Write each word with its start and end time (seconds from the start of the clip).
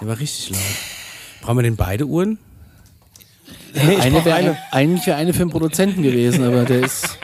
Der 0.00 0.08
war 0.08 0.18
richtig 0.18 0.50
laut. 0.50 0.60
Brauchen 1.40 1.58
wir 1.58 1.62
denn 1.62 1.76
beide 1.76 2.06
Uhren? 2.06 2.38
Nee, 3.74 3.96
eine 3.96 4.24
wäre 4.24 4.36
eine. 4.36 4.58
eigentlich 4.72 5.06
wäre 5.06 5.16
eine 5.16 5.32
für 5.32 5.40
den 5.40 5.50
Produzenten 5.50 6.02
gewesen, 6.02 6.44
aber 6.44 6.64
der 6.64 6.80
ist, 6.80 7.18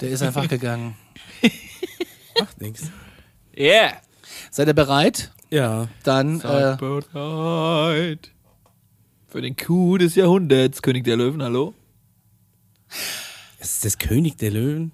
der 0.00 0.10
ist 0.10 0.22
einfach 0.22 0.48
gegangen. 0.48 0.96
Macht 2.38 2.60
nichts. 2.60 2.90
Yeah. 3.56 3.94
Seid 4.50 4.68
ihr 4.68 4.74
bereit? 4.74 5.30
Ja. 5.50 5.88
Dann 6.02 6.40
äh, 6.40 6.76
bereit. 6.76 8.30
Für 9.28 9.42
den 9.42 9.56
Coup 9.56 9.98
des 9.98 10.14
Jahrhunderts, 10.14 10.82
König 10.82 11.04
der 11.04 11.16
Löwen, 11.16 11.42
hallo? 11.42 11.74
Das 13.58 13.72
ist 13.72 13.84
das 13.84 13.98
König 13.98 14.36
der 14.36 14.50
Löwen. 14.50 14.92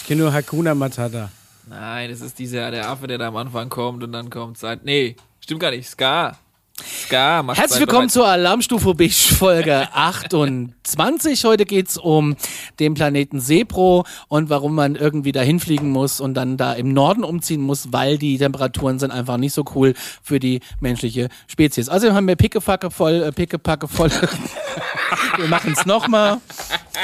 Ich 0.00 0.06
kenne 0.06 0.22
nur 0.22 0.32
Hakuna 0.32 0.74
Matata. 0.74 1.30
Nein, 1.68 2.10
das 2.10 2.20
ist 2.20 2.38
dieser, 2.38 2.70
der 2.70 2.88
Affe, 2.88 3.06
der 3.06 3.18
da 3.18 3.28
am 3.28 3.36
Anfang 3.36 3.68
kommt 3.68 4.02
und 4.02 4.12
dann 4.12 4.30
kommt 4.30 4.58
Zeit. 4.58 4.84
Nee, 4.84 5.16
stimmt 5.42 5.60
gar 5.60 5.70
nicht. 5.70 5.88
Ska. 5.88 6.36
Ska 6.82 7.42
macht 7.42 7.58
Herzlich 7.58 7.80
willkommen 7.80 8.06
bereit. 8.06 8.12
zur 8.12 8.26
Alarmstufe 8.26 8.94
Bisch 8.94 9.32
Folge 9.32 9.88
28. 9.92 11.44
Heute 11.44 11.64
geht's 11.64 11.98
um 11.98 12.34
den 12.80 12.94
Planeten 12.94 13.40
Sepro 13.40 14.04
und 14.28 14.50
warum 14.50 14.74
man 14.74 14.96
irgendwie 14.96 15.32
dahin 15.32 15.60
fliegen 15.60 15.90
muss 15.90 16.20
und 16.20 16.34
dann 16.34 16.56
da 16.56 16.72
im 16.72 16.92
Norden 16.92 17.24
umziehen 17.24 17.60
muss, 17.60 17.92
weil 17.92 18.18
die 18.18 18.38
Temperaturen 18.38 18.98
sind 18.98 19.10
einfach 19.10 19.36
nicht 19.36 19.52
so 19.52 19.64
cool 19.74 19.94
für 20.22 20.40
die 20.40 20.60
menschliche 20.80 21.28
Spezies. 21.46 21.88
Also 21.88 22.14
haben 22.14 22.26
wir 22.26 22.36
pickepacke 22.36 22.90
voll, 22.90 23.22
äh, 23.22 23.32
pickepacke 23.32 23.86
voll. 23.86 24.10
wir 25.36 25.46
machen's 25.48 25.84
nochmal. 25.84 26.38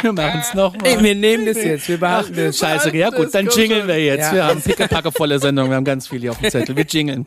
Wir 0.01 0.13
machen's 0.13 0.55
nochmal. 0.55 0.87
Ey, 0.87 1.03
wir 1.05 1.15
nehmen 1.15 1.45
das 1.45 1.57
jetzt. 1.57 1.89
Wir 1.89 2.01
behalten 2.01 2.35
das. 2.35 2.59
Scheiße, 2.59 2.97
ja 2.97 3.11
gut, 3.11 3.33
dann 3.35 3.49
jingeln 3.49 3.87
wir 3.87 4.03
jetzt. 4.03 4.29
Ja. 4.29 4.35
Wir 4.35 4.45
haben 4.47 4.63
pickepacke 4.63 5.13
volle 5.13 5.39
Sendung, 5.39 5.69
wir 5.69 5.77
haben 5.77 5.85
ganz 5.85 6.09
viel 6.09 6.21
hier 6.21 6.33
auf 6.33 6.39
dem 6.39 6.51
Zettel. 6.51 6.75
Wir 6.75 6.85
jingeln. 6.89 7.27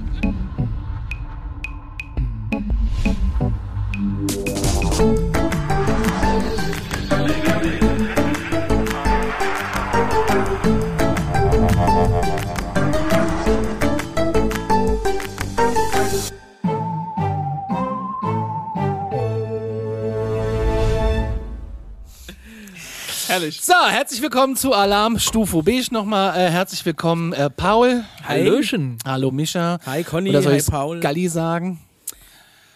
Herrlich. 23.31 23.61
So, 23.61 23.71
herzlich 23.87 24.21
willkommen 24.21 24.57
zu 24.57 24.73
Alarm 24.73 25.17
Stufe 25.17 25.63
Beige 25.63 25.87
nochmal. 25.93 26.37
Äh, 26.37 26.49
herzlich 26.51 26.85
willkommen, 26.85 27.31
äh, 27.31 27.49
Paul. 27.49 28.03
Hallöchen. 28.27 28.97
Hallo, 29.05 29.31
Mischa. 29.31 29.79
Hi 29.85 30.03
Conny, 30.03 30.31
Oder 30.31 30.41
soll 30.41 30.55
ich 30.55 30.65
Paul. 30.65 30.99
Galli 30.99 31.29
sagen? 31.29 31.79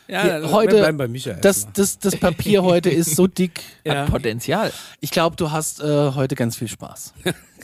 Ja, 0.07 0.23
Wir- 0.23 0.41
wir 0.43 0.51
heute- 0.51 0.77
bleiben 0.77 0.97
bei 0.97 1.09
Micha 1.09 1.33
Das, 1.33 1.67
das, 1.73 1.99
das 1.99 2.15
Papier 2.15 2.63
heute 2.63 2.89
ist 2.89 3.17
so 3.17 3.27
dick. 3.27 3.63
Ja. 3.83 4.03
Hat 4.03 4.11
Potenzial. 4.11 4.71
Ich 5.01 5.11
glaube, 5.11 5.35
du 5.35 5.51
hast 5.51 5.81
äh, 5.81 6.11
heute 6.15 6.35
ganz 6.35 6.55
viel 6.55 6.69
Spaß. 6.69 7.13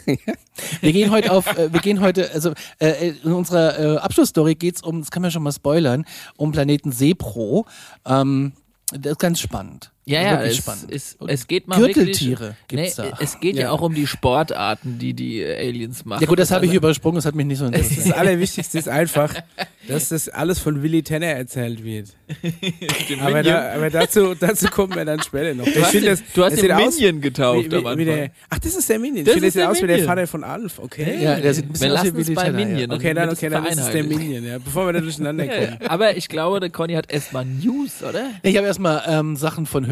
wir 0.82 0.92
gehen 0.92 1.12
heute 1.12 1.32
auf, 1.32 1.48
äh, 1.58 1.72
wir 1.72 1.80
gehen 1.80 2.02
heute, 2.02 2.30
also 2.34 2.52
äh, 2.80 3.12
in 3.24 3.32
unserer 3.32 3.80
äh, 3.80 3.98
Abschlussstory 4.00 4.56
geht's 4.56 4.84
um, 4.84 5.00
das 5.00 5.12
kann 5.12 5.22
man 5.22 5.32
schon 5.32 5.44
mal 5.44 5.54
spoilern, 5.54 6.04
um 6.36 6.52
Planeten 6.52 6.92
Sepro. 6.92 7.66
Ähm, 8.06 8.52
das 8.92 9.14
ist 9.14 9.20
ganz 9.20 9.40
spannend. 9.40 9.92
Ja, 10.06 10.38
Das 10.38 10.40
ist 10.40 10.44
ja, 10.46 10.50
es, 10.50 10.58
spannend. 10.58 10.92
es, 10.92 11.18
es 11.28 11.48
geht 11.48 11.68
mal 11.68 11.78
Gürteltiere 11.78 12.40
wirklich, 12.40 12.68
gibt's 12.68 12.98
nee, 12.98 13.04
da. 13.12 13.18
Es 13.22 13.40
geht 13.40 13.56
ja. 13.56 13.62
Ja. 13.64 13.72
auch 13.72 13.82
um 13.82 13.94
die 13.94 14.08
Sportarten, 14.08 14.98
die 14.98 15.14
die 15.14 15.46
Aliens 15.46 16.06
machen. 16.06 16.22
ja 16.22 16.28
gut, 16.28 16.40
das 16.40 16.50
habe 16.52 16.66
ich 16.66 16.72
Also- 16.72 16.78
übersprungen, 16.80 17.16
das 17.18 17.26
hat 17.26 17.36
mich 17.36 17.46
nicht 17.46 17.60
so 17.60 17.66
interessiert. 17.66 18.08
Das 18.08 18.12
Allerwichtigste 18.14 18.80
ist 18.80 18.90
einfach, 18.90 19.34
dass 19.88 20.10
das 20.10 20.28
alles 20.28 20.58
von 20.60 20.82
Willy 20.82 21.04
Tanner 21.04 21.28
erzählt 21.28 21.84
wird. 21.84 22.10
aber, 23.22 23.44
da, 23.44 23.74
aber 23.74 23.90
dazu, 23.90 24.34
dazu 24.40 24.68
kommen 24.68 24.96
wir 24.96 25.06
dann 25.06 25.22
später 25.22 25.54
noch. 25.54 25.66
Du 25.66 25.82
hast, 25.84 25.94
den, 25.94 26.18
du 26.34 26.44
hast 26.46 26.62
den 26.62 26.76
Minion 26.76 27.22
getauft 27.22 27.72
wie, 27.72 27.84
wie, 27.84 27.98
wie 27.98 28.06
der, 28.06 28.32
Ach, 28.50 28.60
das 28.60 28.76
ist 28.76 28.90
der 28.90 29.00
Minion. 29.00 29.26
Das 29.26 29.36
ich 29.36 29.42
finde, 29.42 29.48
ist 29.48 29.56
das 29.56 29.62
sieht 29.62 29.62
der 29.62 29.70
aus 29.70 29.82
wie 29.82 29.88
der. 29.88 30.06
Vater 30.06 30.28
von 30.28 30.44
Alf. 30.44 30.80
Okay. 30.80 31.24
ja, 31.24 31.40
der 31.40 31.54
sieht 31.54 31.66
ein 31.66 31.72
bisschen 31.74 31.92
aus 31.92 32.04
wie 32.06 32.14
Willy 32.16 32.34
bei 32.34 32.44
Tanner, 32.46 32.58
Minion. 32.58 32.90
Ja. 32.90 32.96
Okay, 32.96 33.14
dann, 33.14 33.30
okay, 33.30 33.50
dann 33.50 33.66
ist 33.66 33.78
es 33.80 33.90
der. 33.92 34.04
Minion, 34.04 34.46
ja. 34.46 34.58
Bevor 34.58 34.88
wir 34.88 34.94
da 34.94 35.00
durcheinander 35.02 35.46
kommen. 35.48 35.78
Aber 35.88 36.18
ich 36.18 36.28
glaube, 36.28 36.60
der 36.60 36.70
Conny 36.70 36.94
hat 36.94 37.12
erstmal 37.12 37.46
News, 37.46 38.02
oder? 38.02 38.32
Ich 38.44 38.58
habe 38.58 38.66
erstmal 38.68 39.04
ähm, 39.08 39.36
Sachen 39.36 39.66
von 39.66 39.86
Hörern, 39.88 39.92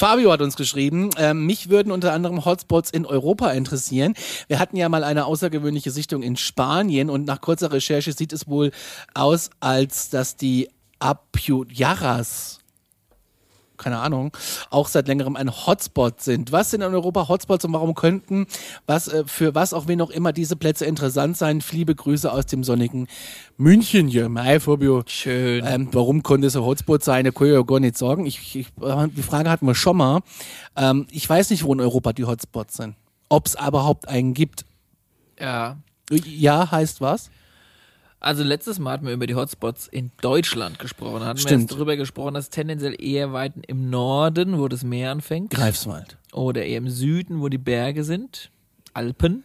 Fabio 0.00 0.32
hat 0.32 0.40
uns 0.40 0.56
geschrieben, 0.56 1.10
ähm, 1.18 1.44
mich 1.44 1.68
würden 1.68 1.92
unter 1.92 2.14
anderem 2.14 2.46
Hotspots 2.46 2.90
in 2.90 3.04
Europa 3.04 3.50
interessieren. 3.50 4.14
Wir 4.48 4.58
hatten 4.58 4.78
ja 4.78 4.88
mal 4.88 5.04
eine 5.04 5.26
außergewöhnliche 5.26 5.90
Sichtung 5.90 6.22
in 6.22 6.38
Spanien 6.38 7.10
und 7.10 7.26
nach 7.26 7.42
kurzer 7.42 7.70
Recherche 7.70 8.14
sieht 8.14 8.32
es 8.32 8.48
wohl 8.48 8.70
aus, 9.12 9.50
als 9.60 10.08
dass 10.08 10.36
die 10.36 10.70
Apyuyaras 11.00 12.59
keine 13.80 13.98
Ahnung, 13.98 14.36
auch 14.70 14.88
seit 14.88 15.08
längerem 15.08 15.34
ein 15.34 15.50
Hotspot 15.50 16.20
sind. 16.20 16.52
Was 16.52 16.70
sind 16.70 16.82
in 16.82 16.94
Europa 16.94 17.28
Hotspots 17.28 17.64
und 17.64 17.72
warum 17.72 17.94
könnten, 17.94 18.46
was, 18.86 19.08
äh, 19.08 19.24
für 19.26 19.54
was 19.54 19.72
auch 19.74 19.88
wen 19.88 20.00
auch 20.00 20.10
immer 20.10 20.32
diese 20.32 20.54
Plätze 20.54 20.84
interessant 20.84 21.36
sein? 21.36 21.62
Liebe 21.72 21.94
Grüße 21.94 22.30
aus 22.30 22.46
dem 22.46 22.62
sonnigen 22.62 23.08
München 23.56 24.06
hier. 24.06 24.30
Hi, 24.36 24.60
Fabio. 24.60 25.02
Schön. 25.06 25.64
Ähm, 25.66 25.88
warum 25.92 26.22
konnte 26.22 26.46
es 26.46 26.56
ein 26.56 26.62
Hotspot 26.62 27.02
sein? 27.02 27.24
Da 27.24 27.30
kann 27.30 27.46
ich 27.46 27.54
ja 27.54 27.62
gar 27.62 27.80
nicht 27.80 27.96
sagen. 27.96 28.26
Ich, 28.26 28.54
ich, 28.56 28.68
die 28.76 29.22
Frage 29.22 29.50
hatten 29.50 29.66
wir 29.66 29.74
schon 29.74 29.96
mal. 29.96 30.20
Ähm, 30.76 31.06
ich 31.10 31.28
weiß 31.28 31.50
nicht, 31.50 31.64
wo 31.64 31.72
in 31.72 31.80
Europa 31.80 32.12
die 32.12 32.24
Hotspots 32.24 32.76
sind. 32.76 32.94
Ob 33.28 33.46
es 33.46 33.54
überhaupt 33.54 34.08
einen 34.08 34.34
gibt. 34.34 34.64
ja. 35.40 35.76
Ja, 36.12 36.68
heißt 36.68 37.00
was? 37.00 37.30
Also 38.20 38.44
letztes 38.44 38.78
Mal 38.78 38.92
hatten 38.92 39.06
wir 39.06 39.14
über 39.14 39.26
die 39.26 39.34
Hotspots 39.34 39.88
in 39.88 40.12
Deutschland 40.20 40.78
gesprochen. 40.78 41.24
Hatten 41.24 41.38
wir 41.38 41.42
Stimmt. 41.42 41.62
jetzt 41.62 41.72
darüber 41.72 41.96
gesprochen, 41.96 42.34
dass 42.34 42.50
tendenziell 42.50 42.94
eher 43.02 43.32
weit 43.32 43.54
im 43.66 43.88
Norden, 43.88 44.58
wo 44.58 44.68
das 44.68 44.84
Meer 44.84 45.10
anfängt, 45.10 45.50
Greifswald. 45.52 46.18
oder 46.32 46.62
eher 46.64 46.78
im 46.78 46.90
Süden, 46.90 47.40
wo 47.40 47.48
die 47.48 47.58
Berge 47.58 48.04
sind, 48.04 48.50
Alpen. 48.92 49.42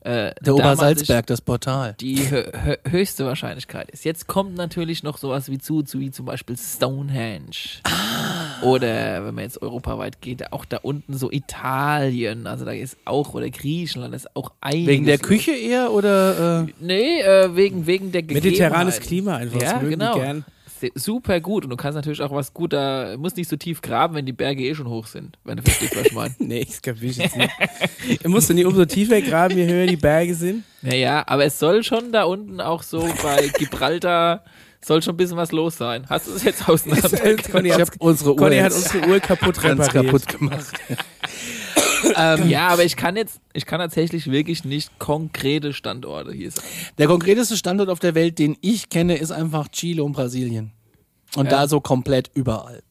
Äh, 0.00 0.32
Der 0.40 0.54
Obersalzberg, 0.54 1.26
das 1.26 1.40
Portal. 1.40 1.94
Die 2.00 2.30
hö 2.30 2.44
hö 2.64 2.76
höchste 2.88 3.26
Wahrscheinlichkeit 3.26 3.90
ist. 3.90 4.04
Jetzt 4.04 4.26
kommt 4.26 4.56
natürlich 4.56 5.02
noch 5.02 5.18
sowas 5.18 5.50
wie 5.50 5.58
zu, 5.58 5.82
zu 5.82 5.98
wie 6.00 6.10
zum 6.10 6.26
Beispiel 6.26 6.56
Stonehenge. 6.56 7.80
Ah. 7.84 8.62
Oder 8.62 9.24
wenn 9.26 9.34
man 9.34 9.44
jetzt 9.44 9.60
europaweit 9.60 10.20
geht, 10.20 10.52
auch 10.52 10.64
da 10.64 10.78
unten 10.78 11.14
so 11.14 11.30
Italien, 11.30 12.46
also 12.46 12.64
da 12.64 12.72
ist 12.72 12.96
auch, 13.04 13.34
oder 13.34 13.50
Griechenland 13.50 14.14
ist 14.14 14.34
auch 14.36 14.52
einiges. 14.60 14.86
Wegen 14.88 15.04
der. 15.06 15.18
Küche 15.18 15.52
eher 15.52 15.92
oder? 15.92 16.64
Äh, 16.68 16.72
Nee, 16.80 17.20
äh, 17.20 17.56
wegen, 17.56 17.86
wegen 17.86 18.12
der 18.12 18.22
Mediterranes. 18.22 19.00
Klima 19.00 19.36
einfach. 19.36 19.60
Ja, 19.60 19.78
genau. 19.78 20.16
Super 20.94 21.40
gut. 21.40 21.64
Und 21.64 21.70
du 21.70 21.76
kannst 21.76 21.96
natürlich 21.96 22.22
auch 22.22 22.32
was 22.32 22.52
gut 22.52 22.72
da, 22.72 23.16
musst 23.18 23.36
nicht 23.36 23.48
so 23.48 23.56
tief 23.56 23.80
graben, 23.82 24.14
wenn 24.14 24.26
die 24.26 24.32
Berge 24.32 24.62
eh 24.64 24.74
schon 24.74 24.88
hoch 24.88 25.06
sind, 25.06 25.38
wenn 25.44 25.56
du 25.56 25.62
verstehst, 25.62 25.96
was 25.96 26.06
ich 26.06 26.12
meine. 26.12 26.34
Nee, 26.38 26.60
ich 26.60 27.16
jetzt 27.16 27.36
nicht. 27.36 27.50
Ihr 28.22 28.30
musst 28.30 28.50
nicht 28.50 28.66
umso 28.66 28.84
tiefer 28.84 29.20
graben, 29.20 29.56
je 29.56 29.66
höher 29.66 29.86
die 29.86 29.96
Berge 29.96 30.34
sind. 30.34 30.64
Naja, 30.82 31.24
aber 31.26 31.44
es 31.44 31.58
soll 31.58 31.82
schon 31.82 32.12
da 32.12 32.24
unten 32.24 32.60
auch 32.60 32.82
so 32.82 33.00
bei 33.22 33.48
Gibraltar, 33.58 34.44
soll 34.80 35.02
schon 35.02 35.14
ein 35.14 35.16
bisschen 35.16 35.36
was 35.36 35.52
los 35.52 35.76
sein. 35.76 36.06
Hast 36.08 36.28
du 36.28 36.32
es 36.32 36.44
jetzt 36.44 36.68
auseinander? 36.68 37.36
Conny 37.50 37.70
hat, 37.70 37.80
habe 37.80 37.90
unsere 37.98 38.30
Uhr 38.30 38.36
Conny 38.36 38.58
hat 38.58 38.72
unsere 38.72 39.08
Uhr 39.08 39.20
kaputt 39.20 39.56
repariert. 39.64 39.92
kaputt 39.92 40.28
gemacht. 40.28 40.74
Ähm, 42.16 42.48
ja, 42.48 42.68
aber 42.68 42.84
ich 42.84 42.96
kann 42.96 43.16
jetzt, 43.16 43.40
ich 43.52 43.66
kann 43.66 43.80
tatsächlich 43.80 44.30
wirklich 44.30 44.64
nicht 44.64 44.98
konkrete 44.98 45.72
Standorte 45.72 46.32
hier 46.32 46.50
sagen. 46.50 46.66
Der 46.98 47.06
konkreteste 47.06 47.56
Standort 47.56 47.88
auf 47.88 47.98
der 47.98 48.14
Welt, 48.14 48.38
den 48.38 48.56
ich 48.60 48.88
kenne, 48.88 49.16
ist 49.16 49.30
einfach 49.30 49.68
Chile 49.68 50.04
und 50.04 50.12
Brasilien. 50.12 50.72
Und 51.36 51.46
ja. 51.46 51.50
da 51.50 51.68
so 51.68 51.80
komplett 51.80 52.30
überall. 52.34 52.82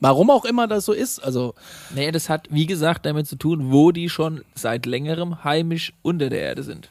Warum 0.00 0.30
auch 0.30 0.44
immer 0.44 0.66
das 0.66 0.84
so 0.84 0.92
ist, 0.92 1.20
also. 1.20 1.54
Nee, 1.94 2.10
das 2.10 2.28
hat, 2.28 2.48
wie 2.50 2.66
gesagt, 2.66 3.06
damit 3.06 3.28
zu 3.28 3.36
tun, 3.36 3.70
wo 3.70 3.92
die 3.92 4.08
schon 4.08 4.42
seit 4.54 4.84
längerem 4.84 5.44
heimisch 5.44 5.92
unter 6.02 6.28
der 6.28 6.40
Erde 6.40 6.64
sind. 6.64 6.90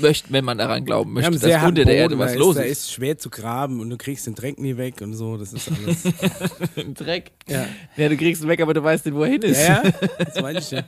Möchte, 0.00 0.32
wenn 0.32 0.44
man 0.44 0.58
daran 0.58 0.84
glauben 0.84 1.12
möchte, 1.12 1.32
dass 1.32 1.42
unter 1.42 1.58
Boden, 1.60 1.86
der 1.86 1.96
Erde 1.96 2.18
was 2.18 2.32
ist, 2.32 2.38
los 2.38 2.56
ist. 2.56 2.62
Da 2.62 2.64
ist 2.64 2.92
schwer 2.92 3.18
zu 3.18 3.30
graben 3.30 3.80
und 3.80 3.90
du 3.90 3.96
kriegst 3.96 4.26
den 4.26 4.34
Dreck 4.34 4.58
nie 4.58 4.76
weg 4.76 5.00
und 5.00 5.14
so, 5.14 5.36
das 5.36 5.52
ist 5.52 5.70
alles. 5.70 6.02
Dreck? 6.94 7.32
Ja. 7.48 7.66
ja. 7.96 8.08
du 8.08 8.16
kriegst 8.16 8.42
ihn 8.42 8.48
weg, 8.48 8.60
aber 8.60 8.74
du 8.74 8.82
weißt 8.82 9.06
nicht, 9.06 9.14
wo 9.14 9.22
er 9.22 9.30
hin 9.30 9.42
ist. 9.42 9.66
Ja, 9.66 9.82
ja. 9.84 9.92
das 10.24 10.40
meine 10.40 10.58
ich 10.58 10.70
ja. 10.70 10.82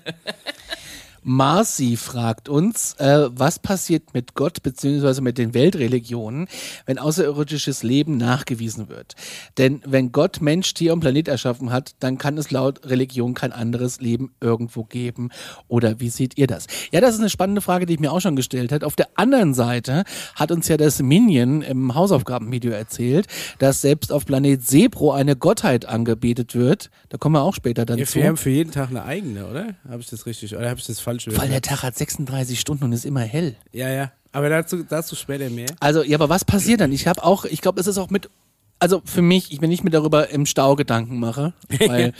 Marcy 1.22 1.96
fragt 1.96 2.48
uns, 2.48 2.94
äh, 2.94 3.28
was 3.30 3.58
passiert 3.58 4.14
mit 4.14 4.34
Gott 4.34 4.62
bzw. 4.62 5.20
mit 5.20 5.36
den 5.36 5.52
Weltreligionen, 5.52 6.48
wenn 6.86 6.98
außerirdisches 6.98 7.82
Leben 7.82 8.16
nachgewiesen 8.16 8.88
wird? 8.88 9.14
Denn 9.58 9.82
wenn 9.84 10.12
Gott 10.12 10.40
Mensch, 10.40 10.72
Tier 10.72 10.92
und 10.94 11.00
Planet 11.00 11.28
erschaffen 11.28 11.70
hat, 11.70 11.92
dann 12.00 12.16
kann 12.16 12.38
es 12.38 12.50
laut 12.50 12.86
Religion 12.86 13.34
kein 13.34 13.52
anderes 13.52 14.00
Leben 14.00 14.32
irgendwo 14.40 14.84
geben. 14.84 15.30
Oder 15.68 16.00
wie 16.00 16.08
seht 16.08 16.38
ihr 16.38 16.46
das? 16.46 16.66
Ja, 16.90 17.00
das 17.00 17.14
ist 17.14 17.20
eine 17.20 17.30
spannende 17.30 17.60
Frage, 17.60 17.84
die 17.84 17.94
ich 17.94 18.00
mir 18.00 18.12
auch 18.12 18.20
schon 18.20 18.36
gestellt 18.36 18.72
habe. 18.72 18.86
Auf 18.86 18.96
der 18.96 19.08
anderen 19.14 19.52
Seite 19.52 20.04
hat 20.36 20.50
uns 20.50 20.68
ja 20.68 20.78
das 20.78 21.02
Minion 21.02 21.60
im 21.60 21.94
Hausaufgabenvideo 21.94 22.72
erzählt, 22.72 23.26
dass 23.58 23.82
selbst 23.82 24.10
auf 24.10 24.24
Planet 24.24 24.66
Sebro 24.66 25.12
eine 25.12 25.36
Gottheit 25.36 25.84
angebetet 25.84 26.54
wird. 26.54 26.90
Da 27.10 27.18
kommen 27.18 27.34
wir 27.34 27.42
auch 27.42 27.54
später 27.54 27.84
dann 27.84 27.98
ja, 27.98 28.06
zu. 28.06 28.16
Wir 28.16 28.28
haben 28.28 28.36
für 28.38 28.50
jeden 28.50 28.70
Tag 28.70 28.88
eine 28.88 29.04
eigene, 29.04 29.46
oder? 29.46 29.74
Habe 29.88 30.00
ich 30.00 30.08
das 30.08 30.24
richtig? 30.24 30.56
Oder 30.56 30.70
habe 30.70 30.80
ich 30.80 30.86
das 30.86 31.00
falsch? 31.00 31.09
Falsch 31.10 31.38
Weil 31.38 31.48
der 31.48 31.62
Tag 31.62 31.82
hat 31.82 31.96
36 31.96 32.58
Stunden 32.58 32.84
und 32.84 32.92
ist 32.92 33.04
immer 33.04 33.20
hell. 33.20 33.56
Ja, 33.72 33.88
ja. 33.88 34.12
Aber 34.32 34.48
dazu, 34.48 34.84
dazu 34.84 35.16
später 35.16 35.50
mehr. 35.50 35.68
Also, 35.80 36.02
ja, 36.02 36.16
aber 36.16 36.28
was 36.28 36.44
passiert 36.44 36.80
dann? 36.80 36.92
Ich 36.92 37.06
habe 37.06 37.24
auch, 37.24 37.44
ich 37.44 37.60
glaube, 37.60 37.80
es 37.80 37.86
ist 37.86 37.98
auch 37.98 38.10
mit, 38.10 38.30
also 38.78 39.02
für 39.04 39.22
mich, 39.22 39.52
ich, 39.52 39.60
wenn 39.60 39.72
ich 39.72 39.82
mir 39.82 39.90
darüber 39.90 40.30
im 40.30 40.46
Stau 40.46 40.76
Gedanken 40.76 41.18
mache, 41.18 41.52
weil 41.86 42.12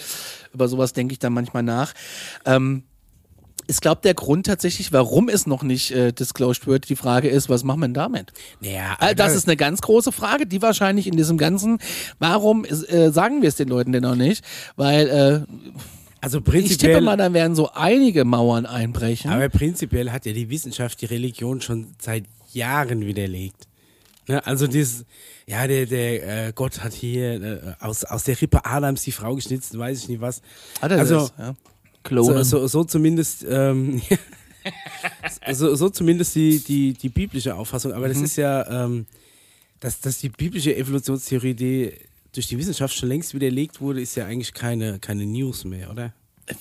über 0.52 0.68
sowas 0.68 0.92
denke 0.92 1.12
ich 1.12 1.18
dann 1.18 1.32
manchmal 1.32 1.62
nach. 1.62 1.92
Ähm, 2.44 2.82
ich 3.68 3.80
glaube, 3.80 4.00
der 4.02 4.14
Grund 4.14 4.46
tatsächlich, 4.46 4.92
warum 4.92 5.28
es 5.28 5.46
noch 5.46 5.62
nicht 5.62 5.92
äh, 5.92 6.12
disclosed 6.12 6.66
wird, 6.66 6.88
die 6.88 6.96
Frage 6.96 7.28
ist, 7.28 7.48
was 7.48 7.62
machen 7.62 7.80
wir 7.80 7.86
denn 7.86 7.94
damit? 7.94 8.32
Ja, 8.60 8.96
also 8.98 9.14
das 9.14 9.34
ist 9.36 9.46
eine 9.46 9.56
ganz 9.56 9.80
große 9.80 10.10
Frage, 10.10 10.46
die 10.46 10.60
wahrscheinlich 10.60 11.06
in 11.06 11.16
diesem 11.16 11.38
ganzen, 11.38 11.78
warum 12.18 12.64
äh, 12.64 13.10
sagen 13.12 13.42
wir 13.42 13.48
es 13.48 13.54
den 13.54 13.68
Leuten 13.68 13.92
denn 13.92 14.02
noch 14.02 14.16
nicht? 14.16 14.44
Weil 14.74 15.08
äh, 15.08 15.80
also 16.20 16.40
prinzipiell. 16.40 16.70
Ich 16.70 16.78
tippe 16.78 17.00
mal, 17.00 17.16
dann 17.16 17.32
werden 17.34 17.54
so 17.54 17.70
einige 17.72 18.24
Mauern 18.24 18.66
einbrechen. 18.66 19.30
Aber 19.30 19.48
prinzipiell 19.48 20.10
hat 20.10 20.26
ja 20.26 20.32
die 20.32 20.50
Wissenschaft 20.50 21.00
die 21.00 21.06
Religion 21.06 21.60
schon 21.60 21.88
seit 21.98 22.24
Jahren 22.52 23.06
widerlegt. 23.06 23.66
Ne? 24.28 24.46
Also 24.46 24.66
dieses, 24.66 25.06
ja, 25.46 25.66
der, 25.66 25.86
der 25.86 26.48
äh, 26.48 26.52
Gott 26.54 26.84
hat 26.84 26.92
hier 26.92 27.42
äh, 27.42 27.74
aus, 27.80 28.04
aus 28.04 28.24
der 28.24 28.40
Rippe 28.40 28.64
Adams 28.64 29.02
die 29.02 29.12
Frau 29.12 29.34
geschnitzt, 29.34 29.76
weiß 29.76 30.02
ich 30.02 30.08
nicht 30.08 30.20
was. 30.20 30.42
Hat 30.80 30.92
er 30.92 30.98
also, 30.98 31.14
das? 31.20 31.32
Ja. 31.38 31.54
Klonen. 32.02 32.44
So, 32.44 32.60
so, 32.60 32.66
so 32.66 32.84
zumindest, 32.84 33.44
ähm, 33.48 34.00
so, 35.52 35.74
so 35.74 35.88
zumindest 35.88 36.34
die, 36.34 36.58
die, 36.60 36.92
die 36.92 37.08
biblische 37.08 37.54
Auffassung. 37.54 37.92
Aber 37.92 38.06
mhm. 38.06 38.12
das 38.12 38.22
ist 38.22 38.36
ja, 38.36 38.84
ähm, 38.84 39.06
dass, 39.80 40.00
dass 40.00 40.18
die 40.18 40.28
biblische 40.28 40.76
Evolutionstheorie, 40.76 41.54
die 41.54 41.92
durch 42.34 42.46
die 42.46 42.58
Wissenschaft 42.58 42.94
schon 42.94 43.08
längst 43.08 43.34
widerlegt 43.34 43.80
wurde, 43.80 44.00
ist 44.00 44.14
ja 44.16 44.26
eigentlich 44.26 44.54
keine, 44.54 44.98
keine 44.98 45.26
News 45.26 45.64
mehr, 45.64 45.90
oder? 45.90 46.12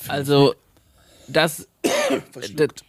Also, 0.08 0.54
das, 1.28 1.68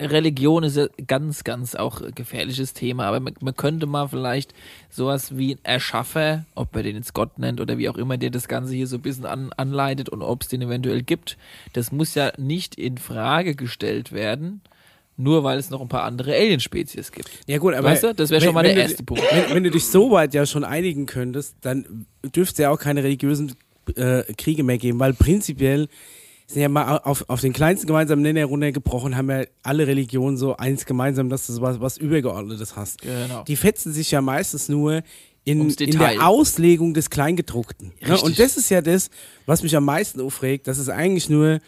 Religion 0.00 0.64
ist 0.64 0.76
ja 0.76 0.86
ganz, 1.06 1.44
ganz 1.44 1.74
auch 1.74 2.02
gefährliches 2.14 2.72
Thema, 2.72 3.04
aber 3.04 3.20
man, 3.20 3.34
man, 3.40 3.56
könnte 3.56 3.86
mal 3.86 4.08
vielleicht 4.08 4.54
sowas 4.88 5.36
wie 5.36 5.54
ein 5.54 5.60
Erschaffer, 5.62 6.44
ob 6.54 6.74
man 6.74 6.84
den 6.84 6.96
jetzt 6.96 7.14
Gott 7.14 7.38
nennt 7.38 7.60
oder 7.60 7.78
wie 7.78 7.88
auch 7.88 7.96
immer, 7.96 8.16
der 8.16 8.30
das 8.30 8.48
Ganze 8.48 8.74
hier 8.74 8.86
so 8.86 8.96
ein 8.96 9.02
bisschen 9.02 9.26
an, 9.26 9.52
anleitet 9.56 10.08
und 10.08 10.22
ob 10.22 10.42
es 10.42 10.48
den 10.48 10.62
eventuell 10.62 11.02
gibt, 11.02 11.36
das 11.72 11.92
muss 11.92 12.14
ja 12.14 12.32
nicht 12.38 12.76
in 12.76 12.98
Frage 12.98 13.54
gestellt 13.54 14.12
werden 14.12 14.62
nur 15.20 15.44
weil 15.44 15.58
es 15.58 15.70
noch 15.70 15.80
ein 15.80 15.88
paar 15.88 16.04
andere 16.04 16.34
Alienspezies 16.34 17.12
gibt. 17.12 17.30
Ja 17.46 17.58
gut, 17.58 17.74
aber 17.74 17.88
weißt 17.88 18.04
du, 18.04 18.14
das 18.14 18.30
wäre 18.30 18.40
schon 18.40 18.54
mal 18.54 18.62
der 18.62 18.76
erste 18.76 18.98
du, 18.98 19.04
Punkt. 19.04 19.22
Wenn, 19.30 19.56
wenn, 19.56 19.64
du 19.64 19.70
dich 19.70 19.86
so 19.86 20.10
weit 20.10 20.34
ja 20.34 20.46
schon 20.46 20.64
einigen 20.64 21.06
könntest, 21.06 21.56
dann 21.60 22.06
dürfte 22.24 22.52
es 22.52 22.58
ja 22.58 22.70
auch 22.70 22.78
keine 22.78 23.04
religiösen 23.04 23.54
äh, 23.96 24.22
Kriege 24.34 24.62
mehr 24.62 24.78
geben, 24.78 24.98
weil 24.98 25.12
prinzipiell 25.12 25.88
sind 26.46 26.62
ja 26.62 26.68
mal 26.68 26.98
auf, 26.98 27.24
auf 27.28 27.40
den 27.40 27.52
kleinsten 27.52 27.86
gemeinsamen 27.86 28.22
Nenner 28.22 28.44
runtergebrochen, 28.44 29.16
haben 29.16 29.30
ja 29.30 29.44
alle 29.62 29.86
Religionen 29.86 30.36
so 30.36 30.56
eins 30.56 30.84
gemeinsam, 30.84 31.28
dass 31.28 31.46
du 31.46 31.60
was, 31.60 31.80
was 31.80 31.96
Übergeordnetes 31.96 32.74
hast. 32.74 33.02
Genau. 33.02 33.44
Die 33.44 33.56
fetzen 33.56 33.92
sich 33.92 34.10
ja 34.10 34.20
meistens 34.20 34.68
nur 34.68 35.02
in, 35.44 35.70
in 35.70 35.98
der 35.98 36.26
Auslegung 36.26 36.92
des 36.92 37.08
Kleingedruckten. 37.08 37.92
Ne? 38.04 38.20
Und 38.20 38.38
das 38.38 38.56
ist 38.56 38.68
ja 38.68 38.82
das, 38.82 39.10
was 39.46 39.62
mich 39.62 39.76
am 39.76 39.84
meisten 39.84 40.20
aufregt, 40.20 40.66
dass 40.66 40.78
es 40.78 40.88
eigentlich 40.88 41.30
nur 41.30 41.60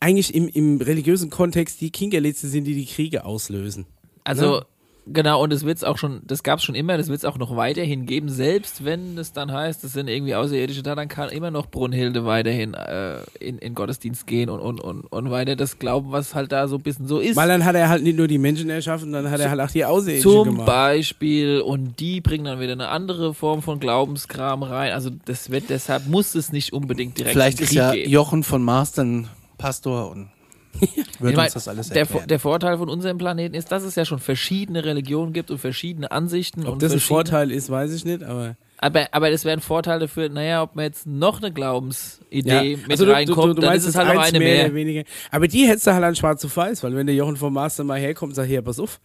eigentlich 0.00 0.34
im, 0.34 0.48
im 0.48 0.80
religiösen 0.80 1.30
Kontext 1.30 1.80
die 1.80 1.90
Kinkerlitzte 1.90 2.48
sind, 2.48 2.64
die 2.64 2.74
die 2.74 2.86
Kriege 2.86 3.24
auslösen. 3.24 3.86
Also, 4.24 4.56
ja? 4.56 4.66
genau, 5.06 5.42
und 5.42 5.52
das 5.52 5.64
wird 5.64 5.76
es 5.76 5.84
auch 5.84 5.98
schon, 5.98 6.22
das 6.24 6.42
gab 6.42 6.58
es 6.58 6.64
schon 6.64 6.74
immer, 6.74 6.96
das 6.96 7.08
wird 7.08 7.18
es 7.18 7.24
auch 7.26 7.36
noch 7.36 7.54
weiterhin 7.54 8.06
geben, 8.06 8.30
selbst 8.30 8.84
wenn 8.84 9.18
es 9.18 9.32
dann 9.32 9.52
heißt, 9.52 9.84
das 9.84 9.92
sind 9.92 10.08
irgendwie 10.08 10.34
Außerirdische 10.34 10.82
da, 10.82 10.94
dann 10.94 11.08
kann 11.08 11.28
immer 11.28 11.50
noch 11.50 11.66
Brunhilde 11.66 12.24
weiterhin 12.24 12.72
äh, 12.72 13.18
in, 13.40 13.58
in 13.58 13.74
Gottesdienst 13.74 14.26
gehen 14.26 14.48
und, 14.48 14.60
und, 14.60 14.80
und, 14.80 15.02
und 15.02 15.30
weiter 15.30 15.54
das 15.54 15.78
glauben, 15.78 16.12
was 16.12 16.34
halt 16.34 16.50
da 16.50 16.66
so 16.66 16.76
ein 16.76 16.82
bisschen 16.82 17.06
so 17.06 17.18
ist. 17.18 17.36
Weil 17.36 17.48
dann 17.48 17.66
hat 17.66 17.74
er 17.74 17.90
halt 17.90 18.02
nicht 18.02 18.16
nur 18.16 18.28
die 18.28 18.38
Menschen 18.38 18.70
erschaffen, 18.70 19.12
dann 19.12 19.30
hat 19.30 19.40
er 19.40 19.50
halt 19.50 19.60
auch 19.60 19.70
die 19.70 19.84
Außerirdischen 19.84 20.30
Zum 20.30 20.44
gemacht. 20.48 20.66
Beispiel, 20.66 21.60
und 21.60 22.00
die 22.00 22.22
bringen 22.22 22.46
dann 22.46 22.60
wieder 22.60 22.72
eine 22.72 22.88
andere 22.88 23.34
Form 23.34 23.60
von 23.60 23.80
Glaubenskram 23.80 24.62
rein. 24.62 24.92
Also 24.92 25.10
das 25.26 25.50
wird, 25.50 25.64
deshalb 25.68 26.06
muss 26.06 26.34
es 26.34 26.52
nicht 26.52 26.72
unbedingt 26.72 27.18
direkt 27.18 27.32
Vielleicht 27.32 27.60
ist 27.60 27.72
ja 27.72 27.92
geben. 27.92 28.10
Jochen 28.10 28.42
von 28.44 28.62
Mars 28.62 28.92
dann 28.92 29.28
Pastor 29.60 30.10
und 30.10 30.30
wird 31.18 31.36
uns 31.36 31.52
das 31.52 31.68
alles 31.68 31.88
der, 31.88 32.06
der, 32.06 32.38
Vorteil 32.38 32.78
von 32.78 32.88
unserem 32.88 33.18
Planeten 33.18 33.54
ist, 33.54 33.72
dass 33.72 33.82
es 33.82 33.96
ja 33.96 34.04
schon 34.04 34.18
verschiedene 34.18 34.84
Religionen 34.84 35.32
gibt 35.32 35.50
und 35.50 35.58
verschiedene 35.58 36.10
Ansichten. 36.10 36.64
Ob 36.64 36.74
und 36.74 36.82
das 36.82 36.92
ein 36.92 37.00
Vorteil 37.00 37.50
ist, 37.50 37.70
weiß 37.70 37.92
ich 37.92 38.04
nicht, 38.04 38.22
aber. 38.22 38.56
Aber, 38.78 39.08
aber 39.12 39.30
das 39.30 39.44
wäre 39.44 39.58
ein 39.58 39.60
Vorteil 39.60 39.98
dafür, 39.98 40.30
naja, 40.30 40.62
ob 40.62 40.74
man 40.74 40.86
jetzt 40.86 41.06
noch 41.06 41.42
eine 41.42 41.52
Glaubensidee 41.52 42.72
ja. 42.72 42.76
mit 42.78 42.90
also 42.90 43.04
reinkommt, 43.04 43.38
du, 43.38 43.48
du, 43.48 43.54
du 43.54 43.60
dann 43.60 43.74
ist 43.74 43.84
es 43.84 43.94
halt 43.94 44.14
noch 44.14 44.22
eine 44.22 44.38
mehr. 44.38 44.68
mehr. 44.68 44.74
Weniger. 44.74 45.02
Aber 45.30 45.48
die 45.48 45.66
hättest 45.66 45.86
du 45.86 45.92
halt 45.92 46.02
an 46.02 46.16
schwarz 46.16 46.40
zu 46.40 46.54
weiß, 46.54 46.82
weil 46.82 46.96
wenn 46.96 47.06
der 47.06 47.14
Jochen 47.14 47.36
vom 47.36 47.52
Master 47.52 47.84
mal 47.84 47.98
herkommt 47.98 48.30
und 48.30 48.36
sagt, 48.36 48.48
hier, 48.48 48.62
pass 48.62 48.80
auf, 48.80 49.00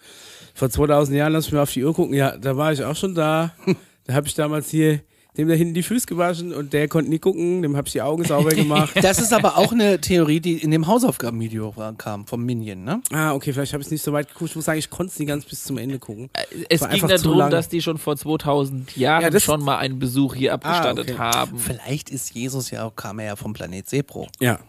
vor 0.53 0.69
2000 0.69 1.17
Jahren 1.17 1.33
lass 1.33 1.47
mich 1.47 1.55
mal 1.55 1.63
auf 1.63 1.73
die 1.73 1.83
Uhr 1.83 1.93
gucken, 1.93 2.13
ja, 2.13 2.37
da 2.37 2.55
war 2.55 2.71
ich 2.71 2.85
auch 2.85 2.95
schon 2.95 3.15
da. 3.15 3.51
da 4.05 4.13
habe 4.13 4.27
ich 4.27 4.33
damals 4.33 4.69
hier 4.69 5.01
dem 5.37 5.47
da 5.47 5.53
hinten 5.53 5.73
die 5.73 5.83
Füße 5.83 6.07
gewaschen 6.07 6.53
und 6.53 6.73
der 6.73 6.87
konnte 6.87 7.09
nie 7.09 7.19
gucken, 7.19 7.61
dem 7.61 7.75
habe 7.75 7.87
ich 7.87 7.93
die 7.93 8.01
Augen 8.01 8.23
sauber 8.23 8.49
gemacht. 8.55 8.93
Das 9.01 9.19
ist 9.19 9.33
aber 9.33 9.57
auch 9.57 9.71
eine 9.71 9.99
Theorie, 9.99 10.39
die 10.39 10.57
in 10.57 10.71
dem 10.71 10.87
Hausaufgabenvideo 10.87 11.73
kam, 11.97 12.25
vom 12.25 12.43
Minion, 12.43 12.83
ne? 12.83 13.01
Ah, 13.11 13.33
okay, 13.33 13.53
vielleicht 13.53 13.73
habe 13.73 13.81
ich 13.81 13.87
es 13.87 13.91
nicht 13.91 14.03
so 14.03 14.13
weit 14.13 14.27
geguckt. 14.29 14.51
Ich 14.51 14.55
muss 14.55 14.65
sagen, 14.65 14.79
ich 14.79 14.89
konnte 14.89 15.11
es 15.11 15.19
nie 15.19 15.25
ganz 15.25 15.45
bis 15.45 15.63
zum 15.63 15.77
Ende 15.77 15.99
gucken. 15.99 16.29
Äh, 16.33 16.65
es 16.69 16.87
ging 16.87 17.07
darum, 17.07 17.49
dass 17.49 17.69
die 17.69 17.81
schon 17.81 17.97
vor 17.97 18.15
2000 18.15 18.95
Jahren 18.95 19.33
ja, 19.33 19.39
schon 19.39 19.63
mal 19.63 19.77
einen 19.77 19.99
Besuch 19.99 20.35
hier 20.35 20.53
abgestattet 20.53 21.09
ah, 21.09 21.13
okay. 21.13 21.17
haben. 21.17 21.59
Vielleicht 21.59 22.09
ist 22.09 22.33
Jesus 22.33 22.71
ja 22.71 22.85
auch, 22.85 22.95
kam 22.95 23.19
er 23.19 23.25
ja 23.25 23.35
vom 23.35 23.53
Planet 23.53 23.87
Sepro. 23.87 24.27
Ja. 24.39 24.59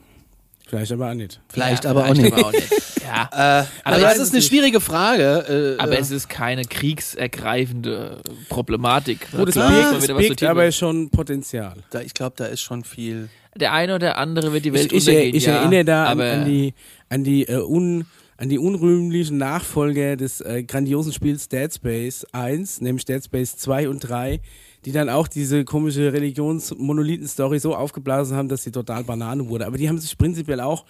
Vielleicht 0.67 0.91
aber 0.91 1.11
auch 1.11 1.15
nicht. 1.15 1.41
Vielleicht, 1.49 1.85
ja, 1.85 1.91
aber, 1.91 2.07
vielleicht 2.07 2.33
auch 2.33 2.39
aber, 2.39 2.47
auch 2.49 2.53
nicht. 2.53 2.71
ja. 3.05 3.61
Äh, 3.61 3.65
aber 3.85 4.01
das 4.01 4.19
ist 4.19 4.33
eine 4.33 4.43
schwierige 4.43 4.81
Frage. 4.81 5.77
Äh, 5.79 5.83
aber 5.83 5.99
es 5.99 6.11
ist 6.11 6.29
keine 6.29 6.65
kriegsergreifende 6.65 8.21
Problematik. 8.49 9.29
Gut, 9.31 9.49
es 9.49 9.55
birgt, 9.55 10.43
aber 10.43 10.71
schon 10.73 11.09
Potenzial. 11.11 11.77
Da, 11.91 12.01
ich 12.01 12.15
glaube, 12.15 12.35
da 12.37 12.47
ist 12.47 12.63
schon 12.63 12.83
viel. 12.83 13.29
Der 13.55 13.73
eine 13.73 13.95
oder 13.95 14.19
andere 14.19 14.53
wird 14.53 14.65
die 14.65 14.73
Welt 14.73 14.93
ich, 14.93 15.07
untergehen. 15.07 15.31
Ich, 15.31 15.37
ich 15.37 15.47
ja, 15.47 15.59
erinnere 15.59 15.85
da 15.85 16.07
an, 16.07 16.21
an, 16.21 16.45
die, 16.45 16.75
an 17.09 17.23
die 17.23 17.47
uh, 17.49 17.65
un 17.65 18.05
an 18.39 18.51
die 18.51 18.59
unrühmlichen 18.59 19.39
Nachfolger 19.39 20.17
des 20.17 20.43
äh, 20.43 20.63
grandiosen 20.63 21.11
Spiels 21.13 21.49
Dead 21.49 21.73
Space 21.73 22.27
1, 22.33 22.83
nämlich 22.83 23.07
Dead 23.07 23.25
Space 23.25 23.57
2 23.57 23.89
und 23.89 24.01
3, 24.01 24.41
die 24.87 24.93
dann 24.93 25.11
auch 25.11 25.27
diese 25.27 25.65
komische 25.65 26.13
Religionsmonolithen-Story 26.13 27.59
so 27.59 27.75
aufgeblasen 27.75 28.37
haben, 28.37 28.49
dass 28.49 28.63
sie 28.63 28.71
total 28.71 29.03
Banane 29.03 29.49
wurde. 29.49 29.67
Aber 29.67 29.77
die 29.77 29.89
haben 29.89 29.99
sich 29.99 30.17
prinzipiell 30.17 30.61
auch 30.61 30.87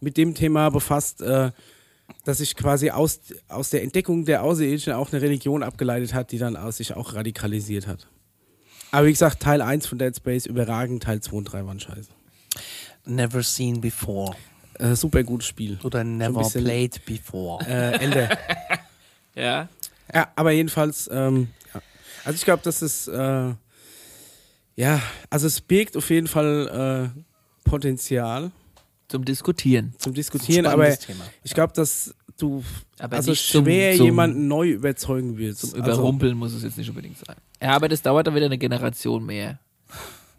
mit 0.00 0.18
dem 0.18 0.34
Thema 0.34 0.68
befasst, 0.68 1.22
äh, 1.22 1.50
dass 2.24 2.38
sich 2.38 2.54
quasi 2.56 2.90
aus, 2.90 3.20
aus 3.48 3.70
der 3.70 3.82
Entdeckung 3.82 4.26
der 4.26 4.42
Außerirdischen 4.42 4.92
auch 4.92 5.10
eine 5.10 5.22
Religion 5.22 5.62
abgeleitet 5.62 6.12
hat, 6.12 6.30
die 6.30 6.36
dann 6.36 6.56
aus 6.56 6.76
sich 6.76 6.94
auch 6.94 7.14
radikalisiert 7.14 7.86
hat. 7.86 8.06
Aber 8.90 9.06
wie 9.06 9.12
gesagt, 9.12 9.40
Teil 9.40 9.62
1 9.62 9.86
von 9.86 9.98
Dead 9.98 10.14
Space 10.14 10.44
überragend, 10.44 11.02
Teil 11.02 11.20
2 11.20 11.36
und 11.36 11.44
3 11.44 11.64
waren 11.64 11.80
scheiße. 11.80 12.10
Never 13.06 13.42
seen 13.42 13.80
before. 13.80 14.36
Äh, 14.78 14.94
super 14.94 15.22
gutes 15.22 15.48
Spiel. 15.48 15.78
Oder 15.82 16.04
never 16.04 16.40
bisschen, 16.40 16.64
played 16.64 17.02
before. 17.06 17.64
Äh, 17.66 18.04
Ende. 18.04 18.28
ja. 19.34 19.68
Ja, 20.12 20.28
aber 20.36 20.52
jedenfalls, 20.52 21.08
ähm, 21.10 21.48
also 22.28 22.36
ich 22.36 22.44
glaube, 22.44 22.62
das 22.62 22.82
ist, 22.82 23.08
äh, 23.08 23.54
ja, 24.76 25.02
also 25.30 25.46
es 25.46 25.60
birgt 25.60 25.96
auf 25.96 26.08
jeden 26.10 26.26
Fall 26.28 27.12
äh, 27.16 27.20
Potenzial. 27.68 28.50
zum 29.08 29.24
Diskutieren. 29.24 29.94
zum 29.98 30.14
Diskutieren, 30.14 30.66
aber 30.66 30.96
Thema. 30.98 31.24
ich 31.42 31.54
glaube, 31.54 31.72
dass 31.74 32.14
du 32.38 32.62
Aber 32.98 33.16
also 33.16 33.30
nicht 33.30 33.50
zum- 33.50 33.64
schwer 33.64 33.96
zum- 33.96 34.04
jemanden 34.06 34.46
neu 34.46 34.70
überzeugen 34.70 35.36
willst. 35.38 35.60
Zum 35.62 35.74
also, 35.80 35.92
Überrumpeln 35.92 36.36
muss 36.36 36.52
es 36.52 36.62
jetzt 36.62 36.76
nicht 36.78 36.88
unbedingt 36.88 37.18
sein. 37.18 37.36
Ja, 37.60 37.70
aber 37.74 37.88
das 37.88 38.02
dauert 38.02 38.26
dann 38.26 38.34
wieder 38.34 38.46
eine 38.46 38.58
Generation 38.58 39.24
mehr. 39.26 39.58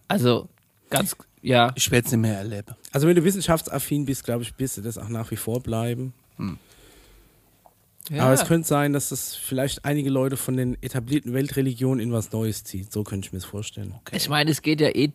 Also, 0.07 0.47
ganz, 0.89 1.15
ja. 1.41 1.71
Ich 1.75 1.91
werde 1.91 2.05
es 2.05 2.11
nicht 2.13 2.21
mehr 2.21 2.37
erleben. 2.37 2.75
also 2.91 3.07
wenn 3.07 3.15
du 3.15 3.23
wissenschaftsaffin 3.23 4.05
bist, 4.05 4.23
glaube 4.23 4.43
ich, 4.43 4.53
bist 4.53 4.77
du 4.77 4.81
das 4.81 4.97
auch 4.97 5.09
nach 5.09 5.29
wie 5.31 5.35
vor 5.35 5.59
bleiben. 5.61 6.13
Ja. 8.09 8.23
Aber 8.23 8.33
es 8.33 8.45
könnte 8.45 8.67
sein, 8.67 8.93
dass 8.93 9.09
das 9.09 9.35
vielleicht 9.35 9.85
einige 9.85 10.09
Leute 10.09 10.37
von 10.37 10.57
den 10.57 10.77
etablierten 10.81 11.33
Weltreligionen 11.33 11.99
in 11.99 12.11
was 12.11 12.31
Neues 12.31 12.63
zieht. 12.63 12.91
So 12.91 13.03
könnte 13.03 13.27
ich 13.27 13.33
mir 13.33 13.39
das 13.39 13.45
vorstellen. 13.49 13.95
Ich 14.11 14.29
meine, 14.29 14.51
es 14.51 14.61
geht 14.61 14.81
ja 14.81 14.89
eh 14.89 15.11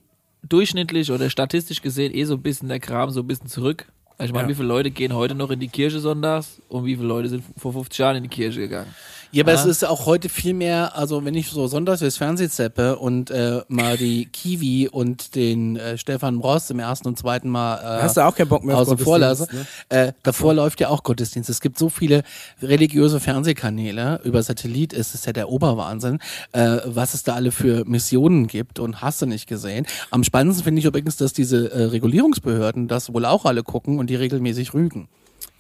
durchschnittlich 0.49 1.11
oder 1.11 1.31
statistisch 1.31 1.83
gesehen 1.83 2.15
eh 2.15 2.25
so 2.25 2.35
ein 2.35 2.43
bisschen 2.43 2.69
der 2.69 2.81
Kram 2.81 3.11
so 3.11 3.21
ein 3.21 3.27
bisschen 3.27 3.49
zurück. 3.49 3.87
Ich 4.19 4.33
meine, 4.33 4.45
Ja. 4.45 4.49
wie 4.51 4.55
viele 4.55 4.69
Leute 4.69 4.91
gehen 4.91 5.13
heute 5.13 5.35
noch 5.35 5.51
in 5.51 5.59
die 5.59 5.69
Kirche 5.69 5.99
sonntags 5.99 6.61
und 6.69 6.85
wie 6.85 6.95
viele 6.97 7.09
Leute 7.09 7.29
sind 7.29 7.43
vor 7.57 7.73
50 7.73 7.99
Jahren 7.99 8.17
in 8.17 8.23
die 8.25 8.29
Kirche 8.29 8.61
gegangen? 8.61 8.95
Ja, 9.35 9.43
aber 9.43 9.53
Ah. 9.53 9.55
es 9.57 9.67
ist 9.67 9.85
auch 9.85 10.07
heute 10.07 10.29
viel 10.29 10.55
mehr, 10.55 10.97
also 10.97 11.25
wenn 11.25 11.35
ich 11.35 11.49
so 11.51 11.67
sonntags 11.67 11.99
durchs 12.01 12.17
Fernsehen 12.17 12.51
zeppe 12.51 12.97
und 12.99 13.31
äh, 13.33 13.63
mal 13.69 13.97
die 13.97 14.27
Kiwi 14.27 14.89
und 14.89 15.35
den 15.35 15.77
äh, 15.77 15.99
Stefan 15.99 16.39
Brost 16.39 16.71
im 16.71 16.79
ersten 16.79 17.09
und 17.09 17.19
zweiten 17.19 17.49
Mal 17.49 17.79
äh, 17.79 18.03
Hast 18.03 18.17
du 18.17 18.21
auch 18.25 18.35
keinen 18.37 18.49
Bock 18.49 18.63
mehr 18.65 18.79
außen 18.79 18.97
vor 18.99 19.19
lasse, 19.19 19.49
ne? 19.51 19.67
äh, 19.89 20.13
davor 20.23 20.55
läuft 20.55 20.79
ja 20.81 20.89
auch 20.89 21.03
Gottesdienst. 21.03 21.51
Es 21.51 21.61
gibt 21.61 21.79
so 21.79 21.89
viele 21.89 22.23
religiöse 22.63 23.19
Fernsehkanäle, 23.19 24.21
über 24.23 24.41
Satellit 24.43 24.93
ist 24.93 25.15
es 25.17 25.25
ja 25.25 25.33
der 25.33 25.49
Oberwahnsinn, 25.49 26.21
äh, 26.53 26.79
was 26.85 27.15
es 27.15 27.25
da 27.25 27.35
alle 27.35 27.51
für 27.51 27.85
Missionen 27.85 28.47
gibt 28.47 28.79
und 28.79 29.03
hast 29.03 29.21
du 29.21 29.27
nicht 29.27 29.49
gesehen. 29.49 29.85
Am 30.13 30.23
spannendsten 30.23 30.63
finde 30.65 30.79
ich 30.79 30.85
übrigens, 30.85 31.17
dass 31.17 31.33
diese 31.33 31.73
äh, 31.73 31.83
Regulierungsbehörden 31.87 32.87
das 32.87 33.13
wohl 33.13 33.25
auch 33.25 33.45
alle 33.47 33.65
gucken 33.65 33.99
und 33.99 34.11
die 34.11 34.17
regelmäßig 34.17 34.75
rügen. 34.75 35.09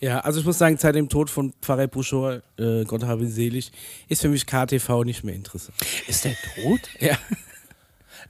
Ja, 0.05 0.21
also 0.21 0.39
ich 0.39 0.45
muss 0.45 0.59
sagen, 0.59 0.77
seit 0.77 0.97
dem 0.97 1.09
Tod 1.09 1.31
von 1.31 1.55
Pfarrer 1.63 1.87
Buschor, 1.87 2.43
äh, 2.59 2.85
Gott 2.85 3.05
habe 3.05 3.23
ihn 3.23 3.31
selig, 3.31 3.73
ist 4.07 4.21
für 4.21 4.29
mich 4.29 4.45
KTV 4.45 5.03
nicht 5.03 5.25
mehr 5.25 5.35
interessant. 5.35 5.79
Ist 6.07 6.27
der 6.27 6.35
tot? 6.55 6.81
Ja. 7.01 7.17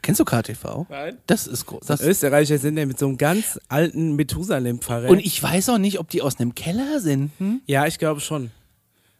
Kennst 0.01 0.21
du 0.21 0.25
KTV? 0.25 0.87
Nein. 0.89 1.17
Das 1.27 1.49
ist 1.49 1.67
groß. 1.67 1.87
Das 1.87 2.01
Österreicher 2.01 2.59
sind 2.59 2.77
ja 2.77 2.87
mit 2.87 2.99
so 2.99 3.07
einem 3.07 3.17
ganz 3.19 3.59
alten 3.67 4.15
Methusalem-Pfarrer. 4.15 5.09
und 5.09 5.19
ich 5.19 5.43
weiß 5.43 5.71
auch 5.71 5.79
nicht, 5.79 5.99
ob 5.99 6.09
die 6.11 6.23
aus 6.23 6.39
einem 6.39 6.55
Keller 6.55 7.01
sind. 7.01 7.33
Hm? 7.39 7.61
Ja, 7.67 7.87
ich 7.87 7.99
glaube 7.99 8.21
schon. 8.21 8.53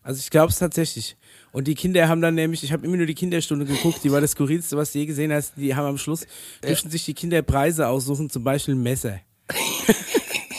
Also 0.05 0.21
ich 0.21 0.31
glaube 0.31 0.53
es 0.53 0.59
tatsächlich. 0.59 1.17
Und 1.51 1.67
die 1.67 1.75
Kinder 1.75 2.07
haben 2.07 2.21
dann 2.21 2.37
nämlich, 2.37 2.63
ich 2.63 2.73
habe 2.73 2.87
immer 2.87 2.97
nur 2.97 3.07
die 3.07 3.15
Kinderstunde 3.15 3.65
geguckt, 3.65 4.05
die 4.05 4.13
war 4.13 4.21
das 4.21 4.33
skurrilste, 4.33 4.77
was 4.77 4.93
du 4.93 5.01
je 5.01 5.07
gesehen 5.07 5.33
hast. 5.33 5.55
Die 5.57 5.75
haben 5.75 5.87
am 5.87 5.99
Schluss, 5.99 6.25
dürfen 6.63 6.89
sich 6.89 7.05
die 7.05 7.15
Kinder 7.15 7.43
Preise 7.43 7.89
aussuchen, 7.89 8.31
zum 8.31 8.45
Beispiel 8.45 8.77
ein 8.77 8.83
Messer. 8.83 9.19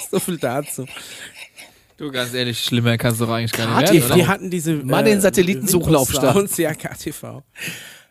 so 0.11 0.19
viel 0.19 0.37
dazu. 0.37 0.85
Du, 1.97 2.11
ganz 2.11 2.33
ehrlich, 2.33 2.59
schlimmer 2.59 2.97
kannst 2.97 3.21
du 3.21 3.25
doch 3.25 3.33
eigentlich 3.33 3.53
gar 3.53 3.67
nicht 3.79 3.89
KTV. 3.89 3.93
werden, 4.01 4.15
Die 4.15 4.21
oder? 4.21 4.27
hatten 4.27 4.49
diese. 4.49 4.73
Mal 4.75 5.03
den 5.03 5.21
Satellitensuchlaufstart. 5.21 6.35
Windows 6.35 6.55
Sounds, 6.55 6.57
Ja, 6.57 6.73
KTV. 6.73 7.43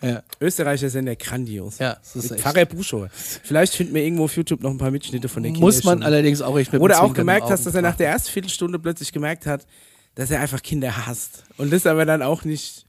Ja. 0.03 0.23
Österreicher 0.41 0.91
sind 0.91 1.07
ja 1.07 1.15
grandios. 1.15 1.79
Ja, 1.79 1.95
das 1.95 2.17
ist 2.17 2.23
Mit 2.25 2.33
echt. 2.33 2.41
Pfarrer 2.43 2.65
Buschor. 2.67 3.09
Vielleicht 3.43 3.75
finden 3.75 3.95
wir 3.95 4.03
irgendwo 4.03 4.25
auf 4.25 4.37
YouTube 4.37 4.63
noch 4.63 4.71
ein 4.71 4.79
paar 4.79 4.91
Mitschnitte 4.91 5.29
von 5.29 5.43
der 5.43 5.53
Muss 5.53 5.83
man 5.85 6.03
allerdings 6.03 6.43
auch 6.43 6.59
echt 6.59 6.73
mit 6.73 6.83
Oder 6.83 7.03
auch 7.03 7.15
gemerkt 7.15 7.49
hast, 7.49 7.65
dass 7.67 7.75
er 7.75 7.83
nach 7.83 7.97
der 7.97 8.09
ersten 8.09 8.31
Viertelstunde 8.31 8.79
plötzlich 8.79 9.13
gemerkt 9.13 9.47
hat, 9.47 9.67
dass 10.15 10.31
er 10.31 10.41
einfach 10.41 10.63
Kinder 10.63 11.07
hasst. 11.07 11.45
Und 11.57 11.73
das 11.73 11.87
aber 11.87 12.05
dann 12.05 12.21
auch 12.23 12.45
nicht, 12.45 12.85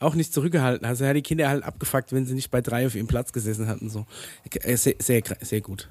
auch 0.00 0.14
nicht 0.14 0.32
zurückgehalten 0.32 0.84
hat. 0.86 0.90
Also 0.90 1.04
er 1.04 1.10
hat 1.10 1.16
die 1.16 1.22
Kinder 1.22 1.48
halt 1.48 1.62
abgefuckt, 1.62 2.12
wenn 2.12 2.26
sie 2.26 2.34
nicht 2.34 2.50
bei 2.50 2.60
drei 2.60 2.86
auf 2.86 2.94
ihrem 2.96 3.06
Platz 3.06 3.32
gesessen 3.32 3.68
hatten. 3.68 3.88
So. 3.88 4.06
Äh, 4.62 4.76
Sehr, 4.76 4.94
sehr, 5.00 5.22
sehr 5.40 5.60
gut. 5.60 5.88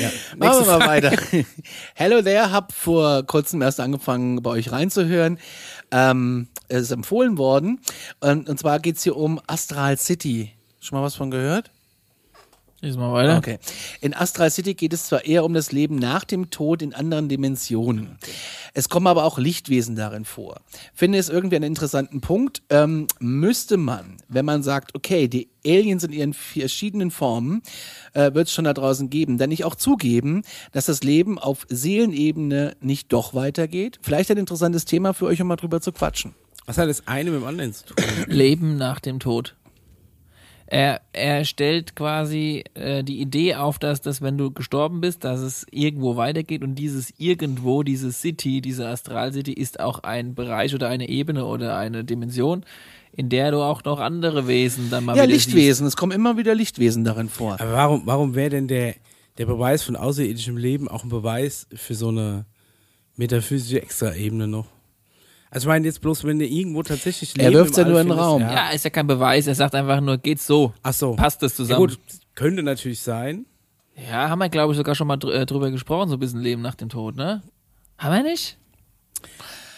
Ja. 0.00 0.10
Machen 0.36 0.66
wir 0.66 0.78
mal 0.78 0.86
weiter. 0.86 1.12
Hello 1.94 2.22
there, 2.22 2.50
hab 2.50 2.72
vor 2.72 3.24
kurzem 3.24 3.62
erst 3.62 3.80
angefangen, 3.80 4.42
bei 4.42 4.50
euch 4.50 4.72
reinzuhören. 4.72 5.38
Ähm, 5.90 6.48
es 6.68 6.82
ist 6.82 6.90
empfohlen 6.90 7.38
worden. 7.38 7.80
Und, 8.20 8.48
und 8.48 8.58
zwar 8.58 8.80
geht's 8.80 9.02
hier 9.02 9.16
um 9.16 9.40
Astral 9.46 9.98
City. 9.98 10.52
Schon 10.80 10.98
mal 10.98 11.04
was 11.04 11.14
von 11.14 11.30
gehört? 11.30 11.70
Lies 12.82 12.96
mal 12.96 13.12
weiter. 13.12 13.38
Okay. 13.38 13.58
In 14.00 14.12
Astral 14.12 14.50
City 14.50 14.74
geht 14.74 14.92
es 14.92 15.06
zwar 15.06 15.24
eher 15.24 15.44
um 15.44 15.54
das 15.54 15.70
Leben 15.70 15.94
nach 15.94 16.24
dem 16.24 16.50
Tod 16.50 16.82
in 16.82 16.92
anderen 16.92 17.28
Dimensionen. 17.28 18.18
Es 18.74 18.88
kommen 18.88 19.06
aber 19.06 19.22
auch 19.22 19.38
Lichtwesen 19.38 19.94
darin 19.94 20.24
vor. 20.24 20.60
Finde 20.92 21.18
es 21.18 21.28
irgendwie 21.28 21.54
einen 21.54 21.66
interessanten 21.66 22.20
Punkt. 22.20 22.60
Ähm, 22.70 23.06
müsste 23.20 23.76
man, 23.76 24.16
wenn 24.26 24.44
man 24.44 24.64
sagt, 24.64 24.96
okay, 24.96 25.28
die 25.28 25.48
Aliens 25.64 26.02
in 26.02 26.12
ihren 26.12 26.34
verschiedenen 26.34 27.12
Formen 27.12 27.62
äh, 28.14 28.34
wird 28.34 28.48
es 28.48 28.52
schon 28.52 28.64
da 28.64 28.74
draußen 28.74 29.10
geben, 29.10 29.38
dann 29.38 29.50
nicht 29.50 29.64
auch 29.64 29.76
zugeben, 29.76 30.42
dass 30.72 30.86
das 30.86 31.04
Leben 31.04 31.38
auf 31.38 31.66
Seelenebene 31.68 32.74
nicht 32.80 33.12
doch 33.12 33.32
weitergeht? 33.32 34.00
Vielleicht 34.02 34.32
ein 34.32 34.38
interessantes 34.38 34.86
Thema 34.86 35.14
für 35.14 35.26
euch, 35.26 35.40
um 35.40 35.46
mal 35.46 35.54
drüber 35.54 35.80
zu 35.80 35.92
quatschen. 35.92 36.34
Was 36.66 36.78
hat 36.78 36.88
das 36.88 37.06
eine 37.06 37.30
mit 37.30 37.42
dem 37.42 37.46
anderen 37.46 37.72
zu 37.72 37.84
tun? 37.84 38.04
Leben 38.26 38.76
nach 38.76 38.98
dem 38.98 39.20
Tod. 39.20 39.54
Er, 40.72 41.02
er 41.12 41.44
stellt 41.44 41.96
quasi 41.96 42.64
äh, 42.72 43.04
die 43.04 43.20
Idee 43.20 43.56
auf, 43.56 43.78
dass, 43.78 44.00
dass 44.00 44.22
wenn 44.22 44.38
du 44.38 44.52
gestorben 44.52 45.02
bist, 45.02 45.22
dass 45.22 45.40
es 45.40 45.66
irgendwo 45.70 46.16
weitergeht 46.16 46.64
und 46.64 46.76
dieses 46.76 47.12
irgendwo, 47.18 47.82
diese 47.82 48.10
City, 48.10 48.62
diese 48.62 48.88
Astral-City 48.88 49.52
ist 49.52 49.80
auch 49.80 49.98
ein 49.98 50.34
Bereich 50.34 50.74
oder 50.74 50.88
eine 50.88 51.10
Ebene 51.10 51.44
oder 51.44 51.76
eine 51.76 52.04
Dimension, 52.04 52.64
in 53.12 53.28
der 53.28 53.50
du 53.50 53.58
auch 53.58 53.84
noch 53.84 54.00
andere 54.00 54.48
Wesen 54.48 54.88
dann 54.88 55.04
mal 55.04 55.14
Ja, 55.14 55.24
Lichtwesen. 55.24 55.86
Es 55.86 55.94
kommen 55.94 56.12
immer 56.12 56.38
wieder 56.38 56.54
Lichtwesen 56.54 57.04
darin 57.04 57.28
vor. 57.28 57.60
Aber 57.60 57.72
warum, 57.72 58.02
warum 58.06 58.34
wäre 58.34 58.48
denn 58.48 58.66
der, 58.66 58.94
der 59.36 59.44
Beweis 59.44 59.82
von 59.82 59.94
außerirdischem 59.94 60.56
Leben 60.56 60.88
auch 60.88 61.04
ein 61.04 61.10
Beweis 61.10 61.66
für 61.74 61.94
so 61.94 62.08
eine 62.08 62.46
metaphysische 63.16 63.82
Extraebene 63.82 64.48
noch? 64.48 64.68
Also 65.54 65.66
ich 65.66 65.68
meine 65.68 65.84
jetzt 65.86 66.00
bloß, 66.00 66.24
wenn 66.24 66.38
der 66.38 66.48
irgendwo 66.48 66.82
tatsächlich 66.82 67.34
Er 67.38 67.50
Leben 67.50 67.64
wirft's 67.64 67.76
im 67.76 67.84
ja 67.84 67.90
nur 67.90 68.00
in 68.00 68.08
den 68.08 68.18
Raum. 68.18 68.40
siehst. 68.40 68.52
Ja, 68.54 68.70
ist 68.70 68.84
ja 68.84 68.90
kein 68.90 69.06
Beweis, 69.06 69.46
er 69.46 69.54
sagt 69.54 69.74
einfach 69.74 70.00
nur, 70.00 70.16
geht's 70.16 70.46
so. 70.46 70.72
Ach 70.82 70.94
so. 70.94 71.14
Passt 71.14 71.42
das 71.42 71.52
Ja, 71.52 71.56
zusammen? 71.56 71.78
gut, 71.88 71.98
könnte 72.34 72.62
natürlich 72.62 73.00
sein. 73.00 73.44
Ja, 74.10 74.30
haben 74.30 74.38
wir, 74.38 74.48
glaube 74.48 74.72
ich, 74.72 74.78
sogar 74.78 74.94
schon 74.94 75.06
mal 75.06 75.18
dr 75.18 75.34
äh, 75.34 75.44
drüber 75.44 75.70
gesprochen, 75.70 76.08
so 76.08 76.16
ein 76.16 76.20
bisschen 76.20 76.40
Leben 76.40 76.62
nach 76.62 76.74
dem 76.74 76.88
Tod, 76.88 77.16
ne? 77.16 77.42
Haben 77.98 78.14
wir 78.24 78.30
nicht? 78.30 78.56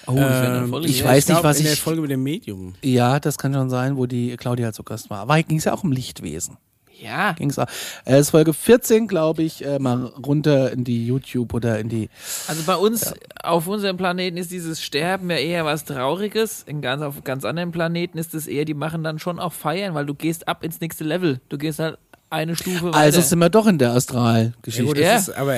Oh, 0.06 0.12
eine 0.12 0.64
Ähm, 0.72 0.74
ich 0.84 1.00
ja. 1.00 1.06
weiß 1.06 1.26
nicht, 1.26 1.34
glaub, 1.34 1.42
was 1.44 1.58
in 1.58 1.64
der 1.64 1.72
ich- 1.72 1.80
Folge 1.80 2.00
mit 2.02 2.10
dem 2.12 2.22
Medium. 2.22 2.74
Ja, 2.82 3.18
das 3.18 3.36
kann 3.36 3.52
schon 3.52 3.68
sein, 3.68 3.96
wo 3.96 4.06
die 4.06 4.36
Claudia 4.36 4.72
zu 4.72 4.84
Gast 4.84 5.10
war. 5.10 5.18
Aber 5.20 5.42
ging 5.42 5.58
es 5.58 5.64
ja 5.64 5.72
auch 5.72 5.82
um 5.82 5.90
Lichtwesen. 5.90 6.56
Ja, 7.00 7.32
Ging's 7.32 7.58
auch. 7.58 7.66
Äh, 8.06 8.20
ist 8.20 8.30
Folge 8.30 8.52
14, 8.54 9.08
glaube 9.08 9.42
ich, 9.42 9.64
äh, 9.64 9.78
mal 9.78 10.06
runter 10.26 10.72
in 10.72 10.84
die 10.84 11.06
YouTube 11.06 11.52
oder 11.54 11.78
in 11.78 11.88
die. 11.88 12.08
also 12.48 12.62
bei 12.64 12.76
uns 12.76 13.12
auf 13.42 13.66
unserem 13.66 13.96
Planeten 13.96 14.36
ist 14.36 14.50
dieses 14.50 14.82
Sterben 14.82 15.28
ja 15.30 15.36
eher 15.36 15.64
was 15.64 15.84
Trauriges. 15.84 16.62
In 16.66 16.80
ganz, 16.82 17.02
auf 17.02 17.22
ganz 17.24 17.44
anderen 17.44 17.72
Planeten 17.72 18.16
ist 18.18 18.34
es 18.34 18.46
eher, 18.46 18.64
die 18.64 18.74
machen 18.74 19.02
dann 19.02 19.18
schon 19.18 19.38
auch 19.38 19.52
Feiern, 19.52 19.94
weil 19.94 20.06
du 20.06 20.14
gehst 20.14 20.46
ab 20.48 20.62
ins 20.64 20.80
nächste 20.80 21.04
Level. 21.04 21.40
Du 21.48 21.58
gehst 21.58 21.78
halt 21.78 21.98
eine 22.30 22.56
Stufe 22.56 22.86
weiter. 22.86 22.96
Also 22.96 23.20
sind 23.20 23.38
wir 23.38 23.50
doch 23.50 23.66
in 23.66 23.78
der 23.78 23.88
Ja, 23.90 23.94
Astralgeschichte. 23.94 24.84
gut, 24.86 24.96
das 24.98 25.04
Ja. 25.04 25.16
ist 25.16 25.30
aber 25.30 25.56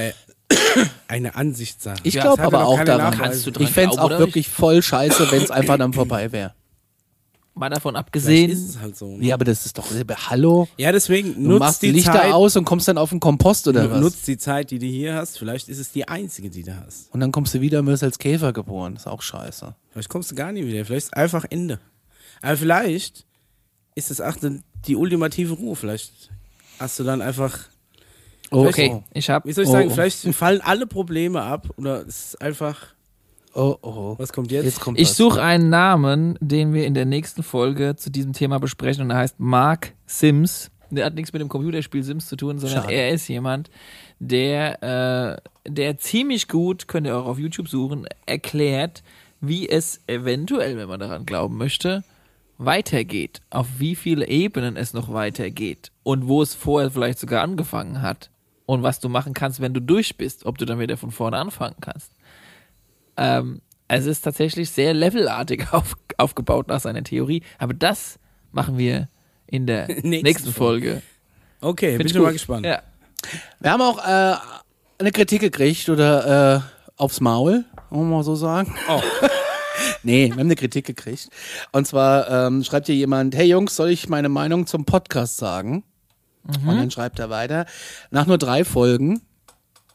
eine 1.08 1.34
Ansichtssache. 1.34 1.98
ich 2.02 2.14
Ja, 2.14 2.22
glaube 2.22 2.40
ja 2.42 2.46
aber 2.46 2.66
auch 2.66 2.82
daran. 2.84 3.12
Nachweise. 3.12 3.22
Kannst 3.22 3.46
du 3.46 3.50
dran 3.52 3.64
Ich 3.64 3.70
fände 3.72 3.92
es 3.94 3.98
auch 3.98 4.10
wirklich 4.10 4.48
voll 4.48 4.82
scheiße, 4.82 5.30
wenn 5.30 5.42
es 5.42 5.50
einfach 5.50 5.78
dann 5.78 5.92
vorbei 5.92 6.32
wäre. 6.32 6.52
Mal 7.58 7.70
davon 7.70 7.94
Vielleicht 7.94 8.06
abgesehen, 8.06 8.50
ist 8.50 8.68
es 8.68 8.78
halt 8.78 8.96
so. 8.96 9.16
Ne? 9.16 9.24
Ja, 9.24 9.34
aber 9.34 9.46
das 9.46 9.64
ist 9.64 9.78
doch. 9.78 9.86
Hallo? 10.28 10.68
Ja, 10.76 10.92
deswegen 10.92 11.34
Du 11.34 11.40
nutzt 11.40 11.60
machst 11.60 11.82
die 11.82 11.90
Lichter 11.90 12.12
Zeit, 12.12 12.32
aus 12.32 12.54
und 12.56 12.64
kommst 12.66 12.86
dann 12.86 12.98
auf 12.98 13.08
den 13.10 13.18
Kompost 13.18 13.66
oder 13.66 13.90
was? 13.90 13.98
nutzt 14.00 14.28
die 14.28 14.36
Zeit, 14.36 14.70
die 14.70 14.78
du 14.78 14.84
hier 14.86 15.14
hast. 15.14 15.38
Vielleicht 15.38 15.68
ist 15.70 15.78
es 15.78 15.90
die 15.90 16.06
einzige, 16.06 16.50
die 16.50 16.62
du 16.64 16.76
hast. 16.78 17.12
Und 17.14 17.20
dann 17.20 17.32
kommst 17.32 17.54
du 17.54 17.60
wieder 17.62 17.78
und 17.80 17.86
wirst 17.86 18.02
als 18.02 18.18
Käfer 18.18 18.52
geboren. 18.52 18.96
ist 18.96 19.06
auch 19.06 19.22
scheiße. 19.22 19.74
Vielleicht 19.90 20.08
kommst 20.10 20.30
du 20.30 20.34
gar 20.34 20.52
nie 20.52 20.66
wieder. 20.66 20.84
Vielleicht 20.84 21.06
ist 21.06 21.16
einfach 21.16 21.46
Ende. 21.48 21.80
Aber 22.42 22.58
vielleicht 22.58 23.24
ist 23.94 24.10
es 24.10 24.20
auch 24.20 24.36
die- 24.36 24.60
die 24.86 24.94
ultimative 24.96 25.54
Ruhe. 25.54 25.74
Vielleicht 25.76 26.30
hast 26.78 26.98
du 26.98 27.04
dann 27.04 27.22
einfach, 27.22 27.58
okay, 28.50 29.02
ich 29.14 29.30
habe 29.30 29.48
wie 29.48 29.52
soll 29.54 29.64
ich 29.64 29.70
Oh, 29.70 29.72
sagen, 29.72 29.88
oh. 29.90 29.94
vielleicht 29.94 30.20
fallen 30.34 30.60
alle 30.60 30.86
Probleme 30.86 31.40
ab 31.40 31.68
oder 31.78 32.06
es 32.06 32.26
ist 32.34 32.42
einfach, 32.42 32.88
Oh, 33.56 33.78
oh. 33.80 34.14
was 34.18 34.34
kommt 34.34 34.52
jetzt? 34.52 34.66
Jetzt 34.66 34.80
kommt 34.80 35.00
Ich 35.00 35.08
suche 35.08 35.42
einen 35.42 35.70
Namen, 35.70 36.36
den 36.40 36.74
wir 36.74 36.84
in 36.84 36.92
der 36.92 37.06
nächsten 37.06 37.42
Folge 37.42 37.96
zu 37.96 38.10
diesem 38.10 38.34
Thema 38.34 38.58
besprechen 38.58 39.02
und 39.02 39.10
er 39.10 39.16
heißt 39.16 39.40
Mark 39.40 39.94
Sims. 40.04 40.70
Der 40.90 41.06
hat 41.06 41.14
nichts 41.14 41.32
mit 41.32 41.40
dem 41.40 41.48
Computerspiel 41.48 42.02
Sims 42.02 42.28
zu 42.28 42.36
tun, 42.36 42.58
sondern 42.58 42.82
Schade. 42.82 42.92
er 42.92 43.10
ist 43.10 43.26
jemand, 43.28 43.70
der, 44.18 45.40
äh, 45.66 45.70
der 45.70 45.96
ziemlich 45.96 46.48
gut, 46.48 46.86
könnt 46.86 47.06
ihr 47.06 47.16
auch 47.16 47.24
auf 47.24 47.38
YouTube 47.38 47.68
suchen, 47.68 48.06
erklärt, 48.26 49.02
wie 49.40 49.66
es 49.66 50.00
eventuell, 50.06 50.76
wenn 50.76 50.88
man 50.88 51.00
daran 51.00 51.24
glauben 51.24 51.56
möchte, 51.56 52.04
weitergeht. 52.58 53.40
Auf 53.48 53.66
wie 53.78 53.96
viele 53.96 54.28
Ebenen 54.28 54.76
es 54.76 54.92
noch 54.92 55.12
weitergeht 55.12 55.92
und 56.02 56.28
wo 56.28 56.42
es 56.42 56.54
vorher 56.54 56.90
vielleicht 56.90 57.18
sogar 57.18 57.42
angefangen 57.42 58.02
hat. 58.02 58.30
Und 58.66 58.82
was 58.82 59.00
du 59.00 59.08
machen 59.08 59.32
kannst, 59.32 59.60
wenn 59.60 59.72
du 59.72 59.80
durch 59.80 60.16
bist, 60.16 60.44
ob 60.44 60.58
du 60.58 60.66
dann 60.66 60.78
wieder 60.78 60.96
von 60.96 61.10
vorne 61.10 61.38
anfangen 61.38 61.76
kannst. 61.80 62.15
Ähm, 63.16 63.60
es 63.88 64.06
ist 64.06 64.22
tatsächlich 64.22 64.70
sehr 64.70 64.94
levelartig 64.94 65.66
auf, 65.72 65.96
aufgebaut 66.16 66.68
nach 66.68 66.80
seiner 66.80 67.02
Theorie, 67.02 67.42
aber 67.58 67.74
das 67.74 68.18
machen 68.52 68.78
wir 68.78 69.08
in 69.46 69.66
der 69.66 69.86
nächsten, 69.88 70.08
Nächsten 70.08 70.52
Folge. 70.52 71.02
Okay, 71.60 71.90
Find 71.90 71.98
bin 71.98 72.06
ich 72.06 72.12
schon 72.12 72.22
mal 72.22 72.32
gespannt. 72.32 72.66
Ja. 72.66 72.82
Wir 73.60 73.72
haben 73.72 73.82
auch 73.82 73.98
äh, 73.98 74.36
eine 74.98 75.12
Kritik 75.12 75.40
gekriegt 75.40 75.88
oder 75.88 76.56
äh, 76.56 76.60
aufs 76.96 77.20
Maul, 77.20 77.64
wollen 77.90 78.08
wir 78.08 78.16
mal 78.16 78.22
so 78.22 78.34
sagen. 78.34 78.74
Oh. 78.88 79.00
nee, 80.02 80.26
wir 80.26 80.32
haben 80.32 80.40
eine 80.40 80.56
Kritik 80.56 80.86
gekriegt. 80.86 81.28
Und 81.72 81.86
zwar 81.86 82.46
ähm, 82.46 82.62
schreibt 82.62 82.86
hier 82.86 82.94
jemand, 82.94 83.34
hey 83.34 83.46
Jungs, 83.46 83.76
soll 83.76 83.90
ich 83.90 84.08
meine 84.08 84.28
Meinung 84.28 84.66
zum 84.66 84.84
Podcast 84.84 85.38
sagen? 85.38 85.84
Und 86.64 86.76
dann 86.76 86.92
schreibt 86.92 87.18
er 87.18 87.28
weiter, 87.28 87.66
nach 88.12 88.26
nur 88.26 88.38
drei 88.38 88.64
Folgen 88.64 89.20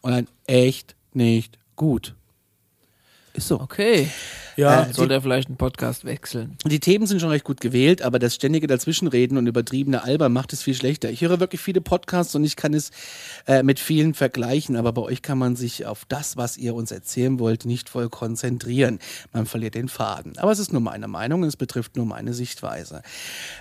und 0.02 0.12
dann 0.12 0.28
echt 0.48 0.96
nicht 1.14 1.58
gut. 1.78 2.16
Ist 3.34 3.48
so. 3.48 3.60
Okay. 3.60 4.10
Ja, 4.58 4.84
Äh, 4.84 4.94
Sollte 4.94 5.14
er 5.14 5.22
vielleicht 5.22 5.48
einen 5.48 5.56
Podcast 5.58 6.04
wechseln? 6.04 6.58
Die 6.66 6.82
Themen 6.82 7.08
sind 7.08 7.22
schon 7.22 7.30
recht 7.30 7.46
gut 7.46 7.62
gewählt, 7.62 8.02
aber 8.02 8.20
das 8.20 8.36
ständige 8.36 8.68
Dazwischenreden 8.68 9.38
und 9.38 9.48
übertriebene 9.48 10.04
Alber 10.04 10.28
macht 10.28 10.52
es 10.52 10.62
viel 10.62 10.76
schlechter. 10.76 11.10
Ich 11.10 11.22
höre 11.22 11.40
wirklich 11.40 11.62
viele 11.62 11.80
Podcasts 11.80 12.36
und 12.36 12.44
ich 12.44 12.58
kann 12.58 12.74
es 12.74 12.92
äh, 13.48 13.64
mit 13.64 13.80
vielen 13.80 14.14
vergleichen, 14.14 14.76
aber 14.76 14.92
bei 14.92 15.02
euch 15.02 15.22
kann 15.22 15.38
man 15.38 15.56
sich 15.56 15.86
auf 15.86 16.04
das, 16.06 16.36
was 16.36 16.58
ihr 16.58 16.76
uns 16.76 16.92
erzählen 16.92 17.40
wollt, 17.40 17.66
nicht 17.66 17.88
voll 17.90 18.10
konzentrieren. 18.10 19.00
Man 19.32 19.46
verliert 19.46 19.76
den 19.76 19.88
Faden. 19.88 20.38
Aber 20.38 20.52
es 20.52 20.60
ist 20.60 20.74
nur 20.74 20.82
meine 20.82 21.08
Meinung 21.08 21.44
und 21.44 21.48
es 21.48 21.58
betrifft 21.58 21.96
nur 21.96 22.06
meine 22.06 22.34
Sichtweise. 22.34 23.02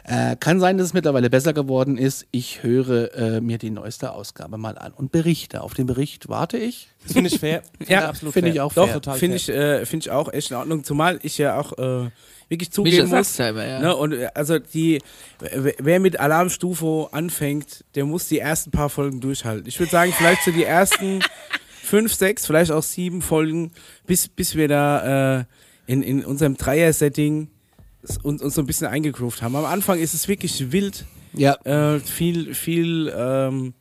Äh, 0.04 0.34
kann 0.36 0.58
sein, 0.58 0.76
dass 0.76 0.88
es 0.88 0.94
mittlerweile 0.94 1.30
besser 1.30 1.52
geworden 1.52 1.96
ist. 1.96 2.26
Ich 2.32 2.64
höre 2.64 3.14
äh, 3.14 3.40
mir 3.40 3.58
die 3.58 3.70
neueste 3.70 4.10
Ausgabe 4.12 4.58
mal 4.58 4.76
an 4.76 4.92
und 4.92 5.12
berichte. 5.12 5.62
Auf 5.62 5.74
den 5.74 5.86
Bericht 5.86 6.28
warte 6.28 6.58
ich. 6.58 6.88
Das 7.02 7.12
finde 7.14 7.30
ich 7.30 7.38
fair. 7.40 7.62
Ja, 7.88 8.08
absolut 8.08 8.34
finde 8.34 8.48
fair. 8.48 8.54
ich 8.54 8.60
auch 8.60 8.72
Doch, 8.74 8.84
fair. 8.86 8.94
Total 8.94 9.18
finde 9.18 9.36
ich, 9.36 9.48
äh, 9.48 9.86
find 9.86 10.04
ich 10.04 10.10
auch 10.10 10.32
echt 10.32 10.50
in 10.50 10.56
Ordnung. 10.56 10.84
Zumal 10.84 11.18
ich 11.22 11.38
ja 11.38 11.58
auch 11.58 11.72
äh, 11.78 12.10
wirklich 12.48 12.68
Micha 12.68 12.72
zugeben 12.72 13.06
sagt 13.06 13.18
muss. 13.20 13.36
selber, 13.36 13.66
ja. 13.66 13.80
Ne, 13.80 13.96
und 13.96 14.12
äh, 14.12 14.28
also 14.34 14.58
die, 14.58 15.00
wer- 15.78 16.00
mit 16.00 16.20
Alarmstufe 16.20 17.08
anfängt, 17.12 17.84
der 17.94 18.04
muss 18.04 18.28
die 18.28 18.38
ersten 18.38 18.70
paar 18.70 18.90
Folgen 18.90 19.20
durchhalten. 19.20 19.66
Ich 19.66 19.78
würde 19.78 19.90
sagen, 19.92 20.12
vielleicht 20.16 20.42
so 20.44 20.50
die 20.50 20.64
ersten 20.64 21.20
fünf, 21.82 22.12
sechs, 22.14 22.46
vielleicht 22.46 22.70
auch 22.70 22.82
sieben 22.82 23.22
Folgen, 23.22 23.72
bis, 24.06 24.28
bis 24.28 24.54
wir 24.54 24.68
da 24.68 25.38
äh, 25.40 25.44
in, 25.86 26.02
in 26.02 26.24
unserem 26.24 26.56
Dreier-Setting 26.56 27.48
uns, 28.22 28.42
uns 28.42 28.54
so 28.54 28.60
ein 28.62 28.66
bisschen 28.66 28.86
eingegroovt 28.86 29.42
haben. 29.42 29.56
Am 29.56 29.64
Anfang 29.64 29.98
ist 29.98 30.14
es 30.14 30.28
wirklich 30.28 30.70
wild, 30.72 31.04
Ja, 31.32 31.54
äh, 31.64 31.98
viel, 32.00 32.54
viel, 32.54 33.12
ähm, 33.16 33.74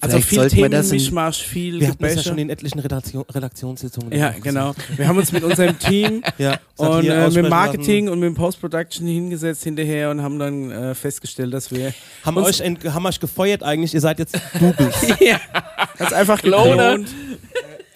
also 0.00 0.20
Vielleicht 0.20 0.52
viel 0.54 0.62
Themenmischmasch, 0.70 1.42
viel 1.42 1.80
Wir 1.80 1.88
hatten 1.88 2.02
das 2.02 2.16
ja 2.16 2.22
schon 2.22 2.38
in 2.38 2.50
etlichen 2.50 2.78
Redaktion, 2.80 3.24
Redaktionssitzungen. 3.30 4.12
Ja, 4.12 4.34
genau. 4.42 4.74
Wir 4.96 5.06
haben 5.08 5.18
uns 5.18 5.32
mit 5.32 5.42
unserem 5.44 5.78
Team. 5.78 6.22
Ja, 6.38 6.58
und 6.76 7.04
äh, 7.06 7.28
mit 7.30 7.48
Marketing 7.50 8.06
lassen. 8.06 8.12
und 8.14 8.20
mit 8.20 8.34
Post-Production 8.34 9.06
hingesetzt 9.06 9.64
hinterher 9.64 10.10
und 10.10 10.22
haben 10.22 10.38
dann 10.38 10.70
äh, 10.70 10.94
festgestellt, 10.94 11.52
dass 11.52 11.70
wir 11.70 11.92
Haben 12.24 12.36
uns- 12.38 12.60
euch, 12.60 12.84
haben 12.94 13.06
euch 13.06 13.20
gefeuert 13.20 13.62
eigentlich, 13.62 13.92
ihr 13.92 14.00
seid 14.00 14.18
jetzt 14.20 14.38
Doubles. 14.58 14.94
das 15.98 16.12
einfach 16.12 16.40
Cloner. 16.40 16.98
geklont. 16.98 17.08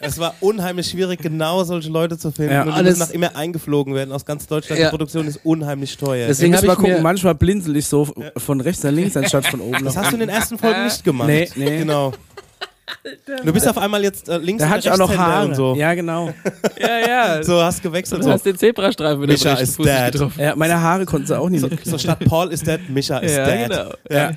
Es 0.04 0.18
war 0.18 0.34
unheimlich 0.40 0.88
schwierig, 0.88 1.20
genau 1.20 1.64
solche 1.64 1.88
Leute 1.90 2.18
zu 2.18 2.30
finden. 2.30 2.52
Ja. 2.52 2.62
und 2.62 2.68
die 2.68 2.72
Alles- 2.74 2.98
müssen 2.98 3.08
nach 3.08 3.14
immer 3.14 3.36
eingeflogen 3.36 3.94
werden 3.94 4.12
aus 4.12 4.24
ganz 4.24 4.46
Deutschland. 4.46 4.80
Ja. 4.80 4.86
Die 4.86 4.90
Produktion 4.90 5.26
ist 5.26 5.40
unheimlich 5.44 5.96
teuer. 5.96 6.26
Deswegen 6.26 6.52
mal 6.52 6.62
ich 6.64 6.68
gucken, 6.74 7.02
manchmal 7.02 7.34
blinzel 7.34 7.76
ich 7.76 7.86
so 7.86 8.08
von 8.36 8.60
rechts 8.60 8.82
nach 8.82 8.90
links 8.92 9.16
anstatt 9.16 9.46
von 9.46 9.60
oben 9.60 9.84
das 9.84 9.94
nach 9.94 10.02
hast 10.04 10.10
du 10.12 10.16
in 10.16 10.20
den 10.20 10.28
ersten 10.28 10.58
Folgen 10.58 10.84
nicht 10.84 11.04
gemacht. 11.04 11.28
Nee, 11.28 11.48
nee. 11.56 11.78
Genau. 11.78 12.12
Du 13.44 13.52
bist 13.52 13.66
auf 13.66 13.78
einmal 13.78 14.02
jetzt 14.02 14.28
äh, 14.28 14.36
links 14.38 14.62
Da 14.62 14.68
hatte 14.68 14.80
ich 14.80 14.90
auch 14.90 14.98
noch 14.98 15.16
Haare. 15.16 15.48
und 15.48 15.54
so. 15.54 15.74
Ja, 15.74 15.94
genau. 15.94 16.32
Ja, 16.78 16.98
ja. 16.98 17.42
So 17.42 17.62
hast 17.62 17.82
gewechselt. 17.82 18.20
Du 18.20 18.24
So, 18.26 18.30
hast 18.32 18.44
den 18.44 18.56
Zebrastreifen 18.58 19.20
mit 19.20 19.30
Micha 19.30 19.50
rechten 19.50 19.64
is 19.64 19.76
Fuß 19.76 19.86
nicht 19.86 19.98
dead. 19.98 20.12
getroffen. 20.12 20.40
Ja, 20.40 20.54
meine 20.56 20.80
Haare 20.80 21.06
konnten 21.06 21.26
sie 21.26 21.38
auch 21.38 21.48
nicht 21.48 21.60
so, 21.62 21.68
so 21.82 21.98
statt 21.98 22.18
Paul 22.26 22.52
is 22.52 22.62
dead, 22.62 22.80
Misha 22.90 23.18
is 23.18 23.32
Ja, 23.36 23.46
dead. 23.46 23.68
genau. 23.70 23.90
Ja. 24.10 24.32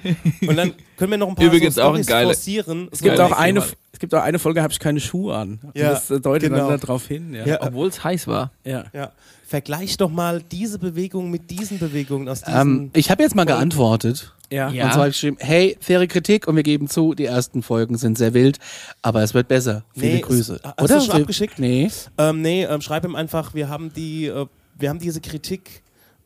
Und 0.48 0.56
dann 0.56 0.74
können 0.98 1.12
wir 1.12 1.18
noch 1.18 1.28
ein 1.30 1.36
paar 1.36 1.46
Übrigens 1.46 1.76
so 1.76 1.82
auch 1.84 1.94
ein 1.94 2.06
geile- 2.06 2.28
forcieren. 2.28 2.88
Es 2.92 3.00
gibt, 3.02 3.20
auch 3.20 3.32
eine, 3.34 3.64
es 3.92 4.00
gibt 4.00 4.16
auch 4.16 4.22
eine 4.24 4.40
Folge, 4.40 4.62
habe 4.62 4.72
ich 4.72 4.80
keine 4.80 5.00
Schuhe 5.00 5.36
an. 5.36 5.60
Und 5.64 5.78
Ja, 5.78 5.90
das 5.92 6.08
deutet 6.08 6.50
genau. 6.52 6.70
dann 6.70 6.80
darauf 6.80 7.06
hin. 7.08 7.34
Ja. 7.34 7.46
Ja. 7.46 7.62
Obwohl 7.62 7.88
es 7.90 8.04
heiß 8.04 8.28
war. 8.28 8.52
Ja. 8.64 8.86
Ja. 8.94 9.12
Vergleich 9.48 9.96
doch 9.98 10.10
mal 10.10 10.42
diese 10.52 10.78
Bewegung 10.78 11.32
mit 11.32 11.50
diesen 11.50 11.80
Bewegungen 11.80 12.28
aus 12.28 12.42
diesen. 12.42 12.60
ähm, 12.60 12.90
ich 12.94 13.10
habe 13.10 13.24
jetzt 13.24 13.34
mal 13.36 13.46
geantwortet. 13.46 14.34
Ja. 14.52 14.70
Ja. 14.70 14.86
Und 14.86 14.94
zwar 14.94 15.08
geschrieben, 15.08 15.38
hey, 15.40 15.78
faire 15.80 16.06
Kritik 16.08 16.48
und 16.48 16.56
wir 16.56 16.64
geben 16.64 16.88
zu, 16.90 17.14
die 17.14 17.26
ersten 17.26 17.64
Folgen 17.64 17.98
sind 17.98 18.18
sehr 18.18 18.34
wild, 18.34 18.60
aber 19.02 19.22
es 19.24 19.34
wird 19.34 19.48
besser. 19.48 19.84
Viele 19.94 20.16
Nee, 20.16 20.22
Grüße. 20.22 20.60
hast 20.78 20.90
du 20.90 21.02
schon 21.02 21.22
abgeschickt? 21.22 21.60
Nee. 21.60 21.90
ähm, 22.18 22.42
nee, 22.42 22.64
ähm, 22.66 22.82
schreib 22.82 23.06
ihm 23.06 23.16
einfach, 23.16 23.54
wir 23.54 23.70
haben 23.70 23.92
die, 23.94 24.26
äh, 24.28 24.46
wir 24.78 24.90
haben 24.90 25.00
diese 25.00 25.22
Kritik 25.22 25.82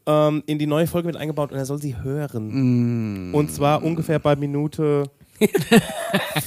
ähm, 0.07 0.41
in 0.47 0.57
die 0.59 0.67
neue 0.67 0.87
Folge 0.87 1.07
mit 1.07 1.15
eingebaut 1.15 1.51
und 1.51 1.57
er 1.57 1.65
soll 1.65 1.79
sie 1.81 1.95
hören. 1.97 3.33
Und 3.33 3.51
zwar 3.51 3.83
ungefähr 3.83 4.19
bei 4.19 4.35
Minute 4.35 5.05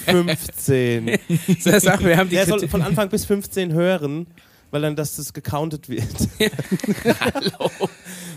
15. 0.07 1.09
Er 1.65 1.81
sagt, 1.81 2.05
wir 2.05 2.17
haben 2.17 2.29
die 2.29 2.37
Der 2.37 2.47
soll 2.47 2.67
von 2.69 2.83
Anfang 2.83 3.09
bis 3.09 3.25
15 3.25 3.73
hören, 3.73 4.27
weil 4.75 4.83
dann 4.83 4.97
dass 4.97 5.15
das 5.15 5.33
gecountet 5.33 5.89
wird. 5.89 6.05
Hallo. 7.21 7.71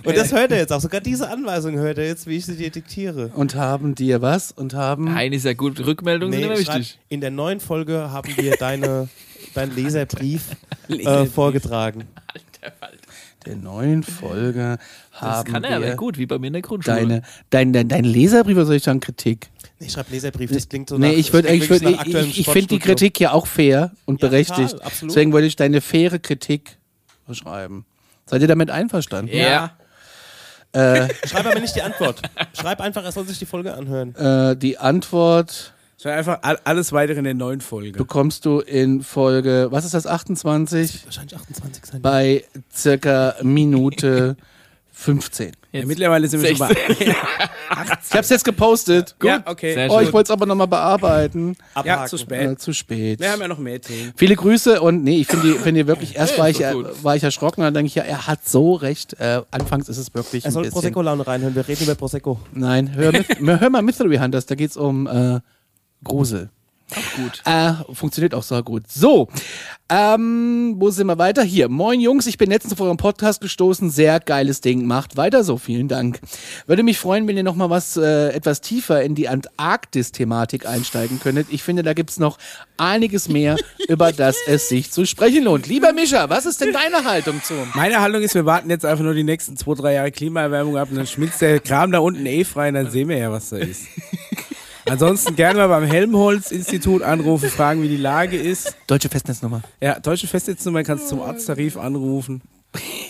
Und 0.04 0.16
das 0.16 0.32
hört 0.32 0.52
er 0.52 0.60
jetzt 0.60 0.72
auch. 0.72 0.80
Sogar 0.80 1.02
diese 1.02 1.32
Anweisung 1.32 1.78
hört 1.78 1.98
er 1.98 2.06
jetzt, 2.06 2.28
wie 2.28 2.36
ich 2.38 2.46
sie 2.46 2.56
dir 2.56 2.70
diktiere. 2.70 3.32
Und 3.34 3.56
haben 3.56 3.96
dir 3.96 4.22
was? 4.22 4.52
Und 4.52 4.76
haben. 4.76 5.06
Nein, 5.06 5.34
ist 5.34 5.46
ja 5.46 5.54
gut. 5.54 5.84
Rückmeldungen 5.84 6.34
sind 6.34 6.44
immer 6.44 6.60
wichtig. 6.60 7.00
in 7.10 7.22
der 7.22 7.32
neuen 7.32 7.60
Folge 7.60 8.12
haben 8.12 8.32
wir 8.38 8.56
deine, 8.56 9.10
deinen 9.56 9.76
Leserbrief 9.76 10.44
äh, 10.90 11.26
vorgetragen. 11.26 12.04
der 13.48 13.56
neuen 13.56 14.04
Folge 14.04 14.78
Das 15.14 15.22
haben 15.22 15.52
kann 15.52 15.64
er 15.64 15.78
aber 15.78 15.86
wir 15.88 15.96
gut, 15.96 16.20
wie 16.20 16.28
bei 16.28 16.38
mir 16.38 16.48
in 16.48 16.54
der 16.54 16.62
Grundschule. 16.62 16.98
deine, 16.98 17.22
dein, 17.50 17.74
dein, 17.74 17.88
dein 17.88 18.04
Leserbrief 18.04 18.58
oder 18.58 18.68
soll 18.68 18.76
ich 18.76 18.84
sagen 18.84 19.00
Kritik? 19.00 19.50
Nee, 19.80 19.88
ich 19.88 19.94
schreibe 19.94 20.12
Leserbrief, 20.12 20.52
das 20.52 20.68
klingt 20.70 20.90
so 20.90 20.98
nee, 20.98 21.08
nach, 21.12 21.18
ich 21.18 21.30
das 21.32 21.42
klingt 21.44 21.64
ich, 21.64 21.70
würd, 21.70 21.82
ich, 21.84 22.00
aktuellem 22.00 22.30
ich, 22.30 22.40
ich 22.40 22.46
finde 22.50 22.68
die. 22.68 22.80
Kritik 22.80 23.20
ja 23.20 23.32
auch 23.32 23.46
fair 23.48 23.92
und 24.06 24.22
Ja, 24.22 24.28
berechtigt. 24.30 24.72
total, 24.72 24.82
absolut. 24.88 25.16
Deswegen 25.16 25.34
würde 25.34 25.48
ich 25.48 25.56
deine 25.56 25.82
faire 25.82 26.18
Kritik 26.20 26.78
beschreiben. 27.28 27.86
Seid 28.26 28.42
ihr 28.42 28.48
damit 28.48 28.72
einverstanden? 28.72 29.36
Ja. 29.36 29.78
Äh, 30.74 31.08
Schreib 31.26 31.46
aber 31.46 31.60
nicht 31.60 31.76
die 31.76 31.82
Antwort. 31.82 32.22
Schreib 32.60 32.82
einfach, 32.82 33.04
er 33.04 33.12
soll 33.12 33.26
sich 33.28 33.40
die 33.40 33.46
Folge 33.46 33.74
anhören. 33.74 34.14
äh, 34.16 34.56
die 34.58 34.78
Antwort 34.78 35.74
Das 35.96 36.06
war 36.06 36.14
einfach 36.14 36.40
all- 36.42 36.60
alles 36.66 36.92
weitere 36.92 37.20
in 37.20 37.24
der 37.24 37.34
neuen 37.36 37.62
Folge. 37.62 37.98
bekommst 37.98 38.46
du 38.46 38.60
in 38.60 39.02
Folge, 39.02 39.68
was 39.72 39.86
ist 39.86 39.94
das, 39.94 40.06
28? 40.08 41.06
Wahrscheinlich 41.06 41.36
28 41.36 41.86
sein. 41.86 42.02
Bei 42.02 42.44
circa 42.74 43.36
Minute 43.44 44.36
15. 44.92 45.54
Ja, 45.74 45.80
Jetzt 45.82 45.88
mittlerweile 45.88 46.28
sind 46.28 46.42
wir 46.42 46.56
schon 46.56 46.60
bei. 46.68 46.76
Ich 48.10 48.16
hab's 48.16 48.30
jetzt 48.30 48.46
gepostet. 48.46 49.16
Ja, 49.22 49.44
okay. 49.46 49.74
Sehr 49.74 49.92
Oh, 49.92 50.00
ich 50.00 50.14
wollte 50.14 50.28
es 50.28 50.32
aber 50.32 50.46
nochmal 50.46 50.68
bearbeiten. 50.68 51.56
Ja, 51.76 51.82
Abhaken. 51.82 52.08
zu 52.10 52.18
spät. 52.18 52.50
Äh, 52.52 52.58
zu 52.58 52.74
spät. 52.74 53.20
Wir 53.20 53.32
haben 53.32 53.42
ja 53.42 53.48
noch 53.50 53.58
mehr 53.60 53.82
Themen. 53.82 54.14
Viele 54.16 54.36
Grüße 54.38 54.80
und 54.82 55.04
nee, 55.04 55.18
ich 55.20 55.28
finde 55.28 55.48
die, 55.48 55.54
finde 55.60 55.82
die 55.84 55.88
wirklich, 55.88 56.16
erst 56.16 56.40
war 56.40 56.50
ich, 56.50 56.60
gut. 56.60 57.04
war 57.04 57.16
ich 57.18 57.24
erschrocken, 57.24 57.62
dann 57.62 57.74
denke 57.74 57.88
ich, 57.88 57.96
ja, 57.96 58.04
er 58.04 58.28
hat 58.28 58.48
so 58.48 58.74
recht. 58.76 59.20
Äh, 59.20 59.42
anfangs 59.52 59.90
ist 59.90 59.98
es 59.98 60.14
wirklich 60.14 60.46
Er 60.46 60.50
ein 60.50 60.54
soll. 60.54 60.70
Prosecco-Laune 60.70 61.28
reinhören. 61.28 61.54
Wir 61.56 61.68
reden 61.68 61.84
über 61.84 61.96
Prosecco. 61.96 62.40
Nein, 62.54 62.94
hör, 62.96 63.12
Myth- 63.12 63.60
hör 63.60 63.70
mal 63.70 63.82
Mystery 63.82 64.18
Hunters, 64.18 64.46
da 64.46 64.56
geht's 64.56 64.78
um 64.78 65.06
äh, 65.08 65.40
Grusel. 66.04 66.50
Auch 66.96 67.16
gut. 67.22 67.42
Äh, 67.46 67.94
funktioniert 67.94 68.34
auch 68.34 68.44
sehr 68.44 68.64
gut. 68.64 68.84
So, 68.90 69.28
ähm, 69.90 70.76
wo 70.78 70.90
sind 70.90 71.08
wir 71.08 71.18
weiter? 71.18 71.44
Hier. 71.44 71.68
Moin 71.68 72.00
Jungs, 72.00 72.28
ich 72.28 72.38
bin 72.38 72.50
letztens 72.50 72.74
auf 72.74 72.80
euren 72.80 72.96
Podcast 72.96 73.42
gestoßen. 73.42 73.90
Sehr 73.90 74.22
geiles 74.22 74.62
Ding. 74.62 74.86
Macht 74.86 75.18
weiter 75.18 75.44
so. 75.44 75.58
Vielen 75.58 75.90
Dank. 75.90 76.22
Würde 76.66 76.84
mich 76.84 76.98
freuen, 76.98 77.28
wenn 77.28 77.36
ihr 77.36 77.44
noch 77.44 77.56
mal 77.56 77.70
was 77.70 77.98
äh, 77.98 78.30
etwas 78.30 78.62
tiefer 78.62 79.04
in 79.04 79.16
die 79.16 79.28
Antarktis-Thematik 79.28 80.66
einsteigen 80.66 81.20
könntet. 81.20 81.48
Ich 81.50 81.62
finde, 81.62 81.84
da 81.84 81.94
gibt's 81.94 82.20
noch 82.20 82.38
einiges 82.78 83.28
mehr, 83.28 83.58
über 83.90 84.14
das 84.14 84.38
es 84.48 84.70
sich 84.70 84.90
zu 84.90 85.06
sprechen 85.06 85.44
lohnt. 85.44 85.68
Lieber 85.68 85.92
Mischa, 85.92 86.30
was 86.30 86.46
ist 86.46 86.62
denn 86.62 86.72
deine 86.72 87.04
Haltung 87.04 87.44
zum? 87.44 87.70
Meine 87.74 88.00
Haltung 88.00 88.22
ist, 88.22 88.34
wir 88.34 88.46
warten 88.46 88.70
jetzt 88.70 88.86
einfach 88.86 89.04
nur 89.04 89.14
die 89.14 89.26
nächsten 89.26 89.58
zwei, 89.58 89.74
drei 89.74 89.94
Jahre 89.94 90.12
Klimaerwärmung 90.12 90.78
ab 90.78 90.90
und 90.90 90.96
dann 90.96 91.08
schmilzt 91.08 91.42
der 91.42 91.60
Kram 91.60 91.92
da 91.92 92.00
unten 92.00 92.26
eh 92.26 92.46
frei 92.46 92.70
und 92.70 92.76
dann 92.76 92.92
sehen 92.92 93.10
wir 93.10 93.18
ja, 93.18 93.30
was 93.30 93.50
da 93.50 93.58
ist. 93.58 93.88
Ansonsten 94.90 95.36
gerne 95.36 95.60
mal 95.60 95.68
beim 95.68 95.84
Helmholtz-Institut 95.86 97.02
anrufen, 97.02 97.50
fragen, 97.50 97.82
wie 97.82 97.90
die 97.90 97.98
Lage 97.98 98.38
ist. 98.38 98.76
Deutsche 98.88 99.10
Festnetznummer. 99.10 99.62
Ja, 99.82 100.00
deutsche 100.00 100.28
Festnetznummer 100.28 100.84
kannst 100.84 101.06
du 101.06 101.10
zum 101.10 101.22
Arzttarif 101.22 101.78
anrufen. 101.78 102.42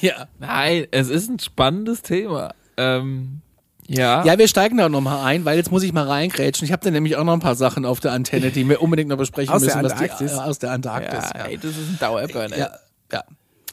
Ja. 0.01 0.27
Nein, 0.39 0.87
es 0.91 1.09
ist 1.09 1.29
ein 1.29 1.39
spannendes 1.39 2.01
Thema. 2.01 2.53
Ähm, 2.77 3.41
ja. 3.87 4.23
Ja, 4.25 4.37
wir 4.37 4.47
steigen 4.47 4.77
da 4.77 4.89
nochmal 4.89 5.25
ein, 5.25 5.45
weil 5.45 5.57
jetzt 5.57 5.71
muss 5.71 5.83
ich 5.83 5.93
mal 5.93 6.05
reingrätschen. 6.07 6.65
Ich 6.65 6.71
habe 6.71 6.83
da 6.83 6.91
nämlich 6.91 7.15
auch 7.17 7.23
noch 7.23 7.33
ein 7.33 7.39
paar 7.39 7.55
Sachen 7.55 7.85
auf 7.85 7.99
der 7.99 8.11
Antenne, 8.11 8.51
die 8.51 8.67
wir 8.67 8.81
unbedingt 8.81 9.09
noch 9.09 9.17
besprechen 9.17 9.53
Aus 9.53 9.63
der 9.63 9.75
müssen. 9.77 9.83
was 9.91 9.95
die- 9.99 10.03
Antarktis? 10.09 10.31
äh, 10.33 10.35
aus 10.35 10.59
der 10.59 10.71
Antarktis. 10.71 11.29
ja, 11.35 11.45
ey, 11.45 11.57
das 11.57 11.71
ist 11.71 11.77
ein 11.89 11.97
Dauerburner. 11.99 12.57
Ja, 12.57 12.69
ja. 13.11 13.23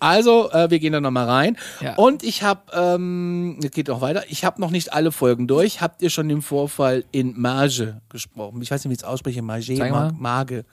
Also, 0.05 0.51
äh, 0.53 0.71
wir 0.71 0.79
gehen 0.79 0.93
da 0.93 1.01
nochmal 1.01 1.27
rein. 1.27 1.57
Ja. 1.81 1.95
Und 1.95 2.23
ich 2.23 2.43
habe, 2.43 2.61
ähm, 2.75 3.59
es 3.65 3.71
geht 3.71 3.89
auch 3.89 4.01
weiter, 4.03 4.23
ich 4.29 4.45
habe 4.45 4.61
noch 4.61 4.71
nicht 4.71 4.93
alle 4.93 5.13
Folgen 5.13 5.47
durch. 5.47 5.81
Habt 5.81 6.03
ihr 6.03 6.11
schon 6.11 6.29
den 6.29 6.43
Vorfall 6.43 7.05
in 7.11 7.33
Marge 7.41 8.01
gesprochen? 8.11 8.61
Ich 8.63 8.71
weiß 8.71 8.85
nicht, 8.85 8.91
wie 8.91 8.95
ich 8.95 9.01
es 9.01 9.05
ausspreche. 9.05 9.41
Marge, 9.43 9.75
Mar. 9.77 10.13
Marge, 10.19 10.65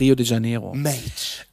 Rio 0.00 0.14
de 0.14 0.24
Janeiro. 0.24 0.72
Mage. 0.74 0.96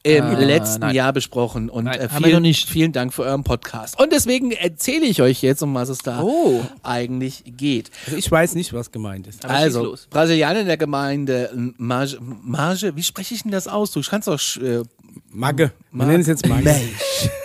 im 0.02 0.24
Ah, 0.24 0.38
letzten 0.38 0.80
nein. 0.80 0.94
Jahr 0.94 1.12
besprochen. 1.12 1.68
Und 1.68 1.84
Nein, 1.84 2.00
äh, 2.00 2.08
haben 2.08 2.10
wir 2.12 2.18
noch 2.20 2.26
vielen, 2.28 2.42
nicht. 2.42 2.68
vielen 2.68 2.92
Dank 2.92 3.12
für 3.12 3.22
euren 3.24 3.44
Podcast. 3.44 4.00
Und 4.00 4.12
deswegen 4.12 4.52
erzähle 4.52 5.04
ich 5.06 5.20
euch 5.20 5.42
jetzt, 5.42 5.62
um 5.62 5.74
was 5.74 5.88
es 5.90 5.98
da 5.98 6.22
Oh. 6.22 6.62
eigentlich 6.82 7.42
geht. 7.46 7.90
Also 8.06 8.16
ich 8.16 8.30
weiß 8.30 8.54
nicht, 8.54 8.72
was 8.72 8.90
gemeint 8.92 9.26
ist. 9.26 9.44
Aber 9.44 9.54
also, 9.54 9.84
los. 9.84 10.06
Brasilianer 10.08 10.60
in 10.60 10.66
der 10.66 10.76
Gemeinde 10.78 11.50
Marge, 11.76 12.18
Marge, 12.20 12.96
wie 12.96 13.02
spreche 13.02 13.34
ich 13.34 13.42
denn 13.42 13.52
das 13.52 13.68
aus? 13.68 13.90
Du 13.92 14.00
kannst 14.00 14.28
doch 14.28 14.40
äh, 14.62 14.82
Magge. 15.30 15.72
Wir 15.92 16.06
nennen 16.06 16.20
es 16.20 16.26
jetzt 16.28 16.46
Magge. 16.46 16.74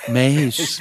Mensch. 0.08 0.80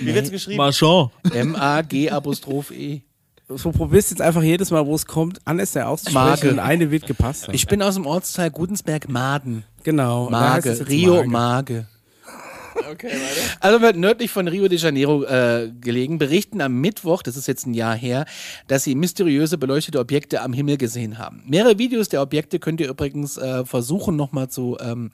Wie 0.00 0.14
wird's 0.14 0.30
geschrieben? 0.30 0.58
Marchand. 0.58 1.10
M-A-G 1.32 2.10
Apostroph 2.10 2.70
E. 2.70 3.02
So 3.48 3.72
probierst 3.72 4.10
jetzt 4.10 4.20
einfach 4.20 4.42
jedes 4.42 4.70
Mal, 4.70 4.84
wo 4.84 4.94
es 4.94 5.06
kommt, 5.06 5.40
anders 5.46 5.72
auszusprechen 5.88 6.28
Magge. 6.28 6.50
und 6.50 6.58
eine 6.58 6.90
wird 6.90 7.06
gepasst. 7.06 7.44
haben. 7.46 7.54
Ich 7.54 7.66
bin 7.66 7.80
aus 7.80 7.94
dem 7.94 8.04
Ortsteil 8.04 8.50
genau. 9.82 10.28
da 10.30 10.54
heißt 10.54 10.66
es 10.66 10.80
Mage, 10.80 10.90
Rio. 10.90 11.24
Mage. 11.24 11.86
Also 13.60 13.80
wird 13.80 13.96
nördlich 13.96 14.30
von 14.30 14.48
Rio 14.48 14.68
de 14.68 14.78
Janeiro 14.78 15.24
äh, 15.24 15.70
gelegen, 15.80 16.18
berichten 16.18 16.60
am 16.60 16.74
Mittwoch, 16.80 17.22
das 17.22 17.36
ist 17.36 17.48
jetzt 17.48 17.66
ein 17.66 17.74
Jahr 17.74 17.96
her, 17.96 18.24
dass 18.66 18.84
sie 18.84 18.94
mysteriöse 18.94 19.58
beleuchtete 19.58 19.98
Objekte 19.98 20.42
am 20.42 20.52
Himmel 20.52 20.76
gesehen 20.76 21.18
haben. 21.18 21.42
Mehrere 21.46 21.78
Videos 21.78 22.08
der 22.08 22.22
Objekte 22.22 22.58
könnt 22.58 22.80
ihr 22.80 22.88
übrigens 22.88 23.36
äh, 23.36 23.64
versuchen 23.64 24.16
nochmal 24.16 24.48
zu 24.48 24.76
ähm, 24.80 25.10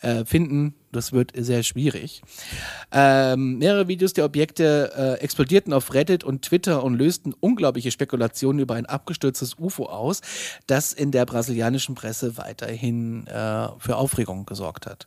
äh, 0.00 0.24
finden. 0.24 0.74
Das 0.92 1.12
wird 1.12 1.32
sehr 1.36 1.62
schwierig. 1.62 2.22
Ähm, 2.90 3.58
mehrere 3.58 3.86
Videos 3.86 4.12
der 4.12 4.24
Objekte 4.24 4.92
äh, 4.96 5.22
explodierten 5.22 5.72
auf 5.72 5.94
Reddit 5.94 6.24
und 6.24 6.42
Twitter 6.42 6.82
und 6.82 6.94
lösten 6.94 7.34
unglaubliche 7.38 7.90
Spekulationen 7.90 8.60
über 8.60 8.74
ein 8.74 8.86
abgestürztes 8.86 9.56
UFO 9.58 9.84
aus, 9.86 10.20
das 10.66 10.92
in 10.92 11.12
der 11.12 11.26
brasilianischen 11.26 11.94
Presse 11.94 12.36
weiterhin 12.36 13.26
äh, 13.26 13.68
für 13.78 13.96
Aufregung 13.96 14.46
gesorgt 14.46 14.86
hat. 14.86 15.06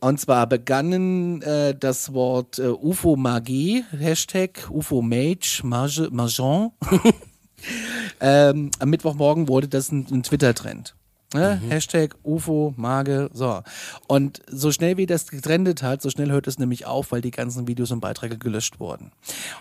Und 0.00 0.20
zwar 0.20 0.46
begannen 0.46 1.42
äh, 1.42 1.74
das 1.74 2.12
Wort 2.12 2.58
äh, 2.58 2.68
UFO-Magie, 2.68 3.84
Hashtag 3.90 4.70
UFO-Mage, 4.70 5.62
Marge, 5.64 6.08
Margent. 6.12 6.72
ähm, 8.20 8.70
am 8.78 8.90
Mittwochmorgen 8.90 9.48
wurde 9.48 9.66
das 9.66 9.90
ein, 9.90 10.06
ein 10.10 10.22
Twitter-Trend. 10.22 10.94
Ne? 11.34 11.60
Hashtag 11.68 12.14
UFO, 12.24 12.72
Mage, 12.78 13.28
so. 13.34 13.60
Und 14.06 14.40
so 14.46 14.72
schnell 14.72 14.96
wie 14.96 15.04
das 15.04 15.26
getrendet 15.26 15.82
hat, 15.82 16.00
so 16.00 16.08
schnell 16.08 16.30
hört 16.30 16.46
es 16.46 16.58
nämlich 16.58 16.86
auf, 16.86 17.12
weil 17.12 17.20
die 17.20 17.30
ganzen 17.30 17.68
Videos 17.68 17.90
und 17.90 18.00
Beiträge 18.00 18.38
gelöscht 18.38 18.80
wurden. 18.80 19.12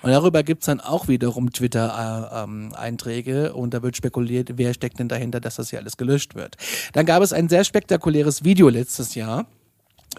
Und 0.01 0.12
darüber 0.12 0.43
gibt's 0.43 0.67
dann 0.67 0.80
auch 0.80 1.10
wiederum 1.10 1.51
Twitter-Einträge 1.51 3.53
und 3.53 3.73
da 3.73 3.84
wird 3.84 3.97
spekuliert, 3.97 4.51
wer 4.56 4.73
steckt 4.73 4.99
denn 4.99 5.10
dahinter, 5.10 5.41
dass 5.41 5.56
das 5.56 5.69
hier 5.69 5.80
alles 5.80 5.97
gelöscht 5.97 6.36
wird. 6.36 6.56
Dann 6.93 7.06
gab 7.06 7.21
es 7.21 7.34
ein 7.34 7.49
sehr 7.49 7.65
spektakuläres 7.65 8.45
Video 8.45 8.69
letztes 8.69 9.15
Jahr 9.15 9.45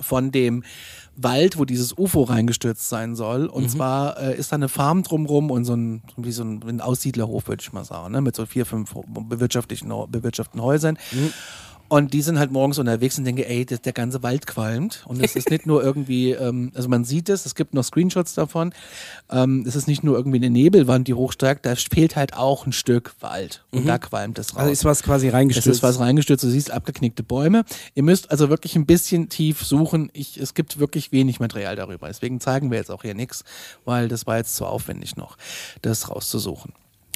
von 0.00 0.30
dem 0.30 0.62
Wald, 1.22 1.58
wo 1.58 1.64
dieses 1.64 1.96
UFO 1.96 2.22
reingestürzt 2.22 2.88
sein 2.88 3.14
soll. 3.14 3.46
Und 3.46 3.70
zwar 3.70 4.18
äh, 4.18 4.36
ist 4.36 4.52
da 4.52 4.56
eine 4.56 4.68
Farm 4.68 5.02
drumrum 5.02 5.50
und 5.50 5.64
so 5.64 5.74
ein, 5.74 6.02
wie 6.16 6.32
so 6.32 6.44
ein, 6.44 6.62
ein 6.66 6.80
Aussiedlerhof, 6.80 7.48
würde 7.48 7.62
ich 7.62 7.72
mal 7.72 7.84
sagen, 7.84 8.12
ne? 8.12 8.20
mit 8.20 8.36
so 8.36 8.46
vier, 8.46 8.66
fünf 8.66 8.94
bewirtschaftlichen, 9.06 9.92
bewirtschafteten 10.08 10.62
Häusern. 10.62 10.98
Und 11.88 12.12
die 12.12 12.20
sind 12.20 12.38
halt 12.38 12.52
morgens 12.52 12.78
unterwegs 12.78 13.18
und 13.18 13.24
denken, 13.24 13.42
ey, 13.42 13.64
das, 13.64 13.80
der 13.80 13.94
ganze 13.94 14.22
Wald 14.22 14.46
qualmt. 14.46 15.04
Und 15.06 15.24
es 15.24 15.34
ist 15.36 15.50
nicht 15.50 15.66
nur 15.66 15.82
irgendwie, 15.82 16.32
ähm, 16.32 16.70
also 16.74 16.88
man 16.88 17.04
sieht 17.04 17.28
es, 17.30 17.46
es 17.46 17.54
gibt 17.54 17.72
noch 17.72 17.82
Screenshots 17.82 18.34
davon. 18.34 18.74
Ähm, 19.30 19.64
es 19.66 19.74
ist 19.74 19.88
nicht 19.88 20.04
nur 20.04 20.16
irgendwie 20.16 20.36
eine 20.36 20.50
Nebelwand, 20.50 21.08
die 21.08 21.14
hochsteigt, 21.14 21.64
da 21.64 21.74
fehlt 21.76 22.14
halt 22.16 22.34
auch 22.34 22.66
ein 22.66 22.72
Stück 22.72 23.14
Wald. 23.20 23.64
Und 23.70 23.86
da 23.86 23.98
qualmt 23.98 24.38
es 24.38 24.54
raus. 24.54 24.60
Also 24.60 24.72
ist 24.72 24.84
was 24.84 25.02
quasi 25.02 25.28
Es 25.28 25.32
reingestürzt. 25.32 25.68
ist 25.68 25.82
was 25.82 25.98
reingestürzt, 25.98 26.44
du 26.44 26.50
siehst 26.50 26.70
abgeknickte 26.70 27.22
Bäume. 27.22 27.64
Ihr 27.94 28.02
müsst 28.02 28.30
also 28.30 28.50
wirklich 28.50 28.76
ein 28.76 28.84
bisschen 28.84 29.28
tief 29.30 29.64
suchen. 29.64 30.10
Ich, 30.12 30.36
es 30.36 30.52
gibt 30.52 30.78
wirklich 30.78 31.10
wenig 31.12 31.40
Material 31.40 31.74
darüber. 31.76 32.08
Deswegen 32.08 32.40
zeigen 32.40 32.70
wir 32.70 32.78
jetzt 32.78 32.90
auch 32.90 33.02
hier 33.02 33.14
nichts, 33.14 33.44
weil 33.86 34.08
das 34.08 34.26
war 34.26 34.36
jetzt 34.36 34.56
zu 34.56 34.66
aufwendig 34.66 35.16
noch, 35.16 35.36
das 35.80 36.10
rauszusuchen. 36.10 36.72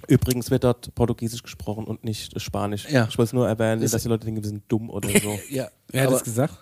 Übrigens 0.09 0.51
wird 0.51 0.65
dort 0.65 0.95
Portugiesisch 0.95 1.43
gesprochen 1.43 1.85
und 1.85 2.05
nicht 2.05 2.41
Spanisch. 2.41 2.88
Ja. 2.91 3.07
Ich 3.09 3.19
wollte 3.19 3.29
es 3.29 3.33
nur 3.33 3.49
erwähnen, 3.49 3.83
Ist- 3.83 3.95
dass 3.95 4.03
die 4.03 4.09
Leute 4.09 4.25
denken, 4.27 4.43
wir 4.43 4.49
sind 4.49 4.65
dumm 4.69 4.91
oder 4.91 5.09
so. 5.23 5.38
Ja, 5.51 5.69
Wer 5.88 6.01
hat 6.03 6.09
aber 6.09 6.17
das 6.17 6.25
gesagt? 6.25 6.59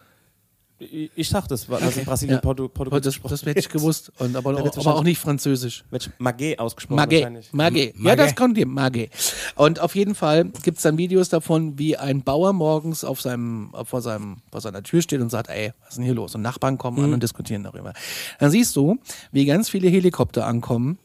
ich, 0.83 1.11
ich 1.14 1.29
sag 1.29 1.46
das, 1.46 1.68
weil 1.68 1.83
also 1.83 2.00
in 2.00 2.07
Brasilien 2.07 2.37
Ja. 2.37 2.40
Portu 2.40 2.66
Portugiesisch 2.68 3.05
das, 3.05 3.14
gesprochen 3.14 3.31
das 3.33 3.42
hätte 3.46 3.59
ich 3.61 3.68
gewusst. 3.68 4.12
Und 4.18 4.35
aber, 4.35 4.59
aber 4.59 4.94
auch 4.94 5.03
nicht 5.05 5.18
Französisch. 5.18 5.85
Wird 5.90 6.11
Magé 6.18 6.57
ausgesprochen 6.59 6.98
Magé, 7.00 7.16
wahrscheinlich. 7.16 7.50
Magé. 7.50 7.92
Ja, 8.03 8.16
das 8.16 8.35
kommt 8.35 8.57
hier, 8.57 8.66
Magé. 8.66 9.11
Und 9.57 9.79
auf 9.81 9.94
jeden 9.94 10.14
Fall 10.14 10.46
gibt 10.62 10.79
es 10.79 10.83
dann 10.83 10.96
Videos 10.96 11.29
davon, 11.29 11.79
wie 11.79 11.98
ein 11.98 12.22
Bauer 12.22 12.55
morgens 12.55 13.05
auf 13.05 13.20
seinem, 13.20 13.74
vor, 13.85 14.00
seinem, 14.00 14.38
vor 14.50 14.62
seiner 14.62 14.83
Tür 14.83 15.03
steht 15.03 15.20
und 15.20 15.29
sagt, 15.31 15.50
ey, 15.50 15.74
was 15.81 15.90
ist 15.90 15.96
denn 15.98 16.05
hier 16.05 16.14
los? 16.14 16.35
Und 16.35 16.40
Nachbarn 16.42 16.79
kommen 16.79 16.96
Mhm. 16.98 17.05
an 17.05 17.12
und 17.14 17.22
diskutieren 17.22 17.62
darüber. 17.62 17.92
Dann 18.38 18.50
siehst 18.50 18.74
du, 18.74 18.96
wie 19.33 19.44
ganz 19.44 19.68
viele 19.68 19.88
Helikopter 19.90 20.46
ankommen 20.46 20.98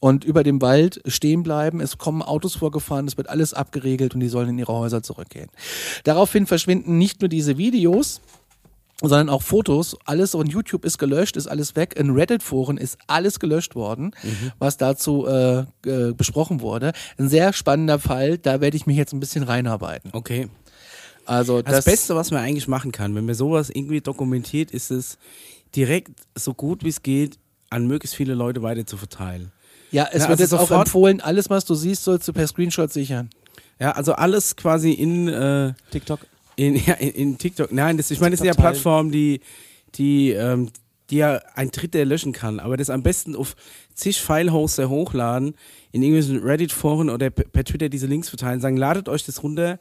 und 0.00 0.24
über 0.24 0.42
dem 0.42 0.60
Wald 0.60 1.00
stehen 1.06 1.42
bleiben. 1.42 1.80
Es 1.80 1.98
kommen 1.98 2.22
Autos 2.22 2.56
vorgefahren, 2.56 3.06
es 3.06 3.16
wird 3.16 3.28
alles 3.28 3.54
abgeregelt 3.54 4.14
und 4.14 4.20
die 4.20 4.28
sollen 4.28 4.50
in 4.50 4.58
ihre 4.58 4.72
Häuser 4.72 5.02
zurückgehen. 5.02 5.48
Daraufhin 6.04 6.46
verschwinden 6.46 6.98
nicht 6.98 7.20
nur 7.20 7.28
diese 7.28 7.56
Videos, 7.56 8.20
sondern 9.00 9.28
auch 9.28 9.42
Fotos. 9.42 9.96
Alles 10.04 10.34
on 10.34 10.46
YouTube 10.46 10.84
ist 10.84 10.98
gelöscht, 10.98 11.36
ist 11.36 11.46
alles 11.46 11.76
weg. 11.76 11.94
In 11.96 12.10
Reddit-Foren 12.10 12.78
ist 12.78 12.98
alles 13.06 13.40
gelöscht 13.40 13.74
worden, 13.74 14.12
was 14.58 14.76
dazu 14.76 15.26
äh, 15.26 15.60
äh, 15.86 16.12
besprochen 16.12 16.60
wurde. 16.60 16.92
Ein 17.18 17.28
sehr 17.28 17.52
spannender 17.52 17.98
Fall, 17.98 18.38
da 18.38 18.60
werde 18.60 18.76
ich 18.76 18.86
mich 18.86 18.96
jetzt 18.96 19.12
ein 19.12 19.20
bisschen 19.20 19.42
reinarbeiten. 19.42 20.10
Okay. 20.12 20.48
Also 21.26 21.60
Das, 21.60 21.76
das, 21.76 21.84
Beste, 21.84 22.14
was 22.14 22.30
man 22.30 22.40
eigentlich 22.40 22.68
machen 22.68 22.92
kann, 22.92 23.14
wenn 23.14 23.26
man 23.26 23.34
sowas 23.34 23.68
irgendwie 23.68 24.00
dokumentiert, 24.00 24.70
ist 24.70 24.90
es 24.90 25.18
direkt 25.74 26.12
so 26.34 26.54
gut 26.54 26.84
wie 26.84 26.88
es 26.88 27.02
geht 27.02 27.38
an 27.68 27.86
möglichst 27.86 28.16
viele 28.16 28.34
Leute 28.34 28.62
weiter 28.62 28.86
zu 28.86 28.96
verteilen. 28.96 29.50
Ja, 29.90 30.08
es 30.12 30.22
Ja, 30.24 30.28
wird 30.28 30.40
also 30.40 30.42
jetzt 30.42 30.54
auch 30.54 30.60
sofort- 30.68 30.86
empfohlen, 30.86 31.20
alles, 31.20 31.50
was 31.50 31.64
du 31.64 31.74
siehst, 31.74 32.04
sollst 32.04 32.26
du 32.28 32.32
per 32.32 32.46
Screenshot 32.46 32.92
sichern. 32.92 33.30
Ja, 33.80 33.92
also 33.92 34.12
alles 34.14 34.56
quasi 34.56 34.92
in, 34.92 35.28
äh, 35.28 35.72
TikTok. 35.90 36.20
in, 36.56 36.76
ja, 36.76 36.94
in, 36.94 37.10
in 37.10 37.38
TikTok. 37.38 37.72
Nein, 37.72 37.96
das, 37.96 38.10
ich 38.10 38.20
meine, 38.20 38.30
das 38.32 38.38
sind 38.40 38.46
ja. 38.48 38.54
Plattformen, 38.54 39.10
die, 39.12 39.40
die, 39.96 40.30
ähm, 40.30 40.70
die 41.10 41.16
ja 41.16 41.40
ein 41.54 41.70
Dritter 41.70 42.04
löschen 42.04 42.32
kann, 42.32 42.58
aber 42.58 42.76
das 42.76 42.90
am 42.90 43.02
besten 43.02 43.36
auf 43.36 43.54
zig 43.94 44.20
File-Hoster 44.20 44.88
hochladen, 44.88 45.54
in 45.92 46.02
irgendwelchen 46.02 46.42
Reddit-Foren 46.42 47.08
oder 47.10 47.30
per, 47.30 47.44
per 47.44 47.64
Twitter 47.64 47.88
diese 47.88 48.06
Links 48.06 48.28
verteilen, 48.28 48.60
sagen, 48.60 48.76
ladet 48.76 49.08
euch 49.08 49.24
das 49.24 49.42
runter, 49.42 49.78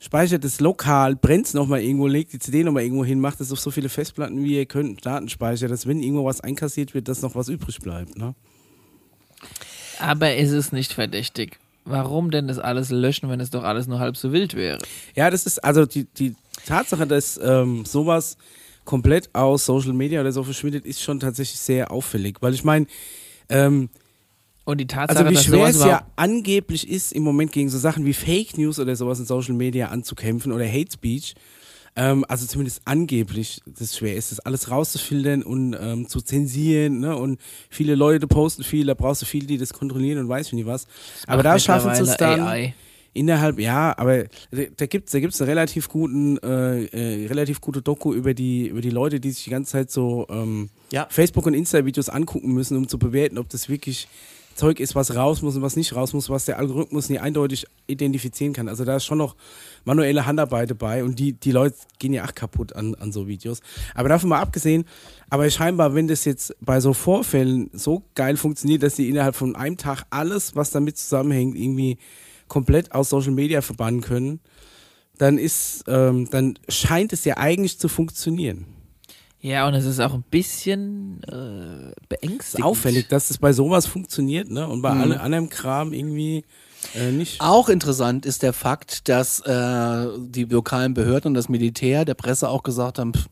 speichert 0.00 0.44
es 0.44 0.60
lokal, 0.60 1.16
brennt 1.16 1.46
es 1.46 1.54
nochmal 1.54 1.80
irgendwo, 1.82 2.06
legt 2.06 2.32
die 2.32 2.38
CD 2.38 2.62
nochmal 2.64 2.82
irgendwo 2.82 3.04
hin, 3.04 3.20
macht 3.20 3.40
es 3.40 3.52
auf 3.52 3.60
so 3.60 3.70
viele 3.70 3.88
Festplatten, 3.88 4.42
wie 4.44 4.56
ihr 4.56 4.66
könnt, 4.66 5.04
Datenspeicher, 5.06 5.68
dass 5.68 5.86
wenn 5.86 6.02
irgendwo 6.02 6.24
was 6.24 6.40
einkassiert 6.40 6.94
wird, 6.94 7.08
dass 7.08 7.22
noch 7.22 7.34
was 7.34 7.48
übrig 7.48 7.78
bleibt. 7.80 8.16
Ne? 8.18 8.34
Aber 10.00 10.34
ist 10.34 10.50
es 10.52 10.72
nicht 10.72 10.92
verdächtig? 10.92 11.58
Warum 11.84 12.30
denn 12.30 12.48
das 12.48 12.58
alles 12.58 12.90
löschen, 12.90 13.28
wenn 13.30 13.40
es 13.40 13.50
doch 13.50 13.64
alles 13.64 13.86
nur 13.86 13.98
halb 13.98 14.16
so 14.16 14.32
wild 14.32 14.54
wäre? 14.54 14.78
Ja, 15.14 15.30
das 15.30 15.46
ist 15.46 15.62
also 15.64 15.86
die, 15.86 16.04
die 16.04 16.34
Tatsache, 16.66 17.06
dass 17.06 17.38
ähm, 17.42 17.84
sowas 17.84 18.36
komplett 18.84 19.30
aus 19.34 19.66
Social 19.66 19.92
Media 19.92 20.20
oder 20.20 20.32
so 20.32 20.42
verschwindet, 20.42 20.84
ist 20.84 21.02
schon 21.02 21.20
tatsächlich 21.20 21.58
sehr 21.58 21.90
auffällig. 21.90 22.36
Weil 22.40 22.54
ich 22.54 22.64
meine, 22.64 22.86
ähm, 23.48 23.88
Und 24.64 24.78
die 24.78 24.86
Tatsache, 24.86 25.18
also 25.18 25.30
wie 25.30 25.34
dass 25.34 25.44
schwer 25.44 25.66
es 25.68 25.84
ja 25.84 26.06
angeblich 26.16 26.88
ist, 26.88 27.12
im 27.12 27.22
Moment 27.22 27.52
gegen 27.52 27.68
so 27.68 27.78
Sachen 27.78 28.04
wie 28.04 28.14
Fake 28.14 28.58
News 28.58 28.78
oder 28.78 28.94
sowas 28.96 29.18
in 29.18 29.26
Social 29.26 29.54
Media 29.54 29.88
anzukämpfen 29.88 30.52
oder 30.52 30.66
Hate 30.66 30.92
Speech, 30.92 31.34
ähm, 31.96 32.24
also 32.28 32.46
zumindest 32.46 32.82
angeblich, 32.84 33.60
das 33.66 33.96
schwer 33.96 34.14
ist, 34.16 34.30
das 34.32 34.40
alles 34.40 34.70
rauszufiltern 34.70 35.42
und 35.42 35.76
ähm, 35.80 36.08
zu 36.08 36.20
zensieren, 36.20 37.00
ne? 37.00 37.16
Und 37.16 37.40
viele 37.68 37.94
Leute 37.94 38.26
posten 38.26 38.62
viel, 38.62 38.86
da 38.86 38.94
brauchst 38.94 39.22
du 39.22 39.26
viele, 39.26 39.46
die 39.46 39.58
das 39.58 39.72
kontrollieren 39.72 40.18
und 40.18 40.28
weiß 40.28 40.52
nicht 40.52 40.66
was. 40.66 40.86
Aber 41.26 41.42
da 41.42 41.58
schaffen 41.58 41.94
sie 41.94 42.02
es 42.02 42.16
dann. 42.16 42.40
AI. 42.40 42.74
Innerhalb, 43.12 43.58
ja, 43.58 43.92
aber 43.98 44.26
da, 44.76 44.86
gibt's, 44.86 45.10
da 45.10 45.18
gibt's 45.18 45.40
eine 45.40 45.50
relativ 45.50 45.88
guten, 45.88 46.38
äh, 46.38 46.84
äh, 46.84 47.26
relativ 47.26 47.60
gute 47.60 47.82
Doku 47.82 48.14
über 48.14 48.34
die, 48.34 48.68
über 48.68 48.80
die 48.80 48.90
Leute, 48.90 49.18
die 49.18 49.32
sich 49.32 49.42
die 49.42 49.50
ganze 49.50 49.72
Zeit 49.72 49.90
so 49.90 50.28
ähm, 50.30 50.70
Ja. 50.92 51.08
Facebook 51.10 51.44
und 51.46 51.54
Insta-Videos 51.54 52.08
angucken 52.08 52.52
müssen, 52.52 52.76
um 52.76 52.86
zu 52.86 53.00
bewerten, 53.00 53.38
ob 53.38 53.48
das 53.48 53.68
wirklich 53.68 54.06
Zeug 54.60 54.78
ist, 54.78 54.94
was 54.94 55.16
raus 55.16 55.40
muss 55.40 55.56
und 55.56 55.62
was 55.62 55.74
nicht 55.74 55.96
raus 55.96 56.12
muss, 56.12 56.28
was 56.28 56.44
der 56.44 56.58
Algorithmus 56.58 57.08
nie 57.08 57.18
eindeutig 57.18 57.66
identifizieren 57.86 58.52
kann. 58.52 58.68
Also 58.68 58.84
da 58.84 58.96
ist 58.96 59.06
schon 59.06 59.16
noch 59.16 59.34
manuelle 59.86 60.26
Handarbeit 60.26 60.70
dabei 60.70 61.02
und 61.02 61.18
die, 61.18 61.32
die 61.32 61.50
Leute 61.50 61.76
gehen 61.98 62.12
ja 62.12 62.26
auch 62.26 62.34
kaputt 62.34 62.74
an, 62.76 62.94
an 62.96 63.10
so 63.10 63.26
Videos. 63.26 63.60
Aber 63.94 64.10
davon 64.10 64.28
mal 64.28 64.40
abgesehen, 64.40 64.84
aber 65.30 65.48
scheinbar, 65.48 65.94
wenn 65.94 66.08
das 66.08 66.26
jetzt 66.26 66.54
bei 66.60 66.78
so 66.80 66.92
Vorfällen 66.92 67.70
so 67.72 68.02
geil 68.14 68.36
funktioniert, 68.36 68.82
dass 68.82 68.96
die 68.96 69.08
innerhalb 69.08 69.34
von 69.34 69.56
einem 69.56 69.78
Tag 69.78 70.02
alles, 70.10 70.54
was 70.54 70.70
damit 70.70 70.98
zusammenhängt, 70.98 71.56
irgendwie 71.56 71.96
komplett 72.48 72.92
aus 72.92 73.08
Social 73.08 73.32
Media 73.32 73.62
verbannen 73.62 74.02
können, 74.02 74.40
dann 75.16 75.38
ist, 75.38 75.84
ähm, 75.88 76.28
dann 76.30 76.58
scheint 76.68 77.14
es 77.14 77.24
ja 77.24 77.38
eigentlich 77.38 77.78
zu 77.78 77.88
funktionieren. 77.88 78.66
Ja, 79.42 79.66
und 79.66 79.74
es 79.74 79.86
ist 79.86 80.00
auch 80.00 80.12
ein 80.12 80.24
bisschen 80.30 81.22
äh, 81.24 81.32
Es 81.32 81.88
ist 81.90 82.08
beängstigend. 82.08 82.64
auffällig, 82.66 83.08
dass 83.08 83.28
das 83.28 83.38
bei 83.38 83.52
sowas 83.52 83.86
funktioniert, 83.86 84.50
ne? 84.50 84.68
Und 84.68 84.82
bei 84.82 84.92
Mhm. 84.94 85.00
allem 85.00 85.18
anderen 85.20 85.48
Kram 85.48 85.92
irgendwie 85.92 86.44
Äh, 86.94 87.10
nicht. 87.12 87.40
Auch 87.42 87.68
interessant 87.68 88.24
ist 88.24 88.42
der 88.42 88.52
Fakt, 88.54 89.08
dass 89.10 89.40
äh, 89.40 90.06
die 90.18 90.44
lokalen 90.44 90.94
Behörden 90.94 91.28
und 91.28 91.34
das 91.34 91.48
Militär 91.50 92.06
der 92.06 92.14
Presse 92.14 92.48
auch 92.48 92.62
gesagt 92.62 92.98
haben, 92.98 93.12
pff, 93.12 93.26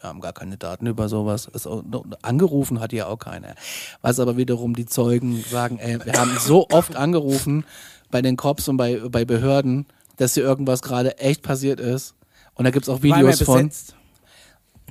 wir 0.00 0.08
haben 0.08 0.20
gar 0.20 0.32
keine 0.32 0.56
Daten 0.56 0.86
über 0.86 1.08
sowas. 1.10 1.66
Auch, 1.66 1.82
angerufen 2.22 2.80
hat 2.80 2.92
ja 2.94 3.06
auch 3.06 3.18
keiner. 3.18 3.54
Was 4.02 4.20
aber 4.20 4.36
wiederum 4.38 4.74
die 4.74 4.86
Zeugen 4.86 5.44
sagen, 5.50 5.78
ey, 5.78 5.98
wir 6.04 6.14
haben 6.14 6.30
so 6.38 6.66
oft 6.70 6.96
angerufen 6.96 7.64
bei 8.10 8.20
den 8.22 8.36
Cops 8.36 8.68
und 8.68 8.76
bei, 8.78 9.00
bei 9.08 9.24
Behörden, 9.26 9.84
dass 10.16 10.32
hier 10.34 10.44
irgendwas 10.44 10.80
gerade 10.82 11.18
echt 11.18 11.42
passiert 11.42 11.80
ist. 11.80 12.14
Und 12.54 12.64
da 12.64 12.70
gibt's 12.70 12.88
auch 12.88 13.02
War 13.02 13.18
Videos 13.18 13.42
von. 13.42 13.64
besetzt. 13.68 13.96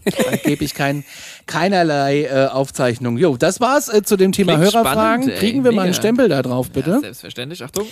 Da 0.29 0.35
gebe 0.37 0.63
ich 0.63 0.73
kein, 0.73 1.03
keinerlei 1.45 2.23
äh, 2.23 2.47
Aufzeichnung. 2.47 3.17
Jo, 3.17 3.37
das 3.37 3.59
war's 3.59 3.89
äh, 3.89 4.03
zu 4.03 4.17
dem 4.17 4.31
Thema 4.31 4.55
Klingt 4.57 4.73
Hörerfragen. 4.73 5.23
spannend, 5.23 5.29
ey, 5.29 5.39
Kriegen 5.39 5.63
wir 5.63 5.71
mal 5.71 5.83
einen. 5.83 5.93
Stempel 5.93 6.29
da 6.29 6.41
drauf, 6.41 6.69
bitte? 6.71 6.91
Ja, 6.91 6.99
selbstverständlich. 6.99 7.63
Achtung. 7.63 7.87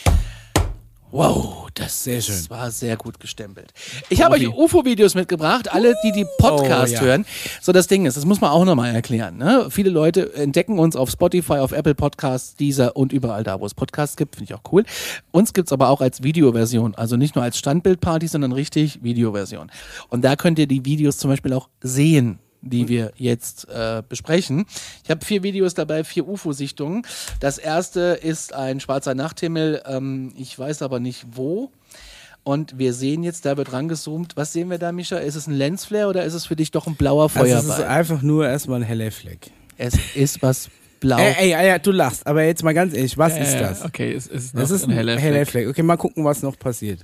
Wow, 1.12 1.68
das 1.74 2.04
Sehr 2.06 2.22
schön. 2.22 2.50
war 2.50 2.72
sehr 2.72 2.96
gut 2.96 3.20
gestempelt. 3.20 3.74
Ich 4.10 4.22
habe 4.24 4.36
euch 4.36 4.48
UFO-Videos 4.48 5.14
mitgebracht, 5.14 5.72
alle, 5.72 5.94
die 6.06 6.12
die 6.14 6.26
Podcast 6.38 6.94
Oh, 6.94 6.96
ja. 6.96 7.02
hören. 7.02 7.26
So, 7.62 7.72
das 7.74 7.88
Ding 7.88 8.06
ist, 8.06 8.16
das 8.16 8.26
muss 8.26 8.40
man 8.40 8.52
auch 8.52 8.64
nochmal 8.64 8.96
erklären. 8.96 9.38
Ne? 9.38 9.68
Viele 9.70 9.90
Leute 9.90 10.34
entdecken 10.36 10.80
uns 10.80 10.96
auf 10.96 11.10
Spotify, 11.10 11.56
auf 11.56 11.74
Apple 11.74 11.96
Podcasts, 11.96 12.56
Deezer 12.56 12.96
und 12.96 13.12
überall 13.12 13.44
da, 13.44 13.60
wo 13.60 13.66
es 13.66 13.74
Podcasts 13.74 14.16
gibt. 14.16 14.36
Finde 14.38 14.54
ich 14.54 14.58
auch 14.58 14.72
cool. 14.72 14.86
Uns 15.32 15.52
gibt's 15.54 15.74
aber 15.74 15.90
auch 15.90 16.00
als 16.00 16.24
Videoversion. 16.24 16.96
Also 16.96 17.18
nicht 17.18 17.36
nur 17.36 17.44
als 17.44 17.58
Standbildparty, 17.58 18.28
sondern 18.28 18.54
richtig 18.54 19.04
Videoversion. 19.04 19.70
Und 20.10 20.24
da 20.24 20.36
könnt 20.38 20.60
ihr 20.60 20.68
die 20.68 20.86
Videos 20.86 21.18
zum 21.18 21.30
Beispiel 21.30 21.52
auch 21.54 21.68
sehen 21.82 22.40
die 22.62 22.88
wir 22.88 23.12
jetzt 23.16 23.68
äh, 23.70 24.04
besprechen. 24.08 24.66
Ich 25.04 25.10
habe 25.10 25.26
vier 25.26 25.44
Videos 25.44 25.74
dabei, 25.74 26.04
vier 26.04 26.28
UFO-Sichtungen. 26.28 27.04
Das 27.40 27.58
erste 27.58 28.20
ist 28.22 28.54
ein 28.54 28.80
schwarzer 28.80 29.16
Nachthimmel, 29.16 29.82
ähm, 29.86 30.34
ich 30.38 30.58
weiß 30.58 30.82
aber 30.82 31.00
nicht 31.00 31.26
wo. 31.34 31.72
Und 32.44 32.80
wir 32.80 32.94
sehen 32.94 33.22
jetzt, 33.24 33.46
da 33.46 33.56
wird 33.58 33.72
rangezoomt. 33.72 34.36
Was 34.36 34.52
sehen 34.52 34.70
wir 34.72 34.80
da, 34.80 34.92
Mischa? 34.92 35.18
Ist 35.18 35.36
es 35.36 35.46
ein 35.48 35.54
Lensflare 35.54 36.08
oder 36.08 36.24
ist 36.26 36.34
es 36.34 36.48
für 36.48 36.56
dich 36.56 36.72
doch 36.72 36.88
ein 36.88 36.96
blauer 36.96 37.30
Also 37.36 37.44
es 37.56 37.64
ist 37.66 37.66
Feuerball? 37.76 37.86
einfach 37.98 38.22
nur 38.24 38.48
erstmal 38.48 38.80
ein 38.80 38.86
heller 38.86 39.12
Fleck. 39.12 39.52
es 39.78 39.94
ist 40.16 40.42
was 40.42 40.70
blau. 41.00 41.18
Ey, 41.20 41.52
ey, 41.54 41.70
ey, 41.72 41.80
du 41.80 41.92
lachst, 41.92 42.26
aber 42.26 42.44
jetzt 42.44 42.64
mal 42.64 42.74
ganz 42.74 42.96
ehrlich, 42.96 43.16
was 43.18 43.38
ist 43.38 43.54
Ja, 43.54 43.60
das? 43.62 43.84
Okay, 43.84 44.14
es 44.14 44.26
ist, 44.28 44.56
noch 44.56 44.64
ist 44.70 44.84
ein 44.86 44.92
heller, 44.92 45.20
Fleck. 45.20 45.48
Fleck. 45.50 45.68
Okay, 45.70 45.84
mal 45.84 45.98
gucken, 45.98 46.24
was 46.26 46.42
noch 46.42 46.58
passiert. 46.58 47.00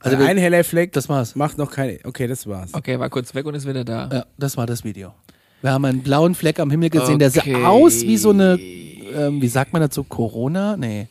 Also 0.00 0.16
Also 0.16 0.28
ein 0.28 0.36
heller 0.38 0.62
Fleck 0.64 0.92
das 0.92 1.08
war's. 1.08 1.34
macht 1.34 1.58
noch 1.58 1.70
keine. 1.70 1.98
Okay, 2.04 2.26
das 2.26 2.46
war's. 2.46 2.74
Okay, 2.74 2.98
war 2.98 3.08
kurz 3.10 3.34
weg 3.34 3.46
und 3.46 3.54
ist 3.54 3.66
wieder 3.66 3.84
da. 3.84 4.08
Ja, 4.12 4.26
das 4.38 4.56
war 4.56 4.66
das 4.66 4.84
Video. 4.84 5.14
Wir 5.62 5.72
haben 5.72 5.84
einen 5.84 6.02
blauen 6.02 6.34
Fleck 6.34 6.60
am 6.60 6.70
Himmel 6.70 6.90
gesehen, 6.90 7.18
der 7.18 7.28
Okay. 7.28 7.52
sah 7.52 7.68
aus 7.68 8.02
wie 8.02 8.16
so 8.18 8.30
eine, 8.30 8.58
ähm, 8.60 9.40
wie 9.40 9.48
sagt 9.48 9.72
man 9.72 9.80
dazu, 9.82 10.04
Corona? 10.04 10.76
Nee. 10.76 11.08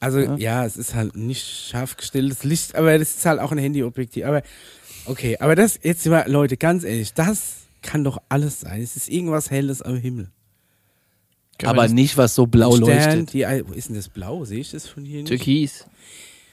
Also 0.00 0.18
ja. 0.18 0.64
es 0.64 0.76
ist 0.76 0.94
halt 0.94 1.14
nicht 1.14 1.46
scharf 1.46 1.96
gestelltes 1.96 2.42
Licht, 2.42 2.74
aber 2.74 2.98
das 2.98 3.14
ist 3.16 3.26
halt 3.26 3.38
auch 3.38 3.52
ein 3.52 3.58
Handyobjektiv. 3.58 4.24
Aber 4.24 4.42
okay, 5.04 5.36
aber 5.38 5.54
das 5.54 5.78
jetzt 5.82 6.04
mal, 6.06 6.28
Leute, 6.28 6.56
ganz 6.56 6.82
ehrlich, 6.84 7.14
das 7.14 7.58
kann 7.82 8.02
doch 8.02 8.20
alles 8.28 8.60
sein. 8.60 8.80
Es 8.82 8.96
ist 8.96 9.08
irgendwas 9.08 9.50
Helles 9.50 9.82
am 9.82 9.96
Himmel. 9.96 10.30
Kann 11.58 11.70
Aber 11.70 11.86
nicht, 11.86 12.16
was 12.16 12.34
so 12.34 12.46
blau 12.46 12.72
Stern, 12.74 12.88
leuchtet. 12.88 13.32
die, 13.34 13.42
wo 13.68 13.74
ist 13.74 13.88
denn 13.88 13.94
das 13.96 14.08
blau? 14.08 14.44
Sehe 14.44 14.60
ich 14.60 14.70
das 14.72 14.88
von 14.88 15.04
hier 15.04 15.18
nicht? 15.18 15.28
Türkis. 15.28 15.86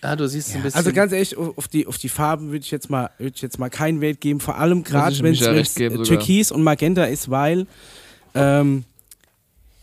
Ah, 0.01 0.15
du 0.15 0.27
siehst 0.27 0.55
ein 0.55 0.63
bisschen. 0.63 0.77
Also 0.77 0.93
ganz 0.93 1.11
ehrlich, 1.11 1.35
auf 1.37 1.67
die, 1.67 1.85
auf 1.85 1.97
die 1.97 2.09
Farben 2.09 2.51
würde 2.51 2.63
ich 2.63 2.71
jetzt 2.71 2.89
mal, 2.89 3.09
würde 3.17 3.33
ich 3.35 3.41
jetzt 3.41 3.59
mal 3.59 3.69
keinen 3.69 3.99
Wert 3.99 4.21
geben, 4.21 4.39
vor 4.39 4.57
allem 4.57 4.83
gerade 4.83 5.17
wenn 5.19 5.33
es. 5.33 5.73
Türkis 5.73 6.51
und 6.51 6.63
Magenta 6.63 7.03
ist, 7.03 7.29
weil 7.29 7.67
ähm, 8.33 8.85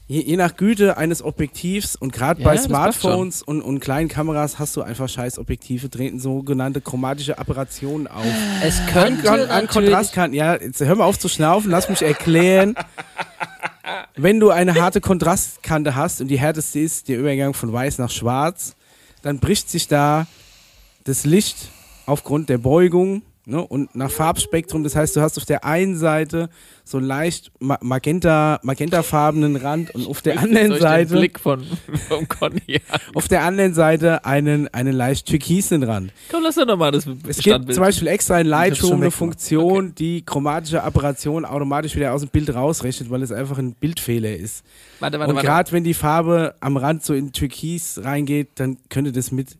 je, 0.08 0.22
je 0.22 0.36
nach 0.36 0.56
Güte 0.56 0.96
eines 0.96 1.22
Objektivs 1.22 1.96
und 1.96 2.14
gerade 2.14 2.40
Ja, 2.40 2.48
bei 2.48 2.56
Smartphones 2.56 3.42
und, 3.42 3.60
und 3.60 3.80
kleinen 3.80 4.08
Kameras 4.08 4.58
hast 4.58 4.74
du 4.76 4.82
einfach 4.82 5.08
scheiß 5.08 5.38
Objektive, 5.38 5.90
treten 5.90 6.18
sogenannte 6.18 6.80
chromatische 6.80 7.38
Aberrationen 7.38 8.06
auf. 8.06 8.24
Es 8.62 8.80
könnte 8.86 9.30
an, 9.30 9.40
an 9.50 9.66
Kontrastkanten, 9.66 10.34
ja, 10.34 10.54
jetzt 10.54 10.80
hör 10.80 10.94
mal 10.94 11.04
auf 11.04 11.18
zu 11.18 11.28
schnaufen, 11.28 11.70
lass 11.70 11.90
mich 11.90 12.00
erklären. 12.00 12.74
Wenn 14.16 14.40
du 14.40 14.50
eine 14.50 14.80
harte 14.80 15.02
Kontrastkante 15.02 15.94
hast 15.94 16.22
und 16.22 16.28
die 16.28 16.38
härteste 16.38 16.80
ist 16.80 17.08
der 17.08 17.18
Übergang 17.18 17.52
von 17.52 17.70
weiß 17.72 17.98
nach 17.98 18.10
schwarz, 18.10 18.74
dann 19.22 19.38
bricht 19.38 19.68
sich 19.70 19.88
da 19.88 20.26
das 21.04 21.24
Licht 21.24 21.70
aufgrund 22.06 22.48
der 22.48 22.58
Beugung 22.58 23.22
ne, 23.46 23.64
und 23.66 23.94
nach 23.94 24.10
Farbspektrum. 24.10 24.84
Das 24.84 24.94
heißt, 24.94 25.16
du 25.16 25.20
hast 25.20 25.38
auf 25.38 25.44
der 25.44 25.64
einen 25.64 25.96
Seite 25.96 26.50
so 26.84 26.98
einen 26.98 27.06
leicht 27.06 27.50
ma 27.58 27.78
magenta, 27.80 28.60
magentafarbenen 28.62 29.56
Rand 29.56 29.94
und 29.94 30.06
auf 30.06 30.20
der 30.20 30.38
anderen 30.38 30.66
ich 30.66 30.72
den 30.74 30.80
Seite 30.80 31.14
Blick 31.14 31.40
von, 31.40 31.64
vom 32.08 32.28
Conny 32.28 32.80
auf 33.14 33.28
der 33.28 33.42
anderen 33.42 33.72
Seite 33.74 34.24
einen, 34.24 34.68
einen 34.68 34.92
leicht 34.92 35.26
türkisen 35.26 35.82
Rand. 35.82 36.12
Komm, 36.30 36.42
lass 36.42 36.56
doch 36.56 36.66
nochmal 36.66 36.92
das 36.92 37.06
Es 37.06 37.36
gibt 37.36 37.40
Standbild. 37.46 37.74
zum 37.74 37.84
Beispiel 37.84 38.08
extra 38.08 38.40
in 38.40 38.46
Lightroom 38.46 39.00
eine. 39.00 39.10
Funktion, 39.10 39.94
die 39.94 40.22
chromatische 40.22 40.82
Aberration 40.82 41.44
automatisch 41.44 41.96
wieder 41.96 42.12
aus 42.12 42.20
dem 42.20 42.30
Bild 42.30 42.54
rausrechnet, 42.54 43.10
weil 43.10 43.22
es 43.22 43.32
einfach 43.32 43.58
ein 43.58 43.72
Bildfehler 43.74 44.36
ist. 44.36 44.64
warte, 45.00 45.18
warte, 45.18 45.30
Und 45.30 45.36
warte. 45.36 45.46
gerade 45.46 45.72
wenn 45.72 45.84
die 45.84 45.94
Farbe 45.94 46.54
am 46.60 46.76
Rand 46.76 47.04
so 47.04 47.14
in 47.14 47.32
Türkis 47.32 48.00
reingeht, 48.02 48.48
dann 48.56 48.76
könnte 48.90 49.12
das 49.12 49.30
mit 49.32 49.56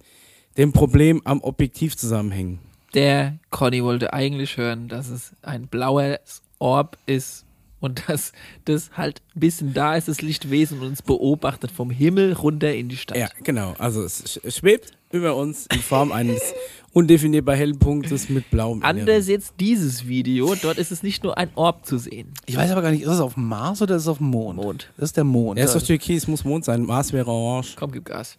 dem 0.59 0.72
Problem 0.72 1.20
am 1.25 1.40
Objektiv 1.42 1.96
zusammenhängen. 1.96 2.59
Der 2.97 3.39
Conny 3.51 3.85
wollte 3.85 4.13
eigentlich 4.13 4.57
hören, 4.57 4.89
dass 4.89 5.09
es 5.09 5.33
ein 5.43 5.69
blauer 5.69 6.19
Orb 6.59 6.97
ist 7.07 7.45
und 7.79 8.09
dass 8.09 8.33
das 8.65 8.91
halt 8.97 9.21
ein 9.37 9.41
bisschen 9.41 9.75
da 9.75 9.95
ist, 9.97 10.09
das 10.09 10.23
Lichtwesen 10.23 10.81
und 10.81 10.87
uns 10.89 11.03
beobachtet 11.03 11.71
vom 11.71 11.91
Himmel 11.91 12.33
runter 12.33 12.75
in 12.75 12.89
die 12.89 12.97
Stadt. 12.97 13.17
Ja, 13.19 13.29
genau. 13.45 13.75
Also 13.79 14.03
es 14.03 14.25
sch- 14.25 14.51
schwebt 14.59 14.93
über 15.13 15.37
uns 15.37 15.67
in 15.73 15.81
Form 15.81 16.11
eines 16.11 16.41
undefinierbar 16.95 17.55
hellen 17.55 17.79
Punktes 17.79 18.31
mit 18.31 18.51
blauem 18.51 18.83
Anders 18.83 19.03
Inneren. 19.05 19.29
jetzt 19.29 19.55
dieses 19.61 20.09
Video, 20.09 20.55
dort 20.63 20.79
ist 20.79 20.91
es 20.91 21.03
nicht 21.03 21.23
nur 21.23 21.37
ein 21.37 21.51
Orb 21.55 21.85
zu 21.85 21.99
sehen. 21.99 22.33
Ich 22.47 22.57
weiß 22.57 22.71
aber 22.71 22.81
gar 22.81 22.91
nicht, 22.91 23.03
ist 23.03 23.11
es 23.11 23.21
auf 23.21 23.35
dem 23.35 23.45
Mars 23.47 23.83
oder 23.83 23.97
ist 23.97 24.03
es 24.03 24.09
auf 24.09 24.19
dem 24.19 24.29
Mond? 24.29 24.57
Mond. 24.57 24.91
Das 24.97 25.11
ist 25.11 25.17
der 25.19 25.25
Mond. 25.25 25.59
Er 25.59 25.67
ist 25.67 25.75
doch 25.77 25.83
Türkis, 25.83 26.27
muss 26.27 26.45
Mond 26.45 26.65
sein. 26.65 26.83
Mars 26.83 27.13
wäre 27.13 27.31
orange. 27.31 27.75
Komm, 27.77 27.93
gib 27.93 28.07
Gas. 28.07 28.39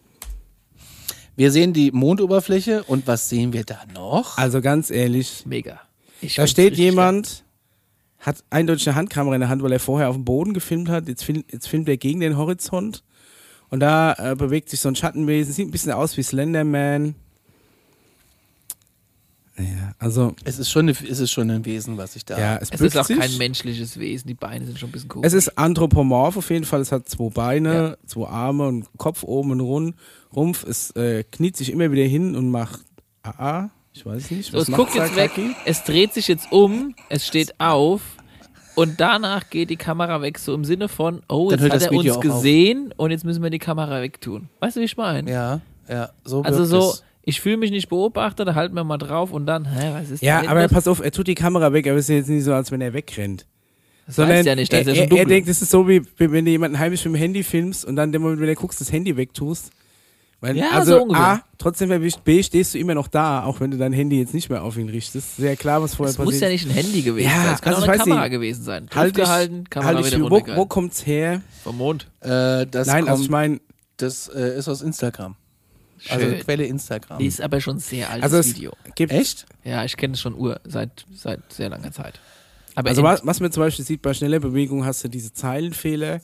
Wir 1.38 1.52
sehen 1.52 1.72
die 1.72 1.92
Mondoberfläche 1.92 2.84
und 2.84 3.06
was 3.06 3.30
sehen 3.30 3.54
wir 3.54 3.64
da 3.64 3.80
noch? 3.94 4.38
Also 4.38 4.60
ganz 4.60 4.90
ehrlich, 4.90 5.44
Mega. 5.46 5.80
Ich 6.20 6.36
Da 6.36 6.48
steht 6.48 6.76
jemand, 6.78 7.44
hat 8.20 8.44
eindeutig 8.50 8.90
eine 8.90 8.96
Handkamera 8.96 9.36
in 9.36 9.42
der 9.42 9.50
Hand, 9.50 9.62
weil 9.62 9.72
er 9.72 9.80
vorher 9.80 10.10
auf 10.10 10.16
dem 10.16 10.26
Boden 10.26 10.56
gefilmt 10.56 10.90
hat. 10.90 11.08
Jetzt, 11.08 11.24
film, 11.24 11.44
jetzt 11.52 11.68
filmt 11.68 11.88
er 11.90 11.98
gegen 11.98 12.22
den 12.22 12.38
Horizont. 12.38 13.04
Und 13.70 13.82
da 13.82 14.14
äh, 14.14 14.36
bewegt 14.36 14.70
sich 14.70 14.80
so 14.80 14.90
ein 14.90 14.96
Schattenwesen. 14.96 15.54
Sieht 15.54 15.68
ein 15.68 15.72
bisschen 15.72 15.92
aus 15.92 16.18
wie 16.18 16.24
Slenderman. 16.24 17.14
Ja, 19.60 19.94
also, 19.98 20.36
Es 20.44 20.60
ist 20.60 20.70
schon, 20.70 20.84
eine, 20.88 20.92
es 20.92 21.20
ist 21.20 21.32
schon 21.32 21.50
ein 21.50 21.66
Wesen, 21.66 21.98
was 21.98 22.16
ich 22.16 22.24
da. 22.26 22.38
ja, 22.38 22.58
es, 22.58 22.70
Es 22.70 22.80
ist 22.80 22.96
auch 22.98 23.06
sich. 23.06 23.18
kein 23.18 23.36
menschliches 23.38 23.98
Wesen, 24.00 24.28
die 24.28 24.36
Beine 24.36 24.66
sind 24.66 24.78
schon 24.78 24.90
ein 24.90 24.92
bisschen 24.92 25.10
cool. 25.16 25.22
Es 25.26 25.34
ist 25.34 25.58
anthropomorph 25.58 26.38
auf 26.38 26.50
jeden 26.52 26.66
Fall. 26.66 26.82
Es 26.82 26.92
hat 26.92 27.10
zwei 27.10 27.30
Beine, 27.30 27.98
zwei 28.06 28.28
Arme 28.28 28.68
und 28.68 28.86
Kopf 28.98 29.24
oben 29.24 29.52
und 29.52 29.62
Rund, 29.62 29.96
Rumpf. 30.36 30.64
Es 30.64 30.92
äh, 30.92 31.24
kniet 31.24 31.58
sich 31.58 31.72
immer 31.72 31.92
wieder 31.92 32.04
hin 32.04 32.36
und 32.36 32.52
macht 32.52 32.82
AA. 33.24 33.72
Ich 33.94 34.06
weiß 34.06 34.30
nicht. 34.30 34.52
so, 34.52 34.58
Was 34.58 34.64
es 34.64 34.70
macht 34.70 34.80
guckt 34.82 34.96
jetzt 34.96 35.16
weg, 35.16 35.32
es 35.66 35.84
dreht 35.84 36.14
sich 36.14 36.28
jetzt 36.28 36.52
um, 36.52 36.94
es 37.10 37.26
steht 37.26 37.60
auf 37.60 38.02
und 38.76 39.00
danach 39.02 39.50
geht 39.50 39.72
die 39.72 39.76
Kamera 39.76 40.22
weg, 40.22 40.38
so 40.38 40.54
im 40.54 40.66
Sinne 40.66 40.88
von, 40.88 41.24
oh, 41.30 41.50
Dann 41.50 41.58
jetzt 41.60 41.66
hat 41.72 41.76
das 41.82 41.84
er 41.88 41.92
Video 41.94 42.14
uns 42.16 42.26
auch 42.28 42.30
auf. 42.30 42.36
gesehen 42.44 42.94
und 42.96 43.10
jetzt 43.10 43.26
müssen 43.26 43.42
wir 43.42 43.50
die 43.50 43.58
Kamera 43.58 44.02
wegtun. 44.04 44.50
Weißt 44.60 44.76
du, 44.76 44.82
wie 44.82 44.86
ich 44.86 44.98
meine? 44.98 45.32
ja, 45.32 45.62
ja, 45.90 46.12
so 46.24 46.44
Also 46.44 46.64
so, 46.66 46.92
es. 46.92 47.04
Ich 47.28 47.42
fühle 47.42 47.58
mich 47.58 47.72
nicht 47.72 47.90
beobachtet, 47.90 48.48
da 48.48 48.56
halten 48.56 48.74
wir 48.74 48.84
mal 48.86 48.98
drauf 48.98 49.32
und 49.34 49.46
dann, 49.46 49.66
hä, 49.66 49.90
was 49.94 50.10
ist 50.10 50.24
Ja, 50.24 50.48
aber 50.48 50.62
das? 50.62 50.72
pass 50.72 50.88
auf, 50.88 51.02
er 51.02 51.12
tut 51.12 51.28
die 51.28 51.36
Kamera 51.36 51.74
weg, 51.74 51.86
aber 51.88 51.98
es 51.98 52.06
ist 52.08 52.16
jetzt 52.16 52.30
nicht 52.30 52.44
so, 52.46 52.54
als 52.54 52.72
wenn 52.72 52.80
er 52.80 52.94
wegrennt. 52.94 53.46
Das 54.06 54.16
Sondern 54.16 54.38
heißt 54.38 54.48
ja 54.48 54.56
nicht, 54.56 54.72
da 54.72 54.78
ist 54.78 54.88
ja 54.88 54.94
er, 54.94 55.08
schon 55.10 55.18
er, 55.18 55.24
er 55.24 55.26
denkt, 55.26 55.50
es 55.50 55.62
ist 55.62 55.70
so 55.70 55.88
wie 55.90 56.02
wenn 56.18 56.46
du 56.46 56.52
jemanden 56.52 56.80
heimisch 56.80 57.04
mit 57.04 57.14
dem 57.16 57.18
Handy 57.18 57.44
filmst 57.44 57.84
und 57.84 57.98
dann, 57.98 58.10
in 58.10 58.14
dem 58.14 58.22
Moment, 58.22 58.40
wenn 58.40 58.48
du 58.48 58.56
guckst, 58.56 58.80
das 58.80 58.92
Handy 58.94 59.18
wegtust. 59.18 59.72
Weil, 60.40 60.56
Ja, 60.56 60.70
also 60.72 60.98
so 61.00 61.02
ungefähr. 61.04 61.26
A, 61.26 61.42
trotzdem 61.58 61.92
erwischt, 61.92 62.24
B, 62.24 62.42
stehst 62.44 62.74
du 62.74 62.78
immer 62.78 62.94
noch 62.94 63.08
da, 63.10 63.44
auch 63.44 63.60
wenn 63.60 63.72
du 63.72 63.78
dein 63.78 63.92
Handy 63.92 64.20
jetzt 64.20 64.34
nicht 64.34 64.50
mehr 64.50 64.64
auf 64.64 64.78
ihn 64.78 64.88
richtest. 64.88 65.36
Sehr 65.36 65.58
klar, 65.58 65.82
was 65.82 65.96
vorher 65.96 66.12
es 66.12 66.18
muss 66.18 66.28
passiert. 66.28 66.44
ja 66.44 66.50
nicht 66.50 66.66
ein 66.68 66.72
Handy 66.72 67.02
gewesen 67.02 67.26
Ja, 67.28 67.44
sein, 67.44 67.54
es 67.56 67.62
kann 67.62 67.74
also 67.74 67.86
auch 67.86 67.90
eine 67.90 67.98
Kamera 67.98 68.22
nicht. 68.22 68.32
gewesen 68.32 68.64
sein. 68.64 68.88
halt 68.96 69.14
gehalten, 69.16 69.64
Kamera 69.70 69.96
halt 69.96 70.06
wieder 70.06 70.22
wo, 70.30 70.42
wo 70.56 70.66
kommt's 70.68 71.06
her? 71.06 71.42
Vom 71.64 71.78
Mond. 71.78 72.08
Äh, 72.22 72.66
das 72.68 72.88
Nein, 72.88 73.00
kommt, 73.00 73.10
also 73.10 73.24
ich 73.24 73.30
meine, 73.30 73.60
das 73.98 74.30
äh, 74.30 74.58
ist 74.58 74.70
aus 74.70 74.82
Instagram. 74.82 75.36
Also 76.10 76.26
Schön. 76.26 76.40
Quelle 76.40 76.66
Instagram. 76.66 77.22
Ist 77.22 77.42
aber 77.42 77.62
schon 77.62 77.80
sehr 77.80 78.10
altes 78.10 78.34
also 78.34 78.56
Video. 78.56 78.74
gibt, 78.96 79.12
Echt? 79.12 79.46
Ja, 79.64 79.84
ich 79.84 79.98
kenne 79.98 80.14
es 80.14 80.22
schon 80.22 80.36
ur, 80.36 80.60
seit, 80.64 81.06
seit 81.14 81.52
sehr 81.52 81.70
langer 81.70 81.92
Zeit. 81.92 82.20
Aber 82.76 82.90
also 82.90 83.02
was, 83.04 83.26
was 83.26 83.40
man 83.40 83.52
zum 83.52 83.62
Beispiel 83.64 83.84
sieht, 83.84 84.02
bei 84.02 84.14
schneller 84.14 84.40
Bewegung 84.40 84.86
hast 84.86 85.04
du 85.04 85.08
diese 85.08 85.34
Zeilenfehler, 85.34 86.22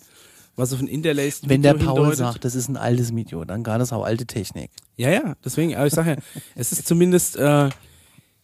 was 0.56 0.72
auf 0.72 0.80
ein 0.80 0.88
interlaced 0.88 1.50
Wenn 1.50 1.64
der 1.64 1.76
Video 1.76 1.88
Paul 1.88 1.96
hindeutet. 1.98 2.20
sagt, 2.20 2.46
das 2.46 2.54
ist 2.54 2.70
ein 2.70 2.78
altes 2.78 3.16
Video, 3.16 3.44
dann 3.44 3.64
gar 3.64 3.80
das 3.80 3.92
auch 3.92 4.04
alte 4.04 4.26
Technik. 4.26 4.70
Ja, 4.96 5.10
ja, 5.10 5.36
deswegen, 5.44 5.76
aber 5.76 5.88
ich 5.88 5.94
sage 5.94 6.12
ja, 6.12 6.18
es 6.56 6.72
ist 6.72 6.88
zumindest 6.88 7.38
äh, 7.38 7.70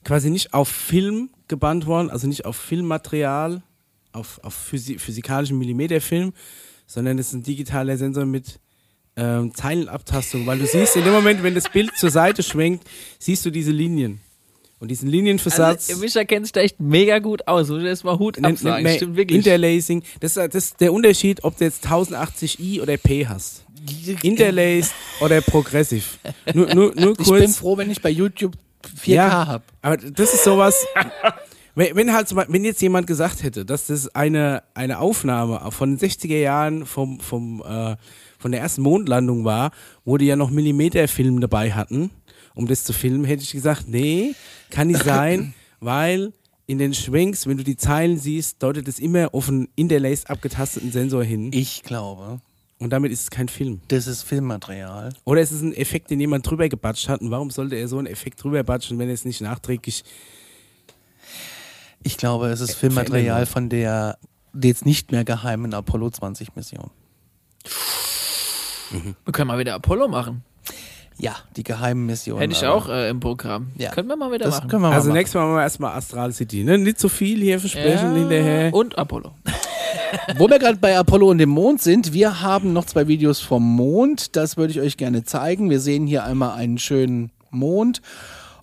quasi 0.03 0.31
nicht 0.31 0.53
auf 0.53 0.69
Film 0.69 1.29
gebannt 1.47 1.85
worden, 1.85 2.09
also 2.09 2.27
nicht 2.27 2.45
auf 2.45 2.55
Filmmaterial, 2.55 3.61
auf, 4.11 4.39
auf 4.43 4.55
physi 4.55 4.97
physikalischen 4.97 5.59
Millimeterfilm, 5.59 6.33
sondern 6.87 7.19
es 7.19 7.27
ist 7.27 7.33
ein 7.33 7.43
digitaler 7.43 7.97
Sensor 7.97 8.25
mit 8.25 8.59
ähm, 9.19 9.53
Zeilenabtastung, 9.53 10.45
weil 10.45 10.59
du 10.59 10.65
siehst 10.65 10.95
in 10.95 11.03
dem 11.03 11.13
Moment, 11.13 11.43
wenn 11.43 11.55
das 11.55 11.69
Bild 11.69 11.91
zur 11.97 12.09
Seite 12.09 12.41
schwenkt, 12.43 12.87
siehst 13.19 13.45
du 13.45 13.49
diese 13.51 13.71
Linien. 13.71 14.21
Und 14.79 14.87
diesen 14.89 15.09
Linienversatz. 15.09 15.89
Also, 15.89 15.99
Mischa 16.01 16.23
kennt 16.23 16.45
sich 16.45 16.53
da 16.53 16.61
echt 16.61 16.79
mega 16.79 17.19
gut 17.19 17.45
aus. 17.49 17.67
Muss 17.67 17.81
ich 17.81 17.87
erstmal 17.87 18.17
Hut 18.17 18.37
absagen. 18.37 18.53
nennt 18.75 18.83
man 18.85 18.95
Stimmt 18.95 19.17
wirklich. 19.17 19.37
Interlacing. 19.45 20.03
Das, 20.21 20.37
ist- 20.37 20.53
das 20.55 20.63
ist 20.65 20.79
der 20.81 20.93
Unterschied, 20.93 21.43
ob 21.43 21.57
du 21.57 21.65
jetzt 21.65 21.85
1080i 21.85 22.81
oder 22.81 22.95
P 22.95 23.27
hast. 23.27 23.65
Interlaced 24.23 24.93
oder 25.21 25.41
progressiv. 25.41 26.17
Nur, 26.53 26.73
nur, 26.73 26.95
nur 26.95 27.11
Ich 27.11 27.17
bin 27.17 27.25
kurz. 27.25 27.57
froh, 27.57 27.77
wenn 27.77 27.91
ich 27.91 28.01
bei 28.01 28.09
YouTube 28.09 28.53
4K 29.03 29.11
Ja. 29.13 29.47
habe. 29.47 29.63
Aber 29.81 29.97
das 29.97 30.33
ist 30.33 30.43
sowas. 30.45 30.85
Wenn, 31.75 31.95
wenn 31.95 32.13
halt, 32.13 32.27
zum 32.27 32.37
Beispiel- 32.37 32.55
wenn 32.55 32.65
jetzt 32.65 32.81
jemand 32.81 33.07
gesagt 33.07 33.43
hätte, 33.43 33.65
dass 33.65 33.87
das 33.87 34.13
eine, 34.15 34.63
eine 34.73 34.99
Aufnahme 34.99 35.71
von 35.71 35.95
den 35.95 36.09
60er 36.09 36.37
Jahren 36.37 36.85
vom, 36.85 37.19
vom, 37.19 37.63
äh, 37.67 37.95
von 38.39 38.51
der 38.51 38.61
ersten 38.61 38.81
Mondlandung 38.81 39.45
war, 39.45 39.71
wo 40.05 40.17
die 40.17 40.25
ja 40.25 40.35
noch 40.35 40.49
Millimeterfilm 40.49 41.39
dabei 41.41 41.71
hatten, 41.73 42.09
um 42.55 42.65
das 42.67 42.83
zu 42.83 42.93
filmen, 42.93 43.25
hätte 43.25 43.43
ich 43.43 43.51
gesagt, 43.51 43.87
nee, 43.87 44.33
kann 44.71 44.87
nicht 44.87 45.03
sein, 45.05 45.53
weil 45.79 46.33
in 46.65 46.77
den 46.77 46.93
Schwenks, 46.93 47.45
wenn 47.47 47.57
du 47.57 47.63
die 47.63 47.77
Zeilen 47.77 48.17
siehst, 48.17 48.61
deutet 48.63 48.87
es 48.87 48.99
immer 48.99 49.33
auf 49.33 49.49
einen 49.49 49.67
interlaced 49.75 50.29
abgetasteten 50.29 50.91
Sensor 50.91 51.23
hin. 51.23 51.51
Ich 51.51 51.83
glaube, 51.83 52.41
Und 52.77 52.91
damit 52.91 53.11
ist 53.11 53.23
es 53.23 53.29
kein 53.31 53.49
Film. 53.49 53.81
das 53.87 54.07
ist 54.07 54.23
Filmmaterial. 54.23 55.13
Oder 55.25 55.41
es 55.41 55.51
ist 55.51 55.61
ein 55.61 55.73
Effekt, 55.73 56.11
den 56.11 56.19
jemand 56.19 56.49
drüber 56.49 56.69
gebatscht 56.69 57.09
hat. 57.09 57.21
Und 57.21 57.31
warum 57.31 57.49
sollte 57.49 57.75
er 57.75 57.87
so 57.87 57.97
einen 57.97 58.07
Effekt 58.07 58.43
drüber 58.43 58.63
batschen, 58.63 58.99
wenn 58.99 59.07
er 59.09 59.15
es 59.15 59.25
nicht 59.25 59.41
nachträglich 59.41 60.03
Ich 62.03 62.17
glaube, 62.17 62.47
es 62.49 62.61
ist 62.61 62.75
Filmmaterial 62.75 63.45
von 63.45 63.69
der 63.69 64.17
jetzt 64.61 64.85
nicht 64.85 65.11
mehr 65.11 65.23
geheimen 65.25 65.73
Apollo 65.73 66.11
20 66.11 66.55
Mission. 66.55 66.91
Wir 68.91 69.31
können 69.33 69.47
mal 69.47 69.59
wieder 69.59 69.75
Apollo 69.75 70.07
machen. 70.07 70.43
Ja, 71.17 71.35
die 71.57 71.63
geheimen 71.63 72.05
Missionen. 72.05 72.39
Hätte 72.39 72.53
ich 72.53 72.63
aber- 72.65 72.75
auch 72.75 72.87
äh, 72.89 73.09
im 73.09 73.19
Programm. 73.19 73.67
Ja. 73.77 73.91
Können 73.91 74.07
wir 74.07 74.15
mal 74.15 74.31
wieder 74.31 74.45
Das 74.45 74.57
machen. 74.57 74.69
können 74.69 74.83
wir 74.83 74.89
Also 74.91 75.09
mal 75.09 75.15
nächstes 75.15 75.35
Mal 75.35 75.41
machen 75.47 75.55
wir 75.57 75.63
erstmal 75.63 75.95
Astral 75.97 76.31
City. 76.31 76.63
Ne? 76.63 76.77
Nicht 76.77 76.97
so 76.99 77.09
viel 77.09 77.39
hier 77.41 77.59
versprechen 77.59 78.15
hinterher. 78.15 78.73
Und 78.73 78.97
Apollo. 78.97 79.33
Wo 80.37 80.49
wir 80.49 80.59
gerade 80.59 80.77
bei 80.77 80.97
Apollo 80.97 81.29
und 81.29 81.37
dem 81.39 81.49
Mond 81.49 81.81
sind, 81.81 82.13
wir 82.13 82.41
haben 82.41 82.71
noch 82.73 82.85
zwei 82.85 83.07
Videos 83.07 83.41
vom 83.41 83.63
Mond. 83.75 84.35
Das 84.37 84.55
würde 84.57 84.71
ich 84.71 84.79
euch 84.79 84.95
gerne 84.97 85.23
zeigen. 85.23 85.69
Wir 85.69 85.79
sehen 85.81 86.07
hier 86.07 86.23
einmal 86.23 86.51
einen 86.57 86.77
schönen 86.77 87.31
Mond. 87.51 88.01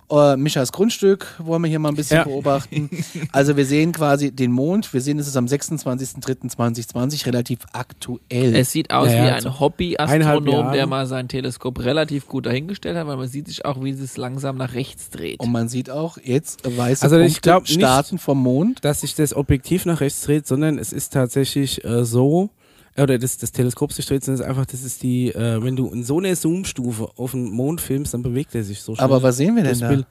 Äh, 0.09 0.37
Mischas 0.37 0.71
Grundstück 0.71 1.27
wollen 1.39 1.61
wir 1.63 1.69
hier 1.69 1.79
mal 1.79 1.89
ein 1.89 1.95
bisschen 1.95 2.17
Ja. 2.17 2.23
beobachten. 2.23 2.89
Also 3.33 3.57
wir 3.57 3.65
sehen 3.65 3.91
quasi 3.91 4.31
den 4.31 4.51
Mond. 4.53 4.93
Wir 4.93 5.01
sehen, 5.01 5.19
es 5.19 5.27
ist 5.27 5.35
am 5.35 5.45
26.03.2020 5.47 7.25
relativ 7.25 7.59
aktuell. 7.73 8.55
Es 8.55 8.71
sieht 8.71 8.91
aus 8.91 9.09
Ja, 9.11 9.25
wie 9.25 9.29
ein 9.31 9.41
so 9.41 9.59
Hobby-Astronom, 9.59 10.71
der 10.71 10.87
mal 10.87 11.05
sein 11.07 11.27
Teleskop 11.27 11.79
relativ 11.83 12.27
gut 12.27 12.45
dahingestellt 12.45 12.97
hat, 12.97 13.07
weil 13.07 13.17
man 13.17 13.27
sieht 13.27 13.47
sich 13.47 13.65
auch, 13.65 13.83
wie 13.83 13.89
es 13.91 14.17
langsam 14.17 14.57
nach 14.57 14.73
rechts 14.73 15.09
dreht. 15.09 15.39
und 15.39 15.51
man 15.51 15.67
sieht 15.67 15.89
auch 15.89 16.17
jetzt 16.23 16.61
weiße 16.65 17.03
Also 17.03 17.17
ich 17.19 17.33
Punkte 17.33 17.41
glaub 17.41 17.63
nicht- 17.63 17.73
starten 17.73 18.17
vom 18.17 18.41
Mond. 18.41 18.83
Dass 18.85 19.01
sich 19.01 19.15
das 19.15 19.35
Objektiv 19.35 19.85
nach 19.85 19.99
rechts 20.01 20.21
dreht, 20.21 20.47
sondern 20.47 20.77
es 20.77 20.93
ist 20.93 21.13
tatsächlich 21.13 21.83
äh, 21.83 22.05
so, 22.05 22.49
oder 22.99 23.17
das, 23.19 23.37
das 23.37 23.51
Teleskop 23.51 23.93
sich 23.93 24.05
dreht, 24.05 24.23
sondern 24.23 24.41
es 24.41 24.45
ist 24.45 24.49
einfach, 24.49 24.65
das 24.65 24.83
ist 24.83 25.03
die, 25.03 25.27
äh, 25.29 25.61
wenn 25.63 25.75
du 25.75 25.87
in 25.89 26.03
so 26.03 26.17
einer 26.19 26.35
Zoom-Stufe 26.35 27.09
auf 27.15 27.31
den 27.31 27.51
Mond 27.51 27.79
filmst, 27.81 28.13
dann 28.13 28.23
bewegt 28.23 28.55
er 28.55 28.63
sich 28.63 28.81
so 28.81 28.95
schnell. 28.95 29.03
Aber 29.05 29.21
was 29.21 29.37
sehen 29.37 29.55
wir 29.55 29.63
denn 29.63 29.71
Das 29.73 29.79
da? 29.79 29.89
Bild- 29.89 30.05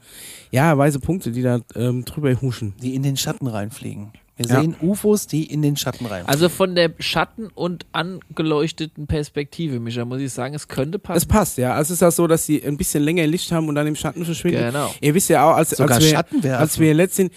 Ja, 0.51 0.77
weiße 0.77 0.99
Punkte, 0.99 1.31
die 1.31 1.41
da 1.41 1.59
ähm, 1.75 2.05
drüber 2.05 2.33
huschen. 2.41 2.73
Die 2.81 2.95
in 2.95 3.03
den 3.03 3.17
Schatten 3.17 3.47
reinfliegen. 3.47 4.11
Wir 4.37 4.45
Ja. 4.45 4.61
sehen 4.61 4.75
UFOs, 4.81 5.25
die 5.25 5.45
in 5.45 5.63
den 5.63 5.75
Schatten 5.77 6.05
reinfliegen. 6.05 6.29
Also 6.31 6.47
von 6.47 6.75
der 6.75 6.91
Schatten- 6.99 7.47
und 7.47 7.87
angeleuchteten 7.91 9.07
Perspektive, 9.07 9.79
Micha, 9.79 10.05
muss 10.05 10.21
ich 10.21 10.31
sagen, 10.31 10.53
es 10.53 10.67
könnte 10.67 10.97
Es 10.99 11.03
passen. 11.03 11.27
passt, 11.27 11.57
ja. 11.57 11.73
Also 11.73 11.93
es 11.93 11.97
ist 11.97 12.01
ja 12.01 12.11
so, 12.11 12.27
dass 12.27 12.45
sie 12.45 12.63
ein 12.63 12.77
bisschen 12.77 13.03
länger 13.03 13.25
Licht 13.25 13.51
haben 13.51 13.67
und 13.67 13.75
dann 13.75 13.87
im 13.87 13.95
Schatten 13.95 14.23
verschwinden. 14.23 14.59
Genau. 14.61 14.93
Ihr 15.01 15.13
wisst 15.15 15.29
ja 15.29 15.49
auch, 15.49 15.55
als, 15.55 15.71
Sogar 15.71 15.97
als, 15.97 16.05
wir, 16.41 16.59
als 16.59 16.79
wir 16.79 16.93
letztens. 16.93 17.31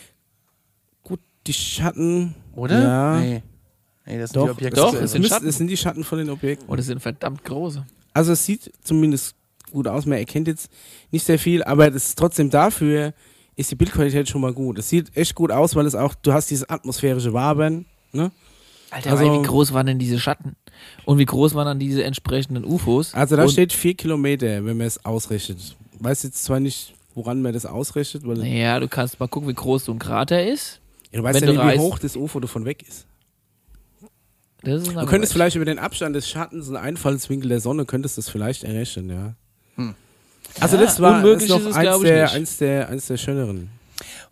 Gut, 1.03 1.21
die 1.47 1.55
Schatten. 1.55 2.35
Oder? 2.55 2.83
Ja. 2.83 3.21
Nee. 3.21 3.43
Nee, 4.11 4.19
das 4.19 4.31
sind 4.31 4.37
Doch, 4.41 4.47
die 4.47 4.51
Objekte. 4.53 4.77
Doch, 4.81 4.95
es, 4.95 5.13
sind 5.13 5.23
müssen- 5.23 5.47
es 5.47 5.57
sind 5.59 5.67
die 5.69 5.77
Schatten 5.77 6.05
von 6.05 6.19
den 6.19 6.31
Objekten. 6.31 6.69
Und 6.69 6.79
es 6.79 6.87
sind 6.87 7.01
verdammt 7.01 7.45
große. 7.45 7.85
Also 8.13 8.33
es 8.33 8.45
sieht 8.45 8.73
zumindest 8.83 9.35
gut 9.71 9.87
aus. 9.87 10.05
Man 10.07 10.19
erkennt 10.19 10.49
jetzt 10.49 10.69
nicht 11.11 11.25
sehr 11.25 11.39
viel, 11.39 11.63
aber 11.63 11.91
das 11.91 12.07
ist 12.09 12.19
trotzdem 12.19 12.51
dafür 12.51 13.15
ist 13.57 13.71
die 13.71 13.75
Bildqualität 13.75 14.27
schon 14.29 14.41
mal 14.41 14.53
gut. 14.55 14.79
Es 14.79 14.89
sieht 14.89 15.15
echt 15.17 15.35
gut 15.35 15.53
aus, 15.53 15.77
weil 15.77 15.85
es 15.87 15.95
auch, 15.95 16.15
du 16.15 16.33
hast 16.33 16.51
dieses 16.51 16.69
atmosphärische 16.71 17.33
Wabern. 17.35 17.85
Ne? 18.13 18.31
Alter, 18.91 19.11
Also- 19.11 19.25
wie 19.41 19.47
groß 19.47 19.73
waren 19.75 19.87
denn 19.87 19.99
diese 19.99 20.19
Schatten? 20.19 20.57
Und 21.05 21.19
wie 21.19 21.27
groß 21.27 21.55
waren 21.55 21.67
dann 21.67 21.79
diese 21.79 22.03
entsprechenden 22.03 22.65
UFOs? 22.65 23.13
Also 23.15 23.37
da 23.37 23.43
Und, 23.43 23.51
steht 23.51 23.73
vier 23.73 23.95
Kilometer, 23.95 24.65
wenn 24.65 24.79
man 24.79 24.87
es 24.87 25.05
ausrechnet. 25.05 25.77
Weiß 25.99 26.23
jetzt 26.23 26.43
zwar 26.43 26.59
nicht, 26.59 26.95
woran 27.15 27.43
man 27.43 27.53
das 27.53 27.67
ausrechnet, 27.67 28.27
weil 28.27 28.39
Naja, 28.39 28.81
du 28.81 28.89
kannst 28.89 29.21
mal 29.21 29.29
gucken, 29.29 29.49
wie 29.51 29.55
groß 29.55 29.85
so 29.85 29.93
ein 29.93 29.99
Krater 29.99 30.45
ist. 30.45 30.81
ja, 31.13 31.19
du 31.19 31.25
weißt 31.25 31.41
ja 31.43 31.53
nicht, 31.53 31.63
wie 31.75 31.79
hoch 31.79 31.99
das 31.99 32.17
UFO 32.17 32.41
davon 32.41 32.65
weg 32.65 32.83
ist. 32.89 33.07
Das 34.63 34.83
ist 34.83 34.95
Du 34.95 35.07
könntest 35.07 35.33
vielleicht 35.33 35.57
über 35.57 35.65
den 35.65 35.79
Abstand 35.79 36.15
des 36.15 36.29
Schattens 36.29 36.69
und 36.69 36.77
Einfallswinkel 36.77 37.49
der 37.49 37.61
Sonne 37.61 37.85
könntest 37.85 38.19
das 38.19 38.29
vielleicht 38.29 38.65
errechnen, 38.65 39.09
ja. 39.11 39.35
Also 40.59 40.77
Ja, 40.77 40.83
das 40.83 41.01
war 41.01 41.17
unmöglich 41.17 41.45
ist 41.45 41.51
noch 41.51 41.61
ist 41.61 41.67
es, 41.67 41.77
eins, 41.77 42.01
der, 42.03 42.33
eins, 42.33 42.57
der, 42.59 42.89
eins 42.89 43.07
der 43.07 43.17
schöneren. 43.17 43.71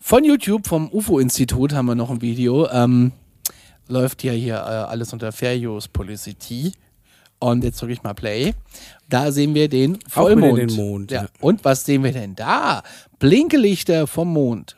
Von 0.01 0.25
YouTube, 0.25 0.67
vom 0.67 0.91
UFO-Institut, 0.91 1.73
haben 1.73 1.87
wir 1.87 1.95
noch 1.95 2.11
ein 2.11 2.21
Video. 2.21 2.69
Ähm, 2.71 3.13
läuft 3.89 4.25
ja 4.25 4.33
hier 4.33 4.55
äh, 4.55 4.59
alles 4.59 5.13
unter 5.13 5.33
Fair 5.33 5.57
Use 5.57 5.89
Publicity. 5.93 6.73
Und 7.39 7.63
jetzt 7.63 7.81
drücke 7.81 7.93
ich 7.93 8.03
mal 8.03 8.15
Play. 8.15 8.55
Da 9.09 9.31
sehen 9.31 9.55
wir 9.55 9.69
den 9.69 9.99
Vollmond. 10.09 10.59
den 10.59 10.75
Mond, 10.75 11.11
ja. 11.11 11.23
ja. 11.23 11.29
Und 11.41 11.65
was 11.65 11.85
sehen 11.85 12.03
wir 12.03 12.13
denn 12.13 12.35
da? 12.35 12.83
Blinkelichter 13.19 14.07
vom 14.07 14.33
Mond. 14.33 14.77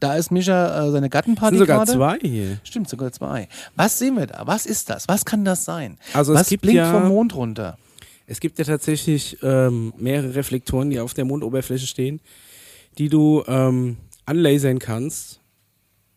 Da 0.00 0.14
ist 0.14 0.30
Mischa 0.30 0.86
äh, 0.86 0.90
seine 0.92 1.06
Es 1.06 1.10
Gattenparty 1.10 1.56
sind 1.56 1.66
sogar 1.66 1.84
gerade. 1.84 1.92
zwei 1.92 2.18
hier. 2.28 2.58
Stimmt, 2.62 2.88
sogar 2.88 3.10
zwei. 3.12 3.48
Was 3.74 3.98
sehen 3.98 4.16
wir 4.16 4.26
da? 4.26 4.42
Was 4.46 4.64
ist 4.66 4.90
das? 4.90 5.08
Was 5.08 5.24
kann 5.24 5.44
das 5.44 5.64
sein? 5.64 5.98
Also 6.12 6.32
es 6.34 6.40
was 6.40 6.48
gibt 6.48 6.62
blinkt 6.62 6.76
ja- 6.78 6.92
vom 6.92 7.08
Mond 7.08 7.34
runter? 7.34 7.78
Es 8.30 8.40
gibt 8.40 8.58
ja 8.58 8.64
tatsächlich 8.64 9.38
ähm, 9.42 9.92
mehrere 9.96 10.34
Reflektoren, 10.34 10.90
die 10.90 11.00
auf 11.00 11.14
der 11.14 11.24
Mondoberfläche 11.24 11.86
stehen, 11.86 12.20
die 12.98 13.08
du 13.08 13.42
ähm, 13.48 13.96
anlasern 14.26 14.78
kannst, 14.78 15.40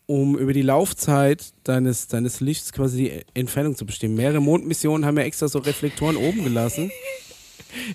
um 0.06 0.36
über 0.36 0.52
die 0.52 0.60
Laufzeit 0.62 1.42
deines, 1.64 2.08
deines 2.08 2.40
Lichts 2.40 2.72
quasi 2.72 2.96
die 2.98 3.22
Entfernung 3.40 3.76
zu 3.76 3.86
bestimmen. 3.86 4.14
Mehrere 4.14 4.40
Mondmissionen 4.42 5.06
haben 5.06 5.16
ja 5.16 5.24
extra 5.24 5.48
so 5.48 5.58
Reflektoren 5.60 6.16
oben 6.16 6.44
gelassen. 6.44 6.90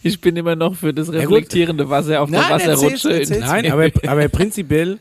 Ich 0.02 0.20
bin 0.20 0.36
immer 0.36 0.56
noch 0.56 0.76
für 0.76 0.92
das 0.94 1.12
reflektierende 1.12 1.88
Wasser 1.88 2.20
auf 2.22 2.32
der 2.32 2.42
Nein, 2.42 2.50
Wasserrutsche. 2.52 3.10
erzähl's, 3.12 3.30
erzähl's. 3.30 3.40
Nein, 3.48 3.72
aber, 3.72 3.90
aber 4.08 4.28
prinzipiell 4.30 4.98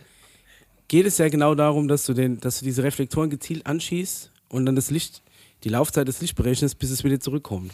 geht 0.89 1.07
es 1.07 1.19
ja 1.19 1.29
genau 1.29 1.55
darum, 1.55 1.89
dass 1.89 2.05
du, 2.05 2.15
den, 2.15 2.41
dass 2.41 2.61
du 2.61 2.65
diese 2.65 2.83
Reflektoren 2.83 3.31
gezielt 3.31 3.67
anschießt 3.67 4.31
und 4.49 4.67
dann 4.67 4.77
das 4.77 4.91
Licht, 4.91 5.23
die 5.65 5.69
Laufzeit 5.69 6.07
des 6.07 6.21
Lichts 6.21 6.35
berechnest, 6.35 6.79
bis 6.79 6.91
es 6.91 7.03
wieder 7.03 7.19
zurückkommt. 7.19 7.73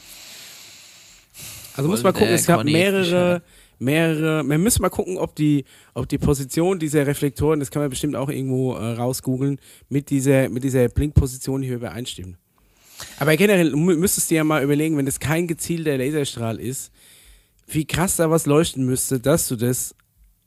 Also 1.77 1.88
muss 1.88 2.03
man 2.03 2.12
gucken, 2.12 2.29
es 2.29 2.46
gab 2.46 2.59
Conny 2.59 2.72
mehrere, 2.72 3.42
mehrere, 3.79 4.44
man 4.44 4.62
muss 4.62 4.79
mal 4.79 4.90
gucken, 4.90 5.16
ob 5.16 5.35
die, 5.35 5.64
ob 5.94 6.09
die 6.09 6.18
Position 6.18 6.79
dieser 6.79 7.07
Reflektoren, 7.07 7.61
das 7.61 7.70
kann 7.70 7.83
man 7.83 7.90
bestimmt 7.90 8.14
auch 8.14 8.29
irgendwo 8.29 8.75
äh, 8.75 8.92
rausgoogeln, 8.92 9.59
mit 9.88 10.11
dieser, 10.11 10.48
mit 10.48 10.64
dieser 10.64 10.88
Blinkposition 10.88 11.62
hier 11.62 11.77
übereinstimmen. 11.77 12.37
Aber 13.18 13.37
generell 13.37 13.75
mü- 13.75 13.96
müsstest 13.96 14.31
du 14.31 14.35
dir 14.35 14.37
ja 14.38 14.44
mal 14.44 14.62
überlegen, 14.62 14.96
wenn 14.96 15.07
das 15.07 15.18
kein 15.18 15.46
gezielter 15.46 15.98
Laserstrahl 15.98 16.61
ist, 16.61 16.92
wie 17.66 17.85
krass 17.87 18.16
da 18.16 18.31
was 18.31 18.46
leuchten 18.46 18.85
müsste, 18.85 19.18
dass 19.18 19.48
du 19.48 19.57
das 19.57 19.94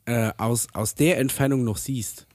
äh, 0.06 0.30
aus, 0.38 0.68
aus 0.72 0.94
der 0.94 1.18
Entfernung 1.18 1.64
noch 1.64 1.76
siehst. 1.76 2.25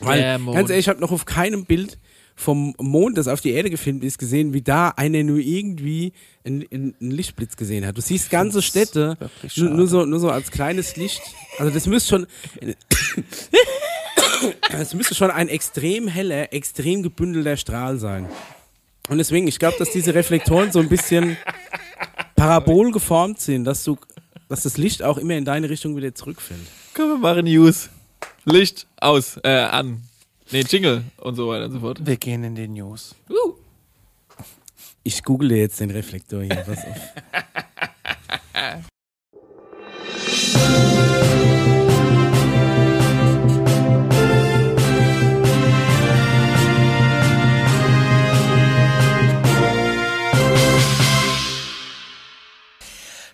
Weil, 0.00 0.20
Der 0.20 0.38
Mond. 0.38 0.56
ganz 0.56 0.70
ehrlich, 0.70 0.84
ich 0.84 0.88
habe 0.88 1.00
noch 1.00 1.12
auf 1.12 1.24
keinem 1.24 1.64
Bild 1.64 1.98
vom 2.34 2.74
Mond, 2.78 3.18
das 3.18 3.26
auf 3.26 3.40
die 3.40 3.50
Erde 3.50 3.68
gefilmt 3.68 4.04
ist, 4.04 4.16
gesehen, 4.18 4.52
wie 4.54 4.62
da 4.62 4.90
einer 4.90 5.24
nur 5.24 5.38
irgendwie 5.38 6.12
einen, 6.44 6.64
einen 6.70 6.94
Lichtblitz 7.00 7.56
gesehen 7.56 7.84
hat. 7.84 7.96
Du 7.96 8.00
siehst 8.00 8.30
ganze 8.30 8.62
Städte 8.62 9.18
nur, 9.56 9.70
nur, 9.70 9.88
so, 9.88 10.04
nur 10.06 10.20
so 10.20 10.30
als 10.30 10.52
kleines 10.52 10.96
Licht. 10.96 11.22
Also 11.58 11.72
das 11.72 11.86
müsste 11.86 12.08
schon... 12.10 12.26
Es 14.70 14.94
müsste 14.94 15.16
schon 15.16 15.32
ein 15.32 15.48
extrem 15.48 16.06
heller, 16.06 16.52
extrem 16.52 17.02
gebündelter 17.02 17.56
Strahl 17.56 17.98
sein. 17.98 18.28
Und 19.08 19.18
deswegen, 19.18 19.48
ich 19.48 19.58
glaube, 19.58 19.76
dass 19.78 19.90
diese 19.90 20.14
Reflektoren 20.14 20.70
so 20.70 20.78
ein 20.78 20.88
bisschen 20.88 21.36
parabol 22.36 22.92
geformt 22.92 23.40
sind, 23.40 23.64
dass 23.64 23.82
du, 23.82 23.96
dass 24.48 24.62
das 24.62 24.76
Licht 24.76 25.02
auch 25.02 25.18
immer 25.18 25.34
in 25.34 25.44
deine 25.44 25.68
Richtung 25.70 25.96
wieder 25.96 26.14
zurückfällt. 26.14 26.60
Komm, 26.94 27.08
wir 27.08 27.16
machen 27.18 27.46
News. 27.46 27.90
Licht 28.44 28.86
aus, 29.00 29.38
äh, 29.44 29.48
an. 29.48 30.02
Nee, 30.50 30.64
Jingle 30.68 31.04
und 31.18 31.34
so 31.34 31.48
weiter 31.48 31.66
und 31.66 31.72
so 31.72 31.80
fort. 31.80 32.04
Wir 32.04 32.16
gehen 32.16 32.44
in 32.44 32.54
die 32.54 32.68
News. 32.68 33.14
Uh. 33.28 33.54
Ich 35.02 35.22
google 35.22 35.52
jetzt 35.52 35.80
den 35.80 35.90
Reflektor 35.90 36.42
hier. 36.42 36.56
Pass 36.56 36.84
auf. 36.84 36.96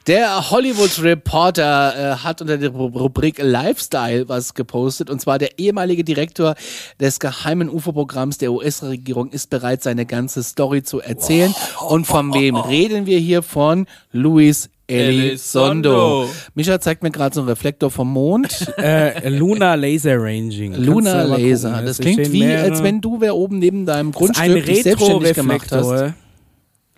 Der 0.07 0.51
Hollywood 0.51 1.03
Reporter 1.03 1.95
äh, 1.97 2.17
hat 2.17 2.43
unter 2.43 2.59
der 2.59 2.71
Ru- 2.73 2.93
Rubrik 2.99 3.39
Lifestyle 3.43 4.29
was 4.29 4.53
gepostet. 4.53 5.09
Und 5.09 5.21
zwar 5.21 5.39
der 5.39 5.59
ehemalige 5.59 6.05
Direktor 6.05 6.57
des 7.01 7.19
geheimen 7.21 7.71
UFO-Programms 7.71 8.37
der 8.37 8.53
US-Regierung 8.53 9.31
ist 9.31 9.49
bereit, 9.49 9.83
seine 9.83 10.05
ganze 10.05 10.43
Story 10.43 10.83
zu 10.83 11.01
erzählen. 11.01 11.55
Und 11.89 12.07
von 12.07 12.35
wem 12.35 12.57
reden 12.57 13.07
wir 13.07 13.19
hier? 13.19 13.43
Von 13.43 13.87
Luis 14.13 14.69
Elizondo. 14.89 16.29
Micha 16.55 16.79
zeigt 16.79 17.03
mir 17.03 17.11
gerade 17.11 17.35
so 17.35 17.41
einen 17.41 17.49
Reflektor 17.49 17.91
vom 17.91 18.13
Mond. 18.13 18.73
Äh, 18.77 19.31
Lunar 19.31 19.79
Laser 19.79 20.17
Ranging. 20.19 20.75
Lunar 20.75 21.25
Laser. 21.25 21.71
gucken. 21.71 21.87
Das 21.87 21.99
Es 21.99 22.03
klingt 22.05 22.33
wie, 22.33 22.45
als 22.45 22.83
wenn 22.83 23.01
du 23.01 23.21
wer 23.23 23.35
oben 23.35 23.59
neben 23.59 23.87
deinem 23.87 24.13
Das 24.13 24.19
Grundstück 24.19 24.67
dich 24.67 24.83
selbstständig 24.83 25.33
gemacht 25.35 25.73
hast. 25.73 26.13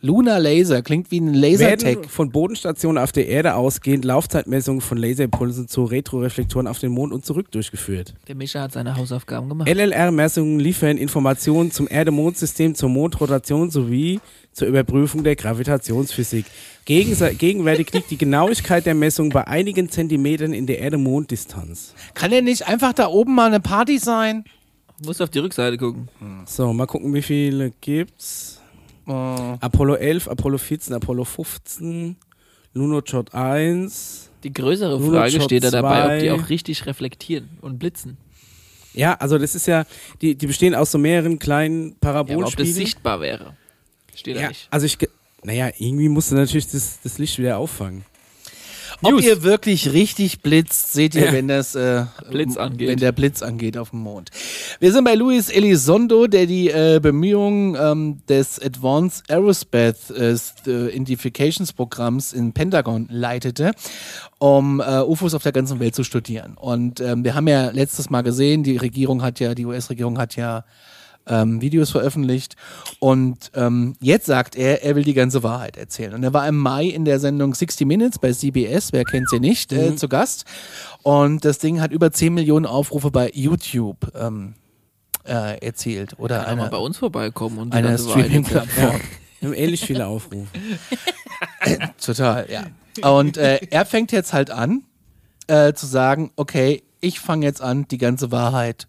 Lunar 0.07 0.39
Laser 0.39 0.83
klingt 0.83 1.11
wie 1.11 1.21
ein 1.21 1.35
Lasertag. 1.35 2.07
Von 2.09 2.31
Bodenstationen 2.31 3.03
auf 3.03 3.11
der 3.11 3.27
Erde 3.27 3.57
ausgehend 3.57 4.05
Laufzeitmessungen 4.05 4.81
von 4.81 4.99
Laserimpulsen 4.99 5.67
zu 5.67 5.83
Retroreflektoren 5.85 6.69
auf 6.69 6.79
den 6.79 6.93
Mond 6.93 7.13
und 7.13 7.25
zurück 7.27 7.51
durchgeführt. 7.51 8.15
Der 8.29 8.37
Mischa 8.37 8.61
hat 8.63 8.73
seine 8.73 8.97
Hausaufgaben 8.97 9.49
gemacht. 9.49 9.69
LLR-Messungen 9.69 10.61
liefern 10.61 10.97
Informationen 10.97 11.73
zum 11.73 11.89
Erde-Mond-System, 11.91 12.77
zur 12.77 12.89
Mondrotation 12.89 13.71
sowie 13.71 14.21
zur 14.53 14.69
Überprüfung 14.69 15.25
der 15.25 15.35
Gravitationsphysik. 15.35 16.47
Gegense- 16.87 17.35
Gegenwärtig 17.35 17.93
liegt 17.93 18.11
die 18.13 18.17
Genauigkeit 18.17 18.87
der 18.87 18.95
Messung 18.95 19.31
bei 19.31 19.45
einigen 19.49 19.91
Zentimetern 19.91 20.53
in 20.53 20.67
der 20.69 20.79
Erde-Mond-Distanz. 20.79 21.95
Kann 22.15 22.31
ja 22.31 22.41
nicht 22.43 22.69
einfach 22.69 22.93
da 22.93 23.09
oben 23.09 23.35
mal 23.35 23.47
eine 23.49 23.59
Party 23.61 23.99
sein? 23.99 24.45
Muss 25.05 25.21
auf 25.21 25.31
die 25.31 25.41
Rückseite 25.41 25.77
gucken. 25.77 26.09
So, 26.47 26.73
mal 26.73 26.87
gucken, 26.87 27.13
wie 27.13 27.23
viele 27.23 27.73
gibt's. 27.81 28.63
Oh. 29.07 29.57
Apollo 29.61 29.95
11, 29.97 30.29
Apollo 30.29 30.59
14, 30.59 30.95
Apollo 30.95 31.25
15, 31.25 32.17
Lunoshot 32.75 33.33
1. 33.35 34.31
Die 34.43 34.53
größere 34.53 34.99
Luno 34.99 35.13
Frage 35.13 35.33
Shot 35.33 35.45
steht 35.45 35.65
da 35.65 35.71
dabei, 35.71 36.15
ob 36.15 36.21
die 36.21 36.27
2. 36.29 36.33
auch 36.35 36.49
richtig 36.49 36.87
reflektieren 36.87 37.49
und 37.61 37.79
blitzen. 37.79 38.17
Ja, 38.95 39.15
also 39.15 39.39
das 39.39 39.55
ist 39.55 39.67
ja, 39.67 39.85
die, 40.23 40.35
die 40.37 40.47
bestehen 40.47 40.75
aus 40.75 40.91
so 40.91 40.99
mehreren 40.99 41.39
kleinen 41.39 41.97
Ja, 42.03 42.11
aber 42.11 42.21
ob 42.21 42.27
das 42.29 42.35
Parabolspiegeln. 42.37 42.75
sichtbar 42.75 43.21
wäre. 43.21 43.57
Steht 44.15 44.37
da 44.37 44.41
ja, 44.41 44.49
nicht. 44.49 44.69
also 44.71 44.87
ich, 44.87 44.99
ge- 44.99 45.11
naja, 45.43 45.71
irgendwie 45.79 46.09
musst 46.09 46.31
du 46.33 46.35
natürlich 46.35 46.69
das, 46.69 47.01
das 47.03 47.19
Licht 47.19 47.39
wieder 47.39 47.59
auffangen. 47.59 48.05
Ob 49.03 49.13
News. 49.13 49.25
ihr 49.25 49.43
wirklich 49.43 49.93
richtig 49.93 50.41
blitzt, 50.41 50.93
seht 50.93 51.15
ihr, 51.15 51.27
Ja. 51.27 51.33
wenn 51.33 51.49
das 51.49 51.75
äh, 51.75 52.05
Blitz 52.31 52.57
angeht. 52.57 52.89
wenn 52.89 52.99
der 52.99 53.13
Blitz 53.13 53.43
angeht 53.43 53.77
auf 53.77 53.91
dem 53.91 54.01
Mond. 54.01 54.31
Wir 54.81 54.93
sind 54.93 55.05
bei 55.05 55.15
Luis 55.15 55.51
Elizondo, 55.51 56.27
der 56.27 56.47
die 56.47 56.71
äh, 56.71 56.99
Bemühungen 57.03 57.77
ähm, 57.79 58.19
des 58.29 58.59
Advanced 58.61 59.31
Aerospace 59.31 60.11
äh, 60.67 60.89
Identifications 60.97 61.73
Programms 61.73 62.33
in 62.33 62.53
Pentagon 62.53 63.07
leitete, 63.11 63.73
um 64.39 64.81
äh, 64.81 65.01
UFOs 65.03 65.35
auf 65.35 65.43
der 65.43 65.53
ganzen 65.53 65.79
Welt 65.79 65.95
zu 65.95 66.03
studieren. 66.03 66.55
Und 66.57 67.01
ähm, 67.01 67.23
wir 67.25 67.35
haben 67.35 67.49
ja 67.49 67.71
letztes 67.71 68.09
Mal 68.11 68.23
gesehen, 68.23 68.63
die 68.63 68.77
Regierung 68.79 69.23
hat 69.23 69.41
ja, 69.41 69.55
die 69.55 69.67
US-Regierung 69.67 70.19
hat 70.19 70.37
ja 70.37 70.65
ähm, 71.27 71.61
Videos 71.61 71.91
veröffentlicht. 71.91 72.57
Und 72.99 73.51
ähm, 73.55 73.97
jetzt 74.01 74.27
sagt 74.27 74.57
er, 74.57 74.83
er 74.83 74.97
will 74.97 75.05
die 75.05 75.15
ganze 75.15 75.43
Wahrheit 75.43 75.77
erzählen. 75.77 76.15
Und 76.15 76.23
er 76.23 76.33
war 76.33 76.47
im 76.49 76.57
Mai 76.57 76.87
in 76.87 77.05
der 77.05 77.21
Sendung 77.21 77.55
60 77.55 77.87
Minutes 77.87 78.19
bei 78.19 78.33
CBS, 78.33 78.93
wer 78.93 79.05
kennt 79.05 79.29
sie 79.29 79.41
nicht, 79.41 79.73
äh, 79.73 79.97
zu 79.97 80.09
Gast. 80.09 80.45
Und 81.03 81.45
das 81.45 81.59
Ding 81.59 81.81
hat 81.81 81.93
über 81.93 82.11
10 82.11 82.35
Millionen 82.35 82.67
Aufrufe 82.67 83.11
bei 83.11 83.31
YouTube 83.35 84.13
ähm, 84.15 84.55
äh, 85.25 85.59
erzielt. 85.65 86.19
Oder 86.19 86.45
Kann 86.45 86.61
eine, 86.61 86.71
bei 86.71 86.77
uns 86.77 86.99
vorbeikommen 86.99 87.59
und 87.59 87.75
eine. 87.75 87.99
Streaming-Plattform. 87.99 89.01
Haben 89.43 89.53
ähnlich 89.53 89.83
viele 89.85 90.07
Aufrufe. 90.07 90.47
Total, 92.05 92.47
ja. 92.51 92.67
Und 93.09 93.37
äh, 93.37 93.61
er 93.71 93.85
fängt 93.85 94.11
jetzt 94.11 94.33
halt 94.33 94.51
an, 94.51 94.83
äh, 95.47 95.75
zu 95.75 95.87
sagen, 95.87 96.33
okay, 96.37 96.83
ich 97.01 97.21
fange 97.21 97.45
jetzt 97.47 97.61
an, 97.61 97.87
die 97.89 97.99
ganze 97.99 98.33
Wahrheit 98.33 98.89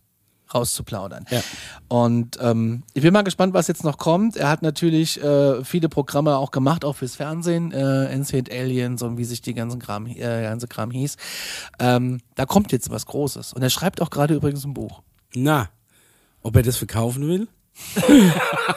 rauszuplaudern. 0.53 1.25
Ja. 1.29 1.41
Und 1.87 2.37
ähm, 2.41 2.83
ich 2.93 3.01
bin 3.01 3.13
mal 3.13 3.23
gespannt, 3.23 3.53
was 3.53 3.67
jetzt 3.67 3.83
noch 3.83 3.97
kommt. 3.97 4.37
Er 4.37 4.49
hat 4.49 4.61
natürlich 4.61 5.21
äh, 5.21 5.63
viele 5.63 5.89
Programme 5.89 6.37
auch 6.37 6.51
gemacht, 6.51 6.85
auch 6.85 6.95
fürs 6.95 7.15
Fernsehen, 7.15 7.71
äh, 7.71 8.09
Ancient 8.13 8.51
Aliens 8.51 9.01
und 9.01 9.17
wie 9.17 9.25
sich 9.25 9.41
die 9.41 9.53
ganzen 9.53 9.79
Kram, 9.79 10.07
äh, 10.07 10.43
ganze 10.43 10.67
Kram 10.67 10.91
hieß. 10.91 11.17
Ähm, 11.79 12.19
da 12.35 12.45
kommt 12.45 12.71
jetzt 12.71 12.89
was 12.89 13.05
Großes. 13.05 13.53
Und 13.53 13.61
er 13.61 13.69
schreibt 13.69 14.01
auch 14.01 14.09
gerade 14.09 14.33
übrigens 14.33 14.65
ein 14.65 14.73
Buch. 14.73 15.01
Na, 15.33 15.69
ob 16.41 16.55
er 16.55 16.63
das 16.63 16.77
verkaufen 16.77 17.27
will? 17.27 17.47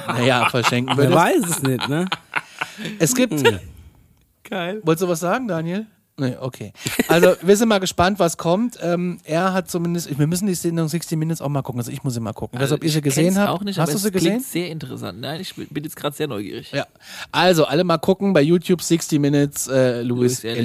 Naja, 0.07 0.49
verschenken 0.51 0.97
wir 0.97 1.05
Wer 1.05 1.15
weiß 1.15 1.43
es 1.49 1.63
nicht, 1.63 1.89
ne? 1.89 2.07
Es 2.99 3.15
gibt. 3.15 3.43
Geil. 4.43 4.81
Wolltest 4.83 5.03
du 5.03 5.09
was 5.09 5.21
sagen, 5.21 5.49
Daniel? 5.49 5.87
Nee, 6.21 6.37
okay. 6.39 6.73
Also, 7.09 7.35
wir 7.43 7.57
sind 7.57 7.69
mal 7.69 7.79
gespannt, 7.81 8.19
was 8.19 8.37
kommt. 8.37 8.79
Ähm, 8.83 9.19
er 9.25 9.53
hat 9.55 9.71
zumindest, 9.71 10.19
wir 10.19 10.27
müssen 10.27 10.47
die 10.47 10.55
Sendung 10.55 10.87
60 10.89 11.19
Minutes 11.19 11.41
auch 11.41 11.49
mal 11.49 11.63
gucken. 11.63 11.81
Also, 11.81 11.91
ich 11.91 12.05
muss 12.05 12.15
sie 12.15 12.21
mal 12.21 12.33
gucken. 12.35 12.59
Ich 12.59 12.63
weiß, 12.63 12.73
ob 12.73 12.85
ihr 12.85 12.91
sie 12.91 13.01
gesehen 13.01 13.39
habt. 13.39 13.49
auch 13.49 13.63
nicht, 13.65 13.79
Hast 13.79 13.89
aber 13.91 13.93
du 13.99 14.05
sie 14.05 14.11
gesehen? 14.11 14.41
sehr 14.41 14.69
interessant. 14.71 15.21
Nein, 15.21 15.41
ich 15.41 15.55
bin 15.55 15.83
jetzt 15.85 15.97
gerade 15.97 16.15
sehr 16.15 16.29
neugierig. 16.29 16.73
Ja. 16.73 16.87
Also, 17.33 17.65
alle 17.65 17.85
mal 17.85 17.99
gucken 17.99 18.33
bei 18.33 18.43
YouTube 18.43 18.83
60 18.83 19.19
Minutes 19.19 19.67
äh, 19.69 20.03
Luis 20.03 20.43
Luis 20.43 20.45
Elizondo. 20.45 20.59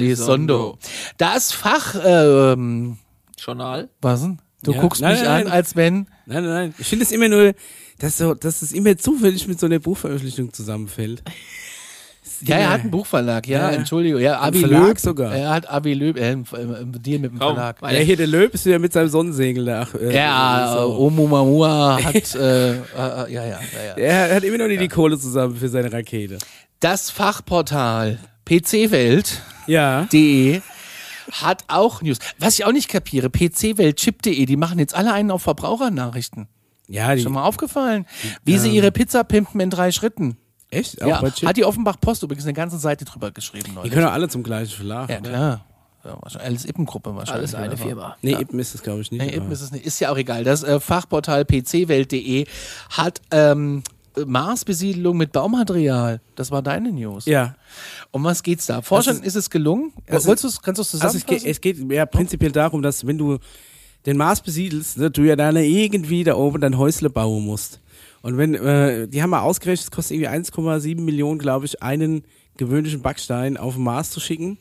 Elizondo. 0.72 0.78
Das 1.16 1.52
Fach, 1.52 1.96
ähm, 2.04 2.98
Journal. 3.38 3.88
was 4.02 4.20
denn? 4.22 4.38
Du 4.62 4.72
Ja. 4.72 4.80
guckst 4.80 5.00
Nein, 5.00 5.12
mich 5.14 5.22
nein, 5.22 5.30
an, 5.30 5.44
nein. 5.44 5.52
als 5.52 5.76
wenn. 5.76 5.94
Nein, 6.26 6.42
nein, 6.42 6.44
nein. 6.44 6.74
Ich 6.78 6.86
finde 6.88 7.04
es 7.04 7.12
immer 7.12 7.28
nur, 7.28 7.54
dass, 7.98 8.18
so, 8.18 8.34
dass 8.34 8.62
es 8.62 8.72
immer 8.72 8.96
zufällig 8.98 9.46
mit 9.48 9.58
so 9.60 9.66
einer 9.66 9.78
Buchveröffentlichung 9.78 10.52
zusammenfällt. 10.52 11.22
Ja, 12.42 12.56
er 12.56 12.70
hat 12.70 12.80
einen 12.82 12.90
Buchverlag, 12.90 13.46
ja, 13.46 13.70
Ja. 13.70 13.76
Entschuldigung. 13.76 14.20
Ja, 14.20 14.40
Avi 14.40 14.60
Verlag 14.60 14.88
Löb. 14.88 14.98
sogar. 14.98 15.34
Er 15.34 15.50
hat 15.50 15.70
Avi 15.70 15.94
Löb, 15.94 16.16
äh, 16.18 16.32
äh, 16.32 16.36
Deal 16.44 17.18
mit 17.20 17.32
dem 17.32 17.38
Raum. 17.40 17.54
Verlag. 17.54 17.76
Ja, 17.82 17.88
hier 17.98 18.16
der 18.16 18.26
Löb 18.26 18.54
ist 18.54 18.66
wieder 18.66 18.78
mit 18.78 18.92
seinem 18.92 19.08
Sonnensegel 19.08 19.64
da. 19.64 19.82
Ach, 19.88 19.94
äh, 19.94 20.14
Ja, 20.14 20.74
äh, 20.74 20.78
so. 20.78 20.98
Oumuamua 20.98 21.98
hat, 22.02 22.34
äh, 22.34 22.72
äh, 22.72 22.76
ja, 22.94 23.26
ja, 23.28 23.44
ja, 23.44 23.58
ja. 23.86 23.94
Er 23.96 24.34
hat 24.36 24.44
immer 24.44 24.58
noch 24.58 24.68
nicht 24.68 24.80
die 24.80 24.88
Kohle 24.88 25.18
zusammen 25.18 25.56
für 25.56 25.68
seine 25.68 25.92
Rakete. 25.92 26.38
Das 26.80 27.10
Fachportal 27.10 28.18
pcwelt.de 28.44 30.60
hat 31.32 31.64
auch 31.68 32.02
News. 32.02 32.18
Was 32.38 32.58
ich 32.58 32.64
auch 32.64 32.72
nicht 32.72 32.88
kapiere, 32.88 33.30
pcweltchip.de, 33.30 34.46
die 34.46 34.56
machen 34.56 34.78
jetzt 34.78 34.94
alle 34.94 35.12
einen 35.12 35.30
auf 35.30 35.42
Verbrauchernachrichten. 35.42 36.46
Ja, 36.88 37.14
die, 37.16 37.22
Schon 37.22 37.32
mal 37.32 37.42
aufgefallen? 37.42 38.06
Wie 38.44 38.58
sie 38.58 38.70
ihre 38.70 38.92
Pizza 38.92 39.24
pimpen 39.24 39.60
in 39.60 39.70
drei 39.70 39.90
Schritten. 39.90 40.36
Echt? 40.70 41.02
Auch 41.02 41.06
Ja, 41.08 41.20
bei 41.20 41.30
Chip? 41.30 41.48
hat 41.48 41.56
die 41.56 41.64
Offenbach 41.64 41.96
Post 42.00 42.22
übrigens 42.22 42.44
eine 42.44 42.54
ganze 42.54 42.78
Seite 42.78 43.04
drüber 43.04 43.30
geschrieben. 43.30 43.64
Die 43.70 43.72
Neulich. 43.74 43.92
können 43.92 44.06
doch 44.06 44.12
alle 44.12 44.28
zum 44.28 44.42
gleichen 44.42 44.74
Verlag. 44.74 45.08
Ja, 45.10 45.20
klar. 45.20 45.64
Ja, 46.04 46.16
wahrscheinlich. 46.20 46.46
Alles 46.48 46.64
Ippen-Gruppe 46.66 47.16
wahrscheinlich. 47.16 47.54
Alles 47.54 47.54
eine? 47.54 47.76
Firma. 47.76 48.16
Nee, 48.22 48.34
Ippen 48.34 48.58
ist 48.60 48.74
es, 48.76 48.82
glaube 48.82 49.00
ich, 49.00 49.10
nicht. 49.10 49.20
Nee, 49.24 49.34
eben 49.34 49.50
ist 49.50 49.60
es 49.60 49.72
nicht. 49.72 49.84
Ist 49.84 49.98
ja 50.00 50.12
auch 50.12 50.16
egal. 50.16 50.44
Das 50.44 50.62
äh, 50.62 50.78
Fachportal 50.78 51.44
pcwelt.de 51.44 52.46
hat 52.90 53.20
ähm, 53.32 53.82
Marsbesiedlung 54.24 55.16
mit 55.16 55.32
Baumaterial. 55.32 56.20
Das 56.36 56.50
war 56.50 56.62
deine 56.62 56.92
News. 56.92 57.26
ja. 57.26 57.54
Um 58.12 58.24
was 58.24 58.42
geht's 58.42 58.66
da? 58.66 58.80
Forschern 58.82 59.16
ist- 59.16 59.24
ist, 59.26 59.34
es 59.34 59.50
gelungen? 59.50 59.92
Also- 60.08 60.28
Wolltest 60.28 60.44
du's, 60.44 60.62
kannst 60.62 60.78
du 60.78 60.82
es 60.82 60.94
Also 60.94 61.18
es 61.18 61.24
zusammenfassen? 61.24 61.44
geht, 61.44 61.50
es 61.50 61.60
geht 61.60 61.92
ja 61.92 62.06
prinzipiell 62.06 62.52
darum, 62.52 62.82
dass 62.82 63.06
wenn 63.06 63.18
du 63.18 63.38
den 64.06 64.16
Mars 64.16 64.40
besiedelst, 64.40 64.98
ne, 64.98 65.10
du 65.10 65.22
ja 65.22 65.34
dann 65.36 65.56
irgendwie 65.56 66.22
da 66.24 66.36
oben 66.36 66.60
dein 66.60 66.78
Häusle 66.78 67.10
bauen 67.10 67.44
musst. 67.44 67.80
Und 68.22 68.36
wenn, 68.36 68.54
äh, 68.54 69.08
die 69.08 69.22
haben 69.22 69.30
mal 69.30 69.40
ausgerechnet, 69.40 69.84
es 69.84 69.90
kostet 69.90 70.16
irgendwie 70.16 70.30
1,7 70.30 71.00
Millionen, 71.00 71.38
glaube 71.38 71.66
ich, 71.66 71.82
einen 71.82 72.24
gewöhnlichen 72.56 73.02
Backstein 73.02 73.56
auf 73.56 73.74
den 73.74 73.84
Mars 73.84 74.10
zu 74.10 74.20
schicken. 74.20 74.58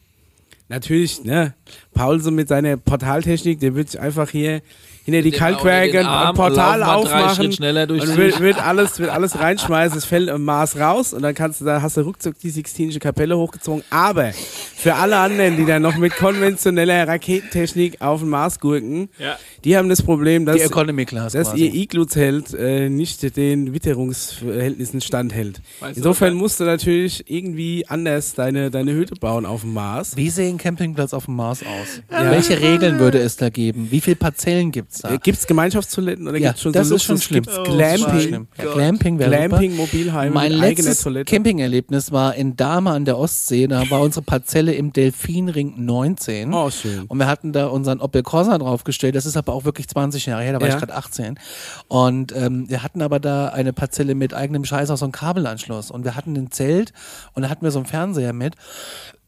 Natürlich, 0.67 1.23
ne, 1.23 1.53
Paul 1.93 2.21
so 2.21 2.31
mit 2.31 2.47
seiner 2.47 2.77
Portaltechnik, 2.77 3.59
der 3.59 3.75
wird 3.75 3.89
sich 3.89 3.99
einfach 3.99 4.29
hier 4.29 4.61
hinter 5.05 5.21
die 5.21 5.29
Kalkwerke 5.31 5.99
ein 5.99 6.33
Portal 6.33 6.81
aufmachen 6.81 7.51
schneller 7.51 7.85
durch 7.85 8.01
und 8.01 8.09
die- 8.13 8.17
wird, 8.17 8.39
wird 8.39 8.65
alles, 8.65 8.97
wird 8.99 9.11
alles 9.11 9.39
reinschmeißen, 9.39 9.95
es 9.99 10.03
fällt 10.05 10.29
im 10.29 10.43
Mars 10.43 10.79
raus 10.79 11.13
und 11.13 11.21
dann 11.21 11.35
kannst 11.35 11.61
du, 11.61 11.65
da 11.65 11.79
hast 11.83 11.95
du 11.95 12.01
ruckzuck 12.01 12.39
die 12.39 12.49
Sixtinische 12.49 12.97
Kapelle 12.97 13.37
hochgezogen. 13.37 13.83
Aber 13.91 14.31
für 14.75 14.95
alle 14.95 15.17
anderen, 15.17 15.57
die 15.57 15.65
dann 15.65 15.83
noch 15.83 15.95
mit 15.95 16.15
konventioneller 16.15 17.07
Raketentechnik 17.07 18.01
auf 18.01 18.21
den 18.21 18.29
Mars 18.29 18.59
gurken, 18.59 19.09
Ja. 19.19 19.37
die 19.63 19.77
haben 19.77 19.89
das 19.89 20.01
Problem, 20.01 20.43
dass, 20.47 20.55
die 20.55 20.61
Economy 20.63 21.05
Class 21.05 21.33
dass 21.33 21.53
ihr 21.53 21.71
Igloo-Zelt 21.71 22.55
äh, 22.55 22.89
nicht 22.89 23.37
den 23.37 23.75
Witterungsverhältnissen 23.75 25.01
standhält. 25.01 25.61
Weißt 25.81 25.97
du, 25.97 25.99
Insofern 25.99 26.33
was- 26.33 26.41
musst 26.41 26.59
du 26.59 26.63
natürlich 26.63 27.29
irgendwie 27.29 27.85
anders 27.87 28.33
deine, 28.33 28.71
deine 28.71 28.93
Hütte 28.93 29.13
bauen 29.19 29.45
auf 29.45 29.61
dem 29.61 29.73
Mars. 29.75 30.17
Wie 30.17 30.31
sieht 30.31 30.47
ein 30.47 30.57
Campingplatz 30.57 31.13
auf 31.13 31.25
dem 31.25 31.35
Mars 31.35 31.61
aus? 31.61 32.01
Welche 32.09 32.59
Regeln 32.59 32.97
würde 32.97 33.19
es 33.19 33.35
da 33.35 33.49
geben? 33.49 33.89
Wie 33.91 34.01
viele 34.01 34.15
Parzellen 34.15 34.71
gibt's 34.71 34.94
nichts 34.94 34.94
da. 34.99 35.11
Äh, 35.13 35.17
Gibt's 35.19 35.47
Gemeinschaftstoiletten 35.47 36.27
oder 36.27 36.37
Ja, 36.37 36.49
gibt's 36.49 36.61
schon 36.63 36.73
das 36.73 36.87
so 36.89 36.95
ist 36.95 37.03
schon 37.03 37.17
schlimm. 37.19 37.43
Gibt's 37.43 37.57
Oh, 37.59 37.63
Glamping? 37.63 38.19
schlimm. 38.21 38.47
Ja, 38.57 38.73
Glamping. 38.73 39.17
Glamping, 39.17 39.75
Mobilheime 39.75 40.31
Mein 40.33 40.51
letztes 40.51 41.01
Toilette. 41.01 41.29
Campingerlebnis 41.33 42.11
war 42.11 42.35
in 42.35 42.55
Dahme 42.55 42.91
an 42.91 43.05
der 43.05 43.17
Ostsee. 43.17 43.67
Da 43.67 43.89
war 43.89 44.01
unsere 44.01 44.23
Parzelle 44.23 44.73
im 44.73 44.93
Delfinring 44.93 45.73
19. 45.85 46.53
Oh, 46.53 46.69
schön. 46.69 47.05
Und 47.07 47.17
wir 47.19 47.27
hatten 47.27 47.53
da 47.53 47.67
unseren 47.67 47.99
Opel 48.01 48.23
Corsa 48.23 48.57
draufgestellt. 48.57 49.15
Das 49.15 49.25
ist 49.25 49.37
aber 49.37 49.53
auch 49.53 49.65
wirklich 49.65 49.87
20 49.87 50.25
Jahre 50.25 50.43
her. 50.43 50.53
Da 50.53 50.61
war 50.61 50.67
Ja. 50.67 50.73
ich 50.75 50.79
gerade 50.79 50.95
18. 50.95 51.39
Und 51.87 52.35
ähm, 52.35 52.69
wir 52.69 52.83
hatten 52.83 53.01
aber 53.01 53.19
da 53.19 53.47
eine 53.49 53.73
Parzelle 53.73 54.15
mit 54.15 54.33
eigenem 54.33 54.65
Scheiß 54.65 54.89
auch 54.89 54.97
so 54.97 55.05
einen 55.05 55.11
Kabelanschluss. 55.11 55.91
Und 55.91 56.03
wir 56.05 56.15
hatten 56.15 56.35
ein 56.35 56.51
Zelt 56.51 56.93
und 57.33 57.43
da 57.43 57.49
hatten 57.49 57.63
wir 57.63 57.71
so 57.71 57.79
einen 57.79 57.85
Fernseher 57.85 58.33
mit. 58.33 58.55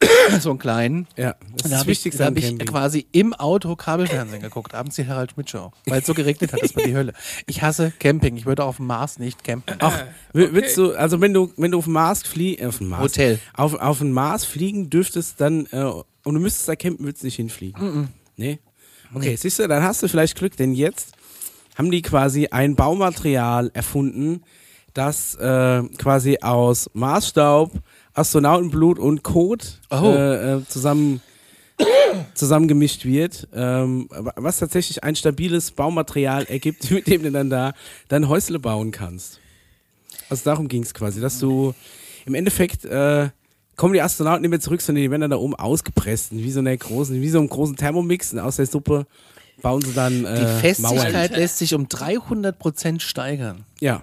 so 0.40 0.52
einen 0.52 0.60
kleinen. 0.60 1.08
Ja, 1.18 1.34
das 1.34 1.40
Und 1.50 1.56
ist 1.56 1.66
da 1.66 1.70
das 1.70 1.80
habe 1.80 1.92
ich, 1.92 1.98
Wichtigste 1.98 2.24
da 2.24 2.28
am 2.28 2.36
hab 2.36 2.44
ich 2.44 2.60
quasi 2.66 3.08
im 3.12 3.34
Auto 3.34 3.76
Kabelfernsehen 3.76 4.42
geguckt, 4.42 4.76
abends 4.76 4.96
die 4.96 5.08
Harald 5.08 5.32
Schmidt 5.32 5.50
Show, 5.50 5.72
weil 5.88 6.02
es 6.02 6.06
so 6.06 6.14
geregnet 6.14 6.54
hat, 6.54 6.62
das 6.62 6.76
war 6.76 6.84
die 6.84 6.96
Hölle. 6.96 7.14
Ich 7.48 7.62
hasse 7.62 7.92
Camping, 8.00 8.38
ich 8.38 8.46
würde 8.46 8.64
auf 8.64 8.78
dem 8.78 8.86
Mars 8.88 9.18
nicht 9.20 9.44
campen. 9.44 9.76
Ach, 9.80 10.04
w- 10.34 10.50
willst 10.52 10.78
du, 10.78 10.94
also 10.94 11.20
wenn 11.22 11.34
du, 11.34 11.52
wenn 11.58 11.72
du 11.72 11.80
auf 11.80 11.86
dem 11.86 11.94
Mars 11.94 12.22
fliegst, 12.24 12.64
auf 12.66 12.78
dem 12.78 12.90
Mars, 12.90 13.02
Hotel. 13.04 13.40
Auf, 13.56 13.74
auf 13.74 13.98
den 14.00 14.12
Mars 14.12 14.46
fliegen 14.46 14.90
dürftest, 14.90 15.42
dann, 15.42 15.66
äh, 15.72 15.84
und 15.84 16.34
du 16.36 16.40
müsstest 16.40 16.68
da 16.68 16.76
campen, 16.76 17.06
würdest 17.06 17.24
du 17.24 17.28
nicht 17.28 17.36
hinfliegen. 17.38 18.10
Nee? 18.36 18.60
Okay, 19.14 19.36
siehst 19.36 19.58
du, 19.60 19.68
dann 19.68 19.82
hast 19.84 20.04
du 20.04 20.08
vielleicht 20.08 20.36
Glück, 20.38 20.56
denn 20.58 20.74
jetzt 20.74 21.14
haben 21.76 21.90
die 21.92 22.02
quasi 22.02 22.48
ein 22.52 22.76
Baumaterial 22.76 23.72
erfunden, 23.74 24.44
das 24.94 25.36
äh, 25.36 25.84
quasi 25.98 26.40
aus 26.42 26.90
Marsstaub, 26.94 27.72
Astronautenblut 28.18 29.00
und 29.00 29.24
Kot 29.24 29.80
Oh. 29.90 30.12
äh, 30.12 30.56
äh, 30.58 30.66
zusammen 30.68 31.22
zusammengemischt 32.34 33.06
wird, 33.06 33.48
ähm, 33.54 34.10
was 34.36 34.60
tatsächlich 34.60 35.04
ein 35.04 35.16
stabiles 35.16 35.72
Baumaterial 35.72 36.46
ergibt, 36.46 36.90
mit 36.92 37.08
dem 37.08 37.24
du 37.24 37.32
dann 37.32 37.50
da 37.50 37.74
dein 38.08 38.28
Häusle 38.28 38.60
bauen 38.60 38.92
kannst. 38.92 39.40
Also 40.30 40.44
darum 40.46 40.68
ging 40.68 40.84
es 40.84 40.94
quasi, 40.94 41.22
dass 41.22 41.40
du 41.40 41.74
im 42.26 42.34
Endeffekt 42.34 42.84
äh, 42.86 43.30
kommen 43.76 43.94
die 43.94 44.02
Astronauten 44.02 44.42
nicht 44.42 44.50
mehr 44.50 44.60
zurück, 44.60 44.82
sondern 44.82 45.04
die 45.04 45.12
werden 45.12 45.22
dann 45.22 45.32
da 45.32 45.38
oben 45.38 45.56
ausgepresst, 45.56 46.30
wie 46.32 46.52
so 46.52 46.60
einer 46.60 46.76
großen, 46.76 47.22
wie 47.22 47.30
so 47.30 47.38
einem 47.40 47.48
großen 47.48 47.76
Thermomix 47.76 48.34
und 48.34 48.40
aus 48.40 48.56
der 48.58 48.66
Suppe 48.66 49.06
bauen 49.62 49.82
sie 49.84 49.94
dann 49.94 50.26
äh, 50.26 50.40
Die 50.40 50.62
Festigkeit 50.62 51.30
Mauern. 51.32 51.40
lässt 51.40 51.60
sich 51.60 51.74
um 51.76 51.88
300 51.88 52.58
Prozent 52.58 53.02
steigern. 53.04 53.66
Ja. 53.80 54.02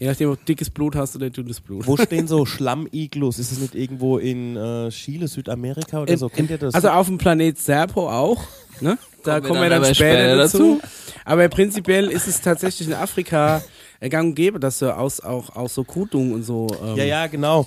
Je 0.00 0.06
nachdem, 0.06 0.30
ob 0.30 0.38
du 0.38 0.44
dickes 0.46 0.70
Blut 0.70 0.96
hast 0.96 1.14
oder 1.14 1.28
dünnes 1.28 1.60
Blut. 1.60 1.86
Wo 1.86 1.96
stehen 1.98 2.26
so 2.26 2.46
Schlamm-Iglus? 2.46 3.38
Ist 3.38 3.52
es 3.52 3.58
nicht 3.60 3.74
irgendwo 3.74 4.16
in 4.16 4.56
äh, 4.56 4.88
Chile, 4.88 5.28
Südamerika 5.28 6.00
oder 6.00 6.10
In- 6.12 6.18
so? 6.18 6.30
Kennt 6.30 6.50
ihr 6.50 6.56
das? 6.56 6.74
Also 6.74 6.88
auf 6.88 7.06
dem 7.06 7.18
Planet 7.18 7.58
Serpo 7.58 8.08
auch. 8.08 8.42
Ne? 8.80 8.96
Da 9.22 9.40
Kommen 9.40 9.42
wir 9.44 9.48
kommen 9.48 9.62
wir 9.62 9.68
dann 9.68 9.82
dann 9.82 9.94
später, 9.94 10.18
später 10.18 10.36
dazu. 10.36 10.80
Aber 11.26 11.46
prinzipiell 11.50 12.08
ist 12.08 12.26
es 12.26 12.40
tatsächlich 12.40 12.88
in 12.88 12.94
Afrika 12.94 13.62
gang 14.08 14.28
und 14.28 14.34
gäbe, 14.34 14.58
dass 14.58 14.78
du 14.78 14.96
aus, 14.96 15.20
auch, 15.20 15.54
aus 15.54 15.74
so 15.74 15.84
Kutung 15.84 16.32
und 16.32 16.42
so. 16.42 16.68
Ähm, 16.82 16.96
ja, 16.96 17.04
ja, 17.04 17.26
genau. 17.26 17.66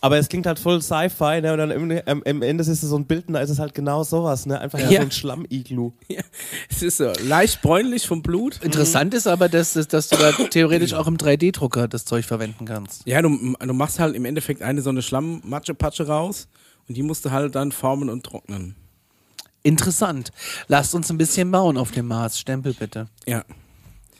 Aber 0.00 0.18
es 0.18 0.28
klingt 0.28 0.46
halt 0.46 0.58
voll 0.58 0.82
Sci-Fi, 0.82 1.40
ne? 1.40 1.52
Und 1.52 1.58
dann 1.58 1.70
im, 1.70 2.00
am, 2.06 2.22
am 2.26 2.42
Ende 2.42 2.62
ist 2.62 2.68
es 2.68 2.80
so 2.80 2.96
ein 2.96 3.06
Bild 3.06 3.28
und 3.28 3.34
da 3.34 3.40
ist 3.40 3.50
es 3.50 3.58
halt 3.58 3.74
genau 3.74 4.02
sowas, 4.02 4.44
ne? 4.44 4.60
Einfach 4.60 4.78
ja. 4.78 4.90
Ja. 4.90 5.00
so 5.00 5.06
ein 5.06 5.10
Schlamm-Iglu. 5.10 5.92
Es 6.70 6.82
ist 6.82 6.98
so 6.98 7.10
leicht 7.22 7.62
bräunlich 7.62 8.06
vom 8.06 8.22
Blut. 8.22 8.60
Interessant 8.62 9.14
ist 9.14 9.26
aber, 9.26 9.48
dass, 9.48 9.72
dass 9.74 9.88
dass 9.88 10.08
du 10.08 10.16
da 10.16 10.32
theoretisch 10.32 10.92
auch 10.94 11.06
im 11.06 11.16
3D-Drucker 11.16 11.88
das 11.88 12.04
Zeug 12.04 12.24
verwenden 12.24 12.64
kannst. 12.66 13.06
Ja, 13.06 13.22
du, 13.22 13.28
du 13.28 13.72
machst 13.72 13.98
halt 13.98 14.14
im 14.14 14.24
Endeffekt 14.24 14.62
eine 14.62 14.82
so 14.82 14.90
eine 14.90 15.02
Schlamm-Matsche-Patsche 15.02 16.06
raus 16.06 16.48
und 16.88 16.96
die 16.96 17.02
musst 17.02 17.24
du 17.24 17.30
halt 17.30 17.54
dann 17.54 17.72
formen 17.72 18.08
und 18.08 18.24
trocknen. 18.24 18.76
Interessant. 19.62 20.30
Lasst 20.68 20.94
uns 20.94 21.10
ein 21.10 21.16
bisschen 21.16 21.50
bauen 21.50 21.78
auf 21.78 21.90
dem 21.90 22.06
Mars. 22.08 22.38
Stempel 22.38 22.74
bitte. 22.74 23.08
Ja. 23.26 23.44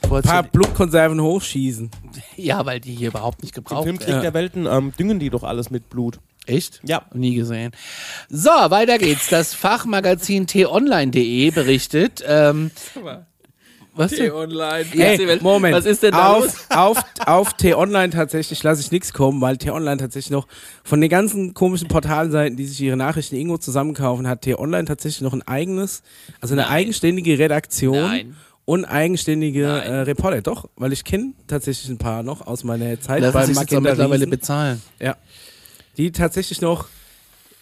Ein 0.03 0.21
paar 0.21 0.43
Blutkonserven 0.43 1.19
hochschießen. 1.21 1.89
Ja, 2.37 2.65
weil 2.65 2.79
die 2.79 2.93
hier 2.93 3.09
überhaupt 3.09 3.41
nicht 3.41 3.57
Im 3.57 3.63
gebraucht 3.63 3.83
Filmkrieg 3.83 4.07
werden. 4.07 4.21
der 4.21 4.33
Welten 4.33 4.65
ähm, 4.67 4.93
düngen 4.97 5.19
die 5.19 5.29
doch 5.29 5.43
alles 5.43 5.69
mit 5.69 5.89
Blut. 5.89 6.19
Echt? 6.45 6.79
Ja. 6.83 7.03
Nie 7.13 7.35
gesehen. 7.35 7.71
So, 8.29 8.49
weiter 8.49 8.97
geht's. 8.99 9.29
Das 9.29 9.53
Fachmagazin 9.53 10.45
t-online.de 10.45 11.49
berichtet. 11.51 12.23
Ähm, 12.27 12.71
was 13.95 14.11
denn? 14.11 14.31
Online. 14.31 14.85
Hey, 14.91 15.39
Moment. 15.41 15.75
Was 15.75 15.85
ist 15.85 16.03
denn 16.03 16.11
da 16.11 16.37
los? 16.37 16.53
auf, 16.69 16.97
auf, 16.97 17.03
auf 17.25 17.53
T-Online 17.53 18.09
tatsächlich 18.09 18.61
lasse 18.61 18.81
ich 18.81 18.91
nichts 18.91 19.13
kommen, 19.13 19.39
weil 19.39 19.57
T-Online 19.57 19.97
tatsächlich 19.97 20.31
noch 20.31 20.47
von 20.83 20.99
den 20.99 21.09
ganzen 21.09 21.53
komischen 21.53 21.87
Portalseiten, 21.87 22.57
die 22.57 22.65
sich 22.65 22.81
ihre 22.81 22.97
Nachrichten 22.97 23.37
irgendwo 23.37 23.57
zusammenkaufen, 23.57 24.27
hat 24.27 24.41
T-Online 24.41 24.85
tatsächlich 24.85 25.21
noch 25.21 25.33
ein 25.33 25.47
eigenes, 25.47 26.03
also 26.41 26.53
eine 26.55 26.63
Nein. 26.63 26.71
eigenständige 26.71 27.39
Redaktion 27.39 27.97
Nein. 27.97 28.35
Und 28.65 28.85
eigenständige 28.85 29.67
Nein. 29.67 29.83
äh, 29.83 29.99
Reporter. 30.01 30.41
Doch, 30.41 30.67
weil 30.75 30.91
ich 30.91 31.03
kenne 31.03 31.33
tatsächlich 31.47 31.89
ein 31.89 31.97
paar 31.97 32.23
noch 32.23 32.45
aus 32.45 32.63
meiner 32.63 32.99
Zeit 32.99 33.21
Lassen 33.21 33.33
beim 33.33 33.45
sich 33.45 33.57
jetzt 33.57 33.67
auch 33.69 33.81
Magenta 33.81 33.89
mittlerweile 33.91 34.27
bezahlen. 34.27 34.81
ja, 34.99 35.15
die 35.97 36.11
tatsächlich 36.11 36.61
noch 36.61 36.87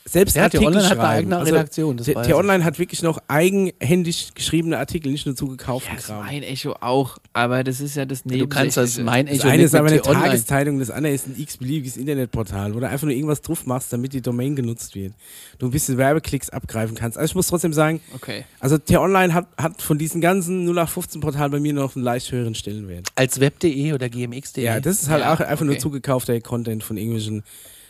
selbst 0.05 0.35
Ja, 0.35 0.43
Artikel 0.43 0.65
T-Online 0.65 0.89
hat 0.89 0.99
eine 0.99 1.07
eigene 1.07 1.37
Also, 1.37 1.53
Redaktion, 1.53 1.97
das 1.97 2.05
T-Online 2.07 2.63
hat 2.65 2.77
wirklich 2.77 3.01
noch 3.03 3.19
eigenhändig 3.29 4.33
geschriebene 4.35 4.77
Artikel, 4.77 5.11
nicht 5.11 5.25
nur 5.25 5.35
zugekauften 5.35 5.95
Das 5.95 6.07
Kram. 6.07 6.25
mein 6.25 6.43
Echo 6.43 6.73
auch, 6.81 7.17
aber 7.31 7.63
das 7.63 7.79
ist 7.79 7.95
ja 7.95 8.05
das 8.05 8.23
Du 8.23 8.47
kannst 8.47 8.75
das 8.77 8.97
mein 8.99 9.25
Das 9.27 9.35
Echo 9.39 9.47
eine 9.47 9.57
nicht 9.57 9.65
ist 9.65 9.75
aber 9.75 9.87
eine. 9.89 10.01
Tageszeitung, 10.01 10.79
das 10.79 10.89
andere 10.91 11.13
ist 11.13 11.27
ein 11.27 11.35
x-beliebiges 11.39 11.95
Internetportal, 11.97 12.75
wo 12.75 12.79
du 12.79 12.87
einfach 12.89 13.05
nur 13.05 13.13
irgendwas 13.13 13.41
drauf 13.41 13.65
machst, 13.65 13.93
damit 13.93 14.13
die 14.13 14.21
Domain 14.21 14.55
genutzt 14.55 14.95
wird. 14.95 15.13
Du 15.59 15.67
ein 15.67 15.71
bisschen 15.71 15.97
Werbeklicks 15.97 16.49
abgreifen 16.49 16.95
kannst. 16.95 17.17
Also 17.17 17.31
ich 17.31 17.35
muss 17.35 17.47
trotzdem 17.47 17.71
sagen, 17.73 18.01
Okay. 18.15 18.43
also 18.59 18.77
T-Online 18.77 19.33
hat, 19.33 19.47
hat 19.57 19.81
von 19.81 19.97
diesen 19.97 20.19
ganzen 20.19 20.67
0815-Portalen 20.69 21.51
bei 21.51 21.59
mir 21.59 21.73
noch 21.73 21.95
einen 21.95 22.03
leicht 22.03 22.31
höheren 22.31 22.55
Stellenwert. 22.55 23.07
Als 23.15 23.39
web.de 23.39 23.93
oder 23.93 24.09
gmx.de. 24.09 24.63
Ja, 24.65 24.79
das 24.79 25.01
ist 25.03 25.09
halt 25.09 25.21
Ja, 25.21 25.33
auch 25.33 25.39
einfach 25.39 25.63
nur 25.65 25.73
okay. 25.75 25.81
zugekaufter 25.81 26.39
Content 26.41 26.83
von 26.83 26.97
irgendwelchen 26.97 27.43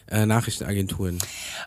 äh, 0.09 0.25
Nachrichtenagenturen. 0.25 1.19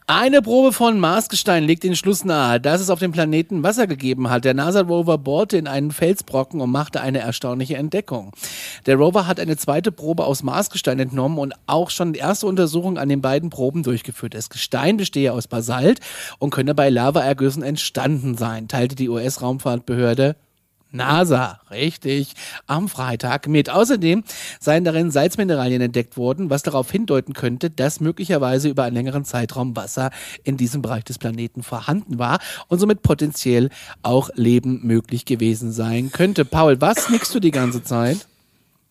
Eine 0.06 0.42
Probe 0.42 0.72
von 0.72 1.00
Marsgestein 1.00 1.64
legt 1.64 1.84
den 1.84 1.96
Schluss 1.96 2.24
nahe, 2.24 2.60
dass 2.60 2.80
es 2.80 2.90
auf 2.90 2.98
dem 2.98 3.12
Planeten 3.12 3.62
Wasser 3.62 3.86
gegeben 3.86 4.30
hat. 4.30 4.44
Der 4.44 4.54
NASA-Rover 4.54 5.18
bohrte 5.18 5.56
in 5.56 5.66
einen 5.66 5.90
Felsbrocken 5.90 6.60
und 6.60 6.70
machte 6.70 7.00
eine 7.00 7.18
erstaunliche 7.18 7.76
Entdeckung. 7.76 8.32
Der 8.86 8.96
Rover 8.96 9.26
hat 9.26 9.40
eine 9.40 9.56
zweite 9.56 9.92
Probe 9.92 10.24
aus 10.24 10.42
Marsgestein 10.42 10.98
entnommen 10.98 11.38
und 11.38 11.54
auch 11.66 11.90
schon 11.90 12.14
erste 12.14 12.46
Untersuchungen 12.46 12.98
an 12.98 13.08
den 13.08 13.20
beiden 13.20 13.50
Proben 13.50 13.82
durchgeführt. 13.82 14.34
Das 14.34 14.50
Gestein 14.50 14.96
bestehe 14.96 15.32
aus 15.32 15.48
Basalt 15.48 16.00
und 16.38 16.50
könne 16.50 16.74
bei 16.74 16.90
Lavaergüssen 16.90 17.62
entstanden 17.62 18.36
sein, 18.36 18.68
teilte 18.68 18.94
die 18.94 19.08
US-Raumfahrtbehörde 19.08 20.36
NASA, 20.96 21.60
richtig, 21.70 22.32
am 22.66 22.88
Freitag 22.88 23.48
mit. 23.48 23.70
Außerdem 23.70 24.24
seien 24.60 24.84
darin 24.84 25.10
Salzmineralien 25.10 25.82
entdeckt 25.82 26.16
worden, 26.16 26.50
was 26.50 26.62
darauf 26.62 26.90
hindeuten 26.90 27.34
könnte, 27.34 27.70
dass 27.70 28.00
möglicherweise 28.00 28.68
über 28.68 28.84
einen 28.84 28.96
längeren 28.96 29.24
Zeitraum 29.24 29.76
Wasser 29.76 30.10
in 30.44 30.56
diesem 30.56 30.82
Bereich 30.82 31.04
des 31.04 31.18
Planeten 31.18 31.62
vorhanden 31.62 32.18
war 32.18 32.38
und 32.68 32.78
somit 32.78 33.02
potenziell 33.02 33.70
auch 34.02 34.30
Leben 34.34 34.80
möglich 34.86 35.24
gewesen 35.24 35.72
sein 35.72 36.10
könnte. 36.10 36.44
Paul, 36.44 36.80
was 36.80 37.10
nickst 37.10 37.34
du 37.34 37.40
die 37.40 37.50
ganze 37.50 37.84
Zeit? 37.84 38.26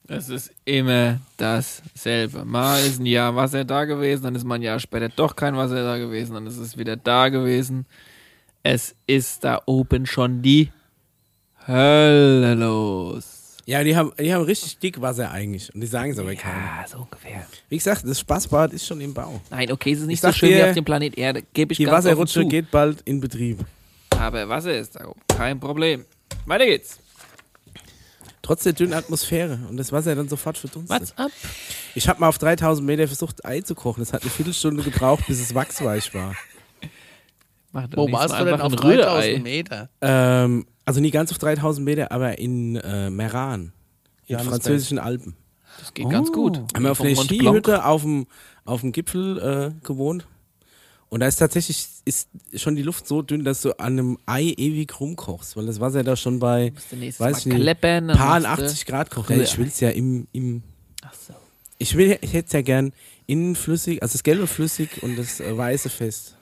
Es 0.08 0.30
ist 0.30 0.52
immer 0.66 1.20
dasselbe. 1.38 2.46
Mal 2.46 2.80
ist 2.82 3.00
ein 3.00 3.08
Jahr 3.08 3.36
Wasser 3.36 3.66
da 3.66 3.86
gewesen, 3.86 4.24
dann 4.24 4.36
ist 4.36 4.44
mal 4.44 4.56
ein 4.56 4.62
Jahr 4.62 4.80
später 4.80 5.10
doch 5.10 5.36
kein 5.36 5.58
Wasser 5.58 5.84
da 5.84 5.98
gewesen, 5.98 6.36
dann 6.36 6.46
ist 6.46 6.58
es 6.58 6.78
wieder 6.78 6.96
da 6.96 7.30
gewesen. 7.30 7.88
Es 8.62 8.96
ist 9.08 9.44
da 9.44 9.62
oben 9.66 10.06
schon 10.06 10.42
die 10.44 10.72
Hölle 11.68 12.54
los. 12.56 13.58
Ja, 13.68 13.84
die 13.84 13.96
haben, 13.98 14.12
die 14.20 14.32
haben 14.32 14.44
richtig 14.44 14.78
dick 14.78 15.02
Wasser 15.02 15.32
eigentlich 15.32 15.74
und 15.74 15.82
die 15.82 15.88
sagen 15.88 16.12
es 16.12 16.20
aber 16.20 16.36
keinem. 16.36 16.64
Ja, 16.64 16.86
so 16.88 17.00
ungefähr. 17.00 17.48
Wie 17.70 17.78
gesagt, 17.78 18.04
das 18.08 18.20
Spaßbad 18.20 18.74
ist 18.74 18.86
schon 18.86 19.02
im 19.02 19.14
Bau. 19.14 19.42
Nein, 19.50 19.72
okay, 19.72 19.92
es 19.92 19.98
ist 20.00 20.04
Ich 20.04 20.08
nicht 20.10 20.22
so 20.22 20.28
sag 20.28 20.36
schön 20.36 20.50
wie 20.50 20.54
dir, 20.54 20.68
auf 20.68 20.74
dem 20.76 20.86
Planet 20.86 21.18
Erde, 21.18 21.44
gebe 21.54 21.74
ich 21.74 21.78
Die 21.78 21.86
ganz 21.86 22.06
offen 22.06 22.12
Wasserrutsche 22.12 22.42
zu. 22.42 22.48
geht 22.48 22.70
bald 22.70 23.02
in 23.06 23.20
Betrieb. 23.20 23.66
Aber 24.12 24.48
Wasser 24.48 24.78
ist 24.78 24.96
da 24.96 25.12
kein 25.36 25.60
Problem. 25.60 26.06
Weiter 26.46 26.66
geht's. 26.68 27.00
Trotz 28.44 28.62
der 28.62 28.74
dünnen 28.74 28.94
Atmosphäre 28.94 29.60
und 29.68 29.78
das 29.78 29.92
Wasser 29.92 30.14
dann 30.14 30.30
sofort 30.30 30.60
verdunstet. 30.60 31.00
What's 31.02 31.18
up? 31.18 31.32
Ich 31.96 32.08
habe 32.08 32.20
mal 32.20 32.28
auf 32.30 32.38
3000 32.38 32.86
Meter 32.86 33.08
versucht, 33.08 33.44
Ei 33.44 33.62
zu 33.62 33.74
kochen. 33.74 34.02
Das 34.02 34.14
hat 34.14 34.22
eine 34.22 34.30
Viertelstunde 34.30 34.84
gebraucht, 34.84 35.24
bis 35.28 35.42
es 35.42 35.56
wachsweich 35.56 36.14
war. 36.14 36.36
Mach 37.72 37.88
Wo 37.96 38.12
warst 38.12 38.30
so 38.38 38.44
du 38.44 38.52
denn 38.52 38.62
auf 38.62 38.72
ein 38.74 38.78
Rührei. 38.80 39.32
3000 39.32 39.44
Meter? 39.44 39.90
Ähm, 40.02 40.68
also 40.86 41.02
nie 41.02 41.12
ganz 41.12 41.32
auf 41.32 41.38
3000 41.38 41.84
Meter, 41.84 42.12
aber 42.12 42.38
in 42.40 42.76
äh, 42.78 43.10
Meran, 43.10 43.74
in 44.28 44.34
Johannesberg. 44.34 44.62
französischen 44.64 45.00
Alpen. 45.00 45.36
Das 45.80 45.94
geht 45.94 46.10
ganz 46.10 46.32
gut. 46.32 46.58
Haben 46.74 46.84
wir 46.84 46.92
auf 46.92 47.02
einer. 47.02 47.16
Skihütte 47.16 47.84
auf 47.86 48.04
dem, 48.04 48.28
auf 48.64 48.82
dem 48.82 48.92
Gipfel 48.92 49.74
äh, 49.82 49.86
gewohnt. 49.86 50.26
Und 51.10 51.20
da 51.20 51.28
ist 51.28 51.38
tatsächlich 51.38 51.88
ist 52.06 52.30
schon 52.56 52.76
die 52.76 52.82
Luft 52.82 53.08
so 53.08 53.22
dünn, 53.22 53.44
dass 53.44 53.62
du 53.62 53.72
an 53.80 53.94
einem 53.94 54.18
Ei 54.26 54.54
ewig 54.58 55.00
rumkochst, 55.00 55.56
weil 55.56 55.66
das 55.66 55.80
Wasser 55.80 56.04
da 56.04 56.16
schon 56.16 56.40
bei 56.40 56.74
weiß 56.74 57.40
ich 57.40 57.46
nicht, 57.46 57.82
paar 57.82 58.02
machst 58.02 58.60
du- 58.60 58.66
80 58.66 58.86
Grad 58.86 59.12
kocht. 59.12 59.30
Ja, 59.30 59.38
ich 59.38 59.58
will 59.58 59.68
es 59.68 59.80
ja 59.80 59.90
im, 59.90 60.28
im 60.34 60.64
Ach 61.04 61.14
so. 61.14 61.34
ich 61.78 61.96
will, 61.96 62.18
ich 62.22 62.34
hätte 62.34 62.48
es 62.48 62.54
ja 62.54 62.62
gern 62.64 62.92
innen 63.28 63.56
flüssig, 63.56 64.02
also 64.02 64.14
das 64.14 64.24
gelbe 64.24 64.48
flüssig 64.48 65.04
und 65.04 65.18
das 65.18 65.40
äh, 65.40 65.56
weiße 65.56 65.90
fest. 65.90 66.35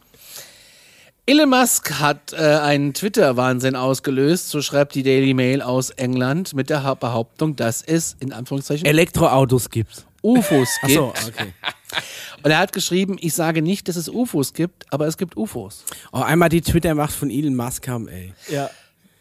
Elon 1.26 1.50
Musk 1.50 2.02
hat 2.02 2.34
äh, 2.34 2.36
einen 2.36 2.94
Twitter-Wahnsinn 2.94 3.78
ausgelöst, 3.78 4.50
so 4.50 4.62
schreibt 4.62 4.94
die 4.94 5.04
Daily 5.04 5.34
Mail 5.34 5.62
aus 5.62 5.90
England, 5.92 6.54
mit 6.54 6.70
der 6.70 6.96
Behauptung, 6.96 7.56
dass 7.56 7.82
es 7.82 8.18
in 8.20 8.34
Anführungszeichen 8.34 8.86
Elektroautos 8.86 9.70
gibt. 9.70 10.06
UFOs 10.22 10.68
gibt. 10.82 11.00
Achso, 11.00 11.14
okay. 11.26 11.54
Und 12.44 12.52
er 12.52 12.58
hat 12.58 12.74
geschrieben, 12.74 13.16
ich 13.22 13.34
sage 13.34 13.62
nicht, 13.62 13.88
dass 13.88 13.96
es 13.96 14.10
UFOs 14.10 14.54
gibt, 14.54 14.86
aber 14.92 15.08
es 15.08 15.18
gibt 15.18 15.38
UFOs. 15.38 15.86
Oh, 16.12 16.20
einmal 16.20 16.50
die 16.50 16.60
Twitter-Macht 16.60 17.14
von 17.14 17.30
Elon 17.30 17.56
Musk 17.56 17.88
haben, 17.88 18.10
ey. 18.10 18.34
Ja. 18.50 18.70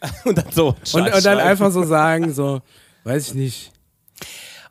Und 0.25 0.37
dann 0.37 0.51
so. 0.51 0.75
Und, 0.95 1.15
und 1.15 1.25
dann 1.25 1.39
einfach 1.39 1.71
so 1.71 1.85
sagen, 1.85 2.35
so, 2.35 2.61
weiß 3.05 3.29
ich 3.29 3.35
nicht. 3.35 3.73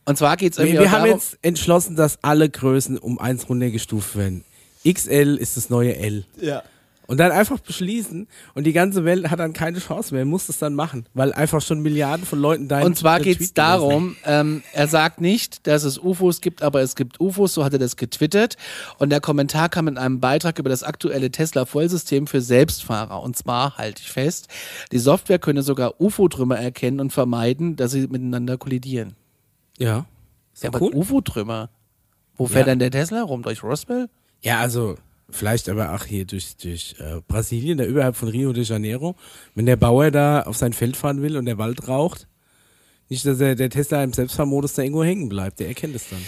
Und 0.04 0.18
zwar 0.18 0.36
geht 0.36 0.52
es 0.52 0.58
Wir, 0.58 0.66
irgendwie 0.66 0.84
wir 0.84 0.90
auch 0.90 0.92
haben 0.92 1.06
darum, 1.06 1.20
jetzt 1.20 1.38
entschlossen, 1.42 1.96
dass 1.96 2.22
alle 2.22 2.50
Größen 2.50 2.98
um 2.98 3.18
eins 3.18 3.48
runtergestuft 3.48 4.18
werden. 4.18 4.44
XL 4.86 5.38
ist 5.40 5.56
das 5.56 5.70
neue 5.70 5.96
L. 5.96 6.26
Ja. 6.42 6.64
Und 7.12 7.18
dann 7.18 7.34
einfach 7.34 7.59
beschließen 7.59 8.26
und 8.53 8.64
die 8.64 8.72
ganze 8.72 9.03
Welt 9.03 9.30
hat 9.30 9.38
dann 9.38 9.51
keine 9.51 9.80
Chance 9.80 10.14
mehr, 10.16 10.24
muss 10.24 10.47
es 10.47 10.59
dann 10.59 10.76
machen, 10.76 11.07
weil 11.14 11.34
einfach 11.34 11.62
schon 11.62 11.82
Milliarden 11.82 12.26
von 12.26 12.39
Leuten 12.39 12.70
da 12.70 12.84
Und 12.84 12.97
zwar 12.97 13.20
geht 13.20 13.41
es 13.41 13.53
darum, 13.53 14.16
ähm, 14.24 14.64
er 14.72 14.88
sagt 14.88 15.20
nicht, 15.20 15.68
dass 15.68 15.84
es 15.84 15.97
UFOs 15.97 16.39
gibt, 16.39 16.64
aber 16.64 16.80
es 16.80 16.95
gibt 16.95 17.20
UFOs, 17.20 17.53
so 17.53 17.66
hat 17.66 17.74
er 17.74 17.80
das 17.80 17.97
getwittert. 17.97 18.55
Und 18.97 19.09
der 19.09 19.20
Kommentar 19.20 19.68
kam 19.68 19.89
in 19.89 19.97
einem 19.97 20.22
Beitrag 20.22 20.57
über 20.57 20.70
das 20.70 20.84
aktuelle 20.84 21.30
Tesla-Vollsystem 21.32 22.28
für 22.28 22.39
Selbstfahrer. 22.39 23.22
Und 23.22 23.36
zwar, 23.36 23.78
halte 23.78 24.01
ich 24.01 24.09
fest, 24.09 24.47
die 24.93 24.99
Software 24.99 25.38
könne 25.39 25.64
sogar 25.64 25.99
UFO-Trümmer 25.99 26.57
erkennen 26.59 27.01
und 27.01 27.12
vermeiden, 27.12 27.76
dass 27.76 27.91
sie 27.91 28.07
miteinander 28.07 28.57
kollidieren. 28.57 29.18
Ja. 29.78 30.05
Ist 30.53 30.64
Ja, 30.64 30.70
cool. 30.80 30.95
UFO-Trümmer? 30.95 31.72
Wo 32.38 32.47
fährt 32.47 32.68
Ja. 32.68 32.72
denn 32.72 32.80
der 32.80 32.91
Tesla 32.91 33.22
rum? 33.22 33.43
Durch 33.43 33.64
Roswell? 33.64 34.07
Ja, 34.39 34.59
also 34.59 34.95
vielleicht 35.32 35.70
aber 35.70 35.94
auch 35.94 36.06
hier 36.06 36.26
durch, 36.26 36.56
durch 36.58 36.96
äh, 37.00 37.22
Brasilien, 37.28 37.78
da 37.78 37.86
überhalb 37.86 38.16
von 38.16 38.30
Rio 38.30 38.54
de 38.54 38.64
Janeiro, 38.64 39.16
wenn 39.56 39.66
der 39.66 39.76
Bauer 39.76 40.12
da 40.12 40.44
auf 40.44 40.58
sein 40.58 40.74
Feld 40.74 40.96
fahren 40.98 41.22
will 41.22 41.38
und 41.38 41.46
der 41.46 41.58
Wald 41.58 41.88
raucht, 41.88 42.28
nicht, 43.12 43.26
dass 43.26 43.42
er, 43.42 43.56
der 43.56 43.70
Tesla 43.70 44.02
im 44.06 44.14
Selbstfahrmodus 44.14 44.74
da 44.74 44.84
irgendwo 44.84 45.04
hängen 45.04 45.28
bleibt, 45.28 45.60
der 45.60 45.68
erkennt 45.68 45.96
es 45.96 46.08
dann. 46.10 46.22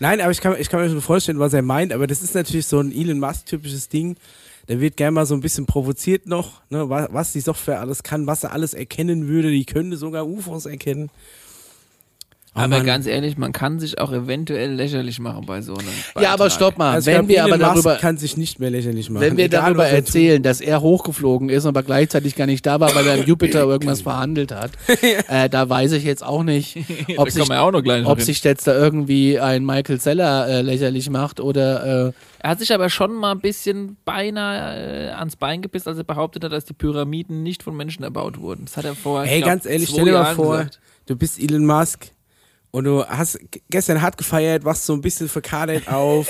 Nein, 0.00 0.20
aber 0.20 0.32
ich 0.32 0.40
kann, 0.40 0.56
ich 0.58 0.68
kann 0.68 0.80
mir 0.80 0.88
schon 0.88 1.00
vorstellen, 1.00 1.38
was 1.38 1.52
er 1.52 1.62
meint, 1.62 1.92
aber 1.92 2.08
das 2.08 2.20
ist 2.20 2.34
natürlich 2.34 2.66
so 2.66 2.80
ein 2.80 2.90
Elon 2.90 3.20
Musk-typisches 3.20 3.88
Ding. 3.88 4.16
Der 4.66 4.80
wird 4.80 4.96
gerne 4.96 5.12
mal 5.12 5.26
so 5.26 5.34
ein 5.34 5.40
bisschen 5.40 5.66
provoziert 5.66 6.26
noch, 6.26 6.62
ne, 6.68 6.90
was, 6.90 7.08
was 7.12 7.32
die 7.32 7.40
Software 7.40 7.78
alles 7.80 8.02
kann, 8.02 8.26
was 8.26 8.42
er 8.42 8.52
alles 8.52 8.74
erkennen 8.74 9.28
würde. 9.28 9.52
Die 9.52 9.64
könnte 9.64 9.96
sogar 9.96 10.26
UFOs 10.26 10.66
erkennen. 10.66 11.10
Oh 12.56 12.60
Aber 12.60 12.78
Mann. 12.78 12.86
ganz 12.86 13.06
ehrlich, 13.06 13.36
man 13.36 13.52
kann 13.52 13.78
sich 13.78 13.98
auch 14.00 14.10
eventuell 14.12 14.72
lächerlich 14.72 15.20
machen 15.20 15.44
bei 15.44 15.60
so 15.60 15.74
einem 15.74 15.88
Beitrag. 16.14 16.22
Ja, 16.22 16.32
aber 16.32 16.48
stopp 16.48 16.78
mal. 16.78 16.92
Also 16.94 17.10
wenn 17.10 17.28
wir 17.28 17.44
aber 17.44 17.56
Elon 17.56 17.74
Musk 17.74 17.84
darüber, 17.84 18.00
kann 18.00 18.16
sich 18.16 18.38
nicht 18.38 18.58
mehr 18.58 18.70
lächerlich 18.70 19.10
machen. 19.10 19.20
wenn 19.20 19.36
wir 19.36 19.44
Egal, 19.44 19.60
darüber 19.62 19.86
er 19.86 19.96
erzählen, 19.96 20.42
dass 20.42 20.62
er 20.62 20.80
hochgeflogen 20.80 21.50
ist, 21.50 21.66
aber 21.66 21.82
gleichzeitig 21.82 22.34
gar 22.34 22.46
nicht 22.46 22.64
da 22.64 22.80
war, 22.80 22.94
weil 22.94 23.06
er 23.06 23.16
im 23.16 23.24
Jupiter 23.26 23.60
irgendwas 23.68 24.00
verhandelt 24.00 24.52
hat, 24.52 24.70
äh, 25.28 25.50
da 25.50 25.68
weiß 25.68 25.92
ich 25.92 26.04
jetzt 26.04 26.24
auch 26.24 26.44
nicht, 26.44 26.78
ob 27.18 27.28
sich 27.30 27.50
auch 27.50 27.70
noch 27.72 27.82
gleich 27.82 28.04
noch 28.04 28.10
ob 28.12 28.22
sich 28.22 28.42
jetzt 28.42 28.66
da 28.66 28.74
irgendwie 28.74 29.38
ein 29.38 29.62
Michael 29.66 30.00
Zeller 30.00 30.48
äh, 30.48 30.62
lächerlich 30.62 31.10
macht 31.10 31.40
oder 31.40 32.06
äh, 32.08 32.12
Er 32.38 32.50
hat 32.50 32.58
sich 32.60 32.72
aber 32.72 32.88
schon 32.88 33.12
mal 33.12 33.32
ein 33.32 33.40
bisschen 33.40 33.98
beinahe 34.06 35.08
äh, 35.08 35.10
ans 35.10 35.36
Bein 35.36 35.60
gebissen, 35.60 35.90
als 35.90 35.98
er 35.98 36.04
behauptet 36.04 36.42
hat, 36.42 36.52
dass 36.52 36.64
die 36.64 36.72
Pyramiden 36.72 37.42
nicht 37.42 37.62
von 37.62 37.76
Menschen 37.76 38.02
erbaut 38.02 38.40
wurden. 38.40 38.64
Das 38.64 38.78
hat 38.78 38.86
er 38.86 38.94
vor. 38.94 39.24
ich 39.24 39.30
Ey, 39.30 39.38
glaub, 39.40 39.50
ganz 39.50 39.66
ehrlich, 39.66 39.90
stell 39.90 40.06
dir 40.06 40.12
mal 40.12 40.34
vor, 40.34 40.56
gesagt. 40.56 40.80
du 41.04 41.16
bist 41.16 41.38
Elon 41.38 41.66
Musk 41.66 42.06
und 42.76 42.84
du 42.84 43.06
hast 43.06 43.38
gestern 43.70 44.02
hart 44.02 44.18
gefeiert, 44.18 44.66
wachst 44.66 44.84
so 44.84 44.92
ein 44.92 45.00
bisschen 45.00 45.30
verkadert 45.30 45.88
auf. 45.88 46.28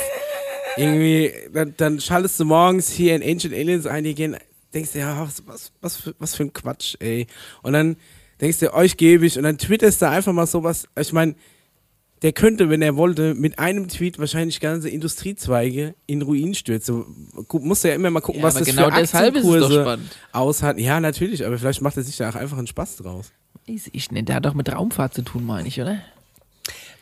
Irgendwie, 0.77 1.33
dann, 1.53 1.75
dann 1.77 2.01
schaltest 2.01 2.39
du 2.39 2.45
morgens 2.45 2.89
hier 2.89 3.17
in 3.17 3.23
Ancient 3.23 3.53
Aliens 3.53 3.85
ein, 3.85 4.05
die 4.05 4.15
gehen, 4.15 4.37
denkst 4.73 4.93
dir, 4.93 5.01
ja, 5.01 5.21
was, 5.27 5.43
was, 5.49 5.73
was, 5.81 5.97
für, 5.97 6.15
was 6.21 6.37
für 6.37 6.45
ein 6.45 6.53
Quatsch, 6.53 6.95
ey. 7.01 7.27
Und 7.63 7.73
dann 7.73 7.97
denkst 8.41 8.61
du, 8.61 8.73
euch 8.73 8.97
gebe 8.97 9.27
ich 9.27 9.37
und 9.37 9.43
dann 9.43 9.59
twitterst 9.59 10.01
du 10.03 10.09
einfach 10.09 10.33
mal 10.33 10.47
sowas. 10.47 10.87
Ich 10.97 11.13
meine, 11.13 11.35
der 12.23 12.33
könnte, 12.33 12.71
wenn 12.71 12.81
er 12.81 12.95
wollte, 12.95 13.35
mit 13.35 13.59
einem 13.59 13.89
Tweet 13.89 14.21
wahrscheinlich 14.21 14.61
ganze 14.61 14.89
Industriezweige 14.89 15.97
in 16.07 16.23
Ruin 16.23 16.55
stürzen. 16.55 17.29
Musst 17.55 17.83
du 17.83 17.89
ja 17.89 17.95
immer 17.97 18.11
mal 18.11 18.21
gucken, 18.21 18.41
Ja, 18.43 18.47
was 18.47 18.55
das 18.55 18.69
genau 18.69 18.85
für 18.85 18.93
Aktienkurse 18.93 19.81
spannend. 19.81 20.17
aushat. 20.31 20.79
Ja, 20.79 21.01
natürlich, 21.01 21.45
aber 21.45 21.59
vielleicht 21.59 21.83
macht 21.83 21.97
er 21.97 22.05
sich 22.05 22.17
da 22.19 22.31
auch 22.31 22.37
einfach 22.37 22.57
einen 22.59 22.69
Spaß 22.69 22.99
draus. 22.99 23.33
Weiß 23.67 23.91
ich 23.93 24.13
nicht, 24.13 24.29
der 24.29 24.37
hat 24.37 24.47
doch 24.47 24.55
mit 24.55 24.71
Raumfahrt 24.71 25.13
zu 25.13 25.23
tun, 25.23 25.45
meine 25.45 25.67
ich, 25.67 25.81
oder? 25.81 25.99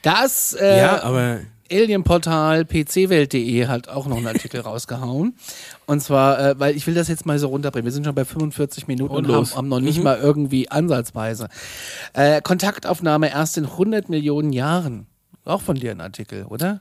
Das 0.05 0.53
äh, 0.55 0.79
ja, 0.79 1.03
aber 1.03 1.41
Alienportal 1.71 2.65
pcwelt.de 2.65 3.67
hat 3.67 3.89
auch 3.89 4.07
noch 4.07 4.19
einen 4.19 4.27
Artikel 4.27 4.61
rausgehauen. 4.65 5.35
Und 5.87 6.01
zwar, 6.01 6.39
äh, 6.39 6.61
weil 6.61 6.77
ich 6.77 6.87
will 6.87 6.95
das 6.95 7.09
jetzt 7.09 7.27
mal 7.27 7.39
so 7.39 7.49
runterbringen. 7.49 7.87
Wir 7.87 7.93
sind 7.93 8.05
schon 8.05 8.15
bei 8.15 8.25
45 8.25 8.87
Minuten 8.87 9.15
und, 9.15 9.27
Und 9.27 9.35
haben, 9.35 9.57
haben 9.57 9.69
noch 9.69 9.81
nicht 9.81 10.03
mal 10.03 10.19
irgendwie 10.19 10.71
ansatzweise. 10.71 11.49
Äh, 12.13 12.43
Kontaktaufnahme 12.43 13.31
erst 13.31 13.57
in 13.59 13.65
100 13.65 14.09
Millionen 14.09 14.53
Jahren. 14.53 15.07
Auch 15.45 15.61
von 15.61 15.77
dir 15.77 15.91
ein 15.91 16.01
Artikel, 16.01 16.45
oder? 16.45 16.81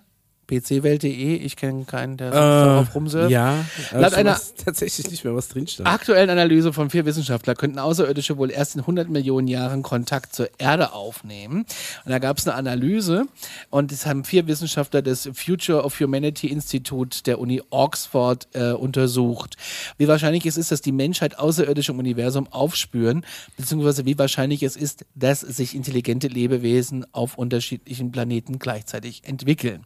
pcwelt.de, 0.62 1.36
ich 1.36 1.56
kenne 1.56 1.86
keinen, 1.86 2.18
der 2.18 2.32
sonst 2.32 2.42
darauf 2.42 2.96
rumsurft. 2.96 3.30
Äh, 3.30 3.34
Ja, 3.34 3.66
Laut 3.92 4.12
ich 4.12 4.18
einer- 4.18 4.40
tatsächlich 4.64 5.10
nicht 5.10 5.24
mehr, 5.24 5.36
was 5.36 5.50
drin 5.50 5.68
stand. 5.68 5.88
Aktuellen 5.90 6.30
Analyse 6.30 6.74
von 6.74 6.90
vier 6.90 7.06
Wissenschaftlern 7.06 7.56
könnten 7.58 7.80
Außerirdische 7.80 8.38
wohl 8.38 8.52
erst 8.52 8.76
in 8.76 8.82
100 8.82 9.10
Millionen 9.10 9.48
Jahren 9.48 9.84
Kontakt 9.84 10.36
zur 10.36 10.50
Erde 10.58 10.94
aufnehmen. 10.94 11.66
Und 12.06 12.12
da 12.12 12.20
gab 12.20 12.38
es 12.38 12.48
eine 12.48 12.56
Analyse 12.56 13.26
und 13.70 13.92
das 13.92 14.06
haben 14.06 14.24
vier 14.24 14.48
Wissenschaftler 14.48 15.02
des 15.02 15.30
Future 15.34 15.84
of 15.84 16.00
Humanity 16.00 16.48
Institut 16.48 17.26
der 17.28 17.40
Uni 17.40 17.62
Oxford 17.70 18.48
äh, 18.54 18.72
untersucht. 18.72 19.58
Wie 19.98 20.08
wahrscheinlich 20.08 20.46
es 20.46 20.58
ist, 20.58 20.72
dass 20.72 20.82
die 20.82 20.92
Menschheit 20.92 21.40
Außerirdische 21.40 21.92
im 21.92 22.00
Universum 22.00 22.48
aufspüren, 22.52 23.26
beziehungsweise 23.58 24.06
wie 24.06 24.18
wahrscheinlich 24.18 24.64
es 24.64 24.76
ist, 24.76 25.06
dass 25.16 25.42
sich 25.42 25.76
intelligente 25.76 26.28
Lebewesen 26.28 27.06
auf 27.14 27.38
unterschiedlichen 27.38 28.12
Planeten 28.12 28.60
gleichzeitig 28.60 29.24
entwickeln. 29.26 29.84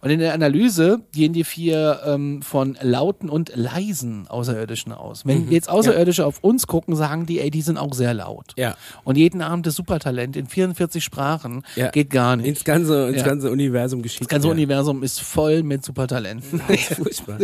Und 0.00 0.05
in 0.10 0.20
der 0.20 0.34
Analyse 0.34 1.00
gehen 1.12 1.32
die 1.32 1.44
vier 1.44 2.00
ähm, 2.04 2.42
von 2.42 2.76
lauten 2.80 3.28
und 3.30 3.52
leisen 3.54 4.26
Außerirdischen 4.28 4.92
aus. 4.92 5.24
Wenn 5.24 5.50
jetzt 5.50 5.68
Außerirdische 5.68 6.26
auf 6.26 6.38
uns 6.42 6.66
gucken, 6.66 6.96
sagen 6.96 7.26
die, 7.26 7.40
ey, 7.40 7.50
die 7.50 7.62
sind 7.62 7.78
auch 7.78 7.94
sehr 7.94 8.14
laut. 8.14 8.52
Ja. 8.56 8.76
Und 9.04 9.16
jeden 9.16 9.42
Abend 9.42 9.66
das 9.66 9.74
Supertalent 9.76 10.36
in 10.36 10.46
44 10.46 11.02
Sprachen 11.02 11.62
Ja. 11.76 11.90
geht 11.90 12.10
gar 12.10 12.36
nicht. 12.36 12.46
Ins 12.46 12.64
ganze, 12.64 13.08
ins 13.08 13.18
Ja. 13.18 13.24
ganze 13.24 13.50
Universum 13.50 14.02
geschickt. 14.02 14.22
Das 14.22 14.28
ganze 14.28 14.48
ja. 14.48 14.52
Universum 14.52 15.02
ist 15.02 15.20
voll 15.20 15.62
mit 15.62 15.84
Supertalenten. 15.84 16.60
Ist 16.68 16.94
furchtbar. 16.94 17.38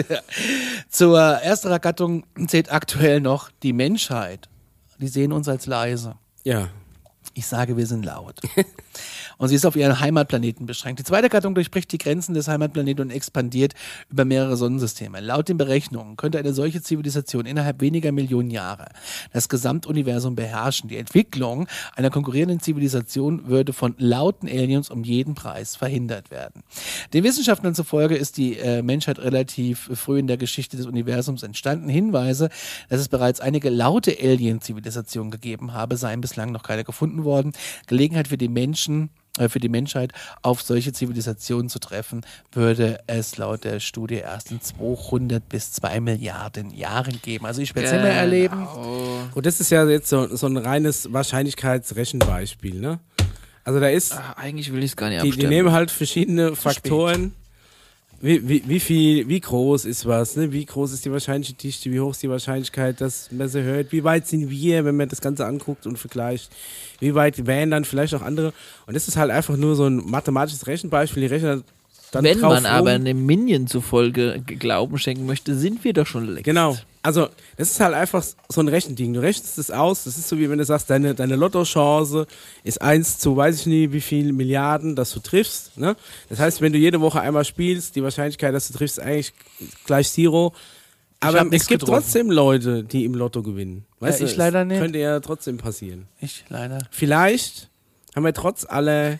Zur 0.88 1.18
ersten 1.20 1.68
Gattung 1.80 2.24
zählt 2.46 2.72
aktuell 2.72 3.20
noch 3.20 3.50
die 3.62 3.72
Menschheit. 3.72 4.48
Die 4.98 5.08
sehen 5.08 5.32
uns 5.32 5.48
als 5.48 5.66
leise. 5.66 6.14
Ja. 6.44 6.68
Ich 7.34 7.46
sage, 7.46 7.76
wir 7.76 7.86
sind 7.86 8.04
laut. 8.04 8.36
Und 9.42 9.48
sie 9.48 9.56
ist 9.56 9.66
auf 9.66 9.74
ihren 9.74 9.98
Heimatplaneten 9.98 10.66
beschränkt. 10.66 11.00
Die 11.00 11.04
zweite 11.04 11.28
Gattung 11.28 11.56
durchbricht 11.56 11.90
die 11.90 11.98
Grenzen 11.98 12.32
des 12.32 12.46
Heimatplaneten 12.46 13.06
und 13.06 13.10
expandiert 13.10 13.74
über 14.08 14.24
mehrere 14.24 14.56
Sonnensysteme. 14.56 15.18
Laut 15.18 15.48
den 15.48 15.56
Berechnungen 15.56 16.14
könnte 16.14 16.38
eine 16.38 16.52
solche 16.52 16.80
Zivilisation 16.80 17.44
innerhalb 17.44 17.80
weniger 17.80 18.12
Millionen 18.12 18.52
Jahre 18.52 18.90
das 19.32 19.48
Gesamtuniversum 19.48 20.36
beherrschen. 20.36 20.88
Die 20.88 20.96
Entwicklung 20.96 21.66
einer 21.96 22.10
konkurrierenden 22.10 22.60
Zivilisation 22.60 23.48
würde 23.48 23.72
von 23.72 23.96
lauten 23.98 24.48
Aliens 24.48 24.90
um 24.90 25.02
jeden 25.02 25.34
Preis 25.34 25.74
verhindert 25.74 26.30
werden. 26.30 26.62
Den 27.12 27.24
Wissenschaftlern 27.24 27.74
zufolge 27.74 28.14
ist 28.14 28.36
die 28.36 28.58
äh, 28.58 28.80
Menschheit 28.80 29.18
relativ 29.18 29.90
früh 29.94 30.20
in 30.20 30.28
der 30.28 30.36
Geschichte 30.36 30.76
des 30.76 30.86
Universums 30.86 31.42
entstanden. 31.42 31.88
Hinweise, 31.88 32.48
dass 32.90 33.00
es 33.00 33.08
bereits 33.08 33.40
einige 33.40 33.70
laute 33.70 34.16
Alien-Zivilisationen 34.22 35.32
gegeben 35.32 35.72
habe, 35.72 35.96
seien 35.96 36.20
bislang 36.20 36.52
noch 36.52 36.62
keine 36.62 36.84
gefunden 36.84 37.24
worden. 37.24 37.54
Gelegenheit 37.88 38.28
für 38.28 38.38
die 38.38 38.48
Menschen 38.48 39.10
für 39.48 39.60
die 39.60 39.68
Menschheit 39.70 40.12
auf 40.42 40.60
solche 40.62 40.92
Zivilisationen 40.92 41.68
zu 41.70 41.78
treffen, 41.78 42.20
würde 42.52 42.98
es 43.06 43.36
laut 43.38 43.64
der 43.64 43.80
Studie 43.80 44.16
erst 44.16 44.50
in 44.50 44.60
200 44.60 45.48
bis 45.48 45.72
2 45.72 46.00
Milliarden 46.00 46.70
Jahren 46.70 47.20
geben. 47.22 47.46
Also 47.46 47.62
ich 47.62 47.74
werde 47.74 47.86
es 47.86 47.92
nicht 47.92 48.02
mehr 48.02 48.12
erleben. 48.12 48.66
Und 49.34 49.46
das 49.46 49.58
ist 49.60 49.70
ja 49.70 49.88
jetzt 49.88 50.08
so, 50.08 50.34
so 50.36 50.46
ein 50.46 50.56
reines 50.58 51.12
Wahrscheinlichkeitsrechenbeispiel, 51.12 52.78
ne? 52.80 53.00
Also 53.64 53.78
da 53.80 53.88
ist, 53.88 54.12
Ah, 54.12 54.34
eigentlich 54.36 54.72
will 54.72 54.80
ich 54.82 54.90
es 54.90 54.96
gar 54.96 55.08
nicht 55.08 55.22
die, 55.22 55.30
die 55.30 55.46
nehmen 55.46 55.72
halt 55.72 55.90
verschiedene 55.90 56.56
Faktoren. 56.56 57.32
Wie, 58.24 58.48
wie, 58.48 58.62
wie 58.68 58.78
viel, 58.78 59.26
wie 59.26 59.40
groß 59.40 59.84
ist 59.84 60.06
was, 60.06 60.36
ne? 60.36 60.52
Wie 60.52 60.64
groß 60.64 60.92
ist 60.92 61.04
die 61.04 61.10
wahrscheinliche 61.10 61.54
Dichte, 61.54 61.90
wie 61.90 61.98
hoch 61.98 62.12
ist 62.12 62.22
die 62.22 62.30
Wahrscheinlichkeit, 62.30 63.00
dass 63.00 63.32
man 63.32 63.48
sie 63.48 63.64
hört, 63.64 63.90
wie 63.90 64.04
weit 64.04 64.28
sind 64.28 64.48
wir, 64.48 64.84
wenn 64.84 64.96
man 64.96 65.08
das 65.08 65.20
Ganze 65.20 65.44
anguckt 65.44 65.88
und 65.88 65.98
vergleicht, 65.98 66.52
wie 67.00 67.16
weit 67.16 67.48
wären 67.48 67.72
dann 67.72 67.84
vielleicht 67.84 68.14
auch 68.14 68.22
andere. 68.22 68.52
Und 68.86 68.94
das 68.94 69.08
ist 69.08 69.16
halt 69.16 69.32
einfach 69.32 69.56
nur 69.56 69.74
so 69.74 69.86
ein 69.86 69.96
mathematisches 70.08 70.68
Rechenbeispiel, 70.68 71.22
die 71.22 71.34
rechnen 71.34 71.64
dann 72.12 72.24
Wenn 72.24 72.40
man 72.40 72.66
aber 72.66 72.90
einem 72.90 73.24
Minion 73.24 73.66
zufolge 73.66 74.42
Glauben 74.46 74.98
schenken 74.98 75.24
möchte, 75.26 75.56
sind 75.56 75.82
wir 75.82 75.94
doch 75.94 76.06
schon 76.06 76.26
längst. 76.26 76.44
Genau. 76.44 76.76
Also, 77.02 77.28
das 77.56 77.70
ist 77.70 77.80
halt 77.80 77.94
einfach 77.94 78.22
so 78.48 78.60
ein 78.60 78.68
Rechending. 78.68 79.14
Du 79.14 79.20
rechnest 79.20 79.58
es 79.58 79.70
aus. 79.70 80.04
Das 80.04 80.18
ist 80.18 80.28
so 80.28 80.38
wie 80.38 80.48
wenn 80.48 80.58
du 80.58 80.64
sagst, 80.64 80.90
deine, 80.90 81.14
deine 81.14 81.36
Lottochance 81.36 82.26
ist 82.62 82.80
eins 82.82 83.18
zu, 83.18 83.34
weiß 83.36 83.60
ich 83.60 83.66
nie, 83.66 83.92
wie 83.92 84.02
viel 84.02 84.32
Milliarden, 84.34 84.94
dass 84.94 85.12
du 85.12 85.20
triffst. 85.20 85.76
Ne? 85.78 85.96
Das 86.28 86.38
heißt, 86.38 86.60
wenn 86.60 86.72
du 86.72 86.78
jede 86.78 87.00
Woche 87.00 87.20
einmal 87.20 87.44
spielst, 87.46 87.96
die 87.96 88.02
Wahrscheinlichkeit, 88.02 88.54
dass 88.54 88.68
du 88.68 88.74
triffst, 88.78 88.98
ist 88.98 89.04
eigentlich 89.04 89.32
gleich 89.86 90.10
Zero. 90.10 90.52
Aber 91.18 91.38
es 91.50 91.66
gibt 91.66 91.80
getroffen. 91.80 92.02
trotzdem 92.02 92.30
Leute, 92.30 92.84
die 92.84 93.04
im 93.04 93.14
Lotto 93.14 93.42
gewinnen. 93.42 93.86
Weißt 94.00 94.20
Ja, 94.20 94.26
du, 94.26 94.30
ich 94.32 94.36
leider 94.36 94.64
nicht. 94.66 94.80
Könnte 94.80 94.98
ja 94.98 95.18
trotzdem 95.20 95.56
passieren. 95.56 96.08
Ich 96.20 96.44
leider. 96.50 96.78
Vielleicht 96.90 97.70
haben 98.14 98.24
wir 98.24 98.34
trotz 98.34 98.66
aller 98.66 99.18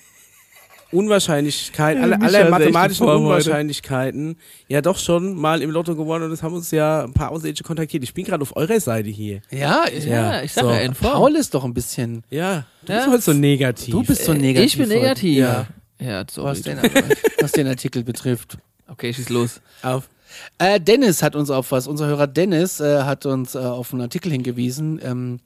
Unwahrscheinlichkeiten, 0.93 2.03
alle, 2.23 2.39
echt 2.41 2.51
mathematischen 2.51 3.07
heute. 3.07 3.19
Unwahrscheinlichkeiten 3.19 4.37
ja 4.69 4.81
doch 4.83 4.99
schon 4.99 5.35
mal 5.35 5.63
im 5.63 5.71
Lotto 5.71 5.97
gewonnen 5.97 6.25
und 6.27 6.33
es 6.33 6.43
haben 6.43 6.55
uns 6.55 6.71
ja 6.71 7.05
ein 7.05 7.13
paar 7.13 7.31
Außerirdische 7.31 7.65
kontaktiert. 7.65 8.03
Ich 8.05 8.15
bin 8.15 8.25
gerade 8.25 8.43
auf 8.43 8.55
eurer 8.57 8.79
Seite 8.81 9.09
hier. 9.09 9.41
Ja, 9.51 9.85
ich, 9.93 10.05
Ja, 10.05 10.43
ich 10.43 10.53
sag 10.53 10.65
so. 10.65 10.71
ja, 10.71 10.79
in 10.81 10.95
Form. 10.95 11.13
Paul 11.13 11.37
ist 11.37 11.55
doch 11.55 11.65
ein 11.65 11.75
bisschen. 11.75 12.23
Ja, 12.31 12.67
du 12.87 12.93
Ja. 12.93 12.99
bist 12.99 13.11
heute 13.11 13.23
so 13.23 13.33
negativ. 13.33 13.91
Du 13.93 14.03
bist 14.05 14.25
so 14.25 14.33
negativ. 14.35 14.73
ich 14.73 14.79
bin 14.79 14.89
negativ. 14.89 15.39
Ja. 15.39 15.67
Ja, 16.01 16.25
sorry. 16.31 16.51
Was 16.51 16.63
den, 16.63 16.79
was 17.41 17.53
den 17.53 17.67
Artikel 17.69 18.03
betrifft. 18.05 18.59
Okay, 18.89 19.15
schieß 19.15 19.29
los. 19.31 19.61
auf. 19.83 20.09
Äh, 20.59 20.81
Dennis 20.81 21.23
hat 21.23 21.37
uns 21.37 21.51
auf 21.51 21.73
was. 21.73 21.87
Unser 21.87 22.07
Hörer 22.07 22.27
Dennis 22.27 22.81
äh, 22.81 23.03
hat 23.03 23.27
uns 23.27 23.55
äh, 23.55 23.59
auf 23.59 23.93
einen 23.93 24.03
Artikel 24.03 24.33
hingewiesen. 24.33 25.01
Ähm, 25.03 25.41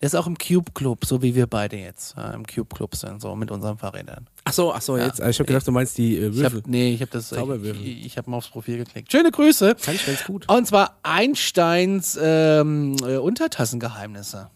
er 0.00 0.06
ist 0.06 0.14
auch 0.14 0.26
im 0.26 0.36
Cube 0.36 0.72
Club, 0.74 1.04
so 1.06 1.22
wie 1.22 1.34
wir 1.34 1.46
beide 1.46 1.76
jetzt 1.76 2.16
äh, 2.18 2.34
im 2.34 2.44
Cube 2.46 2.74
Club 2.74 2.94
sind, 2.96 3.22
so 3.22 3.34
mit 3.36 3.50
unseren 3.50 3.78
Fahrrädern. 3.78 4.26
Ach 4.44 4.52
so, 4.52 4.72
ach 4.72 4.82
so, 4.82 4.96
jetzt. 4.96 5.20
Ich 5.20 5.38
habe 5.38 5.46
gedacht, 5.46 5.66
du 5.66 5.72
meinst 5.72 5.96
die 5.96 6.16
äh, 6.16 6.28
Ich 6.28 6.36
Würfel. 6.36 6.60
hab, 6.60 6.66
nee, 6.66 6.92
ich 6.92 7.00
habe 7.00 7.10
das. 7.12 7.28
Zauberwürfel. 7.30 7.82
Ich, 7.86 8.06
ich 8.06 8.18
habe 8.18 8.30
mal 8.30 8.38
aufs 8.38 8.48
Profil 8.48 8.78
geklickt. 8.78 9.10
Schöne 9.12 9.30
Grüße. 9.30 9.76
Ich 9.92 10.06
ganz 10.06 10.24
gut. 10.24 10.48
Und 10.48 10.66
zwar 10.66 10.98
Einsteins 11.02 12.18
ähm, 12.20 12.96
äh, 13.06 13.16
Untertassengeheimnisse. 13.16 14.50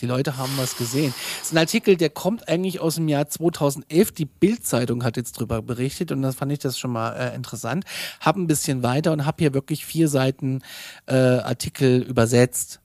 Die 0.00 0.06
Leute 0.06 0.36
haben 0.36 0.52
was 0.56 0.76
gesehen. 0.76 1.14
Das 1.38 1.48
ist 1.48 1.52
ein 1.52 1.58
Artikel, 1.58 1.96
der 1.96 2.10
kommt 2.10 2.48
eigentlich 2.48 2.80
aus 2.80 2.96
dem 2.96 3.08
Jahr 3.08 3.28
2011. 3.28 4.12
Die 4.12 4.24
Bild-Zeitung 4.24 5.04
hat 5.04 5.16
jetzt 5.16 5.38
drüber 5.38 5.62
berichtet 5.62 6.12
und 6.12 6.22
das 6.22 6.34
fand 6.34 6.52
ich 6.52 6.58
das 6.58 6.78
schon 6.78 6.92
mal 6.92 7.12
äh, 7.12 7.34
interessant. 7.34 7.84
Hab 8.20 8.36
ein 8.36 8.46
bisschen 8.46 8.82
weiter 8.82 9.12
und 9.12 9.24
habe 9.26 9.36
hier 9.38 9.54
wirklich 9.54 9.84
vier 9.86 10.08
Seiten 10.08 10.62
äh, 11.06 11.14
Artikel 11.14 12.02
übersetzt. 12.02 12.81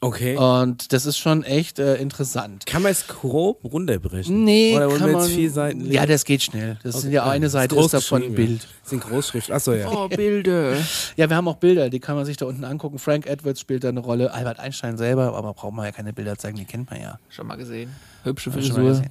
Okay. 0.00 0.36
Und 0.36 0.92
das 0.92 1.06
ist 1.06 1.18
schon 1.18 1.42
echt 1.42 1.80
äh, 1.80 1.96
interessant. 1.96 2.66
Kann 2.66 2.82
man 2.82 2.92
es 2.92 3.08
grob 3.08 3.64
runterbrechen? 3.64 4.44
Nee, 4.44 4.76
Oder 4.76 4.90
wollen 4.90 4.98
kann 4.98 5.08
wir 5.08 5.18
jetzt 5.18 5.28
man, 5.28 5.36
vier 5.36 5.50
Seiten 5.50 5.90
Ja, 5.90 6.06
das 6.06 6.24
geht 6.24 6.40
schnell. 6.44 6.78
Das 6.84 7.00
sind 7.00 7.10
ja 7.10 7.24
eine 7.24 7.50
Seite 7.50 7.74
ist 7.76 7.92
davon 7.92 8.22
ein 8.22 8.34
Bild. 8.34 8.62
Das 8.82 8.90
sind 8.90 9.02
Großschrift. 9.02 9.50
Achso, 9.50 9.72
ja. 9.72 9.90
Oh, 9.90 10.08
Bilder. 10.08 10.76
Ja, 11.16 11.28
wir 11.28 11.36
haben 11.36 11.48
auch 11.48 11.56
Bilder, 11.56 11.90
die 11.90 11.98
kann 11.98 12.14
man 12.14 12.24
sich 12.24 12.36
da 12.36 12.46
unten 12.46 12.64
angucken. 12.64 13.00
Frank 13.00 13.26
Edwards 13.26 13.60
spielt 13.60 13.82
da 13.82 13.88
eine 13.88 13.98
Rolle, 13.98 14.32
Albert 14.32 14.60
Einstein 14.60 14.96
selber, 14.96 15.34
aber 15.34 15.52
braucht 15.52 15.74
man 15.74 15.84
ja 15.84 15.90
keine 15.90 16.12
Bilder 16.12 16.38
zeigen, 16.38 16.56
die 16.58 16.64
kennt 16.64 16.88
man 16.90 17.00
ja. 17.00 17.18
Schon 17.28 17.48
mal 17.48 17.56
gesehen. 17.56 17.90
Hübsche 18.22 18.52
Frisur. 18.52 18.78
gesehen. 18.78 19.10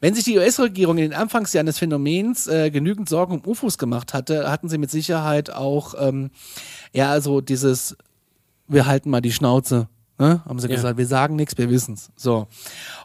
Wenn 0.00 0.14
sich 0.14 0.24
die 0.24 0.36
US-Regierung 0.36 0.98
in 0.98 1.10
den 1.10 1.14
Anfangsjahren 1.14 1.66
des 1.66 1.78
Phänomens 1.78 2.46
äh, 2.48 2.70
genügend 2.70 3.08
Sorgen 3.08 3.32
um 3.32 3.42
UFOs 3.46 3.78
gemacht 3.78 4.12
hatte, 4.12 4.50
hatten 4.50 4.68
sie 4.68 4.76
mit 4.76 4.90
Sicherheit 4.90 5.50
auch 5.50 5.94
ähm, 5.98 6.30
ja 6.92 7.10
also 7.10 7.40
dieses 7.40 7.96
wir 8.68 8.86
halten 8.86 9.08
mal 9.08 9.22
die 9.22 9.32
Schnauze. 9.32 9.88
Ne? 10.18 10.42
Haben 10.46 10.58
sie 10.58 10.68
Ja. 10.68 10.74
gesagt, 10.74 10.98
wir 10.98 11.06
sagen 11.06 11.36
nichts, 11.36 11.56
wir 11.58 11.70
wissen's. 11.70 12.10
So. 12.16 12.48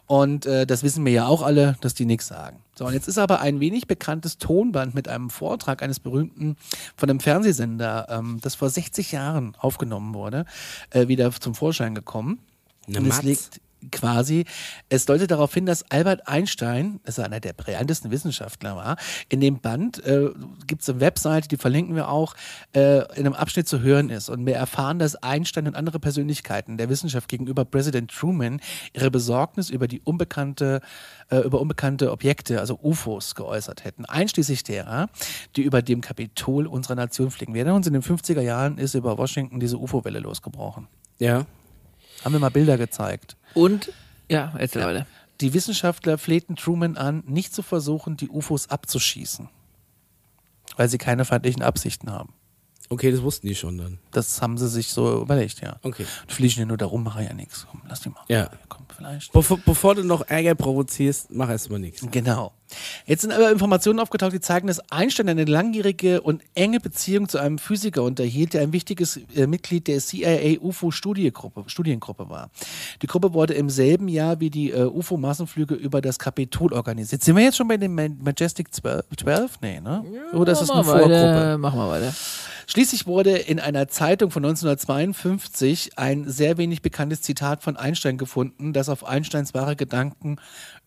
Und 0.06 0.46
äh, 0.46 0.66
das 0.66 0.82
wissen 0.82 1.04
wir 1.04 1.12
ja 1.12 1.26
auch 1.26 1.42
alle, 1.42 1.76
dass 1.80 1.94
die 1.94 2.04
nichts 2.06 2.26
sagen. 2.26 2.58
So, 2.76 2.86
und 2.86 2.92
jetzt 2.92 3.06
ist 3.06 3.18
aber 3.18 3.40
ein 3.40 3.60
wenig 3.60 3.86
bekanntes 3.86 4.38
Tonband 4.38 4.94
mit 4.96 5.06
einem 5.06 5.30
Vortrag 5.30 5.82
eines 5.82 6.00
berühmten 6.00 6.56
von 6.96 7.08
einem 7.08 7.20
Fernsehsender, 7.20 8.08
ähm, 8.10 8.38
das 8.42 8.56
vor 8.56 8.68
60 8.68 9.12
Jahren 9.12 9.54
aufgenommen 9.58 10.12
wurde, 10.14 10.44
äh, 10.90 11.06
wieder 11.06 11.30
zum 11.32 11.54
Vorschein 11.54 11.94
gekommen. 11.94 12.40
Eine 12.88 12.98
und 12.98 13.06
es 13.06 13.16
Matz. 13.16 13.22
liegt 13.24 13.60
quasi, 13.90 14.44
es 14.88 15.06
deutet 15.06 15.30
darauf 15.30 15.52
hin, 15.52 15.66
dass 15.66 15.90
Albert 15.90 16.28
Einstein, 16.28 17.00
das 17.04 17.18
einer 17.18 17.40
der 17.40 17.52
brillantesten 17.52 18.10
Wissenschaftler 18.10 18.76
war, 18.76 18.96
in 19.28 19.40
dem 19.40 19.60
Band 19.60 20.04
äh, 20.04 20.30
gibt 20.66 20.82
es 20.82 20.88
eine 20.88 21.00
Webseite, 21.00 21.48
die 21.48 21.56
verlinken 21.56 21.94
wir 21.94 22.08
auch, 22.08 22.34
äh, 22.74 22.98
in 23.16 23.26
einem 23.26 23.34
Abschnitt 23.34 23.68
zu 23.68 23.80
hören 23.80 24.10
ist. 24.10 24.28
Und 24.28 24.44
wir 24.46 24.56
erfahren, 24.56 24.98
dass 24.98 25.16
Einstein 25.16 25.66
und 25.66 25.76
andere 25.76 25.98
Persönlichkeiten 25.98 26.76
der 26.76 26.88
Wissenschaft 26.88 27.28
gegenüber 27.28 27.64
Präsident 27.64 28.10
Truman 28.10 28.60
ihre 28.92 29.10
Besorgnis 29.10 29.70
über 29.70 29.88
die 29.88 30.00
unbekannte, 30.00 30.80
äh, 31.30 31.38
über 31.38 31.60
unbekannte 31.60 32.10
Objekte, 32.10 32.60
also 32.60 32.78
UFOs, 32.82 33.34
geäußert 33.34 33.84
hätten. 33.84 34.04
Einschließlich 34.04 34.64
derer, 34.64 35.08
die 35.56 35.62
über 35.62 35.82
dem 35.82 36.00
Kapitol 36.00 36.66
unserer 36.66 36.94
Nation 36.96 37.30
fliegen. 37.30 37.54
Wir 37.54 37.60
erinnern 37.60 37.76
uns, 37.76 37.86
in 37.86 37.92
den 37.92 38.02
50er 38.02 38.40
Jahren 38.40 38.78
ist 38.78 38.94
über 38.94 39.18
Washington 39.18 39.60
diese 39.60 39.78
UFO-Welle 39.78 40.18
losgebrochen. 40.20 40.88
Ja. 41.18 41.46
Haben 42.24 42.32
wir 42.32 42.40
mal 42.40 42.50
Bilder 42.50 42.78
gezeigt. 42.78 43.36
Und, 43.54 43.92
ja, 44.28 44.52
erzähl 44.58 44.82
weiter. 44.84 45.06
Die 45.40 45.52
Wissenschaftler 45.54 46.18
flehten 46.18 46.56
Truman 46.56 46.96
an, 46.96 47.24
nicht 47.26 47.54
zu 47.54 47.62
versuchen, 47.62 48.16
die 48.16 48.28
UFOs 48.28 48.70
abzuschießen, 48.70 49.48
weil 50.76 50.88
sie 50.88 50.98
keine 50.98 51.24
feindlichen 51.24 51.62
Absichten 51.62 52.10
haben. 52.10 52.32
Okay, 52.90 53.10
das 53.10 53.22
wussten 53.22 53.46
die 53.46 53.54
schon 53.54 53.78
dann. 53.78 53.98
Das 54.12 54.40
haben 54.42 54.58
sie 54.58 54.68
sich 54.68 54.88
so 54.88 55.22
überlegt, 55.22 55.60
ja. 55.60 55.76
Okay. 55.82 56.06
Die 56.28 56.34
fliegen 56.34 56.60
ja 56.60 56.66
nur 56.66 56.76
darum, 56.76 57.02
machen 57.02 57.24
ja 57.24 57.32
nichts. 57.32 57.66
Komm, 57.70 57.82
lass 57.88 58.00
die 58.00 58.10
mal. 58.10 58.24
Ja. 58.28 58.50
Komm, 58.68 58.83
vielleicht. 58.96 59.32
Bevor, 59.32 59.58
bevor 59.64 59.94
du 59.94 60.02
noch 60.04 60.26
Ärger 60.28 60.54
provozierst, 60.54 61.30
mach 61.30 61.48
erstmal 61.50 61.78
nichts. 61.80 62.04
Genau. 62.10 62.52
Jetzt 63.06 63.20
sind 63.22 63.30
aber 63.32 63.52
Informationen 63.52 64.00
aufgetaucht, 64.00 64.32
die 64.32 64.40
zeigen, 64.40 64.66
dass 64.66 64.80
Einstein 64.90 65.28
eine 65.28 65.44
langjährige 65.44 66.22
und 66.22 66.42
enge 66.54 66.80
Beziehung 66.80 67.28
zu 67.28 67.38
einem 67.38 67.58
Physiker 67.58 68.02
unterhielt, 68.02 68.54
der 68.54 68.62
ein 68.62 68.72
wichtiges 68.72 69.20
äh, 69.36 69.46
Mitglied 69.46 69.86
der 69.86 69.98
CIA 70.00 70.58
UFO-Studiengruppe 70.60 71.64
Studiengruppe 71.66 72.28
war. 72.30 72.50
Die 73.02 73.06
Gruppe 73.06 73.32
wurde 73.32 73.54
im 73.54 73.70
selben 73.70 74.08
Jahr 74.08 74.40
wie 74.40 74.50
die 74.50 74.70
äh, 74.72 74.84
UFO-Massenflüge 74.86 75.74
über 75.74 76.00
das 76.00 76.18
Kapitol 76.18 76.72
organisiert. 76.72 77.22
Sind 77.22 77.36
wir 77.36 77.44
jetzt 77.44 77.56
schon 77.58 77.68
bei 77.68 77.76
dem 77.76 77.94
Ma- 77.94 78.08
Majestic 78.22 78.74
12? 78.74 79.04
12? 79.20 79.50
Nee, 79.60 79.80
ne? 79.80 80.02
Oder 80.32 80.52
ist 80.52 80.62
das 80.62 80.70
eine 80.70 80.82
Vorgruppe? 80.84 81.10
weiter, 81.12 81.58
Mach 81.58 81.74
mal 81.74 81.88
weiter. 81.90 82.12
Schließlich 82.66 83.06
wurde 83.06 83.36
in 83.36 83.60
einer 83.60 83.88
Zeitung 83.88 84.30
von 84.30 84.44
1952 84.44 85.98
ein 85.98 86.28
sehr 86.28 86.56
wenig 86.56 86.82
bekanntes 86.82 87.22
Zitat 87.22 87.62
von 87.62 87.76
Einstein 87.76 88.18
gefunden, 88.18 88.72
das 88.72 88.88
auf 88.88 89.04
Einsteins 89.04 89.54
wahre 89.54 89.76
Gedanken 89.76 90.36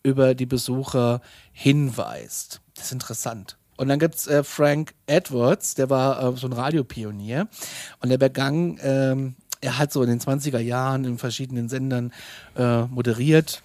über 0.02 0.34
die 0.34 0.46
Besucher 0.46 1.20
hinweist. 1.52 2.60
Das 2.74 2.86
ist 2.86 2.92
interessant. 2.92 3.56
Und 3.76 3.88
dann 3.88 4.00
gibt's 4.00 4.26
äh, 4.26 4.42
Frank 4.42 4.94
Edwards, 5.06 5.76
der 5.76 5.88
war 5.88 6.34
äh, 6.34 6.36
so 6.36 6.48
ein 6.48 6.52
Radiopionier 6.52 7.48
und 8.00 8.08
der 8.08 8.18
begann, 8.18 8.78
ähm, 8.82 9.36
er 9.60 9.78
hat 9.78 9.92
so 9.92 10.02
in 10.02 10.08
den 10.08 10.20
20er 10.20 10.58
Jahren 10.58 11.04
in 11.04 11.18
verschiedenen 11.18 11.68
Sendern 11.68 12.12
äh, 12.56 12.82
moderiert 12.82 13.62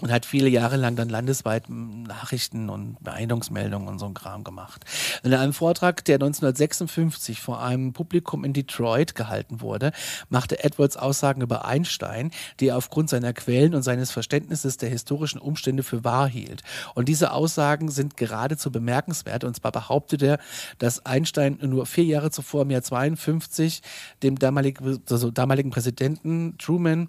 und 0.00 0.10
hat 0.10 0.26
viele 0.26 0.48
Jahre 0.48 0.76
lang 0.76 0.96
dann 0.96 1.08
landesweit 1.08 1.64
Nachrichten 1.68 2.70
und 2.70 3.02
Beeindungsmeldungen 3.02 3.88
und 3.88 3.98
so 3.98 4.06
ein 4.06 4.14
Kram 4.14 4.44
gemacht. 4.44 4.84
In 5.22 5.34
einem 5.34 5.52
Vortrag, 5.52 6.04
der 6.04 6.16
1956 6.16 7.40
vor 7.40 7.62
einem 7.62 7.92
Publikum 7.92 8.44
in 8.44 8.52
Detroit 8.52 9.14
gehalten 9.14 9.60
wurde, 9.60 9.92
machte 10.28 10.62
Edwards 10.64 10.96
Aussagen 10.96 11.42
über 11.42 11.64
Einstein, 11.64 12.30
die 12.60 12.68
er 12.68 12.76
aufgrund 12.76 13.10
seiner 13.10 13.32
Quellen 13.32 13.74
und 13.74 13.82
seines 13.82 14.10
Verständnisses 14.10 14.76
der 14.76 14.88
historischen 14.88 15.40
Umstände 15.40 15.82
für 15.82 16.04
wahr 16.04 16.28
hielt. 16.28 16.62
Und 16.94 17.08
diese 17.08 17.32
Aussagen 17.32 17.90
sind 17.90 18.16
geradezu 18.16 18.70
bemerkenswert. 18.70 19.44
Und 19.44 19.56
zwar 19.56 19.72
behauptet 19.72 20.22
er, 20.22 20.38
dass 20.78 21.04
Einstein 21.04 21.58
nur 21.62 21.86
vier 21.86 22.04
Jahre 22.04 22.30
zuvor, 22.30 22.62
im 22.62 22.70
Jahr 22.70 22.82
52, 22.82 23.82
dem 24.22 24.38
damaligen, 24.38 25.02
also 25.10 25.30
damaligen 25.30 25.70
Präsidenten 25.70 26.56
Truman 26.58 27.08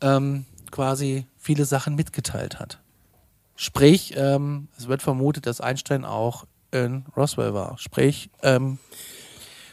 ähm, 0.00 0.44
quasi 0.70 1.26
viele 1.38 1.64
Sachen 1.64 1.94
mitgeteilt 1.94 2.58
hat. 2.58 2.78
Sprich, 3.56 4.14
ähm, 4.16 4.68
es 4.78 4.88
wird 4.88 5.02
vermutet, 5.02 5.46
dass 5.46 5.60
Einstein 5.60 6.04
auch 6.04 6.46
in 6.72 7.04
Roswell 7.16 7.52
war. 7.52 7.76
Sprich, 7.78 8.30
ähm, 8.42 8.78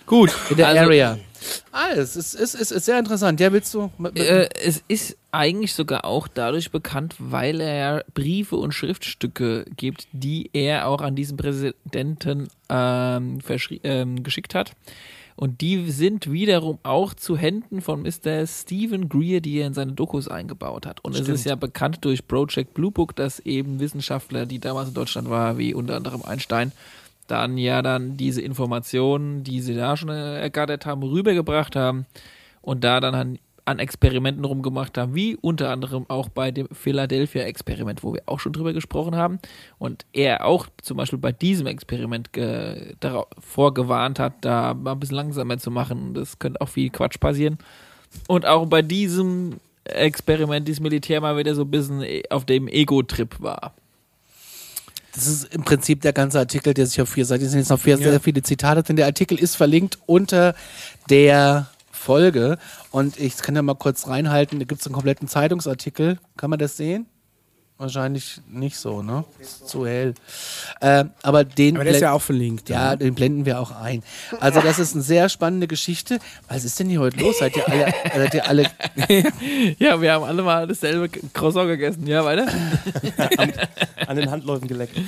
gut, 0.06 0.36
in 0.50 0.58
der 0.58 0.68
Also- 0.68 0.82
Area. 0.82 1.18
Ah, 1.72 1.90
es 1.96 2.16
ist, 2.16 2.34
es 2.34 2.56
ist, 2.56 2.72
ist 2.72 2.86
sehr 2.86 2.98
interessant. 2.98 3.40
Ja, 3.40 3.54
willst 3.54 3.74
du? 3.74 3.92
Äh, 4.16 4.50
es 4.66 4.84
ist 4.88 5.16
eigentlich 5.32 5.74
sogar 5.74 6.04
auch 6.04 6.28
dadurch 6.28 6.72
bekannt, 6.72 7.16
weil 7.20 7.62
er 7.62 8.04
Briefe 8.14 8.56
und 8.56 8.74
Schriftstücke 8.74 9.66
gibt, 9.76 10.08
die 10.12 10.50
er 10.54 10.88
auch 10.88 11.02
an 11.02 11.16
diesen 11.16 11.38
Präsidenten 11.38 12.48
ähm, 12.70 13.40
ähm, 13.84 14.24
geschickt 14.24 14.56
hat. 14.56 14.72
Und 15.38 15.62
die 15.62 15.92
sind 15.92 16.32
wiederum 16.32 16.80
auch 16.82 17.14
zu 17.14 17.38
Händen 17.38 17.82
von 17.82 18.02
Mr. 18.02 18.48
Stephen 18.48 19.08
Greer, 19.08 19.40
die 19.40 19.60
er 19.60 19.68
in 19.68 19.76
seine 19.76 19.92
Dokus 19.92 20.28
eingebaut 20.28 20.88
hat. 20.88 21.06
Und 21.06 21.16
es 21.16 21.30
ist 21.30 21.46
ja 21.46 21.54
bekannt 21.54 22.00
durch 22.02 22.28
Project 22.28 22.74
Blue 22.74 22.92
Book, 22.92 23.16
dass 23.16 23.40
eben 23.42 23.80
Wissenschaftler, 23.80 24.48
die 24.48 24.58
damals 24.58 24.88
in 24.90 24.96
Deutschland 24.96 25.30
waren, 25.30 25.60
wie 25.60 25.76
unter 25.76 25.96
anderem 25.96 26.24
Einstein, 26.24 26.72
dann 27.28 27.60
ja 27.60 27.84
dann 27.84 28.18
diese 28.18 28.42
Informationen, 28.42 29.44
die 29.44 29.62
sie 29.62 29.76
da 29.76 29.96
schon 29.96 30.10
ergattert 30.10 30.88
haben, 30.88 31.04
rübergebracht 31.04 31.76
haben 31.76 32.08
und 32.64 32.84
da 32.84 33.00
dann 33.00 33.38
an, 33.68 33.80
Experimenten 33.80 34.46
rumgemacht 34.46 34.98
haben, 34.98 35.14
wie 35.14 35.36
unter 35.36 35.70
anderem 35.70 36.06
auch 36.08 36.30
bei 36.30 36.52
dem 36.52 36.68
Philadelphia-Experiment, 36.72 38.04
wo 38.04 38.14
wir 38.14 38.24
auch 38.26 38.40
schon 38.40 38.54
drüber 38.54 38.74
gesprochen 38.74 39.16
haben. 39.16 39.40
Und 39.78 40.06
er 40.14 40.46
auch 40.46 40.68
zum 40.82 40.98
Beispiel 40.98 41.20
bei 41.20 41.32
diesem 41.32 41.68
Experiment 41.68 42.34
ge- 42.34 42.96
darauf 43.00 43.28
vorgewarnt 43.40 44.20
hat, 44.20 44.34
da 44.42 44.74
mal 44.74 44.94
ein 44.94 45.00
bisschen 45.00 45.18
langsamer 45.18 45.58
zu 45.58 45.72
machen. 45.72 46.14
Das 46.14 46.40
könnte 46.40 46.62
auch 46.62 46.70
viel 46.70 46.90
Quatsch 46.90 47.20
passieren. 47.20 47.58
Und 48.28 48.46
auch 48.46 48.66
bei 48.66 48.82
diesem 48.82 49.58
Experiment, 49.84 50.68
dieses 50.68 50.80
Militär 50.80 51.22
mal 51.22 51.38
wieder 51.38 51.56
so 51.56 51.64
ein 51.64 51.72
bisschen 51.72 52.04
auf 52.30 52.46
dem 52.46 52.68
Ego-Trip 52.68 53.40
war. 53.42 53.74
Das 55.14 55.26
ist 55.26 55.54
im 55.54 55.64
Prinzip 55.64 56.02
der 56.02 56.14
ganze 56.14 56.38
Artikel, 56.38 56.74
der 56.74 56.86
sich 56.86 57.02
auf 57.02 57.10
vier 57.10 57.26
Seiten, 57.26 57.44
es 57.44 57.52
sind 57.52 57.60
jetzt 57.60 57.70
noch 57.70 57.80
vier, 57.80 57.98
sehr 57.98 58.20
viele 58.20 58.44
Zitate 58.44 58.84
drin. 58.84 58.98
Der 58.98 59.08
Artikel 59.08 59.40
ist 59.40 59.56
verlinkt 59.56 59.98
unter 60.06 60.54
der 61.10 61.72
Folge. 62.08 62.58
Und 62.92 63.20
ich 63.20 63.36
kann 63.36 63.54
ja 63.56 63.62
mal 63.62 63.76
kurz 63.76 64.08
reinhalten, 64.08 64.60
da 64.60 64.66
gibt 64.66 64.80
es 64.80 64.88
einen 64.88 64.96
kompletten 64.96 65.28
Zeitungsartikel. 65.28 66.20
Kann 66.38 66.50
man 66.50 66.58
das 66.58 66.78
sehen? 66.78 67.06
Wahrscheinlich 67.78 68.40
nicht 68.50 68.78
so, 68.78 69.04
ne? 69.04 69.26
Ist 69.40 69.68
zu 69.68 69.86
hell. 69.86 70.14
Äh, 70.80 71.04
aber 71.22 71.44
den 71.44 71.76
Aber 71.76 71.84
der 71.84 71.94
ist 71.94 72.02
ja 72.02 72.14
auch 72.14 72.22
verlinkt. 72.22 72.70
ja, 72.70 72.96
den 72.96 73.14
blenden 73.14 73.46
wir 73.46 73.60
auch 73.60 73.72
ein. 73.72 74.04
Also 74.40 74.62
das 74.62 74.80
ist 74.80 74.94
eine 74.94 75.04
sehr 75.04 75.28
spannende 75.28 75.68
Geschichte. 75.68 76.20
Was 76.48 76.64
ist 76.64 76.80
denn 76.80 76.90
hier 76.90 77.02
heute 77.02 77.20
los? 77.20 77.40
Seid 77.40 77.58
ihr 77.58 77.68
alle, 77.70 77.94
seid 78.16 78.34
ihr 78.34 78.48
alle 78.48 78.64
Ja, 79.78 80.02
wir 80.02 80.14
haben 80.14 80.24
alle 80.24 80.44
mal 80.44 80.66
dasselbe 80.66 81.10
Croissant 81.34 81.68
gegessen. 81.68 82.08
Ja, 82.08 82.24
weiter? 82.24 82.48
An 84.08 84.16
den 84.16 84.32
Handläufen 84.32 84.68
geleckt. 84.68 84.98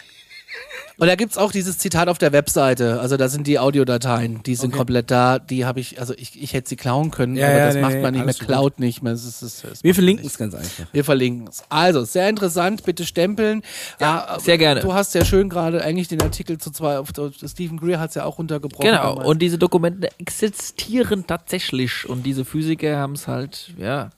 Und 1.01 1.07
da 1.07 1.15
gibt 1.15 1.31
es 1.31 1.39
auch 1.39 1.51
dieses 1.51 1.79
Zitat 1.79 2.09
auf 2.09 2.19
der 2.19 2.31
Webseite. 2.31 2.99
Also 2.99 3.17
da 3.17 3.27
sind 3.27 3.47
die 3.47 3.57
Audiodateien, 3.57 4.43
die 4.43 4.53
sind 4.53 4.71
komplett 4.71 5.09
da. 5.09 5.39
Die 5.39 5.65
habe 5.65 5.79
ich, 5.79 5.99
also 5.99 6.13
ich, 6.15 6.39
ich 6.39 6.53
hätte 6.53 6.69
sie 6.69 6.75
klauen 6.75 7.09
können, 7.09 7.35
Ja, 7.35 7.47
aber 7.47 7.57
ja, 7.57 7.65
das 7.65 7.73
nee, 7.73 7.81
macht 7.81 7.93
nee, 7.95 8.01
man 8.03 8.13
nicht 8.13 8.25
mehr, 8.25 8.35
klaut 8.35 8.79
nicht 8.79 9.01
mehr. 9.01 9.13
Es 9.13 9.25
ist, 9.25 9.41
es 9.41 9.83
Wir 9.83 9.95
verlinken 9.95 10.27
es 10.27 10.37
ganz 10.37 10.53
einfach. 10.53 10.85
Wir 10.93 11.03
verlinken 11.03 11.47
es. 11.47 11.63
Also, 11.69 12.03
sehr 12.03 12.29
interessant, 12.29 12.83
bitte 12.83 13.03
stempeln. 13.03 13.63
Ja, 13.99 14.37
sehr 14.39 14.59
gerne. 14.59 14.81
Du 14.81 14.93
hast 14.93 15.15
ja 15.15 15.25
schön 15.25 15.49
gerade 15.49 15.81
eigentlich 15.83 16.07
den 16.07 16.21
Artikel 16.21 16.59
zu 16.59 16.69
zwei, 16.69 16.99
auf, 16.99 17.07
Stephen 17.47 17.77
Greer 17.79 17.99
hat 17.99 18.09
es 18.09 18.15
ja 18.15 18.25
auch 18.25 18.37
runtergebrochen. 18.37 18.85
Genau, 18.85 19.15
damals. 19.15 19.27
und 19.27 19.41
diese 19.41 19.57
Dokumente 19.57 20.07
existieren 20.19 21.25
tatsächlich 21.25 22.07
und 22.07 22.27
diese 22.27 22.45
Physiker 22.45 22.97
haben 22.97 23.13
es 23.13 23.27
halt, 23.27 23.73
ja, 23.75 24.11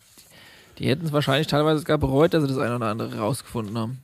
die 0.79 0.89
hätten 0.89 1.05
es 1.05 1.13
wahrscheinlich 1.13 1.47
teilweise 1.47 1.79
sogar 1.79 1.97
bereut, 1.97 2.33
dass 2.33 2.43
sie 2.43 2.49
das 2.49 2.57
eine 2.57 2.75
oder 2.75 2.87
andere 2.87 3.17
rausgefunden 3.17 3.77
haben. 3.77 4.02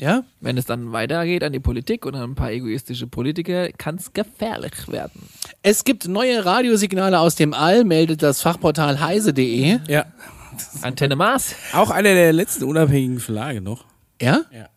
Ja? 0.00 0.24
Wenn 0.40 0.58
es 0.58 0.66
dann 0.66 0.92
weitergeht 0.92 1.42
an 1.42 1.52
die 1.52 1.60
Politik 1.60 2.04
und 2.06 2.14
an 2.14 2.30
ein 2.30 2.34
paar 2.34 2.50
egoistische 2.52 3.06
Politiker, 3.06 3.70
kann 3.72 3.96
es 3.96 4.12
gefährlich 4.12 4.88
werden. 4.88 5.28
Es 5.62 5.84
gibt 5.84 6.06
neue 6.08 6.44
Radiosignale 6.44 7.18
aus 7.18 7.34
dem 7.34 7.54
All, 7.54 7.84
meldet 7.84 8.22
das 8.22 8.40
Fachportal 8.42 9.00
heise.de. 9.00 9.78
Ja. 9.88 10.04
Antenne 10.82 11.16
Mars. 11.16 11.54
Auch 11.72 11.90
einer 11.90 12.14
der 12.14 12.32
letzten 12.32 12.64
unabhängigen 12.64 13.20
Verlage 13.20 13.60
noch. 13.60 13.84
Ja? 14.20 14.42
Ja. 14.52 14.68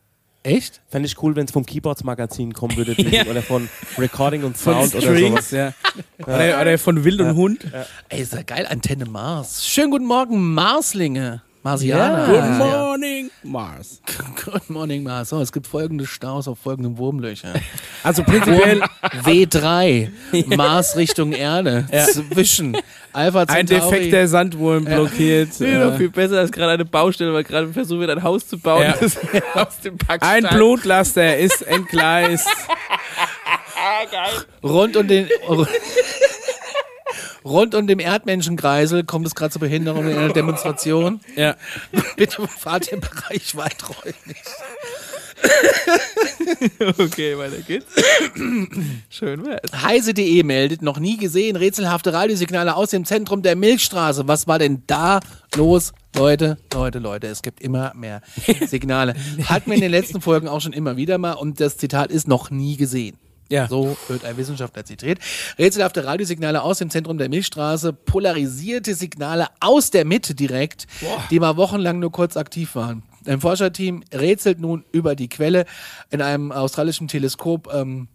Echt? 0.41 0.81
Fände 0.87 1.05
ich 1.07 1.21
cool, 1.21 1.35
wenn 1.35 1.45
es 1.45 1.51
vom 1.51 1.65
Keyboards 1.65 2.03
Magazin 2.05 2.53
kommen 2.53 2.77
würde 2.77 2.95
oder 3.29 3.41
von 3.41 3.69
Recording 3.97 4.43
und 4.43 4.57
Von 4.57 4.73
Sound 4.89 4.95
oder 4.95 5.01
Strings, 5.15 5.49
sowas. 5.49 5.51
ja. 5.51 5.73
Oder, 6.25 6.61
oder 6.61 6.77
von 6.77 7.03
Wild 7.03 7.19
und 7.19 7.35
Hund. 7.35 7.65
Ey, 8.07 8.21
ist 8.21 8.33
ja 8.33 8.41
geil, 8.43 8.65
Antenne 8.69 9.05
Mars. 9.05 9.67
Schönen 9.67 9.91
guten 9.91 10.05
Morgen, 10.05 10.53
Marslinge. 10.53 11.41
Marsianer. 11.63 12.25
Good 12.25 12.35
Ja. 12.35 12.57
morning, 12.57 13.31
Mars. 13.43 14.01
Good 14.45 14.69
morning, 14.69 15.03
Mars. 15.03 15.29
So, 15.29 15.41
es 15.41 15.51
gibt 15.51 15.67
folgende 15.67 16.05
Staus 16.05 16.47
auf 16.47 16.59
folgenden 16.59 16.97
Wurmlöcher. 16.97 17.53
Also 18.01 18.23
prinzipiell 18.23 18.81
W3, 19.25 20.09
Mars 20.55 20.95
Richtung 20.95 21.33
Erde. 21.33 21.85
Zwischen 22.33 22.77
Alpha 23.11 23.41
ein 23.41 23.67
Centauri. 23.67 23.91
defekter 23.91 24.25
Sandwurm 24.29 24.85
blockiert. 24.85 25.59
Ja, 25.59 25.91
viel 25.97 26.09
besser 26.09 26.39
als 26.39 26.49
gerade 26.53 26.71
eine 26.71 26.85
Baustelle, 26.85 27.33
weil 27.33 27.43
gerade 27.43 27.73
versuchen 27.73 27.99
wir 27.99 28.09
ein 28.09 28.23
Haus 28.23 28.47
zu 28.47 28.57
bauen. 28.57 28.83
Ja. 28.83 28.93
Das 28.97 29.17
aus 29.53 29.79
dem 29.81 29.97
Packstein. 29.97 30.45
ein 30.45 30.55
Blutlaster 30.55 31.35
ist 31.37 31.61
entgleist. 31.63 32.47
Rund 34.63 34.95
um 34.95 35.05
den. 35.07 35.27
Rund 37.49 37.73
um 37.73 37.87
dem 37.87 37.99
Erdmenschenkreisel 37.99 39.03
kommt 39.03 39.25
es 39.25 39.35
gerade 39.35 39.51
zur 39.51 39.59
Behinderung 39.59 40.07
in 40.07 40.17
einer 40.17 40.31
Demonstration. 40.31 41.19
Ja. 41.35 41.55
Bitte 42.15 42.47
fahrt 42.47 42.91
den 42.91 43.01
Bereich 43.01 43.55
weiträumig. 43.55 44.37
Okay, 46.97 47.37
weiter 47.37 47.61
geht's. 47.65 47.87
Schön 49.09 49.45
wär's. 49.45 49.71
Heise.de 49.81 50.43
meldet, 50.43 50.81
noch 50.81 50.99
nie 50.99 51.17
gesehen, 51.17 51.55
rätselhafte 51.55 52.13
Radiosignale 52.13 52.75
aus 52.75 52.89
dem 52.91 53.05
Zentrum 53.05 53.41
der 53.41 53.55
Milchstraße. 53.55 54.27
Was 54.27 54.47
war 54.47 54.59
denn 54.59 54.83
da 54.87 55.19
los? 55.55 55.93
Leute, 56.15 56.57
Leute, 56.73 56.99
Leute, 56.99 57.27
es 57.27 57.41
gibt 57.41 57.61
immer 57.61 57.93
mehr 57.95 58.21
Signale. 58.67 59.15
Hatten 59.45 59.71
wir 59.71 59.75
in 59.75 59.81
den 59.81 59.91
letzten 59.91 60.21
Folgen 60.21 60.47
auch 60.47 60.61
schon 60.61 60.73
immer 60.73 60.97
wieder 60.97 61.17
mal 61.17 61.33
und 61.33 61.59
das 61.59 61.77
Zitat 61.77 62.11
ist 62.11 62.27
noch 62.27 62.51
nie 62.51 62.77
gesehen. 62.77 63.17
Ja. 63.49 63.67
So 63.67 63.97
wird 64.07 64.25
ein 64.25 64.37
Wissenschaftler 64.37 64.85
zitiert. 64.85 65.19
Rätselhafte 65.57 66.05
Radiosignale 66.05 66.61
aus 66.61 66.77
dem 66.77 66.89
Zentrum 66.89 67.17
der 67.17 67.29
Milchstraße, 67.29 67.93
polarisierte 67.93 68.93
Signale 68.93 69.47
aus 69.59 69.89
der 69.89 70.05
Mitte 70.05 70.35
direkt, 70.35 70.85
die 71.31 71.39
mal 71.39 71.57
wochenlang 71.57 71.99
nur 71.99 72.11
kurz 72.11 72.37
aktiv 72.37 72.75
waren. 72.75 73.03
Ein 73.25 73.41
Forscherteam 73.41 74.03
rätselt 74.13 74.59
nun 74.59 74.85
über 74.91 75.15
die 75.15 75.29
Quelle. 75.29 75.65
In 76.09 76.21
einem 76.21 76.51
australischen 76.51 77.07
Teleskop 77.07 77.73
ähm, 77.73 78.07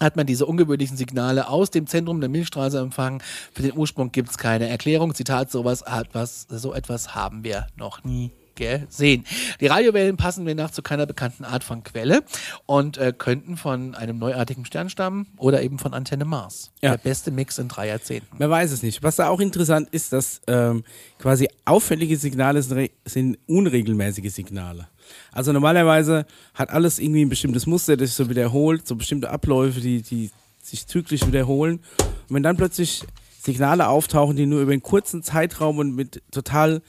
hat 0.00 0.16
man 0.16 0.26
diese 0.26 0.46
ungewöhnlichen 0.46 0.96
Signale 0.96 1.48
aus 1.48 1.70
dem 1.70 1.86
Zentrum 1.86 2.20
der 2.20 2.28
Milchstraße 2.28 2.78
empfangen. 2.78 3.22
Für 3.52 3.62
den 3.62 3.76
Ursprung 3.76 4.12
gibt 4.12 4.30
es 4.30 4.38
keine 4.38 4.68
Erklärung. 4.68 5.14
Zitat, 5.14 5.50
sowas 5.50 5.84
hat 5.84 6.08
was, 6.12 6.46
so 6.50 6.74
etwas 6.74 7.14
haben 7.14 7.42
wir 7.42 7.66
noch 7.76 8.04
nie 8.04 8.32
gesehen. 8.54 9.24
Die 9.60 9.66
Radiowellen 9.66 10.16
passen 10.16 10.44
demnach 10.46 10.70
zu 10.70 10.82
keiner 10.82 11.06
bekannten 11.06 11.44
Art 11.44 11.64
von 11.64 11.82
Quelle 11.82 12.22
und 12.66 12.98
äh, 12.98 13.12
könnten 13.16 13.56
von 13.56 13.94
einem 13.94 14.18
neuartigen 14.18 14.64
Stern 14.64 14.88
stammen 14.88 15.26
oder 15.36 15.62
eben 15.62 15.78
von 15.78 15.94
Antenne 15.94 16.24
Mars. 16.24 16.70
Ja. 16.82 16.90
Der 16.90 16.98
beste 16.98 17.30
Mix 17.30 17.58
in 17.58 17.68
drei 17.68 17.88
Jahrzehnten. 17.88 18.36
Man 18.38 18.50
weiß 18.50 18.72
es 18.72 18.82
nicht. 18.82 19.02
Was 19.02 19.16
da 19.16 19.28
auch 19.28 19.40
interessant 19.40 19.88
ist, 19.90 20.12
dass 20.12 20.40
ähm, 20.46 20.84
quasi 21.18 21.48
auffällige 21.64 22.16
Signale 22.16 22.62
sind, 22.62 22.90
sind 23.04 23.38
unregelmäßige 23.46 24.32
Signale. 24.32 24.88
Also 25.32 25.52
normalerweise 25.52 26.26
hat 26.54 26.70
alles 26.70 26.98
irgendwie 26.98 27.24
ein 27.24 27.28
bestimmtes 27.28 27.66
Muster, 27.66 27.96
das 27.96 28.10
sich 28.10 28.16
so 28.16 28.30
wiederholt, 28.30 28.86
so 28.86 28.96
bestimmte 28.96 29.30
Abläufe, 29.30 29.80
die, 29.80 30.02
die 30.02 30.30
sich 30.62 30.86
zyklisch 30.86 31.26
wiederholen. 31.26 31.80
Und 32.28 32.36
wenn 32.36 32.42
dann 32.42 32.56
plötzlich 32.56 33.04
Signale 33.44 33.88
auftauchen, 33.88 34.36
die 34.36 34.46
nur 34.46 34.62
über 34.62 34.72
einen 34.72 34.82
kurzen 34.82 35.22
Zeitraum 35.22 35.78
und 35.78 35.94
mit 35.94 36.22
total 36.30 36.80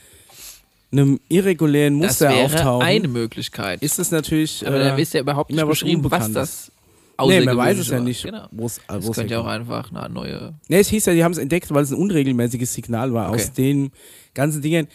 einem 0.97 1.19
irregulären 1.29 1.99
Das 2.01 2.11
Muster 2.21 2.29
wäre 2.29 2.45
auftauchen, 2.45 2.85
eine 2.85 3.07
Möglichkeit. 3.07 3.81
ist 3.81 3.99
es 3.99 4.11
natürlich. 4.11 4.65
aber 4.65 4.79
äh, 4.79 4.83
da 4.89 4.97
wisst 4.97 5.13
ihr 5.13 5.21
überhaupt 5.21 5.51
nicht 5.51 5.67
beschrieben, 5.67 6.09
was 6.09 6.31
das 6.31 6.71
Nee, 7.17 7.41
man 7.45 7.55
weiß 7.55 7.77
es 7.79 7.87
ja 7.87 7.99
nicht, 8.01 8.23
Genau. 8.23 8.47
wo 8.51 8.65
es 8.65 8.81
Das 8.87 9.09
könnte 9.13 9.33
ja 9.35 9.39
auch 9.39 9.45
einfach 9.45 9.89
eine 9.93 10.13
neue. 10.13 10.53
Ne, 10.67 10.79
es 10.79 10.89
hieß 10.89 11.05
ja, 11.05 11.13
die 11.13 11.23
haben 11.23 11.31
es 11.31 11.37
entdeckt, 11.37 11.73
weil 11.73 11.83
es 11.83 11.91
ein 11.91 11.97
unregelmäßiges 11.97 12.73
Signal 12.73 13.13
war 13.13 13.29
Okay. 13.29 13.35
aus 13.41 13.53
den 13.53 13.91
ganzen 14.33 14.61
Dingen, 14.61 14.87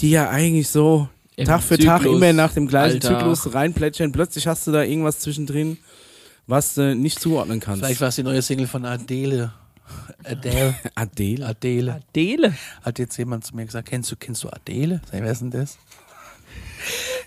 die 0.00 0.10
ja 0.10 0.30
eigentlich 0.30 0.68
so 0.68 1.06
Im 1.36 1.44
Tag 1.44 1.62
für 1.62 1.76
Tag 1.76 2.00
Zyklus, 2.00 2.16
immer 2.16 2.32
nach 2.32 2.54
dem 2.54 2.66
gleichen 2.66 2.94
Alltag. 2.94 3.18
Zyklus 3.18 3.54
reinplätschern. 3.54 4.10
Plötzlich 4.10 4.46
hast 4.46 4.66
du 4.66 4.72
da 4.72 4.82
irgendwas 4.84 5.18
zwischendrin, 5.18 5.76
was 6.46 6.74
du 6.74 6.94
nicht 6.96 7.20
zuordnen 7.20 7.60
kannst. 7.60 7.84
Vielleicht 7.84 8.00
war 8.00 8.08
es 8.08 8.16
die 8.16 8.22
neue 8.22 8.40
Single 8.40 8.66
von 8.66 8.86
Adele. 8.86 9.52
Adele. 10.24 10.74
Adele. 10.94 11.46
Adele. 11.46 12.00
Dele. 12.14 12.54
Hat 12.82 12.98
jetzt 12.98 13.16
jemand 13.16 13.44
zu 13.44 13.56
mir 13.56 13.64
gesagt, 13.66 13.88
kennst 13.88 14.10
du, 14.12 14.16
kennst 14.16 14.44
du 14.44 14.48
Adele? 14.50 15.00
Sag 15.06 15.14
ich, 15.14 15.22
wer 15.24 15.32
ist 15.32 15.40
denn 15.40 15.50
das? 15.50 15.78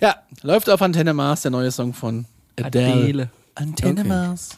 Ja, 0.01 0.15
läuft 0.41 0.69
auf 0.69 0.81
Antenne 0.81 1.13
Mars, 1.13 1.43
der 1.43 1.51
neue 1.51 1.71
Song 1.71 1.93
von 1.93 2.25
Adele. 2.61 2.93
Adele. 2.93 3.29
Antenne 3.55 4.01
Okay. 4.01 4.09
Mars. 4.09 4.57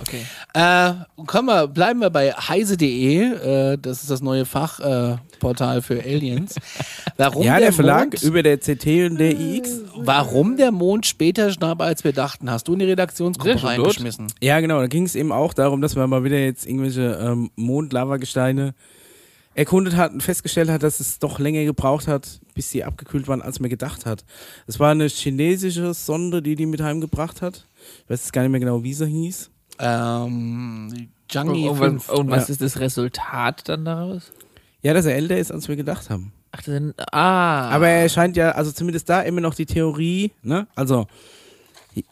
Okay. 0.00 0.24
Äh, 0.54 1.24
kommen 1.26 1.48
wir, 1.48 1.66
bleiben 1.68 2.00
wir 2.00 2.10
bei 2.10 2.32
heise.de, 2.32 3.20
äh, 3.20 3.78
das 3.78 4.02
ist 4.02 4.10
das 4.10 4.20
neue 4.20 4.44
Fachportal 4.44 5.14
äh, 5.14 5.38
Portal 5.38 5.82
für 5.82 6.02
Aliens. 6.02 6.54
Warum 7.16 7.42
Ja, 7.42 7.58
der 7.58 7.72
Verlag 7.72 8.12
Mond, 8.12 8.22
über 8.22 8.42
der 8.42 8.58
CT 8.58 8.86
und 9.10 9.18
der 9.18 9.38
IX. 9.38 9.70
warum 9.96 10.56
der 10.56 10.72
Mond 10.72 11.06
später 11.06 11.50
starb, 11.50 11.82
als 11.82 12.04
wir 12.04 12.12
dachten, 12.12 12.50
hast 12.50 12.68
du 12.68 12.72
in 12.72 12.78
die 12.78 12.86
Redaktionsgruppe 12.86 13.62
reingeschmissen. 13.62 14.28
Ja, 14.40 14.60
genau. 14.60 14.80
Da 14.80 14.86
ging 14.86 15.04
es 15.04 15.14
eben 15.14 15.32
auch 15.32 15.52
darum, 15.52 15.80
dass 15.82 15.96
man 15.96 16.08
mal 16.08 16.24
wieder 16.24 16.38
jetzt 16.38 16.66
irgendwelche 16.66 17.18
ähm, 17.22 17.50
Mond-Lava-Gesteine 17.56 18.74
erkundet 19.54 19.96
hat 19.96 20.12
und 20.12 20.22
festgestellt 20.22 20.70
hat, 20.70 20.82
dass 20.82 21.00
es 21.00 21.18
doch 21.18 21.38
länger 21.38 21.64
gebraucht 21.64 22.06
hat, 22.08 22.40
bis 22.54 22.70
sie 22.70 22.84
abgekühlt 22.84 23.28
waren, 23.28 23.42
als 23.42 23.60
man 23.60 23.68
gedacht 23.68 24.06
hat. 24.06 24.24
Es 24.66 24.78
war 24.78 24.90
eine 24.92 25.08
chinesische 25.08 25.92
Sonde, 25.92 26.40
die 26.40 26.54
die 26.54 26.66
mit 26.66 26.80
heimgebracht 26.80 27.42
hat. 27.42 27.66
Ich 28.04 28.10
weiß 28.10 28.20
jetzt 28.22 28.32
gar 28.32 28.42
nicht 28.42 28.50
mehr 28.50 28.60
genau, 28.60 28.82
wie 28.82 28.94
sie 28.94 29.06
hieß. 29.06 29.49
Ähm, 29.80 30.88
Und, 30.90 31.08
Jungie 31.32 31.68
und, 31.68 31.76
5. 31.78 32.08
was- 32.08 32.18
und 32.18 32.30
was 32.30 32.48
Ja. 32.48 32.52
ist 32.52 32.60
das 32.62 32.78
Resultat 32.80 33.68
dann 33.68 33.84
daraus? 33.84 34.32
Ja, 34.82 34.94
dass 34.94 35.06
er 35.06 35.14
älter 35.14 35.36
ist, 35.38 35.50
als 35.52 35.68
wir 35.68 35.76
gedacht 35.76 36.10
haben. 36.10 36.32
Ach, 36.52 36.58
das 36.58 36.66
sind, 36.66 36.94
ah. 37.12 37.68
Aber 37.70 37.88
er 37.88 38.08
scheint 38.08 38.36
ja, 38.36 38.50
also 38.52 38.72
zumindest 38.72 39.08
da 39.08 39.20
immer 39.22 39.40
noch 39.40 39.54
die 39.54 39.66
Theorie, 39.66 40.32
ne? 40.42 40.66
Also, 40.74 41.06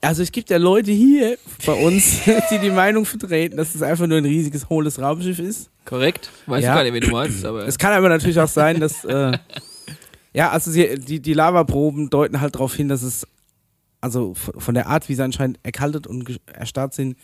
also 0.00 0.22
es 0.22 0.30
gibt 0.32 0.50
ja 0.50 0.58
Leute 0.58 0.92
hier 0.92 1.36
bei 1.66 1.72
uns, 1.72 2.20
die 2.50 2.58
die 2.58 2.70
Meinung 2.70 3.04
vertreten, 3.04 3.56
dass 3.56 3.74
es 3.74 3.82
einfach 3.82 4.06
nur 4.06 4.18
ein 4.18 4.24
riesiges, 4.24 4.68
hohles 4.68 5.00
Raumschiff 5.00 5.38
ist. 5.40 5.70
Korrekt? 5.84 6.30
Weiß 6.46 6.62
Ja. 6.62 6.70
ich 6.70 6.76
gar 6.76 6.82
nicht, 6.84 6.92
wen 6.94 7.00
du 7.02 7.10
meinst, 7.10 7.44
aber. 7.44 7.66
Es 7.66 7.78
kann 7.78 7.92
aber 7.92 8.08
natürlich 8.08 8.38
auch 8.38 8.48
sein, 8.48 8.78
dass. 8.78 9.04
Äh, 9.04 9.36
ja, 10.34 10.50
also 10.50 10.70
sie, 10.70 10.98
die, 10.98 11.20
die 11.20 11.32
Lavaproben 11.32 12.10
deuten 12.10 12.40
halt 12.40 12.54
darauf 12.54 12.74
hin, 12.74 12.88
dass 12.88 13.02
es. 13.02 13.26
Also 14.00 14.34
von 14.34 14.74
der 14.74 14.86
Art, 14.86 15.08
wie 15.08 15.14
sie 15.16 15.24
anscheinend 15.24 15.58
erkaltet 15.64 16.06
und 16.06 16.38
erstarrt 16.46 16.94
sind, 16.94 17.16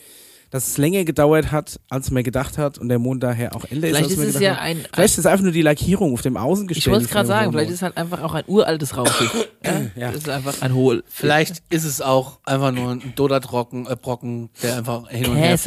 dass 0.54 0.68
es 0.68 0.78
länger 0.78 1.04
gedauert 1.04 1.50
hat, 1.50 1.80
als 1.88 2.12
man 2.12 2.22
gedacht 2.22 2.58
hat 2.58 2.78
und 2.78 2.88
der 2.88 3.00
Mond 3.00 3.24
daher 3.24 3.56
auch 3.56 3.64
älter 3.64 3.88
Vielleicht 3.88 3.94
ist, 3.94 4.02
als 4.04 4.12
ist 4.12 4.18
man 4.18 4.26
es 4.28 4.32
gedacht 4.34 4.42
ja 4.44 4.54
hat. 4.54 4.60
ein. 4.62 4.76
ein 4.76 4.86
Vielleicht 4.94 5.14
ist 5.14 5.18
es 5.18 5.26
einfach 5.26 5.42
nur 5.42 5.50
die 5.52 5.62
Lackierung 5.62 6.12
auf 6.12 6.22
dem 6.22 6.36
Außengestell. 6.36 6.78
ich 6.80 6.86
wollte 6.92 7.06
es 7.06 7.10
gerade 7.10 7.26
sagen, 7.26 7.50
vielleicht 7.50 7.70
ist 7.70 7.76
es 7.78 7.82
halt 7.82 7.96
einfach 7.96 8.22
auch 8.22 8.34
ein 8.34 8.44
uraltes 8.46 8.96
Raumschiff. 8.96 9.48
ja? 9.64 9.72
Ja. 9.96 10.06
Das 10.12 10.18
ist 10.20 10.28
einfach 10.28 10.62
ein 10.62 10.72
Hohl. 10.72 11.02
Vielleicht 11.08 11.64
ist 11.70 11.82
es 11.84 12.00
auch 12.00 12.38
einfach 12.44 12.70
nur 12.70 12.92
ein 12.92 13.12
Dodertrocken, 13.16 13.88
äh, 13.88 13.96
Brocken, 14.00 14.48
der 14.62 14.76
einfach 14.76 15.08
hin 15.08 15.26
und 15.26 15.36
her. 15.36 15.58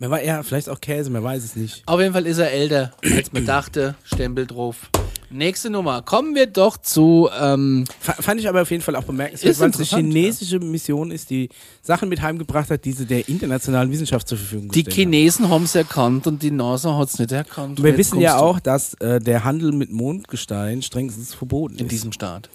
Man 0.00 0.10
wei- 0.10 0.24
ja, 0.26 0.42
vielleicht 0.42 0.68
auch 0.68 0.80
Käse, 0.80 1.10
man 1.10 1.22
weiß 1.22 1.44
es 1.44 1.54
nicht. 1.54 1.84
Auf 1.86 2.00
jeden 2.00 2.12
Fall 2.12 2.26
ist 2.26 2.38
er 2.38 2.50
älter, 2.50 2.90
als 3.04 3.32
man 3.32 3.46
dachte. 3.46 3.94
Stempel 4.02 4.48
drauf. 4.48 4.90
Nächste 5.34 5.68
Nummer. 5.68 6.00
Kommen 6.02 6.36
wir 6.36 6.46
doch 6.46 6.76
zu. 6.76 7.28
Ähm, 7.40 7.84
fand 8.00 8.40
ich 8.40 8.48
aber 8.48 8.62
auf 8.62 8.70
jeden 8.70 8.84
Fall 8.84 8.94
auch 8.94 9.02
bemerkenswert, 9.02 9.58
weil 9.58 9.70
es 9.70 9.92
eine 9.92 10.02
chinesische 10.02 10.60
Mission 10.60 11.10
ist, 11.10 11.28
die 11.28 11.48
Sachen 11.82 12.08
mit 12.08 12.22
heimgebracht 12.22 12.70
hat, 12.70 12.84
die 12.84 12.92
sie 12.92 13.04
der 13.04 13.28
internationalen 13.28 13.90
Wissenschaft 13.90 14.28
zur 14.28 14.38
Verfügung 14.38 14.68
die 14.68 14.84
gestellt 14.84 15.06
hat. 15.08 15.12
Chinesen 15.12 15.48
haben 15.48 15.64
es 15.64 15.74
erkannt 15.74 16.28
und 16.28 16.40
die 16.42 16.52
NASA 16.52 16.96
hat 16.96 17.08
es 17.08 17.18
nicht 17.18 17.32
erkannt. 17.32 17.80
Und 17.80 17.84
wir 17.84 17.98
wissen 17.98 18.20
ja 18.20 18.38
auch, 18.38 18.60
dass 18.60 18.94
äh, 18.94 19.18
der 19.18 19.42
Handel 19.42 19.72
mit 19.72 19.90
Mondgestein 19.90 20.82
strengstens 20.82 21.34
verboten 21.34 21.74
In 21.78 21.86
ist. 21.86 21.90
diesem 21.90 22.12
Staat. 22.12 22.48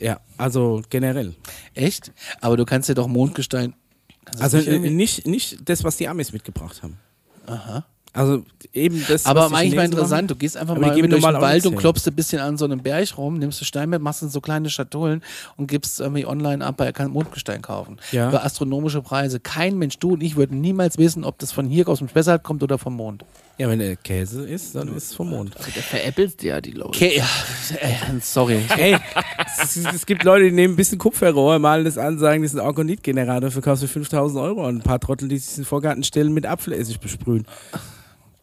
Ja, 0.00 0.18
also 0.38 0.80
generell. 0.88 1.34
Echt? 1.74 2.12
Aber 2.40 2.56
du 2.56 2.64
kannst 2.64 2.88
ja 2.88 2.94
doch 2.94 3.08
Mondgestein. 3.08 3.74
Also 4.38 4.56
äh, 4.56 4.60
nicht 4.60 4.68
irgendwie- 4.68 4.90
nicht, 4.90 5.26
nicht 5.26 5.68
das, 5.68 5.84
was 5.84 5.98
die 5.98 6.08
Amis 6.08 6.32
mitgebracht 6.32 6.82
haben. 6.82 6.96
Aha. 7.46 7.84
Also 8.14 8.44
eben 8.74 9.04
das. 9.08 9.26
Aber 9.26 9.46
eigentlich 9.52 9.74
mal 9.74 9.86
interessant, 9.86 10.30
du 10.30 10.36
gehst 10.36 10.56
einfach 10.56 10.76
Aber 10.76 10.86
mal 10.86 10.94
geben 10.94 11.08
durch 11.08 11.24
den 11.24 11.40
Wald 11.40 11.66
und 11.66 11.76
klopfst 11.76 12.06
ein 12.06 12.14
bisschen 12.14 12.40
an 12.40 12.58
so 12.58 12.66
einem 12.66 12.80
Berg 12.80 13.16
rum, 13.16 13.38
nimmst 13.38 13.60
du 13.60 13.64
Stein 13.64 13.88
mit, 13.88 14.02
machst 14.02 14.22
in 14.22 14.28
so 14.28 14.40
kleine 14.40 14.68
Schatullen 14.68 15.22
und 15.56 15.66
gibst 15.66 16.00
irgendwie 16.00 16.26
online 16.26 16.64
ab, 16.64 16.80
er 16.80 16.92
kann 16.92 17.10
Mondgestein 17.10 17.62
kaufen. 17.62 17.98
Ja. 18.10 18.30
Für 18.30 18.42
astronomische 18.42 19.00
Preise. 19.00 19.40
Kein 19.40 19.78
Mensch, 19.78 19.98
du 19.98 20.12
und 20.12 20.22
ich 20.22 20.36
würden 20.36 20.60
niemals 20.60 20.98
wissen, 20.98 21.24
ob 21.24 21.38
das 21.38 21.52
von 21.52 21.66
hier 21.66 21.88
aus 21.88 21.98
dem 21.98 22.08
Spessart 22.08 22.42
kommt 22.42 22.62
oder 22.62 22.76
vom 22.78 22.94
Mond. 22.94 23.22
machen. 23.22 23.42
Ja, 23.58 23.68
wenn 23.68 23.78
der 23.78 23.96
Käse 23.96 24.46
ist, 24.46 24.74
dann 24.74 24.88
ist 24.96 25.10
es 25.10 25.14
vom 25.14 25.30
Mond. 25.30 25.56
Also 25.56 25.70
der 25.70 25.82
veräppelt 25.82 26.42
ja 26.42 26.60
die 26.60 26.72
Leute. 26.72 26.88
Okay, 26.88 27.18
ja, 27.18 27.26
sorry. 28.20 28.60
Ey, 28.76 28.96
es, 29.62 29.76
es, 29.76 30.06
gibt 30.06 30.24
Leute, 30.24 30.46
die 30.46 30.52
nehmen 30.52 30.74
ein 30.74 30.76
bisschen 30.76 30.98
Kupferrohr, 30.98 31.58
malen 31.58 31.84
das 31.84 31.98
an, 31.98 32.18
sagen, 32.18 32.42
das 32.42 32.54
ist 32.54 32.58
ein 32.58 32.66
Argonitgenerator, 32.66 33.50
verkaufst 33.50 33.82
du 33.82 33.88
5000 33.88 34.40
Euro 34.40 34.66
an 34.66 34.76
ein 34.76 34.82
paar 34.82 34.98
Trottel, 34.98 35.28
die 35.28 35.38
sich 35.38 35.50
in 35.58 35.62
den 35.62 35.66
Vorgarten 35.66 36.02
stellen, 36.02 36.32
mit 36.32 36.46
Apfelessig 36.46 36.98
besprühen. 36.98 37.46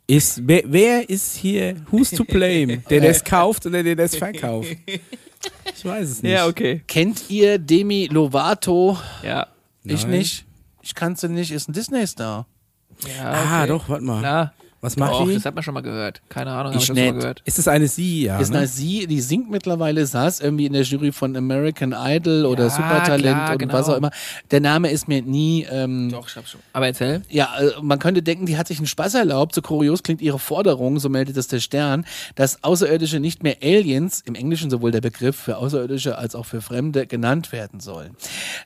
Ist, 0.09 0.41
wer, 0.47 0.63
wer 0.65 1.07
ist 1.07 1.35
hier, 1.37 1.75
who's 1.91 2.09
to 2.09 2.23
blame? 2.23 2.77
Der, 2.89 2.99
der 2.99 3.11
es 3.11 3.23
kauft 3.23 3.67
oder 3.67 3.83
der, 3.83 3.95
der 3.95 4.05
es 4.05 4.15
verkauft? 4.15 4.75
Ich 5.75 5.85
weiß 5.85 6.09
es 6.09 6.23
nicht. 6.23 6.31
Ja, 6.31 6.47
okay. 6.47 6.81
Kennt 6.87 7.29
ihr 7.29 7.59
Demi 7.59 8.07
Lovato? 8.11 8.97
Ja. 9.21 9.45
Ich 9.83 10.01
Nein. 10.01 10.17
nicht. 10.17 10.45
Ich 10.81 10.95
kann's 10.95 11.21
nicht, 11.21 11.51
ist 11.51 11.69
ein 11.69 11.73
Disney-Star. 11.73 12.47
ja 13.07 13.29
Ah, 13.31 13.59
okay. 13.59 13.67
doch, 13.67 13.87
warte 13.87 14.03
mal. 14.03 14.19
Klar. 14.19 14.53
Was 14.81 14.95
macht 14.95 15.11
Doch, 15.11 15.27
die? 15.27 15.33
das 15.33 15.45
hat 15.45 15.55
man 15.55 15.63
schon 15.63 15.73
mal 15.73 15.81
gehört. 15.81 16.21
Keine 16.29 16.51
Ahnung, 16.51 16.73
habe 16.73 16.75
Ich 16.75 16.87
das 16.87 16.95
schon 16.97 17.05
mal 17.05 17.13
gehört. 17.13 17.41
Ist 17.45 17.59
es 17.59 17.67
eine 17.67 17.87
Sie, 17.87 18.23
ja? 18.23 18.39
ist 18.39 18.51
ne? 18.51 18.59
eine 18.59 18.67
sie, 18.67 19.07
die 19.07 19.19
singt 19.19 19.49
mittlerweile, 19.51 20.05
saß 20.05 20.39
irgendwie 20.39 20.65
in 20.67 20.73
der 20.73 20.83
Jury 20.83 21.11
von 21.11 21.35
American 21.35 21.93
Idol 21.97 22.45
oder 22.45 22.65
Ja, 22.65 22.69
Supertalent 22.69 23.21
klar, 23.21 23.51
und 23.51 23.57
genau. 23.59 23.73
was 23.73 23.89
auch 23.89 23.97
immer. 23.97 24.11
Der 24.51 24.61
Name 24.61 24.89
ist 24.89 25.07
mir 25.09 25.21
nie. 25.21 25.67
Ähm, 25.69 26.09
Doch, 26.11 26.27
ich 26.29 26.35
hab 26.35 26.47
schon. 26.47 26.61
Aber 26.71 26.87
erzähl. 26.87 27.21
Ja, 27.29 27.49
äh, 27.59 27.71
man 27.81 27.99
könnte 27.99 28.21
denken, 28.21 28.45
die 28.45 28.57
hat 28.57 28.67
sich 28.67 28.77
einen 28.77 28.87
Spaß 28.87 29.15
erlaubt. 29.15 29.53
So 29.53 29.61
kurios 29.61 30.01
klingt 30.03 30.21
ihre 30.21 30.39
Forderung, 30.39 30.99
so 30.99 31.09
meldet 31.09 31.35
es 31.35 31.47
der 31.47 31.59
Stern, 31.59 32.05
dass 32.35 32.63
Außerirdische 32.63 33.19
nicht 33.19 33.43
mehr 33.43 33.57
Aliens, 33.61 34.21
im 34.25 34.35
Englischen 34.35 34.69
sowohl 34.69 34.91
der 34.91 35.01
Begriff 35.01 35.35
für 35.35 35.57
Außerirdische 35.57 36.17
als 36.17 36.35
auch 36.35 36.45
für 36.45 36.61
Fremde, 36.61 37.05
genannt 37.05 37.51
werden 37.51 37.79
sollen. 37.81 38.15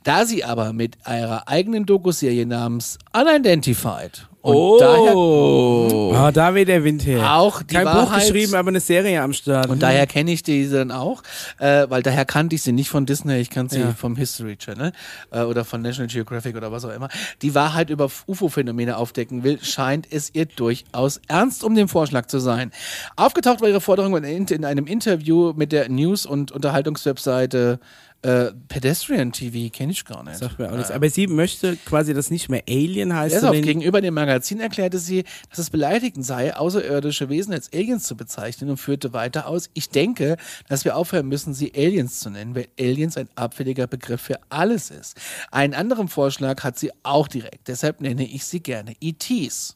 Da 0.04 0.26
sie 0.26 0.44
aber 0.44 0.74
mit 0.74 0.98
ihrer 1.08 1.48
eigenen 1.48 1.86
Dokuserie 1.86 2.46
namens 2.46 3.00
Unidentified 3.14 4.28
und 4.44 4.80
daher 4.82 5.16
oh. 5.16 6.12
Ah, 6.16 6.32
da 6.32 6.54
weht 6.54 6.68
der 6.68 6.84
Wind 6.84 7.06
her. 7.06 7.34
auch 7.36 7.64
die 7.64 7.74
Kein 7.74 7.86
Buch 7.86 7.94
Wahrheit, 7.94 8.22
geschrieben, 8.28 8.54
aber 8.56 8.70
eine 8.70 8.80
Serie 8.80 9.22
am 9.22 9.34
Start. 9.34 9.70
und 9.70 9.82
daher 9.82 10.06
kenne 10.06 10.32
ich 10.32 10.44
die 10.44 10.70
dann 10.70 10.92
auch, 10.92 11.24
äh, 11.60 11.86
weil 11.90 12.04
daher 12.04 12.26
kannte 12.26 12.56
ich 12.56 12.62
sie 12.62 12.72
nicht 12.72 12.90
von 12.90 13.06
Disney, 13.06 13.38
ich 13.40 13.50
kannte 13.50 13.76
sie 13.76 13.82
Ja. 13.82 13.94
vom 13.94 14.16
History 14.16 14.56
Channel 14.58 14.92
äh, 15.32 15.42
oder 15.42 15.66
von 15.66 15.82
National 15.82 16.08
Geographic 16.08 16.56
oder 16.56 16.72
was 16.72 16.86
auch 16.86 16.94
immer. 16.94 17.10
Die 17.42 17.56
Wahrheit 17.56 17.90
über 17.90 18.10
UFO-Phänomene 18.28 18.98
aufdecken 18.98 19.44
will, 19.44 19.60
scheint 19.64 20.08
es 20.12 20.30
ihr 20.34 20.46
durchaus 20.46 21.20
ernst 21.28 21.64
um 21.64 21.74
den 21.76 21.88
Vorschlag 21.88 22.28
zu 22.28 22.40
sein. 22.40 22.72
Aufgetaucht 23.16 23.62
war 23.62 23.70
ihre 23.70 23.82
Forderung 23.82 24.16
in, 24.24 24.46
in 24.46 24.66
einem 24.66 24.86
Interview 24.88 25.54
mit 25.56 25.72
der 25.72 25.90
News- 25.90 26.26
und 26.26 26.52
Unterhaltungswebseite 26.52 27.80
äh, 28.24 28.52
Pedestrian 28.70 29.32
TV, 29.32 29.72
kenne 29.72 29.92
ich 29.92 30.06
gar 30.06 30.24
nicht. 30.24 30.38
Sagt 30.38 30.58
mir 30.58 30.72
auch 30.72 30.78
nichts. 30.78 30.92
Aber 30.92 31.10
sie 31.10 31.28
möchte 31.28 31.76
quasi, 31.86 32.14
dass 32.14 32.32
nicht 32.32 32.50
mehr 32.50 32.64
Alien 32.68 33.14
heißt. 33.14 33.36
Deshalb 33.36 33.62
gegenüber 33.62 34.02
dem 34.02 34.14
Magazin 34.14 34.60
erklärte 34.60 34.98
sie, 34.98 35.24
dass 35.50 35.60
es 35.60 35.70
beleidigend 35.70 36.26
sei, 36.26 36.56
außerirdische 36.56 37.30
Wesen 37.30 37.54
als 37.54 37.72
Aliens 37.74 38.04
zu 38.06 38.16
bezeichnen 38.16 38.70
und 38.70 38.78
führte 38.78 39.14
weiter 39.14 39.48
aus, 39.48 39.70
ich 39.74 39.90
denke, 39.90 40.38
dass 40.70 40.86
wir 40.86 40.96
aufhören 40.96 41.28
müssen, 41.28 41.54
sie 41.54 41.74
Aliens 41.76 42.20
zu 42.20 42.30
nennen, 42.30 42.56
weil 42.56 42.68
Aliens 42.80 43.18
ein 43.18 43.28
abfälliger 43.36 43.88
Begriff 43.88 44.22
für 44.22 44.40
alles 44.50 44.90
ist. 44.90 45.20
Einen 45.52 45.74
anderen 45.74 46.08
Vorschlag 46.08 46.64
hat 46.64 46.80
sie 46.80 46.92
auch 47.04 47.28
direkt, 47.28 47.68
deshalb 47.68 48.00
nenne 48.02 48.26
ich 48.26 48.46
sie 48.46 48.62
gerne 48.62 48.96
ETs. 49.02 49.76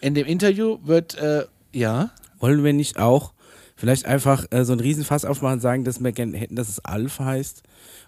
In 0.00 0.14
dem 0.14 0.26
Interview 0.26 0.78
wird, 0.84 1.14
äh, 1.16 1.46
ja, 1.72 2.10
Wollen 2.40 2.64
wir 2.64 2.72
nicht 2.72 2.98
auch 2.98 3.32
vielleicht 3.76 4.04
einfach 4.04 4.46
äh, 4.50 4.64
so 4.64 4.72
ein 4.72 4.80
Riesenfass 4.80 5.24
aufmachen 5.24 5.54
und 5.54 5.60
sagen, 5.60 5.84
dass 5.84 6.02
wir 6.02 6.12
gerne 6.12 6.36
hätten, 6.36 6.56
dass 6.56 6.68
es 6.68 6.84
Alf 6.84 7.18
heißt? 7.18 7.62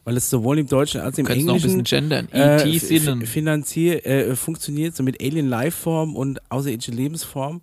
Weil 0.04 0.16
es 0.16 0.28
sowohl 0.28 0.58
im 0.58 0.66
Deutschen 0.66 1.00
als 1.00 1.16
im 1.18 1.24
noch 1.24 1.30
ein 1.30 1.38
Englischen 1.38 1.84
äh, 2.10 2.56
E.T. 2.62 2.76
f- 2.76 2.82
Sinnen. 2.82 3.22
f- 3.22 3.28
finanzier, 3.30 4.04
äh, 4.04 4.34
funktioniert, 4.34 4.96
so 4.96 5.02
mit 5.04 5.22
Alien 5.22 5.48
Lifeform 5.48 6.16
und 6.16 6.40
außerirdische 6.50 6.90
Lebensform. 6.90 7.60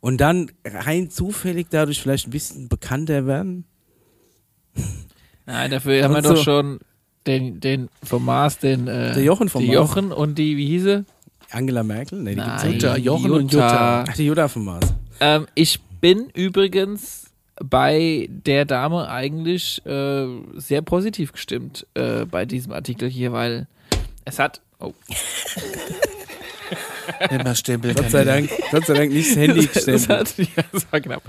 Und 0.00 0.20
dann 0.20 0.50
rein 0.64 1.10
zufällig 1.10 1.68
dadurch 1.70 2.00
vielleicht 2.00 2.28
ein 2.28 2.30
bisschen 2.30 2.68
bekannter 2.68 3.26
werden. 3.26 3.64
Nein, 5.46 5.70
dafür 5.70 6.02
haben 6.04 6.12
wir 6.12 6.18
Und 6.18 6.24
doch 6.26 6.36
so. 6.36 6.42
schon 6.42 6.78
den, 7.26 7.60
den 7.60 7.88
vom 8.02 8.24
Mars, 8.24 8.58
den 8.58 8.86
äh, 8.88 9.14
Der 9.14 9.22
Jochen 9.22 9.48
vom 9.48 9.62
die 9.62 9.68
Mars. 9.68 9.74
Jochen 9.76 10.12
und 10.12 10.38
die, 10.38 10.56
wie 10.56 10.66
hieße? 10.66 11.04
Angela 11.50 11.82
Merkel? 11.82 12.20
Nee, 12.22 12.30
die 12.30 12.36
gibt's 12.40 12.62
Nein, 12.62 12.72
nicht. 12.72 12.82
Jutta, 12.82 12.96
Jochen 12.96 13.30
und 13.32 13.52
Jutta. 13.52 14.04
Ach, 14.08 14.14
die 14.16 14.24
Jutta 14.26 14.48
vom 14.48 14.64
Mars. 14.64 14.94
Ähm, 15.20 15.46
ich 15.54 15.80
bin 16.00 16.30
übrigens 16.34 17.24
bei 17.62 18.28
der 18.28 18.64
Dame 18.64 19.08
eigentlich 19.08 19.84
äh, 19.86 20.26
sehr 20.56 20.82
positiv 20.82 21.32
gestimmt 21.32 21.86
äh, 21.94 22.24
bei 22.24 22.44
diesem 22.44 22.72
Artikel 22.72 23.08
hier, 23.08 23.32
weil 23.32 23.66
es 24.24 24.38
hat. 24.38 24.60
Oh, 24.78 24.92
immer 27.30 27.54
Stempel. 27.54 27.94
Gott 27.94 28.10
sei 28.10 28.24
Dank, 28.24 28.50
Gott 28.70 28.86
sei 28.86 28.94
Dank 28.94 29.12
nicht 29.12 29.30
das 29.36 29.36
Handy 29.36 29.66
hat, 29.66 30.38
ja, 30.56 30.64
das 30.72 30.86
war 30.90 31.00
knapp. 31.00 31.22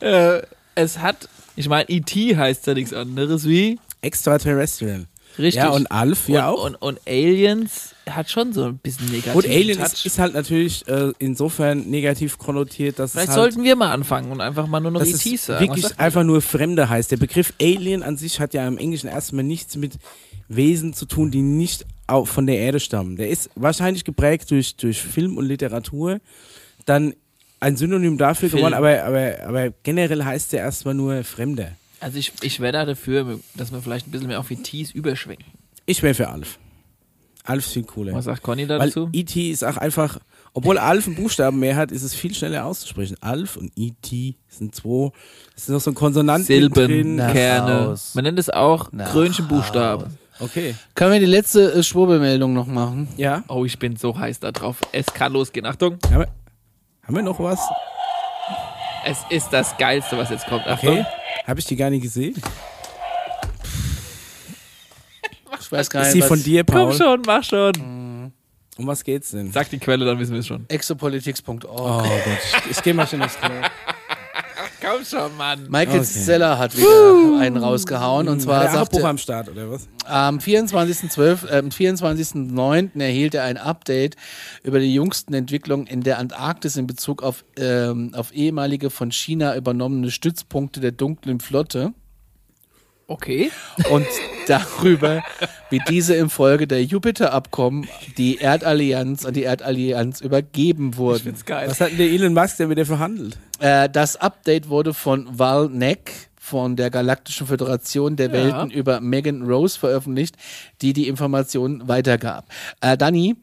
Äh, 0.00 0.42
es 0.74 0.98
hat, 0.98 1.28
ich 1.56 1.68
meine, 1.68 1.88
E.T. 1.88 2.36
heißt 2.36 2.66
ja 2.66 2.74
nichts 2.74 2.92
anderes 2.92 3.46
wie 3.48 3.78
Extraterrestrial. 4.02 5.06
Richtig. 5.38 5.62
Ja, 5.62 5.70
und 5.70 5.90
Alf 5.90 6.28
ja 6.28 6.48
und, 6.50 6.54
auch. 6.54 6.64
Und, 6.64 6.74
und 6.76 7.00
Aliens 7.06 7.94
hat 8.08 8.30
schon 8.30 8.52
so 8.52 8.64
ein 8.64 8.78
bisschen 8.78 9.06
negativ. 9.06 9.32
Gut, 9.32 9.46
Alien 9.46 9.78
Touch. 9.78 10.06
ist, 10.06 10.18
halt 10.18 10.34
natürlich 10.34 10.86
äh, 10.88 11.12
insofern 11.18 11.88
negativ 11.90 12.38
konnotiert, 12.38 12.98
dass 12.98 13.12
Vielleicht 13.12 13.30
es 13.30 13.36
halt, 13.36 13.52
sollten 13.52 13.64
wir 13.64 13.76
mal 13.76 13.92
anfangen 13.92 14.30
und 14.32 14.40
einfach 14.40 14.66
mal 14.66 14.80
nur 14.80 14.90
noch 14.90 15.04
E.T. 15.04 15.36
sagen. 15.36 15.60
Wirklich 15.60 15.98
einfach 15.98 16.24
nur 16.24 16.40
Fremde 16.40 16.88
heißt. 16.88 17.10
Der 17.10 17.16
Begriff 17.16 17.52
Alien 17.60 18.02
an 18.02 18.16
sich 18.16 18.40
hat 18.40 18.54
ja 18.54 18.66
im 18.66 18.78
Englischen 18.78 19.08
erstmal 19.08 19.44
nichts 19.44 19.76
mit 19.76 19.94
Wesen 20.48 20.94
zu 20.94 21.06
tun, 21.06 21.30
die 21.30 21.42
nicht 21.42 21.86
von 22.24 22.46
der 22.46 22.58
Erde 22.58 22.80
stammen. 22.80 23.16
Der 23.16 23.28
ist 23.28 23.50
wahrscheinlich 23.54 24.04
geprägt 24.04 24.50
durch, 24.50 24.76
durch 24.76 25.00
Film 25.00 25.36
und 25.36 25.44
Literatur. 25.44 26.20
Dann 26.86 27.12
ein 27.60 27.76
Synonym 27.76 28.16
dafür 28.16 28.48
Film. 28.48 28.60
geworden, 28.60 28.74
aber, 28.74 29.04
aber, 29.04 29.34
aber 29.46 29.70
generell 29.82 30.24
heißt 30.24 30.52
der 30.52 30.60
erstmal 30.60 30.94
nur 30.94 31.24
Fremde. 31.24 31.72
Also 32.00 32.18
ich, 32.18 32.32
ich 32.42 32.60
wäre 32.60 32.72
da 32.72 32.84
dafür, 32.84 33.40
dass 33.54 33.72
wir 33.72 33.80
vielleicht 33.80 34.06
ein 34.06 34.10
bisschen 34.10 34.28
mehr 34.28 34.40
auf 34.40 34.50
E.T.s 34.50 34.92
überschwenken. 34.92 35.46
Ich 35.86 36.02
wäre 36.02 36.14
für 36.14 36.28
Alf. 36.28 36.58
Alf 37.48 37.66
ist 37.66 37.72
viel 37.72 37.84
cooler. 37.84 38.12
Was 38.12 38.26
sagt 38.26 38.42
Conny 38.42 38.68
Weil 38.68 38.78
dazu? 38.78 39.08
E.T. 39.12 39.50
ist 39.50 39.64
auch 39.64 39.78
einfach, 39.78 40.18
obwohl 40.52 40.76
Alf 40.76 41.06
einen 41.06 41.16
Buchstaben 41.16 41.58
mehr 41.58 41.76
hat, 41.76 41.90
ist 41.90 42.02
es 42.02 42.14
viel 42.14 42.34
schneller 42.34 42.66
auszusprechen. 42.66 43.16
Alf 43.22 43.56
und 43.56 43.72
E.T. 43.74 44.36
sind 44.48 44.74
zwei, 44.74 45.10
es 45.56 45.62
ist 45.62 45.68
noch 45.70 45.80
so 45.80 45.90
ein 45.90 45.94
Konsonant 45.94 46.44
Silben, 46.44 46.74
drin. 46.74 47.16
Nach 47.16 47.32
Kerne. 47.32 47.86
Haus. 47.86 48.14
Man 48.14 48.24
nennt 48.24 48.38
es 48.38 48.50
auch 48.50 48.90
Krönchenbuchstaben. 48.90 50.18
Okay. 50.40 50.74
Können 50.94 51.12
wir 51.12 51.20
die 51.20 51.26
letzte 51.26 51.72
äh, 51.72 51.82
Schwurbelmeldung 51.82 52.52
noch 52.52 52.66
machen? 52.66 53.08
Ja. 53.16 53.42
Oh, 53.48 53.64
ich 53.64 53.78
bin 53.78 53.96
so 53.96 54.16
heiß 54.16 54.40
da 54.40 54.52
drauf. 54.52 54.80
Es 54.92 55.06
kann 55.06 55.32
losgehen. 55.32 55.64
Achtung. 55.64 55.98
Haben 56.04 56.20
wir, 56.20 56.28
haben 57.02 57.16
wir 57.16 57.22
noch 57.22 57.40
was? 57.40 57.60
Es 59.06 59.18
ist 59.30 59.48
das 59.52 59.76
Geilste, 59.78 60.18
was 60.18 60.28
jetzt 60.28 60.46
kommt. 60.46 60.66
Achtung. 60.66 61.00
Okay. 61.00 61.06
Habe 61.48 61.60
ich 61.60 61.66
die 61.66 61.76
gar 61.76 61.88
nicht 61.88 62.02
gesehen? 62.02 62.34
Ich 65.58 65.72
weiß 65.72 65.88
gar 65.88 66.02
Ist 66.02 66.08
nicht, 66.08 66.14
sie 66.14 66.20
was 66.20 66.28
von 66.28 66.42
dir, 66.42 66.62
Komm 66.64 66.74
Paul? 66.74 66.92
schon, 66.94 67.22
mach 67.26 67.42
schon. 67.42 68.32
Um 68.76 68.86
was 68.86 69.02
geht's 69.02 69.30
denn? 69.30 69.50
Sag 69.50 69.70
die 69.70 69.78
Quelle, 69.78 70.04
dann 70.04 70.18
wissen 70.18 70.32
wir 70.34 70.40
es 70.40 70.46
schon. 70.46 70.66
exopolitics.org. 70.68 71.64
Oh 71.64 72.02
Gott, 72.02 72.38
ich, 72.66 72.70
ich 72.72 72.82
gehe 72.82 72.92
mal 72.94 73.06
schon 73.06 73.22
aufs 73.22 73.38
Klo. 73.40 73.50
Komm 74.80 75.04
schon, 75.04 75.36
Mann. 75.36 75.66
Michael 75.68 76.00
Okay. 76.00 76.04
Zeller 76.04 76.58
hat 76.58 76.76
wieder 76.76 77.40
einen 77.40 77.56
rausgehauen 77.56 78.28
und 78.28 78.40
zwar 78.40 78.62
sagt 78.64 78.76
Abbruch 78.76 79.00
er, 79.00 79.08
am 79.08 79.18
Start, 79.18 79.48
oder 79.48 79.70
was? 79.70 79.88
am 80.04 80.38
24.12., 80.38 81.48
äh, 81.48 81.58
am 81.58 81.68
24.09. 81.68 83.00
erhielt 83.00 83.34
er 83.34 83.44
ein 83.44 83.56
Update 83.56 84.16
über 84.62 84.78
die 84.78 84.94
jüngsten 84.94 85.34
Entwicklungen 85.34 85.86
in 85.86 86.02
der 86.02 86.18
Antarktis 86.18 86.76
in 86.76 86.86
Bezug 86.86 87.22
auf, 87.22 87.44
ähm, 87.56 88.12
auf 88.14 88.32
ehemalige 88.32 88.90
von 88.90 89.10
China 89.10 89.56
übernommene 89.56 90.10
Stützpunkte 90.10 90.80
der 90.80 90.92
dunklen 90.92 91.40
Flotte 91.40 91.92
Okay. 93.10 93.50
und 93.90 94.06
darüber, 94.46 95.24
wie 95.70 95.80
diese 95.88 96.14
im 96.14 96.28
Folge 96.28 96.66
der 96.66 96.84
Jupiter-Abkommen 96.84 97.88
die 98.18 98.36
Erdallianz 98.36 99.24
an 99.24 99.32
die 99.32 99.44
Erdallianz 99.44 100.20
übergeben 100.20 100.96
wurden. 100.98 101.22
Find's 101.22 101.46
geil. 101.46 101.70
Was 101.70 101.80
hat 101.80 101.90
denn 101.90 101.96
der 101.96 102.10
Elon 102.10 102.34
Musk 102.34 102.58
denn 102.58 102.68
mit 102.68 102.76
der 102.76 102.84
verhandelt? 102.84 103.38
Äh, 103.60 103.88
das 103.88 104.16
Update 104.16 104.68
wurde 104.68 104.92
von 104.92 105.26
Val 105.38 105.70
Neck 105.70 106.28
von 106.38 106.76
der 106.76 106.90
Galaktischen 106.90 107.46
Föderation 107.46 108.16
der 108.16 108.30
Welten 108.30 108.70
über 108.70 109.00
Megan 109.00 109.42
Rose 109.42 109.78
veröffentlicht, 109.78 110.36
die 110.82 110.92
die 110.92 111.08
Informationen 111.08 111.88
weitergab. 111.88 112.46
Äh, 112.82 112.98
Dani, 112.98 113.36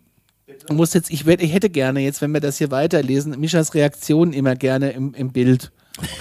du 0.67 0.73
musst 0.75 0.93
jetzt, 0.93 1.09
ich, 1.09 1.25
werd, 1.25 1.41
ich 1.41 1.53
hätte 1.53 1.71
gerne 1.71 2.01
jetzt, 2.01 2.21
wenn 2.21 2.31
wir 2.31 2.39
das 2.39 2.59
hier 2.59 2.69
weiterlesen, 2.69 3.39
Mischas 3.39 3.73
Reaktion 3.73 4.31
immer 4.31 4.55
gerne 4.55 4.91
im, 4.91 5.15
im 5.15 5.31
Bild. 5.31 5.71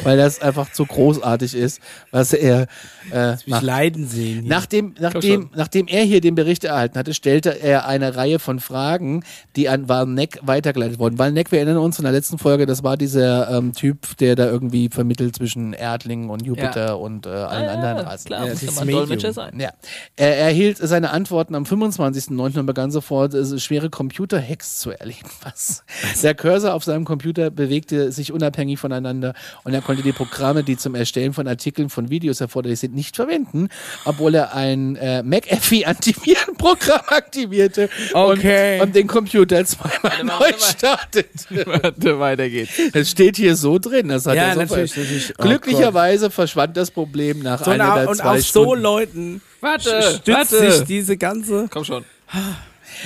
Weil 0.04 0.16
das 0.16 0.40
einfach 0.40 0.70
zu 0.72 0.86
großartig 0.86 1.54
ist, 1.54 1.80
was 2.12 2.32
er 2.32 2.66
äh, 3.10 3.32
Mich 3.32 3.46
macht. 3.48 3.62
leiden 3.64 4.06
sehen. 4.06 4.42
Hier. 4.42 4.48
Nachdem, 4.48 4.94
nachdem, 5.00 5.50
nachdem 5.54 5.88
er 5.88 6.04
hier 6.04 6.20
den 6.20 6.34
Bericht 6.36 6.62
erhalten 6.64 6.98
hatte, 6.98 7.12
stellte 7.12 7.60
er 7.60 7.86
eine 7.86 8.14
Reihe 8.16 8.38
von 8.38 8.60
Fragen, 8.60 9.24
die 9.56 9.68
an 9.68 9.88
Warneck 9.88 10.38
weitergeleitet 10.42 10.98
wurden. 10.98 11.18
Warneck, 11.18 11.50
wir 11.50 11.58
erinnern 11.58 11.78
uns 11.78 11.96
von 11.96 12.04
der 12.04 12.12
letzten 12.12 12.38
Folge, 12.38 12.66
das 12.66 12.84
war 12.84 12.96
dieser 12.96 13.50
ähm, 13.50 13.72
Typ, 13.72 14.16
der 14.18 14.36
da 14.36 14.46
irgendwie 14.46 14.88
vermittelt 14.90 15.34
zwischen 15.36 15.72
Erdlingen 15.72 16.30
und 16.30 16.46
Jupiter 16.46 16.86
Ja. 16.88 16.92
und 16.94 17.26
äh, 17.26 17.30
allen 17.30 17.68
anderen 17.68 17.98
Rassen. 18.06 18.26
Klar, 18.28 18.44
Ja, 18.46 18.52
muss 18.52 18.60
das 18.60 18.74
ja 18.76 18.80
ein 18.80 18.86
Medium. 18.86 19.02
Dolmetscher 19.06 19.32
sein. 19.32 19.58
Ja. 19.60 19.70
Er 20.16 20.36
erhielt 20.38 20.78
seine 20.78 21.10
Antworten 21.10 21.54
am 21.56 21.64
25.09. 21.64 22.60
und 22.60 22.66
begann 22.66 22.90
sofort 22.90 23.34
äh, 23.34 23.58
schwere 23.58 23.90
Computer-Hacks 23.90 24.78
zu 24.78 24.90
erleben. 24.92 25.28
Was? 25.42 25.82
Der 26.22 26.34
Cursor 26.34 26.74
auf 26.74 26.84
seinem 26.84 27.04
Computer 27.04 27.50
bewegte 27.50 28.12
sich 28.12 28.32
unabhängig 28.32 28.78
voneinander 28.78 29.34
und 29.64 29.74
er 29.74 29.80
konnte 29.82 30.02
die 30.02 30.12
Programme, 30.12 30.62
die 30.62 30.76
zum 30.76 30.94
Erstellen 30.94 31.32
von 31.32 31.48
Artikeln 31.48 31.88
von 31.90 32.10
Videos 32.10 32.40
erforderlich 32.40 32.80
sind, 32.80 32.94
nicht 32.94 33.16
verwenden, 33.16 33.68
obwohl 34.04 34.34
er 34.34 34.54
ein 34.54 34.96
äh, 34.96 35.22
McAfee-Antivirenprogramm 35.22 37.00
aktivierte 37.08 37.88
Okay. 38.12 38.76
und, 38.80 38.88
und 38.88 38.94
den 38.96 39.06
Computer 39.06 39.64
zweimal 39.64 40.00
Warte 40.02 40.24
neu 40.26 40.32
warte 40.38 40.60
startete. 40.64 41.28
Warte, 41.66 42.18
weiter 42.18 42.48
geht's. 42.48 42.72
Es 42.92 43.10
steht 43.10 43.36
hier 43.36 43.56
so 43.56 43.78
drin. 43.78 44.08
Das 44.08 44.26
hat 44.26 44.36
Ja, 44.36 44.44
er 44.48 44.54
so 44.54 44.60
natürlich, 44.60 44.96
natürlich. 44.96 45.32
Oh 45.38 45.42
Glücklicherweise 45.42 46.30
verschwand 46.30 46.76
das 46.76 46.90
Problem 46.90 47.40
nach 47.40 47.64
so 47.64 47.70
einer 47.70 47.84
na, 47.86 47.98
der 48.00 48.08
und 48.10 48.16
zwei 48.16 48.38
auf 48.38 48.42
so 48.42 48.62
Stunden. 48.64 48.82
Leuten 48.82 49.42
Warte, 49.60 50.02
stützt 50.02 50.52
warte. 50.52 50.72
sich 50.72 50.84
diese 50.84 51.16
ganze. 51.16 51.66
Komm 51.70 51.84
schon. 51.84 52.04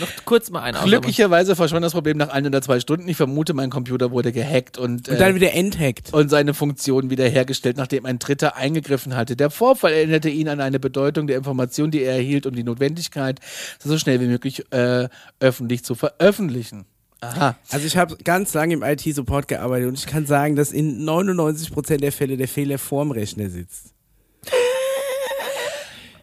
Noch 0.00 0.08
kurz 0.24 0.50
mal 0.50 0.62
einen 0.62 0.82
Glücklicherweise 0.84 1.56
verschwand 1.56 1.84
das 1.84 1.92
Problem 1.92 2.16
nach 2.16 2.28
ein 2.28 2.46
oder 2.46 2.62
zwei 2.62 2.80
Stunden. 2.80 3.08
Ich 3.08 3.16
vermute, 3.16 3.54
mein 3.54 3.70
Computer 3.70 4.10
wurde 4.10 4.32
gehackt 4.32 4.78
und, 4.78 5.08
Und 5.08 5.16
äh, 5.16 5.18
dann 5.18 5.34
wieder 5.34 5.52
enthackt. 5.52 6.12
und 6.12 6.28
seine 6.28 6.54
Funktion 6.54 7.10
wiederhergestellt, 7.10 7.76
nachdem 7.76 8.06
ein 8.06 8.18
Dritter 8.18 8.56
eingegriffen 8.56 9.16
hatte. 9.16 9.36
Der 9.36 9.50
Vorfall 9.50 9.92
erinnerte 9.92 10.28
ihn 10.28 10.48
an 10.48 10.60
eine 10.60 10.78
Bedeutung 10.80 11.26
der 11.26 11.36
Information, 11.38 11.90
die 11.90 12.02
er 12.02 12.14
erhielt 12.14 12.46
und 12.46 12.56
die 12.56 12.64
Notwendigkeit, 12.64 13.40
so 13.78 13.98
schnell 13.98 14.20
wie 14.20 14.26
möglich 14.26 14.64
äh, 14.72 15.08
öffentlich 15.40 15.84
zu 15.84 15.94
veröffentlichen. 15.94 16.84
Aha. 17.20 17.56
Also 17.70 17.86
ich 17.86 17.96
habe 17.96 18.16
ganz 18.22 18.54
lange 18.54 18.74
im 18.74 18.82
IT-Support 18.82 19.48
gearbeitet 19.48 19.88
und 19.88 19.98
ich 19.98 20.06
kann 20.06 20.26
sagen, 20.26 20.54
dass 20.54 20.70
in 20.70 21.04
99% 21.04 21.96
der 21.96 22.12
Fälle 22.12 22.36
der 22.36 22.46
Fehler 22.48 22.78
vorm 22.78 23.10
Rechner 23.10 23.48
sitzt. 23.50 23.92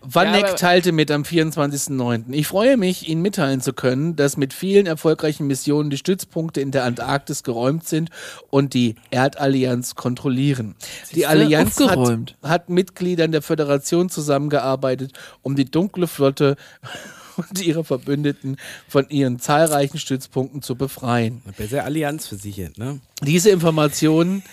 Vanek 0.08 0.42
Ja, 0.42 0.54
teilte 0.54 0.92
mit 0.92 1.12
am 1.12 1.24
24.09. 1.24 2.32
Ich 2.32 2.48
freue 2.48 2.78
mich, 2.78 3.10
Ihnen 3.10 3.22
mitteilen 3.22 3.62
zu 3.62 3.74
können, 3.74 4.16
dass 4.16 4.38
mit 4.38 4.54
vielen 4.54 4.86
erfolgreichen 4.86 5.48
Missionen 5.48 5.90
die 5.90 5.98
Stützpunkte 5.98 6.62
in 6.62 6.72
der 6.72 6.84
Antarktis 6.84 7.44
geräumt 7.44 7.88
sind 7.88 8.10
und 8.50 8.74
die 8.74 8.96
Erdallianz 9.12 9.96
kontrollieren. 9.96 10.76
Die 11.14 11.22
du, 11.22 11.28
Allianz 11.28 11.80
hat, 11.80 12.36
hat 12.44 12.70
Mitgliedern 12.70 13.32
der 13.32 13.42
Föderation 13.42 14.10
zusammengearbeitet, 14.10 15.14
um 15.42 15.56
die 15.56 15.66
dunkle 15.66 16.08
Flotte 16.08 16.56
und 17.38 17.62
ihre 17.62 17.84
Verbündeten 17.84 18.58
von 18.88 19.10
ihren 19.10 19.40
zahlreichen 19.40 20.00
Stützpunkten 20.00 20.62
zu 20.62 20.76
befreien. 20.76 21.42
Besser 21.58 21.84
Allianz 21.84 22.28
versichert, 22.28 22.78
ne? 22.78 23.00
Diese 23.22 23.50
Informationen 23.50 24.44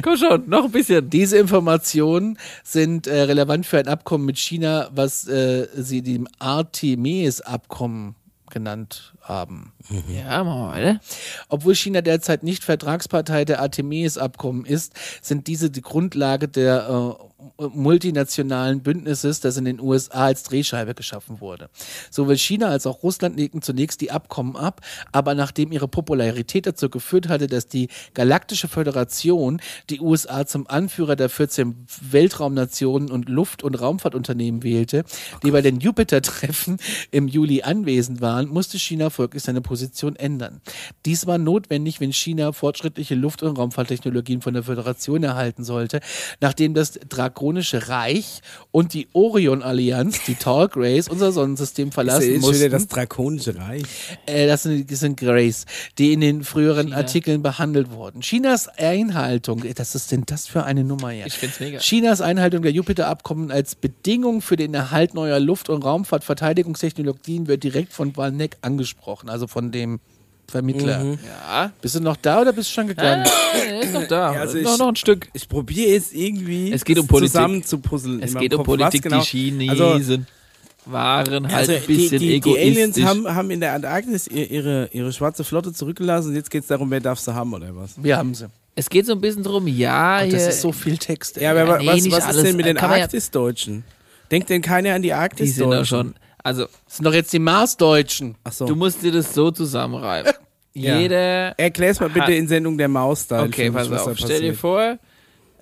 Komm 0.00 0.16
schon, 0.16 0.48
noch 0.48 0.64
ein 0.64 0.70
bisschen. 0.70 1.10
Diese 1.10 1.38
Informationen 1.38 2.38
sind 2.62 3.06
äh, 3.06 3.22
relevant 3.22 3.66
für 3.66 3.78
ein 3.78 3.88
Abkommen 3.88 4.24
mit 4.24 4.38
China, 4.38 4.88
was 4.94 5.26
äh, 5.28 5.68
sie 5.74 6.02
dem 6.02 6.28
Artemis-Abkommen 6.38 8.14
genannt 8.52 9.14
haben. 9.22 9.72
Ja, 10.08 10.44
machen 10.44 10.60
wir 10.60 10.68
weiter. 10.68 11.00
Obwohl 11.48 11.74
China 11.74 12.02
derzeit 12.02 12.42
nicht 12.42 12.62
Vertragspartei 12.62 13.44
der 13.44 13.60
Artemis-Abkommen 13.60 14.64
ist, 14.64 14.92
sind 15.22 15.46
diese 15.46 15.70
die 15.70 15.80
Grundlage 15.80 16.48
der 16.48 17.16
äh, 17.18 17.24
multinationalen 17.58 18.82
Bündnisses, 18.82 19.40
das 19.40 19.56
in 19.56 19.64
den 19.64 19.80
USA 19.80 20.26
als 20.26 20.42
Drehscheibe 20.44 20.94
geschaffen 20.94 21.40
wurde. 21.40 21.68
Sowohl 22.10 22.36
China 22.36 22.68
als 22.68 22.86
auch 22.86 23.02
Russland 23.02 23.36
legten 23.36 23.62
zunächst 23.62 24.00
die 24.00 24.10
Abkommen 24.10 24.56
ab, 24.56 24.80
aber 25.12 25.34
nachdem 25.34 25.72
ihre 25.72 25.88
Popularität 25.88 26.66
dazu 26.66 26.90
geführt 26.90 27.28
hatte, 27.28 27.46
dass 27.46 27.68
die 27.68 27.88
Galaktische 28.14 28.68
Föderation 28.68 29.60
die 29.90 30.00
USA 30.00 30.46
zum 30.46 30.66
Anführer 30.66 31.16
der 31.16 31.28
14 31.28 31.86
Weltraumnationen 32.10 33.10
und 33.10 33.28
Luft- 33.28 33.62
und 33.62 33.80
Raumfahrtunternehmen 33.80 34.62
wählte, 34.62 35.04
die 35.42 35.50
bei 35.50 35.62
den 35.62 35.80
Jupiter-Treffen 35.80 36.78
im 37.10 37.28
Juli 37.28 37.62
anwesend 37.62 38.20
waren, 38.20 38.48
musste 38.48 38.78
China 38.78 39.10
folglich 39.10 39.42
seine 39.42 39.60
Position 39.60 40.16
ändern. 40.16 40.60
Dies 41.04 41.26
war 41.26 41.38
notwendig, 41.38 42.00
wenn 42.00 42.12
China 42.12 42.52
fortschrittliche 42.52 43.14
Luft- 43.14 43.42
und 43.42 43.56
Raumfahrttechnologien 43.56 44.42
von 44.42 44.54
der 44.54 44.62
Föderation 44.62 45.22
erhalten 45.22 45.64
sollte, 45.64 46.00
nachdem 46.40 46.74
das 46.74 46.98
Drakonische 47.32 47.88
Reich 47.88 48.40
und 48.72 48.92
die 48.92 49.08
Orion-Allianz, 49.14 50.24
die 50.26 50.34
Tall 50.34 50.68
Grays, 50.68 51.08
unser 51.08 51.32
Sonnensystem 51.32 51.88
Das 51.88 51.94
verlassen 51.94 52.30
ist 52.34 52.40
mussten. 52.42 52.56
wieder 52.56 52.68
das 52.68 52.88
drakonische 52.88 53.56
Reich. 53.56 53.84
Äh, 54.26 54.46
das, 54.46 54.64
sind, 54.64 54.90
das 54.90 55.00
sind 55.00 55.18
Grays, 55.18 55.64
die 55.96 56.12
in 56.12 56.20
den 56.20 56.44
früheren 56.44 56.92
Artikeln 56.92 57.42
behandelt 57.42 57.90
wurden. 57.90 58.20
Chinas 58.20 58.68
Einhaltung, 58.68 59.64
äh, 59.64 59.72
das 59.72 59.94
ist 59.94 60.12
denn 60.12 60.24
das 60.26 60.46
für 60.46 60.64
eine 60.64 60.84
Nummer 60.84 61.10
hier? 61.10 61.26
Ich 61.26 61.34
find's 61.34 61.58
mega. 61.58 61.78
Chinas 61.78 62.20
Einhaltung 62.20 62.60
der 62.62 62.72
Jupiter-Abkommen 62.72 63.50
als 63.50 63.74
Bedingung 63.76 64.42
für 64.42 64.56
den 64.56 64.74
Erhalt 64.74 65.14
neuer 65.14 65.40
Luft- 65.40 65.70
und 65.70 65.82
Raumfahrtverteidigungstechnologien 65.82 67.46
wird 67.48 67.64
direkt 67.64 67.94
von 67.94 68.14
Valneck 68.14 68.58
angesprochen, 68.60 69.30
also 69.30 69.46
von 69.46 69.72
dem 69.72 70.00
Vermittler. 70.52 71.16
Ja. 71.26 71.72
Bist 71.80 71.94
du 71.94 72.00
noch 72.00 72.16
da 72.16 72.42
oder 72.42 72.52
bist 72.52 72.68
du 72.70 72.74
schon 72.74 72.86
gegangen? 72.86 73.24
Er 73.66 73.80
ist 73.82 73.92
noch 73.92 74.06
da. 74.06 74.34
Ja, 74.34 74.40
also 74.42 74.58
noch, 74.58 74.72
ich- 74.74 74.78
noch 74.78 74.88
ein 74.88 74.96
Stück. 74.96 75.28
Ich 75.32 75.48
probiere 75.48 75.90
jetzt 75.92 76.14
irgendwie 76.14 76.70
Es 76.72 76.84
geht 76.84 76.98
um 76.98 77.06
Politik. 77.06 77.32
zusammen 77.32 77.64
zu 77.64 77.78
puzzeln. 77.78 78.22
Es 78.22 78.34
in 78.34 78.38
geht 78.40 78.52
um 78.52 78.58
Kopf. 78.58 78.66
Politik. 78.66 79.02
genau? 79.02 79.20
Die 79.22 79.26
Chinesen 79.26 80.26
Also, 80.84 80.92
waren 80.92 81.44
halt 81.46 81.54
also 81.54 81.72
ein 81.72 81.82
bisschen 81.86 82.18
die, 82.18 82.18
die, 82.18 82.40
die 82.40 82.56
egoistisch. 82.56 82.76
Aliens 82.76 83.02
haben, 83.02 83.34
haben 83.34 83.50
in 83.50 83.60
der 83.60 83.72
Antarktis 83.72 84.26
ihr- 84.28 84.50
ihre, 84.50 84.90
ihre 84.92 85.12
schwarze 85.12 85.42
Flotte 85.44 85.72
zurückgelassen 85.72 86.28
und 86.28 86.34
jetzt 86.34 86.50
geht 86.50 86.62
es 86.62 86.68
darum, 86.68 86.90
wer 86.90 87.00
darf 87.00 87.18
sie 87.18 87.34
haben 87.34 87.52
oder 87.54 87.74
was? 87.74 87.92
Wir 87.96 88.16
haben 88.18 88.34
sie. 88.34 88.46
es 88.74 88.90
geht 88.90 89.06
so 89.06 89.12
ein 89.12 89.20
bisschen 89.20 89.42
drum, 89.44 89.66
ja, 89.68 90.22
Gott, 90.22 90.32
das 90.34 90.40
hier, 90.42 90.48
ist 90.50 90.60
so 90.60 90.72
viel 90.72 90.98
Text. 90.98 91.38
ey. 91.38 91.44
Ja, 91.44 91.52
aber 91.52 91.78
nee, 91.78 91.86
was, 91.86 91.94
was 91.96 92.18
ist 92.18 92.24
alles. 92.24 92.42
denn 92.42 92.56
mit 92.56 92.66
den 92.66 92.76
ja- 92.76 92.82
Arktisdeutschen? 92.82 93.84
Denkt 94.30 94.50
denn 94.50 94.60
keiner 94.62 94.94
an 94.94 95.02
die 95.02 95.08
die 95.08 95.12
Arktisdeutschen? 95.14 95.70
sind 95.70 95.70
da 95.70 95.84
schon. 95.84 96.14
Also, 96.42 96.64
Das 96.86 96.96
sind 96.96 97.04
doch 97.04 97.14
jetzt 97.14 97.32
die 97.32 97.38
Marsdeutschen. 97.38 98.36
Ach 98.44 98.52
so. 98.52 98.66
du 98.66 98.74
musst 98.76 99.02
dir 99.02 99.12
das 99.12 99.34
so 99.34 99.50
zusammenreiben. 99.50 100.32
Ja. 100.74 100.98
Jeder. 100.98 101.58
Erklär's 101.58 102.00
mal 102.00 102.08
bitte 102.08 102.32
in 102.32 102.48
Sendung 102.48 102.78
der 102.78 102.88
Maus 102.88 103.26
da. 103.26 103.42
Okay, 103.44 103.70
pass 103.70 103.90
auf. 103.92 104.16
Stell 104.16 104.40
dir 104.40 104.54
vor, 104.54 104.98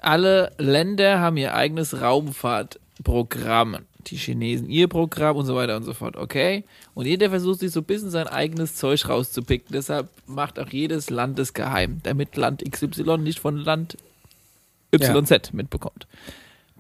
alle 0.00 0.52
Länder 0.56 1.18
haben 1.18 1.36
ihr 1.36 1.52
eigenes 1.55 2.00
Raumfahrtprogramm. 2.00 3.78
Die 4.06 4.16
Chinesen 4.16 4.70
ihr 4.70 4.86
Programm 4.86 5.36
und 5.36 5.46
so 5.46 5.56
weiter 5.56 5.76
und 5.76 5.82
so 5.82 5.94
fort, 5.94 6.16
okay? 6.16 6.64
Und 6.94 7.06
jeder 7.06 7.28
versucht 7.28 7.59
sich 7.59 7.70
so 7.70 7.80
ein 7.80 7.84
bisschen 7.84 8.10
sein 8.10 8.28
eigenes 8.28 8.76
Zeug 8.76 9.09
rauszupicken. 9.09 9.68
Deshalb 9.72 10.09
macht 10.26 10.60
auch 10.60 10.68
jedes 10.68 11.10
Land 11.10 11.38
es 11.38 11.55
geheim, 11.55 12.00
damit 12.05 12.36
Land 12.36 12.62
XY 12.70 13.18
nicht 13.18 13.40
von 13.40 13.56
Land 13.56 13.96
YZ 14.94 15.52
mitbekommt. 15.52 16.06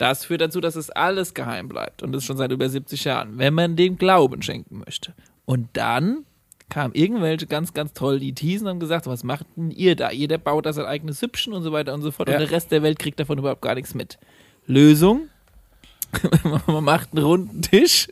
Das 0.00 0.24
führt 0.24 0.40
dazu, 0.40 0.62
dass 0.62 0.76
es 0.76 0.88
alles 0.88 1.34
geheim 1.34 1.68
bleibt 1.68 2.02
und 2.02 2.12
das 2.12 2.24
schon 2.24 2.38
seit 2.38 2.50
über 2.52 2.68
70 2.70 3.04
Jahren, 3.04 3.36
wenn 3.38 3.52
man 3.52 3.76
dem 3.76 3.98
Glauben 3.98 4.40
schenken 4.40 4.78
möchte. 4.78 5.12
Und 5.44 5.68
dann 5.74 6.24
kamen 6.70 6.94
irgendwelche 6.94 7.46
ganz, 7.46 7.74
ganz 7.74 7.92
toll 7.92 8.18
die 8.18 8.32
Teasen 8.32 8.66
und 8.66 8.70
haben 8.70 8.80
gesagt, 8.80 9.06
was 9.06 9.24
macht 9.24 9.44
denn 9.56 9.70
ihr 9.70 9.96
da? 9.96 10.10
Jeder 10.10 10.38
baut 10.38 10.64
da 10.64 10.72
sein 10.72 10.86
eigenes 10.86 11.20
Hübschen 11.20 11.52
und 11.52 11.62
so 11.62 11.72
weiter 11.72 11.92
und 11.92 12.00
so 12.00 12.12
fort 12.12 12.28
Ja. 12.30 12.36
und 12.36 12.40
der 12.40 12.50
Rest 12.50 12.72
der 12.72 12.82
Welt 12.82 12.98
kriegt 12.98 13.20
davon 13.20 13.36
überhaupt 13.38 13.60
gar 13.60 13.74
nichts 13.74 13.94
mit. 13.94 14.18
Lösung? 14.66 15.28
man 16.66 16.84
macht 16.84 17.10
einen 17.12 17.24
runden 17.24 17.62
Tisch, 17.62 18.08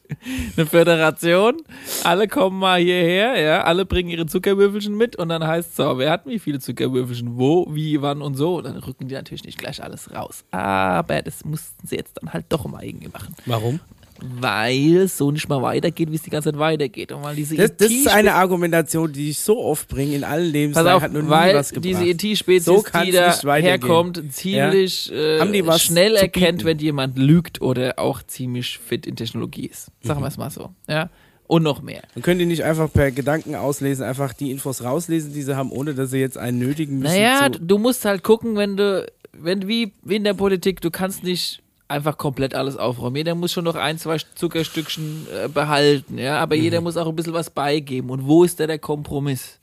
eine 0.57 0.67
Föderation, 0.67 1.63
alle 2.05 2.29
kommen 2.29 2.59
mal 2.59 2.81
hierher, 2.81 3.39
ja, 3.41 3.65
alle 3.65 3.85
bringen 3.85 4.09
ihre 4.11 4.27
Zuckerwürfelchen 4.27 4.97
mit 4.97 5.17
und 5.17 5.29
dann 5.29 5.47
heißt 5.47 5.71
es 5.71 5.77
so, 5.77 5.99
wer 5.99 6.11
hat 6.11 6.27
wie 6.27 6.39
viele 6.39 6.61
Zuckerwürfelchen, 6.61 7.39
wo, 7.39 7.67
wie, 7.71 8.01
wann 8.03 8.23
und 8.23 8.35
so. 8.35 8.57
Und 8.59 8.65
dann 8.65 8.77
rücken 8.77 9.09
die 9.09 9.15
natürlich 9.15 9.45
nicht 9.45 9.59
gleich 9.59 9.83
alles 9.83 10.13
raus. 10.15 10.45
Aber 10.51 11.23
das 11.23 11.45
mussten 11.45 11.87
sie 11.87 11.97
jetzt 11.97 12.17
dann 12.21 12.33
halt 12.33 12.47
doch 12.49 12.67
mal 12.67 12.85
irgendwie 12.85 13.09
machen. 13.09 13.35
Warum? 13.47 13.81
Weil 14.21 14.97
es 15.03 15.17
so 15.17 15.31
nicht 15.31 15.49
mal 15.49 15.63
weitergeht, 15.63 16.11
wie 16.11 16.17
es 16.17 16.23
die 16.23 16.31
ganze 16.31 16.51
Zeit 16.51 16.59
weitergeht. 16.59 17.13
Und 17.13 17.23
weil 17.23 17.37
diese 17.37 17.57
Das, 17.57 17.77
das 17.77 17.91
ist 17.91 18.09
eine 18.09 18.35
Argumentation, 18.35 19.13
die 19.13 19.31
ich 19.31 19.39
so 19.39 19.59
oft 19.59 19.89
bringe 19.89 20.17
in 20.17 20.25
allen 20.25 20.53
auf, 20.97 21.03
hat 21.03 21.13
noch 21.13 21.23
nie 21.23 21.29
weil 21.29 21.55
was 21.55 21.71
gebracht. 21.71 21.85
diese 21.85 22.05
ET-Spezies, 22.05 22.65
So 22.65 22.85
die 23.05 23.13
da 23.13 23.33
herkommt, 23.57 24.23
ziemlich 24.33 25.09
die 25.09 25.15
äh, 25.15 25.79
schnell 25.79 26.17
erkennt, 26.17 26.65
wenn 26.65 26.79
jemand 26.79 27.19
lügt 27.19 27.61
oder 27.61 27.99
auch 27.99 28.23
ziemlich 28.23 28.79
fit 28.79 29.07
in 29.07 29.17
Technologie 29.17 29.67
ist. 29.67 29.91
Mhm. 30.03 30.09
Sagen 30.09 30.21
wir 30.21 30.29
es 30.29 30.37
mal 30.37 30.51
so. 30.51 30.71
Ja? 30.89 31.11
Und 31.47 31.63
noch 31.63 31.81
mehr. 31.81 32.03
Man 32.15 32.23
könnte 32.23 32.45
nicht 32.45 32.63
einfach 32.63 32.93
per 32.93 33.11
Gedanken 33.11 33.55
auslesen, 33.55 34.05
einfach 34.05 34.35
die 34.35 34.51
Infos 34.51 34.85
rauslesen, 34.85 35.33
die 35.33 35.43
sie 35.43 35.57
haben, 35.57 35.73
ohne 35.73 35.95
dass 35.95 36.11
sie 36.11 36.19
jetzt 36.19 36.37
einen 36.37 36.59
nötigen 36.59 36.99
müssen. 36.99 37.15
Naja, 37.15 37.49
du 37.49 37.79
musst 37.79 38.05
halt 38.05 38.23
gucken, 38.23 38.57
wenn 38.57 38.77
du, 38.77 39.07
wenn 39.33 39.67
wie, 39.67 39.93
wie 40.03 40.17
in 40.17 40.25
der 40.25 40.35
Politik, 40.35 40.83
du 40.83 40.91
kannst 40.91 41.25
nicht 41.25 41.63
einfach 41.89 42.19
komplett 42.19 42.55
alles 42.55 42.77
aufräumen. 42.77 43.17
Jeder 43.17 43.35
muss 43.35 43.53
schon 43.53 43.65
noch 43.65 43.75
ein, 43.77 43.99
zwei 43.99 44.19
Zuckerstückchen 44.35 45.27
äh, 45.45 45.49
behalten, 45.49 46.19
ja, 46.19 46.39
aber 46.39 46.55
Mhm. 46.57 46.63
jeder 46.63 46.81
muss 46.81 46.97
auch 46.97 47.09
ein 47.09 47.17
bisschen 47.17 47.33
was 47.33 47.51
beigeben. 47.51 48.11
Und 48.11 48.27
wo 48.27 48.45
ist 48.45 48.61
da 48.61 48.67
der 48.67 48.79
Kompromiss? 48.79 49.59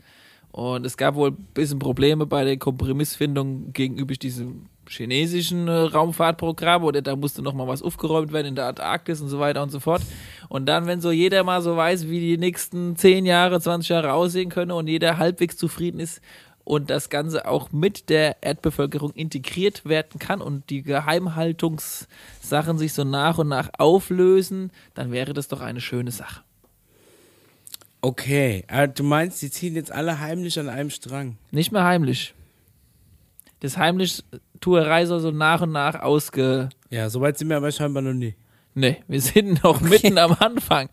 Und 0.51 0.85
es 0.85 0.95
gab 0.97 1.15
wohl 1.15 1.31
ein 1.31 1.47
bisschen 1.53 1.79
Probleme 1.79 2.25
bei 2.25 2.43
der 2.45 2.57
Kompromissfindung 2.57 3.73
gegenüber 3.73 4.13
diesem 4.13 4.67
chinesischen 4.87 5.67
äh, 5.67 5.71
Raumfahrtprogramm 5.71 6.83
oder 6.83 7.01
da 7.01 7.15
musste 7.15 7.41
noch 7.41 7.53
mal 7.53 7.67
was 7.67 7.81
aufgeräumt 7.81 8.31
werden 8.31 8.47
in 8.47 8.55
der 8.55 8.67
Antarktis 8.67 9.19
und 9.19 9.29
so 9.29 9.39
weiter 9.39 9.61
und 9.63 9.71
so 9.71 9.79
fort. 9.79 10.01
Und 10.47 10.67
dann, 10.67 10.85
wenn 10.85 11.01
so 11.01 11.11
jeder 11.11 11.43
mal 11.43 11.61
so 11.61 11.75
weiß, 11.75 12.07
wie 12.07 12.19
die 12.19 12.37
nächsten 12.37 12.95
10 12.95 13.25
Jahre, 13.25 13.59
20 13.59 13.89
Jahre 13.89 14.13
aussehen 14.13 14.49
können 14.49 14.71
und 14.71 14.87
jeder 14.87 15.17
halbwegs 15.17 15.57
zufrieden 15.57 15.99
ist 15.99 16.21
und 16.65 16.89
das 16.89 17.09
Ganze 17.09 17.47
auch 17.47 17.71
mit 17.71 18.09
der 18.09 18.43
Erdbevölkerung 18.43 19.11
integriert 19.13 19.85
werden 19.85 20.19
kann 20.19 20.41
und 20.41 20.69
die 20.69 20.81
Geheimhaltungssachen 20.81 22.77
sich 22.77 22.91
so 22.93 23.05
nach 23.05 23.37
und 23.37 23.47
nach 23.47 23.69
auflösen, 23.77 24.71
dann 24.95 25.11
wäre 25.11 25.33
das 25.33 25.47
doch 25.47 25.61
eine 25.61 25.79
schöne 25.79 26.11
Sache. 26.11 26.41
Okay, 28.01 28.65
aber 28.67 28.87
du 28.87 29.03
meinst, 29.03 29.41
die 29.41 29.49
ziehen 29.49 29.75
jetzt 29.75 29.91
alle 29.91 30.19
heimlich 30.19 30.59
an 30.59 30.69
einem 30.69 30.89
Strang. 30.89 31.37
Nicht 31.51 31.71
mehr 31.71 31.85
heimlich. 31.85 32.33
Das 33.61 33.77
heimlich 33.77 34.23
Tuerei 34.59 35.05
soll 35.05 35.21
so 35.21 35.31
nach 35.31 35.61
und 35.61 35.71
nach 35.71 36.01
ausge. 36.01 36.69
Ja, 36.89 37.09
soweit 37.09 37.37
sind 37.37 37.49
wir 37.49 37.57
aber 37.57 37.71
scheinbar 37.71 38.03
noch 38.03 38.13
nie. 38.13 38.35
Nee, 38.73 38.97
wir 39.07 39.21
sind 39.21 39.63
noch 39.63 39.81
mitten 39.81 40.17
am 40.17 40.33
Anfang. 40.33 40.89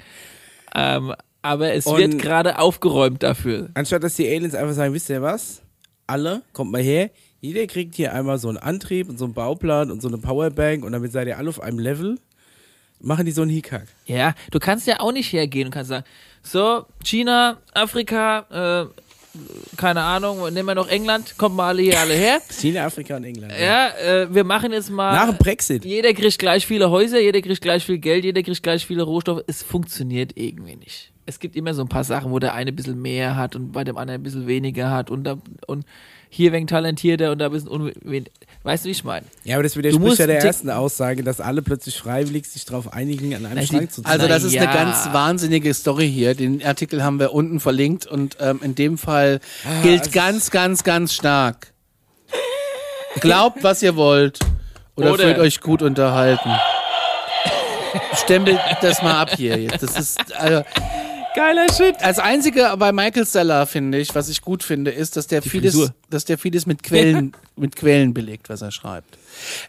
Ähm, 0.74 1.15
aber 1.43 1.73
es 1.73 1.86
Und- 1.86 1.98
wird 1.98 2.19
gerade 2.20 2.59
aufgeräumt 2.59 3.23
dafür. 3.23 3.70
Anstatt 3.74 4.02
dass 4.02 4.14
die 4.14 4.27
Aliens 4.28 4.55
einfach 4.55 4.74
sagen, 4.74 4.94
wisst 4.94 5.10
ihr 5.10 5.23
was? 5.23 5.62
Alle, 6.06 6.43
kommt 6.52 6.73
mal 6.73 6.82
her, 6.82 7.10
jeder 7.40 7.66
kriegt 7.66 7.94
hier 7.97 8.12
einmal 8.14 8.39
so 8.39 8.48
einen 8.48 8.59
Antrieb 8.59 9.09
und 9.09 9.19
so 9.19 9.24
einen 9.24 9.35
Bauplan 9.35 9.90
und 9.90 10.01
so 10.02 10.09
eine 10.09 10.19
Powerbank 10.19 10.85
und 10.85 10.93
damit 10.93 11.12
seid 11.12 11.27
ihr 11.28 11.39
alle 11.39 11.48
auf 11.48 11.60
einem 11.60 11.78
Level, 11.78 12.19
machen 13.01 13.24
die 13.27 13.32
so 13.32 13.43
einen 13.43 13.51
Hickhack. 13.51 13.86
Ja, 14.06 14.35
du 14.51 14.59
kannst 14.59 14.86
ja 14.86 15.01
auch 15.01 15.12
nicht 15.12 15.32
hergehen 15.32 15.66
und 15.66 15.70
kannst 15.73 15.89
sagen, 15.90 16.05
so, 16.43 16.85
China, 17.05 17.59
Afrika, 17.73 18.86
äh, 18.86 19.02
keine 19.77 20.02
Ahnung, 20.02 20.52
nehmen 20.52 20.66
wir 20.69 20.74
noch 20.74 20.89
England, 20.89 21.36
kommt 21.39 21.56
mal 21.56 21.69
alle 21.69 21.82
hier 21.82 21.98
alle 21.98 22.14
her. 22.14 22.40
China, 22.51 22.85
Afrika 22.85 23.16
und 23.16 23.24
England. 23.24 23.52
Ja, 23.59 23.89
äh, 23.97 24.35
wir 24.35 24.44
machen 24.44 24.73
jetzt 24.73 24.90
mal. 24.90 25.14
Nach 25.14 25.28
dem 25.31 25.39
Brexit. 25.39 25.85
Jeder 25.85 26.12
kriegt 26.12 26.39
gleich 26.39 26.66
viele 26.66 26.90
Häuser, 26.90 27.20
jeder 27.20 27.40
kriegt 27.40 27.62
gleich 27.62 27.85
viel 27.85 27.98
Geld, 27.98 28.24
jeder 28.24 28.43
kriegt 28.43 28.62
gleich 28.62 28.85
viele 28.86 29.02
Rohstoffe. 29.05 29.43
Es 29.47 29.62
funktioniert 29.62 30.32
irgendwie 30.36 30.77
nicht. 30.77 31.11
Es 31.24 31.39
gibt 31.39 31.55
immer 31.57 31.73
so 31.74 31.82
ein 31.82 31.89
paar 31.89 32.05
Sachen, 32.05 32.32
wo 32.32 32.39
der 32.39 32.55
eine 32.55 32.70
ein 32.73 32.77
bisschen 32.77 33.01
mehr 33.01 33.36
hat 33.36 33.55
und 33.55 33.73
bei 33.73 33.85
dem 33.85 33.97
anderen 33.97 34.20
ein 34.20 34.24
bisschen 34.24 34.47
weniger 34.47 34.90
hat 34.90 35.09
und, 35.11 35.24
da, 35.24 35.36
und 35.66 35.85
hier 36.28 36.51
wegen 36.53 36.66
talentierter 36.66 37.31
und 37.32 37.39
da 37.39 37.47
ein 37.47 37.53
bisschen 37.53 37.69
unwen 37.69 38.27
Weißt 38.65 38.85
du, 38.85 38.89
wie 38.89 38.93
ich 38.93 39.03
meine? 39.03 39.27
Ja, 39.44 39.57
aber 39.57 39.65
das 39.65 39.77
widerspricht 39.77 40.19
ja 40.19 40.27
der 40.28 40.40
ersten 40.43 40.70
Aussage, 40.70 41.24
dass 41.24 41.40
alle 41.40 41.62
plötzlich 41.62 41.99
freiwillig 41.99 42.47
sich 42.49 42.65
darauf 42.65 42.93
einigen, 42.93 43.35
an 43.35 43.44
einem 43.44 43.57
Na, 43.57 43.62
Strang 43.62 43.81
die- 43.81 43.89
zu 43.89 44.03
ziehen. 44.03 44.11
Also 44.11 44.28
das 44.28 44.44
ist 44.44 44.57
eine 44.57 44.66
Na 44.66 44.73
ganz 44.74 45.05
ja. 45.07 45.12
wahnsinnige 45.12 45.74
Story 45.74 46.09
hier. 46.11 46.35
Den 46.36 46.65
Artikel 46.65 47.03
haben 47.03 47.19
wir 47.19 47.32
unten 47.32 47.59
verlinkt 47.61 48.07
und 48.07 48.36
ähm, 48.40 48.61
in 48.62 48.74
dem 48.77 48.99
Fall 48.99 49.40
gilt 49.82 50.01
also- 50.03 50.11
ganz, 50.12 50.51
ganz, 50.51 50.85
ganz 50.85 51.12
stark. 51.12 51.73
Glaubt, 53.20 53.62
was 53.62 53.82
ihr 53.82 53.97
wollt 53.97 54.39
oder, 54.97 55.12
Oder- 55.15 55.24
fühlt 55.24 55.39
euch 55.39 55.61
gut 55.61 55.82
unterhalten. 55.82 56.51
Stempelt 58.15 58.59
das 58.81 59.03
mal 59.03 59.20
ab 59.20 59.31
hier 59.36 59.59
jetzt. 59.59 59.82
Das 59.82 59.99
ist 59.99 60.35
also, 60.36 60.62
Geiler 61.35 61.67
Shit. 61.73 61.97
als 62.03 62.19
einzige 62.19 62.75
bei 62.79 62.93
Michael 62.93 63.25
Seller 63.25 63.67
finde 63.67 63.99
ich, 63.99 64.15
was 64.15 64.29
ich 64.29 64.43
gut 64.43 64.63
finde, 64.63 64.91
ist, 64.91 65.17
dass 65.17 65.27
der 65.27 65.41
vieles, 65.43 65.75
Frisur. 65.75 65.95
dass 66.11 66.25
der 66.27 66.37
vieles 66.37 66.67
mit 66.67 66.83
Quellen, 66.83 67.33
mit 67.57 67.75
Quellen 67.77 68.13
belegt, 68.13 68.49
was 68.51 68.61
er 68.61 68.71
schreibt. 68.71 69.17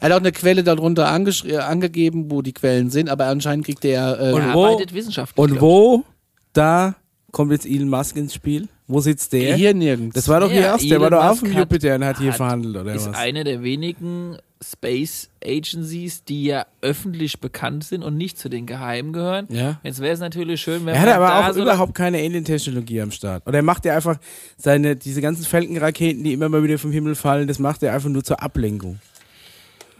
Er 0.01 0.07
hat 0.07 0.11
auch 0.13 0.17
eine 0.19 0.31
Quelle 0.33 0.63
darunter 0.63 1.03
äh, 1.05 1.57
angegeben, 1.57 2.29
wo 2.29 2.41
die 2.41 2.53
Quellen 2.53 2.89
sind, 2.89 3.09
aber 3.09 3.27
anscheinend 3.27 3.65
kriegt 3.65 3.85
er 3.85 4.19
äh, 4.19 4.33
Und 4.33 4.41
Er 4.41 4.53
wo- 4.53 4.65
arbeitet 4.65 4.93
wissenschaftlich. 4.93 5.37
Und 5.37 5.61
wo, 5.61 6.03
da 6.51 6.95
kommt 7.31 7.51
jetzt 7.53 7.65
Elon 7.65 7.89
Musk 7.89 8.17
ins 8.17 8.33
Spiel? 8.33 8.67
Wo 8.93 8.99
sitzt 8.99 9.33
der? 9.33 9.55
hier 9.55 9.73
nirgends. 9.73 10.13
Das 10.15 10.27
war 10.27 10.39
doch 10.39 10.47
Ja, 10.49 10.53
hier 10.53 10.61
erst, 10.65 10.89
der 10.89 11.01
war 11.01 11.09
doch 11.09 11.23
auf 11.23 11.39
dem 11.39 11.51
Jupiter 11.57 11.95
und 11.95 12.05
hat 12.05 12.19
hier 12.19 12.29
hat- 12.31 12.37
verhandelt, 12.37 12.75
oder 12.77 12.93
ist 12.93 13.07
was? 13.09 13.15
eine 13.17 13.43
der 13.43 13.63
wenigen 13.63 14.37
Space 14.63 15.29
Agencies, 15.43 16.23
die 16.23 16.45
ja 16.45 16.65
öffentlich 16.81 17.39
bekannt 17.41 17.83
sind 17.83 18.01
und 18.01 18.15
nicht 18.15 18.37
zu 18.37 18.47
den 18.49 18.65
Geheimen 18.65 19.11
gehören. 19.11 19.47
Ja. 19.49 19.79
Jetzt 19.83 19.99
wäre 19.99 20.13
es 20.13 20.19
natürlich 20.21 20.61
schön, 20.61 20.85
wenn 20.85 20.93
Er 20.95 21.01
hat 21.01 21.07
man 21.07 21.15
aber 21.17 21.27
da 21.27 21.49
auch 21.49 21.53
so 21.53 21.61
überhaupt 21.61 21.95
keine 21.95 22.17
Alien-Technologie 22.19 23.01
am 23.01 23.11
Start. 23.11 23.45
Oder 23.45 23.57
er 23.57 23.63
macht 23.63 23.83
ja 23.83 23.95
einfach 23.95 24.17
seine, 24.57 24.95
diese 24.95 25.19
ganzen 25.21 25.43
Falcon-Raketen, 25.43 26.23
die 26.23 26.31
immer 26.31 26.47
mal 26.47 26.63
wieder 26.63 26.77
vom 26.77 26.91
Himmel 26.93 27.15
fallen, 27.15 27.47
das 27.47 27.59
macht 27.59 27.83
er 27.83 27.93
einfach 27.93 28.07
nur 28.09 28.23
zur 28.23 28.41
Ablenkung. 28.41 28.99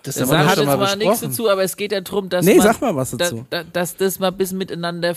das 0.04 0.16
Da 0.16 0.26
sage 0.28 0.44
ich 0.52 0.56
jetzt 0.58 0.66
mal 0.66 0.78
mal 0.78 0.96
nichts 0.96 1.20
dazu, 1.20 1.50
aber 1.50 1.64
es 1.64 1.76
geht 1.76 1.92
ja 1.92 2.00
darum, 2.00 2.30
dass 2.30 2.46
Nee, 2.46 2.56
man, 2.56 2.64
sag 2.68 2.80
mal 2.80 2.96
was 2.96 3.12
da, 3.12 3.18
dazu. 3.18 3.46
da, 3.50 3.64
dass 3.66 3.98
das 3.98 4.20
mal 4.20 4.30
ein 4.30 4.38
bisschen 4.38 4.58
miteinander 4.60 5.14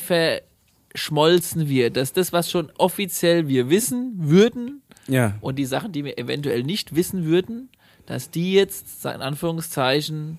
verschmolzen 1.00 1.68
wird, 1.68 1.96
dass 1.98 2.12
das, 2.14 2.32
was 2.32 2.50
schon 2.50 2.72
offiziell 2.78 3.48
wir 3.48 3.68
wissen 3.68 4.14
würden 4.16 4.80
Ja. 5.08 5.34
und 5.42 5.56
die 5.58 5.66
Sachen, 5.66 5.92
die 5.92 6.04
wir 6.04 6.18
eventuell 6.18 6.62
nicht 6.62 6.96
wissen 6.96 7.26
würden, 7.26 7.68
dass 8.06 8.30
die 8.30 8.54
jetzt 8.54 9.04
in 9.04 9.20
Anführungszeichen 9.20 10.38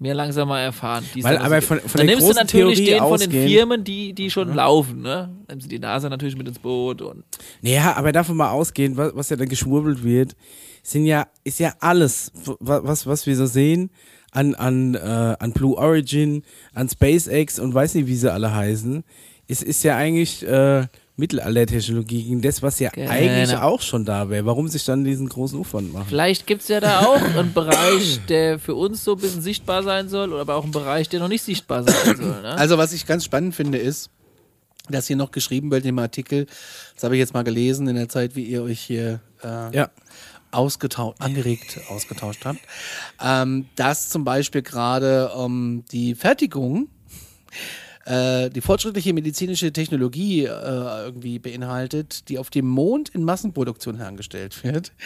mehr 0.00 0.14
langsam 0.14 0.48
mal 0.48 0.58
erfahren. 0.60 1.04
Weil 1.20 1.38
aber 1.38 1.62
von- 1.62 1.78
von 1.78 1.98
Dann 1.98 2.06
nimmst 2.06 2.28
du 2.28 2.32
natürlich 2.34 2.78
Theorie 2.78 2.98
den 2.98 3.08
von 3.08 3.20
den 3.20 3.30
Firmen, 3.30 3.84
die, 3.84 4.12
die 4.12 4.30
schon 4.30 4.52
laufen, 4.52 5.02
ne? 5.02 5.30
Nimmst 5.48 5.66
du 5.66 5.70
die 5.70 5.78
NASA 5.78 6.08
natürlich 6.08 6.36
mit 6.36 6.48
ins 6.48 6.58
Boot 6.58 7.00
und 7.00 7.22
Naja, 7.60 7.94
aber 7.94 8.10
davon 8.10 8.36
mal 8.36 8.50
ausgehen, 8.50 8.96
was, 8.96 9.14
was 9.14 9.30
ja 9.30 9.36
da 9.36 9.44
geschwurbelt 9.44 10.02
wird, 10.02 10.34
sind 10.82 11.06
ja, 11.06 11.28
ist 11.44 11.60
ja 11.60 11.74
alles, 11.78 12.32
wa- 12.58 12.80
was, 12.82 13.06
was 13.06 13.26
wir 13.28 13.36
so 13.36 13.46
sehen, 13.46 13.90
an, 14.32 14.56
an, 14.56 14.94
äh, 14.96 14.98
an 15.38 15.52
Blue 15.52 15.76
Origin, 15.76 16.42
an 16.74 16.88
SpaceX 16.88 17.60
und 17.60 17.72
weiß 17.72 17.94
nicht, 17.94 18.08
wie 18.08 18.16
sie 18.16 18.32
alle 18.32 18.52
heißen, 18.52 19.04
ist, 19.52 19.62
ist 19.62 19.82
ja 19.84 19.96
eigentlich 19.96 20.46
äh, 20.46 20.86
Mittelaltertechnologie 21.16 22.24
gegen 22.24 22.40
das, 22.42 22.62
was 22.62 22.78
ja 22.80 22.90
Genau. 22.90 23.10
eigentlich 23.10 23.54
auch 23.56 23.80
schon 23.82 24.04
da 24.04 24.30
wäre. 24.30 24.46
Warum 24.46 24.66
sich 24.68 24.84
dann 24.84 25.04
diesen 25.04 25.28
großen 25.28 25.58
Aufwand 25.60 25.92
machen? 25.92 26.06
Vielleicht 26.08 26.46
gibt 26.46 26.62
es 26.62 26.68
ja 26.68 26.80
da 26.80 27.00
auch 27.06 27.20
einen 27.20 27.52
Bereich, 27.54 28.20
der 28.28 28.58
für 28.58 28.74
uns 28.74 29.04
so 29.04 29.12
ein 29.12 29.20
bisschen 29.20 29.42
sichtbar 29.42 29.82
sein 29.82 30.08
soll, 30.08 30.32
oder 30.32 30.40
aber 30.40 30.56
auch 30.56 30.64
einen 30.64 30.72
Bereich, 30.72 31.08
der 31.08 31.20
noch 31.20 31.28
nicht 31.28 31.42
sichtbar 31.42 31.82
sein 31.84 32.16
soll. 32.16 32.42
Ne? 32.42 32.48
Also 32.56 32.78
was 32.78 32.92
ich 32.92 33.06
ganz 33.06 33.24
spannend 33.24 33.54
finde 33.54 33.78
ist, 33.78 34.10
dass 34.88 35.06
hier 35.06 35.16
noch 35.16 35.30
geschrieben 35.30 35.70
wird 35.70 35.84
im 35.84 35.98
Artikel, 35.98 36.46
das 36.94 37.04
habe 37.04 37.14
ich 37.14 37.20
jetzt 37.20 37.34
mal 37.34 37.44
gelesen 37.44 37.86
in 37.88 37.94
der 37.94 38.08
Zeit, 38.08 38.34
wie 38.34 38.44
ihr 38.44 38.62
euch 38.62 38.80
hier 38.80 39.20
äh, 39.44 39.76
Ja. 39.76 39.90
ausgetauscht, 40.50 41.20
angeregt 41.20 41.78
ausgetauscht 41.88 42.44
habt, 42.44 42.58
ähm, 43.22 43.66
dass 43.76 44.08
zum 44.08 44.24
Beispiel 44.24 44.62
gerade 44.62 45.30
ähm, 45.36 45.84
die 45.92 46.14
Fertigung, 46.14 46.88
äh, 48.04 48.50
die 48.50 48.60
fortschrittliche 48.60 49.12
medizinische 49.12 49.72
Technologie 49.72 50.44
äh, 50.44 50.48
irgendwie 51.04 51.38
beinhaltet, 51.38 52.28
die 52.28 52.38
auf 52.38 52.50
dem 52.50 52.66
Mond 52.66 53.08
in 53.10 53.24
Massenproduktion 53.24 53.96
hergestellt 53.96 54.62
wird. 54.64 54.92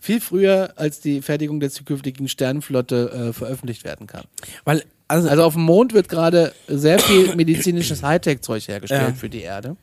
Viel 0.00 0.20
früher 0.20 0.72
als 0.76 1.00
die 1.00 1.22
Fertigung 1.22 1.60
der 1.60 1.70
zukünftigen 1.70 2.28
Sternenflotte 2.28 3.28
äh, 3.28 3.32
veröffentlicht 3.32 3.84
werden 3.84 4.08
kann. 4.08 4.24
Weil, 4.64 4.82
also, 5.06 5.28
Also 5.28 5.44
auf 5.44 5.52
dem 5.54 5.62
Mond 5.62 5.94
wird 5.94 6.08
gerade 6.08 6.52
sehr 6.66 6.98
viel 6.98 7.36
medizinisches 7.36 8.02
Hightech-Zeug 8.02 8.66
hergestellt 8.66 9.10
Ja. 9.10 9.14
für 9.14 9.28
die 9.28 9.42
Erde 9.42 9.76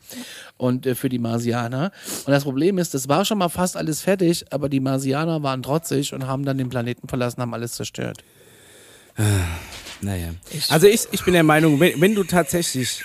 und 0.58 0.84
äh, 0.84 0.94
für 0.94 1.08
die 1.08 1.18
Marsianer. 1.18 1.90
Und 2.26 2.32
das 2.32 2.44
Problem 2.44 2.76
ist, 2.76 2.92
das 2.92 3.08
war 3.08 3.24
schon 3.24 3.38
mal 3.38 3.48
fast 3.48 3.78
alles 3.78 4.02
fertig, 4.02 4.44
aber 4.50 4.68
die 4.68 4.80
Marsianer 4.80 5.42
waren 5.42 5.62
trotzig 5.62 6.12
und 6.12 6.26
haben 6.26 6.44
dann 6.44 6.58
den 6.58 6.68
Planeten 6.68 7.08
verlassen, 7.08 7.40
haben 7.40 7.54
alles 7.54 7.72
zerstört. 7.72 8.22
Naja. 10.00 10.34
Also 10.68 10.86
ich, 10.86 11.06
ich 11.10 11.24
bin 11.24 11.34
der 11.34 11.42
Meinung, 11.42 11.78
wenn, 11.80 12.00
wenn 12.00 12.14
du 12.14 12.24
tatsächlich, 12.24 13.02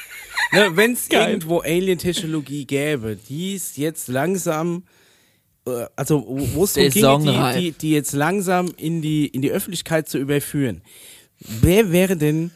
ne, 0.51 0.75
wenn 0.75 0.93
es 0.93 1.07
irgendwo 1.09 1.59
Alien-Technologie 1.59 2.65
gäbe, 2.65 3.17
die 3.29 3.55
es 3.55 3.77
jetzt 3.77 4.07
langsam, 4.07 4.83
äh, 5.67 5.85
also 5.95 6.25
wo 6.27 6.63
es 6.63 6.73
darum 6.73 7.23
ginge, 7.23 7.53
die, 7.53 7.59
die, 7.59 7.71
die 7.71 7.91
jetzt 7.91 8.13
langsam 8.13 8.71
in 8.77 9.01
die, 9.01 9.27
in 9.27 9.41
die 9.41 9.51
Öffentlichkeit 9.51 10.07
zu 10.07 10.17
überführen, 10.17 10.81
wer 11.39 11.91
wäre 11.91 12.17
denn 12.17 12.51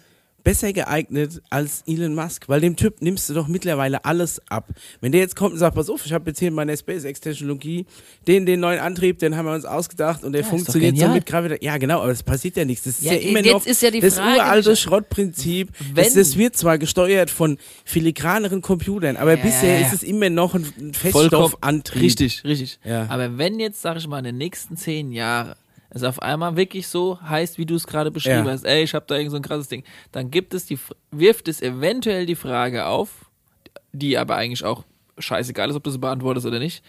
besser 0.49 0.73
geeignet 0.73 1.41
als 1.51 1.84
Elon 1.85 2.15
Musk? 2.15 2.49
Weil 2.49 2.61
dem 2.61 2.76
Typ 2.76 3.01
nimmst 3.01 3.30
du 3.30 3.34
doch 3.35 3.47
mittlerweile 3.47 4.03
alles 4.03 4.41
ab. 4.49 4.67
Wenn 5.01 5.11
der 5.11 5.21
jetzt 5.21 5.35
kommt 5.35 5.53
und 5.53 5.59
sagt, 5.59 5.76
pass 5.76 5.89
auf, 5.89 6.05
ich 6.05 6.13
habe 6.13 6.30
jetzt 6.30 6.39
hier 6.39 6.49
meine 6.51 6.76
SpaceX-Technologie, 6.76 7.85
den, 8.27 8.45
den 8.45 8.59
neuen 8.59 8.80
Antrieb, 8.80 9.19
den 9.19 9.35
haben 9.35 9.45
wir 9.45 9.53
uns 9.53 9.65
ausgedacht 9.65 10.23
und 10.23 10.31
der 10.34 10.41
Ja, 10.41 10.47
funktioniert 10.47 10.97
so 10.97 11.07
mit 11.09 11.26
Gravitation. 11.26 11.65
Ja, 11.65 11.77
genau, 11.77 12.01
aber 12.01 12.11
es 12.11 12.23
passiert 12.23 12.57
ja 12.57 12.65
nichts. 12.65 12.85
Das 12.85 12.95
ist 12.99 13.03
ja, 13.05 13.13
Ja, 13.13 13.19
immer 13.30 13.39
jetzt 13.43 13.53
noch 13.53 13.65
ist 13.65 13.81
ja 13.81 13.91
die 13.91 13.99
das 13.99 14.15
Frage, 14.15 14.38
uralte. 14.39 14.76
Schrottprinzip. 14.76 15.69
Wenn- 15.93 16.03
Das, 16.05 16.13
das 16.15 16.35
wird 16.38 16.55
zwar 16.57 16.77
gesteuert 16.80 17.30
von 17.30 17.57
filigraneren 17.85 18.61
Computern, 18.61 19.17
aber 19.17 19.38
Ja, 19.38 19.43
bisher 19.43 19.73
ja, 19.76 19.80
ja. 19.81 19.88
ist 19.88 19.93
es 19.93 20.03
immer 20.03 20.30
noch 20.30 20.55
ein 20.55 20.63
ein 20.80 20.93
Vollkommen 20.93 20.93
Feststoffantrieb. 20.93 22.01
Richtig, 22.01 22.43
richtig. 22.43 22.80
Ja. 22.84 23.05
Aber 23.09 23.38
wenn 23.38 23.59
jetzt, 23.59 23.81
sag 23.81 23.97
ich 23.97 24.07
mal, 24.07 24.19
in 24.19 24.23
den 24.26 24.38
nächsten 24.38 24.77
zehn 24.77 25.11
Jahren 25.11 25.53
es 25.90 26.03
auf 26.03 26.22
einmal 26.22 26.56
wirklich 26.56 26.88
so 26.88 27.20
heißt, 27.22 27.57
wie 27.57 27.66
du 27.66 27.76
es 27.76 27.88
gerade 27.88 28.11
beschrieben 28.11 28.45
Ja. 28.45 28.52
hast, 28.52 28.64
ey, 28.66 28.84
ich 28.84 28.94
habe 28.94 29.06
da 29.07 29.16
irgend 29.16 29.32
so 29.32 29.38
ein 29.38 29.44
krasses 29.44 29.68
Ding, 29.68 29.84
dann 30.11 30.30
gibt 30.32 30.53
es 30.53 30.66
die, 30.66 30.78
wirft 31.11 31.48
es 31.48 31.61
eventuell 31.61 32.26
die 32.26 32.36
Frage 32.36 32.86
auf, 32.86 33.30
die 33.91 34.18
aber 34.18 34.36
eigentlich 34.36 34.64
auch 34.64 34.84
scheißegal 35.18 35.70
ist, 35.70 35.76
ob 35.76 35.84
du 35.84 35.90
sie 35.91 35.98
beantwortest 35.98 36.45
oder 36.45 36.60
nicht. 36.60 36.84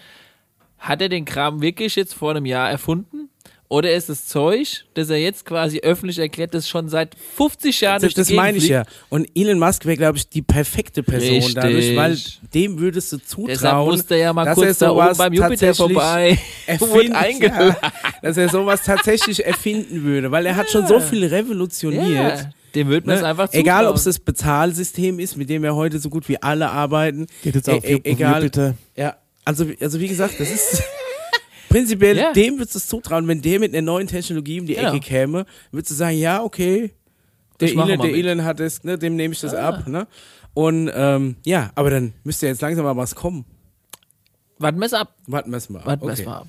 Hat 0.78 1.00
er 1.02 1.08
den 1.08 1.24
Kram 1.24 1.60
wirklich 1.60 1.96
jetzt 1.96 2.14
vor 2.14 2.30
einem 2.30 2.46
Jahr 2.46 2.70
erfunden? 2.70 3.28
Oder 3.72 3.94
ist 3.94 4.08
das 4.08 4.26
Zeug, 4.26 4.84
das 4.94 5.10
er 5.10 5.18
jetzt 5.18 5.44
quasi 5.44 5.78
öffentlich 5.78 6.18
erklärt, 6.18 6.54
das 6.54 6.68
schon 6.68 6.88
seit 6.88 7.14
50 7.36 7.80
Jahren 7.80 8.02
Das, 8.02 8.14
das 8.14 8.30
meine 8.30 8.58
ich 8.58 8.66
ja. 8.66 8.82
Und 9.10 9.28
Elon 9.36 9.60
Musk 9.60 9.86
wäre, 9.86 9.96
glaube 9.96 10.18
ich, 10.18 10.28
die 10.28 10.42
perfekte 10.42 11.04
Person 11.04 11.36
Richtig. 11.36 11.54
dadurch, 11.54 11.94
weil 11.94 12.18
dem 12.52 12.80
würdest 12.80 13.12
du 13.12 13.18
Deshalb 13.18 13.28
zutrauen, 13.60 13.90
musste 13.92 14.14
er 14.16 14.20
ja 14.20 14.32
mal 14.32 14.44
dass 14.44 14.56
kurz 14.56 14.80
er 14.80 14.88
da 14.88 14.92
oben 14.92 15.00
sowas 15.04 15.18
beim 15.18 15.32
Jupiter 15.32 15.66
tatsächlich 15.68 15.76
vorbei. 15.76 16.38
erfinden, 16.66 17.42
ja, 17.42 17.76
dass 18.22 18.36
er 18.36 18.48
sowas 18.48 18.82
tatsächlich 18.84 19.46
erfinden 19.46 20.02
würde, 20.02 20.32
weil 20.32 20.46
er 20.46 20.56
hat 20.56 20.68
schon 20.68 20.88
so 20.88 20.98
viel 20.98 21.24
revolutioniert. 21.26 22.38
Ja, 22.40 22.50
dem 22.74 22.88
wird 22.88 23.06
man 23.06 23.14
es 23.14 23.22
Ne? 23.22 23.28
einfach 23.28 23.46
zutrauen. 23.46 23.60
Egal, 23.62 23.86
ob 23.86 23.94
es 23.94 24.02
das 24.02 24.18
Bezahlsystem 24.18 25.20
ist, 25.20 25.36
mit 25.36 25.48
dem 25.48 25.62
wir 25.62 25.76
heute 25.76 26.00
so 26.00 26.10
gut 26.10 26.28
wie 26.28 26.42
alle 26.42 26.70
arbeiten. 26.70 27.26
Geht 27.44 27.54
jetzt 27.54 27.70
auf, 27.70 27.84
e- 27.84 28.00
egal. 28.02 28.42
bitte. 28.42 28.74
Ja, 28.96 29.16
also, 29.44 29.64
also 29.80 30.00
wie 30.00 30.08
gesagt, 30.08 30.34
das 30.40 30.50
ist 30.50 30.82
prinzipiell, 31.70 32.16
Ja. 32.18 32.32
dem 32.34 32.58
würdest 32.58 32.74
du 32.74 32.78
es 32.78 32.86
zutrauen, 32.88 33.26
wenn 33.28 33.40
der 33.40 33.58
mit 33.60 33.72
einer 33.72 33.80
neuen 33.82 34.06
Technologie 34.06 34.60
um 34.60 34.66
die 34.66 34.74
Genau. 34.74 34.90
Ecke 34.90 35.00
käme, 35.00 35.46
würdest 35.72 35.90
du 35.92 35.94
sagen, 35.94 36.18
ja, 36.18 36.42
okay, 36.42 36.92
der 37.60 37.68
Elon, 37.70 37.86
der. 37.88 38.14
Elon 38.14 38.44
hat 38.44 38.60
es, 38.60 38.84
ne, 38.84 38.98
dem 38.98 39.16
nehme 39.16 39.32
ich 39.32 39.40
das 39.40 39.54
Ah. 39.54 39.68
ab. 39.68 39.86
Ne? 39.88 40.06
Und 40.52 40.90
ähm, 40.94 41.36
ja, 41.44 41.70
aber 41.74 41.90
dann 41.90 42.12
müsste 42.24 42.46
jetzt 42.46 42.60
langsam 42.60 42.84
mal 42.84 42.96
was 42.96 43.14
kommen. 43.14 43.44
Warten 44.58 44.78
wir 44.78 44.86
es 44.86 44.92
ab. 44.94 45.14
Warten 45.26 45.50
wir 45.50 45.56
es 45.56 45.70
mal. 45.70 45.84
Warten 45.86 46.02
wir 46.06 46.12
es 46.12 46.20
okay. 46.20 46.28
mal 46.28 46.36
ab. 46.38 46.46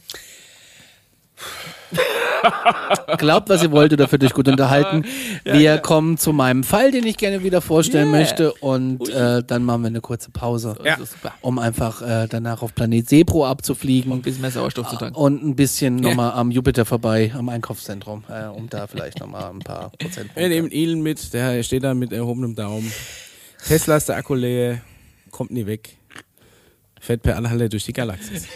Glaubt, 3.17 3.49
was 3.49 3.61
ihr 3.63 3.71
wollt 3.71 3.93
oder 3.93 4.07
fühlt 4.07 4.23
euch 4.23 4.33
gut 4.33 4.47
unterhalten. 4.47 5.05
wir 5.43 5.77
kommen 5.77 6.17
zu 6.17 6.33
meinem 6.33 6.63
Fall, 6.63 6.91
den 6.91 7.05
ich 7.05 7.17
gerne 7.17 7.43
wieder 7.43 7.61
vorstellen 7.61 8.09
Yeah. 8.11 8.19
möchte 8.19 8.53
und 8.53 9.07
äh, 9.09 9.43
dann 9.43 9.63
machen 9.63 9.81
wir 9.83 9.87
eine 9.87 10.01
kurze 10.01 10.31
Pause, 10.31 10.75
Ja. 10.83 10.97
Um 11.41 11.59
einfach 11.59 12.01
äh, 12.01 12.27
danach 12.29 12.61
auf 12.61 12.73
Planet 12.73 13.07
Sepro 13.07 13.45
abzufliegen. 13.45 14.11
Ein 14.11 14.21
bisschen 14.21 14.41
mehr 14.41 14.51
Sauerstoff 14.51 14.89
zu 14.89 14.95
tanken. 14.95 15.15
Und 15.15 15.43
ein 15.43 15.55
bisschen 15.55 15.97
nochmal 15.97 16.31
am 16.31 16.49
Jupiter 16.51 16.85
vorbei, 16.85 17.31
am 17.37 17.49
Einkaufszentrum, 17.49 18.23
äh, 18.29 18.47
um 18.47 18.69
da 18.69 18.87
vielleicht 18.87 19.19
nochmal 19.19 19.49
ein 19.51 19.59
paar 19.59 19.91
Wir 19.91 19.97
Prozentpunkte. 20.07 20.49
nehmen 20.49 20.71
Elon 20.71 21.01
mit, 21.01 21.33
der 21.33 21.61
steht 21.63 21.83
da 21.83 21.93
mit 21.93 22.11
erhobenem 22.11 22.55
Daumen. 22.55 22.91
Tesla 23.67 23.97
ist 23.97 24.09
der 24.09 24.15
Akku 24.17 24.33
leer, 24.33 24.81
kommt 25.29 25.51
nie 25.51 25.65
weg. 25.67 25.97
Fährt 26.99 27.21
per 27.23 27.35
Anhalter 27.37 27.69
durch 27.69 27.85
die 27.85 27.93
Galaxis. 27.93 28.47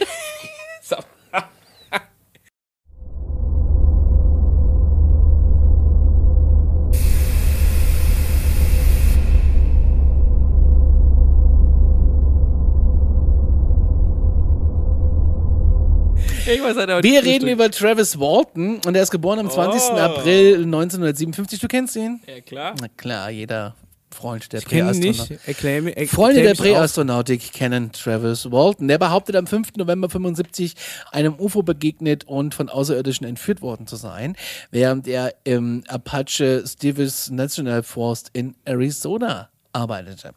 Wir 16.45 17.23
reden 17.23 17.49
über 17.49 17.71
Travis 17.71 18.19
Walton 18.19 18.79
und 18.85 18.95
er 18.95 19.01
ist 19.01 19.09
geboren 19.09 19.39
am 19.39 19.49
20. 19.49 19.93
April 19.93 20.63
1957. 20.63 21.59
Du 21.59 21.67
kennst 21.67 21.95
ihn? 21.95 22.21
Ja, 22.27 22.39
klar. 22.41 22.75
Na 22.79 22.87
klar, 22.87 23.31
jeder 23.31 23.75
Freund 24.11 24.53
der 24.53 24.59
Ich 24.59 24.67
kenne 24.67 24.91
ihn 24.93 25.15
Präastronautik. 25.15 26.09
Freunde 26.09 26.43
der. 26.43 26.53
Präastronautik 26.53 27.51
kennen 27.51 27.91
Travis 27.91 28.51
Walton. 28.51 28.87
Der 28.87 28.99
behauptet 28.99 29.35
am 29.35 29.47
5. 29.47 29.75
November 29.77 30.07
75 30.07 30.75
einem 31.11 31.33
UFO 31.39 31.63
begegnet 31.63 32.25
und 32.25 32.53
von 32.53 32.69
Außerirdischen 32.69 33.25
entführt 33.25 33.63
worden 33.63 33.87
zu 33.87 33.95
sein, 33.95 34.35
während 34.69 35.07
er 35.07 35.33
im 35.45 35.83
Apache 35.87 36.63
Stevens 36.67 37.31
National 37.31 37.81
Forest 37.81 38.29
in 38.33 38.53
Arizona 38.65 39.49
arbeitete. 39.75 40.33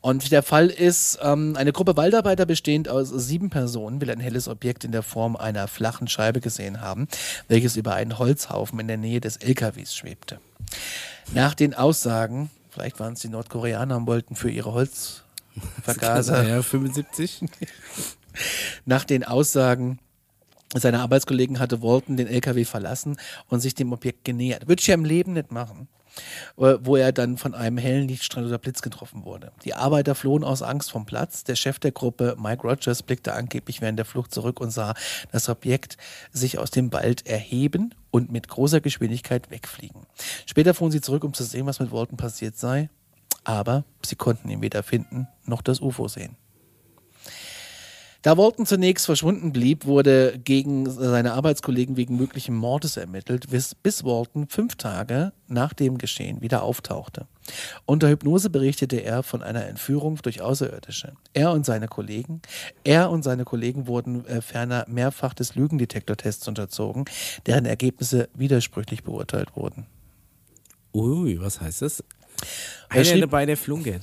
Und 0.00 0.30
der 0.30 0.42
Fall 0.42 0.68
ist, 0.68 1.18
ähm, 1.22 1.56
eine 1.56 1.72
Gruppe 1.72 1.96
Waldarbeiter 1.96 2.46
bestehend 2.46 2.88
aus 2.88 3.08
sieben 3.08 3.50
Personen 3.50 4.00
will 4.00 4.10
ein 4.10 4.20
helles 4.20 4.48
Objekt 4.48 4.84
in 4.84 4.92
der 4.92 5.02
Form 5.02 5.34
einer 5.36 5.66
flachen 5.66 6.08
Scheibe 6.08 6.40
gesehen 6.40 6.80
haben, 6.80 7.08
welches 7.48 7.76
über 7.76 7.94
einen 7.94 8.18
Holzhaufen 8.18 8.78
in 8.78 8.88
der 8.88 8.98
Nähe 8.98 9.20
des 9.20 9.38
LKWs 9.38 9.94
schwebte. 9.94 10.38
Nach 11.32 11.54
den 11.54 11.74
Aussagen, 11.74 12.50
vielleicht 12.70 13.00
waren 13.00 13.14
es 13.14 13.20
die 13.20 13.28
Nordkoreaner 13.28 13.96
und 13.96 14.06
wollten 14.06 14.36
für 14.36 14.50
ihre 14.50 14.72
Holzvergaser, 14.72 16.42
Ja, 16.48 16.62
75. 16.62 17.44
nach 18.84 19.04
den 19.04 19.24
Aussagen 19.24 19.98
seiner 20.74 21.00
Arbeitskollegen 21.00 21.58
hatte 21.58 21.82
Walton 21.82 22.16
den 22.16 22.26
LKW 22.26 22.64
verlassen 22.64 23.18
und 23.48 23.60
sich 23.60 23.74
dem 23.74 23.92
Objekt 23.92 24.24
genähert. 24.24 24.68
Würde 24.68 24.80
ich 24.80 24.86
ja 24.86 24.94
im 24.94 25.04
Leben 25.04 25.34
nicht 25.34 25.52
machen. 25.52 25.88
Äh, 26.56 26.78
Wo 26.80 26.96
er 26.96 27.12
dann 27.12 27.36
von 27.36 27.54
einem 27.54 27.78
hellen 27.78 28.08
Lichtstrahl 28.08 28.46
oder 28.46 28.58
Blitz 28.58 28.82
getroffen 28.82 29.24
wurde. 29.24 29.52
Die 29.64 29.74
Arbeiter 29.74 30.14
flohen 30.14 30.44
aus 30.44 30.62
Angst 30.62 30.90
vom 30.90 31.06
Platz. 31.06 31.44
Der 31.44 31.56
Chef 31.56 31.78
der 31.78 31.92
Gruppe, 31.92 32.36
Mike 32.38 32.62
Rogers, 32.66 33.02
blickte 33.02 33.34
angeblich 33.34 33.80
während 33.80 33.98
der 33.98 34.06
Flucht 34.06 34.32
zurück 34.32 34.60
und 34.60 34.70
sah 34.70 34.94
das 35.30 35.48
Objekt 35.48 35.96
sich 36.32 36.58
aus 36.58 36.70
dem 36.70 36.92
Wald 36.92 37.26
erheben 37.26 37.94
und 38.10 38.30
mit 38.30 38.48
großer 38.48 38.80
Geschwindigkeit 38.80 39.50
wegfliegen. 39.50 40.06
Später 40.46 40.74
fuhren 40.74 40.92
sie 40.92 41.00
zurück, 41.00 41.24
um 41.24 41.34
zu 41.34 41.44
sehen, 41.44 41.66
was 41.66 41.80
mit 41.80 41.92
Walton 41.92 42.16
passiert 42.16 42.56
sei. 42.56 42.90
Aber 43.44 43.84
sie 44.04 44.16
konnten 44.16 44.48
ihn 44.48 44.62
weder 44.62 44.82
finden 44.82 45.26
noch 45.44 45.62
das 45.62 45.80
UFO 45.80 46.06
sehen. 46.06 46.36
Da 48.22 48.38
Walton 48.38 48.66
zunächst 48.66 49.06
verschwunden 49.06 49.52
blieb, 49.52 49.84
wurde 49.84 50.38
gegen 50.38 50.88
seine 50.88 51.32
Arbeitskollegen 51.32 51.96
wegen 51.96 52.16
möglichen 52.16 52.54
Mordes 52.54 52.96
ermittelt, 52.96 53.50
bis, 53.50 53.74
bis 53.74 54.04
Walton 54.04 54.46
fünf 54.46 54.76
Tage 54.76 55.32
nach 55.48 55.72
dem 55.72 55.98
Geschehen 55.98 56.40
wieder 56.40 56.62
auftauchte. 56.62 57.26
Unter 57.84 58.08
Hypnose 58.08 58.48
berichtete 58.48 58.98
er 58.98 59.24
von 59.24 59.42
einer 59.42 59.66
Entführung 59.66 60.20
durch 60.22 60.40
Außerirdische. 60.40 61.14
Er 61.34 61.50
und 61.50 61.66
seine 61.66 61.88
Kollegen, 61.88 62.40
er 62.84 63.10
und 63.10 63.24
seine 63.24 63.44
Kollegen 63.44 63.88
wurden 63.88 64.24
äh, 64.26 64.40
ferner 64.40 64.84
mehrfach 64.88 65.34
des 65.34 65.56
Lügendetektortests 65.56 66.46
unterzogen, 66.46 67.06
deren 67.46 67.66
Ergebnisse 67.66 68.28
widersprüchlich 68.34 69.02
beurteilt 69.02 69.56
wurden. 69.56 69.86
Ui, 70.94 71.40
was 71.40 71.60
heißt 71.60 71.82
das? 71.82 72.04
Er 72.88 72.96
Einer 72.96 73.04
schrieb- 73.04 73.20
dabei, 73.22 73.46
der 73.46 73.56
flunkert. 73.56 74.02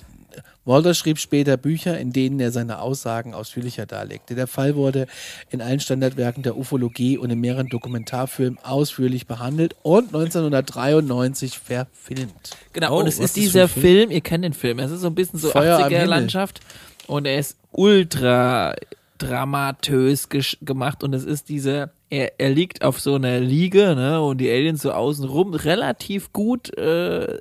Walter 0.69 0.93
schrieb 0.93 1.17
später 1.17 1.57
Bücher, 1.57 1.97
in 1.99 2.13
denen 2.13 2.39
er 2.39 2.51
seine 2.51 2.79
Aussagen 2.79 3.33
ausführlicher 3.33 3.85
darlegte. 3.87 4.35
Der 4.35 4.45
Fall 4.47 4.75
wurde 4.75 5.07
in 5.49 5.61
allen 5.61 5.79
Standardwerken 5.79 6.43
der 6.43 6.55
Ufologie 6.57 7.17
und 7.17 7.31
in 7.31 7.39
mehreren 7.41 7.67
Dokumentarfilmen 7.69 8.59
ausführlich 8.63 9.25
behandelt 9.25 9.75
und 9.81 10.13
1993 10.13 11.57
verfilmt. 11.59 12.51
Genau, 12.73 12.95
Oh, 12.95 12.99
und 12.99 13.07
es 13.07 13.17
ist 13.19 13.35
dieser 13.35 13.63
ein 13.63 13.67
Film? 13.67 14.11
ihr 14.11 14.21
kennt 14.21 14.43
den 14.43 14.53
Film, 14.53 14.79
es 14.79 14.91
ist 14.91 15.01
so 15.01 15.07
ein 15.07 15.15
bisschen 15.15 15.39
so 15.39 15.49
Feuer 15.49 15.77
am 15.77 15.83
80er 15.83 15.89
Himmel. 15.89 16.07
Landschaft 16.07 16.59
und 17.07 17.25
er 17.25 17.39
ist 17.39 17.57
ultra 17.71 18.75
dramatös 19.17 20.29
gemacht 20.61 21.03
und 21.03 21.13
es 21.13 21.25
ist 21.25 21.49
dieser, 21.49 21.91
er, 22.09 22.39
er 22.39 22.49
liegt 22.49 22.83
auf 22.83 22.99
so 22.99 23.15
einer 23.15 23.39
Liege, 23.39 23.95
ne, 23.95 24.21
und 24.21 24.37
die 24.39 24.49
Aliens 24.49 24.81
so 24.81 24.91
außenrum, 24.91 25.53
relativ 25.53 26.31
gut, 26.31 26.75
äh, 26.77 27.39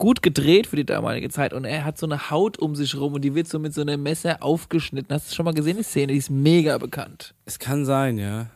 gut 0.00 0.22
gedreht 0.22 0.66
für 0.66 0.76
die 0.76 0.86
damalige 0.86 1.28
Zeit 1.28 1.52
und 1.52 1.66
er 1.66 1.84
hat 1.84 1.98
so 1.98 2.06
eine 2.06 2.30
Haut 2.30 2.58
um 2.58 2.74
sich 2.74 2.96
rum 2.96 3.12
und 3.12 3.20
die 3.20 3.34
wird 3.34 3.46
so 3.46 3.58
mit 3.58 3.74
so 3.74 3.82
einem 3.82 4.02
Messer 4.02 4.42
aufgeschnitten. 4.42 5.14
Hast 5.14 5.30
du 5.30 5.34
schon 5.34 5.44
mal 5.44 5.52
gesehen, 5.52 5.76
die 5.76 5.82
Szene? 5.82 6.14
Die 6.14 6.18
ist 6.18 6.30
mega 6.30 6.78
bekannt. 6.78 7.34
Es 7.44 7.58
kann 7.58 7.84
sein, 7.84 8.18
ja. 8.18 8.46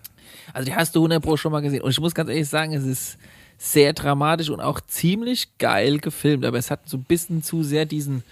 Also 0.54 0.64
die 0.64 0.74
hast 0.74 0.96
du 0.96 1.00
100 1.00 1.22
Pro 1.22 1.36
schon 1.36 1.52
mal 1.52 1.60
gesehen. 1.60 1.82
Und 1.82 1.90
ich 1.90 2.00
muss 2.00 2.14
ganz 2.14 2.30
ehrlich 2.30 2.48
sagen, 2.48 2.72
es 2.72 2.84
ist 2.84 3.18
sehr 3.58 3.92
dramatisch 3.92 4.48
und 4.48 4.60
auch 4.60 4.80
ziemlich 4.80 5.58
geil 5.58 5.98
gefilmt. 5.98 6.46
Aber 6.46 6.56
es 6.56 6.70
hat 6.70 6.88
so 6.88 6.96
ein 6.96 7.04
bisschen 7.04 7.42
zu 7.42 7.62
sehr 7.62 7.84
diesen 7.84 8.24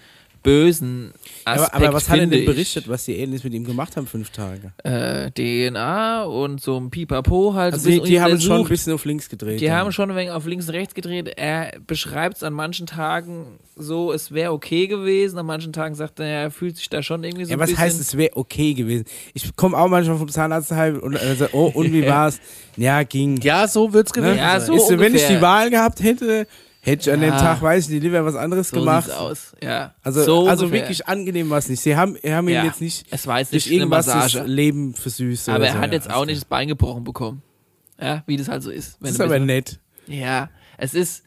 bösen 0.43 1.13
Aspekt, 1.45 1.73
Aber, 1.73 1.85
aber 1.87 1.93
was 1.95 2.09
hat 2.09 2.19
er 2.19 2.27
denn 2.27 2.39
ich. 2.41 2.45
berichtet, 2.45 2.87
was 2.87 3.05
die 3.05 3.13
Aliens 3.19 3.43
mit 3.43 3.53
ihm 3.53 3.63
gemacht 3.63 3.97
haben, 3.97 4.05
fünf 4.07 4.29
Tage? 4.29 4.73
Äh, 4.83 5.31
DNA 5.31 6.23
und 6.25 6.61
so 6.61 6.77
ein 6.79 6.89
Pipapo 6.89 7.53
halt. 7.53 7.73
Also 7.73 7.89
so 7.89 7.95
ein 7.97 8.03
die, 8.03 8.09
die 8.11 8.21
haben 8.21 8.39
schon 8.39 8.61
ein 8.61 8.67
bisschen 8.67 8.93
auf 8.93 9.05
links 9.05 9.29
gedreht. 9.29 9.59
Die 9.61 9.65
dann. 9.65 9.75
haben 9.77 9.91
schon 9.91 10.11
ein 10.11 10.15
wenig 10.17 10.31
auf 10.31 10.45
links 10.45 10.67
und 10.67 10.75
rechts 10.75 10.93
gedreht. 10.93 11.31
Er 11.37 11.73
beschreibt 11.87 12.37
es 12.37 12.43
an 12.43 12.53
manchen 12.53 12.85
Tagen 12.85 13.57
so, 13.75 14.11
es 14.13 14.31
wäre 14.31 14.51
okay 14.51 14.87
gewesen. 14.87 15.37
An 15.39 15.45
manchen 15.45 15.73
Tagen 15.73 15.95
sagt 15.95 16.19
er, 16.19 16.27
er 16.27 16.51
fühlt 16.51 16.77
sich 16.77 16.89
da 16.89 17.01
schon 17.01 17.23
irgendwie 17.23 17.45
so 17.45 17.51
Ja, 17.51 17.57
ein 17.57 17.59
was 17.61 17.69
bisschen... 17.69 17.83
heißt, 17.83 17.99
es 18.01 18.15
wäre 18.17 18.35
okay 18.37 18.73
gewesen? 18.73 19.05
Ich 19.33 19.55
komme 19.55 19.77
auch 19.77 19.87
manchmal 19.87 20.17
vom 20.17 20.29
Zahnarzt 20.29 20.71
heim 20.71 20.99
und 20.99 21.15
äh, 21.15 21.35
so, 21.35 21.47
oh, 21.53 21.71
und 21.73 21.91
wie 21.91 22.05
war's? 22.07 22.39
Ja, 22.77 23.03
ging. 23.03 23.37
Ja, 23.41 23.67
so 23.67 23.93
wird's 23.93 24.13
gewesen 24.13 24.37
Ja, 24.37 24.59
so 24.59 24.75
ist, 24.75 24.87
so, 24.87 24.99
wenn 24.99 25.15
ich 25.15 25.21
ungefähr. 25.21 25.37
die 25.37 25.41
Wahl 25.41 25.69
gehabt 25.69 26.03
hätte, 26.03 26.47
Hätte 26.85 27.09
ich 27.09 27.13
an 27.13 27.21
dem. 27.21 27.31
Tag, 27.31 27.61
weiß 27.61 27.85
ich 27.85 27.91
nicht, 27.93 28.03
lieber 28.03 28.25
was 28.25 28.35
anderes 28.35 28.67
So 28.69 28.79
gemacht. 28.79 29.05
sieht's 29.05 29.17
aus. 29.17 29.55
Ja. 29.63 29.93
Also, 30.03 30.23
so 30.23 30.47
also 30.49 30.65
ungefähr. 30.65 30.81
wirklich 30.83 31.07
angenehm 31.07 31.49
war 31.49 31.57
es 31.59 31.69
nicht. 31.69 31.79
Sie 31.79 31.95
haben, 31.95 32.17
haben 32.25 32.47
ihn 32.49 32.55
Ja. 32.55 32.65
jetzt 32.65 32.81
nicht 32.81 33.05
Es 33.09 33.25
war 33.25 33.39
jetzt 33.39 33.53
durch 33.53 33.65
nicht 33.67 33.75
irgendwas 33.79 34.05
das. 34.05 34.33
Leben 34.45 34.93
versüßt. 34.93 35.47
Aber 35.47 35.65
er 35.65 35.73
so, 35.73 35.79
hat 35.79 35.87
ja, 35.87 35.93
jetzt 35.93 36.11
auch 36.11 36.25
nicht 36.25 36.37
das 36.41 36.45
Bein 36.45 36.67
gebrochen 36.67 37.05
bekommen. 37.05 37.41
Ja, 38.01 38.23
wie 38.27 38.35
das 38.35 38.49
halt 38.49 38.63
so 38.63 38.69
ist. 38.69 38.97
Das 38.99 39.11
ist 39.11 39.21
aber 39.21 39.39
nett. 39.39 39.79
Ja, 40.07 40.49
es 40.77 40.93
ist, 40.93 41.23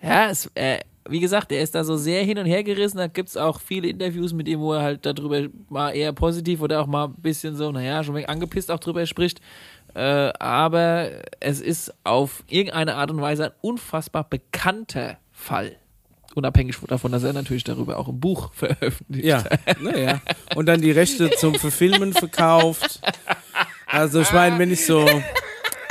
ja, 0.00 0.30
es, 0.30 0.48
äh, 0.54 0.78
wie 1.08 1.18
gesagt, 1.18 1.50
er 1.50 1.62
ist 1.62 1.74
da 1.74 1.82
so 1.82 1.96
sehr 1.96 2.22
hin 2.22 2.38
und 2.38 2.46
her 2.46 2.62
gerissen. 2.62 2.98
Da 2.98 3.08
gibt 3.08 3.28
es 3.28 3.36
auch 3.36 3.60
viele 3.60 3.88
Interviews 3.88 4.32
mit 4.32 4.46
ihm, 4.46 4.60
wo 4.60 4.72
er 4.72 4.82
halt 4.82 5.04
darüber 5.04 5.48
mal 5.68 5.90
eher 5.90 6.12
positiv 6.12 6.60
oder 6.60 6.80
auch 6.80 6.86
mal 6.86 7.06
ein 7.06 7.14
bisschen 7.14 7.56
so, 7.56 7.72
naja, 7.72 8.04
schon 8.04 8.24
angepisst 8.24 8.70
auch 8.70 8.78
drüber 8.78 9.04
spricht. 9.06 9.40
Äh, 9.94 10.32
aber 10.38 11.10
es 11.40 11.60
ist 11.60 11.92
auf 12.04 12.44
irgendeine 12.48 12.94
Art 12.94 13.10
und 13.10 13.20
Weise 13.20 13.46
ein 13.46 13.52
unfassbar 13.60 14.24
bekannter 14.28 15.18
Fall. 15.30 15.76
Unabhängig 16.34 16.76
davon, 16.88 17.12
dass 17.12 17.24
er 17.24 17.34
natürlich 17.34 17.64
darüber 17.64 17.98
auch 17.98 18.08
ein 18.08 18.18
Buch 18.18 18.52
veröffentlicht. 18.54 19.26
Ja, 19.26 19.44
naja. 19.80 20.20
Und 20.54 20.66
dann 20.66 20.80
die 20.80 20.90
Rechte 20.90 21.30
zum 21.32 21.54
Verfilmen 21.54 22.12
verkauft. 22.12 23.00
Also 23.86 24.20
ich 24.20 24.32
meine, 24.32 24.58
wenn 24.58 24.70
ich 24.70 24.86
so 24.86 25.06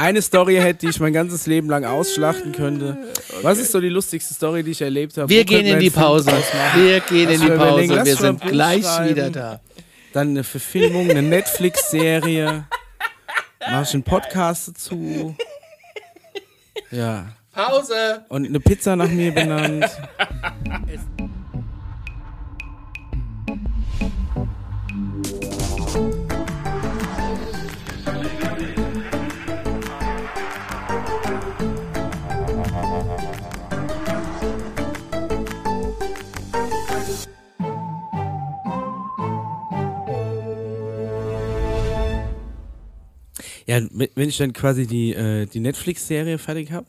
eine 0.01 0.21
Story 0.23 0.55
hätte, 0.55 0.79
die 0.79 0.89
ich 0.89 0.99
mein 0.99 1.13
ganzes 1.13 1.45
Leben 1.45 1.69
lang 1.69 1.85
ausschlachten 1.85 2.51
könnte. 2.53 2.97
Was 3.43 3.59
ist 3.59 3.71
so 3.71 3.79
die 3.79 3.89
lustigste 3.89 4.33
Story, 4.33 4.63
die 4.63 4.71
ich 4.71 4.81
erlebt 4.81 5.15
habe? 5.17 5.29
Wir 5.29 5.41
Wo 5.41 5.45
gehen 5.45 5.65
in 5.67 5.79
die 5.79 5.91
Pause. 5.91 6.31
Wir 6.75 6.99
gehen 7.01 7.29
in 7.29 7.39
die 7.39 7.51
Pause. 7.51 8.03
Wir 8.03 8.15
sind 8.15 8.41
gleich 8.41 8.85
wieder 9.07 9.29
da. 9.29 9.61
Dann 10.13 10.29
eine 10.29 10.43
Verfilmung, 10.43 11.09
eine 11.09 11.21
Netflix-Serie. 11.21 12.65
Mach 13.69 13.83
ich 13.83 13.93
einen 13.93 14.03
Podcast 14.03 14.67
dazu. 14.69 15.35
Ja. 16.89 17.27
Pause. 17.53 18.25
Und 18.27 18.45
eine 18.45 18.59
Pizza 18.59 18.97
nach 18.97 19.07
mir 19.07 19.33
benannt. 19.33 19.85
Ja, 43.65 43.79
wenn 43.91 44.29
ich 44.29 44.37
dann 44.37 44.53
quasi 44.53 44.87
die, 44.87 45.13
äh, 45.13 45.45
die 45.45 45.59
Netflix-Serie 45.59 46.37
fertig 46.37 46.71
habe 46.71 46.85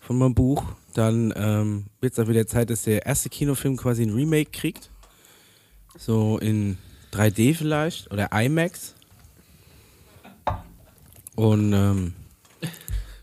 von 0.00 0.16
meinem 0.18 0.34
Buch, 0.34 0.64
dann 0.94 1.32
ähm, 1.36 1.86
wird 2.00 2.12
es 2.12 2.18
auch 2.18 2.28
wieder 2.28 2.46
Zeit, 2.46 2.70
dass 2.70 2.82
der 2.82 3.06
erste 3.06 3.28
Kinofilm 3.28 3.76
quasi 3.76 4.02
ein 4.02 4.14
Remake 4.14 4.50
kriegt. 4.50 4.90
So 5.96 6.38
in 6.38 6.78
3D 7.12 7.54
vielleicht 7.54 8.10
oder 8.10 8.30
IMAX. 8.32 8.94
Und 11.34 11.72
ähm, 11.72 12.14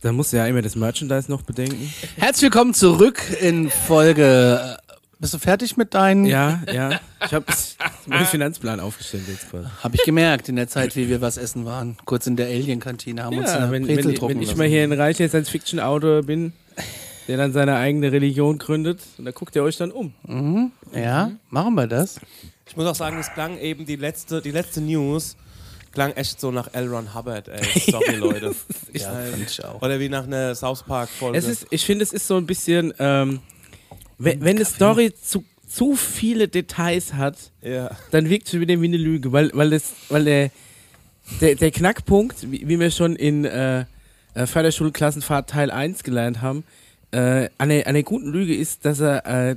dann 0.01 0.15
musst 0.15 0.33
du 0.33 0.37
ja 0.37 0.45
immer 0.45 0.61
das 0.61 0.75
Merchandise 0.75 1.31
noch 1.31 1.41
bedenken. 1.41 1.91
Herzlich 2.15 2.43
willkommen 2.43 2.73
zurück 2.73 3.21
in 3.41 3.69
Folge. 3.69 4.77
Bist 5.25 5.33
du 5.33 5.39
fertig 5.39 5.75
mit 5.75 5.95
deinen? 5.95 6.27
Ja, 6.27 6.61
ja. 6.71 6.99
Ich 7.25 7.33
habe 7.33 7.45
meinen 8.05 8.27
Finanzplan 8.27 8.79
aufgestellt 8.79 9.23
jetzt 9.27 9.49
quasi. 9.49 9.67
Habe 9.81 9.95
ich 9.95 10.03
gemerkt 10.03 10.49
in 10.49 10.55
der 10.55 10.67
Zeit, 10.67 10.95
wie 10.95 11.09
wir 11.09 11.19
was 11.19 11.37
essen 11.37 11.65
waren. 11.65 11.97
Kurz 12.05 12.27
in 12.27 12.35
der 12.35 12.45
Alien-Kantine 12.45 13.23
haben 13.23 13.35
uns 13.35 13.47
Ja, 13.49 13.57
eine 13.57 13.71
wenn, 13.71 13.87
Brezel 13.87 14.05
wenn, 14.05 14.13
drucken 14.13 14.35
wenn 14.35 14.41
ich 14.43 14.49
lassen. 14.49 14.59
mal 14.59 14.67
hier 14.67 14.83
ein 14.83 14.91
reicher 14.91 15.27
Science-Fiction-Autor 15.27 16.21
bin, 16.21 16.53
der 17.27 17.37
dann 17.37 17.53
seine 17.53 17.75
eigene 17.77 18.11
Religion 18.11 18.59
gründet, 18.59 18.99
und 19.17 19.25
da 19.25 19.31
guckt 19.31 19.55
ihr 19.55 19.63
euch 19.63 19.77
dann 19.77 19.89
um. 19.89 20.13
Ja, 20.93 21.31
machen 21.49 21.73
wir 21.73 21.87
das. 21.87 22.19
Ich 22.67 22.77
muss 22.77 22.85
auch 22.85 22.93
sagen, 22.93 23.17
es 23.17 23.33
klang 23.33 23.57
eben 23.57 23.87
die 23.87 23.95
letzte, 23.95 24.43
die 24.43 24.51
letzte 24.51 24.79
News, 24.79 25.37
klang 25.91 26.11
echt 26.11 26.39
so 26.39 26.51
nach 26.51 26.69
L. 26.73 26.87
Ron 26.87 27.15
Hubbard, 27.15 27.47
ey. 27.47 27.63
Sorry, 27.91 28.17
Leute. 28.17 28.53
Ja, 28.93 29.09
fand 29.09 29.49
ich 29.49 29.65
auch. 29.65 29.81
Oder 29.81 29.99
wie 29.99 30.07
nach 30.07 30.25
einer 30.25 30.53
South 30.53 30.83
Park-Folge. 30.83 31.41
Ich 31.71 31.83
finde, 31.83 32.03
es 32.03 32.13
ist 32.13 32.27
so 32.27 32.37
ein 32.37 32.45
bisschen, 32.45 32.93
ähm, 32.99 33.39
wenn, 34.17 34.41
wenn 34.41 34.55
eine 34.57 34.65
Story 34.65 35.13
zu, 35.13 35.43
zu 35.67 35.95
viele 35.95 36.47
Details 36.47 37.13
hat, 37.13 37.51
ja. 37.61 37.91
dann 38.11 38.29
wirkt 38.29 38.45
es 38.45 38.51
schon 38.51 38.61
wieder 38.61 38.79
wie 38.81 38.85
eine 38.85 38.97
Lüge, 38.97 39.31
weil, 39.31 39.51
weil, 39.53 39.71
das, 39.71 39.93
weil 40.09 40.25
der, 40.25 40.51
der, 41.41 41.55
der 41.55 41.71
Knackpunkt, 41.71 42.51
wie, 42.51 42.67
wie 42.67 42.79
wir 42.79 42.91
schon 42.91 43.15
in 43.15 43.45
äh, 43.45 43.85
äh, 44.33 44.45
Förderschulklassenfahrt 44.45 45.49
Teil 45.49 45.71
1 45.71 46.03
gelernt 46.03 46.41
haben, 46.41 46.63
äh, 47.11 47.49
an 47.57 47.69
der 47.69 48.03
guten 48.03 48.31
Lüge 48.31 48.55
ist, 48.55 48.85
dass 48.85 48.99
er 48.99 49.25
äh, 49.25 49.55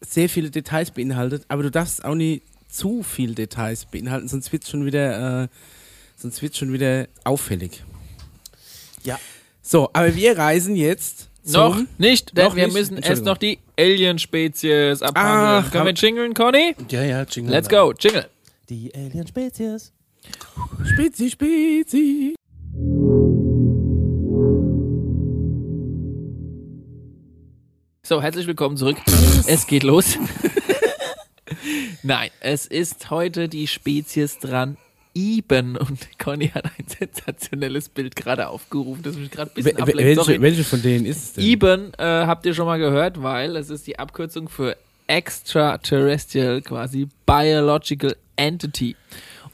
sehr 0.00 0.28
viele 0.28 0.50
Details 0.50 0.90
beinhaltet, 0.90 1.44
aber 1.48 1.62
du 1.62 1.70
darfst 1.70 2.04
auch 2.04 2.14
nie 2.14 2.42
zu 2.68 3.02
viel 3.02 3.34
Details 3.34 3.86
beinhalten, 3.86 4.28
sonst 4.28 4.52
wird 4.52 4.66
schon 4.66 4.84
wieder, 4.86 5.44
äh, 5.44 5.48
sonst 6.16 6.42
wird 6.42 6.56
schon 6.56 6.72
wieder 6.72 7.08
auffällig. 7.24 7.82
Ja. 9.02 9.18
So, 9.62 9.90
aber 9.92 10.14
wir 10.14 10.38
reisen 10.38 10.76
jetzt 10.76 11.27
Noch 11.52 11.80
nicht, 11.98 12.36
denn 12.36 12.44
Noch 12.46 12.56
wir 12.56 12.66
nicht? 12.66 12.74
müssen 12.76 12.96
erst 12.96 13.08
Entschuldigung. 13.20 13.24
noch 13.26 13.38
die 13.38 13.58
Alien-Spezies 13.78 15.02
abhandeln. 15.02 15.64
Ach, 15.66 15.70
Können 15.72 15.84
wir 15.86 15.92
hab- 15.92 15.98
jingeln, 16.02 16.34
Conny? 16.34 16.74
Ja, 16.90 17.02
ja, 17.02 17.22
Jingle. 17.22 17.52
Let's 17.52 17.68
go, 17.68 17.92
jingle. 17.98 18.26
Die 18.68 18.92
Alien-Spezies. 18.94 19.92
Spezi, 20.84 21.30
Spezi. 21.30 22.34
So, 28.02 28.22
herzlich 28.22 28.46
willkommen 28.46 28.76
zurück. 28.76 28.96
es 29.46 29.66
geht 29.66 29.82
los. 29.82 30.16
Nein, 32.02 32.30
es 32.40 32.66
ist 32.66 33.10
heute 33.10 33.48
die 33.48 33.66
Spezies 33.66 34.38
dran. 34.38 34.78
Iben 35.14 35.76
und 35.76 35.98
Conny 36.18 36.48
hat 36.48 36.64
ein 36.66 36.86
sensationelles 36.86 37.88
Bild 37.88 38.14
gerade 38.16 38.48
aufgerufen, 38.48 39.02
das 39.02 39.16
mich 39.16 39.30
gerade 39.30 39.50
ein 39.50 39.54
bisschen 39.54 39.76
ablenkt. 39.78 39.98
welche, 40.04 40.14
Sorry. 40.24 40.40
welche 40.42 40.64
von 40.64 40.82
denen 40.82 41.06
ist 41.06 41.16
es 41.24 41.32
denn? 41.34 41.44
Iben 41.44 41.92
äh, 41.98 42.02
habt 42.04 42.46
ihr 42.46 42.54
schon 42.54 42.66
mal 42.66 42.78
gehört, 42.78 43.22
weil 43.22 43.56
es 43.56 43.70
ist 43.70 43.86
die 43.86 43.98
Abkürzung 43.98 44.48
für 44.48 44.76
Extraterrestrial, 45.06 46.60
quasi 46.62 47.08
Biological 47.26 48.16
Entity. 48.36 48.96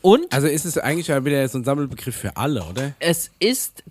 Und 0.03 0.31
Also 0.33 0.47
ist 0.49 0.65
es 0.65 0.77
eigentlich 0.77 1.09
wieder 1.09 1.47
so 1.49 1.59
ein 1.59 1.65
Sammelbegriff 1.65 2.15
für 2.17 2.37
alle, 2.37 2.63
oder? 2.65 2.93
es 3.01 3.31
ist 3.39 3.83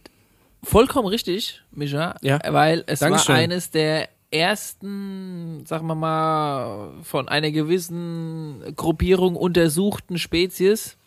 vollkommen 0.62 1.08
richtig, 1.08 1.62
Micha, 1.72 2.16
Ja. 2.22 2.40
weil 2.50 2.84
es 2.88 3.00
Dankeschön. 3.00 3.36
war 3.36 3.42
eines 3.42 3.72
der 3.72 4.10
ersten, 4.30 5.64
sagen 5.66 5.88
wir 5.88 5.96
mal, 5.96 6.92
von 7.04 7.28
einer 7.28 7.52
gewissen 7.52 8.62
Gruppierung 8.76 9.36
untersuchten 9.36 10.18
Spezies. 10.18 10.98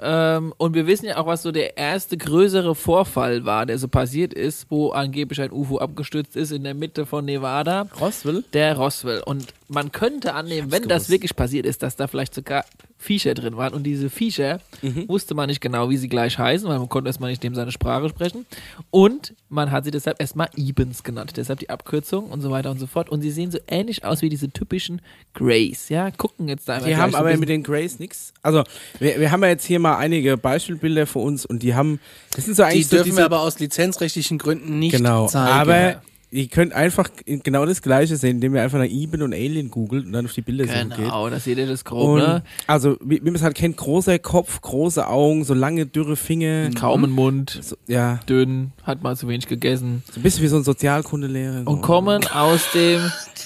Ähm, 0.00 0.52
und 0.58 0.74
wir 0.74 0.86
wissen 0.86 1.06
ja 1.06 1.16
auch, 1.16 1.26
was 1.26 1.42
so 1.42 1.52
der 1.52 1.76
erste 1.76 2.16
größere 2.16 2.74
Vorfall 2.74 3.44
war, 3.44 3.64
der 3.66 3.78
so 3.78 3.88
passiert 3.88 4.34
ist, 4.34 4.66
wo 4.70 4.90
angeblich 4.90 5.40
ein 5.40 5.50
UFO 5.50 5.78
abgestürzt 5.78 6.36
ist 6.36 6.52
in 6.52 6.64
der 6.64 6.74
Mitte 6.74 7.06
von 7.06 7.24
Nevada. 7.24 7.88
Roswell? 8.00 8.44
Der 8.52 8.76
Roswell. 8.76 9.22
Und 9.24 9.46
man 9.68 9.92
könnte 9.92 10.34
annehmen, 10.34 10.70
wenn 10.70 10.82
das 10.82 11.04
gewusst. 11.04 11.10
wirklich 11.10 11.36
passiert 11.36 11.66
ist, 11.66 11.82
dass 11.82 11.96
da 11.96 12.06
vielleicht 12.06 12.34
sogar 12.34 12.64
Viecher 13.06 13.34
drin 13.34 13.56
waren. 13.56 13.72
Und 13.72 13.84
diese 13.84 14.10
Viecher 14.10 14.60
Mhm. 14.82 15.08
wusste 15.08 15.34
man 15.34 15.48
nicht 15.48 15.60
genau, 15.60 15.88
wie 15.90 15.96
sie 15.96 16.08
gleich 16.08 16.38
heißen, 16.38 16.68
weil 16.68 16.78
man 16.78 16.88
konnte 16.88 17.08
erstmal 17.08 17.30
nicht 17.30 17.42
dem 17.42 17.54
seine 17.54 17.70
Sprache 17.72 18.08
sprechen. 18.08 18.44
Und 18.90 19.32
man 19.48 19.70
hat 19.70 19.84
sie 19.84 19.90
deshalb 19.92 20.20
erstmal 20.20 20.48
Ibens 20.56 21.02
genannt. 21.04 21.32
Deshalb 21.36 21.60
die 21.60 21.70
Abkürzung 21.70 22.26
und 22.26 22.40
so 22.42 22.50
weiter 22.50 22.70
und 22.70 22.78
so 22.80 22.86
fort. 22.86 23.08
Und 23.08 23.22
sie 23.22 23.30
sehen 23.30 23.50
so 23.50 23.58
ähnlich 23.68 24.04
aus 24.04 24.22
wie 24.22 24.28
diese 24.28 24.50
typischen 24.50 25.00
Greys. 25.34 25.88
Ja, 25.88 26.10
gucken 26.10 26.48
jetzt 26.48 26.68
da 26.68 26.74
einfach 26.74 26.86
Die 26.88 26.96
haben 26.96 27.12
so 27.12 27.18
aber 27.18 27.36
mit 27.36 27.48
den 27.48 27.62
Grays 27.62 27.98
nichts. 27.98 28.32
Also, 28.42 28.64
wir, 28.98 29.20
wir 29.20 29.30
haben 29.30 29.42
ja 29.42 29.48
jetzt 29.50 29.64
hier 29.64 29.78
mal 29.78 29.96
einige 29.96 30.36
Beispielbilder 30.36 31.06
für 31.06 31.20
uns 31.20 31.46
und 31.46 31.62
die 31.62 31.74
haben. 31.74 32.00
Das 32.34 32.44
sind 32.44 32.56
so 32.56 32.62
Die 32.64 32.68
eigentlich 32.70 32.88
so 32.88 32.96
dürfen 32.96 33.06
diese, 33.10 33.18
wir 33.18 33.24
aber 33.26 33.40
aus 33.40 33.58
lizenzrechtlichen 33.58 34.38
Gründen 34.38 34.78
nicht 34.78 34.96
Genau, 34.96 35.26
zeigen. 35.28 35.52
aber 35.52 36.02
ihr 36.36 36.48
könnt 36.48 36.72
einfach 36.72 37.08
genau 37.26 37.64
das 37.66 37.80
Gleiche 37.82 38.16
sehen, 38.16 38.36
indem 38.36 38.54
ihr 38.54 38.62
einfach 38.62 38.78
nach 38.78 38.86
Eben 38.86 39.22
und 39.22 39.32
Alien 39.32 39.70
googelt 39.70 40.06
und 40.06 40.12
dann 40.12 40.26
auf 40.26 40.32
die 40.32 40.42
Bilder 40.42 40.64
geht. 40.66 40.96
Genau, 40.96 41.28
da 41.30 41.40
seht 41.40 41.58
ihr 41.58 41.66
das 41.66 41.84
grob, 41.84 42.08
Und, 42.10 42.18
ne? 42.18 42.42
also, 42.66 42.96
wie, 43.00 43.16
wie 43.22 43.24
man 43.26 43.36
es 43.36 43.42
halt 43.42 43.54
kennt, 43.54 43.76
großer 43.76 44.18
Kopf, 44.18 44.60
große 44.60 45.06
Augen, 45.08 45.44
so 45.44 45.54
lange, 45.54 45.86
dürre 45.86 46.16
Finger. 46.16 46.70
Kaum 46.78 47.04
ein 47.04 47.10
Mund, 47.10 47.58
So, 47.62 47.76
ja, 47.86 48.20
dünn, 48.28 48.72
hat 48.82 49.02
mal 49.02 49.16
zu 49.16 49.28
wenig 49.28 49.46
gegessen. 49.48 50.02
so 50.12 50.20
ein 50.20 50.22
bisschen 50.22 50.42
wie 50.42 50.48
so 50.48 50.56
ein 50.56 50.64
Sozialkundelehrer. 50.64 51.64
So. 51.64 51.70
und 51.70 51.82
kommen 51.82 52.26
aus 52.28 52.60
dem 52.74 53.00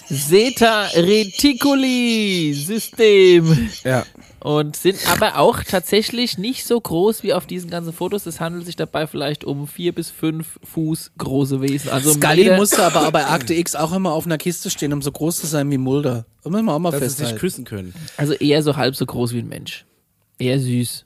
Zeta 0.08 0.86
Reticuli 0.94 2.52
System 2.54 3.68
Ja. 3.84 4.04
Und 4.40 4.76
sind 4.76 4.98
aber 5.10 5.38
auch 5.38 5.62
tatsächlich 5.62 6.38
nicht 6.38 6.66
so 6.66 6.80
groß 6.80 7.22
wie 7.22 7.32
auf 7.34 7.46
diesen 7.46 7.70
ganzen 7.70 7.92
Fotos. 7.92 8.26
Es 8.26 8.40
handelt 8.40 8.66
sich 8.66 8.76
dabei 8.76 9.06
vielleicht 9.06 9.44
um 9.44 9.66
vier 9.66 9.94
bis 9.94 10.10
fünf 10.10 10.58
Fuß 10.64 11.12
große 11.18 11.60
Wesen. 11.60 11.90
Also 11.90 12.12
Scully 12.12 12.56
musste 12.56 12.82
aber 12.84 13.10
bei 13.12 13.26
Akte 13.26 13.54
X 13.54 13.74
auch 13.74 13.92
immer 13.92 14.12
auf 14.12 14.26
einer 14.26 14.38
Kiste 14.38 14.70
stehen, 14.70 14.92
um 14.92 15.02
so 15.02 15.12
groß 15.12 15.40
zu 15.40 15.46
sein 15.46 15.70
wie 15.70 15.78
Mulder. 15.78 16.24
Das 16.42 16.50
müssen 16.50 16.64
wir 16.64 16.74
auch 16.74 16.78
mal 16.78 16.90
Dass 16.90 17.00
sie 17.00 17.06
sich 17.08 17.16
festhalten. 17.18 17.38
küssen 17.38 17.64
können. 17.64 17.94
also 18.16 18.32
eher 18.34 18.62
so 18.62 18.76
halb 18.76 18.96
so 18.96 19.06
groß 19.06 19.32
wie 19.34 19.40
ein 19.40 19.48
Mensch. 19.48 19.84
Eher 20.38 20.58
süß. 20.58 21.04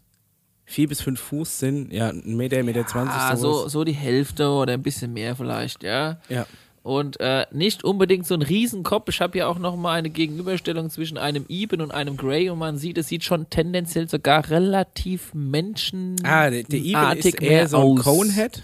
Vier 0.66 0.88
bis 0.88 1.02
fünf 1.02 1.20
Fuß 1.20 1.58
sind, 1.58 1.92
ja, 1.92 2.08
ein 2.08 2.36
Meter, 2.36 2.62
Meter 2.62 2.86
zwanzig, 2.86 3.14
Ah, 3.14 3.36
so, 3.36 3.68
so 3.68 3.84
die 3.84 3.92
Hälfte 3.92 4.48
oder 4.48 4.72
ein 4.72 4.82
bisschen 4.82 5.12
mehr 5.12 5.36
vielleicht, 5.36 5.82
ja. 5.82 6.18
Ja. 6.30 6.46
Und 6.84 7.18
äh, 7.18 7.46
nicht 7.50 7.82
unbedingt 7.82 8.26
so 8.26 8.34
ein 8.34 8.42
Riesenkopf. 8.42 9.08
Ich 9.08 9.20
habe 9.22 9.38
ja 9.38 9.46
auch 9.48 9.58
noch 9.58 9.74
mal 9.74 9.94
eine 9.94 10.10
Gegenüberstellung 10.10 10.90
zwischen 10.90 11.16
einem 11.16 11.46
Eben 11.48 11.80
und 11.80 11.90
einem 11.92 12.18
Grey 12.18 12.50
und 12.50 12.58
man 12.58 12.76
sieht, 12.76 12.98
es 12.98 13.08
sieht 13.08 13.24
schon 13.24 13.48
tendenziell 13.48 14.06
sogar 14.06 14.50
relativ 14.50 15.32
menschenartig 15.32 16.26
Ah, 16.30 16.50
der, 16.50 16.62
der 16.64 16.78
Even 16.78 17.18
ist 17.18 17.40
eher 17.42 17.68
so 17.68 17.78
ein 17.78 17.98
aus. 17.98 18.04
Conehead. 18.04 18.62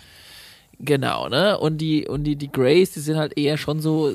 Genau, 0.81 1.29
ne? 1.31 1.59
Und 1.59 1.79
die 1.79 2.07
und 2.09 2.25
die 2.25 2.37
die 2.37 2.53
Greys, 2.53 2.93
die 2.93 3.01
sind 3.01 3.17
halt 3.17 3.39
eher 3.39 3.57
schon 3.57 3.81
so 3.81 4.13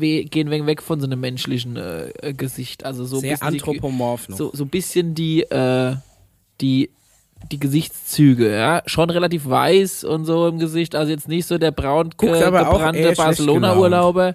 gehen 0.00 0.50
weg, 0.50 0.66
weg 0.66 0.80
von 0.82 1.00
so 1.00 1.06
einem 1.06 1.18
menschlichen 1.20 1.76
äh, 1.76 2.32
Gesicht, 2.36 2.84
also 2.84 3.04
so 3.04 3.16
ein 3.16 3.20
Sehr 3.22 3.30
bisschen 3.32 3.52
die- 3.52 3.58
anthropomorph 3.60 4.28
noch. 4.28 4.36
so 4.36 4.50
so 4.52 4.64
ein 4.64 4.68
bisschen 4.70 5.14
die 5.16 5.42
äh, 5.42 5.96
die 6.60 6.90
die 7.50 7.58
Gesichtszüge, 7.58 8.54
ja, 8.54 8.82
schon 8.86 9.10
relativ 9.10 9.46
weiß 9.48 10.04
und 10.04 10.24
so 10.24 10.46
im 10.48 10.58
Gesicht, 10.58 10.94
also 10.94 11.10
jetzt 11.10 11.28
nicht 11.28 11.46
so 11.46 11.58
der 11.58 11.70
braun 11.72 12.10
ge 12.16 12.30
auch 12.30 12.44
gebrannte 12.72 13.12
Barcelona-Urlauber 13.16 14.34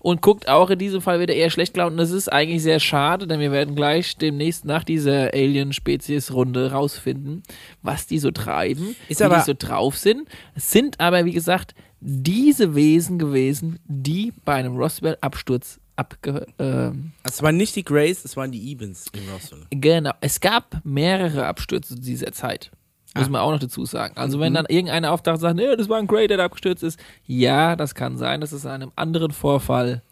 und 0.00 0.22
guckt 0.22 0.48
auch 0.48 0.70
in 0.70 0.78
diesem 0.78 1.00
Fall 1.00 1.20
wieder 1.20 1.34
eher 1.34 1.50
schlecht 1.50 1.74
gelaunt. 1.74 1.92
Und 1.92 1.98
das 1.98 2.10
ist 2.12 2.32
eigentlich 2.32 2.62
sehr 2.62 2.78
schade, 2.80 3.26
denn 3.26 3.40
wir 3.40 3.50
werden 3.52 3.74
gleich 3.74 4.16
demnächst 4.16 4.64
nach 4.64 4.84
dieser 4.84 5.32
Alien-Spezies-Runde 5.34 6.70
rausfinden, 6.72 7.42
was 7.82 8.06
die 8.06 8.18
so 8.18 8.30
treiben, 8.30 8.94
Ist 9.08 9.20
wie 9.20 9.24
aber- 9.24 9.36
die 9.38 9.42
so 9.42 9.54
drauf 9.58 9.96
sind. 9.96 10.28
Es 10.54 10.70
sind 10.70 11.00
aber, 11.00 11.24
wie 11.24 11.32
gesagt, 11.32 11.74
diese 12.00 12.74
Wesen 12.74 13.18
gewesen, 13.18 13.78
die 13.86 14.32
bei 14.44 14.54
einem 14.54 14.76
Roswell-Absturz 14.76 15.80
abge... 15.96 16.46
Also 16.58 16.92
es 17.24 17.42
waren 17.42 17.56
nicht 17.56 17.74
die 17.76 17.84
Grays, 17.84 18.24
es 18.24 18.36
waren 18.36 18.52
die 18.52 18.72
Evens 18.72 19.06
in 19.12 19.28
Roswell. 19.28 19.66
Genau. 19.70 20.12
Es 20.20 20.40
gab 20.40 20.80
mehrere 20.84 21.46
Abstürze 21.46 21.94
zu 21.96 22.00
dieser 22.00 22.32
Zeit. 22.32 22.70
Muss 23.16 23.30
man 23.30 23.40
auch 23.40 23.50
noch 23.50 23.58
dazu 23.58 23.86
sagen. 23.86 24.14
Also 24.16 24.40
wenn 24.40 24.52
dann 24.52 24.66
irgendeiner 24.68 25.10
auftaucht 25.10 25.36
und 25.36 25.40
sagt, 25.40 25.56
nee, 25.56 25.74
das 25.74 25.88
war 25.88 25.98
ein 25.98 26.06
Grey, 26.06 26.26
der 26.28 26.36
da 26.36 26.44
abgestürzt 26.44 26.82
ist. 26.82 27.00
Ja, 27.26 27.74
das 27.74 27.94
kann 27.94 28.18
sein, 28.18 28.42
dass 28.42 28.52
es 28.52 28.66
an 28.66 28.82
einem 28.82 28.92
anderen 28.94 29.30
Vorfall 29.30 30.02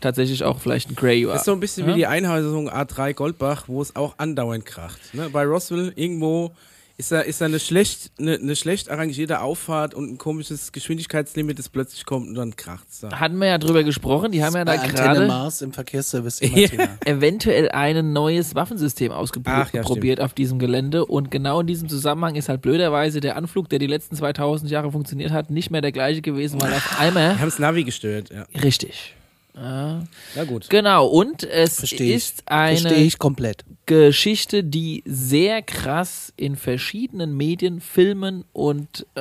tatsächlich 0.00 0.42
auch 0.42 0.58
vielleicht 0.58 0.90
ein 0.90 0.96
Grey 0.96 1.26
war. 1.26 1.34
Das 1.34 1.42
ist 1.42 1.46
so 1.46 1.52
ein 1.52 1.60
bisschen 1.60 1.86
Ja? 1.86 1.92
wie 1.92 1.98
die 1.98 2.06
Einheisung 2.08 2.68
A3 2.68 3.14
Goldbach, 3.14 3.68
wo 3.68 3.80
es 3.80 3.94
auch 3.94 4.18
andauernd 4.18 4.66
kracht. 4.66 5.14
Ne? 5.14 5.30
Bei 5.30 5.44
Roswell 5.44 5.92
irgendwo 5.94 6.50
ist 6.96 7.10
da, 7.10 7.20
ist 7.20 7.40
da 7.40 7.46
eine, 7.46 7.58
schlecht, 7.58 8.12
eine, 8.18 8.34
eine 8.34 8.54
schlecht 8.54 8.88
arrangierte 8.88 9.40
Auffahrt 9.40 9.94
und 9.94 10.12
ein 10.12 10.18
komisches 10.18 10.70
Geschwindigkeitslimit, 10.70 11.58
das 11.58 11.68
plötzlich 11.68 12.06
kommt 12.06 12.28
und 12.28 12.34
dann 12.34 12.54
kracht 12.54 12.86
es 12.88 13.00
da. 13.00 13.18
Hatten 13.18 13.36
wir 13.38 13.48
ja 13.48 13.58
drüber 13.58 13.82
gesprochen, 13.82 14.30
die 14.30 14.44
haben 14.44 14.54
ja 14.54 14.64
da 14.64 14.76
gerade 14.76 15.26
Mars 15.26 15.60
im 15.60 15.72
Verkehrsservice 15.72 16.40
immer 16.40 16.88
eventuell 17.04 17.70
ein 17.70 18.12
neues 18.12 18.54
Waffensystem 18.54 19.10
Ach, 19.10 19.72
ja, 19.72 19.80
ausprobiert 19.80 20.20
auf 20.20 20.34
diesem 20.34 20.60
Gelände 20.60 21.04
und 21.04 21.32
genau 21.32 21.60
in 21.60 21.66
diesem 21.66 21.88
Zusammenhang 21.88 22.36
ist 22.36 22.48
halt 22.48 22.62
blöderweise 22.62 23.20
der 23.20 23.36
Anflug, 23.36 23.68
der 23.68 23.80
die 23.80 23.88
letzten 23.88 24.14
2000 24.14 24.70
Jahre 24.70 24.92
funktioniert 24.92 25.32
hat, 25.32 25.50
nicht 25.50 25.70
mehr 25.70 25.80
der 25.80 25.92
gleiche 25.92 26.22
gewesen, 26.22 26.60
weil 26.60 26.72
auf 26.72 27.00
einmal 27.00 27.30
Wir 27.30 27.40
haben 27.40 27.48
das 27.48 27.58
Navi 27.58 27.82
gestört, 27.82 28.30
ja. 28.30 28.46
richtig. 28.62 29.14
Ja, 29.56 30.02
Na 30.34 30.44
gut. 30.44 30.68
genau, 30.68 31.06
und 31.06 31.44
es 31.44 31.76
Verstehe 31.78 32.08
ich. 32.08 32.14
ist 32.16 32.42
eine 32.46 32.76
Verstehe 32.78 33.04
ich 33.04 33.18
komplett. 33.18 33.64
Geschichte, 33.86 34.64
die 34.64 35.02
sehr 35.06 35.62
krass 35.62 36.32
in 36.36 36.56
verschiedenen 36.56 37.36
Medien, 37.36 37.80
Filmen 37.80 38.44
und 38.52 39.06
äh, 39.14 39.20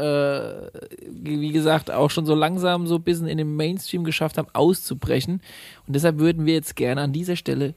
wie 1.12 1.52
gesagt 1.52 1.92
auch 1.92 2.10
schon 2.10 2.26
so 2.26 2.34
langsam 2.34 2.88
so 2.88 2.96
ein 2.96 3.04
bisschen 3.04 3.28
in 3.28 3.38
den 3.38 3.56
Mainstream 3.56 4.04
geschafft 4.04 4.38
haben, 4.38 4.48
auszubrechen. 4.54 5.42
Und 5.86 5.96
deshalb 5.96 6.18
würden 6.18 6.46
wir 6.46 6.54
jetzt 6.56 6.76
gerne 6.76 7.02
an 7.02 7.14
dieser 7.14 7.36
Stelle 7.36 7.76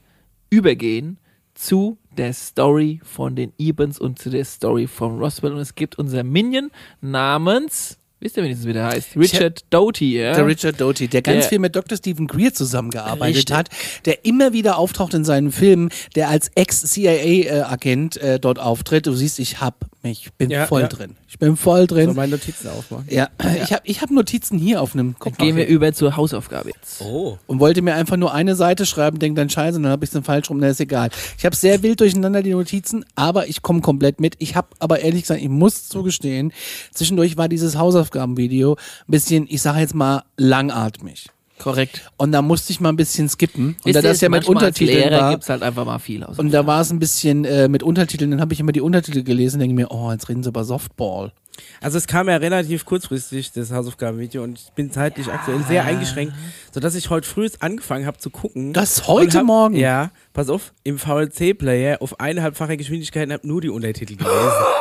übergehen 0.48 1.18
zu 1.54 1.98
der 2.16 2.32
Story 2.32 3.00
von 3.02 3.34
den 3.36 3.52
Ebens 3.58 3.98
und 3.98 4.18
zu 4.18 4.30
der 4.30 4.44
Story 4.44 4.86
von 4.86 5.18
Roswell. 5.18 5.52
Und 5.52 5.60
es 5.60 5.74
gibt 5.74 5.98
unser 5.98 6.22
Minion 6.22 6.70
namens, 7.00 7.98
wisst 8.20 8.36
ihr 8.36 8.42
wenigstens, 8.42 8.66
wie 8.66 8.72
der 8.72 8.86
heißt? 8.86 9.16
Richard 9.16 9.64
Doty, 9.70 10.18
ja? 10.18 10.34
Der 10.34 10.46
Richard 10.46 10.80
Doty, 10.80 11.08
der 11.08 11.22
ganz 11.22 11.40
Der- 11.44 11.48
viel 11.50 11.58
mit 11.58 11.76
Dr. 11.76 11.96
Stephen 11.98 12.26
Greer 12.26 12.52
zusammengearbeitet 12.54 13.36
Richtig. 13.36 13.56
hat, 13.56 13.68
der 14.04 14.24
immer 14.24 14.52
wieder 14.52 14.78
auftaucht 14.78 15.14
in 15.14 15.24
seinen 15.24 15.52
Filmen, 15.52 15.90
der 16.14 16.28
als 16.28 16.50
Ex-CIA-Agent 16.54 18.16
äh, 18.18 18.38
dort 18.40 18.58
auftritt. 18.58 19.06
Du 19.06 19.14
siehst, 19.14 19.38
ich 19.38 19.60
hab 19.60 19.86
mich, 20.06 20.32
bin 20.38 20.50
Ja, 20.50 20.66
voll 20.66 20.82
ja. 20.82 20.88
drin. 20.88 21.16
Ich 21.28 21.38
bin 21.38 21.56
voll 21.56 21.82
So 21.82 21.86
drin. 21.94 22.14
meine 22.14 22.32
Notizen 22.32 22.68
aufmachen. 22.68 23.06
ja, 23.10 23.28
ich 23.62 23.72
habe 23.72 23.82
ich 23.84 24.00
hab 24.02 24.10
Notizen 24.10 24.58
hier 24.58 24.80
auf 24.80 24.94
einem 24.94 25.18
Kopf. 25.18 25.36
Gehen 25.38 25.56
wir 25.56 25.66
über 25.66 25.92
zur 25.92 26.16
Hausaufgabe 26.16 26.70
jetzt. 26.70 27.00
Oh. 27.00 27.38
und 27.46 27.60
wollte 27.60 27.82
mir 27.82 27.94
einfach 27.94 28.16
nur 28.16 28.32
eine 28.32 28.54
Seite 28.54 28.86
schreiben, 28.86 29.18
denk 29.18 29.36
dann 29.36 29.50
scheiße, 29.50 29.76
und 29.76 29.82
dann 29.82 29.92
habe 29.92 30.04
ich 30.04 30.08
es 30.08 30.14
dann 30.14 30.22
falsch 30.24 30.48
rum, 30.50 30.58
na 30.58 30.68
ist 30.68 30.80
egal. 30.80 31.10
Ich 31.38 31.44
habe 31.44 31.54
sehr 31.56 31.82
wild 31.82 32.00
durcheinander 32.00 32.42
die 32.42 32.52
Notizen, 32.52 33.04
aber 33.14 33.48
ich 33.48 33.62
komme 33.62 33.80
komplett 33.80 34.20
mit. 34.20 34.34
Ich 34.38 34.54
habe 34.56 34.68
aber 34.78 35.00
ehrlich 35.00 35.22
gesagt, 35.22 35.40
ich 35.42 35.48
muss 35.48 35.88
zugestehen, 35.88 36.52
zwischendurch 36.92 37.36
war 37.36 37.48
dieses 37.48 37.76
Hausaufgabenvideo 37.76 38.74
ein 38.74 38.78
bisschen, 39.08 39.46
ich 39.48 39.62
sage 39.62 39.80
jetzt 39.80 39.94
mal, 39.94 40.22
langatmig. 40.36 41.26
Korrekt. 41.58 42.10
Und 42.16 42.32
da 42.32 42.42
musste 42.42 42.72
ich 42.72 42.80
mal 42.80 42.90
ein 42.90 42.96
bisschen 42.96 43.28
skippen. 43.28 43.68
Und 43.68 43.76
da 43.78 43.86
Wisst 43.86 43.96
ihr, 43.96 44.02
das 44.02 44.20
ja 44.20 44.28
mit 44.28 44.46
Untertiteln 44.46 44.98
Lehrer 44.98 45.20
war, 45.20 45.30
gibt's 45.32 45.48
halt 45.48 45.62
einfach 45.62 45.84
mal 45.84 45.98
viel 45.98 46.22
aus. 46.22 46.38
und 46.38 46.50
da 46.50 46.66
war 46.66 46.80
es 46.80 46.90
ein 46.90 46.98
bisschen 46.98 47.44
äh, 47.44 47.68
mit 47.68 47.82
Untertiteln, 47.82 48.30
dann 48.30 48.40
habe 48.40 48.52
ich 48.52 48.60
immer 48.60 48.72
die 48.72 48.80
Untertitel 48.80 49.22
gelesen 49.22 49.56
und 49.56 49.60
denke 49.60 49.74
mir, 49.74 49.90
oh, 49.90 50.12
jetzt 50.12 50.28
reden 50.28 50.42
sie 50.42 50.50
über 50.50 50.64
Softball. 50.64 51.32
Also 51.80 51.98
es 51.98 52.06
kam 52.06 52.28
ja 52.28 52.36
relativ 52.36 52.84
kurzfristig, 52.84 53.52
das 53.52 53.72
Hausaufgabenvideo, 53.72 54.42
und 54.42 54.58
ich 54.58 54.72
bin 54.72 54.90
zeitlich 54.90 55.28
aktuell 55.28 55.62
sehr 55.62 55.84
eingeschränkt, 55.84 56.34
sodass 56.72 56.94
ich 56.94 57.10
heute 57.10 57.26
früh 57.26 57.48
angefangen 57.60 58.06
habe 58.06 58.18
zu 58.18 58.30
gucken. 58.30 58.72
Das 58.72 59.06
heute 59.06 59.38
hab, 59.38 59.46
Morgen? 59.46 59.76
Ja, 59.76 60.10
pass 60.32 60.50
auf, 60.50 60.72
im 60.84 60.98
VLC-Player 60.98 62.02
auf 62.02 62.20
eineinhalbfacher 62.20 62.76
Geschwindigkeit 62.76 63.28
und 63.28 63.32
habe 63.32 63.46
nur 63.46 63.60
die 63.60 63.70
Untertitel 63.70 64.16
gelesen. 64.16 64.36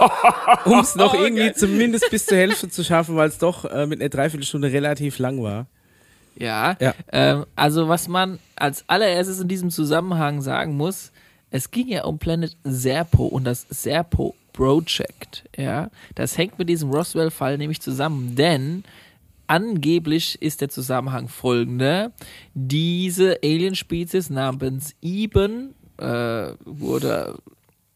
um 0.66 0.80
es 0.80 0.96
noch 0.96 1.14
irgendwie 1.14 1.54
zumindest 1.54 2.10
bis 2.10 2.26
zur 2.26 2.38
Hälfte 2.38 2.70
zu 2.70 2.84
schaffen, 2.84 3.16
weil 3.16 3.30
es 3.30 3.38
doch 3.38 3.66
äh, 3.66 3.86
mit 3.86 4.02
einer 4.02 4.10
Dreiviertelstunde 4.10 4.72
relativ 4.72 5.20
lang 5.20 5.42
war. 5.42 5.68
Ja, 6.38 6.78
Ja. 6.80 6.94
Ähm, 7.12 7.46
also 7.56 7.88
was 7.88 8.08
man 8.08 8.40
als 8.56 8.84
allererstes 8.88 9.40
in 9.40 9.48
diesem 9.48 9.70
Zusammenhang 9.70 10.42
sagen 10.42 10.76
muss, 10.78 11.12
es 11.52 11.72
ging 11.72 11.88
ja 11.88 12.04
um 12.06 12.20
Planet 12.20 12.56
Serpo 12.64 13.26
und 13.26 13.46
das 13.46 13.66
Serpo 13.70 14.36
Project, 14.54 15.44
ja. 15.58 15.90
Das 16.16 16.38
hängt 16.38 16.58
mit 16.58 16.70
diesem 16.70 16.90
Roswell-Fall 16.90 17.58
nämlich 17.58 17.82
zusammen, 17.82 18.36
denn 18.36 18.84
angeblich 19.48 20.42
ist 20.42 20.62
der 20.62 20.70
Zusammenhang 20.70 21.28
folgender. 21.28 22.12
Diese 22.54 23.40
Alienspezies 23.44 24.30
namens 24.30 24.96
Eben 25.02 25.76
äh, 25.98 26.54
wurde, 26.64 27.38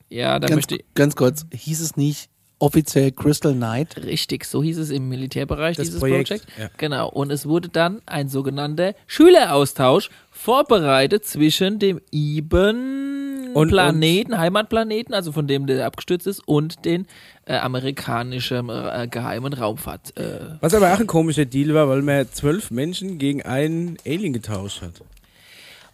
ja, 0.10 0.40
da 0.40 0.48
Ganz, 0.48 0.56
möchte 0.56 0.76
ich, 0.76 0.86
ganz 0.96 1.16
kurz, 1.16 1.46
hieß 1.54 1.82
es 1.82 1.96
nicht 1.98 2.30
offiziell 2.60 3.12
Crystal 3.12 3.54
Knight? 3.54 3.98
Richtig, 4.04 4.46
so 4.46 4.62
hieß 4.62 4.78
es 4.78 4.90
im 4.90 5.10
Militärbereich, 5.10 5.78
Das 5.78 5.88
dieses 5.88 6.00
Projekt, 6.00 6.28
Projekt. 6.30 6.48
ja. 6.58 6.70
Genau. 6.78 7.10
Und 7.10 7.32
es 7.32 7.46
wurde 7.48 7.70
dann 7.70 8.02
ein 8.06 8.30
sogenannter 8.30 8.94
Schüleraustausch 9.08 10.10
vorbereitet 10.32 11.26
zwischen 11.26 11.80
dem 11.80 12.00
eben 12.12 13.52
Und- 13.54 13.70
Planeten, 13.70 14.38
Heimatplaneten, 14.38 15.14
also 15.14 15.32
von 15.32 15.48
dem 15.48 15.68
der 15.68 15.86
abgestürzt 15.86 16.28
ist, 16.28 16.48
und 16.48 16.86
den 16.86 17.08
äh, 17.46 17.56
amerikanischen 17.58 18.70
äh, 18.70 19.08
geheimen 19.10 19.54
Raumfahrt. 19.54 20.16
Äh. 20.18 20.58
Was 20.62 20.74
aber 20.74 20.94
auch 20.94 21.00
ein 21.00 21.08
komischer 21.08 21.46
Deal 21.46 21.74
war, 21.74 21.90
weil 21.90 22.02
man 22.02 22.28
zwölf 22.32 22.70
Menschen 22.72 23.18
gegen 23.18 23.42
einen 23.42 23.98
Alien 24.06 24.34
getauscht 24.34 24.82
hat. 24.82 25.02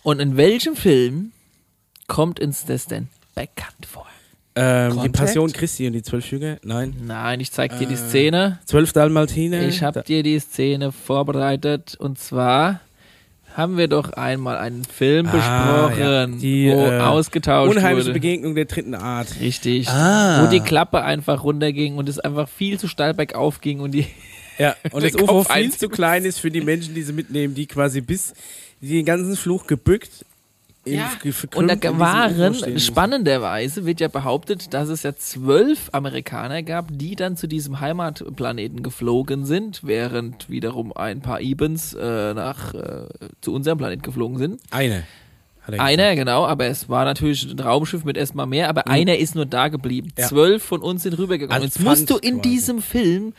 Und 0.03 0.19
in 0.19 0.35
welchem 0.37 0.75
Film 0.75 1.31
kommt 2.07 2.39
uns 2.39 2.65
das 2.65 2.85
denn 2.87 3.07
bekannt 3.35 3.85
vor? 3.87 4.05
Ähm, 4.57 5.01
die? 5.03 5.09
Passion 5.09 5.51
Christi 5.51 5.85
und 5.87 5.93
die 5.93 6.01
zwölf 6.03 6.31
Jünger? 6.31 6.57
Nein. 6.63 6.95
Nein, 7.05 7.39
ich 7.41 7.51
zeig 7.51 7.73
Äh, 7.73 7.79
dir 7.79 7.87
die 7.87 7.95
Szene. 7.97 8.59
Zwölf 8.65 8.93
Dalmatiner? 8.93 9.61
Ich 9.67 9.83
habe 9.83 10.01
dir 10.03 10.23
die 10.23 10.39
Szene 10.39 10.91
vorbereitet 10.91 11.95
und 11.99 12.17
zwar 12.19 12.79
haben 13.53 13.77
wir 13.77 13.87
doch 13.87 14.11
einmal 14.13 14.57
einen 14.57 14.83
Film 14.83 15.27
Ah, 15.27 15.31
besprochen, 15.87 16.01
ja. 16.01 16.27
Die, 16.27 16.69
wo 16.71 16.85
äh, 16.87 16.99
ausgetauscht 16.99 17.75
Unheimliche 17.75 18.07
wurde. 18.07 18.13
Begegnung 18.13 18.55
der 18.55 18.65
dritten 18.65 18.95
Art. 18.95 19.27
Richtig. 19.39 19.87
Ah. 19.89 20.43
Wo 20.43 20.49
die 20.49 20.59
Klappe 20.59 21.01
einfach 21.03 21.43
runterging 21.43 21.95
und 21.97 22.09
es 22.09 22.19
einfach 22.19 22.49
viel 22.49 22.79
zu 22.79 22.87
steil 22.87 23.13
bergauf 23.13 23.61
ging 23.61 23.79
und 23.81 23.91
die. 23.91 24.05
Ja, 24.57 24.73
und 24.91 25.03
das 25.03 25.15
UFO 25.15 25.25
Kopf 25.25 25.47
viel 25.51 25.63
einzig- 25.65 25.79
zu 25.79 25.89
klein 25.89 26.23
ist 26.23 26.39
für 26.39 26.49
die 26.49 26.61
Menschen, 26.61 26.95
die 26.95 27.01
sie 27.01 27.11
mitnehmen, 27.11 27.55
die 27.55 27.65
quasi 27.65 27.99
bis 27.99 28.33
die 28.79 28.93
den 28.93 29.05
ganzen 29.05 29.35
Fluch 29.35 29.67
gebückt 29.67 30.23
Ja. 30.87 31.11
Und 31.55 31.67
da 31.67 31.99
waren, 31.99 32.79
spannenderweise 32.79 33.85
wird 33.85 33.99
ja 33.99 34.07
behauptet, 34.07 34.73
dass 34.73 34.89
es 34.89 35.03
ja 35.03 35.15
zwölf 35.15 35.89
Amerikaner 35.93 36.61
gab, 36.61 36.89
die 36.91 37.15
dann 37.15 37.37
zu 37.37 37.47
diesem 37.47 37.79
Heimatplaneten 37.79 38.83
geflogen 38.83 39.45
sind, 39.45 39.81
während 39.83 40.49
wiederum 40.49 40.93
ein 40.95 41.21
paar 41.21 41.41
Ebens 41.41 41.93
äh, 41.93 42.33
nach, 42.33 42.73
äh, 42.73 43.07
zu 43.41 43.53
unserem 43.53 43.79
Planet 43.79 44.03
geflogen 44.03 44.37
sind. 44.37 44.61
Eine. 44.69 45.05
Er 45.67 45.79
Einer, 45.81 46.15
genau, 46.15 46.45
aber 46.45 46.67
es 46.67 46.89
war 46.89 47.05
natürlich 47.05 47.49
ein 47.49 47.59
Raumschiff 47.59 48.03
mit 48.03 48.17
erstmal 48.17 48.45
mehr, 48.45 48.69
aber 48.69 48.87
einer 48.87 49.17
ist 49.17 49.33
nur 49.33 49.47
da 49.47 49.67
geblieben. 49.69 50.09
Ja. 50.17 50.27
Zwölf 50.27 50.63
von 50.63 50.81
uns 50.81 51.03
sind 51.03 51.17
rübergegangen. 51.17 51.63
Als 51.63 51.75
Jetzt 51.75 51.83
musst 51.83 52.09
du 52.09 52.17
in 52.17 52.35
quasi. 52.35 52.49
diesem 52.49 52.81
Film 52.81 53.33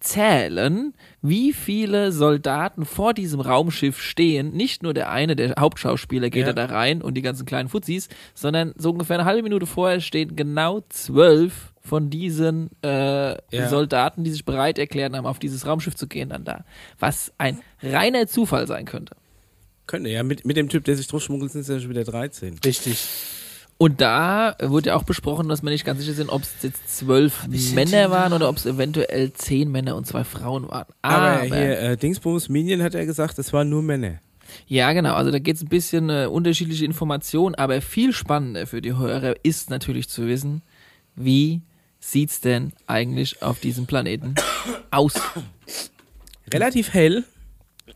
zählen, 0.00 0.94
wie 1.22 1.52
viele 1.52 2.10
Soldaten 2.12 2.84
vor 2.84 3.14
diesem 3.14 3.40
Raumschiff 3.40 4.00
stehen. 4.00 4.52
Nicht 4.52 4.82
nur 4.82 4.94
der 4.94 5.10
eine, 5.10 5.36
der 5.36 5.54
Hauptschauspieler 5.58 6.30
geht 6.30 6.46
Ja. 6.46 6.52
da 6.52 6.66
rein 6.66 7.02
und 7.02 7.14
die 7.14 7.22
ganzen 7.22 7.46
kleinen 7.46 7.68
Fuzis, 7.68 8.08
sondern 8.34 8.72
so 8.76 8.90
ungefähr 8.90 9.16
eine 9.18 9.24
halbe 9.26 9.42
Minute 9.42 9.66
vorher 9.66 10.00
stehen 10.00 10.36
genau 10.36 10.82
zwölf 10.88 11.72
von 11.82 12.10
diesen 12.10 12.70
äh, 12.82 13.32
Ja. 13.54 13.68
Soldaten, 13.68 14.24
die 14.24 14.30
sich 14.30 14.44
bereit 14.44 14.78
erklärt 14.78 15.14
haben, 15.14 15.26
auf 15.26 15.38
dieses 15.38 15.66
Raumschiff 15.66 15.94
zu 15.94 16.06
gehen, 16.06 16.30
dann 16.30 16.44
da. 16.44 16.64
Was 16.98 17.32
ein 17.38 17.58
reiner 17.82 18.26
Zufall 18.26 18.66
sein 18.66 18.84
könnte. 18.86 19.16
Könnte, 19.86 20.08
ja. 20.10 20.22
Mit, 20.22 20.44
mit 20.44 20.56
dem 20.56 20.68
Typ, 20.68 20.84
der 20.84 20.96
sich 20.96 21.08
durchschmuggelt, 21.08 21.50
sind 21.52 21.62
es 21.62 21.68
ja 21.68 21.80
schon 21.80 21.90
wieder 21.90 22.04
13. 22.04 22.58
Richtig. 22.64 23.06
Und 23.82 24.02
da 24.02 24.56
wurde 24.60 24.90
ja 24.90 24.94
auch 24.94 25.04
besprochen, 25.04 25.48
dass 25.48 25.62
wir 25.62 25.70
nicht 25.70 25.86
ganz 25.86 26.00
sicher 26.00 26.12
sind, 26.12 26.28
ob 26.28 26.42
es 26.42 26.52
jetzt 26.60 26.98
zwölf 26.98 27.46
Männer 27.48 28.10
waren 28.10 28.34
oder 28.34 28.50
ob 28.50 28.58
es 28.58 28.66
eventuell 28.66 29.32
zehn 29.32 29.70
Männer 29.70 29.96
und 29.96 30.06
zwei 30.06 30.22
Frauen 30.22 30.68
waren. 30.68 30.84
Aber, 31.00 31.40
hier, 31.44 31.80
äh, 31.80 31.96
Dingsbums 31.96 32.50
Minion 32.50 32.82
hat 32.82 32.94
er 32.94 33.06
gesagt, 33.06 33.38
es 33.38 33.54
waren 33.54 33.70
nur 33.70 33.80
Männer. 33.82 34.18
Ja, 34.66 34.92
genau. 34.92 35.14
Also 35.14 35.30
da 35.30 35.38
geht 35.38 35.56
es 35.56 35.62
ein 35.62 35.70
bisschen 35.70 36.10
äh, 36.10 36.26
unterschiedliche 36.30 36.84
Informationen, 36.84 37.54
aber 37.54 37.80
viel 37.80 38.12
spannender 38.12 38.66
für 38.66 38.82
die 38.82 38.98
Hörer 38.98 39.36
ist 39.44 39.70
natürlich 39.70 40.10
zu 40.10 40.26
wissen, 40.26 40.60
wie 41.16 41.62
sieht's 42.00 42.42
denn 42.42 42.74
eigentlich 42.86 43.42
auf 43.42 43.60
diesem 43.60 43.86
Planeten 43.86 44.34
aus? 44.90 45.14
Relativ 46.52 46.92
hell, 46.92 47.24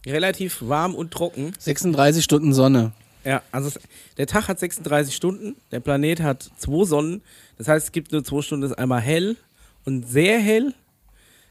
relativ 0.07 0.63
warm 0.63 0.95
und 0.95 1.11
trocken. 1.11 1.53
36 1.59 2.25
Stunden 2.25 2.55
Sonne. 2.55 2.93
Ja, 3.25 3.43
also 3.51 3.69
es, 3.69 3.81
der 4.17 4.27
Tag 4.27 4.49
hat 4.49 4.59
36 4.59 5.15
Stunden, 5.15 5.57
der 5.73 5.81
Planet 5.81 6.21
hat 6.21 6.51
zwei 6.59 6.85
Sonnen. 6.85 7.23
Das 7.57 7.69
heißt, 7.69 7.87
es 7.87 7.93
gibt 7.93 8.13
nur 8.13 8.23
zwei 8.25 8.43
Stunden, 8.43 8.65
es 8.65 8.73
ist 8.73 8.79
einmal 8.79 9.01
hell 9.01 9.37
und 9.85 10.09
sehr 10.09 10.39
hell. 10.39 10.75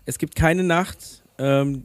Es 0.06 0.18
gibt 0.18 0.36
keine 0.36 0.64
Nacht. 0.64 1.24
Ähm, 1.38 1.84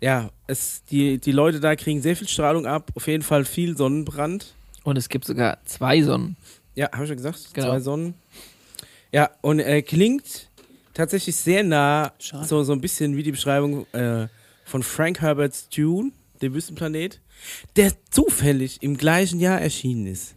ja, 0.00 0.30
es, 0.46 0.84
die, 0.84 1.18
die 1.18 1.32
Leute 1.32 1.60
da 1.60 1.74
kriegen 1.74 2.00
sehr 2.00 2.16
viel 2.16 2.28
Strahlung 2.28 2.66
ab. 2.66 2.90
Auf 2.94 3.06
jeden 3.06 3.22
Fall 3.22 3.44
viel 3.44 3.76
Sonnenbrand. 3.76 4.54
Und 4.84 4.96
es 4.96 5.08
gibt 5.08 5.24
sogar 5.24 5.58
zwei 5.64 6.02
Sonnen. 6.02 6.36
Ja, 6.74 6.90
habe 6.92 7.04
ich 7.04 7.08
schon 7.08 7.16
gesagt. 7.16 7.50
Genau. 7.52 7.68
Zwei 7.68 7.80
Sonnen. 7.80 8.14
Ja, 9.10 9.30
und 9.40 9.58
äh, 9.58 9.82
klingt 9.82 10.48
tatsächlich 10.94 11.34
sehr 11.34 11.64
nah, 11.64 12.12
Schade. 12.18 12.46
so, 12.46 12.62
so 12.62 12.72
ein 12.72 12.80
bisschen 12.80 13.16
wie 13.16 13.22
die 13.22 13.32
Beschreibung 13.32 13.86
äh, 13.92 14.28
von 14.64 14.82
Frank 14.82 15.20
Herbert's 15.20 15.68
Dune, 15.68 16.12
dem 16.40 16.54
Wüstenplanet, 16.54 17.20
der 17.76 17.92
zufällig 18.10 18.82
im 18.82 18.96
gleichen 18.96 19.40
Jahr 19.40 19.60
erschienen 19.60 20.06
ist. 20.06 20.34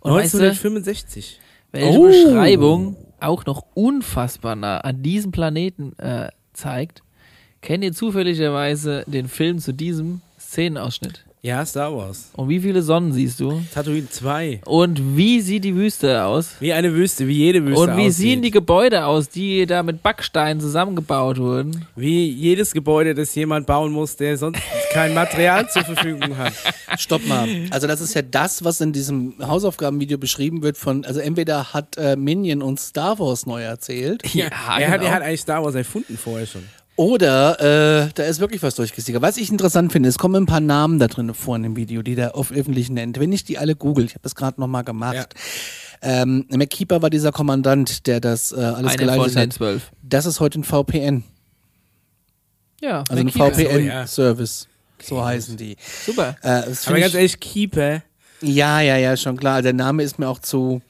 Und 0.00 0.12
weißt 0.12 0.34
du, 0.34 0.38
1965. 0.38 1.40
welche 1.72 1.98
Oh. 1.98 2.06
Beschreibung 2.06 2.96
auch 3.20 3.44
noch 3.46 3.64
unfassbar 3.74 4.54
nah 4.56 4.78
an 4.78 5.02
diesem 5.02 5.32
Planeten 5.32 5.98
äh, 5.98 6.28
zeigt? 6.52 7.02
Kennt 7.60 7.82
ihr 7.82 7.92
zufälligerweise 7.92 9.04
den 9.06 9.28
Film 9.28 9.58
zu 9.58 9.72
diesem 9.72 10.20
Szenenausschnitt? 10.38 11.24
Ja, 11.40 11.64
Star 11.64 11.96
Wars. 11.96 12.30
Und 12.34 12.48
wie 12.48 12.58
viele 12.58 12.82
Sonnen 12.82 13.12
siehst 13.12 13.38
du? 13.38 13.62
Tatooine 13.72 14.10
2. 14.10 14.62
Und 14.64 15.16
wie 15.16 15.40
sieht 15.40 15.62
die 15.62 15.76
Wüste 15.76 16.24
aus? 16.24 16.56
Wie 16.58 16.72
eine 16.72 16.92
Wüste, 16.92 17.28
wie 17.28 17.34
jede 17.36 17.64
Wüste 17.64 17.80
Und 17.80 17.96
wie 17.96 18.08
aussieht. 18.08 18.12
sehen 18.14 18.42
die 18.42 18.50
Gebäude 18.50 19.04
aus, 19.06 19.28
die 19.28 19.64
da 19.64 19.84
mit 19.84 20.02
Backsteinen 20.02 20.60
zusammengebaut 20.60 21.38
wurden? 21.38 21.86
Wie 21.94 22.28
jedes 22.28 22.72
Gebäude, 22.72 23.14
das 23.14 23.32
jemand 23.36 23.68
bauen 23.68 23.92
muss, 23.92 24.16
der 24.16 24.36
sonst 24.36 24.60
kein 24.92 25.14
Material 25.14 25.68
zur 25.70 25.84
Verfügung 25.84 26.36
hat. 26.36 26.54
Stopp 26.98 27.24
mal. 27.28 27.48
Also 27.70 27.86
das 27.86 28.00
ist 28.00 28.14
ja 28.14 28.22
das, 28.22 28.64
was 28.64 28.80
in 28.80 28.92
diesem 28.92 29.34
Hausaufgabenvideo 29.40 30.18
beschrieben 30.18 30.62
wird 30.62 30.76
von, 30.76 31.04
also 31.04 31.20
entweder 31.20 31.72
hat 31.72 31.96
äh, 31.98 32.16
Minion 32.16 32.62
uns 32.62 32.88
Star 32.88 33.16
Wars 33.20 33.46
neu 33.46 33.62
erzählt 33.62 34.22
Ja, 34.34 34.46
er, 34.46 34.66
hat, 34.66 34.80
er 34.80 34.98
genau. 34.98 35.10
hat 35.12 35.22
eigentlich 35.22 35.40
Star 35.42 35.62
Wars 35.62 35.76
erfunden 35.76 36.18
vorher 36.18 36.46
schon. 36.46 36.64
Oder 36.98 38.06
äh, 38.06 38.10
da 38.12 38.24
ist 38.24 38.40
wirklich 38.40 38.60
was 38.62 38.74
durchgesickert. 38.74 39.22
Was 39.22 39.36
ich 39.36 39.50
interessant 39.50 39.92
finde, 39.92 40.08
es 40.08 40.18
kommen 40.18 40.34
ein 40.42 40.46
paar 40.46 40.58
Namen 40.60 40.98
da 40.98 41.06
drin 41.06 41.32
vor 41.32 41.54
in 41.54 41.62
dem 41.62 41.76
Video, 41.76 42.02
die 42.02 42.16
der 42.16 42.34
auf 42.34 42.50
öffentlich 42.50 42.90
nennt. 42.90 43.20
Wenn 43.20 43.30
ich 43.32 43.44
die 43.44 43.56
alle 43.56 43.76
google, 43.76 44.04
ich 44.04 44.14
habe 44.14 44.22
das 44.24 44.34
gerade 44.34 44.60
nochmal 44.60 44.82
gemacht. 44.82 45.32
Ähm, 46.02 46.44
McKeeper 46.48 47.00
war 47.00 47.08
dieser 47.08 47.30
Kommandant, 47.30 48.08
der 48.08 48.20
das 48.20 48.50
äh, 48.50 48.56
alles 48.56 48.76
Eine 48.76 48.88
von 48.88 48.98
geleitet 48.98 49.34
den 49.36 49.42
hat. 49.42 49.52
zwölf. 49.52 49.92
Das 50.02 50.26
ist 50.26 50.40
heute 50.40 50.58
ein 50.58 50.64
VPN, 50.64 51.22
Ja, 52.80 53.04
also 53.08 53.14
ein 53.20 53.26
McKeeper. 53.26 53.54
VPN-Service. 53.54 54.66
So 55.00 55.24
heißen 55.24 55.56
die. 55.56 55.76
Super. 56.04 56.36
Äh, 56.42 56.48
Aber 56.48 56.64
ganz 56.98 57.06
ich, 57.10 57.14
ehrlich, 57.14 57.38
Keeper. 57.40 58.02
Ja, 58.40 58.80
ja, 58.80 58.96
ja, 58.96 59.16
schon 59.16 59.36
klar. 59.36 59.62
Der 59.62 59.72
Name 59.72 60.02
ist 60.02 60.18
mir 60.18 60.28
auch 60.28 60.38
zu. 60.38 60.80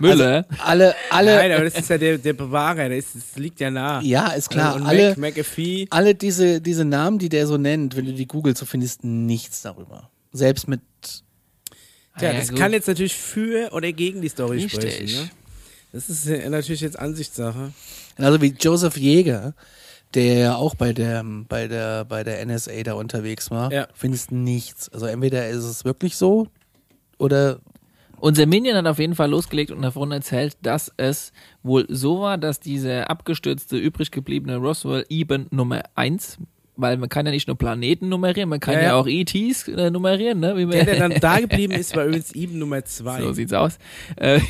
Müller. 0.00 0.44
Also, 0.50 0.62
alle, 0.64 0.94
alle. 1.10 1.36
Nein, 1.36 1.52
aber 1.52 1.64
das 1.64 1.74
ist 1.78 1.88
ja 1.90 1.98
der, 1.98 2.18
der 2.18 2.32
Bewahrer, 2.34 2.88
das, 2.88 2.98
ist, 2.98 3.14
das 3.16 3.36
liegt 3.36 3.60
ja 3.60 3.70
nah. 3.70 4.00
ja, 4.02 4.28
ist 4.32 4.50
klar. 4.50 4.76
Und 4.76 4.86
alle, 4.86 5.10
Mac, 5.16 5.36
McAfee. 5.36 5.86
alle 5.90 6.14
diese, 6.14 6.60
diese 6.60 6.84
Namen, 6.84 7.18
die 7.18 7.28
der 7.28 7.46
so 7.46 7.56
nennt, 7.56 7.96
wenn 7.96 8.04
du 8.06 8.12
die 8.12 8.26
googelst, 8.26 8.60
du 8.62 8.66
findest 8.66 9.04
nichts 9.04 9.62
darüber. 9.62 10.10
Selbst 10.32 10.68
mit. 10.68 10.80
Tja, 12.18 12.30
Ah, 12.30 12.32
ja, 12.32 12.38
das 12.40 12.48
gut. 12.50 12.58
kann 12.58 12.72
jetzt 12.72 12.88
natürlich 12.88 13.14
für 13.14 13.72
oder 13.72 13.92
gegen 13.92 14.20
die 14.20 14.28
Story 14.28 14.62
Richtig. 14.62 14.72
sprechen. 14.72 15.06
Ne? 15.24 15.30
Das 15.92 16.10
ist 16.10 16.26
natürlich 16.26 16.80
jetzt 16.80 16.98
Ansichtssache. 16.98 17.72
Also 18.16 18.42
wie 18.42 18.54
Joseph 18.58 18.96
Jäger, 18.96 19.54
der 20.14 20.34
ja 20.38 20.54
auch 20.56 20.74
bei 20.74 20.92
der, 20.92 21.22
bei 21.48 21.68
der, 21.68 22.04
bei 22.04 22.24
der 22.24 22.44
NSA 22.44 22.82
da 22.82 22.94
unterwegs 22.94 23.50
war, 23.50 23.72
Ja. 23.72 23.86
findest 23.94 24.32
nichts. 24.32 24.88
Also 24.88 25.06
entweder 25.06 25.48
ist 25.48 25.62
es 25.64 25.84
wirklich 25.84 26.16
so 26.16 26.48
oder 27.18 27.60
Unser 28.20 28.46
Minion 28.46 28.76
hat 28.76 28.86
auf 28.86 28.98
jeden 28.98 29.14
Fall 29.14 29.30
losgelegt 29.30 29.70
und 29.70 29.82
davon 29.82 30.10
erzählt, 30.10 30.56
dass 30.62 30.92
es 30.96 31.32
wohl 31.62 31.86
so 31.88 32.20
war, 32.20 32.36
dass 32.36 32.58
dieser 32.58 33.10
abgestürzte, 33.10 33.76
übrig 33.76 34.10
gebliebene 34.10 34.56
Roswell 34.56 35.04
Eben 35.08 35.46
Nummer 35.50 35.82
1, 35.94 36.38
weil 36.78 36.96
man 36.96 37.08
kann 37.08 37.26
ja 37.26 37.32
nicht 37.32 37.48
nur 37.48 37.58
Planeten 37.58 38.08
nummerieren, 38.08 38.48
man 38.48 38.60
kann 38.60 38.74
Ja, 38.74 38.82
ja, 38.82 38.94
auch 38.94 39.06
ETs 39.06 39.68
äh, 39.68 39.90
nummerieren, 39.90 40.40
ne? 40.40 40.56
Wie 40.56 40.64
man 40.64 40.72
Der, 40.72 40.84
der 40.84 41.08
dann 41.08 41.14
da 41.20 41.40
geblieben 41.40 41.74
ist, 41.74 41.94
war 41.94 42.06
übrigens 42.06 42.32
Eben 42.32 42.58
Nummer 42.58 42.84
2. 42.84 43.20
So 43.20 43.32
sieht's 43.32 43.52
aus. 43.52 43.78
Äh, 44.16 44.40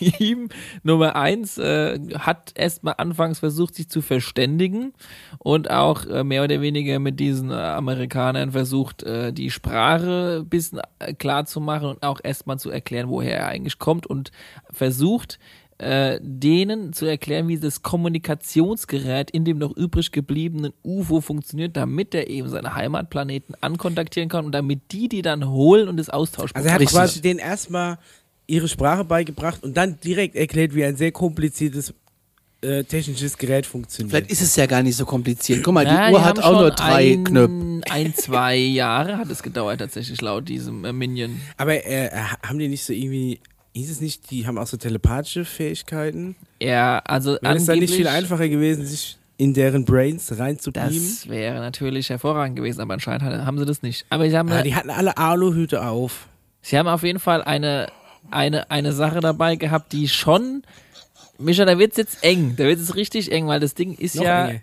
ihm 0.18 0.48
Nummer 0.82 1.16
eins 1.16 1.58
äh, 1.58 1.98
hat 2.18 2.52
erstmal 2.54 2.94
anfangs 2.98 3.38
versucht, 3.38 3.76
sich 3.76 3.88
zu 3.88 4.02
verständigen 4.02 4.92
und 5.38 5.70
auch 5.70 6.04
äh, 6.06 6.24
mehr 6.24 6.44
oder 6.44 6.60
weniger 6.60 6.98
mit 6.98 7.20
diesen 7.20 7.50
äh, 7.50 7.54
Amerikanern 7.54 8.52
versucht, 8.52 9.02
äh, 9.04 9.32
die 9.32 9.50
Sprache 9.50 10.40
ein 10.40 10.48
bisschen 10.48 10.80
äh, 10.98 11.14
klar 11.14 11.46
zu 11.46 11.60
machen 11.60 11.88
und 11.88 12.02
auch 12.02 12.20
erstmal 12.22 12.58
zu 12.58 12.70
erklären, 12.70 13.08
woher 13.08 13.38
er 13.38 13.48
eigentlich 13.48 13.78
kommt 13.78 14.06
und 14.06 14.32
versucht, 14.70 15.38
äh, 15.78 16.18
denen 16.22 16.92
zu 16.92 17.04
erklären, 17.06 17.48
wie 17.48 17.58
das 17.58 17.82
Kommunikationsgerät 17.82 19.30
in 19.30 19.44
dem 19.44 19.58
noch 19.58 19.76
übrig 19.76 20.10
gebliebenen 20.10 20.72
UFO 20.82 21.20
funktioniert, 21.20 21.76
damit 21.76 22.14
er 22.14 22.28
eben 22.28 22.48
seine 22.48 22.74
Heimatplaneten 22.74 23.54
ankontaktieren 23.60 24.28
kann 24.28 24.46
und 24.46 24.52
damit 24.52 24.80
die 24.92 25.08
die 25.08 25.22
dann 25.22 25.48
holen 25.48 25.88
und 25.88 25.98
das 25.98 26.08
austauschen. 26.08 26.54
Also 26.56 26.68
er 26.68 26.74
hat 26.74 26.80
Richtig. 26.80 26.96
quasi 26.96 27.20
denen 27.20 27.38
erstmal 27.38 27.98
ihre 28.46 28.68
Sprache 28.68 29.04
beigebracht 29.04 29.62
und 29.62 29.76
dann 29.76 29.98
direkt 30.00 30.36
erklärt, 30.36 30.74
wie 30.74 30.84
ein 30.84 30.96
sehr 30.96 31.12
kompliziertes 31.12 31.92
äh, 32.62 32.84
technisches 32.84 33.36
Gerät 33.36 33.66
funktioniert. 33.66 34.10
vielleicht 34.10 34.30
ist 34.30 34.40
es 34.40 34.56
ja 34.56 34.66
gar 34.66 34.82
nicht 34.82 34.96
so 34.96 35.04
kompliziert. 35.04 35.62
Guck 35.62 35.74
mal, 35.74 35.84
die 35.84 35.92
Ja, 35.92 36.10
Uhr 36.10 36.24
hat 36.24 36.38
haben 36.38 36.54
auch 36.54 36.60
nur 36.60 36.70
drei 36.70 37.12
ein, 37.12 37.24
Knöpfe. 37.24 37.80
Ein, 37.90 38.14
zwei 38.14 38.56
Jahre 38.56 39.18
hat 39.18 39.30
es 39.30 39.42
gedauert 39.42 39.80
tatsächlich 39.80 40.20
laut 40.22 40.48
diesem 40.48 40.84
äh, 40.84 40.92
Minion. 40.92 41.38
Aber 41.58 41.74
äh, 41.86 42.08
haben 42.42 42.58
die 42.58 42.68
nicht 42.68 42.84
so 42.84 42.92
irgendwie, 42.94 43.40
hieß 43.76 43.90
es 43.90 44.00
nicht, 44.00 44.30
die 44.30 44.46
haben 44.46 44.58
auch 44.58 44.66
so 44.66 44.76
telepathische 44.76 45.44
Fähigkeiten? 45.44 46.36
Ja, 46.60 46.98
also 47.00 47.38
Wäre 47.40 47.56
es 47.56 47.66
dann 47.66 47.78
nicht 47.78 47.94
viel 47.94 48.08
einfacher 48.08 48.48
gewesen, 48.48 48.84
sich 48.86 49.18
in 49.38 49.52
deren 49.54 49.84
Brains 49.84 50.38
reinzubeamen? 50.38 50.94
Das 50.94 51.28
wäre 51.28 51.58
natürlich 51.60 52.08
hervorragend 52.10 52.56
gewesen, 52.56 52.80
aber 52.80 52.94
anscheinend 52.94 53.22
haben 53.22 53.58
sie 53.58 53.66
das 53.66 53.82
nicht. 53.82 54.06
Aber 54.10 54.28
sie 54.28 54.36
haben, 54.36 54.50
Ah, 54.50 54.62
die 54.62 54.74
hatten 54.74 54.90
alle 54.90 55.16
Aluhüte 55.18 55.82
auf. 55.86 56.26
sie 56.62 56.78
haben 56.78 56.88
auf 56.88 57.02
jeden 57.02 57.18
Fall 57.20 57.42
eine, 57.42 57.88
eine, 58.30 58.70
eine 58.70 58.92
Sache 58.92 59.20
dabei 59.20 59.56
gehabt, 59.56 59.92
die 59.92 60.08
schon. 60.08 60.62
Micha, 61.38 61.64
da 61.64 61.78
wird's 61.78 61.96
jetzt 61.96 62.22
eng. 62.22 62.54
Da 62.56 62.64
wird's 62.64 62.80
jetzt 62.82 62.96
richtig 62.96 63.30
eng, 63.32 63.46
weil 63.46 63.60
das 63.60 63.74
Ding 63.74 63.94
ist 63.94 64.14
Noch 64.16 64.24
ja 64.24 64.48
enger. 64.48 64.60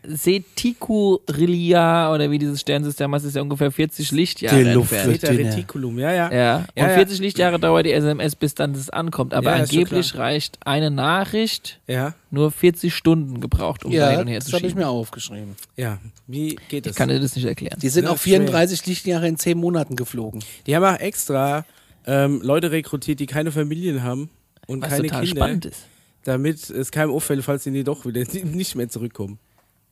Oder 2.14 2.32
wie 2.32 2.40
dieses 2.40 2.62
Sternsystem 2.62 3.14
heißt, 3.14 3.26
ist 3.26 3.36
ja 3.36 3.42
ungefähr 3.42 3.72
40 3.72 4.12
Lichtjahre 4.12 4.64
Die 4.64 4.70
Luft 4.72 4.92
entfernt. 4.92 5.22
wird- 5.22 5.32
dünner. 5.40 5.50
Reticulum, 5.52 6.00
ja, 6.00 6.12
ja. 6.14 6.32
Ja, 6.32 6.56
und 6.58 6.66
Ja, 6.76 6.88
ja. 6.90 6.96
40 6.96 7.20
Lichtjahre 7.20 7.60
dauert 7.60 7.86
die 7.86 7.92
SMS, 7.92 8.36
bis 8.36 8.56
dann 8.56 8.74
das 8.74 8.90
ankommt. 8.90 9.34
Aber 9.34 9.52
Ja, 9.56 9.64
ist 9.64 9.70
schon 9.72 9.80
angeblich 9.84 10.16
reicht 10.16 10.58
eine 10.66 10.90
Nachricht 10.92 11.80
Ja, 11.88 12.14
nur 12.32 12.52
40 12.52 12.94
Stunden 12.94 13.40
gebraucht, 13.42 13.86
um 13.86 13.92
Ja, 13.92 14.20
und 14.20 14.28
her 14.28 14.40
das 14.40 14.48
zu 14.48 14.54
habe 14.54 14.66
ich 14.66 14.72
schieben. 14.72 14.84
mir 14.84 14.90
aufgeschrieben. 14.90 15.56
ja. 15.76 16.00
Wie 16.26 16.58
geht 16.70 16.86
das? 16.86 16.92
Ich 16.92 16.98
kann 16.98 17.10
dir 17.10 17.20
das 17.20 17.36
nicht 17.36 17.46
erklären. 17.46 17.78
Die 17.82 17.90
sind 17.90 18.06
Ja, 18.06 18.12
auf 18.12 18.22
schwer. 18.24 18.38
34 18.40 18.86
Lichtjahre 18.86 19.28
in 19.28 19.38
10 19.38 19.58
Monaten 19.58 19.96
geflogen. 19.96 20.42
Die 20.66 20.76
haben 20.76 20.84
auch 20.86 21.00
extra 21.00 21.66
ähm, 22.06 22.42
Leute 22.42 22.72
rekrutiert, 22.72 23.20
die 23.20 23.26
keine 23.28 23.52
Familien 23.52 24.04
haben 24.04 24.30
und 24.68 24.82
Was 24.82 24.90
keine 24.90 25.04
total 25.04 25.24
Kinder, 25.26 25.36
spannend 25.42 25.66
ist. 25.66 25.82
Damit 26.24 26.70
es 26.70 26.92
keinem 26.92 27.12
auffällt, 27.12 27.44
falls 27.44 27.64
sie 27.64 27.84
doch 27.84 28.06
wieder 28.06 28.24
nicht 28.46 28.76
mehr 28.76 28.90
zurückkommen. 28.90 29.40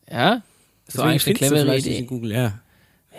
Ja? 0.09 0.43
So 0.87 1.03
Deswegen 1.03 1.09
eigentlich 1.09 1.27
eine 1.27 1.35
clevere 1.35 1.77
Idee. 1.77 2.01
Google, 2.03 2.31
ja. 2.31 2.59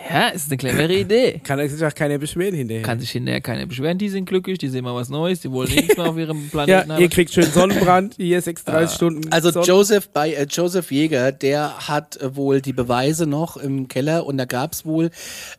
Ja, 0.09 0.29
ist 0.29 0.47
eine 0.47 0.57
clevere 0.57 0.91
Idee. 0.93 1.39
Kann 1.43 1.65
sich 1.69 1.85
auch 1.85 1.93
keiner 1.93 2.17
beschweren 2.17 2.55
hinterher. 2.55 2.81
Kann 2.81 2.99
sich 2.99 3.11
hinterher 3.11 3.41
keiner 3.41 3.67
beschweren, 3.67 3.99
die 3.99 4.09
sind 4.09 4.25
glücklich, 4.25 4.57
die 4.57 4.67
sehen 4.67 4.83
mal 4.83 4.95
was 4.95 5.09
Neues, 5.09 5.41
die 5.41 5.51
wollen 5.51 5.69
nichts 5.75 5.95
mehr 5.95 6.07
auf 6.09 6.17
ihrem 6.17 6.37
ja, 6.45 6.49
Planeten 6.51 6.89
ihr 6.89 6.95
haben. 6.95 7.09
kriegt 7.09 7.31
schön 7.31 7.43
Sonnenbrand, 7.45 8.15
hier 8.17 8.41
36 8.41 8.95
Stunden. 8.95 9.31
Also 9.31 9.49
Sonnen- 9.51 9.67
Joseph 9.67 10.09
bei 10.09 10.33
äh, 10.33 10.47
Joseph 10.49 10.91
Jäger, 10.91 11.31
der 11.31 11.87
hat 11.87 12.17
äh, 12.17 12.35
wohl 12.35 12.59
die 12.59 12.73
Beweise 12.73 13.27
noch 13.27 13.55
im 13.55 13.87
Keller 13.87 14.25
und 14.25 14.37
da 14.37 14.45
gab's 14.45 14.83
wohl, 14.83 15.11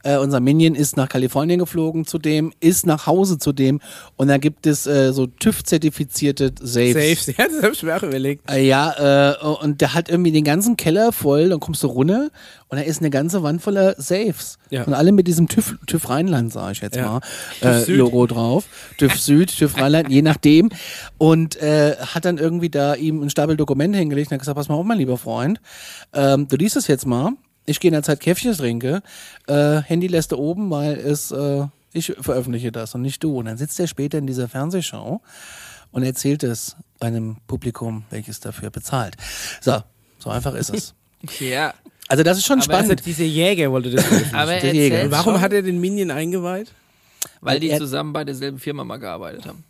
äh, 0.03 0.17
unser 0.19 0.41
Minion 0.41 0.75
ist 0.75 0.97
nach 0.97 1.09
Kalifornien 1.09 1.61
geflogen 1.61 2.05
zu 2.05 2.19
dem, 2.19 2.53
ist 2.59 2.87
nach 2.87 3.07
Hause 3.07 3.39
zu 3.39 3.53
dem 3.53 3.81
und 4.17 4.27
da 4.29 4.39
gibt 4.39 4.67
es 4.67 4.87
äh, 4.87 5.13
so 5.13 5.27
TÜV-zertifizierte 5.29 6.53
Safes. 6.61 7.27
Safe. 7.27 7.35
Ja, 7.39 7.47
das 7.49 7.63
habe 7.63 7.73
ich 7.73 7.83
mir 7.83 7.97
auch 7.97 8.03
überlegt. 8.03 8.51
Äh, 8.51 8.67
ja, 8.67 9.33
äh, 9.33 9.45
und 9.63 9.81
der 9.81 9.95
hat 9.95 10.09
irgendwie 10.09 10.33
den 10.33 10.45
ganzen 10.45 10.77
Keller 10.77 11.13
voll, 11.13 11.49
dann 11.51 11.61
kommst 11.61 11.83
du 11.83 11.87
runter 11.87 12.31
und 12.75 12.81
da 12.81 12.87
ist 12.87 12.99
eine 13.01 13.11
ganze 13.11 13.45
Wand 13.45 13.63
voller 13.63 13.95
Safes. 13.99 14.59
Ja. 14.69 14.83
Und 14.83 14.95
alle 14.95 15.13
mit 15.13 15.29
diesem 15.29 15.47
TÜV, 15.47 15.79
TÜV 15.87 16.09
Rheinland, 16.09 16.53
sage 16.53 16.73
ich 16.73 16.81
jetzt 16.81 16.97
Ja. 16.97 17.21
mal, 17.63 17.83
äh. 17.85 17.85
Logo 17.93 18.27
drauf. 18.27 18.65
TÜV 18.99 19.15
Süd, 19.21 19.57
TÜV 19.57 19.77
Rheinland, 19.81 20.11
je 20.11 20.23
nachdem. 20.23 20.71
Und 21.17 21.55
äh, 21.63 21.95
hat 21.99 22.25
dann 22.25 22.39
irgendwie 22.39 22.71
da 22.71 22.95
ihm 22.97 23.21
einen 23.21 23.31
Stapel 23.31 23.57
Dokumente 23.57 23.97
hingelegt 23.97 24.31
und 24.31 24.35
hat 24.35 24.41
gesagt, 24.41 24.57
pass 24.57 24.69
mal 24.69 24.75
auf, 24.75 24.85
mein 24.85 24.99
lieber 24.99 25.19
Freund, 25.19 25.61
ähm, 26.13 26.49
du 26.49 26.57
liest 26.57 26.75
es 26.77 26.89
jetzt 26.89 27.07
mal. 27.07 27.31
Ich 27.65 27.79
gehe 27.79 27.91
in 27.91 27.93
der 27.95 28.03
Zeit 28.03 28.19
Käffchen 28.19 28.53
trinke. 28.55 29.03
Äh, 29.47 29.77
Handy 29.83 30.09
lässt 30.09 30.33
du 30.33 30.37
oben, 30.37 30.69
weil 30.71 30.95
es, 30.95 31.31
äh, 31.31 31.67
ich 31.93 32.13
veröffentliche 32.21 32.73
das 32.73 32.95
und 32.97 33.03
nicht 33.03 33.23
du. 33.23 33.39
Und 33.39 33.45
dann 33.45 33.57
sitzt 33.57 33.79
er 33.79 33.87
später 33.87 34.19
in 34.19 34.27
dieser 34.27 34.49
Fernsehshow 34.49 35.21
und 35.93 36.03
erzählt 36.03 36.43
es 36.43 36.75
einem 36.99 37.37
Publikum, 37.47 38.05
welches 38.11 38.41
dafür 38.41 38.71
bezahlt. 38.71 39.17
So, 39.61 39.79
so 40.19 40.31
einfach 40.31 40.55
ist 40.55 40.71
es. 40.71 40.95
Ja, 41.41 41.73
Also 42.09 42.23
das 42.23 42.39
ist 42.39 42.47
schon 42.47 42.61
Aber 42.61 42.75
Also 42.75 42.85
spannend. 42.87 43.07
dieser 43.07 43.25
Jäger 43.25 43.71
wollte 43.73 43.91
das 43.91 44.05
aber 44.33 44.55
er 44.55 44.61
der 44.61 44.75
Jäger. 44.75 45.11
warum 45.11 45.35
schon, 45.35 45.41
hat 45.41 45.53
er 45.53 45.63
den 45.63 45.81
Minion 45.81 46.11
eingeweiht? 46.11 46.73
weil 47.41 47.61
die 47.61 47.75
zusammen 47.77 48.13
bei 48.13 48.25
derselben 48.25 48.59
Firma 48.59 48.85
mal 48.85 48.99
gearbeitet 48.99 49.47
haben 49.47 49.65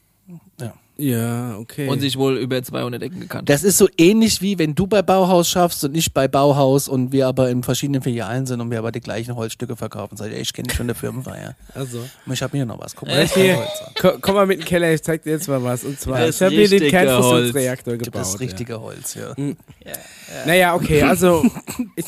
Ja, 0.61 0.75
okay. 0.99 1.89
und 1.89 2.01
sich 2.01 2.17
wohl 2.19 2.37
über 2.39 2.63
200 2.63 3.03
Ecken 3.03 3.21
gekannt. 3.21 3.49
Das 3.49 3.65
ist 3.65 3.79
so 3.79 3.89
ähnlich 3.99 4.41
wie 4.43 4.59
wenn 4.59 4.75
du 4.75 4.87
bei 4.87 5.03
Bauhaus 5.03 5.49
schaffst 5.49 5.85
und 5.85 5.97
ich 5.97 6.13
bei 6.13 6.29
Bauhaus 6.29 6.89
und 6.89 7.13
wir 7.13 7.27
aber 7.27 7.51
in 7.51 7.63
verschiedenen 7.63 8.03
Filialen 8.03 8.47
sind 8.47 8.61
und 8.61 8.71
wir 8.71 8.79
aber 8.79 8.93
die 8.93 9.01
gleichen 9.01 9.35
Holzstücke 9.35 9.77
verkaufen. 9.77 10.17
Sag 10.17 10.29
ich, 10.29 10.35
ey, 10.37 10.41
ich 10.43 10.53
kenne 10.53 10.69
dich 10.69 10.77
von 10.77 10.87
der 10.87 10.97
Firmenfeier. 10.97 11.57
also. 11.75 12.01
Ich 12.33 12.43
habe 12.43 12.57
hier 12.57 12.67
noch 12.67 12.81
was. 12.81 12.95
Guck 12.95 13.09
Ja, 13.09 13.17
mal, 13.17 13.27
hier, 13.27 13.57
Holz. 13.57 13.69
komm, 14.01 14.13
komm 14.21 14.35
mal 14.35 14.47
mit 14.47 14.57
in 14.59 14.61
den 14.63 14.69
Keller, 14.69 14.93
ich 14.93 15.03
zeig 15.03 15.23
dir 15.23 15.31
jetzt 15.31 15.49
mal 15.49 15.63
was. 15.63 15.85
Und 15.85 15.99
zwar, 16.01 16.21
Das 16.21 16.37
ich 16.37 16.43
habe 16.43 16.55
hier 16.55 16.69
den 16.69 16.89
Kernfusionsreaktor 16.91 17.97
Das 17.97 18.05
gebaut. 18.05 18.23
ist 18.23 18.41
richtige 18.41 18.81
Holz, 18.81 19.15
ja. 19.15 19.35
ja. 19.37 19.93
Naja, 20.47 20.75
okay, 20.75 21.03
also 21.05 21.45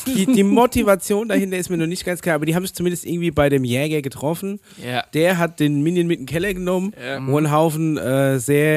die, 0.05 0.25
die 0.25 0.43
Motivation 0.43 1.27
dahinter 1.29 1.57
ist 1.57 1.69
mir 1.69 1.77
noch 1.77 1.87
nicht 1.87 2.05
ganz 2.05 2.21
klar, 2.21 2.35
aber 2.35 2.45
die 2.45 2.55
haben 2.55 2.63
sich 2.63 2.73
zumindest 2.73 3.05
irgendwie 3.05 3.31
bei 3.31 3.49
dem 3.49 3.63
Jäger 3.63 4.01
getroffen. 4.01 4.59
Ja. 4.83 5.03
Der 5.13 5.37
hat 5.37 5.59
den 5.59 5.81
Minion 5.81 6.07
mit 6.07 6.19
in 6.19 6.25
den 6.25 6.31
Keller 6.31 6.53
genommen, 6.53 6.93
Ja. 7.01 7.25
wo 7.27 7.37
ein 7.37 7.51
Haufen 7.51 7.97
äh, 7.97 8.39
sehr 8.39 8.76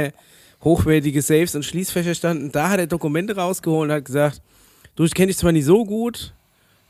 hochwertige 0.63 1.23
Safes 1.23 1.55
und 1.55 1.65
Schließfächer 1.65 2.15
standen. 2.15 2.53
Da 2.53 2.69
hat 2.71 2.81
er 2.81 2.87
Dokumente 2.87 3.37
rausgeholt 3.37 3.91
und 3.91 3.97
hat 3.97 4.05
gesagt, 4.05 4.41
du, 4.97 5.05
ich 5.05 5.15
kenne 5.15 5.29
dich 5.29 5.39
zwar 5.39 5.53
nicht 5.53 5.65
so 5.65 5.85
gut, 5.85 6.33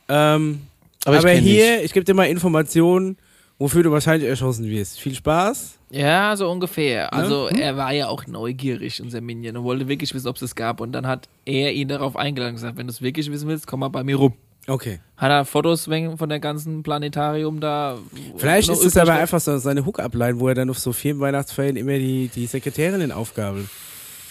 ähm, 0.09 0.61
Aber 1.05 1.19
aber, 1.19 1.33
ich 1.35 1.41
hier, 1.41 1.83
ich 1.85 1.93
gebe 1.93 2.05
dir 2.05 2.15
mal 2.15 2.25
Informationen, 2.25 3.17
wofür 3.59 3.83
du 3.83 3.91
wahrscheinlich 3.93 4.29
erschossen 4.29 4.67
wirst. 4.69 4.99
Viel 5.01 5.15
Spaß. 5.15 5.79
Ja, 5.91 6.37
so 6.37 6.51
ungefähr. 6.51 7.13
Also 7.13 7.49
Hm? 7.51 7.59
er 7.59 7.77
war 7.77 7.93
ja 7.93 8.09
auch 8.09 8.27
neugierig, 8.27 9.01
unser 9.03 9.21
Minion, 9.21 9.57
und 9.57 9.65
wollte 9.65 9.89
wirklich 9.89 10.13
wissen, 10.15 10.29
ob 10.29 10.37
es 10.37 10.41
das 10.41 10.55
gab. 10.55 10.81
Und 10.81 10.93
dann 10.93 11.07
hat 11.07 11.29
er 11.45 11.73
ihn 11.73 11.89
darauf 11.89 12.17
eingeladen 12.17 12.51
und 12.51 12.57
gesagt, 12.57 12.77
wenn 12.77 12.87
du 12.87 12.93
es 12.93 13.03
wirklich 13.03 13.31
wissen 13.31 13.49
willst, 13.49 13.67
komm 13.67 13.81
mal 13.81 13.89
bei 13.89 14.03
mir 14.05 14.17
rum. 14.17 14.35
Okay. 14.67 15.01
Hat 15.17 15.31
er 15.31 15.45
Fotos 15.45 15.89
wegen- 15.89 16.17
von 16.17 16.29
der 16.29 16.39
ganzen 16.39 16.83
Planetarium 16.83 17.61
da. 17.61 17.99
Vielleicht 18.37 18.69
ist 18.69 18.85
es 18.85 18.97
aber 18.97 19.15
einfach 19.15 19.41
so 19.41 19.59
seine 19.59 19.85
Hook-Up-Line, 19.85 20.39
wo 20.39 20.49
er 20.49 20.55
dann 20.55 20.71
auf 20.71 20.79
so 20.79 20.93
Firmenweihnachtsfeiern 20.93 21.77
immer 21.77 21.95
die, 21.99 22.29
die 22.35 22.47
Sekretärinnen 22.47 23.11
aufgabelt. 23.13 23.67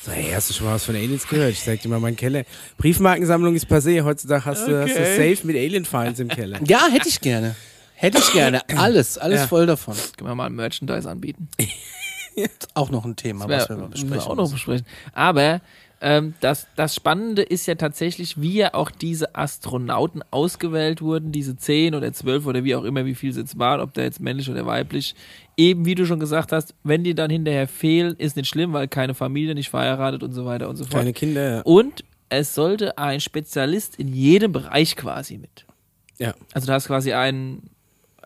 So, 0.03 0.11
hey, 0.13 0.31
hast 0.33 0.49
du 0.49 0.53
schon 0.53 0.65
mal 0.67 0.75
was 0.75 0.85
von 0.85 0.95
Aliens 0.95 1.27
gehört? 1.27 1.51
Ich 1.51 1.61
zeig 1.63 1.81
dir 1.81 1.89
mal 1.89 1.99
meinen 1.99 2.15
Keller. 2.15 2.43
Briefmarkensammlung 2.77 3.53
ist 3.55 3.65
passé. 3.67 4.01
Heutzutage 4.03 4.45
hast 4.45 4.65
du, 4.67 4.81
hast 4.81 4.95
du 4.95 4.99
Okay. 5.01 5.35
safe 5.35 5.45
mit 5.47 5.57
Alien-Files 5.57 6.19
im 6.19 6.29
Keller. 6.29 6.59
Ja, 6.65 6.87
hätte 6.89 7.09
ich 7.09 7.19
gerne. 7.19 7.55
Hätte 7.95 8.19
ich 8.19 8.31
gerne. 8.31 8.61
Alles, 8.77 9.17
alles 9.17 9.41
Ja. 9.41 9.47
voll 9.47 9.65
davon. 9.65 9.95
Können 10.15 10.29
wir 10.29 10.35
mal 10.35 10.49
Merchandise 10.49 11.09
anbieten. 11.09 11.49
Auch 12.73 12.89
noch 12.91 13.03
ein 13.03 13.17
Thema, 13.17 13.45
Das 13.47 13.63
was 13.63 13.69
wir 13.69 13.75
wär- 13.75 13.81
mal 13.83 13.89
müssen 13.89 14.09
besprechen. 14.09 14.25
wir 14.27 14.31
auch 14.31 14.35
noch 14.37 14.51
besprechen. 14.51 14.85
Aber 15.13 15.59
ähm, 16.01 16.33
das, 16.39 16.67
das 16.75 16.95
Spannende 16.95 17.41
ist 17.41 17.65
ja 17.65 17.75
tatsächlich, 17.75 18.41
wie 18.41 18.53
ja 18.55 18.73
auch 18.73 18.89
diese 18.89 19.35
Astronauten 19.35 20.23
ausgewählt 20.31 21.01
wurden, 21.01 21.31
diese 21.31 21.57
zehn 21.57 21.93
oder 21.95 22.13
zwölf 22.13 22.45
oder 22.45 22.63
wie 22.63 22.75
auch 22.75 22.83
immer, 22.85 23.05
wie 23.05 23.15
viel 23.15 23.31
es 23.31 23.37
jetzt 23.37 23.59
waren, 23.59 23.81
ob 23.81 23.93
der 23.93 24.05
jetzt 24.05 24.19
männlich 24.21 24.49
oder 24.49 24.65
weiblich. 24.65 25.13
Eben, 25.57 25.85
wie 25.85 25.95
du 25.95 26.05
schon 26.05 26.19
gesagt 26.21 26.53
hast, 26.53 26.73
wenn 26.83 27.03
die 27.03 27.15
dann 27.15 27.29
hinterher 27.29 27.67
fehlen, 27.67 28.15
ist 28.17 28.37
nicht 28.37 28.47
schlimm, 28.47 28.71
weil 28.71 28.87
keine 28.87 29.13
Familie, 29.13 29.55
nicht 29.55 29.69
verheiratet 29.69 30.23
und 30.23 30.31
so 30.31 30.45
weiter 30.45 30.69
und 30.69 30.77
so 30.77 30.83
fort. 30.85 30.93
Kleine 30.93 31.13
Kinder, 31.13 31.55
ja. 31.55 31.61
Und 31.63 32.05
es 32.29 32.55
sollte 32.55 32.97
ein 32.97 33.19
Spezialist 33.19 33.97
in 33.97 34.07
jedem 34.07 34.51
Bereich 34.53 34.95
quasi 34.95 35.37
mit. 35.37 35.65
ja. 36.17 36.33
Also 36.53 36.67
du 36.67 36.73
hast 36.73 36.87
quasi 36.87 37.11
einen, 37.11 37.69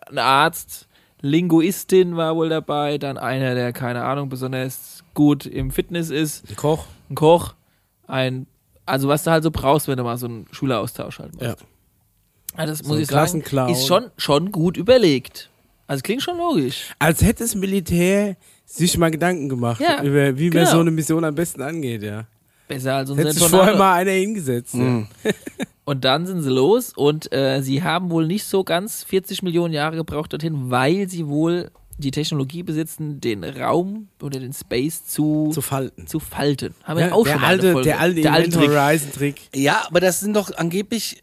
einen 0.06 0.18
Arzt, 0.18 0.86
Linguistin 1.22 2.16
war 2.16 2.36
wohl 2.36 2.50
dabei, 2.50 2.98
dann 2.98 3.16
einer, 3.18 3.54
der, 3.54 3.72
keine 3.72 4.04
Ahnung, 4.04 4.28
besonders 4.28 5.02
gut 5.14 5.46
im 5.46 5.70
Fitness 5.70 6.10
ist, 6.10 6.48
Ein 6.50 6.56
Koch. 6.56 6.86
ein 7.10 7.14
Koch, 7.14 7.54
ein, 8.06 8.46
also 8.86 9.08
was 9.08 9.24
du 9.24 9.30
halt 9.30 9.42
so 9.44 9.50
brauchst, 9.50 9.88
wenn 9.88 9.96
du 9.96 10.04
mal 10.04 10.16
so 10.16 10.26
einen 10.26 10.46
Schüleraustausch 10.52 11.18
halt 11.18 11.34
machst. 11.34 11.60
Ja. 11.60 11.66
Ja, 12.58 12.66
das 12.66 12.78
So 12.78 12.88
muss 12.88 12.98
ich 13.00 13.08
sagen, 13.08 13.42
ist 13.70 13.86
schon, 13.86 14.10
schon 14.16 14.52
gut 14.52 14.76
überlegt. 14.76 15.50
Also 15.86 16.02
klingt 16.02 16.22
schon 16.22 16.38
logisch. 16.38 16.94
Als 16.98 17.22
hätte 17.22 17.42
das 17.42 17.54
Militär 17.54 18.36
sich 18.64 18.96
mal 18.96 19.10
Gedanken 19.10 19.48
gemacht, 19.48 19.80
Ja, 19.80 20.02
über 20.02 20.38
wie 20.38 20.44
man 20.50 20.58
genau. 20.60 20.70
so 20.70 20.80
eine 20.80 20.90
Mission 20.90 21.24
am 21.24 21.34
besten 21.34 21.62
angeht, 21.62 22.02
ja. 22.02 22.24
Besser 22.68 22.94
als 22.94 23.10
unser 23.10 23.22
Hätte 23.24 23.34
sich 23.34 23.48
vorher 23.48 23.76
mal 23.76 23.94
einer 23.94 24.12
hingesetzt. 24.12 24.74
Mhm. 24.74 25.06
Und 25.84 26.04
dann 26.06 26.26
sind 26.26 26.42
sie 26.42 26.48
los 26.50 26.94
und 26.96 27.30
äh, 27.32 27.60
sie 27.60 27.82
haben 27.82 28.08
wohl 28.10 28.26
nicht 28.26 28.44
so 28.44 28.64
ganz 28.64 29.04
40 29.04 29.42
Millionen 29.42 29.74
Jahre 29.74 29.96
gebraucht 29.96 30.32
dorthin, 30.32 30.70
weil 30.70 31.08
sie 31.10 31.26
wohl 31.26 31.70
die 31.98 32.10
Technologie 32.10 32.62
besitzen, 32.62 33.20
den 33.20 33.44
Raum 33.44 34.08
oder 34.22 34.40
den 34.40 34.52
Space 34.52 35.06
zu, 35.06 35.46
zu, 35.48 35.54
Zu 35.54 35.60
falten. 35.62 36.06
falten. 36.20 36.74
Haben 36.84 36.98
Ja, 37.00 37.06
wir 37.06 37.14
auch 37.14 37.24
der, 37.24 37.32
schon 37.34 37.44
alte, 37.44 37.82
der 37.82 38.00
alte 38.00 38.20
der 38.22 38.32
alte. 38.32 38.58
Horizon-Trick. 38.60 39.40
Ja, 39.54 39.84
aber 39.86 40.00
das 40.00 40.20
sind 40.20 40.34
doch 40.34 40.54
angeblich, 40.56 41.22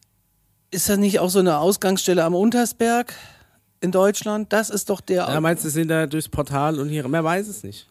ist 0.71 0.87
das 0.89 0.97
nicht 0.97 1.19
auch 1.19 1.29
so 1.29 1.39
eine 1.39 1.57
Ausgangsstelle 1.59 2.23
am 2.23 2.33
Untersberg 2.35 3.13
in 3.81 3.91
Deutschland? 3.91 4.53
Das 4.53 4.69
ist 4.69 4.89
doch 4.89 5.01
der. 5.01 5.27
Ja, 5.27 5.41
meinst 5.41 5.65
du, 5.65 5.69
sind 5.69 5.89
da 5.89 6.05
durchs 6.07 6.29
Portal 6.29 6.79
und 6.79 6.89
hier, 6.89 7.07
man 7.07 7.23
weiß 7.23 7.47
es 7.47 7.63
nicht. 7.63 7.87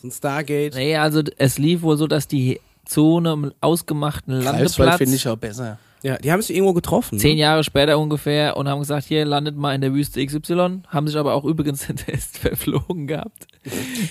So 0.00 0.08
ein 0.08 0.10
Stargate. 0.12 0.74
Nee, 0.74 0.96
also 0.96 1.22
es 1.38 1.58
lief 1.58 1.82
wohl 1.82 1.96
so, 1.96 2.06
dass 2.06 2.28
die 2.28 2.60
zu 2.84 3.16
einem 3.18 3.52
ausgemachten 3.60 4.40
Greifswald 4.40 4.56
Landeplatz 4.58 4.98
finde 4.98 5.16
ich 5.16 5.28
auch 5.28 5.36
besser. 5.36 5.78
Ja, 6.02 6.16
die 6.18 6.32
haben 6.32 6.42
sich 6.42 6.54
irgendwo 6.56 6.72
getroffen. 6.72 7.18
zehn 7.18 7.36
ne? 7.36 7.42
Jahre 7.42 7.62
später 7.64 7.98
ungefähr 7.98 8.56
und 8.56 8.68
haben 8.68 8.80
gesagt, 8.80 9.06
hier 9.06 9.24
landet 9.24 9.56
mal 9.56 9.74
in 9.74 9.80
der 9.80 9.92
Wüste 9.94 10.24
XY, 10.24 10.80
haben 10.88 11.06
sich 11.06 11.16
aber 11.16 11.34
auch 11.34 11.44
übrigens 11.44 11.86
den 11.86 11.96
Test 11.96 12.38
verflogen 12.38 13.06
gehabt. 13.06 13.46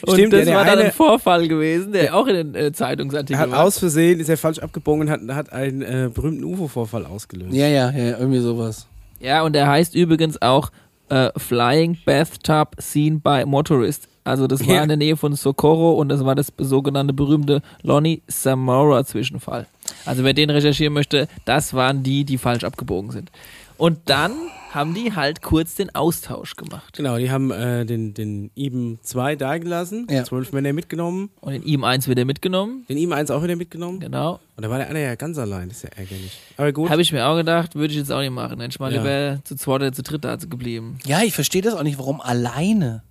Und 0.05 0.13
Stimmt, 0.13 0.34
das 0.34 0.39
ja, 0.39 0.45
der 0.45 0.55
war 0.55 0.65
dann 0.65 0.80
eine- 0.80 0.85
ein 0.88 0.91
Vorfall 0.93 1.47
gewesen, 1.47 1.91
der 1.91 2.15
auch 2.15 2.27
in 2.27 2.35
den 2.35 2.55
äh, 2.55 2.72
Zeitungsartikeln 2.72 3.38
Er 3.39 3.43
hat 3.43 3.51
war. 3.51 3.65
aus 3.65 3.77
Versehen, 3.77 4.19
ist 4.19 4.30
er 4.30 4.38
falsch 4.38 4.59
abgebogen 4.59 5.01
und 5.01 5.09
hat, 5.09 5.35
hat 5.35 5.51
einen 5.51 5.81
äh, 5.81 6.09
berühmten 6.13 6.43
UFO-Vorfall 6.45 7.05
ausgelöst. 7.05 7.53
Ja, 7.53 7.68
ja, 7.68 7.91
ja, 7.91 8.18
irgendwie 8.18 8.39
sowas. 8.39 8.88
Ja, 9.19 9.43
und 9.43 9.53
der 9.53 9.68
heißt 9.68 9.93
übrigens 9.93 10.41
auch 10.41 10.72
äh, 11.09 11.30
Flying 11.38 11.97
Bathtub 12.05 12.76
Seen 12.77 13.19
by 13.19 13.43
Motorist. 13.45 14.07
Also 14.23 14.45
das 14.48 14.65
war 14.68 14.76
Ja. 14.76 14.81
in 14.84 14.88
der 14.89 14.98
Nähe 14.98 15.18
von 15.18 15.34
Socorro 15.35 15.93
und 15.93 16.10
das 16.10 16.23
war 16.23 16.35
das 16.35 16.52
sogenannte 16.57 17.14
berühmte 17.14 17.61
Lonnie 17.81 18.22
Samora 18.27 19.03
Zwischenfall. 19.03 19.65
Also 20.06 20.23
wer 20.23 20.34
den 20.34 20.49
recherchieren 20.49 20.93
möchte, 20.93 21.27
das 21.45 21.73
waren 21.73 22.03
die, 22.03 22.23
die 22.23 22.38
falsch 22.38 22.64
abgebogen 22.64 23.11
sind. 23.11 23.31
Und 23.77 23.98
dann 24.06 24.31
haben 24.72 24.93
die 24.93 25.14
halt 25.15 25.41
kurz 25.41 25.73
den 25.76 25.93
Austausch 25.95 26.56
gemacht. 26.56 26.95
Genau, 26.95 27.18
die 27.18 27.31
haben 27.31 27.49
äh, 27.52 27.84
den, 27.84 28.14
den 28.14 28.52
IBM 28.56 28.99
2 29.02 29.35
da 29.35 29.57
gelassen, 29.57 30.06
Ja. 30.10 30.23
zwölf 30.23 30.53
Männer 30.53 30.72
mitgenommen, 30.72 31.30
Und 31.41 31.53
in 31.53 31.64
ihm 31.64 31.84
eins 31.84 32.07
wieder 32.07 32.23
mitgenommen. 32.23 32.85
den 32.88 32.98
IBM 32.98 33.11
1 33.14 33.31
auch 33.31 33.43
wieder 33.43 33.56
mitgenommen. 33.56 33.99
Genau. 33.99 34.39
Und 34.56 34.64
da 34.64 34.69
war 34.69 34.77
der 34.77 34.88
eine 34.88 35.02
ja 35.03 35.15
ganz 35.15 35.38
allein, 35.39 35.68
das 35.69 35.77
ist 35.77 35.84
ja 35.84 35.89
ärgerlich. 35.98 36.39
Aber 36.57 36.72
gut. 36.72 36.89
Habe 36.91 37.02
ich 37.02 37.11
mir 37.11 37.26
auch 37.27 37.35
gedacht, 37.35 37.73
würde 37.76 37.91
ich 37.91 37.99
jetzt 37.99 38.11
auch 38.11 38.22
nicht 38.22 38.30
machen. 38.31 38.60
Hätte 38.61 38.69
ich 38.72 38.80
mal 38.80 38.93
Ja. 38.93 39.02
lieber 39.02 39.43
zu 39.45 39.56
zweit 39.56 39.77
oder 39.77 39.91
zu 39.91 40.03
dritt 40.03 40.23
da 40.23 40.35
geblieben. 40.35 40.99
Ja, 41.06 41.22
ich 41.23 41.34
verstehe 41.34 41.64
das 41.64 41.73
auch 41.73 41.84
nicht, 41.84 41.98
warum 41.98 42.22
alleine. 42.22 43.02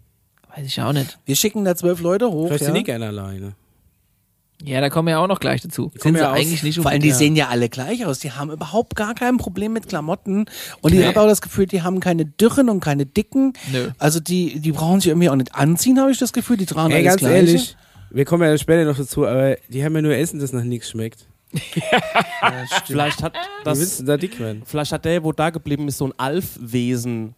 Weiß 0.57 0.67
ich 0.67 0.81
auch 0.81 0.93
nicht. 0.93 1.19
Wir 1.27 1.37
schicken 1.37 1.65
da 1.65 1.77
zwölf 1.77 2.01
Leute 2.01 2.31
hoch. 2.31 2.47
Vielleicht 2.49 2.63
Ja? 2.63 2.67
sind 2.67 2.77
die 2.77 2.85
gerne 2.85 3.09
alleine. 3.09 3.53
Ja, 4.63 4.83
da 4.83 4.91
kommen 4.91 5.07
wir 5.09 5.13
ja 5.13 5.19
auch 5.21 5.27
noch 5.27 5.41
gleich 5.41 5.63
dazu. 5.63 5.89
kommen 5.89 6.01
Sind 6.03 6.15
sie 6.17 6.21
ja 6.21 6.33
aus- 6.33 6.39
eigentlich 6.39 6.63
nicht 6.63 6.81
Vor 6.83 6.91
allem, 6.91 7.01
die 7.01 7.13
sehen 7.13 7.35
ja 7.35 7.49
alle 7.49 7.71
gleich 7.71 8.05
aus. 8.05 8.19
Die 8.19 8.33
haben 8.33 8.51
überhaupt 8.51 8.95
gar 8.95 9.15
kein 9.15 9.39
Problem 9.39 9.73
mit 9.73 9.89
Klamotten. 9.89 10.45
Und 10.83 10.93
ich 10.93 11.03
habe 11.07 11.19
auch 11.19 11.27
das 11.27 11.41
Gefühl, 11.41 11.65
die 11.67 11.81
haben 11.81 11.99
keine 12.01 12.27
Dürren 12.27 12.69
und 12.69 12.81
keine 12.81 13.07
Dicken. 13.07 13.55
Nö. 13.73 13.89
Also 13.99 14.21
die, 14.21 14.61
die 14.61 14.73
brauchen 14.73 15.01
sich 15.01 15.09
irgendwie 15.09 15.31
auch 15.31 15.37
nicht 15.37 15.55
anziehen, 15.55 15.99
habe 15.99 16.11
ich 16.11 16.19
das 16.19 16.35
Gefühl. 16.35 16.59
Die 16.59 16.67
tragen 16.67 16.91
Ey, 16.91 16.99
alles 16.99 17.09
ganz 17.09 17.21
Gleiche. 17.21 17.37
ehrlich, 17.37 17.77
wir 18.11 18.25
kommen 18.27 18.43
ja 18.43 18.59
später 18.59 18.85
noch 18.85 18.99
dazu, 18.99 19.27
aber 19.27 19.57
die 19.69 19.83
haben 19.83 19.95
ja 19.95 20.03
nur 20.03 20.15
Essen, 20.15 20.39
das 20.41 20.53
nach 20.53 20.65
nichts 20.65 20.91
schmeckt. 20.91 21.27
Vielleicht 22.87 23.23
hat 23.23 23.35
Wie 23.35 23.65
das, 23.65 23.79
willst 23.79 24.01
du 24.01 24.05
da 24.05 24.17
dick 24.17 24.39
werden? 24.39 24.63
vielleicht 24.65 24.93
hat 24.93 25.05
der, 25.05 25.23
wo 25.25 25.33
da 25.33 25.51
geblieben 25.51 25.89
ist, 25.89 25.99
so 25.99 26.07
ein 26.07 26.13
Alf-Wesen, 26.17 27.35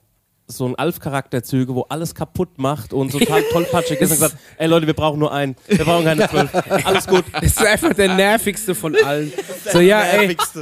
so 0.56 0.66
ein 0.66 0.74
Alf-Charakterzüge, 0.76 1.74
wo 1.74 1.82
alles 1.88 2.14
kaputt 2.14 2.50
macht 2.58 2.92
und 2.92 3.10
so 3.12 3.18
total 3.18 3.42
tollpatschig 3.52 4.00
ist 4.00 4.10
und 4.10 4.16
gesagt, 4.16 4.36
ey 4.58 4.66
Leute, 4.68 4.86
wir 4.86 4.94
brauchen 4.94 5.18
nur 5.18 5.32
einen, 5.32 5.56
wir 5.68 5.84
brauchen 5.84 6.04
keine 6.04 6.28
zwölf, 6.28 6.50
alles 6.84 7.06
gut. 7.06 7.24
Das 7.32 7.44
ist 7.44 7.64
einfach 7.64 7.92
der 7.94 8.14
nervigste 8.14 8.74
von 8.74 8.96
allen. 9.04 9.32
So, 9.72 9.78
ja, 9.80 10.00
ey, 10.02 10.18
Nervigste. 10.26 10.60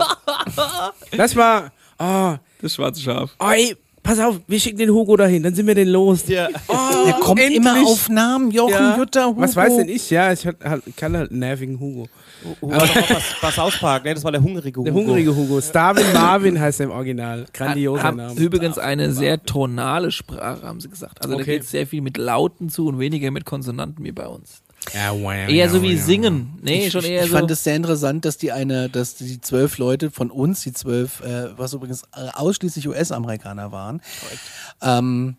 lass 1.13 1.35
mal. 1.35 1.71
Oh, 1.99 2.35
Das 2.63 2.75
schwarze 2.75 3.01
Schaf. 3.01 3.31
oh, 3.39 3.51
ey, 3.51 3.75
pass 4.03 4.19
auf, 4.19 4.41
wir 4.47 4.61
schicken 4.61 4.79
den 4.79 4.91
Hugo 4.91 5.17
dahin, 5.17 5.43
dann 5.43 5.55
sind 5.55 5.67
wir 5.67 5.75
den 5.75 5.89
los. 5.89 6.27
Ja. 6.29 6.49
Oh, 6.69 6.75
Der 7.07 7.15
kommt 7.15 7.41
endlich. 7.41 7.57
immer 7.57 7.87
auf 7.87 8.09
Namen. 8.09 8.51
Jochen, 8.51 8.73
Ja. 8.73 8.97
Jutta, 8.97 9.27
Hugo. 9.27 9.41
Was 9.43 9.57
weiß 9.57 9.77
denn 9.77 9.89
ich? 9.89 10.09
Ja, 10.11 10.33
ich 10.33 10.47
halt- 10.47 10.59
kann 10.97 11.17
halt 11.17 11.31
einen 11.31 11.41
nervigen 11.41 11.79
Hugo. 11.81 12.09
Hugo 12.45 12.73
hat 12.73 12.83
doch 12.83 12.97
auch 12.97 13.11
was, 13.11 13.23
was 13.43 13.59
ausparken, 13.59 14.09
ne? 14.09 14.15
das 14.15 14.25
war 14.25 14.33
der 14.33 14.43
hungrige 14.43 14.79
Hugo. 14.81 14.85
Der 14.85 14.95
hungrige 14.95 15.35
Hugo. 15.35 15.61
Starvin 15.61 16.13
Marvin 16.13 16.59
heißt 16.61 16.81
er 16.81 16.85
im 16.87 16.93
Original. 16.93 17.47
Grandioser 17.53 18.03
Haben 18.03 18.17
Name. 18.19 18.41
übrigens 18.41 18.79
eine 18.79 19.13
sehr 19.13 19.43
tonale 19.43 20.11
Sprache, 20.11 20.63
haben 20.67 20.81
sie 20.81 20.89
gesagt. 20.89 21.21
Also 21.23 21.35
da 21.37 21.41
Okay. 21.43 21.53
geht 21.55 21.63
es 21.63 21.71
sehr 21.71 21.87
viel 21.87 22.01
mit 22.03 22.17
Lauten 22.17 22.69
zu 22.71 22.87
und 22.89 22.99
weniger 22.99 23.31
mit 23.31 23.45
Konsonanten 23.45 24.05
wie 24.05 24.13
bei 24.13 24.27
uns. 24.27 24.63
Ja, 24.95 25.13
wow, 25.13 25.31
Eher 25.49 25.69
so 25.69 25.83
wie 25.83 25.97
singen. 25.99 26.59
Nee, 26.63 26.87
ich, 26.87 26.93
schon 26.93 27.05
ich, 27.05 27.11
eher 27.11 27.25
ich 27.25 27.31
so. 27.31 27.37
fand 27.37 27.51
es 27.51 27.63
sehr 27.65 27.77
interessant, 27.77 28.25
dass 28.25 28.39
die 28.39 28.51
eine, 28.51 28.89
dass 28.89 29.15
die 29.17 29.39
zwölf 29.41 29.77
Leute 29.77 30.11
von 30.11 30.31
uns, 30.31 30.63
die 30.63 30.73
zwölf, 30.73 31.21
äh, 31.21 31.49
was 31.59 31.75
übrigens 31.75 32.05
äh, 32.17 32.29
ausschließlich 32.33 32.89
US-Amerikaner 32.89 33.73
waren, 33.73 34.01
ähm, 34.81 35.37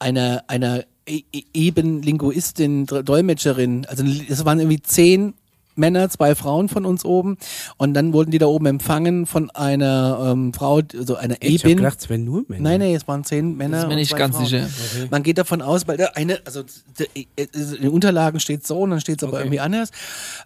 eine, 0.00 0.42
eine 0.48 0.86
e 1.06 1.22
e- 1.32 1.44
eben 1.54 2.02
Linguistin, 2.02 2.86
Dolmetscherin, 2.86 3.86
also 3.86 4.02
es 4.28 4.44
waren 4.44 4.58
irgendwie 4.58 4.82
zehn 4.82 5.34
Männer, 5.76 6.08
zwei 6.10 6.34
Frauen 6.34 6.68
von 6.68 6.84
uns 6.86 7.04
oben 7.04 7.36
und 7.76 7.94
dann 7.94 8.12
wurden 8.12 8.30
die 8.30 8.38
da 8.38 8.46
oben 8.46 8.66
empfangen 8.66 9.26
von 9.26 9.50
einer 9.50 10.30
ähm, 10.32 10.52
Frau, 10.52 10.80
also 10.96 11.16
einer 11.16 11.36
Ich 11.40 11.64
hab 11.64 11.70
gedacht, 11.76 11.98
es 12.00 12.08
wären 12.08 12.24
nur 12.24 12.44
Männer. 12.48 12.62
Nein, 12.62 12.80
nein, 12.80 12.94
es 12.94 13.06
waren 13.08 13.24
zehn 13.24 13.56
Männer. 13.56 13.76
Das 13.76 13.80
ist 13.84 13.88
mir 13.88 13.94
und 13.94 13.98
nicht 14.00 14.10
zwei 14.10 14.18
ganz 14.18 14.36
Frauen. 14.36 14.46
sicher. 14.46 14.66
Man 15.10 15.22
geht 15.22 15.38
davon 15.38 15.62
aus, 15.62 15.86
weil 15.88 15.96
der 15.96 16.16
eine, 16.16 16.40
also 16.44 16.62
der, 16.98 17.06
äh, 17.14 17.26
in 17.36 17.82
den 17.82 17.88
Unterlagen 17.90 18.40
steht 18.40 18.66
so 18.66 18.80
und 18.80 18.90
dann 18.90 19.00
steht 19.00 19.18
es 19.18 19.24
aber 19.24 19.34
Okay. 19.34 19.42
irgendwie 19.42 19.60
anders. 19.60 19.90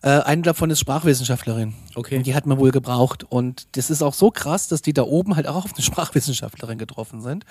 Äh, 0.03 0.09
eine 0.21 0.43
davon 0.43 0.71
ist 0.71 0.81
Sprachwissenschaftlerin. 0.81 1.75
Okay. 1.95 2.17
Und 2.19 2.27
die 2.27 2.35
hat 2.35 2.47
man 2.47 2.59
wohl 2.59 2.71
gebraucht. 2.71 3.25
Und 3.29 3.67
das 3.77 3.91
ist 3.91 4.03
auch 4.03 4.15
so 4.15 4.31
krass, 4.31 4.69
dass 4.69 4.83
die 4.83 4.93
da 4.93 5.03
oben 5.03 5.37
halt 5.37 5.47
auch 5.47 5.65
auf 5.65 5.73
eine 5.75 5.83
Sprachwissenschaftlerin 5.85 6.79
getroffen 6.79 7.21
sind. 7.21 7.45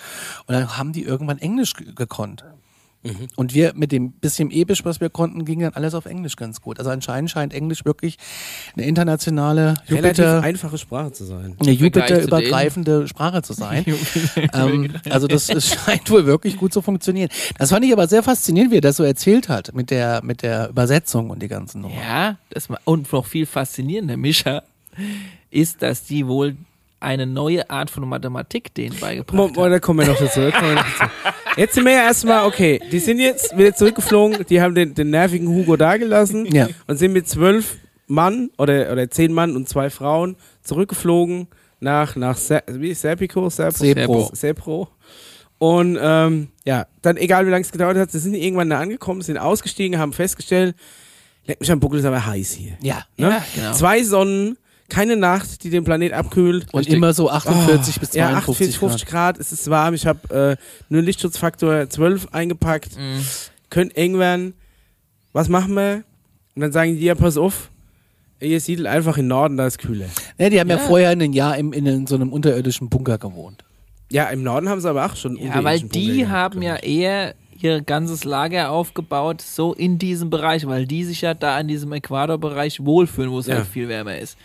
Und 0.48 0.54
dann 0.56 0.78
haben 0.78 0.94
die 0.94 1.04
irgendwann 1.04 1.38
Englisch 1.40 1.74
ge- 1.74 1.94
gekonnt. 1.94 2.44
Mhm. 3.04 3.28
Und 3.36 3.54
wir 3.54 3.74
mit 3.76 3.92
dem 3.92 4.12
bisschen 4.12 4.52
Ebisch, 4.52 4.84
was 4.84 5.00
wir 5.00 5.10
konnten, 5.10 5.46
ging 5.46 5.60
dann 5.60 5.74
alles 5.74 5.94
auf 5.94 6.06
Englisch 6.06 6.36
ganz 6.36 6.62
gut. 6.62 6.80
Also 6.80 6.92
anscheinend 6.92 7.30
scheint 7.30 7.54
Englisch 7.54 7.86
wirklich 7.86 8.18
eine 8.76 8.86
internationale 8.86 9.76
Relativ 9.88 10.26
Jupiter, 10.26 10.42
einfache 10.42 10.78
Sprache 10.78 11.12
zu 11.12 11.26
sein. 11.26 11.56
eine 11.60 11.72
Jupiter-übergreifende 11.72 13.08
Sprache 13.08 13.42
zu 13.44 13.54
sein. 13.54 13.86
ähm, 14.54 14.94
also 15.10 15.28
das, 15.28 15.48
das 15.48 15.68
scheint 15.68 16.10
wohl 16.10 16.26
wirklich 16.26 16.58
gut 16.58 16.74
zu 16.74 16.82
funktionieren. 16.82 17.30
Das 17.58 17.70
fand 17.70 17.86
ich 17.86 17.94
aber 17.94 18.08
sehr 18.08 18.24
faszinierend, 18.24 18.72
wie 18.72 18.78
er 18.78 18.82
das 18.82 18.98
so 18.98 19.04
erzählt 19.04 19.50
hat 19.50 19.74
mit 19.74 19.92
der, 19.92 20.22
mit 20.24 20.42
der 20.42 20.70
Übersetzung 20.70 21.30
und 21.30 21.42
die 21.42 21.48
ganzen 21.48 21.82
Nummern. 21.82 21.98
Ja, 22.00 22.38
das 22.50 22.70
ma- 22.70 22.80
und 22.84 23.12
noch 23.12 23.26
viel 23.26 23.46
faszinierender, 23.46 24.18
Mischa, 24.18 24.64
ist, 25.50 25.82
dass 25.82 26.04
die 26.04 26.28
wohl 26.28 26.58
eine 27.00 27.26
neue 27.28 27.70
Art 27.70 27.90
von 27.90 28.08
Mathematik 28.08 28.74
denen 28.74 28.98
beigebracht 29.00 29.36
mo- 29.36 29.50
haben. 29.64 29.72
Da 29.72 29.80
kommen 29.80 30.00
wir 30.00 30.08
noch 30.08 30.18
dazu. 30.20 30.42
Jetzt 31.56 31.76
sind 31.76 31.86
wir 31.86 31.94
ja 31.94 32.04
erstmal, 32.04 32.46
okay, 32.46 32.80
die 32.92 33.00
sind 33.00 33.20
jetzt 33.20 33.56
wieder 33.58 33.74
zurückgeflogen, 33.76 34.46
die 34.50 34.62
haben 34.62 34.76
den, 34.76 34.94
den 34.94 35.10
nervigen 35.10 35.48
Hugo 35.48 35.76
dagelassen 35.76 36.46
Ja. 36.54 36.68
und 36.88 36.98
sind 36.98 37.14
mit 37.14 37.28
zwölf 37.28 37.78
Mann 38.08 38.50
oder, 38.58 38.92
oder 38.92 39.10
zehn 39.10 39.34
Mann 39.34 39.56
und 39.56 39.68
zwei 39.68 39.90
Frauen 39.90 40.36
zurückgeflogen 40.64 41.48
nach, 41.80 42.16
nach 42.16 42.38
Se 42.38 42.64
wie, 42.68 42.94
Serpico? 42.94 43.50
Serpo? 43.50 43.78
Sepro. 43.84 44.30
Sepro. 44.34 44.88
Und 45.60 45.98
ähm, 46.00 46.50
ja, 46.66 46.86
dann 47.02 47.18
egal 47.18 47.46
wie 47.48 47.50
lange 47.52 47.64
es 47.64 47.72
gedauert 47.72 47.98
hat, 47.98 48.12
sie 48.12 48.20
sind 48.20 48.36
irgendwann 48.36 48.70
da 48.70 48.80
angekommen, 48.80 49.22
sind 49.22 49.38
ausgestiegen, 49.38 50.00
haben 50.00 50.14
festgestellt, 50.14 50.76
leck 51.46 51.60
mich 51.60 51.72
am 51.72 51.80
Buckel, 51.80 52.00
ist 52.00 52.06
aber 52.06 52.24
heiß 52.26 52.52
hier. 52.52 52.74
Ja. 52.82 53.04
Ne? 53.18 53.30
Ja, 53.30 53.44
genau. 53.56 53.74
Zwei 53.74 54.04
Sonnen, 54.04 54.58
keine 54.90 55.18
Nacht, 55.18 55.64
die 55.64 55.70
den 55.70 55.84
Planet 55.84 56.14
abkühlt. 56.14 56.74
Und 56.74 56.88
immer 56.88 57.14
so 57.14 57.30
48 57.30 58.00
bis 58.00 58.14
Oh, 58.14 58.18
Ja, 58.18 58.30
52 58.30 58.76
48, 58.76 58.80
50 58.80 59.06
Grad, 59.08 59.40
es 59.40 59.52
ist 59.52 59.70
warm. 59.70 59.94
Ich 59.94 60.06
habe 60.06 60.58
äh, 60.58 60.64
nur 60.90 61.02
Lichtschutzfaktor 61.02 61.90
12 61.90 62.30
eingepackt. 62.32 62.98
Mhm. 62.98 63.26
Könnte 63.70 63.98
eng 63.98 64.18
werden. 64.18 64.54
Was 65.34 65.50
machen 65.50 65.74
wir? 65.76 66.04
Und 66.56 66.62
dann 66.62 66.72
sagen 66.72 66.96
die, 66.96 67.04
ja, 67.04 67.16
pass 67.16 67.38
auf, 67.38 67.70
ihr 68.40 68.60
siedelt 68.60 68.88
einfach 68.88 69.18
in 69.18 69.28
Norden, 69.28 69.58
da 69.58 69.68
ist 69.68 69.78
kühler. 69.78 70.08
Ja, 70.38 70.50
die 70.50 70.60
haben 70.60 70.70
ja, 70.70 70.78
vorher 70.78 71.10
ein 71.10 71.34
Jahr 71.34 71.58
im, 71.58 71.74
in, 71.74 72.08
so 72.08 72.16
einem 72.16 72.32
unterirdischen 72.32 72.90
Bunker 72.90 73.18
gewohnt. 73.18 73.64
Ja, 74.10 74.26
im 74.30 74.42
Norden 74.42 74.70
haben 74.70 74.80
sie 74.80 74.90
aber 74.90 75.06
auch 75.06 75.16
schon 75.16 75.36
Ja, 75.38 75.64
weil 75.64 75.82
die 75.82 75.86
Bunker 76.08 76.14
gehabt, 76.16 76.56
haben 76.56 76.62
ja 76.62 76.76
glaub 76.76 76.86
ich. 76.86 76.98
eher 76.98 77.36
ihr 77.60 77.82
ganzes 77.82 78.24
Lager 78.24 78.70
aufgebaut, 78.72 79.42
so 79.42 79.74
in 79.74 79.98
diesem 79.98 80.30
Bereich, 80.30 80.66
weil 80.68 80.86
die 80.86 81.04
sich 81.04 81.22
ja 81.22 81.34
da 81.34 81.60
in 81.60 81.68
diesem 81.68 81.92
Äquatorbereich 81.92 82.86
wohlfühlen, 82.86 83.32
wo 83.32 83.40
es 83.40 83.48
Ja. 83.48 83.56
halt 83.56 83.68
viel 83.68 83.88
wärmer 83.90 84.18
ist. 84.18 84.38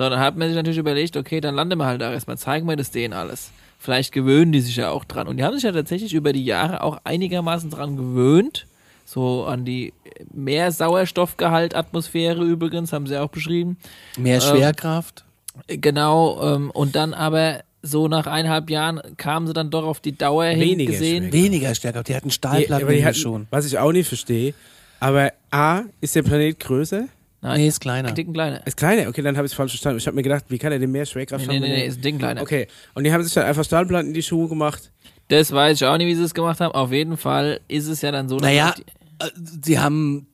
So, 0.00 0.08
dann 0.08 0.18
hat 0.18 0.34
man 0.34 0.48
sich 0.48 0.56
natürlich 0.56 0.78
überlegt, 0.78 1.18
okay, 1.18 1.42
dann 1.42 1.54
landen 1.54 1.76
wir 1.78 1.84
halt 1.84 2.00
da 2.00 2.10
erstmal, 2.10 2.38
zeigen 2.38 2.66
wir 2.66 2.74
das 2.74 2.90
denen 2.90 3.12
alles. 3.12 3.50
Vielleicht 3.78 4.12
gewöhnen 4.12 4.50
die 4.50 4.60
sich 4.62 4.76
ja 4.76 4.88
auch 4.88 5.04
dran. 5.04 5.28
Und 5.28 5.36
die 5.36 5.44
haben 5.44 5.52
sich 5.52 5.64
ja 5.64 5.72
tatsächlich 5.72 6.14
über 6.14 6.32
die 6.32 6.42
Jahre 6.42 6.82
auch 6.82 7.02
einigermaßen 7.04 7.68
dran 7.68 7.98
gewöhnt. 7.98 8.66
So 9.04 9.44
an 9.44 9.66
die 9.66 9.92
mehr 10.32 10.72
Sauerstoffgehalt 10.72 11.74
Atmosphäre 11.74 12.42
übrigens, 12.42 12.94
haben 12.94 13.06
sie 13.06 13.18
auch 13.20 13.28
beschrieben. 13.28 13.76
Mehr 14.16 14.36
Ähm, 14.36 14.40
Schwerkraft. 14.40 15.26
Genau, 15.66 16.40
ähm, 16.54 16.70
und 16.70 16.96
dann 16.96 17.12
aber 17.12 17.60
so 17.82 18.08
nach 18.08 18.26
eineinhalb 18.26 18.70
Jahren 18.70 19.02
kamen 19.18 19.48
sie 19.48 19.52
dann 19.52 19.68
doch 19.68 19.84
auf 19.84 20.00
die 20.00 20.16
Dauer 20.16 20.44
hin 20.46 20.60
Weniger 20.60 20.92
gesehen. 20.92 21.24
Schwerkraft. 21.24 21.32
Weniger 21.44 21.74
Schwerkraft. 21.74 22.08
Die 22.08 22.14
hatten 22.16 22.28
Die, 22.28 22.34
Stahlplatten 22.34 22.88
die 22.88 22.94
den 22.94 23.04
hatten, 23.04 23.16
Schuhen. 23.18 23.46
was 23.50 23.66
ich 23.66 23.76
auch 23.78 23.92
nicht 23.92 24.08
verstehe, 24.08 24.54
aber 24.98 25.34
A, 25.50 25.82
ist 26.00 26.14
der 26.16 26.22
Planet 26.22 26.58
größer? 26.58 27.04
Nein, 27.42 27.60
Nee, 27.60 27.68
ist 27.68 27.80
kleiner. 27.80 28.08
ein 28.10 28.14
Dicken 28.14 28.32
kleiner. 28.34 28.66
Ist 28.66 28.76
kleiner? 28.76 29.08
Okay, 29.08 29.22
dann 29.22 29.36
habe 29.36 29.46
ich 29.46 29.52
es 29.52 29.56
falsch 29.56 29.72
verstanden. 29.72 29.98
Ich 29.98 30.06
habe 30.06 30.14
mir 30.14 30.22
gedacht, 30.22 30.44
wie 30.48 30.58
kann 30.58 30.72
er 30.72 30.78
denn 30.78 30.90
mehr 30.90 31.06
Schwerkraft 31.06 31.46
Nee, 31.46 31.54
nee, 31.54 31.54
haben? 31.56 31.62
nee, 31.62 31.76
nee, 31.76 31.82
er- 31.82 31.86
ist 31.88 31.98
ein 31.98 32.02
Dicken 32.02 32.18
kleiner. 32.18 32.42
Okay, 32.42 32.66
und 32.94 33.04
die 33.04 33.12
haben 33.12 33.22
sich 33.24 33.32
dann 33.32 33.44
einfach 33.44 33.64
Stahlplatten 33.64 34.08
in 34.08 34.14
die 34.14 34.22
Schuhe 34.22 34.48
gemacht. 34.48 34.90
Das 35.28 35.50
weiß 35.52 35.80
ich 35.80 35.86
auch 35.86 35.96
nicht, 35.96 36.06
wie 36.08 36.14
sie 36.14 36.24
es 36.24 36.34
gemacht 36.34 36.60
haben. 36.60 36.72
Auf 36.74 36.92
jeden 36.92 37.16
Fall 37.16 37.60
ist 37.68 37.86
es 37.86 38.02
ja 38.02 38.10
dann 38.12 38.28
so, 38.28 38.36
dass 38.36 38.46
Naja, 38.46 38.74
äh, 39.20 39.26
sie 39.64 39.78
haben 39.78 40.26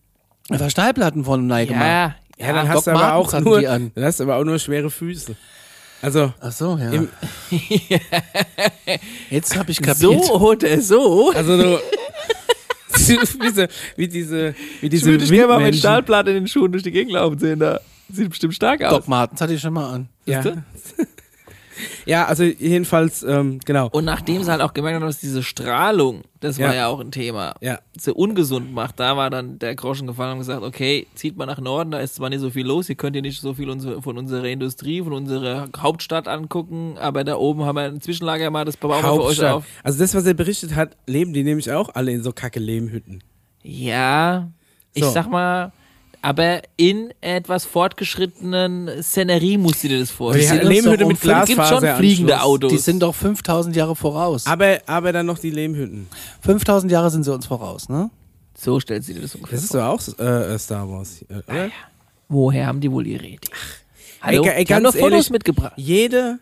einfach 0.50 0.70
Stahlplatten 0.70 1.24
von 1.24 1.46
Nike 1.46 1.68
gemacht. 1.68 1.84
ja, 1.86 2.14
Ja, 2.38 2.52
dann 2.52 2.66
Doc 2.66 2.74
hast 2.76 2.86
du 2.86 2.90
aber 2.90 3.00
Martens 3.00 3.34
auch 3.34 3.40
nur, 3.40 3.60
die 3.60 3.68
an. 3.68 3.92
dann 3.94 4.04
hast 4.04 4.18
du 4.18 4.24
aber 4.24 4.36
auch 4.36 4.44
nur 4.44 4.58
schwere 4.58 4.90
Füße. 4.90 5.36
Also, 6.02 6.32
Ach 6.40 6.52
so, 6.52 6.76
ja. 6.76 6.90
Im- 6.90 7.08
Jetzt 9.30 9.56
habe 9.56 9.70
ich 9.70 9.80
kapiert. 9.80 10.24
so 10.24 10.40
oder 10.40 10.80
so. 10.80 11.32
also 11.34 11.56
du, 11.56 11.78
wie, 13.08 13.50
so, 13.50 13.66
wie 13.96 14.08
diese, 14.08 14.54
wie 14.80 14.86
Ich 14.86 14.90
diese 14.90 15.06
würde 15.06 15.18
dich 15.18 15.30
gerne 15.30 15.46
mal 15.48 15.60
mit. 15.60 15.76
Stahlplatte 15.76 16.30
in 16.30 16.36
den 16.36 16.48
Schuhen 16.48 16.72
durch 16.72 16.82
die 16.82 16.92
Gegend 16.92 17.12
laufen 17.12 17.38
sehen. 17.38 17.58
Da 17.58 17.80
sieht 18.12 18.28
bestimmt 18.28 18.54
stark 18.54 18.82
aus. 18.82 18.90
Doc 18.90 19.08
Martens 19.08 19.40
hatte 19.40 19.54
ich 19.54 19.60
schon 19.60 19.72
mal 19.72 19.90
an. 19.92 20.08
Ja. 20.26 20.42
Ja, 22.07 22.24
also 22.27 22.44
jedenfalls, 22.44 23.23
ähm, 23.23 23.61
genau. 23.65 23.89
Und 23.90 24.05
nachdem 24.05 24.43
sie 24.43 24.51
halt 24.51 24.61
auch 24.62 24.74
gemerkt 24.74 24.97
haben, 24.97 25.07
dass 25.07 25.19
diese 25.20 25.43
Strahlung, 25.43 26.23
das 26.40 26.59
war 26.59 26.69
Ja. 26.69 26.74
ja 26.74 26.86
auch 26.89 27.01
ein 27.01 27.11
Thema, 27.11 27.55
Ja. 27.61 27.78
so 27.98 28.15
ungesund 28.15 28.73
macht, 28.73 28.98
da 29.01 29.16
war 29.16 29.31
dann 29.31 29.59
der 29.59 29.74
Groschen 29.74 30.07
gefallen 30.07 30.32
und 30.32 30.39
gesagt, 30.39 30.62
okay, 30.62 31.07
zieht 31.15 31.36
mal 31.36 31.47
nach 31.47 31.61
Norden, 31.61 31.90
da 31.90 31.98
ist 32.01 32.15
zwar 32.16 32.31
nicht 32.31 32.40
so 32.40 32.51
viel 32.51 32.66
los, 32.66 32.89
ihr 32.89 32.94
könnt 32.94 33.15
hier 33.16 33.23
nicht 33.23 33.40
so 33.40 33.55
viel 33.55 33.66
von 34.01 34.19
unserer 34.19 34.44
Industrie, 34.44 35.03
von 35.03 35.12
unserer 35.12 35.69
Hauptstadt 35.77 36.28
angucken, 36.28 36.97
aber 36.98 37.24
da 37.24 37.36
oben 37.36 37.65
haben 37.65 37.77
wir 37.77 37.82
ein 37.82 38.01
Zwischenlager 38.01 38.51
mal, 38.51 38.65
das 38.65 38.77
bauen 38.77 38.90
wir 38.93 39.01
für 39.03 39.23
euch 39.24 39.44
auf. 39.44 39.65
Also 39.82 39.98
das, 39.98 40.15
was 40.15 40.24
er 40.27 40.35
berichtet 40.35 40.74
hat, 40.74 40.97
leben 41.07 41.32
die 41.32 41.43
nämlich 41.44 41.70
auch 41.73 41.90
alle 41.94 42.12
in 42.12 42.23
so 42.23 42.32
kacke 42.32 42.61
Lehmhütten. 42.61 43.23
Ja, 43.62 44.48
ich 44.94 45.05
So. 45.05 45.11
sag 45.11 45.28
mal, 45.31 45.73
aber 46.27 46.61
in 46.77 47.15
etwas 47.20 47.65
fortgeschrittenen 47.65 49.03
Szenerie 49.03 49.59
musst 49.59 49.85
du 49.85 49.89
dir 49.89 50.01
das 50.01 50.09
Die 50.09 50.15
vorstellen. 50.15 50.48
sind 50.61 50.69
Lehmhütte 50.69 50.98
doch 51.05 51.09
mit 51.09 51.23
um- 51.23 51.28
Da 51.28 51.44
gibt 51.44 51.57
schon 51.57 51.66
Glasfaser. 51.69 51.97
fliegende 51.98 52.43
Autos. 52.43 52.73
Die 52.73 52.78
sind 52.78 53.01
doch 53.01 53.15
5000 53.15 53.77
Jahre 53.77 53.94
voraus. 53.94 54.44
Aber, 54.47 54.78
aber 54.86 55.12
dann 55.12 55.27
noch 55.27 55.39
die 55.39 55.51
Lehmhütten. 55.51 56.09
5000 56.40 56.90
Jahre 56.90 57.11
sind 57.11 57.23
sie 57.23 57.32
uns 57.32 57.47
voraus, 57.47 57.89
ne? 57.89 58.11
so 58.59 58.81
stellt 58.81 59.05
sie 59.05 59.15
dir 59.15 59.20
das 59.20 59.35
ungefähr 59.36 59.57
Das 59.57 59.65
ist 59.65 59.70
vor. 59.73 59.81
doch 59.81 60.19
auch 60.19 60.19
äh, 60.19 60.59
Star 60.59 60.90
Wars, 60.90 61.23
äh, 61.28 61.35
oder? 61.53 61.70
Woher 62.28 62.66
haben 62.66 62.81
die 62.81 62.90
wohl 62.90 63.07
ihre 63.07 63.27
Idee? 63.27 63.48
Hallo, 64.23 64.43
Ey, 64.44 64.48
ey, 64.51 64.65
die 64.65 64.74
haben 64.74 64.82
ganz 64.82 64.94
doch 64.94 65.01
Fotos 65.01 65.12
ehrlich, 65.12 65.31
mitgebracht. 65.31 65.73
Jede. 65.77 66.39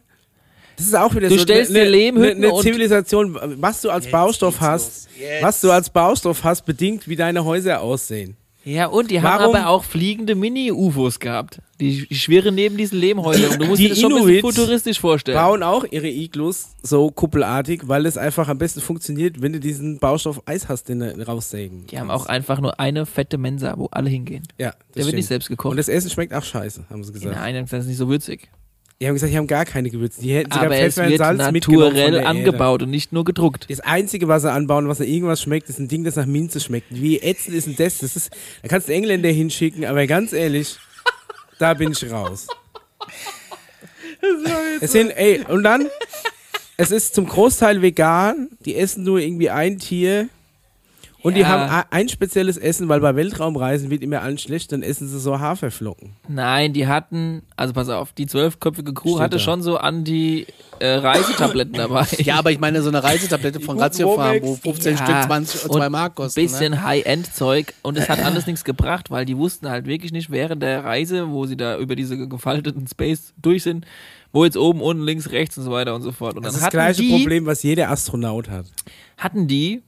Das 0.76 0.86
ist 0.86 0.96
auch 0.96 1.14
wieder 1.14 1.28
Du 1.28 1.36
so 1.36 1.42
stellst 1.42 1.70
eine, 1.72 1.80
dir 1.84 1.90
Lehmhütten 1.90 2.42
eine, 2.42 2.52
eine 2.52 2.62
Zivilisation, 2.62 3.38
was 3.60 3.82
du 3.82 3.90
als 3.90 4.10
Baustoff 4.10 4.60
hast, 4.60 5.08
was 5.42 5.60
du 5.60 5.70
als 5.70 5.90
Baustoff 5.90 6.42
hast, 6.42 6.64
bedingt, 6.64 7.06
wie 7.06 7.16
deine 7.16 7.44
Häuser 7.44 7.80
aussehen. 7.80 8.36
Ja, 8.64 8.86
und 8.86 9.10
die 9.10 9.20
haben 9.20 9.40
Warum- 9.40 9.54
aber 9.54 9.68
auch 9.68 9.84
fliegende 9.84 10.34
Mini-UFOs 10.34 11.20
gehabt. 11.20 11.60
Die, 11.80 12.06
die 12.08 12.14
schwirren 12.14 12.54
neben 12.54 12.76
diesen 12.76 12.98
Lehmhäusern. 12.98 13.52
Und 13.52 13.60
du 13.62 13.66
musst 13.66 13.78
Die 13.80 13.84
dir 13.84 13.90
das 13.90 14.00
schon 14.00 14.14
ein 14.14 14.24
bisschen 14.24 14.40
futuristisch 14.40 15.00
vorstellen. 15.00 15.36
bauen 15.36 15.62
auch 15.62 15.84
ihre 15.90 16.08
Iglus 16.08 16.68
so 16.82 17.10
kuppelartig, 17.10 17.82
weil 17.88 18.06
es 18.06 18.16
einfach 18.16 18.48
am 18.48 18.56
besten 18.58 18.80
funktioniert, 18.80 19.42
wenn 19.42 19.52
du 19.52 19.60
diesen 19.60 19.98
Baustoff 19.98 20.40
Eis 20.46 20.68
hast, 20.68 20.88
den 20.88 21.00
du 21.00 21.26
raussägen. 21.26 21.86
Die 21.88 21.98
haben 21.98 22.10
auch 22.10 22.26
einfach 22.26 22.60
nur 22.60 22.80
eine 22.80 23.04
fette 23.06 23.36
Mensa, 23.38 23.74
wo 23.76 23.86
alle 23.90 24.08
hingehen. 24.08 24.44
Ja, 24.56 24.70
das 24.70 24.76
Der 24.76 24.94
wird 24.96 25.04
stimmt. 25.06 25.16
nicht 25.16 25.26
selbst 25.26 25.48
gekocht. 25.48 25.72
Und 25.72 25.76
das 25.76 25.88
Essen 25.88 26.10
schmeckt 26.10 26.32
auch 26.32 26.44
scheiße, 26.44 26.84
haben 26.88 27.04
sie 27.04 27.12
gesagt. 27.12 27.34
Nein, 27.36 27.52
die 27.54 27.58
haben 27.60 27.68
das 27.68 27.80
ist 27.82 27.88
nicht 27.88 27.98
so 27.98 28.08
würzig. 28.08 28.48
Die 29.00 29.08
haben 29.08 29.14
gesagt, 29.14 29.32
die 29.32 29.36
haben 29.36 29.46
gar 29.46 29.64
keine 29.64 29.90
Gewürze. 29.90 30.20
Die 30.20 30.34
hätten 30.34 30.52
sogar 30.52 30.66
Aber 30.66 30.76
es 30.76 30.94
Pfeffer 30.94 31.04
und 31.04 31.10
wird 31.10 31.18
Salz 31.18 31.52
mitgenommen 31.52 31.82
von 31.82 31.92
naturell 31.94 32.10
der 32.12 32.22
Erde. 32.22 32.28
angebaut 32.28 32.82
und 32.82 32.90
nicht 32.90 33.12
nur 33.12 33.24
gedruckt. 33.24 33.66
Das 33.68 33.80
Einzige, 33.80 34.28
was 34.28 34.42
sie 34.42 34.52
anbauen, 34.52 34.88
was 34.88 35.00
nach 35.00 35.06
irgendwas 35.06 35.42
schmeckt, 35.42 35.68
ist 35.68 35.78
ein 35.78 35.88
Ding, 35.88 36.04
das 36.04 36.16
nach 36.16 36.26
Minze 36.26 36.60
schmeckt. 36.60 36.86
Wie 36.90 37.18
ätzend 37.20 37.56
ist 37.56 37.66
denn 37.66 37.76
das? 37.76 37.98
das 37.98 38.14
ist, 38.16 38.30
da 38.62 38.68
kannst 38.68 38.88
du 38.88 38.92
Engländer 38.92 39.28
hinschicken, 39.30 39.84
aber 39.84 40.06
ganz 40.06 40.32
ehrlich, 40.32 40.76
da 41.58 41.74
bin 41.74 41.92
ich 41.92 42.10
raus. 42.10 42.46
Es 44.80 44.92
sind, 44.92 45.10
ey, 45.10 45.42
und 45.48 45.64
dann, 45.64 45.88
es 46.76 46.90
ist 46.90 47.14
zum 47.14 47.26
Großteil 47.26 47.82
vegan, 47.82 48.48
die 48.64 48.76
essen 48.76 49.04
nur 49.04 49.18
irgendwie 49.18 49.50
ein 49.50 49.78
Tier 49.78 50.28
und 51.24 51.34
die 51.34 51.40
Ja. 51.40 51.48
haben 51.48 51.62
a- 51.70 51.86
ein 51.90 52.08
spezielles 52.08 52.56
Essen, 52.56 52.88
weil 52.88 53.00
bei 53.00 53.16
Weltraumreisen 53.16 53.90
wird 53.90 54.02
immer 54.02 54.22
allen 54.22 54.38
schlecht, 54.38 54.70
dann 54.70 54.82
essen 54.84 55.08
sie 55.08 55.18
so 55.18 55.40
Haferflocken. 55.40 56.10
Nein, 56.28 56.72
die 56.72 56.86
hatten, 56.86 57.42
also 57.56 57.72
pass 57.72 57.88
auf, 57.88 58.12
die 58.12 58.26
zwölfköpfige 58.26 58.94
Crew 58.94 59.12
Steht 59.14 59.20
hatte 59.20 59.36
da. 59.38 59.42
schon 59.42 59.62
so 59.62 59.78
an 59.78 60.04
die 60.04 60.46
äh, 60.78 60.86
Reisetabletten 60.96 61.74
dabei. 61.74 62.06
Ja, 62.18 62.36
aber 62.36 62.52
ich 62.52 62.60
meine, 62.60 62.82
so 62.82 62.88
eine 62.90 63.02
Reisetablette 63.02 63.58
von 63.60 63.78
Ratio 63.80 64.14
Farm, 64.16 64.36
wo 64.42 64.46
Womex. 64.48 64.60
15 64.62 64.96
Ja, 64.96 65.04
Stück 65.04 65.22
20 65.24 65.64
und 65.64 65.70
und 65.70 65.76
2 65.78 65.88
Mark 65.88 66.14
kosten. 66.14 66.38
Ein 66.40 66.44
ne? 66.44 66.48
bisschen 66.50 66.82
High-End-Zeug 66.84 67.74
und 67.82 67.98
es 67.98 68.08
hat 68.08 68.20
alles 68.24 68.46
nichts 68.46 68.62
gebracht, 68.64 69.10
weil 69.10 69.24
die 69.24 69.36
wussten 69.36 69.68
halt 69.70 69.86
wirklich 69.86 70.12
nicht 70.12 70.30
während 70.30 70.62
der 70.62 70.84
Reise, 70.84 71.30
wo 71.30 71.46
sie 71.46 71.56
da 71.56 71.78
über 71.78 71.96
diese 71.96 72.28
gefalteten 72.28 72.86
Space 72.86 73.32
durch 73.40 73.62
sind, 73.62 73.86
wo 74.32 74.44
jetzt 74.44 74.56
oben, 74.56 74.80
unten, 74.82 75.04
links, 75.04 75.30
rechts 75.30 75.56
und 75.56 75.64
so 75.64 75.70
weiter 75.70 75.94
und 75.94 76.02
so 76.02 76.12
fort. 76.12 76.36
Und 76.36 76.44
Das 76.44 76.52
dann 76.54 76.58
ist 76.58 76.64
das 76.66 76.70
gleiche 76.72 77.02
die, 77.02 77.10
Problem, 77.18 77.46
was 77.46 77.62
jeder 77.62 77.88
Astronaut 77.90 78.50
hat. 78.50 78.66
hatten 79.16 79.46
die 79.46 79.82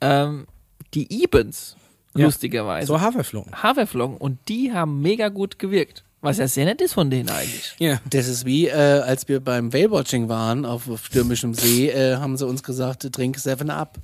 ähm, 0.00 0.46
die 0.94 1.22
Ebens, 1.22 1.76
Ja. 2.16 2.26
lustigerweise. 2.26 2.86
So 2.86 3.00
Haferflocken. 3.00 3.62
Haferflocken 3.62 4.16
und 4.16 4.38
die 4.48 4.72
haben 4.72 5.00
mega 5.00 5.28
gut 5.28 5.58
gewirkt. 5.58 6.04
Was 6.20 6.38
ja 6.38 6.46
sehr 6.46 6.66
nett 6.66 6.80
ist 6.80 6.92
von 6.92 7.10
denen 7.10 7.28
eigentlich. 7.30 7.74
Ja. 7.80 8.00
Das 8.08 8.28
ist 8.28 8.44
wie, 8.44 8.68
äh, 8.68 8.72
als 8.72 9.26
wir 9.26 9.40
beim 9.40 9.72
Whale-Watching 9.72 10.28
waren 10.28 10.64
auf, 10.64 10.88
auf 10.88 11.06
stürmischem 11.06 11.52
See, 11.52 11.88
äh, 11.88 12.16
haben 12.16 12.36
sie 12.36 12.46
uns 12.46 12.62
gesagt, 12.62 13.10
trink 13.12 13.38
7-Up. 13.38 13.98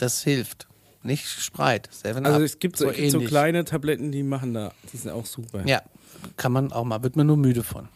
Das 0.00 0.22
hilft. 0.24 0.66
Nicht 1.04 1.24
Spreit, 1.24 1.88
7-Up. 1.92 2.26
Also 2.26 2.40
es 2.44 2.58
gibt 2.58 2.76
so, 2.76 2.90
so 2.92 3.08
so 3.10 3.20
kleine 3.20 3.64
Tabletten, 3.64 4.10
die 4.10 4.24
machen 4.24 4.54
da, 4.54 4.72
die 4.92 4.96
sind 4.96 5.12
auch 5.12 5.24
super. 5.24 5.62
Ja, 5.66 5.82
kann 6.36 6.52
man 6.52 6.72
auch 6.72 6.84
mal, 6.84 7.02
wird 7.02 7.16
man 7.16 7.26
nur 7.26 7.36
müde 7.36 7.62
von. 7.62 7.88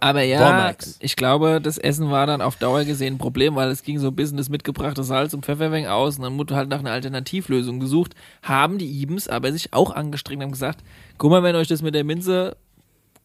Aber 0.00 0.22
ja, 0.22 0.74
ich 0.98 1.16
glaube, 1.16 1.60
das 1.62 1.78
Essen 1.78 2.10
war 2.10 2.26
dann 2.26 2.40
auf 2.40 2.56
Dauer 2.56 2.84
gesehen 2.84 3.14
ein 3.14 3.18
Problem, 3.18 3.54
weil 3.54 3.70
es 3.70 3.82
ging 3.82 3.98
so 3.98 4.08
ein 4.08 4.16
bisschen 4.16 4.36
das 4.36 4.48
mitgebrachte 4.48 5.04
Salz 5.04 5.32
und 5.34 5.44
Pfefferweng 5.44 5.86
aus 5.86 6.16
und 6.16 6.24
dann 6.24 6.38
wurde 6.38 6.56
halt 6.56 6.68
nach 6.68 6.80
einer 6.80 6.92
Alternativlösung 6.92 7.80
gesucht. 7.80 8.14
Haben 8.42 8.78
die 8.78 8.88
Ibens 8.88 9.28
aber 9.28 9.52
sich 9.52 9.72
auch 9.72 9.90
angestrengt 9.90 10.38
und 10.40 10.44
haben 10.44 10.52
gesagt, 10.52 10.82
guck 11.18 11.30
mal, 11.30 11.42
wenn 11.42 11.56
euch 11.56 11.68
das 11.68 11.82
mit 11.82 11.94
der 11.94 12.04
Minze 12.04 12.56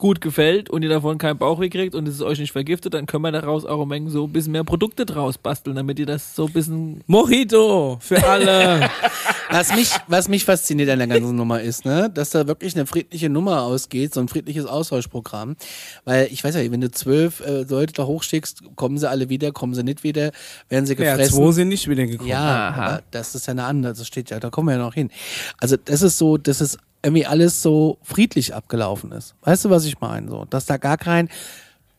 gut 0.01 0.19
gefällt 0.19 0.69
und 0.69 0.81
ihr 0.81 0.89
davon 0.89 1.19
keinen 1.19 1.37
Bauchweh 1.37 1.69
kriegt 1.69 1.93
und 1.93 2.07
es 2.07 2.15
ist 2.15 2.21
euch 2.23 2.39
nicht 2.39 2.51
vergiftet, 2.51 2.95
dann 2.95 3.05
können 3.05 3.23
wir 3.23 3.31
daraus 3.31 3.65
auch 3.65 3.83
ein 3.83 3.87
Menge 3.87 4.09
so 4.09 4.25
ein 4.25 4.33
bisschen 4.33 4.51
mehr 4.51 4.63
Produkte 4.63 5.05
draus 5.05 5.37
basteln, 5.37 5.75
damit 5.75 5.99
ihr 5.99 6.07
das 6.07 6.35
so 6.35 6.47
ein 6.47 6.51
bisschen 6.53 7.03
Mojito 7.05 7.99
für 8.01 8.27
alle. 8.27 8.89
Was 9.51 9.75
mich, 9.75 9.91
was 10.07 10.29
mich 10.29 10.45
fasziniert 10.45 10.89
an 10.89 10.99
der 10.99 11.09
ganzen 11.09 11.35
Nummer 11.35 11.59
ist, 11.59 11.83
ne, 11.83 12.09
dass 12.09 12.29
da 12.29 12.47
wirklich 12.47 12.73
eine 12.73 12.85
friedliche 12.85 13.29
Nummer 13.29 13.63
ausgeht, 13.63 14.13
so 14.13 14.21
ein 14.21 14.29
friedliches 14.29 14.65
Austauschprogramm. 14.65 15.57
Weil 16.05 16.29
ich 16.31 16.41
weiß 16.41 16.55
ja, 16.55 16.71
wenn 16.71 16.79
du 16.79 16.89
zwölf 16.89 17.41
äh, 17.41 17.63
Leute 17.63 17.91
da 17.91 18.05
hochschickst, 18.05 18.63
kommen 18.77 18.97
sie 18.97 19.09
alle 19.09 19.27
wieder, 19.27 19.51
kommen 19.51 19.73
sie 19.73 19.83
nicht 19.83 20.05
wieder, 20.05 20.31
werden 20.69 20.85
sie 20.85 20.93
ja, 20.93 21.15
gefressen. 21.15 21.35
zwei 21.35 21.51
sind 21.51 21.67
nicht 21.67 21.89
wieder 21.89 22.05
gekommen. 22.05 22.29
Ja, 22.29 23.01
das 23.11 23.35
ist 23.35 23.47
ja 23.47 23.51
eine 23.51 23.65
andere, 23.65 23.93
das 23.93 24.07
steht 24.07 24.29
ja, 24.29 24.39
da 24.39 24.49
kommen 24.49 24.69
wir 24.69 24.75
ja 24.75 24.81
noch 24.81 24.93
hin. 24.93 25.11
Also 25.57 25.75
das 25.75 26.01
ist 26.01 26.17
so, 26.17 26.37
das 26.37 26.61
ist 26.61 26.79
irgendwie 27.03 27.25
alles 27.25 27.61
so 27.61 27.97
friedlich 28.03 28.53
abgelaufen 28.53 29.11
ist. 29.11 29.35
Weißt 29.41 29.65
du, 29.65 29.69
was 29.69 29.85
ich 29.85 29.99
meine? 29.99 30.29
So, 30.29 30.45
dass 30.49 30.65
da 30.65 30.77
gar 30.77 30.97
kein, 30.97 31.29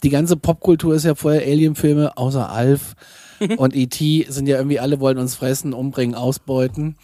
die 0.03 0.11
ganze 0.11 0.37
Popkultur 0.37 0.95
ist 0.95 1.05
ja 1.05 1.15
vorher 1.15 1.43
Alien-Filme, 1.43 2.17
außer 2.17 2.51
Alf 2.51 2.95
und 3.57 3.75
E.T. 3.75 4.27
sind 4.29 4.47
ja 4.47 4.57
irgendwie 4.57 4.79
alle 4.79 5.01
wollen 5.01 5.19
uns 5.19 5.35
fressen, 5.35 5.73
umbringen, 5.73 6.15
ausbeuten. 6.15 6.97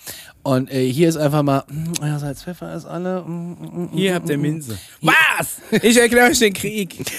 Und 0.45 0.71
äh, 0.73 0.91
hier 0.91 1.09
ist 1.09 1.17
einfach 1.17 1.43
mal, 1.43 1.65
mm, 1.69 1.93
ja, 2.05 2.19
Salz, 2.19 2.45
Pfeffer 2.45 2.75
ist 2.75 2.85
alle. 2.87 3.23
mm, 3.23 3.51
mm, 3.53 3.83
mm, 3.85 3.89
Hier 3.93 4.13
mm, 4.13 4.15
habt 4.15 4.31
ihr 4.31 4.39
mm. 4.39 4.43
Minze. 4.43 4.79
Was? 5.03 5.61
Ich 5.83 5.97
erkläre 5.99 6.31
euch 6.31 6.39
den 6.39 6.53
Krieg. 6.55 6.97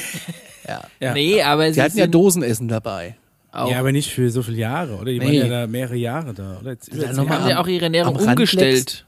Ja. 0.68 0.82
Ja. 1.00 1.14
Nee, 1.14 1.42
aber 1.42 1.74
sie 1.74 1.82
hatten 1.82 1.98
ja 1.98 2.06
Dosenessen 2.06 2.68
dabei. 2.68 3.16
auch, 3.52 3.72
Ja, 3.72 3.80
aber 3.80 3.92
nicht 3.92 4.12
für 4.12 4.30
so 4.30 4.44
viele 4.44 4.58
Jahre, 4.58 4.98
oder? 4.98 5.12
Die 5.12 5.20
waren 5.20 5.30
Nee. 5.30 5.40
ja 5.40 5.48
da 5.48 5.66
mehrere 5.66 5.96
Jahre 5.96 6.32
da, 6.36 6.60
oder? 6.62 6.72
Jetzt 6.74 6.94
mal 6.94 7.28
haben 7.28 7.50
ja 7.50 7.60
auch 7.60 7.66
ihre 7.66 7.86
Ernährung 7.86 8.16
umgestellt. 8.16 9.08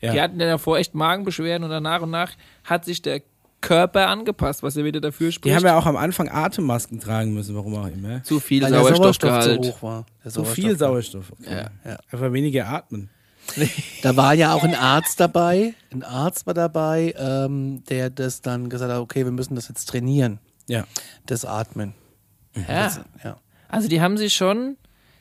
Ja. 0.00 0.12
Die 0.12 0.20
hatten 0.20 0.38
ja 0.40 0.46
davor 0.46 0.78
echt 0.78 0.94
Magenbeschwerden 0.94 1.64
und 1.64 1.70
dann 1.70 1.82
nach 1.82 2.02
und 2.02 2.10
nach 2.10 2.32
hat 2.64 2.84
sich 2.84 3.02
der 3.02 3.22
Körper 3.60 4.06
angepasst, 4.08 4.62
was 4.62 4.76
ja 4.76 4.84
wieder 4.84 5.00
dafür 5.00 5.32
spricht. 5.32 5.44
Die 5.52 5.56
haben 5.56 5.64
ja 5.64 5.76
auch 5.76 5.86
am 5.86 5.96
Anfang 5.96 6.28
Atemmasken 6.28 7.00
tragen 7.00 7.34
müssen, 7.34 7.56
warum 7.56 7.74
auch 7.74 7.88
immer. 7.88 8.22
zu 8.22 8.38
viel 8.38 8.62
Weil 8.62 8.70
der 8.70 8.84
Sauerstoffgehalt. 8.84 9.64
zu 9.64 9.70
hoch 9.72 9.82
war. 9.82 10.06
Der 10.22 10.30
So 10.30 10.44
viel 10.44 10.78
Sauerstoff. 10.78 11.26
Sauerstoff. 11.28 11.40
Okay. 11.40 11.68
Ja. 11.84 11.90
Ja. 11.92 11.98
Einfach 12.12 12.32
weniger 12.32 12.68
atmen. 12.68 13.10
Da 14.02 14.14
war 14.14 14.34
ja 14.34 14.52
auch 14.52 14.62
ein 14.62 14.74
Arzt 14.76 15.18
dabei, 15.20 15.74
ein 15.90 16.04
Arzt 16.04 16.46
war 16.46 16.54
dabei, 16.54 17.14
ähm, 17.18 17.82
der 17.88 18.10
das 18.10 18.42
dann 18.42 18.68
gesagt 18.68 18.92
hat, 18.92 19.00
okay, 19.00 19.24
wir 19.24 19.32
müssen 19.32 19.54
das 19.56 19.68
jetzt 19.68 19.86
trainieren, 19.86 20.38
Ja. 20.68 20.84
das 21.26 21.44
Atmen. 21.46 21.94
Ja. 22.54 22.62
Das, 22.84 23.00
ja. 23.24 23.36
Also 23.68 23.88
die 23.88 24.00
haben 24.02 24.18
sich 24.18 24.34
schon, 24.34 24.76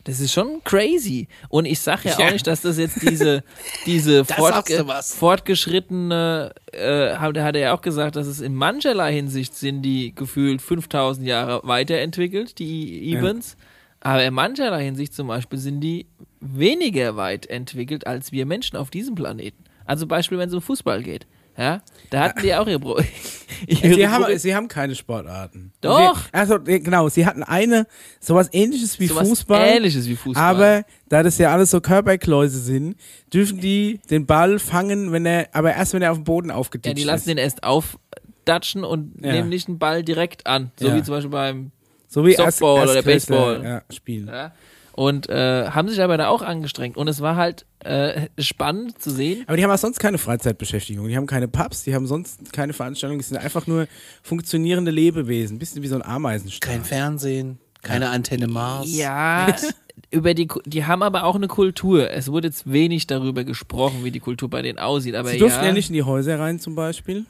das 0.07 0.21
ist 0.21 0.31
schon 0.31 0.61
crazy. 0.63 1.27
Und 1.49 1.65
ich 1.65 1.81
sag 1.81 2.05
ja, 2.05 2.17
Ja. 2.17 2.27
auch 2.27 2.31
nicht, 2.31 2.47
dass 2.47 2.61
das 2.61 2.77
jetzt 2.77 3.01
diese, 3.01 3.43
diese 3.85 4.23
fortge 4.23 4.85
fortgeschrittene, 5.01 6.53
äh, 6.71 7.15
hat, 7.15 7.37
hat 7.37 7.55
er 7.55 7.61
ja 7.61 7.73
auch 7.75 7.81
gesagt, 7.81 8.15
dass 8.15 8.25
es 8.25 8.39
in 8.39 8.55
mancherlei 8.55 9.13
Hinsicht 9.13 9.53
sind 9.53 9.81
die 9.81 10.15
gefühlt 10.15 10.61
5000 10.61 11.27
Jahre 11.27 11.59
weiterentwickelt, 11.63 12.57
die 12.59 13.13
Events. 13.13 13.57
Aber 13.99 14.23
in 14.23 14.33
mancherlei 14.33 14.85
Hinsicht 14.85 15.13
zum 15.13 15.27
Beispiel 15.27 15.59
sind 15.59 15.81
die 15.81 16.05
weniger 16.39 17.17
weit 17.17 17.45
entwickelt 17.47 18.07
als 18.07 18.31
wir 18.31 18.45
Menschen 18.45 18.77
auf 18.77 18.89
diesem 18.89 19.15
Planeten. 19.15 19.63
Also 19.85 20.07
Beispiel, 20.07 20.37
wenn 20.37 20.47
es 20.47 20.55
um 20.55 20.61
Fußball 20.61 21.03
geht. 21.03 21.27
Ja, 21.57 21.81
da 22.11 22.21
hatten 22.25 22.41
die 22.43 22.53
auch 22.53 22.67
ihre, 22.67 22.79
Pro 22.79 22.99
ihre 23.67 23.93
Sie 23.95 24.07
haben, 24.07 24.23
Pro- 24.25 24.37
sie 24.37 24.55
haben 24.55 24.67
keine 24.67 24.93
Sportarten. 24.93 25.73
Doch. 25.81 26.17
Sie, 26.25 26.29
also, 26.33 26.59
genau, 26.63 27.09
sie 27.09 27.25
hatten 27.25 27.41
eine, 27.41 27.87
sowas 28.19 28.49
ähnliches 28.51 28.99
wie 28.99 29.07
sowas 29.07 29.27
Fußball. 29.27 29.67
ähnliches 29.67 30.07
wie 30.07 30.15
Fußball. 30.15 30.43
Aber 30.43 30.83
da 31.09 31.23
das 31.23 31.37
ja 31.39 31.51
alles 31.51 31.71
so 31.71 31.81
Körperkläuse 31.81 32.59
sind, 32.59 32.95
dürfen 33.33 33.59
die 33.59 33.99
den 34.11 34.27
Ball 34.27 34.59
fangen, 34.59 35.11
wenn 35.11 35.25
er, 35.25 35.47
aber 35.53 35.73
erst 35.73 35.93
wenn 35.93 36.03
er 36.03 36.11
auf 36.11 36.17
dem 36.19 36.25
Boden 36.25 36.49
Ja, 36.49 36.55
aufgeditscht 36.55 36.97
die 36.97 37.03
lassen 37.03 37.21
ist. 37.21 37.27
den 37.27 37.37
erst 37.39 37.63
aufdatschen 37.63 38.83
und 38.83 39.13
Ja. 39.23 39.31
nehmen 39.33 39.49
nicht 39.49 39.67
den 39.67 39.79
Ball 39.79 40.03
direkt 40.03 40.45
an. 40.45 40.71
So 40.79 40.89
Ja. 40.89 40.95
wie 40.95 41.01
zum 41.03 41.15
Beispiel 41.15 41.31
beim. 41.31 41.71
so 42.07 42.23
wie 42.25 42.35
Softball 42.35 42.87
oder 42.87 43.01
Baseball. 43.01 43.63
Ja, 43.63 43.81
spielen. 43.93 44.27
Ja. 44.27 44.53
Und 44.97 45.29
äh, 45.29 45.69
haben 45.69 45.89
sich 45.89 46.01
aber 46.01 46.17
da 46.17 46.27
auch 46.29 46.41
angestrengt. 46.41 46.97
Und 46.97 47.07
es 47.07 47.21
war 47.21 47.35
halt 47.35 47.67
äh, 47.81 48.29
spannend 48.39 48.99
zu 48.99 49.11
sehen. 49.11 49.43
Aber 49.45 49.55
die 49.55 49.63
haben 49.63 49.69
auch 49.69 49.77
sonst 49.77 49.99
keine 49.99 50.17
Freizeitbeschäftigung. 50.17 51.07
Die 51.07 51.15
haben 51.15 51.27
keine 51.27 51.47
Pubs, 51.47 51.83
die 51.83 51.93
haben 51.93 52.07
sonst 52.07 52.51
keine 52.51 52.73
Veranstaltungen. 52.73 53.19
Die 53.19 53.25
sind 53.25 53.37
einfach 53.37 53.67
nur 53.67 53.87
funktionierende 54.23 54.89
Lebewesen. 54.89 55.59
Bisschen 55.59 55.83
wie 55.83 55.87
so 55.87 55.93
ein 55.93 56.01
Ameisenstaat. 56.01 56.67
Kein 56.67 56.83
Fernsehen, 56.83 57.59
keine 57.83 58.09
Antenne 58.09 58.47
Mars. 58.47 58.87
Ja, 58.91 59.55
über 60.09 60.33
die, 60.33 60.47
die 60.65 60.85
haben 60.85 61.03
aber 61.03 61.25
auch 61.25 61.35
eine 61.35 61.47
Kultur. 61.47 62.09
Es 62.09 62.31
wurde 62.31 62.47
jetzt 62.47 62.71
wenig 62.71 63.05
darüber 63.05 63.43
gesprochen, 63.43 64.03
wie 64.03 64.09
die 64.09 64.19
Kultur 64.19 64.49
bei 64.49 64.63
denen 64.63 64.79
aussieht. 64.79 65.13
Aber 65.13 65.29
Sie 65.29 65.37
durften 65.37 65.61
ja, 65.61 65.67
ja 65.67 65.73
nicht 65.73 65.89
in 65.89 65.93
die 65.93 66.03
Häuser 66.03 66.39
rein 66.39 66.59
zum 66.59 66.73
Beispiel. 66.73 67.27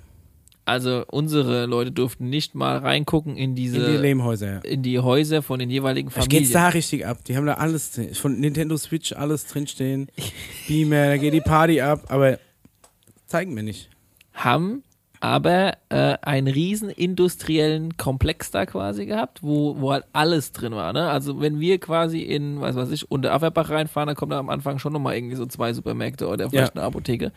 Also 0.68 1.03
unsere 1.10 1.65
Leute 1.65 1.91
durften 1.91 2.30
nicht 2.30 2.56
mal 2.56 2.77
reingucken 2.77 3.38
in 3.38 3.56
diese, 3.56 3.77
In 3.77 3.91
die 3.94 3.98
Lehmhäuser, 3.98 4.52
ja. 4.52 4.57
in 4.60 4.84
die 4.84 4.99
Häuser 4.99 5.41
von 5.41 5.60
den 5.60 5.69
jeweiligen 5.69 6.10
Da 6.10 6.22
geht's 6.22 6.52
Familien. 6.52 6.53
da 6.53 6.68
richtig 6.69 7.06
ab. 7.06 7.23
Die 7.26 7.38
haben 7.38 7.45
da 7.45 7.53
alles 7.56 7.91
drin. 7.91 8.14
Von 8.14 8.39
Nintendo 8.39 8.77
Switch 8.77 9.14
alles 9.14 9.45
drinstehen. 9.48 10.07
Beamer, 10.68 11.07
da 11.07 11.18
geht 11.18 11.34
die 11.34 11.41
Party 11.41 11.81
ab, 11.81 12.06
aber 12.10 12.39
zeigen 13.26 13.56
wir 13.56 13.64
nicht. 13.64 13.89
haben 14.34 14.84
aber 15.19 15.73
äh, 15.89 16.15
einen 16.22 16.48
riesen 16.48 16.91
industriellen 16.91 17.98
Komplex 17.98 18.52
da 18.52 18.68
quasi 18.68 19.07
gehabt, 19.07 19.41
wo, 19.41 19.76
wo 19.81 19.91
halt 19.91 20.06
alles 20.14 20.52
drin 20.52 20.73
war. 20.73 20.94
Ne? 20.94 21.10
Also 21.10 21.41
wenn 21.41 21.60
wir 21.60 21.80
quasi 21.80 22.22
in, 22.22 22.61
was 22.61 22.76
weiß 22.76 22.91
ich, 22.91 23.10
unter 23.10 23.34
Afferbach 23.34 23.72
reinfahren, 23.72 24.06
dann 24.06 24.15
kommt 24.15 24.31
da 24.31 24.38
am 24.38 24.52
Anfang 24.52 24.77
schon 24.77 24.94
nochmal 24.94 25.15
irgendwie 25.15 25.35
so 25.35 25.48
zwei 25.48 25.73
Supermärkte 25.73 26.27
oder 26.27 26.52
vielleicht 26.52 26.76
Ja. 26.76 26.81
eine 26.81 26.88
Apotheke. 26.88 27.31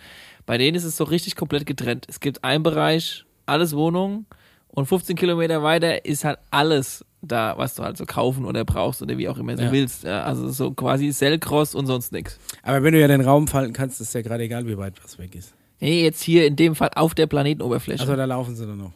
Bei 0.46 0.58
denen 0.58 0.76
ist 0.76 0.84
es 0.84 0.96
so 0.96 1.04
richtig 1.04 1.36
komplett 1.36 1.66
getrennt. 1.66 2.06
Es 2.08 2.20
gibt 2.20 2.42
einen 2.44 2.62
Bereich, 2.62 3.24
alles 3.46 3.74
Wohnungen 3.74 4.26
und 4.68 4.86
15 4.86 5.16
Kilometer 5.16 5.62
weiter 5.62 6.04
ist 6.04 6.24
halt 6.24 6.38
alles 6.50 7.04
da, 7.22 7.54
was 7.58 7.74
du 7.74 7.82
halt 7.82 7.96
so 7.98 8.06
kaufen 8.06 8.44
oder 8.46 8.64
brauchst 8.64 9.02
oder 9.02 9.18
wie 9.18 9.28
auch 9.28 9.36
immer 9.38 9.54
du 9.54 9.64
Ja. 9.64 9.72
willst. 9.72 10.04
Ja, 10.04 10.22
also 10.22 10.48
so 10.48 10.70
quasi 10.72 11.12
Sellcross 11.12 11.74
und 11.74 11.86
sonst 11.86 12.12
nichts. 12.12 12.38
Aber 12.62 12.82
wenn 12.82 12.94
du 12.94 13.00
ja 13.00 13.08
den 13.08 13.20
Raum 13.20 13.46
falten 13.46 13.72
kannst, 13.74 14.00
ist 14.00 14.14
ja 14.14 14.22
gerade 14.22 14.44
egal, 14.44 14.66
wie 14.66 14.78
weit 14.78 14.94
was 15.04 15.18
weg 15.18 15.34
ist. 15.34 15.54
Nee, 15.80 16.02
jetzt 16.02 16.22
hier 16.22 16.46
in 16.46 16.56
dem 16.56 16.74
Fall 16.74 16.90
auf 16.94 17.14
der 17.14 17.26
Planetenoberfläche. 17.26 18.00
Also 18.00 18.16
da 18.16 18.24
laufen 18.24 18.54
sie 18.56 18.66
dann 18.66 18.78
noch. 18.78 18.92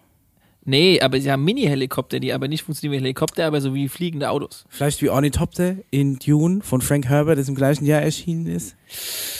Nee, 0.64 1.00
aber 1.00 1.20
sie 1.20 1.30
haben 1.30 1.44
Mini-Helikopter, 1.44 2.20
die 2.20 2.32
aber 2.32 2.48
nicht 2.48 2.62
funktionieren 2.62 3.00
wie 3.00 3.04
Helikopter, 3.04 3.46
aber 3.46 3.60
so 3.60 3.74
wie 3.74 3.88
fliegende 3.88 4.30
Autos. 4.30 4.64
Vielleicht 4.68 5.02
wie 5.02 5.08
Ornithopter 5.08 5.76
in 5.90 6.18
Dune 6.18 6.60
von 6.62 6.80
Frank 6.80 7.06
Herbert, 7.06 7.38
das 7.38 7.48
im 7.48 7.54
gleichen 7.54 7.84
Jahr 7.86 8.02
erschienen 8.02 8.46
ist. 8.46 8.76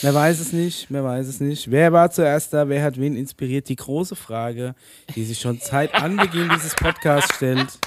Wer 0.02 0.14
weiß 0.14 0.40
es 0.40 0.52
nicht, 0.52 0.86
wer 0.90 1.05
weiß 1.05 1.26
es 1.26 1.40
nicht. 1.40 1.70
Wer 1.70 1.92
war 1.92 2.10
zuerst 2.10 2.52
da, 2.52 2.68
wer 2.68 2.82
hat 2.82 2.98
wen 2.98 3.16
inspiriert? 3.16 3.68
Die 3.68 3.76
große 3.76 4.16
Frage, 4.16 4.74
die 5.14 5.24
sich 5.24 5.38
schon 5.40 5.59
seit 5.60 5.94
Anbeginn 5.94 6.51
dieses 6.55 6.74
Podcasts 6.74 7.36
stellt. 7.36 7.68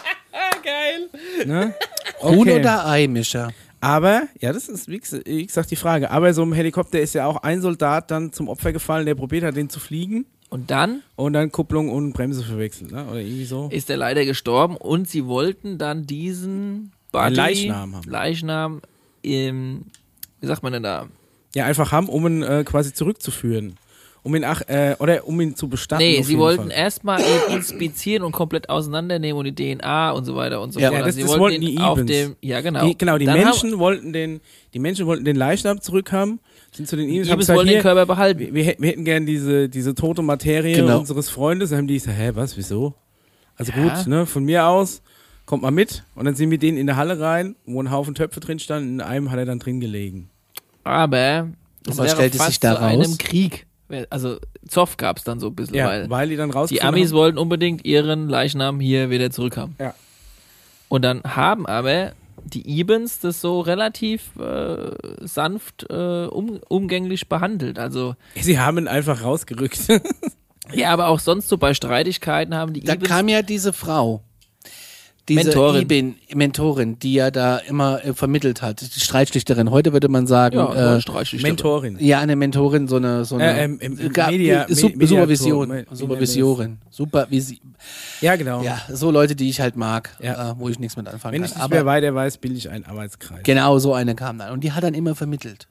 Geil. 0.63 1.45
Ne? 1.45 1.73
Huhn 2.21 2.39
Okay. 2.39 2.59
oder 2.59 2.87
Ei, 2.87 3.07
Mischa? 3.07 3.49
Aber, 3.79 4.23
ja, 4.39 4.51
das 4.51 4.67
ist 4.69 4.87
wie 4.89 4.99
gesagt 5.45 5.69
die 5.71 5.75
Frage. 5.75 6.09
Aber 6.09 6.33
so 6.33 6.43
im 6.43 6.51
Helikopter 6.53 6.99
ist 6.99 7.13
ja 7.13 7.25
auch 7.27 7.37
ein 7.37 7.61
Soldat 7.61 8.09
dann 8.09 8.33
zum 8.33 8.49
Opfer 8.49 8.73
gefallen, 8.73 9.05
der 9.05 9.15
probiert 9.15 9.43
hat, 9.43 9.55
den 9.55 9.69
zu 9.69 9.79
fliegen 9.79 10.25
Und 10.57 10.71
dann 10.71 11.03
und 11.15 11.33
dann 11.33 11.51
Kupplung 11.51 11.89
und 11.89 12.13
Bremse 12.13 12.43
verwechselt, 12.43 12.91
ne? 12.91 13.05
Oder 13.09 13.19
irgendwie 13.21 13.45
so. 13.45 13.69
ist 13.71 13.89
er 13.89 13.97
leider 13.97 14.25
gestorben 14.25 14.75
und 14.75 15.07
sie 15.07 15.25
wollten 15.25 15.77
dann 15.77 16.05
diesen 16.07 16.91
Body, 17.11 17.35
Leichnam 17.35 17.95
haben. 17.95 18.09
Leichnam 18.09 18.81
im, 19.21 19.85
wie 20.41 20.47
sagt 20.47 20.63
man 20.63 20.73
denn 20.73 20.83
da? 20.83 21.07
Ja, 21.55 21.65
einfach 21.65 21.91
haben, 21.91 22.09
um 22.09 22.25
ihn 22.27 22.43
äh, 22.43 22.63
quasi 22.65 22.93
zurückzuführen. 22.93 23.75
Um 24.23 24.35
ihn 24.35 24.43
ach, 24.43 24.61
äh, 24.67 24.95
oder 24.99 25.25
um 25.25 25.39
ihn 25.39 25.55
zu 25.55 25.69
bestatten. 25.69 26.03
Nee, 26.03 26.21
sie 26.21 26.37
wollten 26.37 26.69
erstmal 26.69 27.21
ihn 27.21 27.55
inspizieren 27.55 28.23
und 28.23 28.33
komplett 28.33 28.67
auseinandernehmen 28.69 29.39
und 29.39 29.45
die 29.45 29.55
DNA 29.77 30.11
und 30.11 30.25
so 30.25 30.35
weiter 30.35 30.59
und 30.59 30.73
so 30.73 30.79
Ja, 30.81 30.89
fort. 30.89 30.99
Ja, 30.99 31.05
Also 31.05 31.07
das, 31.19 31.27
sie 31.27 31.31
das 31.31 31.39
wollten 31.39 31.61
die 31.61 31.77
auf 31.77 31.97
Evens. 31.97 32.11
dem, 32.11 32.35
ja 32.41 32.59
genau. 32.61 32.85
Die, 32.85 32.97
genau, 32.97 33.17
die 33.17 33.25
Dann 33.25 33.39
Menschen 33.39 33.77
wollten 33.79 34.11
den, 34.11 34.41
die 34.73 34.79
Menschen 34.79 35.05
wollten 35.05 35.23
den 35.23 35.37
Leichnam 35.37 35.79
zurückhaben, 35.81 36.39
sind 36.77 36.87
zu 36.87 36.95
den 36.95 37.07
die 37.07 37.15
Evens 37.17 37.29
gesagt, 37.35 37.57
wollen 37.57 37.67
den 37.67 37.81
Körper 37.81 38.05
behalten. 38.05 38.39
wir, 38.39 38.53
wir, 38.53 38.63
hätten- 38.63 38.81
wir 38.83 38.89
hätten 38.89 39.03
gern 39.05 39.25
diese, 39.25 39.67
diese 39.69 39.93
tote 39.95 40.21
Materie 40.21 40.75
Genau. 40.75 40.99
unseres 40.99 41.29
Freundes. 41.29 41.69
Dann 41.71 41.79
haben 41.79 41.87
die 41.87 41.95
gesagt, 41.95 42.17
hä, 42.17 42.31
was, 42.35 42.55
wieso? 42.57 42.93
Also 43.55 43.71
Ja. 43.75 43.83
gut, 43.95 44.07
ne, 44.07 44.25
von 44.25 44.43
mir 44.45 44.65
aus, 44.67 45.01
kommt 45.45 45.63
mal 45.63 45.71
mit. 45.71 46.03
Und 46.15 46.25
dann 46.25 46.35
sind 46.35 46.51
wir 46.51 46.57
denen 46.57 46.77
in 46.77 46.87
der 46.87 46.95
Halle 46.95 47.19
rein, 47.19 47.55
wo 47.65 47.81
ein 47.81 47.91
Haufen 47.91 48.15
Töpfe 48.15 48.39
drin 48.39 48.59
standen, 48.59 48.89
in 48.95 49.01
einem 49.01 49.31
hat 49.31 49.39
er 49.39 49.45
dann 49.45 49.59
drin 49.59 49.79
gelegen. 49.79 50.29
Aber 50.83 51.49
was 51.85 51.97
wäre 51.97 52.09
stellte 52.09 52.37
fast 52.37 52.49
sich 52.51 52.59
da 52.59 52.75
zu 52.75 52.81
einem 52.81 53.01
raus? 53.01 53.17
Krieg. 53.17 53.65
Also 54.09 54.37
Zoff 54.67 54.97
gab 54.97 55.17
es 55.17 55.23
dann 55.23 55.39
so 55.39 55.47
ein 55.47 55.55
bisschen, 55.55 55.75
Ja, 55.75 55.87
weil 55.87 56.09
weil, 56.09 56.29
die 56.29 56.35
dann 56.35 56.49
die 56.51 56.57
rausgefunden 56.57 56.87
Amis 56.95 57.09
haben, 57.11 57.17
wollten 57.17 57.37
unbedingt 57.37 57.85
ihren 57.85 58.27
Leichnam 58.27 58.79
hier 58.81 59.09
wieder 59.09 59.31
zurückhaben. 59.31 59.75
Ja. 59.79 59.93
Und 60.89 61.03
dann 61.03 61.23
haben 61.23 61.65
aber 61.65 62.11
die 62.47 62.67
Ebens 62.67 63.19
das 63.19 63.41
so 63.41 63.59
relativ 63.59 64.35
äh, 64.37 64.91
sanft 65.21 65.85
äh, 65.89 66.25
um, 66.25 66.59
umgänglich 66.67 67.29
behandelt. 67.29 67.79
Also 67.79 68.15
sie 68.35 68.59
haben 68.59 68.77
ihn 68.77 68.87
einfach 68.87 69.23
rausgerückt. 69.23 69.87
ja, 70.73 70.91
aber 70.91 71.07
auch 71.07 71.19
sonst 71.19 71.47
so 71.49 71.57
bei 71.57 71.73
Streitigkeiten 71.73 72.55
haben 72.55 72.73
die 72.73 72.81
Da 72.81 72.93
Ebens 72.93 73.09
kam 73.09 73.27
ja 73.27 73.41
diese 73.41 73.73
Frau. 73.73 74.23
Diese 75.29 75.43
Mentorin. 75.43 75.81
Ibin, 75.81 76.15
Mentorin, 76.35 76.99
die 76.99 77.13
ja 77.13 77.31
da 77.31 77.57
immer 77.57 78.03
äh, 78.05 78.13
vermittelt 78.13 78.61
hat. 78.61 78.81
Die 78.81 78.99
Streitschlichterin. 78.99 79.71
Heute 79.71 79.91
würde 79.91 80.07
man 80.07 80.25
sagen, 80.25 80.55
ja, 80.57 80.95
äh, 80.95 81.01
Streitschlichterin. 81.01 81.51
Mentorin. 81.55 81.97
ja, 81.99 82.19
eine 82.19 82.35
Mentorin, 82.37 82.87
so 82.87 82.95
eine, 82.95 83.25
so 83.25 83.35
eine 83.35 83.51
Äh, 83.59 83.63
ähm, 83.65 83.77
ähm, 83.81 84.13
Ga- 84.13 84.31
Media- 84.31 84.63
äh, 84.69 84.73
Su 84.73 84.87
Me- 84.87 84.95
Mediator- 84.95 85.07
Supervision, 85.07 85.67
Me- 85.69 85.85
Supervisiorin, 85.91 86.77
Supervisi 86.89 87.59
Ja, 88.21 88.35
genau. 88.37 88.61
ja, 88.63 88.79
so 88.89 89.11
Leute, 89.11 89.35
die 89.35 89.49
ich 89.49 89.59
halt 89.59 89.75
mag, 89.75 90.15
Ja. 90.21 90.51
äh, 90.51 90.53
wo 90.57 90.69
ich 90.69 90.79
nichts 90.79 90.95
mit 90.97 91.07
anfangen 91.07 91.33
Wenn 91.35 91.43
ich 91.43 91.51
kann. 91.51 91.57
nicht 91.59 91.63
Aber 91.65 91.75
mehr 91.75 91.85
weiter 91.85 92.15
weiß, 92.15 92.37
bilde 92.37 92.57
ich 92.57 92.69
einen 92.69 92.85
Arbeitskreis. 92.85 93.41
genau 93.43 93.79
so 93.79 93.93
eine 93.93 94.15
kam 94.15 94.37
dann 94.37 94.51
und 94.53 94.63
die 94.63 94.71
hat 94.71 94.83
dann 94.83 94.93
immer 94.93 95.13
vermittelt. 95.15 95.67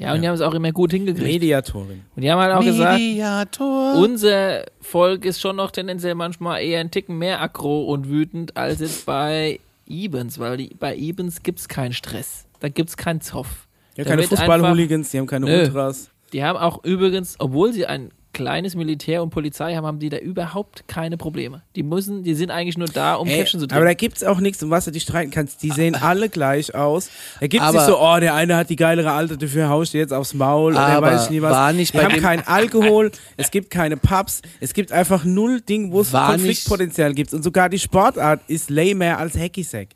Ja, 0.00 0.14
und 0.14 0.22
die 0.22 0.28
haben 0.28 0.34
es 0.34 0.40
auch 0.40 0.54
immer 0.54 0.72
gut 0.72 0.92
hingekriegt. 0.92 1.26
Mediatorin. 1.26 2.00
Und 2.16 2.22
die 2.22 2.30
haben 2.30 2.40
halt 2.40 2.54
auch 2.54 2.64
gesagt, 2.64 2.98
Mediator. 2.98 3.96
unser 3.96 4.64
Volk 4.80 5.26
ist 5.26 5.42
schon 5.42 5.56
noch 5.56 5.70
tendenziell 5.70 6.14
manchmal 6.14 6.62
eher 6.62 6.80
ein 6.80 6.90
Ticken 6.90 7.18
mehr 7.18 7.42
aggro 7.42 7.84
und 7.84 8.08
wütend 8.08 8.56
als 8.56 8.80
jetzt 8.80 9.04
bei 9.04 9.60
Ebens, 9.86 10.38
weil 10.38 10.56
die, 10.56 10.74
bei 10.78 10.96
Ebens 10.96 11.42
gibt's 11.42 11.68
keinen 11.68 11.92
Stress. 11.92 12.46
Da 12.60 12.70
gibt's 12.70 12.96
keinen 12.96 13.20
Zoff. 13.20 13.66
Ja, 13.96 14.04
Da 14.04 14.10
keine 14.10 14.22
Fußball-Hooligans, 14.22 15.10
die 15.10 15.18
haben 15.18 15.26
keine 15.26 15.44
Nö. 15.44 15.60
Ultras. 15.60 16.10
Die 16.32 16.42
haben 16.42 16.56
auch 16.56 16.82
übrigens, 16.82 17.36
obwohl 17.38 17.74
sie 17.74 17.84
ein 17.84 18.10
kleines 18.32 18.76
Militär 18.76 19.22
und 19.22 19.30
Polizei 19.30 19.74
haben, 19.74 19.84
haben 19.86 19.98
die 19.98 20.08
da 20.08 20.18
überhaupt 20.18 20.86
keine 20.86 21.16
Probleme. 21.16 21.62
Die 21.74 21.82
müssen, 21.82 22.22
die 22.22 22.34
sind 22.34 22.50
eigentlich 22.50 22.78
nur 22.78 22.86
da, 22.88 23.14
um 23.16 23.26
Ey, 23.26 23.38
Käppchen 23.38 23.58
zu 23.60 23.66
aber 23.66 23.74
drehen. 23.76 23.84
da 23.86 23.94
gibt's 23.94 24.22
auch 24.22 24.38
nichts, 24.40 24.62
um 24.62 24.70
was 24.70 24.84
du 24.84 24.92
dich 24.92 25.02
streiten 25.02 25.30
kannst. 25.32 25.62
Die 25.62 25.70
sehen 25.70 25.94
alle 26.00 26.28
gleich 26.28 26.74
aus. 26.74 27.10
Da 27.40 27.46
gibt's 27.48 27.66
Aber- 27.66 27.78
nicht 27.78 27.86
so, 27.86 27.98
oh, 28.00 28.18
der 28.20 28.34
eine 28.34 28.56
hat 28.56 28.70
die 28.70 28.76
geilere 28.76 29.10
Alte, 29.12 29.36
dafür 29.36 29.68
haust 29.68 29.94
du 29.94 29.98
jetzt 29.98 30.12
aufs 30.12 30.32
Maul 30.34 30.72
oder 30.72 30.80
Aber 30.86 31.06
weiß 31.08 31.24
ich 31.24 31.30
nie 31.30 31.42
was. 31.42 31.50
war 31.52 31.72
nicht 31.72 31.92
bei 31.92 32.04
haben 32.04 32.20
keinen 32.20 32.46
Alkohol, 32.46 33.10
es 33.36 33.50
gibt 33.50 33.70
keine 33.70 33.96
Pubs, 33.96 34.42
es 34.60 34.74
gibt 34.74 34.92
einfach 34.92 35.24
null 35.24 35.60
Ding, 35.60 35.90
wo 35.92 36.00
es 36.02 36.12
Konfliktpotenzial 36.12 37.14
gibt. 37.14 37.32
Und 37.34 37.42
sogar 37.42 37.68
die 37.68 37.78
Sportart 37.80 38.40
ist 38.46 38.70
lamer 38.70 39.18
als 39.18 39.36
Hacky-Sack. 39.36 39.88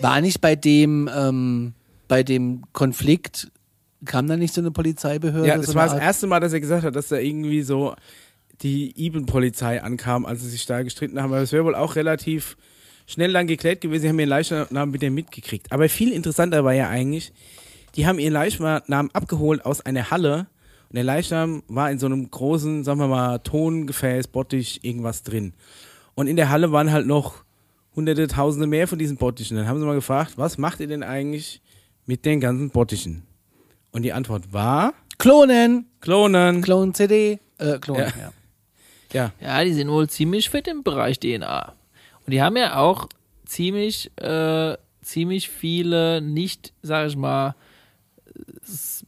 War 0.00 0.20
nicht 0.20 0.40
bei 0.40 0.54
dem, 0.56 1.10
ähm, 1.14 1.74
bei 2.06 2.22
dem 2.22 2.62
Konflikt, 2.72 3.48
kam 4.04 4.26
da 4.28 4.36
nicht 4.36 4.54
so 4.54 4.60
eine 4.60 4.70
Polizeibehörde? 4.70 5.46
Ja, 5.48 5.56
das 5.56 5.66
so 5.66 5.74
war 5.74 5.84
das 5.84 5.94
Art- 5.94 6.02
erste 6.02 6.26
Mal, 6.26 6.40
dass 6.40 6.52
er 6.52 6.60
gesagt 6.60 6.84
hat, 6.84 6.94
dass 6.96 7.08
da 7.08 7.16
irgendwie 7.16 7.62
so 7.62 7.94
die 8.62 8.92
Iben-Polizei 9.00 9.82
ankam, 9.82 10.26
als 10.26 10.42
sie 10.42 10.48
sich 10.50 10.66
da 10.66 10.82
gestritten 10.82 11.20
haben. 11.20 11.32
Aber 11.32 11.42
es 11.42 11.52
wäre 11.52 11.64
wohl 11.64 11.74
auch 11.74 11.96
relativ 11.96 12.56
schnell 13.06 13.32
dann 13.32 13.46
geklärt 13.46 13.80
gewesen. 13.80 14.02
Sie 14.02 14.08
haben 14.08 14.18
ihren 14.18 14.28
Leichnam 14.28 14.92
wieder 14.92 15.10
mitgekriegt. 15.10 15.70
Aber 15.72 15.88
viel 15.88 16.12
interessanter 16.12 16.64
war 16.64 16.74
ja 16.74 16.88
eigentlich, 16.88 17.32
die 17.94 18.06
haben 18.06 18.18
ihren 18.18 18.32
Leichnam 18.32 19.10
abgeholt 19.12 19.64
aus 19.64 19.80
einer 19.80 20.10
Halle 20.10 20.46
und 20.90 20.96
der 20.96 21.04
Leichnam 21.04 21.62
war 21.68 21.90
in 21.90 21.98
so 21.98 22.06
einem 22.06 22.30
großen, 22.30 22.82
sagen 22.84 22.98
wir 22.98 23.08
mal, 23.08 23.38
Tongefäß, 23.38 24.28
Bottich, 24.28 24.84
irgendwas 24.84 25.22
drin. 25.22 25.52
Und 26.14 26.26
in 26.26 26.36
der 26.36 26.48
Halle 26.50 26.72
waren 26.72 26.90
halt 26.90 27.06
noch 27.06 27.44
hunderte, 27.94 28.26
tausende 28.26 28.66
mehr 28.66 28.88
von 28.88 28.98
diesen 28.98 29.16
Bottichen. 29.18 29.56
Dann 29.56 29.68
haben 29.68 29.78
sie 29.78 29.86
mal 29.86 29.94
gefragt, 29.94 30.32
was 30.36 30.58
macht 30.58 30.80
ihr 30.80 30.86
denn 30.86 31.02
eigentlich 31.02 31.60
mit 32.06 32.24
den 32.24 32.40
ganzen 32.40 32.70
Bottichen? 32.70 33.22
Und 33.92 34.02
die 34.02 34.12
Antwort 34.12 34.52
war, 34.52 34.94
Klonen! 35.18 35.86
klonen. 36.00 36.62
Klon 36.62 36.94
CD. 36.94 37.38
Äh, 37.58 37.78
Klonen, 37.78 38.04
Ja. 38.06 38.12
ja. 38.16 38.32
Ja, 39.12 39.32
Ja, 39.40 39.64
die 39.64 39.72
sind 39.72 39.88
wohl 39.88 40.08
ziemlich 40.08 40.50
fit 40.50 40.68
im 40.68 40.82
Bereich 40.82 41.18
DNA. 41.18 41.72
Und 42.26 42.32
die 42.32 42.42
haben 42.42 42.56
ja 42.56 42.76
auch 42.76 43.08
ziemlich, 43.46 44.10
äh, 44.18 44.76
ziemlich 45.02 45.48
viele 45.48 46.20
nicht, 46.20 46.72
sag 46.82 47.08
ich 47.08 47.16
mal, 47.16 47.54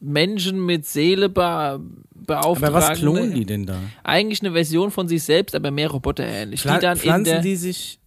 Menschen 0.01 0.65
mit 0.65 0.87
Seele 0.87 1.29
be 1.29 1.81
beauftragen. 2.15 2.75
aber 2.75 2.89
was 2.91 2.99
klonen 2.99 3.35
die 3.35 3.45
denn 3.45 3.67
da? 3.67 3.79
Eigentlich 4.05 4.41
eine 4.43 4.53
Version 4.53 4.91
von 4.91 5.09
sich 5.09 5.23
selbst, 5.23 5.55
aber 5.55 5.71
mehr 5.71 5.91
roboterähnlich. 5.91 6.61
Pfla 6.63 6.75
die 6.77 6.81
dann 6.81 6.97
in 6.97 7.03
pflanzen 7.03 7.25
der, 7.25 7.41
die 7.43 7.57
sich 7.57 8.00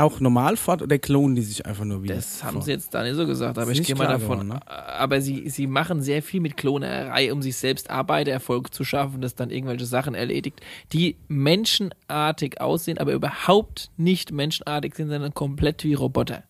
auch 0.00 0.20
normal 0.20 0.56
fort 0.56 0.82
oder 0.82 0.98
klonen 0.98 1.36
die 1.36 1.42
sich 1.42 1.66
einfach 1.66 1.84
nur 1.84 2.02
wieder? 2.02 2.14
Das 2.14 2.42
haben 2.42 2.60
sie 2.62 2.72
jetzt 2.72 2.94
da 2.94 3.02
nicht 3.02 3.14
so 3.14 3.26
gesagt, 3.26 3.58
aber 3.58 3.70
ich 3.70 3.82
gehe 3.82 3.94
mal 3.94 4.06
davon. 4.06 4.48
geworden, 4.48 4.60
Aber 4.66 5.20
sie, 5.20 5.48
sie 5.48 5.66
machen 5.66 6.02
sehr 6.02 6.22
viel 6.22 6.40
mit 6.40 6.56
Klonerei, 6.56 7.32
um 7.32 7.42
sich 7.42 7.56
selbst 7.56 7.90
Arbeitererfolg 7.90 8.72
zu 8.72 8.84
schaffen, 8.84 9.20
das 9.20 9.34
dann 9.34 9.50
irgendwelche 9.50 9.86
Sachen 9.86 10.14
erledigt, 10.14 10.60
die 10.92 11.16
menschenartig 11.28 12.60
aussehen, 12.60 12.98
aber 12.98 13.12
überhaupt 13.12 13.90
nicht 13.96 14.32
menschenartig 14.32 14.94
sind, 14.94 15.08
sondern 15.08 15.34
komplett 15.34 15.84
wie 15.84 15.94
Roboter. 15.94 16.44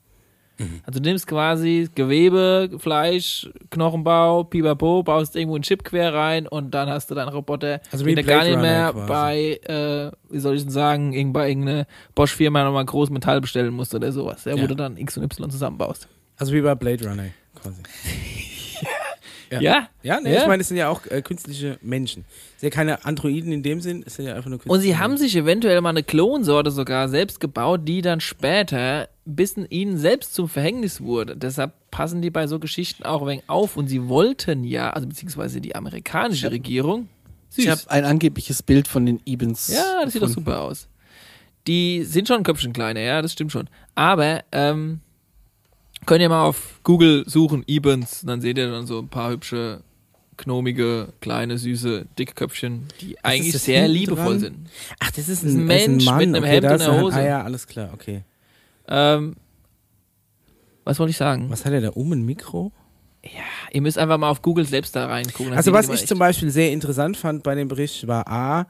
Mhm. 0.61 0.81
Also 0.85 1.01
du 1.01 1.09
nimmst 1.09 1.27
quasi 1.27 1.89
Gewebe, 1.95 2.71
Fleisch, 2.79 3.49
Knochenbau, 3.71 4.45
Pipapo, 4.45 5.03
baust 5.03 5.35
irgendwo 5.37 5.55
einen 5.57 5.63
Chip 5.65 5.85
quer 5.85 6.13
rein 6.13 6.47
und 6.47 6.73
dann 6.75 6.89
hast 6.89 7.11
du 7.11 7.15
deinen 7.15 7.29
Roboter, 7.31 7.81
Also 7.91 8.05
wie 8.05 8.15
du 8.15 8.23
gar 8.23 8.45
nicht 8.45 8.59
mehr 8.61 8.91
Runner 8.91 9.07
bei, 9.07 9.61
äh, 9.65 10.11
wie 10.33 10.39
soll 10.39 10.57
ich 10.57 10.63
denn 10.63 10.71
sagen, 10.71 11.33
bei 11.33 11.49
irgendeiner 11.49 11.87
Bosch-Firma 12.15 12.63
nochmal 12.65 12.85
groß 12.85 13.11
Metall 13.11 13.41
bestellen 13.41 13.73
musst 13.73 13.95
oder 13.95 14.13
sowas, 14.13 14.45
ja, 14.45 14.53
wo 14.55 14.59
Ja. 14.59 14.67
du 14.67 14.75
dann 14.77 14.97
X 14.97 15.17
und 15.17 15.25
Y 15.25 15.51
zusammenbaust. 15.51 16.09
Also 16.37 16.53
wie 16.53 16.61
bei 16.61 16.75
Blade 16.75 17.09
Runner 17.09 17.27
quasi. 17.55 17.83
Ja. 19.53 19.61
Ja. 19.61 19.89
Ja, 20.05 20.21
nee, 20.21 20.33
Ja. 20.33 20.43
ich 20.43 20.47
meine, 20.47 20.61
es 20.61 20.69
sind 20.69 20.77
ja 20.77 20.89
auch 20.89 21.05
äh, 21.07 21.23
künstliche 21.23 21.77
Menschen. 21.83 22.25
Es 22.55 22.61
sind 22.61 22.73
ja 22.73 22.77
keine 22.77 23.05
Androiden 23.05 23.51
in 23.51 23.65
dem 23.65 23.81
Sinn, 23.81 24.05
es 24.07 24.15
sind 24.15 24.27
ja 24.27 24.37
einfach 24.37 24.49
nur 24.49 24.61
künstliche 24.61 24.73
Und 24.73 24.81
sie 24.81 24.97
haben 24.97 25.11
Menschen. 25.11 25.25
sich 25.27 25.35
eventuell 25.37 25.81
mal 25.81 25.89
eine 25.89 26.05
Klonsorte 26.05 26.71
sogar 26.71 27.09
selbst 27.09 27.41
gebaut, 27.41 27.81
die 27.83 28.01
dann 28.01 28.21
später 28.21 29.09
bis 29.25 29.57
ihnen 29.57 29.97
selbst 29.99 30.35
zum 30.35 30.49
Verhängnis 30.49 31.01
wurde. 31.01 31.37
Deshalb 31.37 31.73
passen 31.91 32.23
die 32.23 32.31
bei 32.31 32.47
so 32.47 32.59
Geschichten 32.59 33.05
auch 33.05 33.23
ein 33.23 33.29
wenig 33.29 33.45
auf. 33.49 33.77
Und 33.77 33.89
sie 33.89 34.09
wollten 34.09 34.65
ja, 34.65 34.91
also 34.91 35.07
beziehungsweise 35.09 35.61
die 35.61 35.75
amerikanische 35.77 36.51
Regierung, 36.51 37.09
süß. 37.51 37.65
Ich 37.65 37.71
habe 37.71 37.81
ein 37.91 38.05
angebliches 38.05 38.63
Bild 38.63 38.89
von 38.89 39.07
den 39.07 39.21
Ibens. 39.25 39.69
ja, 39.69 40.03
das 40.05 40.13
sieht 40.13 40.23
doch 40.23 40.29
gefunden. 40.29 40.47
super 40.51 40.61
aus. 40.63 40.89
Die 41.67 42.05
sind 42.05 42.27
schon 42.29 42.39
ein 42.39 42.43
Köpfchen 42.43 42.73
kleiner, 42.73 43.01
ja, 43.01 43.21
das 43.23 43.33
stimmt 43.33 43.53
schon. 43.53 43.69
Aber, 43.95 44.43
ähm, 44.53 45.01
könnt 46.07 46.23
ihr 46.23 46.29
mal 46.31 46.45
auf 46.45 46.81
Google 46.83 47.25
suchen, 47.29 47.63
Ebens, 47.67 48.23
dann 48.25 48.41
seht 48.41 48.57
ihr 48.57 48.71
dann 48.71 48.87
so 48.87 48.99
ein 48.99 49.09
paar 49.09 49.31
hübsche, 49.31 49.83
knomige, 50.39 51.13
kleine, 51.21 51.59
süße, 51.59 52.07
dicke 52.19 52.33
Köpfchen, 52.35 52.87
die 53.03 53.23
eigentlich 53.23 53.53
das 53.53 53.67
sehr 53.67 53.83
hinten 53.83 53.93
liebevoll 53.99 54.25
dran? 54.25 54.39
sind. 54.39 54.57
Ach, 55.01 55.11
das 55.11 55.29
ist 55.29 55.43
ein, 55.45 55.49
ein 55.65 55.69
das 55.69 55.83
ist 55.83 55.89
Mensch 55.89 56.05
Mann. 56.07 56.17
mit 56.19 56.27
einem 56.29 56.45
okay, 56.45 56.53
Hemd 56.55 56.65
und 56.65 56.73
einer 56.73 56.85
er- 56.95 57.01
Hose. 57.03 57.17
Ah 57.17 57.25
ja, 57.27 57.43
alles 57.43 57.67
klar, 57.67 57.91
okay. 57.93 58.25
Ähm, 58.91 59.37
was 60.85 60.99
wollte 60.99 61.11
ich 61.11 61.17
sagen? 61.17 61.49
Was 61.49 61.65
hat 61.65 61.73
er 61.73 61.81
da 61.81 61.91
um, 61.91 62.13
ein 62.13 62.23
Mikro? 62.23 62.73
Ihr 63.73 63.83
müsst 63.83 63.99
einfach 63.99 64.19
mal 64.19 64.31
auf 64.31 64.43
Google 64.43 64.65
selbst 64.65 64.97
da 64.97 65.07
reingucken. 65.07 65.53
Also 65.53 65.73
was 65.73 65.89
ich 65.89 66.07
zum 66.07 66.19
Beispiel 66.19 66.51
sehr 66.51 66.73
interessant 66.73 67.17
fand 67.17 67.43
bei 67.43 67.55
dem 67.55 67.69
Bericht 67.69 68.07
war 68.07 68.27
A, 68.27 68.67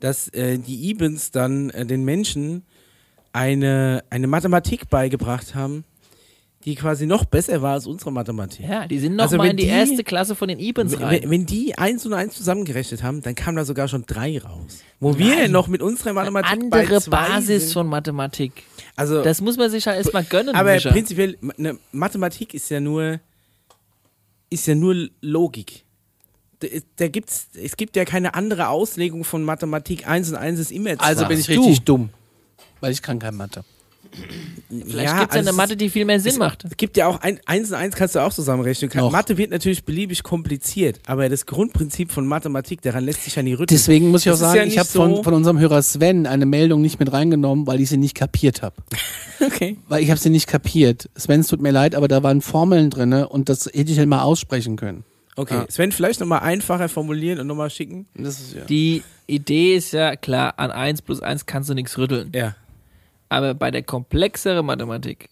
dass 0.00 0.28
äh, 0.28 0.58
die 0.58 0.88
Ibens 0.90 1.30
dann 1.32 1.70
äh, 1.70 1.84
den 1.84 2.04
Menschen 2.04 2.64
eine, 3.32 4.04
eine 4.10 4.26
Mathematik 4.26 4.88
beigebracht 4.88 5.54
haben, 5.54 5.84
die 6.64 6.74
quasi 6.74 7.06
noch 7.06 7.24
besser 7.24 7.62
war 7.62 7.74
als 7.74 7.86
unsere 7.86 8.10
Mathematik. 8.12 8.66
Ja, 8.68 8.86
die 8.86 8.98
sind 8.98 9.14
noch 9.16 9.24
Also 9.24 9.36
mal 9.36 9.48
in 9.48 9.56
die, 9.56 9.62
die- 9.64 9.68
erste 9.70 10.02
Klasse 10.02 10.34
von 10.34 10.48
den 10.48 10.58
Ibens 10.58 10.98
rein. 11.00 11.22
Wenn, 11.22 11.30
wenn 11.30 11.46
die 11.46 11.78
eins 11.78 12.04
und 12.04 12.12
eins 12.14 12.34
zusammengerechnet 12.34 13.02
haben, 13.02 13.22
dann 13.22 13.34
kam 13.36 13.54
da 13.56 13.64
sogar 13.64 13.86
schon 13.88 14.04
drei 14.06 14.38
raus. 14.40 14.78
Wo 15.00 15.16
wir 15.16 15.48
noch 15.48 15.68
mit 15.68 15.80
unserer 15.82 16.12
Mathematik 16.12 16.68
bei 16.70 16.80
Andere 16.82 17.00
zwei 17.00 17.10
Basis 17.28 17.62
sind. 17.64 17.72
von 17.74 17.86
Mathematik. 17.86 18.52
Also, 18.96 19.22
Das 19.22 19.40
muss 19.40 19.56
man 19.56 19.70
sich 19.70 19.84
ja 19.84 19.94
erstmal 19.94 20.24
gönnen. 20.24 20.54
aber 20.56 20.74
Mischa. 20.74 20.90
prinzipiell, 20.90 21.38
eine 21.56 21.78
Mathematik 21.92 22.52
ist 22.54 22.68
ja 22.70 22.80
nur, 22.80 23.20
ist 24.50 24.66
ja 24.66 24.74
nur 24.74 25.08
Logik. 25.20 25.84
Da, 26.58 26.66
da 26.96 27.06
gibt's, 27.06 27.46
es 27.54 27.76
gibt 27.76 27.94
ja 27.94 28.04
keine 28.04 28.34
andere 28.34 28.68
Auslegung 28.68 29.22
von 29.22 29.44
Mathematik. 29.44 30.08
Eins 30.08 30.28
und 30.28 30.34
eins 30.34 30.58
ist 30.58 30.72
immer 30.72 30.96
zwei. 30.98 31.04
Also 31.04 31.26
bin 31.26 31.38
ich 31.38 31.46
Du. 31.46 31.52
richtig 31.52 31.82
dumm. 31.84 32.10
Weil 32.80 32.90
ich 32.92 33.00
kann 33.00 33.20
kein 33.20 33.36
Mathe. 33.36 33.64
Vielleicht 34.70 34.86
Ja, 35.08 35.20
gibt 35.20 35.30
es 35.30 35.34
ja 35.34 35.38
also 35.40 35.48
eine 35.48 35.52
Mathe, 35.56 35.76
die 35.76 35.88
viel 35.88 36.04
mehr 36.04 36.20
Sinn 36.20 36.36
macht. 36.38 36.64
Es 36.64 36.76
gibt 36.76 36.96
ja 36.96 37.06
auch 37.06 37.20
ein, 37.20 37.40
eins 37.46 37.68
und 37.70 37.74
eins 37.76 37.94
kannst 37.96 38.14
du 38.14 38.18
auch 38.20 38.32
zusammenrechnen. 38.32 38.90
Kann. 38.90 39.10
Mathe 39.10 39.38
wird 39.38 39.50
natürlich 39.50 39.84
beliebig 39.84 40.22
kompliziert, 40.22 40.98
aber 41.06 41.28
das 41.28 41.46
Grundprinzip 41.46 42.12
von 42.12 42.26
Mathematik, 42.26 42.82
daran 42.82 43.04
lässt 43.04 43.24
sich 43.24 43.36
ja 43.36 43.42
nie 43.42 43.52
rütteln. 43.54 43.68
Deswegen 43.76 44.10
muss 44.10 44.22
ich 44.22 44.28
auch 44.30 44.32
Das 44.32 44.40
ist 44.40 44.46
sagen, 44.46 44.58
ja 44.58 44.64
ich 44.66 44.78
habe 44.78 44.88
von, 44.88 45.16
so- 45.16 45.22
von 45.22 45.34
unserem 45.34 45.58
Hörer 45.58 45.82
Sven 45.82 46.26
eine 46.26 46.44
Meldung 46.46 46.82
nicht 46.82 47.00
mit 47.00 47.12
reingenommen, 47.12 47.66
weil 47.66 47.80
ich 47.80 47.88
sie 47.88 47.96
nicht 47.96 48.14
kapiert 48.14 48.62
habe. 48.62 48.76
okay. 49.40 49.78
Weil 49.88 50.02
ich 50.02 50.10
habe 50.10 50.20
sie 50.20 50.30
nicht 50.30 50.46
kapiert. 50.46 51.08
Sven, 51.16 51.40
es 51.40 51.48
tut 51.48 51.62
mir 51.62 51.70
leid, 51.70 51.94
aber 51.94 52.08
da 52.08 52.22
waren 52.22 52.42
Formeln 52.42 52.90
drin 52.90 53.12
und 53.12 53.48
das 53.48 53.66
hätte 53.66 53.90
ich 53.92 53.98
halt 53.98 54.08
mal 54.08 54.22
aussprechen 54.22 54.76
können. 54.76 55.04
Okay, 55.36 55.62
Sven, 55.68 55.92
vielleicht 55.92 56.18
nochmal 56.18 56.40
einfacher 56.40 56.88
formulieren 56.88 57.38
und 57.38 57.46
nochmal 57.46 57.70
schicken. 57.70 58.06
Das 58.16 58.40
ist 58.40 58.54
ja. 58.56 58.64
Die 58.64 59.04
Idee 59.28 59.76
ist 59.76 59.92
ja 59.92 60.16
klar, 60.16 60.54
an 60.58 60.72
1 60.72 61.02
plus 61.02 61.22
1 61.22 61.46
kannst 61.46 61.70
du 61.70 61.74
nichts 61.74 61.96
rütteln. 61.96 62.32
Ja. 62.34 62.56
Aber 63.28 63.54
bei 63.54 63.70
der 63.70 63.82
komplexeren 63.82 64.64
Mathematik, 64.66 65.28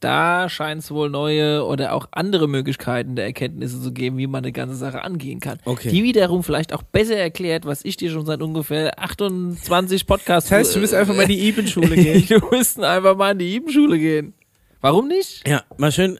da 0.00 0.48
scheint 0.48 0.82
es 0.82 0.90
wohl 0.90 1.10
neue 1.10 1.64
oder 1.64 1.92
auch 1.92 2.08
andere 2.12 2.48
Möglichkeiten 2.48 3.16
der 3.16 3.26
Erkenntnisse 3.26 3.82
zu 3.82 3.92
geben, 3.92 4.16
wie 4.16 4.26
man 4.26 4.42
eine 4.42 4.52
ganze 4.52 4.74
Sache 4.74 5.02
angehen 5.04 5.40
kann. 5.40 5.58
Okay. 5.66 5.90
Die 5.90 6.02
wiederum 6.02 6.42
vielleicht 6.42 6.72
auch 6.72 6.82
besser 6.82 7.16
erklärt, 7.16 7.66
was 7.66 7.84
ich 7.84 7.96
dir 7.98 8.10
schon 8.10 8.24
seit 8.24 8.40
ungefähr 8.40 8.98
28 8.98 10.06
Podcasts 10.06 10.48
Das 10.48 10.58
heißt, 10.58 10.76
du 10.76 10.80
müsst 10.80 10.94
einfach 10.94 11.14
mal 11.14 11.22
in 11.24 11.28
die 11.28 11.48
Iben-Schule 11.48 11.94
gehen. 11.96 12.24
Du 12.28 12.40
müssten 12.50 12.82
einfach 12.84 13.14
mal 13.16 13.32
in 13.32 13.38
die 13.40 13.54
Ibenschule 13.54 13.98
gehen. 13.98 14.32
Warum 14.80 15.08
nicht? 15.08 15.46
Ja, 15.46 15.64
mal 15.76 15.92
schön 15.92 16.18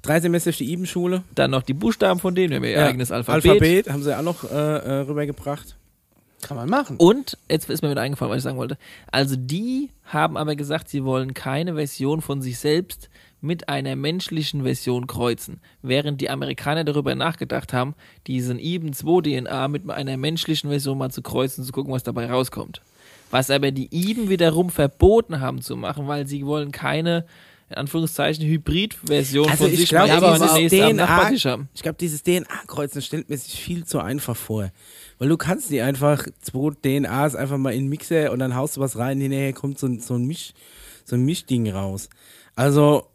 drei 0.00 0.20
Semester 0.20 0.48
auf 0.50 0.56
die 0.56 0.70
Iben-Schule. 0.72 1.22
Dann 1.34 1.50
noch 1.50 1.62
die 1.62 1.74
Buchstaben 1.74 2.20
von 2.20 2.34
denen, 2.34 2.50
wir 2.50 2.56
haben 2.56 2.64
ihr 2.64 2.70
Ja. 2.70 2.86
eigenes 2.86 3.12
Alphabet. 3.12 3.44
Alphabet 3.50 3.90
haben 3.90 4.02
sie 4.02 4.16
auch 4.16 4.22
noch 4.22 4.44
äh, 4.50 4.54
äh, 4.54 4.90
rübergebracht. 5.00 5.76
Kann 6.42 6.56
man 6.56 6.68
machen. 6.68 6.96
Und, 6.98 7.36
jetzt 7.50 7.68
ist 7.68 7.82
mir 7.82 7.90
wieder 7.90 8.02
eingefallen, 8.02 8.30
was 8.30 8.38
ich 8.38 8.44
sagen 8.44 8.58
wollte. 8.58 8.78
Also 9.10 9.34
die 9.36 9.90
haben 10.04 10.36
aber 10.36 10.54
gesagt, 10.56 10.88
sie 10.88 11.04
wollen 11.04 11.34
keine 11.34 11.74
Version 11.74 12.22
von 12.22 12.42
sich 12.42 12.58
selbst 12.58 13.10
mit 13.40 13.68
einer 13.68 13.96
menschlichen 13.96 14.62
Version 14.62 15.06
kreuzen. 15.06 15.60
Während 15.82 16.20
die 16.20 16.30
Amerikaner 16.30 16.84
darüber 16.84 17.14
nachgedacht 17.14 17.72
haben, 17.72 17.94
diesen 18.26 18.58
Eben 18.58 18.92
2 18.92 19.22
DNA 19.22 19.68
mit 19.68 19.88
einer 19.88 20.16
menschlichen 20.16 20.70
Version 20.70 20.98
mal 20.98 21.10
zu 21.10 21.22
kreuzen, 21.22 21.64
zu 21.64 21.72
gucken, 21.72 21.92
was 21.92 22.02
dabei 22.02 22.30
rauskommt. 22.30 22.82
Was 23.30 23.50
aber 23.50 23.70
die 23.70 23.88
Iben 23.90 24.28
wiederum 24.28 24.70
verboten 24.70 25.40
haben 25.40 25.60
zu 25.60 25.76
machen, 25.76 26.08
weil 26.08 26.26
sie 26.26 26.46
wollen 26.46 26.72
keine, 26.72 27.26
in 27.68 27.76
Anführungszeichen, 27.76 28.44
Hybrid-Version 28.44 29.48
Also 29.50 29.64
von 29.64 29.72
ich 29.72 29.80
sich 29.80 29.88
glaube, 29.88 30.08
mal 30.08 30.34
aber 30.34 30.58
dieses 30.58 30.72
DNA 30.72 31.08
haben. 31.08 31.68
Ich 31.74 31.82
glaube, 31.82 31.98
dieses 32.00 32.22
DNA-Kreuzen 32.22 33.02
stellt 33.02 33.28
mir 33.28 33.36
sich 33.36 33.60
viel 33.60 33.84
zu 33.84 34.00
einfach 34.00 34.36
vor. 34.36 34.70
Weil 35.18 35.28
du 35.28 35.36
kannst 35.36 35.70
nicht 35.70 35.82
einfach 35.82 36.26
zwei 36.40 36.70
DNAs 36.84 37.34
einfach 37.34 37.58
mal 37.58 37.72
in 37.74 37.84
den 37.84 37.88
Mixer 37.88 38.30
und 38.32 38.38
dann 38.38 38.54
haust 38.54 38.76
du 38.76 38.80
was 38.80 38.96
rein, 38.96 39.20
hinterher 39.20 39.52
kommt 39.52 39.78
so 39.78 39.86
ein, 39.86 40.00
so 40.00 40.14
ein, 40.14 40.24
Misch, 40.26 40.52
so 41.04 41.16
ein 41.16 41.24
Mischding 41.24 41.70
raus. 41.70 42.08
Also, 42.54 43.06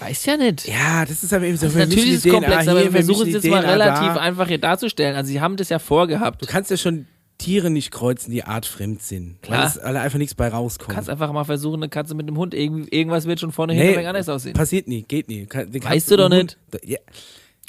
Weiß 0.00 0.26
ja 0.26 0.36
nicht. 0.36 0.68
ja, 0.68 1.04
das 1.04 1.24
ist 1.24 1.32
aber 1.32 1.44
eben 1.46 1.56
so. 1.56 1.66
Also 1.66 1.78
natürlich 1.80 2.10
ist 2.12 2.24
die 2.24 2.28
es 2.28 2.34
komplex, 2.34 2.68
aber 2.68 2.80
hier, 2.80 2.92
wir 2.92 3.04
versuchen 3.04 3.26
es 3.28 3.34
jetzt 3.34 3.42
die 3.44 3.50
mal 3.50 3.64
relativ 3.64 4.14
da. 4.14 4.20
einfach 4.20 4.46
hier 4.46 4.58
darzustellen. 4.58 5.16
Also 5.16 5.28
sie 5.28 5.40
haben 5.40 5.56
das 5.56 5.70
ja 5.70 5.78
vorgehabt. 5.80 6.40
Du 6.40 6.46
kannst 6.46 6.70
ja 6.70 6.76
schon 6.76 7.06
Tiere 7.38 7.68
nicht 7.70 7.90
kreuzen, 7.90 8.30
die 8.30 8.44
artfremd 8.44 9.02
sind. 9.02 9.42
Klar. 9.42 9.60
Weil 9.60 9.66
es 9.66 9.78
alle 9.78 10.00
einfach 10.00 10.18
nichts 10.18 10.34
bei 10.36 10.48
rauskommt. 10.48 10.90
Du 10.90 10.94
kannst 10.94 11.10
einfach 11.10 11.32
mal 11.32 11.44
versuchen, 11.44 11.76
eine 11.82 11.88
Katze 11.88 12.14
mit 12.14 12.28
einem 12.28 12.36
Hund, 12.36 12.54
irgend, 12.54 12.92
irgendwas 12.92 13.26
wird 13.26 13.40
schon 13.40 13.50
vorne 13.50 13.74
Nee, 13.74 13.82
hinterher 13.86 14.08
anders 14.10 14.28
aussehen. 14.28 14.54
Passiert 14.54 14.86
nie, 14.86 15.02
geht 15.02 15.28
nie. 15.28 15.46
Kann- 15.46 15.72
Weißt 15.82 16.10
du 16.10 16.16
doch 16.16 16.26
einen 16.30 16.46
nicht. 16.46 16.58
Hund- 16.72 16.84
Ja, 16.84 16.98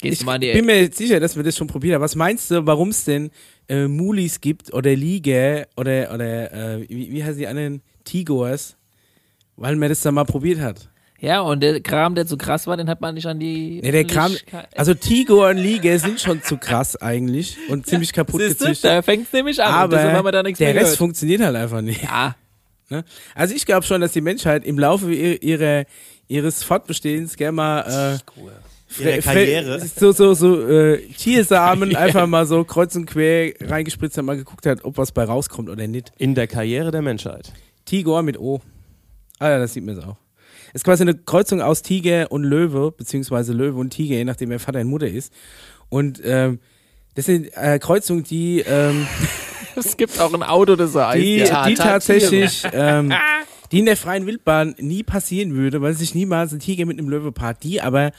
Gehst 0.00 0.12
ich 0.14 0.18
du 0.20 0.24
mal 0.26 0.36
in 0.36 0.40
die 0.40 0.52
bin 0.52 0.66
mir 0.66 0.90
sicher, 0.92 1.20
dass 1.20 1.36
wir 1.36 1.42
das 1.42 1.56
schon 1.56 1.66
probiert 1.66 1.94
haben. 1.94 2.02
Was 2.02 2.14
meinst 2.16 2.50
du, 2.50 2.66
warum 2.66 2.88
es 2.88 3.04
denn 3.04 3.30
äh, 3.68 3.86
Mulis 3.86 4.40
gibt 4.40 4.72
oder 4.72 4.94
Liege 4.96 5.66
oder, 5.76 6.12
oder 6.14 6.52
äh, 6.78 6.88
wie, 6.88 7.12
wie 7.12 7.22
heißen 7.24 7.38
die 7.38 7.46
anderen? 7.46 7.82
Tigors? 8.04 8.76
Weil 9.56 9.76
man 9.76 9.88
das 9.90 10.00
dann 10.00 10.14
mal 10.14 10.24
probiert 10.24 10.60
hat. 10.60 10.88
Ja, 11.20 11.40
und 11.42 11.60
der 11.60 11.80
Kram, 11.82 12.14
der 12.14 12.26
zu 12.26 12.38
krass 12.38 12.66
war, 12.66 12.78
den 12.78 12.88
hat 12.88 13.02
man 13.02 13.14
nicht 13.14 13.26
an 13.26 13.38
die. 13.38 13.80
Nee, 13.82 13.90
der 13.90 14.06
Kram, 14.06 14.34
also 14.74 14.94
Tigor 14.94 15.50
und 15.50 15.58
Liege 15.58 15.98
sind 15.98 16.18
schon 16.18 16.42
zu 16.42 16.56
krass 16.56 16.96
eigentlich 16.96 17.58
und 17.68 17.86
ziemlich 17.86 18.14
kaputt 18.14 18.40
Siehste, 18.40 18.64
gezüchtet. 18.64 18.84
da 18.90 19.02
fängt 19.02 19.26
es 19.26 19.32
nämlich 19.34 19.62
an. 19.62 19.70
Aber 20.14 20.32
da 20.32 20.42
nichts 20.42 20.58
der 20.58 20.68
Rest 20.74 20.78
gehört. 20.84 20.96
funktioniert 20.96 21.42
halt 21.42 21.56
einfach 21.56 21.82
nicht. 21.82 22.02
Ja, 22.02 22.36
Ne? 22.88 23.04
Also 23.36 23.54
ich 23.54 23.66
glaube 23.66 23.86
schon, 23.86 24.00
dass 24.00 24.10
die 24.12 24.20
Menschheit 24.20 24.64
im 24.64 24.76
Laufe 24.78 25.12
ihr- 25.12 25.40
ihrer, 25.42 25.84
ihres 26.26 26.64
Fortbestehens 26.64 27.36
gerne 27.36 27.52
mal 27.52 27.80
äh, 28.16 28.40
Ihre 28.98 29.18
Karriere. 29.18 29.80
so 29.80 30.12
so 30.12 30.34
so 30.34 30.66
äh, 30.66 30.98
Tiersamen 31.16 31.94
einfach 31.94 32.26
mal 32.26 32.46
so 32.46 32.64
kreuz 32.64 32.96
und 32.96 33.06
quer 33.06 33.52
reingespritzt 33.60 34.18
hat, 34.18 34.24
mal 34.24 34.36
geguckt 34.36 34.66
hat, 34.66 34.84
ob 34.84 34.98
was 34.98 35.12
bei 35.12 35.24
rauskommt 35.24 35.68
oder 35.68 35.86
nicht. 35.86 36.12
In 36.18 36.34
der 36.34 36.46
Karriere 36.46 36.90
der 36.90 37.02
Menschheit. 37.02 37.52
Tigor 37.84 38.22
mit 38.22 38.38
O. 38.38 38.60
Ah 39.38 39.50
ja, 39.50 39.58
das 39.58 39.74
sieht 39.74 39.84
man 39.84 39.96
jetzt 39.96 40.06
auch. 40.06 40.16
Ist 40.72 40.84
quasi 40.84 41.02
eine 41.02 41.14
Kreuzung 41.14 41.60
aus 41.60 41.82
Tiger 41.82 42.30
und 42.30 42.44
Löwe, 42.44 42.92
beziehungsweise 42.92 43.52
Löwe 43.52 43.78
und 43.78 43.90
Tiger, 43.90 44.16
je 44.16 44.24
nachdem 44.24 44.50
wer 44.50 44.60
Vater 44.60 44.80
und 44.80 44.88
Mutter 44.88 45.08
ist. 45.08 45.32
Und 45.88 46.20
ähm, 46.24 46.60
das 47.14 47.26
sind 47.26 47.50
äh, 47.56 47.78
Kreuzungen, 47.78 48.24
die 48.24 48.60
ähm, 48.60 49.06
es 49.76 49.96
gibt 49.96 50.20
auch 50.20 50.32
ein 50.32 50.42
Auto, 50.42 50.76
das 50.76 50.92
so 50.92 51.04
heißt. 51.04 51.18
die, 51.18 51.36
ja. 51.38 51.66
die 51.66 51.74
tatsächlich, 51.74 52.62
ähm, 52.72 53.12
die 53.72 53.80
in 53.80 53.86
der 53.86 53.96
freien 53.96 54.26
Wildbahn 54.26 54.74
nie 54.78 55.02
passieren 55.02 55.54
würde, 55.54 55.82
weil 55.82 55.94
sich 55.94 56.14
niemals 56.14 56.52
ein 56.52 56.60
Tiger 56.60 56.86
mit 56.86 56.98
einem 56.98 57.08
Löwe 57.08 57.32
paart, 57.32 57.62
die 57.62 57.80
aber 57.80 58.12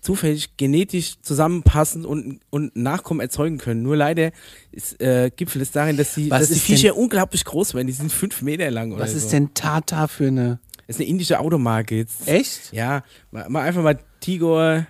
zufällig 0.00 0.56
genetisch 0.56 1.20
zusammenpassen 1.22 2.04
und, 2.04 2.40
und 2.50 2.76
Nachkommen 2.76 3.20
erzeugen 3.20 3.58
können. 3.58 3.82
Nur 3.82 3.96
leider 3.96 4.30
ist, 4.72 5.00
äh, 5.00 5.30
gipfelt 5.34 5.62
es 5.62 5.70
darin, 5.72 5.96
dass 5.96 6.14
die, 6.14 6.28
dass 6.28 6.48
die 6.48 6.58
Viecher 6.58 6.96
unglaublich 6.96 7.44
groß 7.44 7.74
werden. 7.74 7.86
Die 7.86 7.92
sind 7.92 8.12
fünf 8.12 8.42
Meter 8.42 8.70
lang 8.70 8.92
oder 8.92 9.02
Was 9.02 9.14
ist 9.14 9.24
so. 9.24 9.30
denn 9.30 9.54
Tata 9.54 10.06
für 10.06 10.26
eine. 10.28 10.58
Das 10.86 10.96
ist 10.96 11.00
eine 11.00 11.08
indische 11.10 11.38
Automarke 11.38 11.96
jetzt. 11.96 12.26
Echt? 12.26 12.72
Ja, 12.72 13.02
mal, 13.30 13.48
mal 13.50 13.62
einfach 13.62 13.82
mal 13.82 13.98
Tigor, 14.20 14.86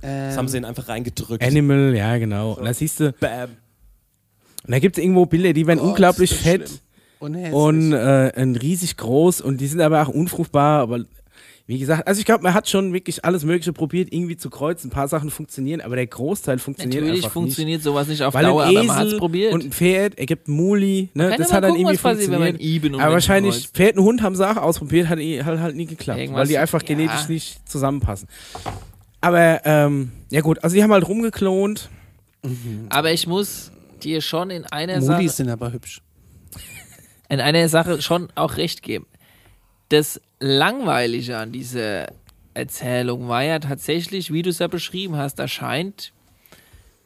Das 0.00 0.36
haben 0.36 0.48
sie 0.48 0.56
ihn 0.56 0.64
einfach 0.64 0.88
reingedrückt. 0.88 1.42
Animal, 1.44 1.94
ja 1.94 2.16
genau. 2.18 2.52
Und 2.54 2.64
da 2.64 2.72
siehst 2.74 3.00
du, 3.00 3.12
Bam. 3.12 3.50
und 4.64 4.70
da 4.72 4.78
gibt 4.78 4.96
es 4.96 5.02
irgendwo 5.04 5.26
Bilder, 5.26 5.52
die 5.52 5.66
werden 5.66 5.78
Gott, 5.80 5.88
unglaublich 5.90 6.34
fett. 6.34 6.68
schlimm. 6.68 6.78
Und 7.20 7.34
hässlich. 7.34 7.54
und 7.54 7.92
äh, 7.92 8.40
riesig 8.60 8.96
groß 8.96 9.40
und 9.40 9.58
die 9.60 9.66
sind 9.66 9.80
aber 9.80 10.02
auch 10.02 10.08
unfruchtbar, 10.08 10.80
aber 10.80 11.04
wie 11.66 11.78
gesagt, 11.78 12.06
also 12.06 12.18
ich 12.18 12.26
glaube, 12.26 12.42
man 12.42 12.52
hat 12.52 12.68
schon 12.68 12.92
wirklich 12.92 13.24
alles 13.24 13.42
Mögliche 13.42 13.72
probiert, 13.72 14.12
irgendwie 14.12 14.36
zu 14.36 14.50
kreuzen. 14.50 14.88
Ein 14.88 14.90
paar 14.90 15.08
Sachen 15.08 15.30
funktionieren, 15.30 15.80
aber 15.80 15.96
der 15.96 16.06
Großteil 16.06 16.58
funktioniert 16.58 17.00
Natürlich 17.02 17.24
einfach 17.24 17.32
funktioniert 17.32 17.82
sowas 17.82 18.06
nicht 18.06 18.22
auf 18.22 18.34
nicht. 18.34 18.44
Weil 18.44 18.50
Dauer, 18.50 18.64
ein 18.64 18.68
aber 18.68 18.78
Esel 18.80 18.86
man 18.86 18.96
hat 18.98 19.06
es 19.06 19.16
probiert. 19.18 19.52
und 19.54 19.64
ein 19.64 19.72
Pferd 19.72 20.18
ergibt 20.18 20.46
ein 20.46 20.52
Muli, 20.52 21.08
ne? 21.14 21.34
das 21.38 21.52
hat 21.54 21.64
dann 21.64 21.74
irgendwie 21.74 21.94
was 21.94 22.02
passiert, 22.02 22.30
wenn 22.30 22.38
man 22.40 22.48
funktioniert. 22.58 22.94
Und 22.94 23.00
aber 23.00 23.14
wahrscheinlich 23.14 23.54
kreuzt. 23.54 23.74
Pferd 23.74 23.96
und 23.96 24.04
Hund 24.04 24.22
haben 24.22 24.34
auch 24.42 24.56
ausprobiert, 24.58 25.08
hat 25.08 25.18
hat 25.42 25.58
halt 25.58 25.74
nie 25.76 25.86
geklappt, 25.86 26.20
Irgendwas- 26.20 26.40
weil 26.40 26.48
die 26.48 26.58
einfach 26.58 26.82
ja. 26.82 26.86
genetisch 26.88 27.28
nicht 27.28 27.66
zusammenpassen. 27.66 28.28
Aber 29.22 29.62
ähm, 29.64 30.12
ja 30.30 30.42
gut, 30.42 30.62
also 30.62 30.76
die 30.76 30.82
haben 30.82 30.92
halt 30.92 31.08
rumgeklont. 31.08 31.88
aber 32.90 33.10
ich 33.12 33.26
muss 33.26 33.70
dir 34.02 34.20
schon 34.20 34.50
in 34.50 34.66
einer 34.66 34.96
Mulis 35.00 35.06
Sache, 35.06 35.28
sind 35.30 35.48
aber 35.48 35.72
hübsch. 35.72 36.02
in 37.30 37.40
einer 37.40 37.70
Sache 37.70 38.02
schon 38.02 38.28
auch 38.34 38.58
recht 38.58 38.82
geben. 38.82 39.06
Das 39.88 40.20
Langweilige 40.46 41.38
an 41.38 41.52
dieser 41.52 42.08
Erzählung 42.52 43.28
war 43.28 43.42
ja 43.42 43.58
tatsächlich, 43.58 44.30
wie 44.32 44.42
du 44.42 44.50
es 44.50 44.58
ja 44.58 44.66
beschrieben 44.68 45.16
hast, 45.16 45.36
da 45.38 45.48
scheint 45.48 46.12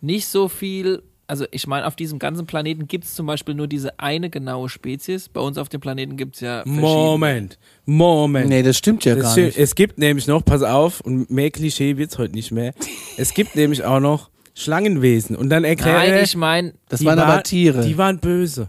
nicht 0.01 0.27
so 0.27 0.49
viel. 0.49 1.03
Also 1.29 1.45
ich 1.51 1.67
meine, 1.67 1.87
auf 1.87 1.95
diesem 1.95 2.19
ganzen 2.19 2.47
Planeten 2.47 2.89
gibt 2.89 3.05
es 3.05 3.15
zum 3.15 3.27
Beispiel 3.27 3.55
nur 3.55 3.69
diese 3.69 4.01
eine 4.01 4.29
genaue 4.29 4.69
Spezies. 4.69 5.29
Bei 5.29 5.41
uns 5.41 5.57
auf 5.57 5.69
dem 5.69 5.81
Planeten 5.81 6.17
gibt 6.17 6.35
es 6.37 6.41
ja. 6.41 6.63
Moment, 6.65 7.59
Moment. 7.85 8.49
Nee, 8.49 8.63
das 8.63 8.77
stimmt 8.79 9.05
ja 9.05 9.15
Das 9.15 9.23
gar 9.25 9.33
stimmt. 9.33 9.47
nicht. 9.49 9.59
Es 9.59 9.75
gibt 9.75 9.99
nämlich 9.99 10.27
noch, 10.27 10.45
pass 10.45 10.63
auf, 10.63 11.01
und 11.03 11.31
mehr 11.31 11.51
Klischee 11.51 11.97
wird's 11.97 12.19
heute 12.19 12.35
nicht 12.35 12.51
mehr. 12.51 12.73
Es 13.19 13.35
gibt 13.35 13.55
nämlich 13.57 13.85
auch 13.85 14.01
noch 14.01 14.31
Schlangenwesen. 14.55 15.37
Und 15.37 15.51
dann 15.51 15.63
erklärt 15.65 15.97
Nein, 16.09 16.25
ich 16.25 16.35
meine, 16.35 16.73
Das 16.89 17.01
die 17.01 17.07
waren 17.07 17.19
war- 17.19 17.27
aber 17.27 17.43
Tiere. 17.45 17.87
Die 17.87 17.97
waren 17.99 18.19
böse. 18.19 18.69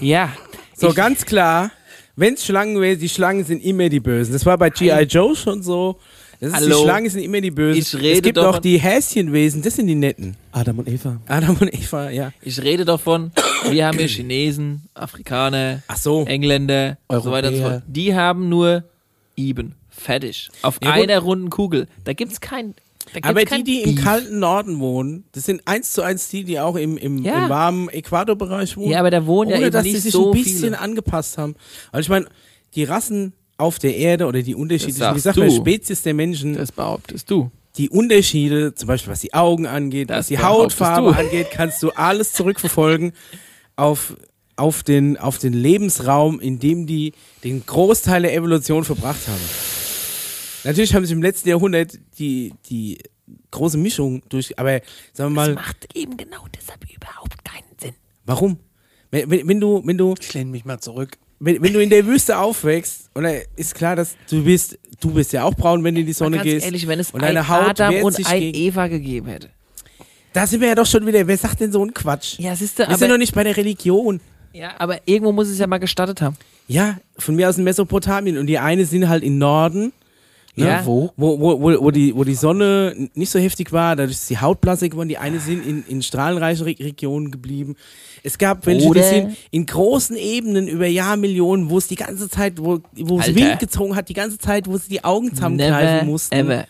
ja. 0.00 0.30
So, 0.78 0.92
ganz 0.92 1.24
klar, 1.24 1.70
wenn's 2.16 2.44
Schlangenwesen, 2.44 3.00
die 3.00 3.08
Schlangen 3.08 3.44
sind 3.44 3.62
immer 3.64 3.88
die 3.88 4.00
Bösen. 4.00 4.32
Das 4.32 4.44
war 4.46 4.58
bei 4.58 4.70
G.I. 4.70 5.02
Joe 5.04 5.36
schon 5.36 5.62
so. 5.62 5.98
Das 6.40 6.50
ist, 6.50 6.56
Hallo. 6.56 6.76
die 6.78 6.82
Schlangen 6.82 7.10
sind 7.10 7.22
immer 7.22 7.40
die 7.40 7.50
Bösen. 7.50 7.80
Ich 7.80 7.94
rede 7.94 8.16
es 8.18 8.22
gibt 8.22 8.36
doch 8.36 8.42
noch 8.44 8.52
von- 8.54 8.62
die 8.62 8.76
Häschenwesen, 8.78 9.62
das 9.62 9.76
sind 9.76 9.86
die 9.86 9.94
Netten. 9.94 10.36
Adam 10.52 10.78
und 10.80 10.88
Eva. 10.88 11.18
Adam 11.26 11.56
und 11.58 11.72
Eva, 11.72 12.10
ja. 12.10 12.30
Ich 12.42 12.60
rede 12.62 12.84
davon, 12.84 13.32
wir 13.70 13.86
haben 13.86 13.96
hier 13.96 14.06
Chinesen, 14.08 14.82
Afrikaner, 14.92 15.82
Ach 15.88 15.96
so. 15.96 16.24
Engländer, 16.26 16.98
so 17.10 17.30
weiter 17.30 17.48
und 17.48 17.54
so 17.56 17.60
Europäer. 17.62 17.70
fort. 17.80 17.82
Die 17.86 18.14
haben 18.14 18.48
nur 18.50 18.84
Eben. 19.38 19.74
Fertig. 19.90 20.50
Auf 20.62 20.78
Ja, 20.82 20.92
einer 20.92 21.18
runden 21.20 21.48
Kugel. 21.50 21.88
Da 22.04 22.12
gibt's 22.12 22.40
kein. 22.42 22.74
Aber 23.22 23.44
die, 23.44 23.64
die 23.64 23.82
im 23.82 23.94
Beef. 23.94 24.04
kalten 24.04 24.38
Norden 24.38 24.78
wohnen, 24.80 25.24
das 25.32 25.44
sind 25.44 25.62
eins 25.66 25.92
zu 25.92 26.02
eins 26.02 26.28
die, 26.28 26.44
die 26.44 26.58
auch 26.60 26.76
im, 26.76 26.96
im, 26.96 27.18
Ja. 27.24 27.44
im 27.44 27.48
warmen 27.48 27.88
Äquatorbereich 27.88 28.76
wohnen. 28.76 28.90
Ja, 28.90 29.00
aber 29.00 29.10
da 29.10 29.26
wohnen 29.26 29.50
ja 29.50 29.56
ohne 29.56 29.66
eben 29.66 29.72
dass 29.72 29.84
nicht 29.84 29.94
sie 29.96 30.00
sich 30.02 30.12
so 30.12 30.30
ein 30.32 30.36
bisschen 30.42 30.58
viele. 30.60 30.80
angepasst 30.80 31.38
haben. 31.38 31.54
Also 31.92 32.06
ich 32.06 32.08
meine, 32.08 32.26
die 32.74 32.84
Rassen 32.84 33.32
auf 33.58 33.78
der 33.78 33.96
Erde 33.96 34.26
oder 34.26 34.42
die 34.42 34.54
unterschiedlichen, 34.54 35.14
wie 35.14 35.20
sagt 35.20 35.38
man. 35.38 35.50
Spezies 35.50 36.02
der 36.02 36.14
Menschen, 36.14 36.54
Das 36.56 36.72
behauptest 36.72 37.30
du. 37.30 37.50
die 37.78 37.88
Unterschiede, 37.88 38.74
zum 38.74 38.86
Beispiel 38.88 39.12
was 39.12 39.20
die 39.20 39.32
Augen 39.34 39.66
angeht, 39.66 40.10
Das 40.10 40.18
was 40.18 40.26
die 40.26 40.38
Hautfarbe 40.38 41.12
du. 41.12 41.18
angeht, 41.18 41.46
kannst 41.52 41.82
du 41.82 41.90
alles 41.90 42.32
zurückverfolgen 42.34 43.12
auf, 43.76 44.14
auf, 44.56 44.82
den, 44.82 45.16
auf 45.16 45.38
den 45.38 45.52
Lebensraum, 45.52 46.38
in 46.40 46.58
dem 46.58 46.86
die 46.86 47.12
den 47.44 47.64
Großteil 47.64 48.22
der 48.22 48.34
Evolution 48.34 48.84
verbracht 48.84 49.26
haben. 49.28 49.75
Natürlich 50.66 50.94
haben 50.94 51.04
sich 51.04 51.12
im 51.12 51.22
letzten 51.22 51.48
Jahrhundert 51.48 51.98
die, 52.18 52.52
die 52.68 52.98
große 53.50 53.78
Mischung 53.78 54.22
durch, 54.28 54.58
aber 54.58 54.80
sagen 55.12 55.30
wir 55.34 55.42
mal, 55.42 55.54
macht 55.54 55.88
eben 55.94 56.16
genau 56.16 56.44
deshalb 56.58 56.80
überhaupt 56.94 57.44
keinen 57.44 57.64
Sinn. 57.80 57.94
warum? 58.24 58.58
Wenn, 59.10 59.30
wenn, 59.30 59.48
wenn 59.48 59.60
du, 59.60 59.82
wenn 59.84 59.96
du, 59.98 60.14
Ich 60.20 60.34
lehne 60.34 60.50
mich 60.50 60.64
mal 60.64 60.78
zurück. 60.80 61.16
wenn, 61.38 61.62
wenn 61.62 61.72
du 61.72 61.80
in 61.80 61.90
der 61.90 62.06
Wüste 62.06 62.38
aufwächst, 62.38 63.10
oder 63.14 63.32
ist 63.56 63.74
klar, 63.74 63.94
dass 63.96 64.16
du 64.28 64.42
bist, 64.44 64.78
du 65.00 65.12
bist 65.12 65.32
ja 65.32 65.44
auch 65.44 65.54
braun, 65.54 65.82
wenn 65.84 65.94
du 65.94 66.00
in 66.00 66.06
die 66.06 66.12
Sonne 66.12 66.36
Ganz 66.38 66.44
gehst. 66.44 66.66
ehrlich, 66.66 66.86
wenn 66.88 66.98
es 67.00 67.10
und 67.12 67.22
ein 67.22 67.48
Haut 67.48 67.68
Adam 67.80 67.94
und 68.02 68.12
sich 68.14 68.26
ein 68.26 68.40
gegen- 68.40 68.58
Eva 68.58 68.88
gegeben 68.88 69.28
hätte. 69.28 69.50
Da 70.32 70.46
sind 70.46 70.60
wir 70.60 70.68
ja 70.68 70.74
doch 70.74 70.86
schon 70.86 71.06
wieder, 71.06 71.26
wer 71.26 71.38
sagt 71.38 71.60
denn 71.60 71.72
so 71.72 71.80
einen 71.80 71.94
Quatsch? 71.94 72.38
Ja, 72.38 72.54
siehst 72.56 72.78
du, 72.78 72.82
wir 72.86 72.94
sind 72.96 73.04
aber, 73.04 73.14
doch 73.14 73.18
nicht 73.18 73.34
bei 73.34 73.42
der 73.44 73.56
Religion. 73.56 74.20
ja, 74.52 74.74
aber 74.78 74.98
irgendwo 75.06 75.32
muss 75.32 75.48
es 75.48 75.58
ja 75.58 75.66
mal 75.66 75.78
gestattet 75.78 76.20
haben. 76.20 76.36
Ja, 76.68 76.98
von 77.16 77.36
mir 77.36 77.48
aus 77.48 77.56
in 77.56 77.64
Mesopotamien. 77.64 78.36
Und 78.36 78.46
die 78.48 78.58
eine 78.58 78.84
sind 78.84 79.08
halt 79.08 79.22
im 79.24 79.38
Norden. 79.38 79.92
Ne, 80.56 80.64
Ja. 80.66 80.86
Wo, 80.86 81.12
wo, 81.16 81.38
wo, 81.38 81.60
wo, 81.60 81.80
wo, 81.84 81.90
die, 81.90 82.16
wo 82.16 82.24
die 82.24 82.34
Sonne 82.34 83.10
nicht 83.14 83.30
so 83.30 83.38
heftig 83.38 83.72
war, 83.72 83.94
dadurch 83.94 84.16
ist 84.16 84.30
die 84.30 84.38
Haut 84.38 84.60
blassig 84.62 84.92
geworden. 84.92 85.08
Die 85.10 85.18
eine 85.18 85.38
sind 85.38 85.64
in, 85.66 85.84
in 85.86 86.02
strahlenreichen 86.02 86.64
Re 86.64 86.74
Regionen 86.80 87.30
geblieben. 87.30 87.76
Es 88.22 88.38
gab 88.38 88.64
welche, 88.66 88.90
die 88.90 89.02
sind 89.02 89.36
in 89.50 89.66
großen 89.66 90.16
Ebenen 90.16 90.66
über 90.66 90.86
Jahrmillionen, 90.86 91.68
wo 91.70 91.78
es 91.78 91.86
die 91.88 91.94
ganze 91.94 92.28
Zeit, 92.28 92.54
wo, 92.58 92.80
wo 92.96 93.20
es. 93.20 93.34
Wind 93.34 93.58
gezogen 93.60 93.94
hat, 93.94 94.08
die 94.08 94.14
ganze 94.14 94.38
Zeit, 94.38 94.66
wo 94.66 94.76
sie 94.78 94.88
die 94.88 95.04
Augen 95.04 95.32
zusammengreifen 95.34 96.08
mussten. 96.08 96.34
ever. 96.34 96.64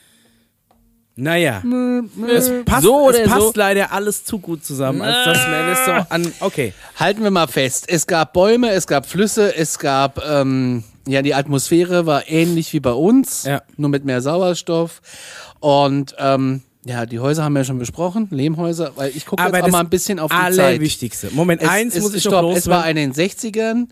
Naja. 1.18 1.62
Es 2.28 2.52
passt, 2.66 2.82
So 2.82 3.08
es 3.08 3.26
passt 3.26 3.40
so. 3.40 3.52
leider 3.54 3.90
alles 3.90 4.24
zu 4.24 4.38
gut 4.38 4.64
zusammen, 4.66 5.00
als 5.00 5.24
dass 5.24 5.48
man 5.48 5.66
das 5.66 5.84
so 5.86 5.92
an. 6.14 6.32
Okay. 6.40 6.74
Halten 6.96 7.22
wir 7.22 7.30
mal 7.30 7.46
fest. 7.46 7.86
Es 7.88 8.06
gab 8.06 8.34
Bäume, 8.34 8.68
es 8.72 8.86
gab 8.86 9.06
Flüsse, 9.06 9.56
es 9.56 9.78
gab, 9.78 10.22
ähm, 10.28 10.84
ja, 11.06 11.22
die 11.22 11.34
Atmosphäre 11.34 12.06
war 12.06 12.28
ähnlich 12.28 12.72
wie 12.72 12.80
bei 12.80 12.92
uns, 12.92 13.44
Ja. 13.44 13.62
nur 13.76 13.90
mit 13.90 14.04
mehr 14.04 14.20
Sauerstoff. 14.20 15.00
Und, 15.60 16.14
ähm, 16.18 16.62
ja, 16.84 17.04
die 17.06 17.18
Häuser 17.18 17.42
haben 17.42 17.54
wir 17.54 17.60
ja 17.60 17.64
schon 17.64 17.78
besprochen, 17.78 18.28
Lehmhäuser, 18.30 18.92
weil 18.94 19.10
ich 19.16 19.26
gucke 19.26 19.42
jetzt 19.42 19.54
auch 19.62 19.68
mal 19.68 19.80
ein 19.80 19.90
bisschen 19.90 20.18
auf 20.20 20.30
die 20.30 20.36
Zeit. 20.36 20.58
Allerwichtigste. 20.60 21.30
Moment, 21.32 21.62
Es, 21.62 21.68
eins 21.68 21.94
es, 21.96 22.02
muss 22.02 22.14
ich 22.14 22.22
stopp, 22.22 22.42
noch 22.42 22.56
Es 22.56 22.68
war 22.68 22.84
eine 22.84 23.02
in 23.02 23.12
den 23.12 23.28
60ern 23.28 23.88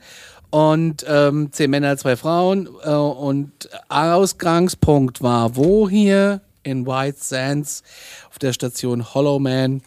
und 0.51 1.05
ähm, 1.09 1.49
zehn 1.51 1.71
Männer, 1.71 1.97
zwei 1.97 2.15
Frauen 2.17 2.69
äh, 2.85 2.91
und 2.91 3.69
Ausgangspunkt 3.89 5.23
war 5.23 5.57
wo 5.57 5.89
hier? 5.89 6.41
In 6.63 6.87
White 6.87 7.19
Sands 7.21 7.83
auf 8.31 8.39
der 8.39 8.53
Station 8.53 9.13
Hollow 9.13 9.39
Man. 9.39 9.83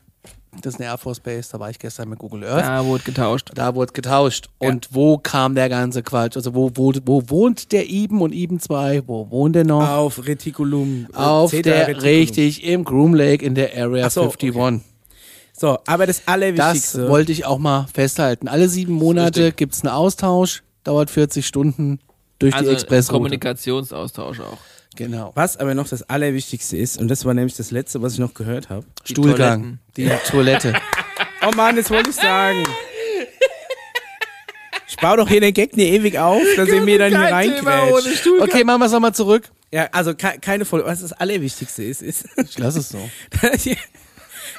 Das 0.61 0.73
ist 0.73 0.79
eine 0.79 0.89
Air 0.89 0.97
Force 0.97 1.19
Base, 1.19 1.49
da 1.51 1.59
war 1.59 1.69
ich 1.69 1.77
gestern 1.79 2.09
mit 2.09 2.19
Google 2.19 2.43
Earth. 2.43 2.63
Da 2.65 2.85
wurde 2.85 3.03
getauscht. 3.03 3.51
Da 3.53 3.75
wurde 3.75 3.93
getauscht. 3.93 4.49
Und 4.57 4.89
wo 4.91 5.17
kam 5.17 5.53
der 5.55 5.69
ganze 5.69 6.01
Quatsch? 6.03 6.35
Also 6.35 6.55
wo, 6.55 6.71
wo, 6.75 6.91
wo 7.05 7.23
wohnt 7.29 7.71
der 7.71 7.87
Iben 7.89 8.21
und 8.21 8.31
Iben 8.33 8.59
2? 8.59 9.03
Wo 9.07 9.29
wohnt 9.29 9.55
der 9.55 9.65
noch? 9.65 9.87
Auf 9.87 10.25
Reticulum. 10.25 11.07
äh, 11.13 11.17
Auf 11.17 11.51
Zeta 11.51 11.69
der, 11.69 11.79
Reticulum. 11.89 12.03
richtig, 12.03 12.63
im 12.63 12.83
Groom 12.83 13.13
Lake 13.13 13.45
in 13.45 13.55
der 13.55 13.75
Area 13.77 14.09
so, 14.09 14.23
51. 14.23 14.81
So, 15.53 15.77
aber 15.87 16.05
das 16.07 16.19
Das 16.23 16.27
Allerwichtigste. 16.27 17.07
wollte 17.09 17.31
ich 17.31 17.45
auch 17.45 17.57
mal 17.59 17.87
festhalten. 17.93 18.47
Alle 18.47 18.67
sieben 18.69 18.93
Monate 18.93 19.51
gibt 19.51 19.73
es 19.75 19.83
einen 19.83 19.93
Austausch, 19.93 20.63
dauert 20.83 21.09
40 21.09 21.45
Stunden 21.47 21.99
durch 22.39 22.53
die 22.53 22.59
Also 22.59 22.71
Expressroute. 22.71 23.17
Kommunikationsaustausch 23.19 24.39
auch. 24.39 24.57
Genau. 24.97 25.31
was 25.35 25.57
aber 25.57 25.73
noch 25.75 25.87
das 25.87 26.03
Allerwichtigste 26.09 26.77
ist, 26.77 26.97
und 26.97 27.07
das 27.07 27.23
war 27.25 27.33
nämlich 27.33 27.55
das 27.55 27.71
Letzte, 27.71 28.01
was 28.01 28.13
ich 28.13 28.19
noch 28.19 28.33
gehört 28.33 28.69
habe. 28.69 28.85
Stuhlgang. 29.03 29.79
Die 29.95 30.09
Toilette. 30.27 30.73
Oh 31.45 31.51
Mann, 31.55 31.75
das 31.75 31.89
wollte 31.89 32.09
ich 32.09 32.15
sagen. 32.15 32.63
Ich 34.87 34.97
baue 34.97 35.17
doch 35.17 35.27
hier 35.29 35.41
den 35.41 35.53
Gag 35.53 35.77
nie 35.77 35.89
ewig 35.89 36.17
auf, 36.17 36.41
dass 36.55 36.69
ihr 36.69 36.81
mir 36.81 36.97
dann 36.97 37.09
hier 37.09 37.31
reingrätscht. 37.31 38.27
Okay, 38.39 38.63
machen 38.63 38.81
wir 38.81 38.85
es 38.87 38.91
nochmal 38.91 39.13
zurück. 39.13 39.49
Ja, 39.71 39.89
also 39.91 40.15
ke 40.15 40.37
keine 40.41 40.65
Folge. 40.65 40.87
Was 40.87 41.01
das 41.01 41.13
Allerwichtigste 41.13 41.83
ist, 41.83 42.01
ist, 42.01 42.25
Ich 42.37 42.57
lasse 42.57 42.79
es 42.79 42.89
so. 42.89 42.97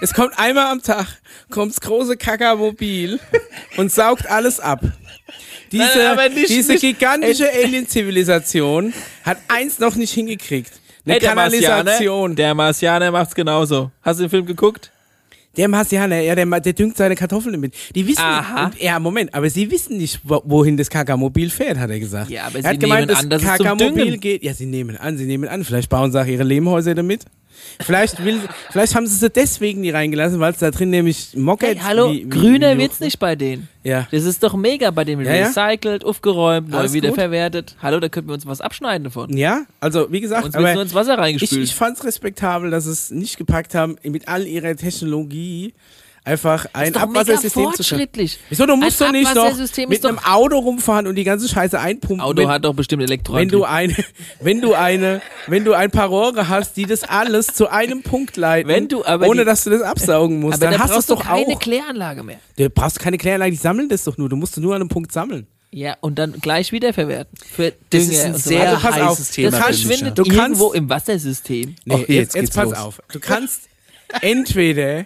es 0.01 0.13
kommt 0.15 0.39
einmal 0.39 0.67
am 0.73 0.83
Tag, 0.83 1.07
kommt 1.51 1.73
das 1.73 1.81
große 1.81 2.17
Kakamobil 2.17 3.19
und 3.77 3.91
saugt 3.93 4.27
alles 4.29 4.61
ab. 4.61 4.81
Diese, 5.73 5.85
Nein, 6.17 6.35
nicht- 6.35 6.49
diese 6.49 6.73
nicht- 6.73 6.81
gigantische 6.81 7.47
Alien-Zivilisation 7.53 8.93
hat 9.25 9.39
eins 9.49 9.79
noch 9.79 9.97
nicht 9.97 10.13
hingekriegt. 10.13 10.73
Eine 11.05 11.15
Hey, 11.15 11.21
der 11.21 11.29
Kanalisation. 11.31 11.85
Marsianer, 11.85 12.35
der 12.35 12.55
Marsianer 12.55 13.11
macht's 13.11 13.35
genauso. 13.35 13.91
Hast 14.03 14.19
du 14.21 14.25
den 14.25 14.31
Film 14.31 14.47
geguckt? 14.47 14.91
Der 15.57 15.67
Marsianer, 15.67 16.21
ja, 16.21 16.35
der, 16.35 16.47
der 16.61 16.73
düngt 16.73 16.97
seine 16.97 17.17
Kartoffeln 17.17 17.59
mit. 17.59 17.75
Die 17.95 18.07
wissen, 18.07 18.21
Aha. 18.23 18.67
und, 18.67 18.81
ja, 18.81 18.99
Moment, 19.01 19.35
aber 19.35 19.51
sie 19.51 19.71
wissen 19.71 19.97
nicht, 19.99 20.21
wo, 20.23 20.41
wohin 20.45 20.77
das 20.77 20.89
Kakamobil 20.89 21.51
fährt, 21.51 21.79
hat 21.79 21.91
er 21.91 21.99
gesagt. 21.99 22.31
Ja, 22.31 22.45
aber 22.45 22.57
er 22.57 22.63
sie 22.63 22.69
hat 22.69 22.81
gemeint, 22.81 23.07
nehmen 23.07 23.09
das 23.09 23.19
an, 23.25 23.31
dass 23.31 23.43
es 23.43 23.49
zum 23.57 23.67
Kakamobil 23.67 24.05
Düngen- 24.05 24.21
geht. 24.21 24.43
Ja, 24.45 24.55
sie 24.55 24.67
nehmen 24.67 24.97
an, 24.97 25.19
sie 25.19 25.25
nehmen 25.25 25.49
an. 25.49 25.65
Vielleicht 25.65 25.89
bauen 25.91 26.13
sie 26.13 26.21
auch 26.21 26.27
ihre 26.27 26.45
Lehmhäuser 26.45 26.95
damit. 26.95 27.25
Vielleicht, 27.81 28.25
will, 28.25 28.41
vielleicht 28.71 28.95
haben 28.95 29.07
sie 29.07 29.15
sie 29.17 29.31
deswegen 29.31 29.81
nie 29.83 29.91
reingelassen, 29.91 30.41
weil 30.41 30.53
es 30.53 30.59
da 30.59 30.71
drin 30.71 30.91
nämlich 30.91 31.37
mockert. 31.37 31.77
Hey, 31.77 31.79
hallo, 31.85 32.11
wie- 32.11 32.25
wie- 32.25 32.29
grüner 32.29 32.75
wie- 32.75 32.81
wird's 32.83 33.01
nicht 33.01 33.19
bei 33.19 33.37
denen. 33.37 33.69
Ja. 33.85 34.09
Das 34.11 34.25
ist 34.25 34.43
doch 34.43 34.55
mega 34.55 34.91
bei 34.91 35.05
denen. 35.05 35.25
Ja, 35.25 35.35
ja. 35.35 35.47
Recycelt, 35.47 36.05
aufgeräumt, 36.05 36.69
neu 36.71 36.79
Alles 36.79 36.93
wieder 36.93 37.09
gut. 37.11 37.19
verwertet. 37.19 37.77
Hallo, 37.81 38.01
da 38.01 38.09
könnten 38.09 38.29
wir 38.31 38.35
uns 38.35 38.47
was 38.47 38.61
abschneiden 38.61 39.05
davon. 39.05 39.37
Ja, 39.37 39.63
also 39.81 40.11
wie 40.11 40.21
gesagt, 40.21 40.45
Uns 40.47 40.55
wird 40.55 40.65
aber 40.65 40.75
nur 40.75 40.83
ins 40.83 40.95
Wasser 40.95 41.15
ich, 41.15 41.19
reingespült. 41.21 41.63
ich 41.63 41.75
fand 41.75 41.97
es 41.99 42.05
respektabel, 42.05 42.71
dass 42.71 42.87
es 42.87 43.11
nicht 43.11 43.37
gepackt 43.39 43.75
haben, 43.75 43.97
mit 44.03 44.29
all 44.29 44.47
ihrer 44.47 44.75
Technologie 44.77 45.73
einfach 46.29 46.67
ein 46.73 46.93
ist 46.93 46.97
Abwassersystem 46.97 47.73
zu 47.75 47.83
schaffen. 47.83 48.07
Wieso, 48.49 48.67
du 48.67 48.77
musst 48.77 49.01
Ein 49.03 49.07
doch 49.07 49.13
nicht 49.13 49.35
noch 49.35 49.89
mit 49.89 50.05
einem 50.07 50.19
Auto 50.19 50.59
rumfahren 50.59 51.07
und 51.07 51.15
die 51.17 51.25
ganze 51.25 51.49
Scheiße 51.49 51.79
einpumpen. 51.81 52.21
Auto 52.21 52.43
wenn, 52.43 52.49
hat 52.49 52.65
doch 52.65 52.75
bestimmt 52.75 53.01
wenn 53.03 53.09
Elektroantrieb. 53.09 53.51
du 53.51 53.65
eine, 53.65 53.97
wenn 54.41 54.61
du 54.61 54.75
eine, 54.75 55.21
wenn 55.47 55.65
du 55.65 55.73
ein 55.73 55.91
paar 55.91 56.09
Rohre 56.09 56.49
hast, 56.49 56.77
die 56.77 56.85
das 56.87 57.03
alles 57.05 57.49
zu 57.49 57.69
einem 57.69 58.03
Punkt 58.03 58.37
leiten, 58.37 58.69
Wenn 58.69 58.89
du 58.89 59.05
aber 59.05 59.27
ohne 59.27 59.41
die- 59.41 59.47
dass 59.47 59.65
du 59.65 59.71
das 59.71 59.83
absaugen 59.83 60.41
musst, 60.41 60.55
aber 60.63 60.67
dann 60.71 60.75
da 60.75 60.79
hast 60.81 60.91
du 60.95 60.99
es 60.99 61.07
brauchst 61.07 61.11
du 61.11 61.15
doch 61.17 61.25
keine 61.25 61.55
auch. 61.55 61.59
Kläranlage 61.59 62.23
mehr. 62.23 62.39
Du 62.57 62.69
brauchst 62.71 63.01
keine 63.01 63.19
Kläranlage, 63.19 63.51
die 63.53 63.57
sammeln 63.59 63.89
das 63.89 64.05
doch 64.05 64.17
nur. 64.19 64.29
Du 64.29 64.37
musst 64.37 64.57
nur 64.59 64.75
an 64.75 64.83
einem 64.83 64.89
Punkt 64.89 65.11
sammeln. 65.13 65.47
Ja, 65.71 65.97
und 66.01 66.19
dann 66.19 66.33
gleich 66.41 66.73
wiederverwerten. 66.73 67.37
Für 67.55 67.73
Das 67.91 68.07
Dünger 68.07 68.13
ist 68.13 68.25
ein 68.25 68.35
so 68.35 68.49
sehr. 68.49 68.69
Also 68.71 68.81
pass 68.81 69.01
auf, 69.01 69.11
heißes 69.19 69.31
Thema. 69.33 69.51
Das 69.51 69.61
verschwindet 69.61 70.19
Du 70.19 70.23
kannst- 70.23 70.37
irgendwo 70.39 70.73
im 70.73 70.89
Wassersystem. 70.89 71.75
Nee, 71.85 71.95
Oh, 71.95 71.99
jetzt, 71.99 72.09
jetzt 72.09 72.35
jetzt, 72.37 72.55
pass 72.55 72.65
los. 72.71 72.79
auf. 72.79 73.03
Du 73.13 73.21
kannst 73.21 73.63
entweder 74.23 75.05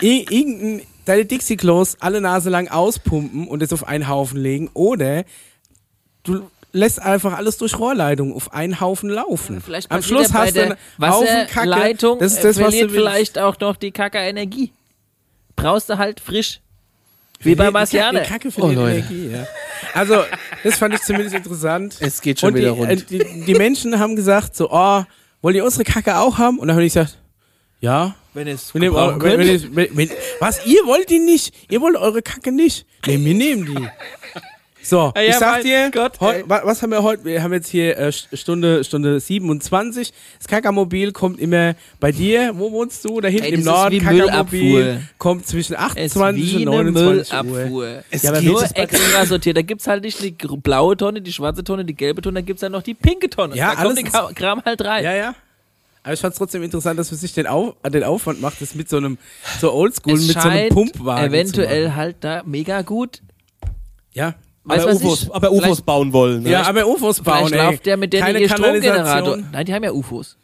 irgendein, 0.00 0.82
deine 1.04 1.24
Dixie-Klos 1.24 1.96
alle 2.00 2.20
Nase 2.20 2.50
lang 2.50 2.68
auspumpen 2.68 3.48
und 3.48 3.62
es 3.62 3.72
auf 3.72 3.86
einen 3.86 4.08
Haufen 4.08 4.40
legen 4.40 4.70
oder 4.74 5.24
du 6.24 6.48
lässt 6.72 7.00
einfach 7.00 7.34
alles 7.36 7.56
durch 7.56 7.78
Rohrleitung 7.78 8.34
auf 8.34 8.52
einen 8.52 8.80
Haufen 8.80 9.08
laufen. 9.08 9.60
Vielleicht 9.62 9.90
Am 9.90 10.02
Schluss 10.02 10.28
ja 10.28 10.34
hast 10.34 10.56
du 10.56 10.62
einen 10.62 10.76
Haufen 11.00 11.26
Kacke. 11.26 11.56
Wasserleitung 11.70 12.18
Das 12.18 12.32
ist 12.32 12.44
das, 12.44 12.56
was 12.56 12.62
verliert 12.64 12.90
du 12.90 12.94
willst. 12.94 13.06
vielleicht 13.06 13.38
auch 13.38 13.58
noch 13.60 13.76
die 13.76 13.92
Kacke 13.92 14.18
Energie. 14.18 14.72
Brauchst 15.54 15.88
du 15.88 15.96
halt 15.96 16.20
frisch. 16.20 16.60
Wie 17.40 17.54
bei. 17.54 17.70
Die 17.70 17.96
Kacke 17.98 18.50
verliert 18.50 18.78
Oh, 18.78 18.82
Leute. 18.82 18.96
Energie, 18.98 19.30
ja. 19.30 19.46
Also, 19.94 20.22
das 20.64 20.76
fand 20.78 20.94
ich 20.94 21.02
zumindest 21.02 21.34
interessant. 21.34 21.96
Es 22.00 22.20
geht 22.20 22.40
schon 22.40 22.50
und 22.50 22.56
wieder 22.56 22.72
die, 22.72 22.78
rund. 22.78 22.90
äh, 22.90 22.96
die, 22.96 23.44
die 23.44 23.54
Menschen 23.54 23.98
haben 23.98 24.16
gesagt 24.16 24.56
so, 24.56 24.70
oh, 24.70 25.02
wollt 25.42 25.56
ihr 25.56 25.64
unsere 25.64 25.84
Kacke 25.84 26.16
auch 26.18 26.38
haben? 26.38 26.58
Und 26.58 26.68
dann 26.68 26.76
habe 26.76 26.84
ich 26.84 26.92
gesagt, 26.94 27.18
ja. 27.80 28.14
Wenn 28.36 28.46
es 28.48 28.72
gebrauchen 28.72 29.22
eure, 29.22 29.38
wenn, 29.38 29.48
wenn, 29.48 29.76
wenn, 29.76 29.96
wenn, 29.96 30.10
was, 30.40 30.64
ihr 30.66 30.84
wollt 30.86 31.10
die 31.10 31.18
nicht? 31.18 31.54
Ihr 31.70 31.80
wollt 31.80 31.96
eure 31.96 32.22
Kacke 32.22 32.52
nicht? 32.52 32.86
Nee, 33.06 33.18
wir 33.24 33.34
nehmen 33.34 33.66
die. 33.66 33.88
So, 34.82 35.12
Ja, 35.16 35.22
ich 35.22 35.34
sag 35.34 35.62
dir, 35.62 35.90
Gott, 35.92 36.20
heu, 36.20 36.44
was 36.46 36.80
haben 36.80 36.90
wir 36.92 37.02
heute? 37.02 37.24
Wir 37.24 37.42
haben 37.42 37.52
jetzt 37.52 37.68
hier 37.70 37.98
äh, 37.98 38.08
St- 38.10 38.36
Stunde, 38.36 38.84
Stunde 38.84 39.18
27. 39.18 40.12
Das 40.38 40.46
Kackermobil 40.46 41.10
kommt 41.10 41.40
immer 41.40 41.74
bei 41.98 42.12
dir. 42.12 42.52
Wo 42.54 42.70
wohnst 42.70 43.04
du? 43.04 43.20
Da 43.20 43.26
hinten 43.26 43.46
Ey, 43.46 43.54
im 43.54 43.64
Norden. 43.64 43.98
Kackermobil 44.00 45.00
kommt 45.18 45.44
zwischen 45.44 45.72
Es 45.74 45.80
28 45.80 46.44
ist 46.44 46.58
wie 46.60 46.66
und 46.68 46.74
eine 46.78 46.92
29 46.92 47.32
Uhr. 47.34 47.42
Müllabfuhr. 47.42 48.04
Es 48.12 48.22
ja, 48.22 48.30
aber 48.30 48.40
nur 48.42 48.62
extra 48.62 49.26
sortiert. 49.26 49.56
Da 49.56 49.62
gibt's 49.62 49.88
halt 49.88 50.04
nicht 50.04 50.22
die 50.22 50.30
blaue 50.30 50.96
Tonne, 50.96 51.20
die 51.20 51.32
schwarze 51.32 51.64
Tonne, 51.64 51.84
die 51.84 51.94
gelbe 51.94 52.22
Tonne, 52.22 52.42
da 52.42 52.46
gibt's 52.46 52.60
dann 52.60 52.70
noch 52.70 52.82
die 52.82 52.94
pinke 52.94 53.28
Tonne. 53.28 53.56
Ja, 53.56 53.70
da 53.70 53.82
kommt 53.82 53.98
alles 53.98 54.02
ist- 54.04 54.12
Ka- 54.12 54.30
Kram 54.36 54.62
halt 54.64 54.84
rein. 54.84 55.02
Ja, 55.02 55.14
ja. 55.16 55.34
Aber 56.06 56.12
ich 56.14 56.20
fand 56.20 56.34
es 56.34 56.38
trotzdem 56.38 56.62
interessant, 56.62 56.96
dass 57.00 57.10
man 57.10 57.18
sich 57.18 57.32
den, 57.34 57.48
Auf, 57.48 57.74
den 57.92 58.04
Aufwand 58.04 58.40
macht, 58.40 58.62
das 58.62 58.76
mit 58.76 58.88
so 58.88 58.96
einem, 58.96 59.18
so 59.60 59.72
oldschool, 59.72 60.14
es 60.14 60.28
mit 60.28 60.40
so 60.40 60.48
einem 60.48 60.68
Pumpwagen 60.68 61.28
zu 61.32 61.36
eventuell 61.36 61.94
halt 61.94 62.18
da 62.20 62.44
mega 62.46 62.82
gut. 62.82 63.22
Ja. 64.12 64.36
Weißt 64.62 64.84
aber, 64.86 64.94
UFOs, 64.94 65.28
aber 65.32 65.50
UFOs 65.50 65.82
bauen 65.82 66.12
wollen. 66.12 66.44
Ne? 66.44 66.50
Ja, 66.50 66.62
aber 66.62 66.86
UFOs 66.86 67.20
bauen, 67.22 67.48
Vielleicht 67.48 67.54
ey. 67.54 67.70
läuft 67.72 67.86
der 67.86 67.96
mit 67.96 68.12
denen 68.12 68.24
Keine 68.24 68.48
Stromgenerator. 68.48 69.36
Nein, 69.50 69.66
die 69.66 69.74
haben 69.74 69.82
ja 69.82 69.90
UFOs. 69.90 70.36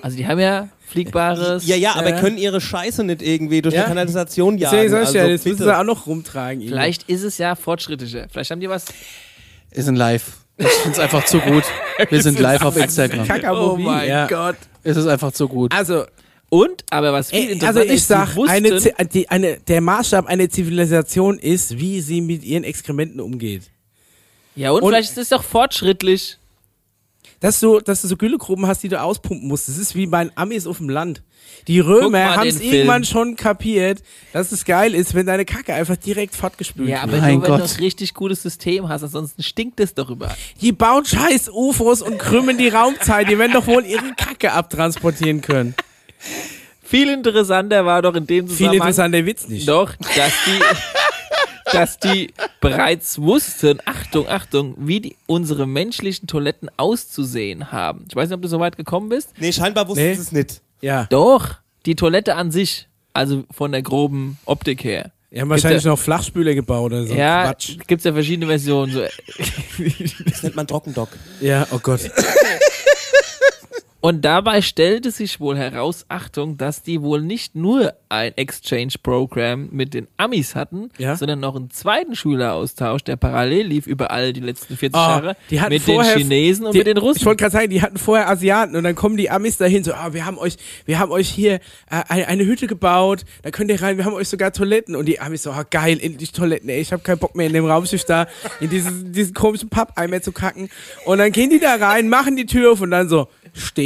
Also 0.00 0.16
die 0.16 0.26
haben 0.26 0.40
ja 0.40 0.70
fliegbares. 0.86 1.66
ja, 1.66 1.76
ja, 1.76 1.94
aber 1.96 2.08
Ja. 2.10 2.20
können 2.20 2.38
ihre 2.38 2.62
Scheiße 2.62 3.04
nicht 3.04 3.20
irgendwie 3.20 3.60
durch 3.60 3.74
Ja. 3.74 3.82
die 3.82 3.88
Kanalisation 3.88 4.56
jagen. 4.56 4.74
Deswegen 4.74 4.90
sag 4.90 5.02
ich 5.02 5.12
ja, 5.14 5.20
also 5.20 5.32
das 5.34 5.44
müssen 5.44 5.58
bitte. 5.58 5.64
sie 5.70 5.78
auch 5.78 5.84
noch 5.84 6.06
rumtragen. 6.06 6.60
irgendwie. 6.62 6.68
Vielleicht 6.68 7.02
ist 7.10 7.24
es 7.24 7.36
ja 7.36 7.54
fortschrittlicher. 7.56 8.26
Vielleicht 8.30 8.50
haben 8.50 8.60
die 8.60 8.70
was. 8.70 8.86
Ist 9.70 9.86
ein 9.86 9.96
Live. 9.96 10.38
Ich 10.58 10.66
find's 10.66 10.98
einfach 10.98 11.24
zu 11.24 11.38
gut. 11.40 11.64
Wir 12.10 12.22
sind 12.22 12.38
live 12.40 12.62
auf 12.62 12.76
Instagram. 12.76 13.26
Oh 13.56 13.76
mein 13.76 14.08
ja. 14.08 14.26
Gott. 14.26 14.56
Es 14.82 14.96
ist 14.96 15.06
einfach 15.06 15.32
zu 15.32 15.48
gut. 15.48 15.72
Also, 15.72 16.04
Und, 16.50 16.84
aber 16.90 17.12
was 17.12 17.30
viel 17.30 17.38
Ey, 17.40 17.52
interessanter 17.52 17.80
also 17.82 17.92
ich 17.94 18.04
sag, 18.04 18.34
wussten, 18.36 18.50
eine, 18.50 19.06
die, 19.06 19.28
eine, 19.28 19.58
der 19.60 19.80
Maßstab 19.80 20.26
einer 20.26 20.48
Zivilisation 20.50 21.38
ist, 21.38 21.78
wie 21.78 22.00
sie 22.00 22.20
mit 22.20 22.42
ihren 22.44 22.64
Exkrementen 22.64 23.20
umgeht. 23.20 23.64
ja 24.56 24.70
und, 24.72 24.82
und- 24.82 24.88
vielleicht 24.90 25.10
ist 25.12 25.18
es 25.18 25.28
doch 25.28 25.44
fortschrittlich. 25.44 26.38
Dass 27.40 27.60
du, 27.60 27.78
dass 27.80 28.02
du 28.02 28.08
so 28.08 28.16
Güllegruben 28.16 28.66
hast, 28.66 28.82
die 28.82 28.88
du 28.88 29.00
auspumpen 29.00 29.46
musst. 29.46 29.68
Das 29.68 29.78
ist 29.78 29.94
wie 29.94 30.06
bei 30.06 30.24
den 30.24 30.36
Amis 30.36 30.66
auf 30.66 30.78
dem 30.78 30.88
Land. 30.88 31.22
Die 31.68 31.80
Römer 31.80 32.36
haben 32.36 32.48
es 32.48 32.60
irgendwann 32.60 33.04
schon 33.04 33.36
kapiert, 33.36 34.02
dass 34.32 34.52
es 34.52 34.64
geil 34.64 34.94
ist, 34.94 35.14
wenn 35.14 35.26
deine 35.26 35.44
Kacke 35.44 35.72
einfach 35.74 35.96
direkt 35.96 36.34
fortgespült 36.34 36.88
Ja, 36.88 37.02
wird. 37.02 37.14
aber 37.14 37.18
Mein 37.22 37.34
nur 37.34 37.42
wenn 37.44 37.56
du 37.58 37.62
ein 37.64 37.70
richtig 37.80 38.14
gutes 38.14 38.42
System 38.42 38.88
hast, 38.88 39.02
ansonsten 39.04 39.42
stinkt 39.42 39.78
es 39.80 39.94
doch 39.94 40.10
überall. 40.10 40.36
Die 40.60 40.72
bauen 40.72 41.04
scheiß 41.04 41.48
UFOs 41.50 42.02
und 42.02 42.18
krümmen 42.18 42.58
die 42.58 42.68
Raumzeit. 42.68 43.28
Die 43.30 43.38
werden 43.38 43.52
doch 43.52 43.66
wohl 43.66 43.84
ihre 43.84 44.12
Kacke 44.16 44.52
abtransportieren 44.52 45.40
können. 45.40 45.74
Viel 46.82 47.08
interessanter 47.10 47.84
war 47.84 48.02
doch 48.02 48.14
in 48.14 48.26
dem 48.26 48.46
Viel 48.48 48.56
Zusammenhang 48.56 48.74
interessanter 48.88 49.26
Witz 49.26 49.46
nicht. 49.48 49.68
doch, 49.68 49.94
dass 49.96 50.32
die, 50.46 50.58
dass 51.72 51.98
die 51.98 52.32
bereits 52.60 53.20
wussten, 53.20 53.78
Achtung, 53.84 54.28
Achtung, 54.28 54.74
wie 54.78 55.00
die, 55.00 55.16
unsere 55.26 55.66
menschlichen 55.66 56.26
Toiletten 56.26 56.70
auszusehen 56.76 57.72
haben. 57.72 58.04
Ich 58.08 58.16
weiß 58.16 58.28
nicht, 58.28 58.36
ob 58.36 58.42
du 58.42 58.48
so 58.48 58.60
weit 58.60 58.76
gekommen 58.76 59.08
bist. 59.08 59.30
Nee, 59.38 59.52
scheinbar 59.52 59.88
wussten 59.88 60.02
Nee. 60.04 60.14
sie 60.14 60.20
es 60.22 60.32
nicht. 60.32 60.60
Ja. 60.80 61.06
Doch, 61.10 61.54
die 61.86 61.94
Toilette 61.96 62.34
an 62.36 62.50
sich, 62.50 62.88
also 63.12 63.44
von 63.50 63.72
der 63.72 63.82
groben 63.82 64.38
Optik 64.44 64.84
her. 64.84 65.10
Die 65.30 65.40
haben 65.40 65.50
wahrscheinlich 65.50 65.82
Gibt's 65.82 65.86
noch 65.86 65.98
Flachspüler 65.98 66.54
gebaut 66.54 66.86
oder 66.92 67.04
so. 67.04 67.14
ja, 67.14 67.44
Quatsch. 67.44 67.76
gibt's 67.86 68.04
ja 68.04 68.12
verschiedene 68.14 68.46
Versionen. 68.46 68.92
So. 68.92 69.02
Das 70.24 70.42
nennt 70.42 70.56
man 70.56 70.66
Trockendock. 70.66 71.10
Ja, 71.40 71.66
oh 71.70 71.78
Gott. 71.82 72.00
Und 74.00 74.24
dabei 74.24 74.62
stellte 74.62 75.10
sich 75.10 75.40
wohl 75.40 75.56
heraus, 75.58 76.04
Achtung, 76.08 76.56
dass 76.56 76.82
die 76.82 77.02
wohl 77.02 77.20
nicht 77.20 77.56
nur 77.56 77.94
ein 78.08 78.32
Exchange-Programm 78.36 79.70
mit 79.72 79.92
den 79.92 80.06
Amis 80.16 80.54
hatten, 80.54 80.90
Ja. 80.98 81.16
sondern 81.16 81.40
noch 81.40 81.56
einen 81.56 81.70
zweiten 81.70 82.14
Schüleraustausch, 82.14 83.02
der 83.02 83.16
parallel 83.16 83.66
lief 83.66 83.86
über 83.88 84.12
all 84.12 84.32
die 84.32 84.40
letzten 84.40 84.76
40 84.76 84.94
Ah, 84.96 85.08
Jahre 85.08 85.36
die 85.50 85.60
hatten 85.60 85.72
mit 85.72 85.82
vorher- 85.82 86.14
den 86.14 86.22
Chinesen 86.28 86.66
und 86.66 86.72
Die- 86.74 86.78
mit 86.78 86.86
den 86.86 86.96
Russen. 86.96 87.18
Ich 87.18 87.26
wollte 87.26 87.40
gerade 87.42 87.52
sagen, 87.52 87.70
die 87.70 87.82
hatten 87.82 87.98
vorher 87.98 88.28
Asiaten 88.30 88.76
und 88.76 88.84
dann 88.84 88.94
kommen 88.94 89.16
die 89.16 89.30
Amis 89.30 89.56
dahin 89.58 89.82
so, 89.82 89.92
ah, 89.92 90.12
wir 90.12 90.24
haben 90.24 90.38
euch, 90.38 90.56
wir 90.86 90.98
haben 91.00 91.10
euch 91.10 91.28
hier 91.28 91.54
äh, 91.54 91.60
eine, 92.08 92.28
eine 92.28 92.44
Hütte 92.46 92.68
gebaut, 92.68 93.24
da 93.42 93.50
könnt 93.50 93.68
ihr 93.70 93.82
rein, 93.82 93.96
wir 93.98 94.04
haben 94.04 94.14
euch 94.14 94.28
sogar 94.28 94.52
Toiletten 94.52 94.94
und 94.94 95.06
die 95.06 95.18
Amis 95.20 95.42
so, 95.42 95.50
ah, 95.50 95.64
geil, 95.68 95.98
endlich 96.00 96.30
Toiletten, 96.32 96.68
ey, 96.68 96.80
ich 96.80 96.92
habe 96.92 97.02
keinen 97.02 97.18
Bock 97.18 97.34
mehr 97.34 97.48
in 97.48 97.52
dem 97.52 97.66
Raumschiff 97.66 98.04
da 98.04 98.28
in 98.60 98.70
diesen, 98.70 99.12
diesen 99.12 99.34
komischen 99.34 99.68
Pappeimer 99.70 100.22
zu 100.22 100.30
kacken 100.30 100.70
und 101.04 101.18
dann 101.18 101.32
gehen 101.32 101.50
die 101.50 101.58
da 101.58 101.74
rein, 101.74 102.08
machen 102.08 102.36
die 102.36 102.46
Tür 102.46 102.70
auf 102.72 102.80
und 102.80 102.92
dann 102.92 103.08
so, 103.08 103.26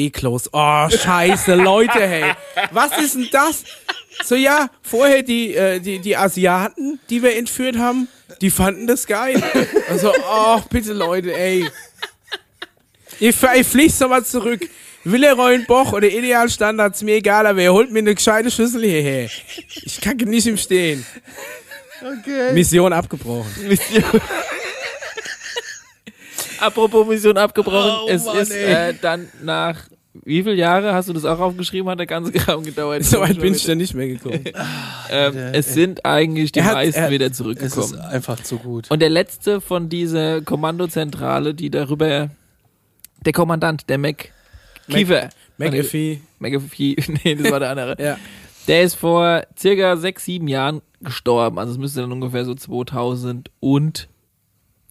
Stehklos, 0.02 0.50
oh, 0.52 0.88
scheiße, 0.88 1.54
Leute, 1.54 2.00
hey, 2.00 2.32
was 2.72 2.98
ist 2.98 3.14
denn 3.14 3.28
das? 3.30 3.62
So, 4.24 4.34
ja, 4.34 4.68
vorher 4.82 5.22
die, 5.22 5.54
äh, 5.54 5.78
die, 5.78 6.00
die 6.00 6.16
Asiaten, 6.16 6.98
die 7.08 7.22
wir 7.22 7.36
entführt 7.36 7.78
haben, 7.78 8.08
die 8.40 8.50
fanden 8.50 8.88
das 8.88 9.06
geil. 9.06 9.40
Also, 9.88 10.12
oh, 10.28 10.60
bitte 10.70 10.92
Leute, 10.92 11.32
ey. 11.36 11.68
Ich, 13.20 13.36
ich 13.54 13.66
flieg's 13.66 14.00
nochmal 14.00 14.24
zurück. 14.24 14.68
Willeroy 15.04 15.58
Boch 15.66 15.92
oder 15.92 16.08
Idealstandards, 16.08 17.02
mir 17.02 17.16
egal, 17.16 17.46
aber 17.46 17.60
ihr 17.60 17.72
holt 17.72 17.92
mir 17.92 18.00
eine 18.00 18.14
gescheite 18.14 18.50
Schüssel 18.50 18.82
hierher. 18.82 19.28
Ich 19.84 20.00
kacke 20.00 20.26
nicht 20.26 20.46
im 20.48 20.56
Stehen. 20.56 21.06
Okay. 22.00 22.52
Mission 22.52 22.92
abgebrochen. 22.92 23.78
Apropos 26.58 27.06
Mission 27.06 27.38
abgebrochen, 27.38 27.92
Oh 28.04 28.08
es 28.08 28.24
Mann, 28.24 28.36
ist 28.38 28.50
äh, 28.52 28.94
dann 29.00 29.28
nach 29.42 29.91
wie 30.14 30.42
viele 30.42 30.54
Jahre 30.56 30.92
hast 30.92 31.08
du 31.08 31.12
das 31.14 31.24
auch 31.24 31.38
aufgeschrieben, 31.40 31.88
hat 31.88 31.98
der 31.98 32.06
ganze 32.06 32.32
Kram 32.32 32.62
gedauert? 32.62 33.02
So 33.04 33.20
weit 33.20 33.40
bin 33.40 33.54
ich 33.54 33.64
dann 33.64 33.78
nicht 33.78 33.94
mehr 33.94 34.08
gekommen. 34.08 34.44
ähm, 35.10 35.36
es 35.52 35.72
sind 35.72 36.04
eigentlich 36.04 36.52
die 36.52 36.62
hat- 36.62 36.74
meisten 36.74 37.00
er- 37.00 37.10
wieder 37.10 37.26
Es 37.26 37.32
ist 37.32 37.38
zurückgekommen. 37.38 37.98
einfach 38.00 38.40
zu 38.42 38.58
gut. 38.58 38.90
Und 38.90 39.00
der 39.00 39.08
letzte 39.10 39.60
von 39.60 39.88
dieser 39.88 40.42
Kommandozentrale, 40.42 41.54
die 41.54 41.70
darüber, 41.70 42.28
der 43.24 43.32
Kommandant, 43.32 43.88
der 43.88 43.98
Mac 43.98 44.30
Kiefer, 44.88 45.30
McAfee. 45.58 46.20
McAfee, 46.40 46.96
nee, 47.24 47.34
das 47.36 47.50
war 47.50 47.60
der 47.60 47.70
andere. 47.70 47.96
Ja. 48.02 48.18
Der 48.68 48.82
ist 48.82 48.94
vor 48.96 49.42
circa 49.58 49.96
sechs, 49.96 50.24
sieben 50.24 50.46
Jahren 50.48 50.82
gestorben. 51.00 51.58
Also 51.58 51.72
es 51.72 51.78
müsste 51.78 52.00
dann 52.02 52.12
ungefähr 52.12 52.44
so 52.44 52.54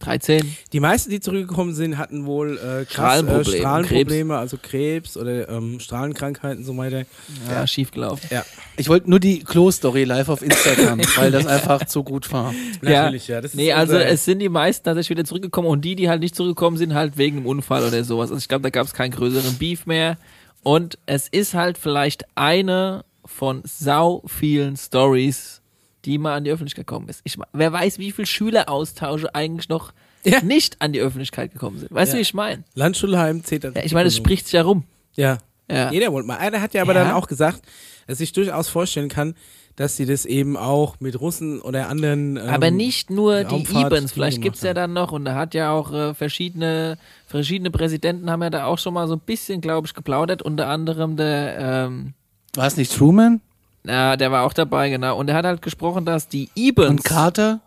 2013. 0.02 0.56
Die 0.72 0.80
meisten, 0.80 1.10
die 1.10 1.20
zurückgekommen 1.20 1.74
sind, 1.74 1.98
hatten 1.98 2.26
wohl 2.26 2.58
äh, 2.58 2.84
krass, 2.84 2.90
Strahlenprobleme, 2.90 3.56
äh, 3.56 3.60
Strahlenprobleme, 3.60 4.36
also 4.38 4.58
Krebs 4.60 5.16
oder 5.16 5.48
ähm, 5.48 5.80
Strahlenkrankheiten 5.80 6.58
und 6.58 6.64
so 6.64 6.76
weiter. 6.76 7.04
Ja, 7.50 7.66
schief 7.66 7.90
gelaufen. 7.90 8.28
Ich 8.76 8.88
wollte 8.88 9.08
nur 9.08 9.20
die 9.20 9.40
Klo-Story 9.40 10.04
live 10.04 10.28
auf 10.28 10.42
Instagram, 10.42 11.00
weil 11.16 11.30
das 11.30 11.46
einfach 11.46 11.84
zu 11.86 12.02
gut 12.02 12.32
war. 12.32 12.54
Natürlich, 12.82 13.28
ja. 13.28 13.40
Das 13.40 13.52
ist 13.52 13.56
Nee, 13.56 13.72
also 13.72 13.96
es 13.96 14.24
sind 14.24 14.40
die 14.40 14.48
meisten 14.48 14.84
tatsächlich 14.84 15.10
wieder 15.10 15.24
zurückgekommen 15.24 15.68
und 15.68 15.84
die, 15.84 15.94
die 15.94 16.08
halt 16.08 16.20
nicht 16.20 16.34
zurückgekommen 16.34 16.76
sind, 16.76 16.94
halt 16.94 17.16
wegen 17.16 17.38
einem 17.38 17.46
Unfall 17.46 17.84
oder 17.84 18.04
sowas. 18.04 18.30
Also 18.30 18.38
ich 18.38 18.48
glaube, 18.48 18.62
da 18.62 18.70
gab 18.70 18.86
es 18.86 18.94
keinen 18.94 19.12
größeren 19.12 19.56
Beef 19.58 19.86
mehr. 19.86 20.16
Und 20.62 20.98
es 21.06 21.28
ist 21.28 21.54
halt 21.54 21.76
vielleicht 21.76 22.24
eine 22.36 23.04
von 23.24 23.62
sau 23.64 24.22
vielen 24.26 24.76
Stories, 24.76 25.61
die 26.04 26.18
mal 26.18 26.34
an 26.36 26.44
die 26.44 26.50
Öffentlichkeit 26.50 26.86
gekommen 26.86 27.08
ist. 27.08 27.20
Ich, 27.24 27.36
wer 27.52 27.72
weiß, 27.72 27.98
wie 27.98 28.12
viele 28.12 28.26
Schüleraustausche 28.26 29.34
eigentlich 29.34 29.68
noch 29.68 29.92
Ja. 30.24 30.40
nicht 30.42 30.80
an 30.80 30.92
die 30.92 31.00
Öffentlichkeit 31.00 31.52
gekommen 31.52 31.78
sind. 31.78 31.92
Weißt 31.92 32.12
du, 32.12 32.16
Ja. 32.16 32.18
wie 32.18 32.22
ich 32.22 32.34
meine? 32.34 32.64
Landschulheim 32.74 33.44
zählt 33.44 33.64
Ja, 33.64 33.70
ich 33.82 33.92
meine, 33.94 34.08
es 34.08 34.16
spricht 34.16 34.46
sich 34.46 34.52
ja 34.54 34.62
rum. 34.62 34.84
Ja. 35.16 35.38
Ja. 35.70 35.90
Jeder 35.90 36.12
wollte 36.12 36.26
mal. 36.28 36.36
Einer 36.38 36.60
hat 36.60 36.74
ja 36.74 36.82
aber 36.82 36.94
Ja. 36.94 37.04
dann 37.04 37.12
auch 37.14 37.26
gesagt, 37.28 37.62
dass 38.06 38.20
ich 38.20 38.32
durchaus 38.32 38.68
vorstellen 38.68 39.08
kann, 39.08 39.34
dass 39.76 39.96
sie 39.96 40.04
das 40.04 40.26
eben 40.26 40.56
auch 40.58 41.00
mit 41.00 41.18
Russen 41.18 41.60
oder 41.62 41.88
anderen. 41.88 42.36
Ähm, 42.36 42.48
Aber 42.48 42.70
nicht 42.70 43.08
nur 43.10 43.44
die 43.44 43.62
Ibens, 43.62 44.12
vielleicht 44.12 44.36
gemacht 44.36 44.42
gibt's 44.42 44.62
ja 44.62 44.74
dann 44.74 44.92
noch, 44.92 45.12
und 45.12 45.24
da 45.24 45.34
hat 45.34 45.54
ja 45.54 45.70
auch 45.72 45.92
äh, 45.94 46.12
verschiedene, 46.14 46.98
verschiedene 47.26 47.70
Präsidenten 47.70 48.30
haben 48.30 48.42
ja 48.42 48.50
da 48.50 48.66
auch 48.66 48.76
schon 48.78 48.92
mal 48.92 49.08
so 49.08 49.14
ein 49.14 49.20
bisschen, 49.20 49.62
glaube 49.62 49.86
ich, 49.86 49.94
geplaudert, 49.94 50.42
unter 50.42 50.66
anderem 50.68 51.16
der, 51.16 51.56
ähm, 51.58 52.12
War 52.54 52.66
es 52.66 52.76
nicht 52.76 52.92
Truman 52.94 53.40
na, 53.84 54.16
der 54.16 54.30
war 54.30 54.44
auch 54.44 54.52
dabei, 54.52 54.90
genau. 54.90 55.18
Und 55.18 55.28
er 55.28 55.34
hat 55.34 55.44
halt 55.44 55.60
gesprochen, 55.60 56.04
dass 56.04 56.28
die 56.28 56.48
Ibens 56.54 57.02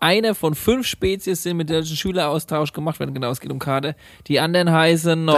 eine 0.00 0.34
von 0.34 0.54
fünf 0.54 0.86
Spezies 0.86 1.42
sind, 1.42 1.58
mit 1.58 1.68
denen 1.68 1.84
Schüleraustausch 1.84 2.72
gemacht 2.72 2.98
werden. 3.00 3.12
Genau, 3.12 3.30
es 3.30 3.38
geht 3.38 3.52
um 3.52 3.58
Karte. 3.58 3.94
Die 4.26 4.40
anderen 4.40 4.72
heißen 4.72 5.22
noch. 5.22 5.36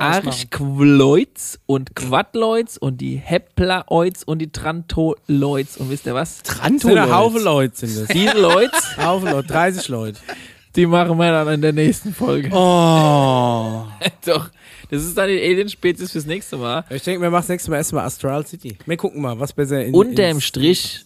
Archquloids 0.00 1.58
und 1.66 1.96
Quadloids 1.96 2.78
und 2.78 3.00
die 3.00 3.16
Heploids 3.16 4.22
und 4.22 4.38
die 4.38 4.52
Trantoloids. 4.52 5.78
Und 5.78 5.90
wisst 5.90 6.06
ihr 6.06 6.14
was? 6.14 6.42
Das 6.44 6.58
Tranto. 6.58 6.88
sind 6.88 6.98
ein 6.98 7.12
Haufen 7.12 7.42
Leute, 7.42 7.74
sind 7.74 8.00
das. 8.00 8.08
Diese 8.14 8.38
Leute, 8.38 8.70
Haufen 9.04 9.32
Leute, 9.32 9.48
30 9.48 9.88
Leute. 9.88 10.20
Die 10.76 10.86
machen 10.86 11.16
wir 11.18 11.30
dann 11.30 11.48
in 11.54 11.60
der 11.60 11.72
nächsten 11.72 12.12
Folge. 12.12 12.50
Oh. 12.52 13.84
Doch, 14.26 14.50
das 14.90 15.04
ist 15.04 15.16
dann 15.16 15.28
die 15.28 15.40
Alien-Spezies 15.40 16.12
fürs 16.12 16.26
nächste 16.26 16.56
Mal. 16.56 16.84
Ich 16.90 17.02
denke, 17.02 17.22
wir 17.22 17.30
machen 17.30 17.42
das 17.42 17.48
nächste 17.48 17.70
Mal 17.70 17.76
erstmal 17.78 18.04
Astral 18.04 18.46
City. 18.46 18.76
Wir 18.86 18.96
gucken 18.96 19.22
mal, 19.22 19.38
was 19.38 19.52
besser 19.52 19.84
in 19.84 19.94
Unterm 19.94 20.40
Strich 20.40 21.04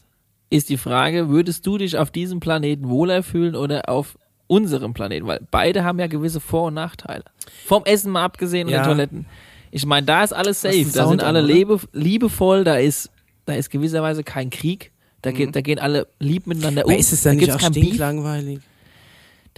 ist 0.50 0.68
die 0.70 0.78
Frage, 0.78 1.28
würdest 1.28 1.66
du 1.66 1.78
dich 1.78 1.98
auf 1.98 2.10
diesem 2.10 2.40
Planeten 2.40 2.88
wohler 2.88 3.22
fühlen 3.22 3.54
oder 3.54 3.88
auf 3.88 4.16
unserem 4.46 4.94
Planeten? 4.94 5.26
Weil 5.26 5.40
beide 5.50 5.84
haben 5.84 5.98
ja 5.98 6.06
gewisse 6.06 6.40
Vor- 6.40 6.68
und 6.68 6.74
Nachteile. 6.74 7.24
Vom 7.66 7.84
Essen 7.84 8.10
mal 8.10 8.24
abgesehen 8.24 8.66
und 8.68 8.72
Ja. 8.72 8.82
den 8.82 8.86
Toiletten. 8.86 9.26
Ich 9.70 9.84
meine, 9.84 10.06
da 10.06 10.24
ist 10.24 10.32
alles 10.32 10.62
safe. 10.62 10.74
einen 10.74 10.92
Da 10.92 11.06
sind 11.08 11.22
alle 11.22 11.42
lebe, 11.42 11.78
liebevoll, 11.92 12.64
da 12.64 12.76
ist, 12.76 13.10
da 13.44 13.52
ist 13.52 13.68
gewisserweise 13.68 14.24
kein 14.24 14.48
Krieg. 14.48 14.92
Da, 15.20 15.32
geht, 15.32 15.54
da 15.54 15.60
gehen 15.60 15.78
alle 15.78 16.06
lieb 16.20 16.46
miteinander 16.46 16.86
um. 16.86 16.92
Aber 16.92 16.98
ist 16.98 17.12
es 17.12 17.22
da 17.22 17.30
dann 17.30 17.36
nicht 17.38 17.46
gibt's 17.46 17.56
auch 17.56 17.60
kein 17.60 17.72
Beef. 17.72 17.98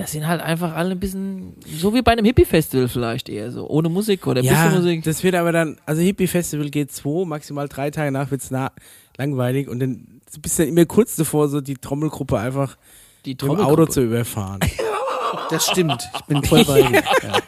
Das 0.01 0.13
sind 0.13 0.27
halt 0.27 0.41
einfach 0.41 0.75
alle 0.75 0.93
ein 0.93 1.01
bisschen, 1.01 1.55
so 1.79 1.95
wie 1.95 2.03
bei 2.03 2.13
einem 2.13 2.25
Hippie-Festival 2.25 2.89
vielleicht 2.89 3.29
eher 3.29 3.51
so, 3.53 3.69
ohne 3.69 3.89
Musik 3.89 4.27
oder 4.27 4.41
ein 4.41 4.45
Ja, 4.47 4.65
bisschen 4.65 4.79
Musik. 4.83 5.05
das 5.05 5.23
wird 5.23 5.35
aber 5.35 5.53
dann, 5.53 5.79
also 5.87 6.01
Hippie 6.03 6.27
Festival 6.27 6.71
geht 6.71 6.91
zwei, 6.91 7.25
maximal 7.27 7.69
drei 7.69 7.91
Tage 7.91 8.11
nach 8.11 8.31
wird's 8.31 8.51
na 8.51 8.73
langweilig 9.19 9.69
und 9.69 9.81
dann 9.81 10.07
bist 10.41 10.59
du 10.59 10.63
dann 10.63 10.69
immer 10.73 10.87
kurz 10.87 11.17
davor, 11.17 11.49
so 11.49 11.61
die 11.61 11.75
Trommelgruppe 11.75 12.39
einfach 12.39 12.77
Die 13.27 13.31
mit 13.31 13.43
dem 13.43 13.51
Auto 13.51 13.57
Trommelgruppe. 13.63 13.93
zu 13.93 14.03
überfahren. 14.03 14.61
Das 15.49 15.65
stimmt. 15.67 16.09
Ich 16.17 16.21
bin 16.23 16.43
voll 16.45 16.65
bei 16.65 16.83
dir. 16.83 17.03
Ja. 17.23 17.39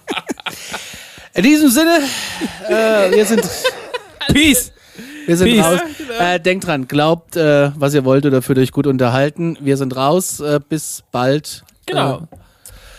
In 1.35 1.43
diesem 1.43 1.69
Sinne, 1.69 1.99
äh, 2.69 3.11
wir 3.11 3.27
sind, 3.27 3.43
Peace! 4.33 4.73
wir 5.27 5.37
sind 5.37 5.49
Peace. 5.49 5.65
raus. 5.65 5.81
Äh, 6.20 6.39
denkt 6.39 6.66
dran, 6.66 6.87
glaubt, 6.87 7.35
äh, 7.37 7.73
was 7.77 7.95
ihr 7.95 8.05
wollt 8.05 8.24
oder 8.24 8.41
fühlt 8.41 8.59
euch 8.59 8.70
gut 8.70 8.87
unterhalten. 8.87 9.57
Wir 9.61 9.77
sind 9.77 9.97
raus. 9.97 10.39
Äh, 10.39 10.61
bis 10.69 11.03
bald. 11.11 11.65
Genau. 11.87 12.29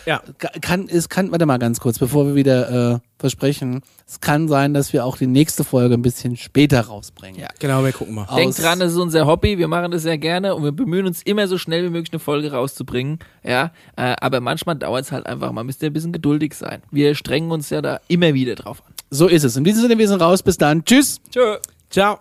Ja. 0.05 0.21
Ka- 0.37 0.49
Kann, 0.61 0.87
es 0.89 1.07
kann, 1.09 1.31
warte 1.31 1.45
mal 1.45 1.57
ganz 1.59 1.79
kurz, 1.79 1.97
bevor 1.99 2.25
wir 2.27 2.35
wieder 2.35 2.95
äh, 2.95 2.99
versprechen. 3.17 3.81
Es 4.07 4.19
kann 4.19 4.47
sein, 4.47 4.73
dass 4.73 4.91
wir 4.93 5.05
auch 5.05 5.17
die 5.17 5.27
nächste 5.27 5.63
Folge 5.63 5.93
ein 5.95 6.01
bisschen 6.01 6.35
später 6.37 6.81
rausbringen. 6.81 7.39
Ja. 7.39 7.47
Genau, 7.59 7.83
wir 7.83 7.91
gucken 7.93 8.15
mal. 8.15 8.25
Aus- 8.25 8.35
Denkt 8.35 8.61
dran, 8.61 8.79
das 8.79 8.91
ist 8.91 8.97
unser 8.97 9.25
Hobby, 9.25 9.57
wir 9.57 9.67
machen 9.67 9.91
das 9.91 10.01
sehr 10.01 10.17
gerne 10.17 10.55
und 10.55 10.63
wir 10.63 10.71
bemühen 10.73 11.05
uns 11.07 11.21
immer 11.23 11.47
so 11.47 11.57
schnell 11.57 11.85
wie 11.85 11.89
möglich 11.89 12.11
eine 12.11 12.19
Folge 12.19 12.51
rauszubringen. 12.51 13.19
Ja, 13.43 13.71
äh, 13.95 14.15
aber 14.19 14.39
manchmal 14.41 14.75
dauert 14.75 15.05
es 15.05 15.11
halt 15.11 15.25
einfach, 15.25 15.51
man 15.51 15.65
müsste 15.65 15.85
ein 15.85 15.93
bisschen 15.93 16.11
geduldig 16.11 16.53
sein. 16.55 16.81
Wir 16.91 17.15
strengen 17.15 17.51
uns 17.51 17.69
ja 17.69 17.81
da 17.81 17.99
immer 18.07 18.33
wieder 18.33 18.55
drauf 18.55 18.83
an. 18.85 18.93
So 19.09 19.27
ist 19.27 19.43
es. 19.43 19.55
In 19.55 19.63
diesem 19.63 19.81
Sinne, 19.83 19.97
wir 19.97 20.07
sind 20.07 20.21
raus. 20.21 20.43
Bis 20.43 20.57
dann. 20.57 20.83
Tschüss. 20.83 21.21
Tschö. 21.31 21.57
Ciao! 21.89 22.19